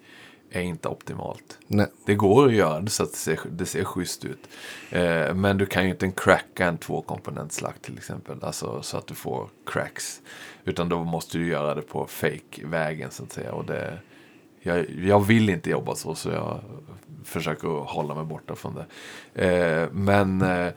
är 0.51 0.61
inte 0.61 0.89
optimalt. 0.89 1.59
Nej. 1.67 1.87
Det 2.07 2.15
går 2.15 2.47
att 2.47 2.55
göra 2.55 2.81
det 2.81 2.91
så 2.91 3.03
att 3.03 3.13
det 3.13 3.19
ser, 3.19 3.39
det 3.51 3.67
ser 3.67 3.85
schysst 3.85 4.25
ut. 4.25 4.49
Eh, 4.91 5.35
men 5.35 5.59
du 5.59 5.67
kan 5.67 5.85
ju 5.85 5.91
inte 5.91 6.11
cracka 6.17 6.67
en 6.67 6.79
tvåkomponentslack 6.79 7.83
till 7.83 7.99
exempel. 7.99 8.37
Alltså 8.43 8.83
så 8.83 8.97
att 8.97 9.07
du 9.07 9.15
får 9.15 9.49
cracks. 9.67 10.21
Utan 10.65 10.89
då 10.89 11.05
måste 11.05 11.39
du 11.39 11.47
göra 11.47 11.75
det 11.75 11.83
på 11.83 12.07
fake-vägen 12.07 13.11
så 13.11 13.23
att 13.23 13.33
säga. 13.33 13.53
Och 13.53 13.65
det, 13.65 13.99
jag, 14.63 14.91
jag 14.91 15.25
vill 15.25 15.51
inte 15.51 15.71
jobba 15.71 15.95
så, 15.95 16.15
så 16.15 16.31
jag 16.31 16.61
försöker 17.25 17.69
hålla 17.69 18.15
mig 18.15 18.25
borta 18.25 18.55
från 18.55 18.75
det. 18.75 18.87
Eh, 19.47 19.89
men 19.93 20.43
eh, 20.43 20.73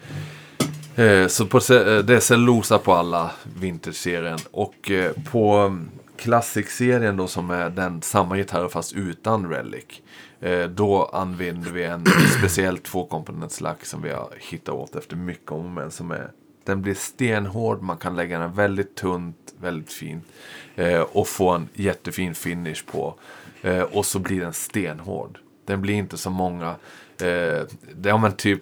eh, 1.06 1.28
så 1.28 1.46
på, 1.46 1.58
eh, 1.58 2.00
det 2.00 2.16
är 2.16 2.20
cellulosa 2.20 2.78
på 2.78 2.94
alla 2.94 3.32
vintage-serien. 3.60 4.40
Och 4.52 4.92
eh, 4.92 5.12
på 5.32 5.78
Classic-serien 6.18 7.18
då 7.18 7.28
som 7.28 7.52
är 7.52 7.70
den 7.70 8.02
samma 8.02 8.38
gitarr 8.38 8.68
fast 8.68 8.94
utan 8.94 9.50
relic. 9.50 10.02
Eh, 10.40 10.64
då 10.64 11.06
använder 11.06 11.72
vi 11.72 11.84
en 11.84 12.06
speciell 12.38 12.78
tvåkomponentslack 12.78 13.86
som 13.86 14.02
vi 14.02 14.10
har 14.10 14.30
hittat 14.40 14.76
åt 14.76 14.96
efter 14.96 15.16
mycket 15.16 15.52
om 15.52 15.74
men 15.74 15.92
som 15.92 16.12
är 16.12 16.32
den 16.68 16.82
blir 16.82 16.94
stenhård, 16.94 17.82
man 17.82 17.98
kan 17.98 18.16
lägga 18.16 18.40
den 18.40 18.54
väldigt 18.54 18.96
tunt, 18.96 19.54
väldigt 19.60 19.94
fint. 19.94 20.26
Eh, 20.76 21.02
och 21.02 21.28
få 21.28 21.50
en 21.50 21.70
jättefin 21.74 22.36
finish 22.36 22.86
på. 22.92 23.16
Eh, 23.62 23.82
och 23.82 24.06
så 24.06 24.20
blir 24.20 24.42
den 24.42 24.54
stenhård. 24.54 25.40
Den 25.66 25.82
blir 25.82 25.94
inte 25.94 26.18
så 26.18 26.30
många, 26.30 26.68
eh, 27.22 27.64
det, 27.96 28.10
ja 28.10 28.18
men 28.18 28.32
typ 28.32 28.62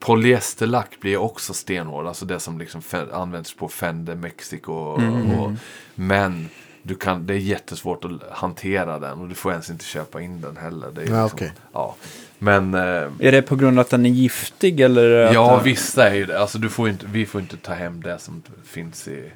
polyesterlack 0.00 1.00
blir 1.00 1.16
också 1.16 1.54
stenhård. 1.54 2.06
Alltså 2.06 2.24
det 2.24 2.40
som 2.40 2.58
liksom 2.58 2.82
används 3.12 3.56
på 3.56 3.68
Fender 3.68 4.14
Mexico. 4.14 4.72
Och, 4.72 5.02
och, 5.38 5.52
men 5.94 6.48
du 6.82 6.94
kan, 6.94 7.26
det 7.26 7.34
är 7.34 7.38
jättesvårt 7.38 8.04
att 8.04 8.12
hantera 8.30 8.98
den 8.98 9.18
och 9.18 9.28
du 9.28 9.34
får 9.34 9.52
ens 9.52 9.70
inte 9.70 9.84
köpa 9.84 10.20
in 10.20 10.40
den 10.40 10.56
heller. 10.56 10.90
Det 10.94 11.00
är 11.00 11.04
liksom, 11.04 11.24
okej. 11.24 11.52
ja. 11.72 11.96
Men 12.38 12.74
eh, 12.74 12.80
Är 13.18 13.32
det 13.32 13.42
på 13.42 13.56
grund 13.56 13.78
av 13.78 13.80
att 13.84 13.90
den 13.90 14.06
är 14.06 14.10
giftig 14.10 14.80
eller? 14.80 15.32
Ja, 15.32 15.54
den- 15.56 15.64
vissa 15.64 16.10
är 16.10 16.14
ju 16.14 16.24
det. 16.26 16.38
Alltså, 16.40 16.58
du 16.58 16.68
får 16.68 16.88
inte, 16.88 17.06
vi 17.12 17.26
får 17.26 17.40
inte 17.40 17.56
ta 17.56 17.72
hem 17.72 18.02
det 18.02 18.18
som 18.18 18.42
finns 18.64 19.08
i, 19.08 19.30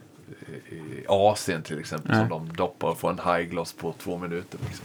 i, 0.70 1.04
Asien 1.08 1.62
till 1.62 1.78
exempel. 1.80 2.10
Nej. 2.10 2.20
Som 2.20 2.28
de 2.48 2.56
doppar 2.56 2.88
och 2.88 2.98
får 2.98 3.10
en 3.10 3.18
high 3.34 3.50
gloss 3.50 3.72
på 3.72 3.94
två 3.98 4.18
minuter. 4.18 4.58
Liksom. 4.68 4.84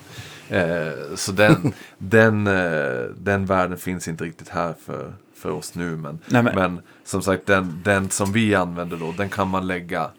Eh, 0.49 1.15
så 1.15 1.31
den, 1.31 1.73
den, 1.97 2.47
eh, 2.47 3.03
den 3.17 3.45
världen 3.45 3.77
finns 3.77 4.07
inte 4.07 4.23
riktigt 4.23 4.49
här 4.49 4.73
för, 4.85 5.13
för 5.35 5.51
oss 5.51 5.75
nu. 5.75 5.95
Men, 5.95 6.19
Nej, 6.25 6.43
men- 6.43 6.55
men 6.55 6.81
som 7.03 7.21
sagt, 7.21 7.45
den, 7.45 7.81
den 7.83 8.09
som 8.09 8.31
vi 8.31 8.55
använder 8.55 8.97
då, 8.97 9.13
den 9.17 9.29
kan 9.29 9.47
man 9.47 9.67
lägga 9.67 10.09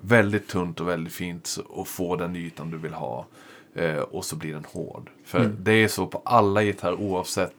väldigt 0.00 0.48
tunt 0.48 0.80
och 0.80 0.88
väldigt 0.88 1.12
fint 1.12 1.58
och 1.68 1.88
få 1.88 2.16
den 2.16 2.36
ytan 2.36 2.70
du 2.70 2.78
vill 2.78 2.92
ha. 2.94 3.26
Eh, 3.74 3.96
och 3.96 4.24
så 4.24 4.36
blir 4.36 4.52
den 4.54 4.64
hård. 4.72 5.10
För 5.24 5.38
Mm. 5.40 5.56
det 5.60 5.72
är 5.72 5.88
så 5.88 6.06
på 6.06 6.22
alla 6.24 6.62
gitarrer 6.62 7.00
oavsett. 7.00 7.54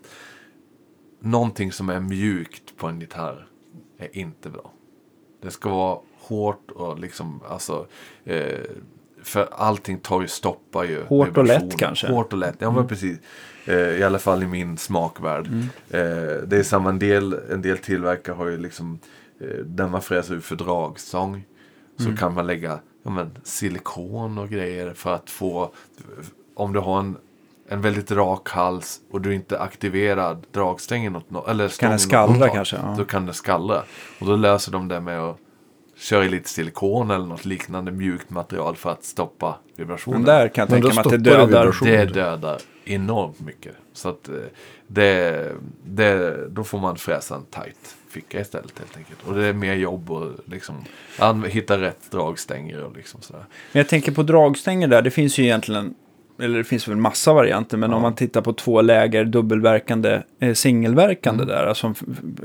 Någonting 1.19 1.71
som 1.71 1.89
är 1.89 1.99
mjukt 1.99 2.77
på 2.77 2.87
en 2.87 2.99
gitarr 3.01 3.47
är 3.97 4.17
inte 4.17 4.49
bra. 4.49 4.71
Det 5.41 5.51
ska 5.51 5.69
vara 5.69 5.99
hårt 6.19 6.71
och 6.71 6.99
liksom, 6.99 7.41
alltså. 7.49 7.87
Eh, 8.23 8.59
för 9.23 9.49
allting 9.51 9.97
tar 9.99 10.21
ju, 10.21 10.27
stoppar 10.27 10.83
ju. 10.83 11.03
Hårt 11.03 11.37
och 11.37 11.45
lätt 11.45 11.77
kanske. 11.77 12.07
Mm. 12.07 12.15
Hårt 12.17 12.33
och 12.33 12.39
lätt, 12.39 12.55
ja 12.59 12.71
men 12.71 12.87
precis. 12.87 13.17
Eh, 13.65 13.75
I 13.77 14.03
alla 14.03 14.19
fall 14.19 14.43
i 14.43 14.47
min 14.47 14.77
smakvärld. 14.77 15.47
Eh, 15.89 16.01
det 16.47 16.57
är 16.57 16.63
samma, 16.63 16.89
en 16.89 16.99
del, 16.99 17.33
en 17.51 17.61
del 17.61 17.77
tillverkare 17.77 18.35
har 18.35 18.47
ju 18.47 18.57
liksom, 18.57 18.99
eh, 19.39 19.47
där 19.65 19.87
man 19.87 20.01
fräser 20.01 20.35
ut 20.35 20.45
för 20.45 20.55
dragstång. 20.55 21.45
Så 21.97 22.03
Mm. 22.05 22.17
kan 22.17 22.33
man 22.33 22.47
lägga 22.47 22.79
ja, 23.03 23.11
men, 23.11 23.37
silikon 23.43 24.37
och 24.37 24.49
grejer 24.49 24.93
för 24.93 25.13
att 25.13 25.29
få, 25.29 25.71
om 26.55 26.73
du 26.73 26.79
har 26.79 26.99
en, 26.99 27.17
en 27.67 27.81
väldigt 27.81 28.11
rak 28.11 28.49
hals 28.49 28.99
och 29.11 29.21
du 29.21 29.33
inte 29.33 29.59
aktiverar 29.59 30.37
dragstängen 30.51 31.15
åt 31.15 31.49
eller 31.49 31.79
Kan 31.79 31.89
den 31.89 31.99
skallra 31.99 32.49
kanske, 32.49 32.75
ja. 32.75 32.95
Då 32.97 33.05
kan 33.05 33.25
det 33.25 33.33
skallra. 33.33 33.83
Och 34.19 34.25
då 34.25 34.35
löser 34.35 34.71
de 34.71 34.87
det 34.87 34.99
med 34.99 35.19
att 35.19 35.37
köra 35.95 36.25
i 36.25 36.29
lite 36.29 36.49
silikon 36.49 37.11
eller 37.11 37.25
något 37.25 37.45
liknande 37.45 37.91
mjukt 37.91 38.29
material 38.29 38.75
för 38.75 38.89
att 38.89 39.03
stoppa 39.03 39.55
vibrationen. 39.75 40.21
Men 40.21 40.27
där 40.27 40.47
kan 40.47 40.61
jag 40.61 40.71
Men 40.71 40.81
tänka 40.81 40.95
mig 40.95 41.01
att 41.05 41.23
det 41.23 41.29
dödar. 41.29 41.75
Det 41.83 42.05
dödar 42.05 42.61
enormt 42.85 43.39
mycket. 43.39 43.75
Så 43.93 44.09
att 44.09 44.29
eh, 44.29 44.35
det, 44.87 45.51
det, 45.85 46.37
då 46.49 46.63
får 46.63 46.79
man 46.79 46.97
fräsa 46.97 47.35
en 47.35 47.45
tight 47.45 47.95
ficka 48.13 48.39
istället 48.41 48.79
helt 48.79 48.97
enkelt. 48.97 49.19
Och 49.27 49.35
det 49.35 49.45
är 49.45 49.53
mer 49.53 49.73
jobb 49.73 50.11
och 50.11 50.31
liksom 50.45 50.75
hitta 51.47 51.81
rätt 51.81 52.11
dragstänger 52.11 52.83
och 52.83 52.95
liksom 52.97 53.21
sådär. 53.21 53.43
Men 53.71 53.79
jag 53.79 53.87
tänker 53.87 54.11
på 54.11 54.23
dragstänger 54.23 54.87
där, 54.87 55.01
det 55.01 55.11
finns 55.11 55.37
ju 55.39 55.43
egentligen 55.43 55.93
eller 56.39 56.57
det 56.57 56.63
finns 56.63 56.87
väl 56.87 56.95
massa 56.97 57.33
varianter, 57.33 57.77
men 57.77 57.89
Ja. 57.89 57.95
om 57.95 58.01
man 58.01 58.15
tittar 58.15 58.41
på 58.41 58.53
två 58.53 58.81
läger 58.81 59.25
dubbelverkande, 59.25 60.21
eh, 60.39 60.53
singelverkande 60.53 61.43
Mm. 61.43 61.55
där. 61.55 61.65
Alltså, 61.65 61.93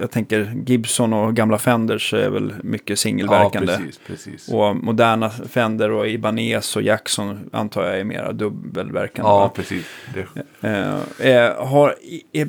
jag 0.00 0.10
tänker 0.10 0.52
Gibson 0.66 1.12
och 1.12 1.34
gamla 1.36 1.58
Fenders 1.58 2.14
är 2.14 2.30
väl 2.30 2.54
mycket 2.62 2.90
Ja, 2.90 2.96
singelverkande. 2.96 3.76
precis, 3.76 4.00
precis. 4.06 4.48
och 4.48 4.76
moderna 4.76 5.30
Fender 5.30 5.90
och 5.90 6.08
Ibanez 6.08 6.76
och 6.76 6.82
Jackson 6.82 7.50
antar 7.52 7.84
jag 7.84 8.00
är 8.00 8.04
mera 8.04 8.32
dubbelverkande. 8.32 9.28
Ja, 9.30 9.38
va? 9.38 9.50
precis. 9.54 9.86
Det, 10.14 10.26
Eh, 10.68 11.30
eh, 11.36 11.66
har, 11.66 11.94
är, 12.32 12.48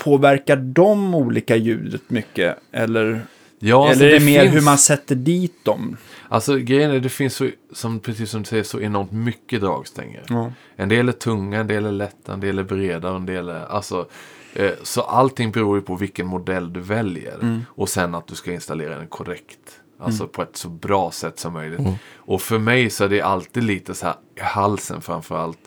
påverkar 0.00 0.56
de 0.56 1.14
olika 1.14 1.56
ljudet 1.56 2.02
mycket? 2.10 2.58
Eller, 2.72 3.20
ja, 3.58 3.88
alltså, 3.88 4.04
eller 4.04 4.14
är 4.14 4.18
det, 4.18 4.24
mer 4.26 4.42
finns- 4.42 4.54
hur 4.54 4.60
man 4.62 4.78
sätter 4.78 5.14
dit 5.14 5.64
dem? 5.64 5.96
Alltså 6.28 6.56
grejen 6.56 6.90
är 6.90 7.00
det 7.00 7.08
finns 7.08 7.34
så, 7.34 7.48
som, 7.72 8.00
precis 8.00 8.30
som 8.30 8.42
du 8.42 8.46
säger, 8.48 8.62
så 8.62 8.80
enormt 8.80 9.12
mycket 9.12 9.60
dragstänger. 9.60 10.22
Ja. 10.28 10.52
En 10.76 10.88
del 10.88 11.08
är 11.08 11.12
tunga, 11.12 11.60
en 11.60 11.66
del 11.66 11.86
är 11.86 11.92
lätta, 11.92 12.32
en 12.32 12.40
del 12.40 12.58
är 12.58 12.62
breda 12.62 13.10
och 13.10 13.16
en 13.16 13.26
del 13.26 13.48
är... 13.48 13.66
Alltså, 13.66 14.08
eh, 14.54 14.70
så 14.82 15.00
allting 15.00 15.50
beror 15.50 15.76
ju 15.76 15.82
på 15.82 15.96
vilken 15.96 16.26
modell 16.26 16.72
du 16.72 16.80
väljer. 16.80 17.34
Mm. 17.34 17.60
Och 17.68 17.88
sen 17.88 18.14
att 18.14 18.26
du 18.26 18.34
ska 18.34 18.52
installera 18.52 18.98
den 18.98 19.06
korrekt. 19.06 19.80
Alltså 20.02 20.26
på 20.26 20.42
ett 20.42 20.56
så 20.56 20.68
bra 20.68 21.10
sätt 21.10 21.38
som 21.38 21.52
möjligt. 21.52 21.78
Mm. 21.80 21.92
Och 22.14 22.42
för 22.42 22.58
mig 22.58 22.90
så 22.90 23.04
är 23.04 23.08
det 23.08 23.20
alltid 23.20 23.62
lite 23.64 23.94
så 23.94 24.06
här 24.06 24.14
i 24.36 24.40
halsen 24.40 25.00
framför 25.00 25.36
allt. 25.36 25.58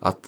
Att 0.00 0.18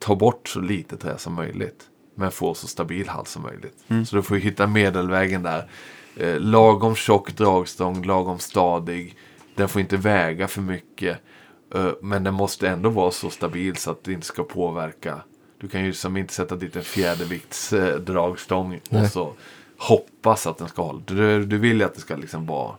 ta 0.00 0.16
bort 0.16 0.48
så 0.48 0.60
lite 0.60 0.96
trä 0.96 1.18
som 1.18 1.34
möjligt. 1.34 1.84
Men 2.18 2.30
få 2.30 2.54
så 2.54 2.66
stabil 2.66 3.08
hals 3.08 3.30
som 3.30 3.42
möjligt. 3.42 3.84
Mm. 3.88 4.06
Så 4.06 4.16
du 4.16 4.22
får 4.22 4.36
hitta 4.36 4.66
medelvägen 4.66 5.42
där. 5.42 5.70
Eh, 6.16 6.40
lagom 6.40 6.94
tjock 6.94 7.36
dragstång, 7.36 8.04
lagom 8.04 8.38
stadig. 8.38 9.16
Den 9.54 9.68
får 9.68 9.80
inte 9.80 9.96
väga 9.96 10.48
för 10.48 10.60
mycket. 10.60 11.18
Eh, 11.74 11.90
men 12.02 12.24
den 12.24 12.34
måste 12.34 12.68
ändå 12.68 12.88
vara 12.88 13.10
så 13.10 13.30
stabil 13.30 13.76
så 13.76 13.90
att 13.90 14.04
det 14.04 14.12
inte 14.12 14.26
ska 14.26 14.44
påverka. 14.44 15.20
Du 15.60 15.68
kan 15.68 15.84
ju 15.84 15.92
som 15.92 16.16
inte 16.16 16.34
sätta 16.34 16.56
dit 16.56 16.76
en 16.76 16.82
fjädervikts 16.82 17.72
eh, 17.72 18.00
dragstång 18.00 18.80
och 18.90 19.06
så 19.06 19.32
hoppas 19.78 20.46
att 20.46 20.58
den 20.58 20.68
ska 20.68 20.82
hålla. 20.82 21.02
Du, 21.06 21.44
du 21.44 21.58
vill 21.58 21.76
ju 21.78 21.84
att 21.84 21.94
det 21.94 22.00
ska 22.00 22.16
liksom 22.16 22.46
vara 22.46 22.74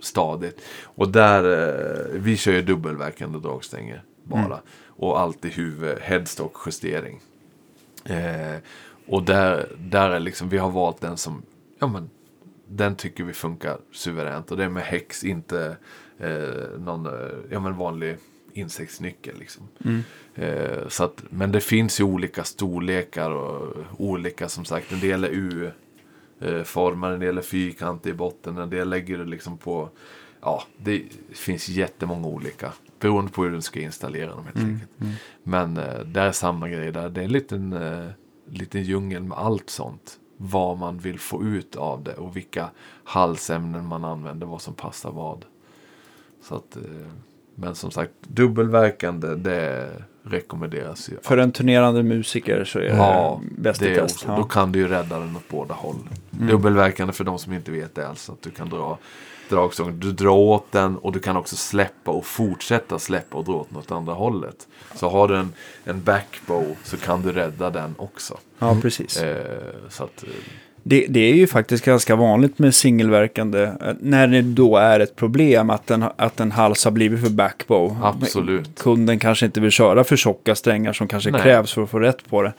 stadigt. 0.00 0.60
Och 0.84 1.08
där, 1.08 1.44
eh, 1.44 2.20
vi 2.20 2.36
kör 2.36 2.52
ju 2.52 2.62
dubbelverkande 2.62 3.38
dragstänger 3.38 4.02
bara. 4.24 4.60
Och 4.86 5.20
alltid 5.20 5.52
huvud, 5.52 5.98
headstock 5.98 6.56
justering. 6.66 7.20
Eh, 8.04 8.56
och 9.06 9.22
där, 9.22 9.68
där 9.78 10.10
är 10.10 10.20
liksom, 10.20 10.48
vi 10.48 10.58
har 10.58 10.70
valt 10.70 11.00
den 11.00 11.16
som, 11.16 11.42
ja 11.78 11.86
men, 11.86 12.10
den 12.68 12.96
tycker 12.96 13.24
vi 13.24 13.32
funkar 13.32 13.78
suveränt. 13.92 14.50
Och 14.50 14.56
det 14.56 14.64
är 14.64 14.68
med 14.68 14.82
häx, 14.82 15.24
inte 15.24 15.76
eh, 16.18 16.78
någon 16.78 17.06
eh, 17.06 17.12
ja, 17.50 17.60
men 17.60 17.76
vanlig 17.76 18.16
insektsnyckel. 18.52 19.38
Liksom. 19.38 19.68
Eh, 20.34 20.88
så 20.88 21.04
att, 21.04 21.22
men 21.30 21.52
det 21.52 21.60
finns 21.60 22.00
ju 22.00 22.04
olika 22.04 22.44
storlekar 22.44 23.30
och 23.30 23.76
olika 23.98 24.48
som 24.48 24.64
sagt. 24.64 24.92
En 24.92 25.00
del 25.00 25.24
är 25.24 25.30
U-formar, 25.32 27.12
en 27.12 27.20
del 27.20 27.38
är 27.38 27.42
fyrkantig 27.42 28.10
i 28.10 28.14
botten, 28.14 28.58
en 28.58 28.70
del 28.70 28.88
lägger 28.88 29.18
du 29.18 29.24
liksom 29.24 29.58
på 29.58 29.90
Ja, 30.44 30.62
det 30.76 31.02
finns 31.32 31.68
jättemånga 31.68 32.28
olika. 32.28 32.72
Beroende 33.02 33.32
på 33.32 33.44
hur 33.44 33.50
du 33.50 33.60
ska 33.60 33.80
installera 33.80 34.30
dem 34.30 34.44
helt 34.44 34.56
enkelt. 34.56 34.90
Men 35.42 35.76
eh, 35.76 36.00
det 36.04 36.20
är 36.20 36.32
samma 36.32 36.68
grej 36.68 36.92
där. 36.92 37.08
Det 37.08 37.20
är 37.20 37.24
en 37.24 37.32
liten, 37.32 37.72
eh, 37.72 38.08
liten 38.50 38.82
djungel 38.82 39.22
med 39.22 39.38
allt 39.38 39.70
sånt. 39.70 40.18
Vad 40.36 40.78
man 40.78 40.98
vill 40.98 41.18
få 41.18 41.44
ut 41.44 41.76
av 41.76 42.02
det 42.02 42.14
och 42.14 42.36
vilka 42.36 42.70
halsämnen 43.04 43.86
man 43.86 44.04
använder, 44.04 44.46
vad 44.46 44.62
som 44.62 44.74
passar 44.74 45.10
vad. 45.10 45.44
Så 46.42 46.54
att, 46.54 46.76
eh, 46.76 46.82
men 47.54 47.74
som 47.74 47.90
sagt, 47.90 48.12
dubbelverkande, 48.22 49.34
det 49.34 49.90
rekommenderas 50.22 51.08
ju. 51.10 51.16
För 51.22 51.38
en 51.38 51.52
turnerande 51.52 52.02
musiker 52.02 52.64
så 52.64 52.78
är 52.78 52.84
Ja, 52.84 53.40
det 53.50 53.62
bäst 53.62 53.82
i 53.82 53.94
test. 53.94 54.24
Ja. 54.26 54.36
Då 54.36 54.44
kan 54.44 54.72
du 54.72 54.78
ju 54.78 54.88
rädda 54.88 55.18
den 55.18 55.36
åt 55.36 55.48
båda 55.48 55.74
håll. 55.74 55.96
Dubbelverkande 56.30 57.12
för 57.12 57.24
de 57.24 57.38
som 57.38 57.52
inte 57.52 57.70
vet 57.70 57.94
det 57.94 58.08
alltså 58.08 58.32
att 58.32 58.42
du 58.42 58.50
kan 58.50 58.68
dra 58.68 58.98
dragstången. 59.56 60.00
Du 60.00 60.12
drar 60.12 60.28
åt 60.30 60.72
den 60.72 60.96
och 60.96 61.12
du 61.12 61.18
kan 61.20 61.36
också 61.36 61.56
släppa 61.56 62.10
och 62.10 62.26
fortsätta 62.26 62.98
släppa 62.98 63.38
och 63.38 63.44
dra 63.44 63.52
åt 63.52 63.70
något 63.70 63.90
andra 63.90 64.12
hållet. 64.12 64.66
Så 64.94 65.08
har 65.08 65.28
du 65.28 65.36
en, 65.36 65.52
en 65.84 66.02
backbow 66.02 66.76
så 66.84 66.96
kan 66.96 67.22
du 67.22 67.32
rädda 67.32 67.70
den 67.70 67.94
också. 67.98 68.38
ja, 68.58 68.76
precis. 68.82 69.16
Eh, 69.16 69.36
så 69.88 70.04
att, 70.04 70.22
eh, 70.24 70.28
Det, 70.82 71.06
det 71.08 71.20
är 71.20 71.34
ju 71.34 71.46
faktiskt 71.46 71.84
ganska 71.84 72.16
vanligt 72.16 72.58
med 72.58 72.74
singelverkande. 72.74 73.62
eh, 73.62 73.72
När 74.00 74.26
det 74.26 74.42
då 74.42 74.76
är 74.76 75.00
ett 75.00 75.16
problem 75.16 75.70
att 75.70 75.90
en, 75.90 76.04
att 76.16 76.40
en 76.40 76.52
hals 76.52 76.84
har 76.84 76.90
blivit 76.92 77.20
för 77.20 77.30
backbow. 77.30 77.96
Absolut. 78.02 78.78
Kunden 78.78 79.18
kanske 79.18 79.46
inte 79.46 79.60
vill 79.60 79.70
köra 79.70 80.04
för 80.04 80.16
tjocka 80.16 80.54
strängar 80.54 80.92
som 80.92 81.08
kanske 81.08 81.30
Nej. 81.30 81.42
krävs 81.42 81.72
för 81.72 81.82
att 81.82 81.90
få 81.90 81.98
rätt 81.98 82.30
på 82.30 82.42
det. 82.42 82.52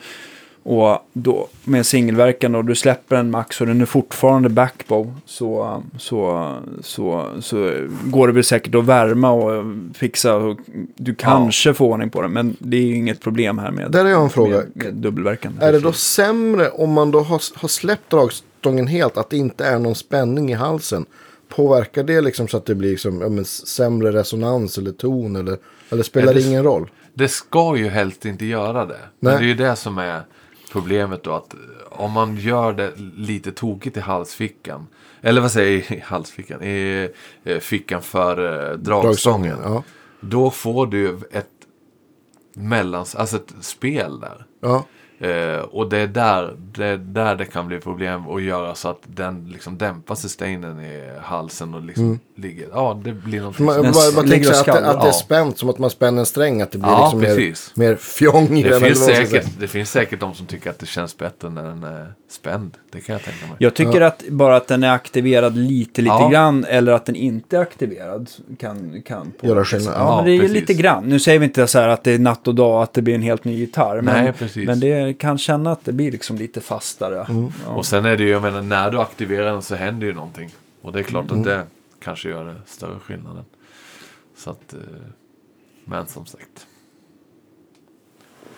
Och 0.66 0.98
då 1.14 1.48
med 1.64 1.86
singelverkande 1.86 2.58
och 2.58 2.66
du 2.66 2.76
släpper 2.76 3.16
en 3.16 3.32
max 3.32 3.62
och 3.62 3.68
den 3.68 3.82
är 3.82 3.86
fortfarande 3.86 4.50
backbow 4.50 5.16
så, 5.26 5.84
så, 5.98 6.52
så, 6.82 7.28
så 7.40 7.72
går 8.06 8.28
det 8.28 8.34
väl 8.34 8.44
säkert 8.44 8.76
att 8.76 8.84
värma 8.86 9.32
och 9.32 9.64
fixa. 9.94 10.36
Och 10.36 10.58
du 10.96 11.16
kanske 11.16 11.74
får 11.74 11.86
ordning 11.86 12.10
på 12.10 12.22
det 12.22 12.28
men 12.28 12.56
det 12.60 12.78
är 12.78 12.82
ju 12.82 12.96
inget 12.96 13.22
problem 13.22 13.58
här 13.58 13.72
med, 13.72 13.92
Där 13.92 14.04
har 14.04 14.12
jag 14.12 14.24
en 14.24 14.30
fråga. 14.30 14.58
med, 14.58 14.72
med 14.74 14.94
dubbelverkande. 14.94 15.66
Är 15.66 15.72
det 15.72 15.80
då 15.80 15.92
sämre 15.94 16.70
om 16.70 16.92
man 16.92 17.12
då 17.12 17.20
har, 17.20 17.42
har 17.60 17.68
släppt 17.68 18.10
dragstången 18.10 18.88
helt, 18.88 19.18
att 19.18 19.30
det 19.30 19.38
inte 19.38 19.66
är 19.66 19.80
någon 19.80 19.96
spänning 19.96 20.52
i 20.52 20.54
halsen? 20.54 21.06
Påverkar 21.50 22.04
det 22.04 22.22
liksom 22.22 22.48
så 22.48 22.58
att 22.58 22.66
det 22.66 22.76
blir 22.76 22.90
liksom, 22.90 23.22
ja, 23.22 23.30
men, 23.30 23.46
sämre 23.46 24.12
resonans 24.12 24.78
eller 24.78 24.92
ton? 24.92 25.36
Eller, 25.36 25.58
eller 25.90 26.04
spelar 26.04 26.28
Ja, 26.28 26.34
det 26.34 26.40
det- 26.40 26.48
ingen 26.48 26.64
roll? 26.64 26.90
Det 27.14 27.28
ska 27.28 27.78
ju 27.78 27.90
helst 27.90 28.26
inte 28.26 28.46
göra 28.46 28.86
det. 28.86 28.98
Men 29.20 29.32
Nej. 29.34 29.40
det 29.40 29.46
är 29.46 29.48
ju 29.48 29.54
det 29.70 29.76
som 29.76 29.98
är 29.98 30.22
problemet 30.74 31.24
då. 31.24 31.34
Att 31.34 31.56
om 31.90 32.12
man 32.12 32.38
gör 32.38 32.74
det 32.74 32.94
lite 33.18 33.52
tokigt 33.52 33.98
i 33.98 34.00
halsfickan. 34.00 34.88
Eller 35.22 35.42
vad 35.42 35.52
säger 35.52 35.86
jag 35.90 35.98
i 35.98 36.02
halsfickan? 36.02 36.64
I 36.64 37.10
eh, 37.44 37.60
fickan 37.60 38.02
för 38.02 38.72
eh, 38.72 38.78
dragstången. 38.78 39.58
Ja. 39.64 39.84
Då 40.20 40.52
får 40.52 40.88
du 40.88 41.18
ett 41.32 41.48
mellans, 42.54 43.16
alltså 43.16 43.36
ett 43.38 43.54
spel 43.62 44.20
där. 44.20 44.46
ja. 44.60 44.86
Eh, 45.20 45.60
och 45.60 45.90
det 45.90 45.98
är 45.98 46.08
där 46.08 46.56
det, 46.58 46.86
är 46.86 46.98
där 46.98 47.36
det 47.36 47.46
kan 47.46 47.68
bli 47.68 47.80
problem 47.80 48.28
att 48.28 48.42
göra 48.42 48.76
så 48.76 48.90
att 48.90 49.02
den 49.06 49.50
liksom 49.50 49.78
dämpar 49.78 50.16
sustainen 50.16 50.80
i 50.80 51.12
halsen 51.22 51.74
och 51.74 51.82
liksom 51.82 52.20
ligger. 52.36 52.68
Ja, 52.74 53.02
det 53.04 53.12
blir 53.12 53.40
någonting 53.40 53.66
Man, 53.66 53.76
bara 53.76 54.22
ligger 54.22 54.30
tänker 54.32 54.52
att, 54.52 54.66
det- 54.66 54.72
att 54.90 55.02
det 55.02 55.06
är 55.06 55.08
Ja. 55.08 55.12
spänt 55.14 55.58
som 55.58 55.70
att 55.70 55.78
man 55.80 55.90
spänner 55.90 56.20
en 56.20 56.26
sträng. 56.26 56.62
Att 56.62 56.72
det 56.72 56.78
blir 56.78 56.90
Ja, 56.92 57.04
liksom 57.04 57.20
mer, 57.20 57.28
precis. 57.28 57.72
mer 57.76 57.96
fjong 57.96 58.58
i 58.58 58.64
Det 58.64 58.70
den. 58.70 58.82
finns, 58.82 59.00
man 59.00 59.08
säkert, 59.16 59.46
det 59.60 59.68
finns 59.68 59.92
säkert 59.92 60.20
de 60.20 60.34
som 60.34 60.46
tycker 60.46 60.70
att 60.70 60.80
det 60.80 60.86
känns 60.86 61.18
bättre 61.18 61.50
när 61.50 61.64
den 61.64 61.84
är 61.84 62.14
spänd. 62.32 62.72
Det 62.92 63.02
kan 63.02 63.14
jag 63.14 63.24
tänka 63.24 63.46
mig. 63.48 63.56
Jag 63.60 63.74
tycker 63.74 64.02
att 64.02 64.24
bara 64.30 64.56
att 64.56 64.68
den 64.68 64.84
är 64.84 64.92
aktiverad 64.92 65.58
lite, 65.58 66.02
lite 66.02 66.14
Ja. 66.16 66.30
grann 66.30 66.66
eller 66.66 66.92
att 66.92 67.06
den 67.06 67.16
inte 67.16 67.58
är 67.58 67.62
aktiverad 67.62 68.30
kan, 68.60 69.02
kan. 69.06 69.32
Göra 69.42 69.66
skillnad. 69.66 69.94
Ja, 69.94 70.00
Ja, 70.00 70.16
men 70.16 70.26
det 70.26 70.32
är 70.32 70.40
precis. 70.40 70.54
lite 70.56 70.74
grann. 70.74 71.04
Nu 71.04 71.20
säger 71.20 71.40
vi 71.40 71.46
inte 71.46 71.68
så 71.68 71.80
här 71.80 71.88
att 71.88 72.04
det 72.04 72.12
är 72.12 72.20
natt 72.20 72.48
och 72.48 72.56
dag, 72.56 72.84
att 72.84 72.94
det 72.94 73.02
blir 73.02 73.16
en 73.16 73.22
helt 73.22 73.44
ny 73.46 73.56
gitarr. 73.56 74.02
Men, 74.02 74.24
Nej, 74.24 74.34
precis. 74.34 74.68
men 74.68 74.80
det 74.80 75.14
kan 75.20 75.38
känna 75.38 75.72
att 75.72 75.86
det 75.86 75.92
blir 75.94 76.12
liksom 76.12 76.38
lite 76.38 76.62
fastare. 76.62 77.26
Mm. 77.30 77.52
Ja. 77.68 77.72
Och 77.74 77.86
sen 77.86 78.06
är 78.06 78.18
det 78.18 78.24
ju, 78.24 78.30
jag 78.30 78.42
menar, 78.42 78.62
när 78.62 78.92
du 78.92 79.00
aktiverar 79.02 79.46
den 79.52 79.62
så 79.62 79.76
händer 79.76 80.08
ju 80.08 80.14
någonting. 80.14 80.50
Och 80.82 80.92
det 80.94 81.00
är 81.00 81.04
klart 81.04 81.26
Mm. 81.32 81.40
att 81.40 81.46
det 81.46 81.62
kanske 82.04 82.30
gör 82.30 82.46
det 82.46 82.56
större 82.66 83.00
skillnaden. 83.00 83.46
Så 84.36 84.50
att, 84.50 84.74
eh, 84.74 84.80
men 85.86 86.08
som 86.08 86.26
sagt. 86.26 86.68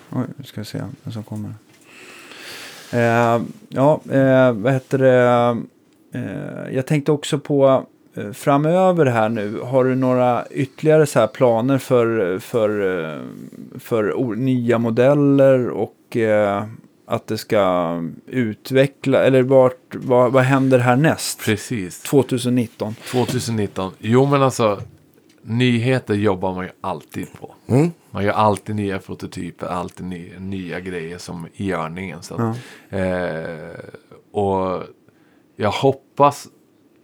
Oj, 0.09 0.25
nu 0.37 0.43
ska 0.43 0.61
vi 0.61 0.65
se 0.65 0.83
vem 1.03 1.13
som 1.13 1.23
kommer. 1.23 1.53
Eh, 2.93 3.41
ja, 3.69 4.01
eh, 4.11 4.51
vad 4.53 4.73
heter 4.73 4.97
det? 4.97 5.57
Eh, 6.11 6.75
jag 6.75 6.85
tänkte 6.85 7.11
också 7.11 7.39
på 7.39 7.85
eh, 8.13 8.31
framöver 8.31 9.05
här 9.05 9.29
nu. 9.29 9.59
Har 9.59 9.83
du 9.83 9.95
några 9.95 10.47
ytterligare 10.51 11.05
så 11.05 11.19
här 11.19 11.27
planer 11.27 11.77
för, 11.77 12.39
för, 12.39 12.69
eh, 12.99 13.21
för 13.79 14.35
nya 14.35 14.77
modeller 14.77 15.69
och 15.69 16.17
eh, 16.17 16.65
att 17.05 17.27
det 17.27 17.37
ska 17.37 18.03
utveckla, 18.25 19.23
eller 19.23 19.43
vart, 19.43 19.95
vad, 19.95 20.31
vad 20.31 20.43
händer 20.43 20.79
härnäst? 20.79 21.39
Precis. 21.45 22.01
2019. 22.01 22.95
2019. 23.11 23.91
Jo 23.99 24.25
men 24.25 24.41
alltså, 24.41 24.81
nyheter 25.41 26.13
jobbar 26.13 26.55
man 26.55 26.65
ju 26.65 26.71
alltid 26.81 27.27
på. 27.39 27.55
Mm. 27.67 27.91
Man 28.11 28.23
gör 28.23 28.33
alltid 28.33 28.75
nya 28.75 28.99
prototyper, 28.99 29.67
alltid 29.67 30.05
nya, 30.05 30.39
nya 30.39 30.79
grejer 30.79 31.17
som 31.17 31.47
i 31.53 31.65
görningen. 31.65 32.23
Så 32.23 32.33
att, 32.35 32.57
eh, 32.89 33.79
och 34.31 34.83
jag 35.55 35.71
hoppas 35.71 36.47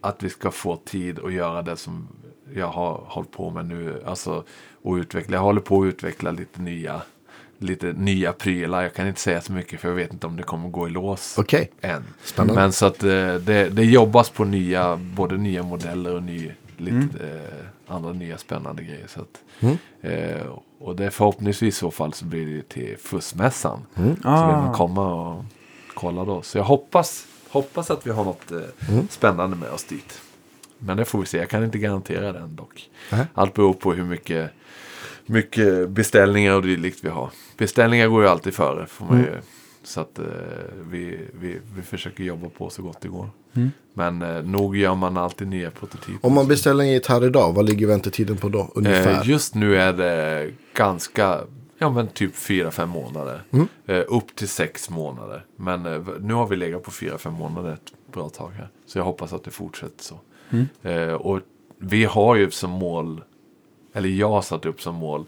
att 0.00 0.22
vi 0.22 0.30
ska 0.30 0.50
få 0.50 0.76
tid 0.76 1.18
att 1.18 1.32
göra 1.32 1.62
det 1.62 1.76
som 1.76 2.08
jag 2.54 2.66
har 2.66 3.04
hållit 3.06 3.30
på 3.30 3.50
med 3.50 3.66
nu. 3.66 4.02
Alltså, 4.06 4.44
och 4.82 4.94
utveckla. 4.94 5.36
Jag 5.36 5.42
håller 5.42 5.60
på 5.60 5.82
att 5.82 5.86
utveckla 5.86 6.30
lite 6.30 6.60
nya, 6.62 7.02
lite 7.62 7.86
nya 7.92 8.32
prylar. 8.32 8.82
Jag 8.82 8.94
kan 8.94 9.08
inte 9.08 9.20
säga 9.20 9.40
så 9.40 9.52
mycket 9.52 9.80
för 9.80 9.88
jag 9.88 9.94
vet 9.94 10.12
inte 10.12 10.26
om 10.26 10.36
det 10.36 10.42
kommer 10.42 10.68
gå 10.68 10.86
i 10.88 10.90
lås 10.90 11.34
Okej. 11.38 11.70
än. 11.80 12.02
Spännande. 12.24 12.54
Men 12.60 12.72
så 12.72 12.86
att 12.86 13.02
eh, 13.02 13.08
det, 13.34 13.68
det 13.72 13.84
jobbas 13.84 14.30
på 14.30 14.44
nya, 14.44 14.96
både 14.96 15.36
nya 15.36 15.62
modeller 15.62 16.14
och 16.14 16.22
ny 16.22 16.50
lite 16.76 17.18
eh, 17.24 17.94
andra 17.94 18.12
nya 18.12 18.38
spännande 18.38 18.82
grejer. 18.82 19.06
Så 19.08 19.20
att, 19.20 19.38
Mm. 19.60 19.76
eh, 20.00 20.46
och 20.78 20.96
det 20.96 21.04
är 21.04 21.10
förhoppningsvis 21.10 21.74
i 21.74 21.78
så 21.78 21.90
fall 21.90 22.12
så 22.12 22.24
blir 22.24 22.46
det 22.56 22.68
till 22.68 22.96
Fussmässan. 23.02 23.80
Mm. 23.96 24.08
Så 24.16 24.28
vill 24.46 24.56
man 24.56 24.68
Ah. 24.68 24.74
komma 24.74 25.14
och 25.14 25.44
kolla 25.94 26.24
då. 26.24 26.42
Så 26.42 26.58
jag 26.58 26.64
hoppas, 26.64 27.26
hoppas 27.48 27.90
att 27.90 28.06
vi 28.06 28.10
har 28.10 28.24
något 28.24 28.50
eh, 28.52 28.58
Mm. 28.88 29.08
spännande 29.10 29.56
med 29.56 29.70
oss 29.70 29.84
dit. 29.84 30.20
Men 30.78 30.96
det 30.96 31.04
får 31.04 31.18
vi 31.20 31.26
se. 31.26 31.38
Jag 31.38 31.48
kan 31.48 31.64
inte 31.64 31.78
garantera 31.78 32.32
den 32.32 32.56
dock. 32.56 32.90
Allt 33.34 33.54
beror 33.54 33.72
på 33.74 33.92
hur 33.92 34.04
mycket, 34.04 34.50
mycket 35.26 35.88
beställningar 35.90 36.54
och 36.54 36.62
dylikt 36.62 36.98
vi 37.04 37.08
har. 37.08 37.30
Beställningar 37.62 38.08
går 38.08 38.22
ju 38.22 38.28
alltid 38.28 38.54
före. 38.54 38.86
Får 38.86 39.04
man 39.06 39.14
Mm. 39.18 39.26
ju, 39.26 39.36
så 39.82 40.00
att 40.00 40.18
eh, 40.18 40.24
vi, 40.90 41.18
vi, 41.40 41.58
vi 41.76 41.82
försöker 41.82 42.24
jobba 42.24 42.48
på 42.48 42.70
så 42.70 42.82
gott 42.82 43.00
det 43.00 43.08
går. 43.08 43.30
Mm. 43.54 43.70
Men 43.94 44.22
eh, 44.22 44.42
nog 44.42 44.76
gör 44.76 44.94
man 44.94 45.16
alltid 45.16 45.48
nya 45.48 45.70
prototyper. 45.70 46.26
Om 46.26 46.34
man 46.34 46.48
beställer 46.48 46.84
en 46.84 46.90
gitarr 46.90 47.24
idag, 47.26 47.52
vad 47.52 47.64
ligger 47.68 47.86
väntetiden 47.86 48.36
på 48.36 48.48
då? 48.48 48.70
Ungefär? 48.74 49.20
Eh, 49.20 49.28
just 49.28 49.54
nu 49.54 49.76
är 49.76 49.92
det 49.92 50.50
ganska, 50.74 51.40
ja 51.78 51.90
men 51.90 52.08
typ 52.08 52.34
4-5 52.36 52.86
månader. 52.86 53.42
Mm. 53.50 53.68
Eh, 53.86 54.02
upp 54.08 54.36
till 54.36 54.48
6 54.48 54.90
månader. 54.90 55.44
Men 55.56 55.86
eh, 55.86 56.00
nu 56.20 56.34
har 56.34 56.46
vi 56.46 56.56
legat 56.56 56.82
på 56.82 56.90
4-5 56.90 57.30
månader 57.30 57.72
ett 57.72 57.92
bra 58.12 58.28
tag 58.28 58.50
här. 58.50 58.68
Så 58.86 58.98
jag 58.98 59.04
hoppas 59.04 59.32
att 59.32 59.44
det 59.44 59.50
fortsätter 59.50 60.04
så. 60.04 60.20
Mm. 60.50 60.66
Eh, 60.82 61.14
och 61.14 61.40
vi 61.78 62.04
har 62.04 62.36
ju 62.36 62.50
som 62.50 62.70
mål, 62.70 63.22
eller 63.94 64.08
jag 64.08 64.28
har 64.28 64.42
satt 64.42 64.66
upp 64.66 64.80
som 64.82 64.94
mål, 64.94 65.24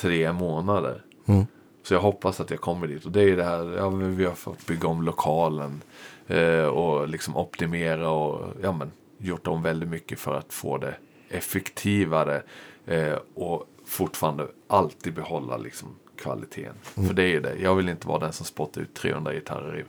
tre 0.00 0.32
månader. 0.32 1.02
Mm. 1.26 1.46
Så 1.86 1.94
jag 1.94 2.00
hoppas 2.00 2.40
att 2.40 2.50
jag 2.50 2.60
kommer 2.60 2.86
dit. 2.86 3.04
Och 3.04 3.12
det 3.12 3.20
är 3.20 3.26
ju 3.26 3.36
det 3.36 3.44
här, 3.44 3.76
ja, 3.76 3.88
vi 3.88 4.24
har 4.24 4.34
fått 4.34 4.66
bygga 4.66 4.88
om 4.88 5.02
lokalen. 5.02 5.82
Eh, 6.26 6.64
och 6.64 7.08
liksom 7.08 7.36
optimera 7.36 8.10
och 8.10 8.54
ja, 8.62 8.72
men, 8.72 8.92
gjort 9.18 9.46
om 9.46 9.62
väldigt 9.62 9.88
mycket 9.88 10.18
för 10.18 10.34
att 10.34 10.52
få 10.52 10.78
det 10.78 10.94
effektivare. 11.28 12.42
Eh, 12.86 13.18
och 13.34 13.68
fortfarande 13.84 14.46
alltid 14.66 15.14
behålla 15.14 15.56
liksom, 15.56 15.88
kvaliteten. 16.16 16.74
För 16.82 17.14
det 17.14 17.22
är 17.22 17.28
ju 17.28 17.40
det. 17.40 17.56
Jag 17.56 17.74
vill 17.74 17.88
inte 17.88 18.08
vara 18.08 18.18
den 18.18 18.32
som 18.32 18.46
spottar 18.46 18.80
ut 18.80 18.94
300 18.94 19.32
gitarrer 19.32 19.78
i, 19.78 19.84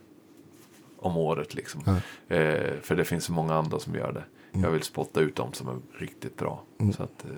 om 0.98 1.16
året. 1.16 1.54
Liksom. 1.54 1.80
Eh, 2.28 2.72
för 2.82 2.96
det 2.96 3.04
finns 3.04 3.24
så 3.24 3.32
många 3.32 3.54
andra 3.54 3.78
som 3.78 3.94
gör 3.94 4.12
det. 4.12 4.24
Jag 4.60 4.70
vill 4.70 4.82
spotta 4.82 5.20
ut 5.20 5.36
dem 5.36 5.52
som 5.52 5.68
är 5.68 5.76
riktigt 5.98 6.36
bra. 6.36 6.62
Så 6.96 7.02
att, 7.02 7.24
eh, 7.24 7.30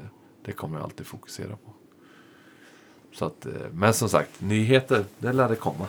det 0.44 0.52
kommer 0.52 0.78
jag 0.78 0.84
alltid 0.84 1.06
fokusera 1.06 1.56
på. 1.56 1.72
Så 3.14 3.24
att, 3.24 3.46
eh, 3.46 3.52
men 3.72 3.92
som 3.94 4.08
sagt, 4.08 4.30
nyheter, 4.38 5.04
det 5.18 5.32
lär 5.32 5.48
det 5.48 5.56
komma. 5.56 5.86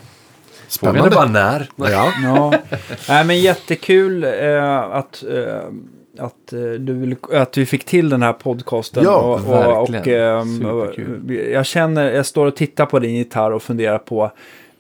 Frågan 0.79 0.95
är 0.95 0.99
Spännande. 1.09 1.15
bara 1.15 1.25
när. 1.25 1.69
Ja. 1.91 2.11
Ja, 2.23 2.53
Nej, 3.09 3.25
men 3.25 3.39
jättekul 3.39 4.23
eh, 4.23 4.79
att, 4.79 5.23
eh, 5.23 5.55
att, 6.19 6.53
eh, 6.53 6.59
du 6.79 6.93
vill, 6.93 7.15
att 7.33 7.57
vi 7.57 7.65
fick 7.65 7.85
till 7.85 8.09
den 8.09 8.21
här 8.23 8.33
podcasten. 8.33 9.03
Ja, 9.03 9.15
och, 9.15 9.33
och, 9.33 9.81
och, 9.81 9.93
verkligen. 9.93 10.21
ehm, 10.37 10.57
Superkul. 10.59 11.35
jag 11.51 11.65
känner, 11.65 12.11
jag 12.11 12.25
står 12.25 12.45
och 12.45 12.55
tittar 12.55 12.85
på 12.85 12.99
din 12.99 13.15
gitarr 13.15 13.51
och 13.51 13.63
funderar 13.63 13.97
på 13.97 14.31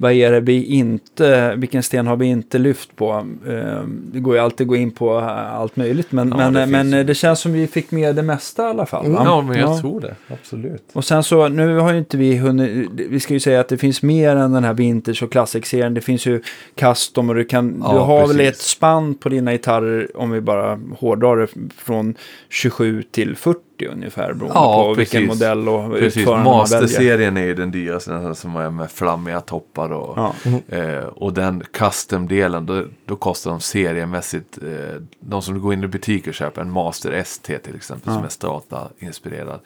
vad 0.01 0.11
är 0.11 0.31
det 0.31 0.39
vi 0.39 0.63
inte, 0.65 1.55
vilken 1.55 1.83
sten 1.83 2.07
har 2.07 2.15
vi 2.15 2.25
inte 2.25 2.57
lyft 2.57 2.95
på? 2.95 3.11
Eh, 3.47 3.83
Det 4.13 4.19
går 4.19 4.35
ju 4.35 4.41
alltid 4.41 4.65
att 4.65 4.67
gå 4.69 4.75
in 4.75 4.91
på 4.91 5.17
allt 5.19 5.75
möjligt, 5.75 6.11
men, 6.11 6.29
Ja, 6.29 6.37
men, 6.37 6.53
det 6.53 6.59
finns 6.81 6.91
men 6.93 7.05
det 7.05 7.15
känns 7.15 7.39
som 7.39 7.53
vi 7.53 7.67
fick 7.67 7.91
med 7.91 8.15
det 8.15 8.21
mesta 8.23 8.63
i 8.63 8.65
alla 8.69 8.85
fall. 8.85 9.11
va? 9.11 9.21
Ja, 9.25 9.41
men 9.41 9.59
jag 9.59 9.69
Ja. 9.69 9.79
tror 9.81 10.01
det. 10.01 10.15
Absolut. 10.27 10.83
Och 10.93 11.05
sen 11.05 11.23
så, 11.23 11.47
nu 11.47 11.77
har 11.77 11.91
ju 11.91 11.97
inte 11.97 12.17
vi 12.17 12.37
hunnit, 12.37 12.89
vi 13.09 13.19
ska 13.19 13.33
ju 13.33 13.39
säga 13.39 13.59
att 13.59 13.67
det 13.67 13.77
finns 13.77 14.03
mer 14.03 14.35
än 14.35 14.51
den 14.51 14.63
här 14.63 14.73
Vintage 14.73 15.23
och 15.23 15.31
Classic-serien. 15.31 15.93
Det 15.93 16.01
finns 16.01 16.25
ju 16.25 16.41
custom 16.75 17.29
och 17.29 17.35
du 17.35 17.43
kan, 17.43 17.81
Ja, 17.85 17.93
du 17.93 17.99
har 17.99 18.27
väl 18.27 18.37
precis. 18.37 18.51
ett 18.53 18.61
spann 18.61 19.15
på 19.15 19.29
dina 19.29 19.51
gitarrer, 19.51 20.07
om 20.17 20.31
vi 20.31 20.41
bara 20.41 20.79
hårdrar 20.99 21.37
det, 21.37 21.47
från 21.77 22.15
27 22.49 23.03
till 23.11 23.35
40 23.35 23.59
ungefär 23.87 24.33
beroende 24.33 24.53
Ja, 24.59 24.83
på 24.83 24.93
vilken 24.93 25.27
precis. 25.27 25.39
modell 25.41 25.69
och 25.69 25.91
Precis, 25.91 26.17
utförande 26.17 26.43
man 26.43 26.53
väljer. 26.63 26.81
Master-serien 26.81 27.37
är 27.37 27.45
ju 27.45 27.53
den 27.55 27.71
dyraste, 27.71 28.11
den 28.11 28.35
som 28.35 28.55
är 28.55 28.69
med 28.69 28.91
flammiga 28.91 29.41
toppar 29.41 29.91
och, 29.91 30.17
Ja. 30.17 30.33
eh, 30.77 31.03
och 31.03 31.33
den 31.33 31.63
custom-delen, 31.73 32.65
då, 32.65 32.83
då 33.05 33.15
kostar 33.15 33.51
de 33.51 33.59
seriemässigt, 33.59 34.57
eh, 34.63 35.01
de 35.19 35.41
som 35.41 35.61
går 35.61 35.73
in 35.73 35.83
i 35.83 35.87
butik 35.87 36.27
och 36.27 36.33
köper 36.33 36.61
en 36.61 36.71
Master 36.71 37.11
ST 37.11 37.57
till 37.57 37.75
exempel, 37.75 38.13
som 38.13 38.23
är 38.23 38.29
Strata-inspirerad, 38.29 39.59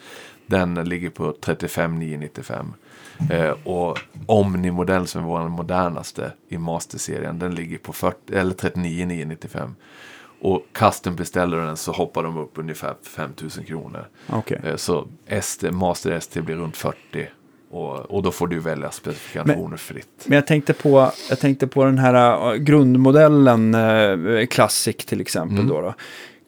den 0.47 0.75
ligger 0.75 1.09
på 1.09 1.33
35 1.41 1.99
995. 1.99 2.73
Eh, 3.29 3.49
och 3.63 3.99
Omni-modell 4.25 5.07
som 5.07 5.23
är 5.23 5.27
vår 5.27 5.49
modernaste 5.49 6.31
i 6.49 6.57
Master-serien, 6.57 7.39
den 7.39 7.55
ligger 7.55 7.77
på 7.77 7.93
40, 7.93 8.35
eller 8.35 8.53
39 8.53 9.05
995. 9.05 9.75
Och 10.45 10.61
custom 10.73 11.15
beställer 11.15 11.57
den 11.57 11.77
så 11.77 11.91
hoppar 11.91 12.23
de 12.23 12.37
upp 12.37 12.51
ungefär 12.53 12.95
5000 13.15 13.63
kronor. 13.63 14.07
Okej. 14.29 14.61
Eh, 14.63 14.75
Så 14.75 15.07
ST, 15.27 15.71
Master 15.71 16.11
ST 16.11 16.41
blir 16.41 16.55
runt 16.55 16.77
40. 16.77 16.95
Och, 17.69 17.95
och 17.95 18.23
då 18.23 18.31
får 18.31 18.47
du 18.47 18.59
välja 18.59 18.91
specifikationer 18.91 19.77
fritt. 19.77 20.25
Men 20.25 20.35
jag 20.35 20.47
tänkte 20.47 20.73
på, 20.73 21.11
jag 21.29 21.39
tänkte 21.39 21.67
på 21.67 21.83
den 21.83 21.97
här 21.97 22.51
äh, 22.53 22.55
grundmodellen 22.55 23.75
äh, 23.75 24.45
Classic 24.45 24.95
till 24.95 25.21
exempel. 25.21 25.57
Mm. 25.59 25.67
Då 25.67 25.81
då. 25.81 25.93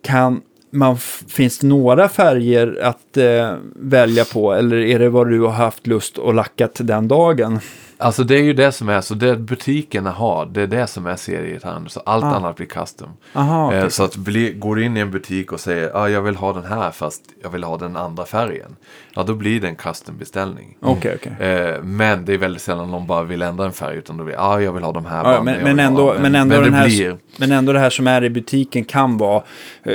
Kan 0.04 0.42
man, 0.72 0.98
finns 1.28 1.60
det 1.60 1.68
några 1.68 2.10
färger 2.10 2.80
att 2.84 3.18
äh, 3.18 3.56
välja 3.76 4.26
på 4.26 4.54
eller 4.54 4.78
är 4.78 5.00
det 5.00 5.10
vad 5.10 5.30
du 5.30 5.42
har 5.42 5.52
haft 5.52 5.88
lust 5.88 6.20
att 6.20 6.36
lacka 6.36 6.68
till 6.68 6.86
den 6.86 7.08
dagen? 7.08 7.60
Alltså 8.00 8.24
det 8.24 8.36
är 8.36 8.44
ju 8.44 8.54
det 8.54 8.72
som 8.72 8.90
är, 8.90 9.02
så 9.02 9.14
det 9.14 9.36
butikerna 9.38 10.12
har, 10.12 10.46
det 10.46 10.62
är 10.62 10.68
det 10.68 10.88
som 10.88 11.06
är 11.06 11.16
seriegitarren. 11.16 11.90
Så 11.90 12.00
allt 12.00 12.24
Ah. 12.24 12.36
annat 12.36 12.56
blir 12.56 12.68
custom. 12.68 13.10
Aha, 13.34 13.74
Eh. 13.74 13.88
Så 13.88 14.04
att 14.04 14.16
bli, 14.16 14.52
går 14.54 14.76
du 14.76 14.84
in 14.86 14.98
i 14.98 15.00
en 15.00 15.12
butik 15.12 15.52
och 15.52 15.60
säger 15.60 15.92
ah, 15.98 16.10
jag 16.10 16.22
vill 16.22 16.36
ha 16.36 16.54
den 16.54 16.64
här 16.66 16.92
fast 16.92 17.22
jag 17.44 17.50
vill 17.50 17.64
ha 17.64 17.78
den 17.78 17.96
andra 17.98 18.26
färgen. 18.26 18.76
Ja, 19.16 19.24
då 19.24 19.34
blir 19.34 19.62
det 19.62 19.68
en 19.68 19.76
custom-beställning. 19.76 20.78
Okej, 20.82 21.18
okej. 21.22 21.48
Eh, 21.50 21.84
men 21.84 22.26
det 22.26 22.34
är 22.34 22.38
väldigt 22.38 22.62
sällan 22.62 22.92
någon 22.92 23.08
bara 23.08 23.24
vill 23.24 23.42
ändra 23.42 23.66
en 23.66 23.72
färg 23.74 23.98
utan 23.98 24.18
då 24.18 24.24
vill 24.24 24.36
ah, 24.38 24.60
jag 24.60 24.72
vill 24.74 24.84
ha 24.84 24.92
de 24.92 25.06
här 25.06 25.18
Ja, 25.18 25.24
banden, 25.24 25.46
men, 25.46 25.54
jag 25.56 25.64
men, 25.64 25.76
vill 25.76 25.86
ha- 25.86 25.88
ändå, 26.14 26.22
men, 26.22 26.36
ändå 26.36 26.56
men 26.56 26.64
den 26.64 26.74
här, 26.74 26.86
blir, 26.86 27.18
men 27.38 27.52
ändå 27.52 27.74
det 27.74 27.80
här 27.80 27.90
som 27.90 28.08
är 28.08 28.24
i 28.24 28.30
butiken 28.30 28.86
kan 28.86 29.18
vara 29.18 29.44
eh, 29.84 29.94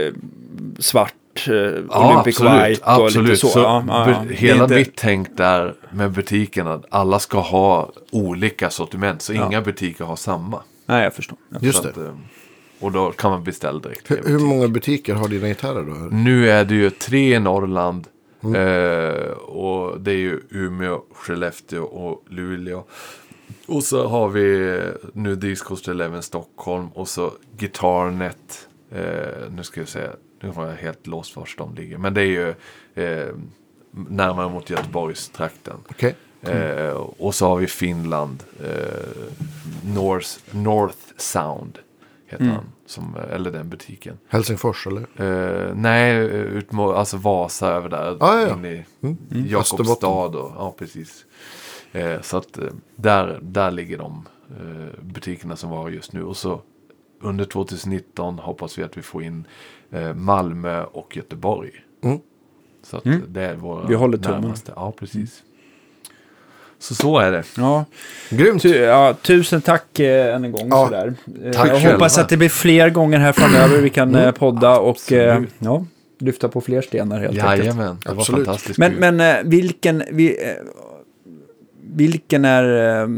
svart, 0.79 1.15
eh, 1.49 1.55
Ja, 1.55 2.11
Olympic 2.13 2.41
absolut. 2.41 2.69
White 2.71 2.83
och 2.85 3.07
absolut. 3.07 3.29
lite 3.29 3.41
så. 3.41 3.49
Så 3.49 3.59
ja, 3.59 3.85
ja, 3.89 4.25
Hela 4.31 4.63
inte- 4.65 4.75
mitt 4.77 4.97
tänk 4.97 5.37
där 5.37 5.75
med 5.93 6.11
butiken 6.11 6.67
att 6.67 6.85
alla 6.91 7.19
ska 7.19 7.41
ha 7.41 7.91
olika 8.11 8.71
sortiment. 8.71 9.23
Så 9.23 9.33
Ja. 9.35 9.47
inga 9.47 9.61
butiker 9.63 10.05
har 10.05 10.17
samma. 10.17 10.63
Nej, 10.87 11.05
jag 11.05 11.15
förstår. 11.15 11.39
Jag 11.49 11.63
Just 11.63 11.83
det. 11.83 11.89
att, 11.89 11.97
eh, 11.97 12.15
och 12.81 12.93
då 12.93 13.11
kan 13.13 13.31
man 13.31 13.45
beställa 13.45 13.79
direkt. 13.79 14.11
Hur, 14.11 14.23
hur 14.27 14.39
många 14.39 14.69
butiker 14.69 15.15
har 15.15 15.29
dina 15.29 15.49
gitarrer 15.49 15.83
då? 15.83 15.93
Nu 16.17 16.51
är 16.51 16.65
det 16.65 16.75
ju 16.75 16.91
tre 16.91 17.35
i 17.35 17.39
Norrland. 17.41 18.07
Mm. 18.45 18.55
Eh, 18.55 19.31
och 19.33 20.01
det 20.01 20.11
är 20.13 20.17
ju 20.17 20.41
Umeå, 20.51 21.01
Skellefteå 21.15 21.83
och 21.85 22.25
Luleå. 22.29 22.85
Och 23.67 23.83
så 23.83 24.07
har 24.09 24.29
vi 24.29 24.77
eh, 24.77 25.09
nu 25.13 25.37
Disc 25.37 25.63
Coast 25.63 25.89
Eleven 25.89 26.23
Stockholm 26.23 26.89
och 26.89 27.09
så 27.09 27.33
Guitarnet. 27.59 28.69
Eh, 28.95 29.03
nu 29.57 29.63
ska 29.63 29.81
jag 29.81 29.89
säga, 29.89 30.11
nu 30.43 30.49
har 30.51 30.67
jag 30.67 30.77
helt 30.77 31.07
låst 31.07 31.37
var 31.37 31.49
de 31.57 31.75
ligger. 31.75 31.99
Men 31.99 32.15
det 32.15 32.21
är 32.23 32.27
ju 32.27 32.49
eh, 33.05 33.35
närmare 33.91 34.49
mot 34.49 34.71
Göteborgstrakten. 34.71 35.77
Okej. 35.91 36.17
Eh, 36.43 36.91
och 37.19 37.35
så 37.35 37.47
har 37.49 37.57
vi 37.57 37.67
Finland, 37.67 38.43
eh, 38.65 39.33
North, 39.95 40.29
North 40.51 40.99
Sound 41.17 41.79
heter 42.27 42.45
Mm. 42.45 42.57
han. 42.57 42.65
Som, 42.87 43.17
eller 43.33 43.51
den 43.51 43.69
butiken. 43.69 44.19
Helsingfors 44.29 44.87
eller? 44.87 45.07
Eh, 45.17 45.75
nej, 45.75 46.17
ut 46.31 46.73
mot, 46.73 46.97
alltså 46.97 47.17
Vasa 47.17 47.69
över 47.69 47.89
där. 47.89 48.17
Ja, 48.21 48.41
ja, 48.41 48.49
ja. 48.49 48.55
In 48.55 48.65
i 48.65 48.85
Mm. 49.03 49.17
Jakobstad 49.31 50.07
och, 50.39 50.53
ja 50.59 50.75
precis. 50.79 51.25
Eh, 51.93 52.21
så 52.21 52.37
att 52.37 52.59
eh, 52.59 52.65
där, 52.97 53.39
där 53.43 53.71
ligger 53.71 53.99
de 53.99 54.29
eh, 54.51 55.01
butikerna 55.03 55.57
som 55.57 55.71
vi 55.71 55.77
har 55.77 55.91
just 55.91 56.13
nu. 56.13 56.25
Och 56.25 56.37
så 56.37 56.61
under 57.21 57.45
2019 57.45 58.39
hoppas 58.39 58.79
vi 58.79 58.83
att 58.83 58.97
vi 58.97 59.03
får 59.03 59.23
in 59.23 59.39
eh, 59.39 59.82
Malmö 60.15 60.83
och 60.85 61.17
Göteborg. 61.17 61.71
Mm. 62.05 62.19
Så 62.85 62.97
att 62.97 63.05
Mm. 63.07 63.23
det 63.29 63.41
är 63.43 63.55
våra 63.55 63.87
Vi 63.87 63.95
håller 63.95 64.19
tummen. 64.19 64.41
närmaste. 64.41 64.73
Ja, 64.77 64.93
precis. 64.99 65.43
Så 66.79 66.95
så 66.95 67.19
är 67.19 67.33
det. 67.33 67.45
Ja. 67.57 67.85
Grymt. 68.31 68.63
Tu, 68.63 68.69
ja, 68.77 69.15
tusen 69.23 69.61
tack 69.61 69.99
eh, 70.01 70.35
än 70.35 70.45
en 70.45 70.53
gång. 70.53 70.69
Ja, 70.71 70.85
sådär. 70.87 71.15
Eh, 71.45 71.53
tack 71.53 71.69
jag 71.69 71.77
själva. 71.77 71.93
hoppas 71.93 72.19
att 72.19 72.29
det 72.29 72.37
blir 72.37 72.49
fler 72.49 72.91
gånger 72.91 73.19
här 73.19 73.33
framöver 73.33 73.81
vi 73.83 73.91
kan 73.91 74.15
eh, 74.15 74.31
podda 74.33 74.79
och 74.79 75.13
eh, 75.13 75.43
ja, 75.59 75.87
lyfta 76.19 76.49
på 76.49 76.61
fler 76.61 76.83
stenar 76.83 77.21
helt 77.21 77.31
enkelt. 77.43 77.59
Jajamän, 77.65 77.97
det 78.05 78.09
var 78.13 78.21
Absolut. 78.21 78.47
fantastiskt 78.47 78.79
Men, 78.79 78.91
kul. 78.91 79.01
men 79.01 79.21
eh, 79.21 79.37
vilken, 79.45 80.03
vi, 80.13 80.45
eh, 80.47 80.53
vilken 81.85 82.45
är 82.45 83.01
eh, 83.03 83.09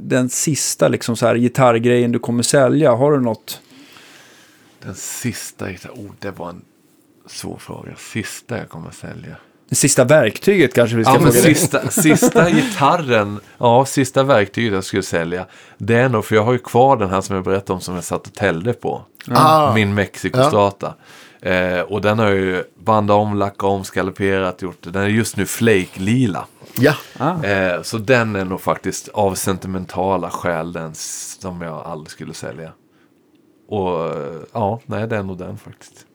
den 0.00 0.28
sista 0.28 0.88
liksom, 0.88 1.16
så 1.16 1.26
här, 1.26 1.34
gitarrgrejen 1.36 2.12
du 2.12 2.18
kommer 2.18 2.42
sälja? 2.42 2.92
Har 2.94 3.12
du 3.12 3.20
något? 3.20 3.60
Den 4.82 4.94
sista, 4.94 5.68
gitarr- 5.70 5.90
oh, 6.06 6.10
det 6.18 6.30
var 6.30 6.48
en 6.50 6.62
svår 7.26 7.58
fråga. 7.58 7.92
Sista 7.96 8.58
jag 8.58 8.68
kommer 8.68 8.90
sälja. 8.90 9.36
Det 9.68 9.76
sista 9.76 10.04
verktyget 10.04 10.74
kanske 10.74 10.96
vi 10.96 11.04
ska 11.04 11.12
Ja, 11.14 11.20
men 11.20 11.32
fråga 11.32 11.44
dig. 11.44 11.54
sista, 11.54 11.88
sista 11.90 12.50
gitarren, 12.50 13.40
ja, 13.58 13.84
sista 13.84 14.22
verktyget 14.22 14.72
jag 14.72 14.84
skulle 14.84 15.02
sälja. 15.02 15.46
Det 15.78 15.94
är 15.96 16.08
nog, 16.08 16.24
för 16.24 16.34
jag 16.34 16.42
har 16.44 16.52
ju 16.52 16.58
kvar 16.58 16.96
den 16.96 17.10
här 17.10 17.20
som 17.20 17.34
jag 17.36 17.44
berättade 17.44 17.72
om 17.72 17.80
som 17.80 17.94
jag 17.94 18.04
satt 18.04 18.26
och 18.26 18.32
tällde 18.34 18.72
på. 18.72 19.02
Ah. 19.30 19.74
Min 19.74 19.94
Mexico 19.94 20.42
Strata. 20.48 20.94
Eh, 21.40 21.80
och 21.80 22.00
den 22.00 22.18
har 22.18 22.26
jag 22.26 22.34
ju 22.36 22.64
bandat 22.78 23.14
om, 23.14 23.36
lackat 23.38 23.62
om, 23.62 23.84
skaloperat, 23.84 24.62
gjort. 24.62 24.78
Den 24.80 24.96
är 25.02 25.06
just 25.08 25.36
nu 25.36 25.46
flake-lila. 25.46 26.44
Ja, 26.78 26.94
Ah. 27.18 27.44
Eh, 27.44 27.82
så 27.82 27.98
den 27.98 28.36
är 28.36 28.44
nog 28.44 28.60
faktiskt 28.60 29.08
av 29.08 29.34
sentimentala 29.34 30.30
skäl 30.30 30.72
den 30.72 30.94
som 30.94 31.62
jag 31.62 31.86
aldrig 31.86 32.10
skulle 32.10 32.34
sälja. 32.34 32.72
Och 33.66 34.04
eh, 34.14 34.42
ja, 34.52 34.80
nej 34.86 35.08
det 35.08 35.16
är 35.16 35.22
nog 35.22 35.38
den 35.38 35.58
faktiskt. 35.58 36.06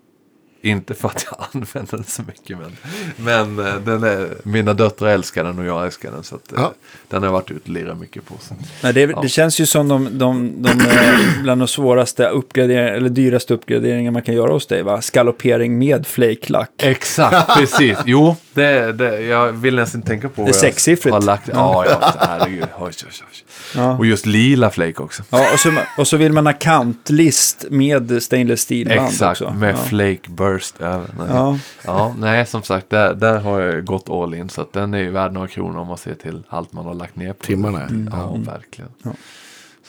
Inte 0.67 0.93
för 0.93 1.07
att 1.07 1.25
jag 1.31 1.45
använder 1.53 1.97
den 1.97 2.03
så 2.05 2.21
mycket 2.21 2.57
men, 2.57 2.77
men 3.17 3.67
eh, 3.67 3.75
den 3.75 4.03
är, 4.03 4.29
mina 4.43 4.73
döttrar 4.73 5.09
älskar 5.09 5.43
den 5.43 5.59
och 5.59 5.65
jag 5.65 5.85
älskar 5.85 6.11
den. 6.11 6.23
Så 6.23 6.35
att, 6.35 6.51
eh, 6.53 6.59
Ja. 6.61 6.73
den 7.07 7.23
har 7.23 7.29
varit 7.29 7.51
ute 7.51 7.61
och 7.63 7.69
lirat 7.69 7.99
mycket 7.99 8.25
på. 8.25 8.33
Så. 8.41 8.53
Nej, 8.83 8.93
det, 8.93 9.01
Ja. 9.01 9.19
det 9.21 9.29
känns 9.29 9.59
ju 9.59 9.65
som 9.65 9.87
de, 9.87 10.17
de, 10.17 10.51
de, 10.63 10.69
eh, 10.69 11.41
bland 11.43 11.61
de 11.61 11.67
svåraste 11.67 12.27
uppgraderingar, 12.29 12.91
eller 12.93 13.09
dyraste 13.09 13.53
uppgraderingar 13.53 14.11
man 14.11 14.21
kan 14.21 14.35
göra 14.35 14.51
hos 14.53 14.67
dig, 14.67 14.83
va? 14.83 15.01
Skaloppering 15.01 15.77
med 15.79 16.07
flake-lack. 16.07 16.69
Exakt, 16.77 17.53
precis. 17.57 17.97
Jo, 18.05 18.35
det, 18.53 18.91
det, 18.93 19.21
jag 19.21 19.51
vill 19.51 19.75
nästan 19.75 20.01
tänka 20.01 20.29
på. 20.29 20.41
vad 20.41 20.49
jag 20.49 20.55
sexsiffrigt. 20.55 21.13
Har 21.13 21.21
lagt, 21.21 21.49
ja, 21.53 21.85
ja, 21.89 22.13
herregud. 22.19 22.63
Oj, 22.79 22.85
oj, 22.85 22.93
oj. 23.05 23.43
Ja. 23.75 23.97
Och 23.97 24.05
just 24.05 24.25
lila 24.25 24.69
flake 24.69 25.03
också. 25.03 25.23
Ja, 25.29 25.53
och, 25.53 25.59
så, 25.59 25.71
och 25.97 26.07
så 26.07 26.17
vill 26.17 26.33
man 26.33 26.45
ha 26.45 26.53
kantlist 26.53 27.65
med 27.69 28.23
stainless 28.23 28.61
steel-band 28.61 29.07
Exakt, 29.09 29.41
också. 29.41 29.53
med 29.53 29.69
ja. 29.73 29.77
flake 29.77 30.29
burst 30.57 30.81
över. 30.81 31.07
Nej. 31.17 31.27
Ja. 31.29 31.57
Ja, 31.85 32.15
nej 32.19 32.45
som 32.45 32.63
sagt, 32.63 32.89
där, 32.89 33.13
där 33.13 33.39
har 33.39 33.59
jag 33.61 33.85
gått 33.85 34.09
all 34.09 34.33
in. 34.33 34.49
Så 34.49 34.61
att 34.61 34.73
den 34.73 34.93
är 34.93 34.97
ju 34.99 35.09
värd 35.09 35.33
några 35.33 35.47
kronor 35.47 35.79
om 35.79 35.87
man 35.87 35.97
ser 35.97 36.13
till 36.13 36.43
allt 36.49 36.73
man 36.73 36.85
har 36.85 36.93
lagt 36.93 37.15
ner 37.15 37.33
på 37.33 37.45
Timmarna, 37.45 37.79
den. 37.79 38.09
ja. 38.13 38.17
Ja, 38.45 38.51
verkligen. 38.51 38.91
Ja. 39.03 39.11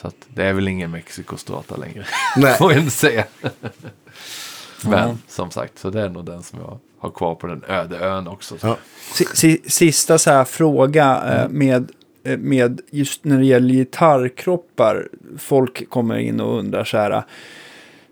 Så 0.01 0.07
att 0.07 0.15
det 0.27 0.43
är 0.45 0.53
väl 0.53 0.67
ingen 0.67 0.91
Mexiko-strata 0.91 1.77
längre. 1.77 2.05
Nej. 2.37 2.53
Får 2.57 2.71
jag 2.73 2.81
inte 2.81 2.95
säga. 2.95 3.23
Men 4.83 5.09
Ja. 5.09 5.15
som 5.27 5.51
sagt, 5.51 5.79
så 5.79 5.89
det 5.89 6.01
är 6.01 6.09
nog 6.09 6.25
den 6.25 6.43
som 6.43 6.59
jag 6.59 6.79
har 6.99 7.09
kvar 7.09 7.35
på 7.35 7.47
den 7.47 7.63
öde 7.67 7.97
ön 7.99 8.27
också. 8.27 8.55
Ja. 8.61 8.77
Si- 9.13 9.25
si- 9.33 9.61
Sista 9.69 10.17
så 10.17 10.31
här 10.31 10.43
fråga 10.45 11.21
eh, 11.25 11.41
Mm. 11.45 11.57
med, 11.57 11.91
eh, 12.23 12.37
med 12.37 12.81
just 12.91 13.23
när 13.23 13.37
det 13.37 13.45
gäller 13.45 13.73
gitarrkroppar. 13.73 15.07
Folk 15.37 15.89
kommer 15.89 16.17
in 16.17 16.39
och 16.41 16.59
undrar 16.59 16.83
så 16.83 16.97
här. 16.97 17.23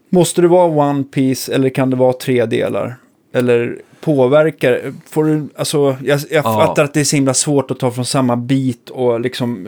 Måste 0.09 0.41
det 0.41 0.47
vara 0.47 0.89
one 0.89 1.03
piece 1.03 1.53
eller 1.55 1.69
kan 1.69 1.89
det 1.89 1.95
vara 1.95 2.13
tre 2.13 2.45
delar? 2.45 2.95
Eller 3.33 3.77
påverkar, 4.01 4.93
får 5.09 5.23
du, 5.25 5.47
alltså 5.55 5.97
jag, 6.03 6.19
jag 6.19 6.45
Ja. 6.45 6.65
fattar 6.65 6.83
att 6.83 6.93
det 6.93 6.99
är 6.99 7.03
så 7.03 7.15
himla 7.15 7.33
svårt 7.33 7.71
att 7.71 7.79
ta 7.79 7.91
från 7.91 8.05
samma 8.05 8.35
bit 8.35 8.89
och 8.89 9.19
liksom 9.21 9.67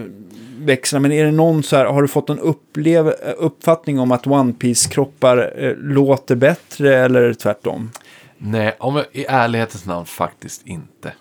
växla. 0.58 1.00
Men 1.00 1.12
är 1.12 1.26
det 1.26 1.32
någon 1.32 1.64
så 1.64 1.76
här, 1.76 1.86
har 1.86 2.02
du 2.02 2.08
fått 2.08 2.30
en 2.30 2.40
upplev, 2.40 3.08
uppfattning 3.38 4.00
om 4.00 4.12
att 4.12 4.28
one 4.28 4.54
piece 4.54 4.90
kroppar 4.90 5.54
eh, 5.58 5.74
låter 5.78 6.36
bättre 6.36 6.98
eller 6.98 7.34
tvärtom? 7.34 7.92
Nej, 8.38 8.76
om 8.80 8.96
jag, 8.96 9.06
i 9.12 9.26
ärlighetens 9.26 9.86
namn 9.86 10.06
faktiskt 10.06 10.68
inte. 10.68 11.14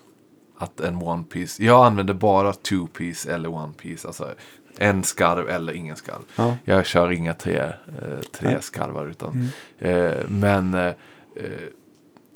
Att 0.61 0.79
en 0.79 0.95
one 0.95 1.23
piece. 1.23 1.63
Jag 1.63 1.85
använder 1.85 2.13
bara 2.13 2.53
two 2.53 2.87
piece 2.97 3.33
eller 3.33 3.49
one 3.53 3.73
piece. 3.81 4.07
Alltså 4.07 4.27
en 4.81 5.03
skarv 5.03 5.49
eller 5.49 5.73
ingen 5.73 5.95
skarv. 5.95 6.21
Ja. 6.35 6.57
Jag 6.63 6.85
kör 6.85 7.11
inga 7.11 7.33
tre, 7.33 7.57
eh, 7.57 8.19
tre 8.31 8.61
skarvar. 8.61 9.07
Utan, 9.07 9.49
eh, 9.79 10.13
men 10.27 10.73
eh, 10.73 10.93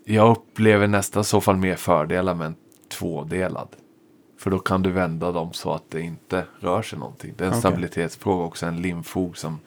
jag 0.05 0.31
upplever 0.31 0.87
nästan 0.87 1.23
så 1.23 1.41
fall 1.41 1.57
mer 1.57 1.75
fördelar 1.75 2.35
med 2.35 2.47
en 2.47 2.55
tvådelad. 2.89 3.67
För 4.39 4.49
då 4.51 4.59
kan 4.59 4.81
du 4.81 4.89
vända 4.89 5.31
dem 5.31 5.53
så 5.53 5.73
att 5.73 5.91
det 5.91 6.01
inte 6.01 6.45
rör 6.59 6.81
sig 6.81 6.99
någonting. 6.99 7.33
Det 7.37 7.43
är 7.43 7.47
en 7.47 7.51
Okej. 7.51 7.59
stabilitetsfråga 7.59 8.43
också. 8.43 8.65
En 8.65 8.81
limfog 8.81 9.37
som 9.37 9.59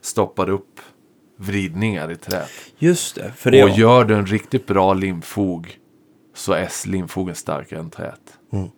stoppar 0.00 0.48
upp 0.50 0.80
vridningar 1.36 2.10
i 2.10 2.16
träet. 2.16 2.50
Just 2.78 3.14
det, 3.14 3.32
för 3.36 3.50
det 3.50 3.64
Och 3.64 3.70
gör 3.70 4.04
du 4.04 4.14
en 4.14 4.26
riktigt 4.26 4.66
bra 4.66 4.94
limfog 4.94 5.78
så 6.34 6.52
är 6.52 6.88
limfogen 6.88 7.34
starkare 7.34 7.80
än 7.80 7.90
träet. 7.90 8.38
Mm. 8.52 8.68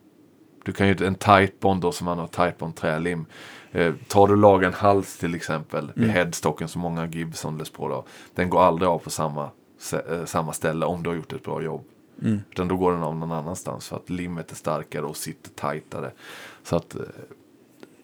Du 0.65 0.73
kan 0.73 0.89
ju 0.89 1.07
en 1.07 1.15
tight 1.15 1.61
bond 1.61 1.81
då 1.83 1.93
som 1.93 2.05
man 2.05 2.19
har 2.19 2.27
tight 2.27 2.59
bond 2.59 2.75
trälim. 2.77 3.27
Eh, 3.73 3.93
tar 4.09 4.27
du 4.27 4.37
laga 4.37 4.67
en 4.67 4.73
hals 4.75 5.19
till 5.19 5.35
exempel 5.35 5.91
Mm. 5.97 6.09
i 6.11 6.13
headstocken 6.13 6.69
som 6.69 6.83
många 6.83 7.07
Gibson 7.07 7.59
Les 7.59 7.71
Paul 7.71 7.91
har. 7.91 8.05
Den 8.35 8.51
går 8.51 8.63
aldrig 8.63 8.89
av 8.89 8.99
på 8.99 9.11
samma, 9.11 9.49
eh, 9.93 10.25
samma 10.25 10.53
ställe 10.53 10.87
om 10.87 11.03
du 11.03 11.11
har 11.11 11.17
gjort 11.17 11.33
ett 11.33 11.43
bra 11.45 11.63
jobb. 11.63 11.85
Mm. 12.23 12.41
Utan 12.51 12.69
då 12.69 12.77
går 12.77 12.93
den 12.93 13.03
av 13.03 13.17
någon 13.17 13.33
annanstans 13.33 13.89
för 13.89 13.97
att 13.97 14.11
limmet 14.11 14.51
är 14.51 14.55
starkare 14.57 15.05
och 15.05 15.17
sitter 15.17 15.71
tightare. 15.71 16.11
Så 16.63 16.77
att, 16.77 16.95
eh, 16.95 17.01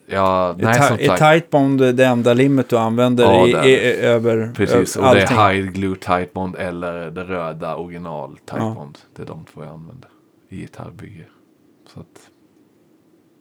ja, 0.05 0.55
nej 0.57 0.65
är, 0.77 0.81
som 0.87 0.97
ti- 0.97 1.11
är 1.11 1.17
tight 1.17 1.49
bond 1.49 1.95
det 1.95 2.05
enda 2.05 2.33
limmet 2.33 2.69
du 2.69 2.77
använder 2.77 3.23
Ja, 3.23 3.47
i, 3.47 3.51
det 3.53 3.59
i, 3.69 3.75
det. 3.75 3.93
i, 3.93 4.01
över 4.05 4.51
Precis, 4.55 4.97
över 4.97 5.09
och 5.09 5.15
det 5.15 5.21
allting? 5.21 5.37
är 5.37 5.53
Hide 5.53 5.67
Glue 5.67 5.95
Tight 5.95 6.33
Bond 6.33 6.55
eller 6.55 7.11
det 7.11 7.23
röda 7.23 7.75
original 7.75 8.31
Tight 8.45 8.61
Ja. 8.61 8.73
Bond. 8.77 8.97
Det 9.15 9.21
är 9.21 9.25
de 9.27 9.45
två 9.53 9.63
jag 9.63 9.73
använder 9.73 10.09
i 10.49 10.55
gitarrbygge. 10.57 11.25
Så 11.93 11.99
att 11.99 12.28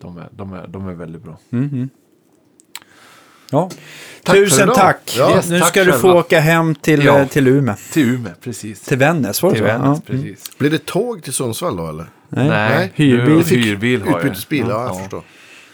de 0.00 0.18
är, 0.18 0.28
de 0.32 0.52
är, 0.52 0.66
de 0.68 0.88
är 0.88 0.92
väldigt 0.94 1.22
bra. 1.22 1.38
Mhm. 1.50 1.88
Ja. 3.50 3.70
Tack 4.22 4.34
Tusen 4.36 4.68
tack. 4.74 5.14
Ja. 5.18 5.34
Yes, 5.36 5.48
nu 5.48 5.60
tack 5.60 5.68
ska 5.68 5.84
du 5.84 5.92
få 5.92 5.98
själva. 5.98 6.14
åka 6.18 6.40
hem 6.40 6.74
till, 6.74 7.04
Ja. 7.04 7.18
eh, 7.18 7.28
till 7.28 7.46
Umeå. 7.48 7.74
Till 7.92 8.08
Umeå, 8.14 8.32
precis. 8.40 8.80
Till 8.80 8.98
Vännäs, 8.98 9.42
var 9.42 9.50
det 9.50 9.56
Till 9.56 9.64
så? 9.66 9.72
Vännäs, 9.72 9.98
Ja. 10.06 10.12
Mm. 10.14 10.22
precis. 10.24 10.58
Blir 10.58 10.70
det 10.70 10.86
tåg 10.86 11.22
till 11.22 11.32
Sundsvall 11.32 11.76
då 11.76 11.88
eller? 11.88 12.06
Nej. 12.28 12.48
Nej, 12.48 12.92
Hyrbil. 12.94 13.44
fick 13.44 13.64
hyrbil 13.66 14.02
har 14.02 14.10
jag. 14.10 14.18
Utbytesbil, 14.18 14.64
ja, 14.68 14.82
jag 14.82 14.90
Ja. 14.94 14.98
förstår. 14.98 15.22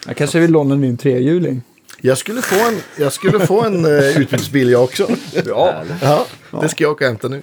Jag 0.06 0.16
kanske 0.16 0.40
vill 0.40 0.50
låna 0.50 0.74
min 0.76 0.96
trehjuling. 0.96 1.62
Jag 2.00 2.18
skulle 2.18 2.42
få 2.42 2.68
en, 2.68 2.78
jag 2.98 3.12
skulle 3.12 3.46
få 3.46 3.64
en 3.64 3.84
uh, 3.86 3.92
utbytesbil 4.20 4.70
jag 4.70 4.84
också. 4.84 5.08
Ja. 5.46 5.82
Ja, 6.02 6.26
det 6.60 6.68
ska 6.68 6.84
jag 6.84 6.90
åka 6.92 7.04
och 7.04 7.08
hämta 7.08 7.28
nu. 7.28 7.42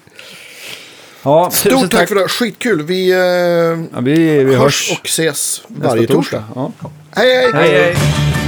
Ja 1.23 1.51
Stort 1.51 1.91
tack 1.91 2.07
för 2.07 2.15
det, 2.15 2.27
skitkul. 2.27 2.83
Vi, 2.83 3.13
uh, 3.13 3.19
Ja, 3.19 4.01
vi, 4.01 4.43
vi 4.43 4.55
hörs 4.55 4.89
hörs 4.89 4.99
och 4.99 5.05
ses 5.05 5.61
varje 5.67 6.07
torsdag. 6.07 6.43
Ja. 6.55 6.71
Hej 7.11 7.35
hej! 7.35 7.51
Hej, 7.53 7.69
hej. 7.69 8.40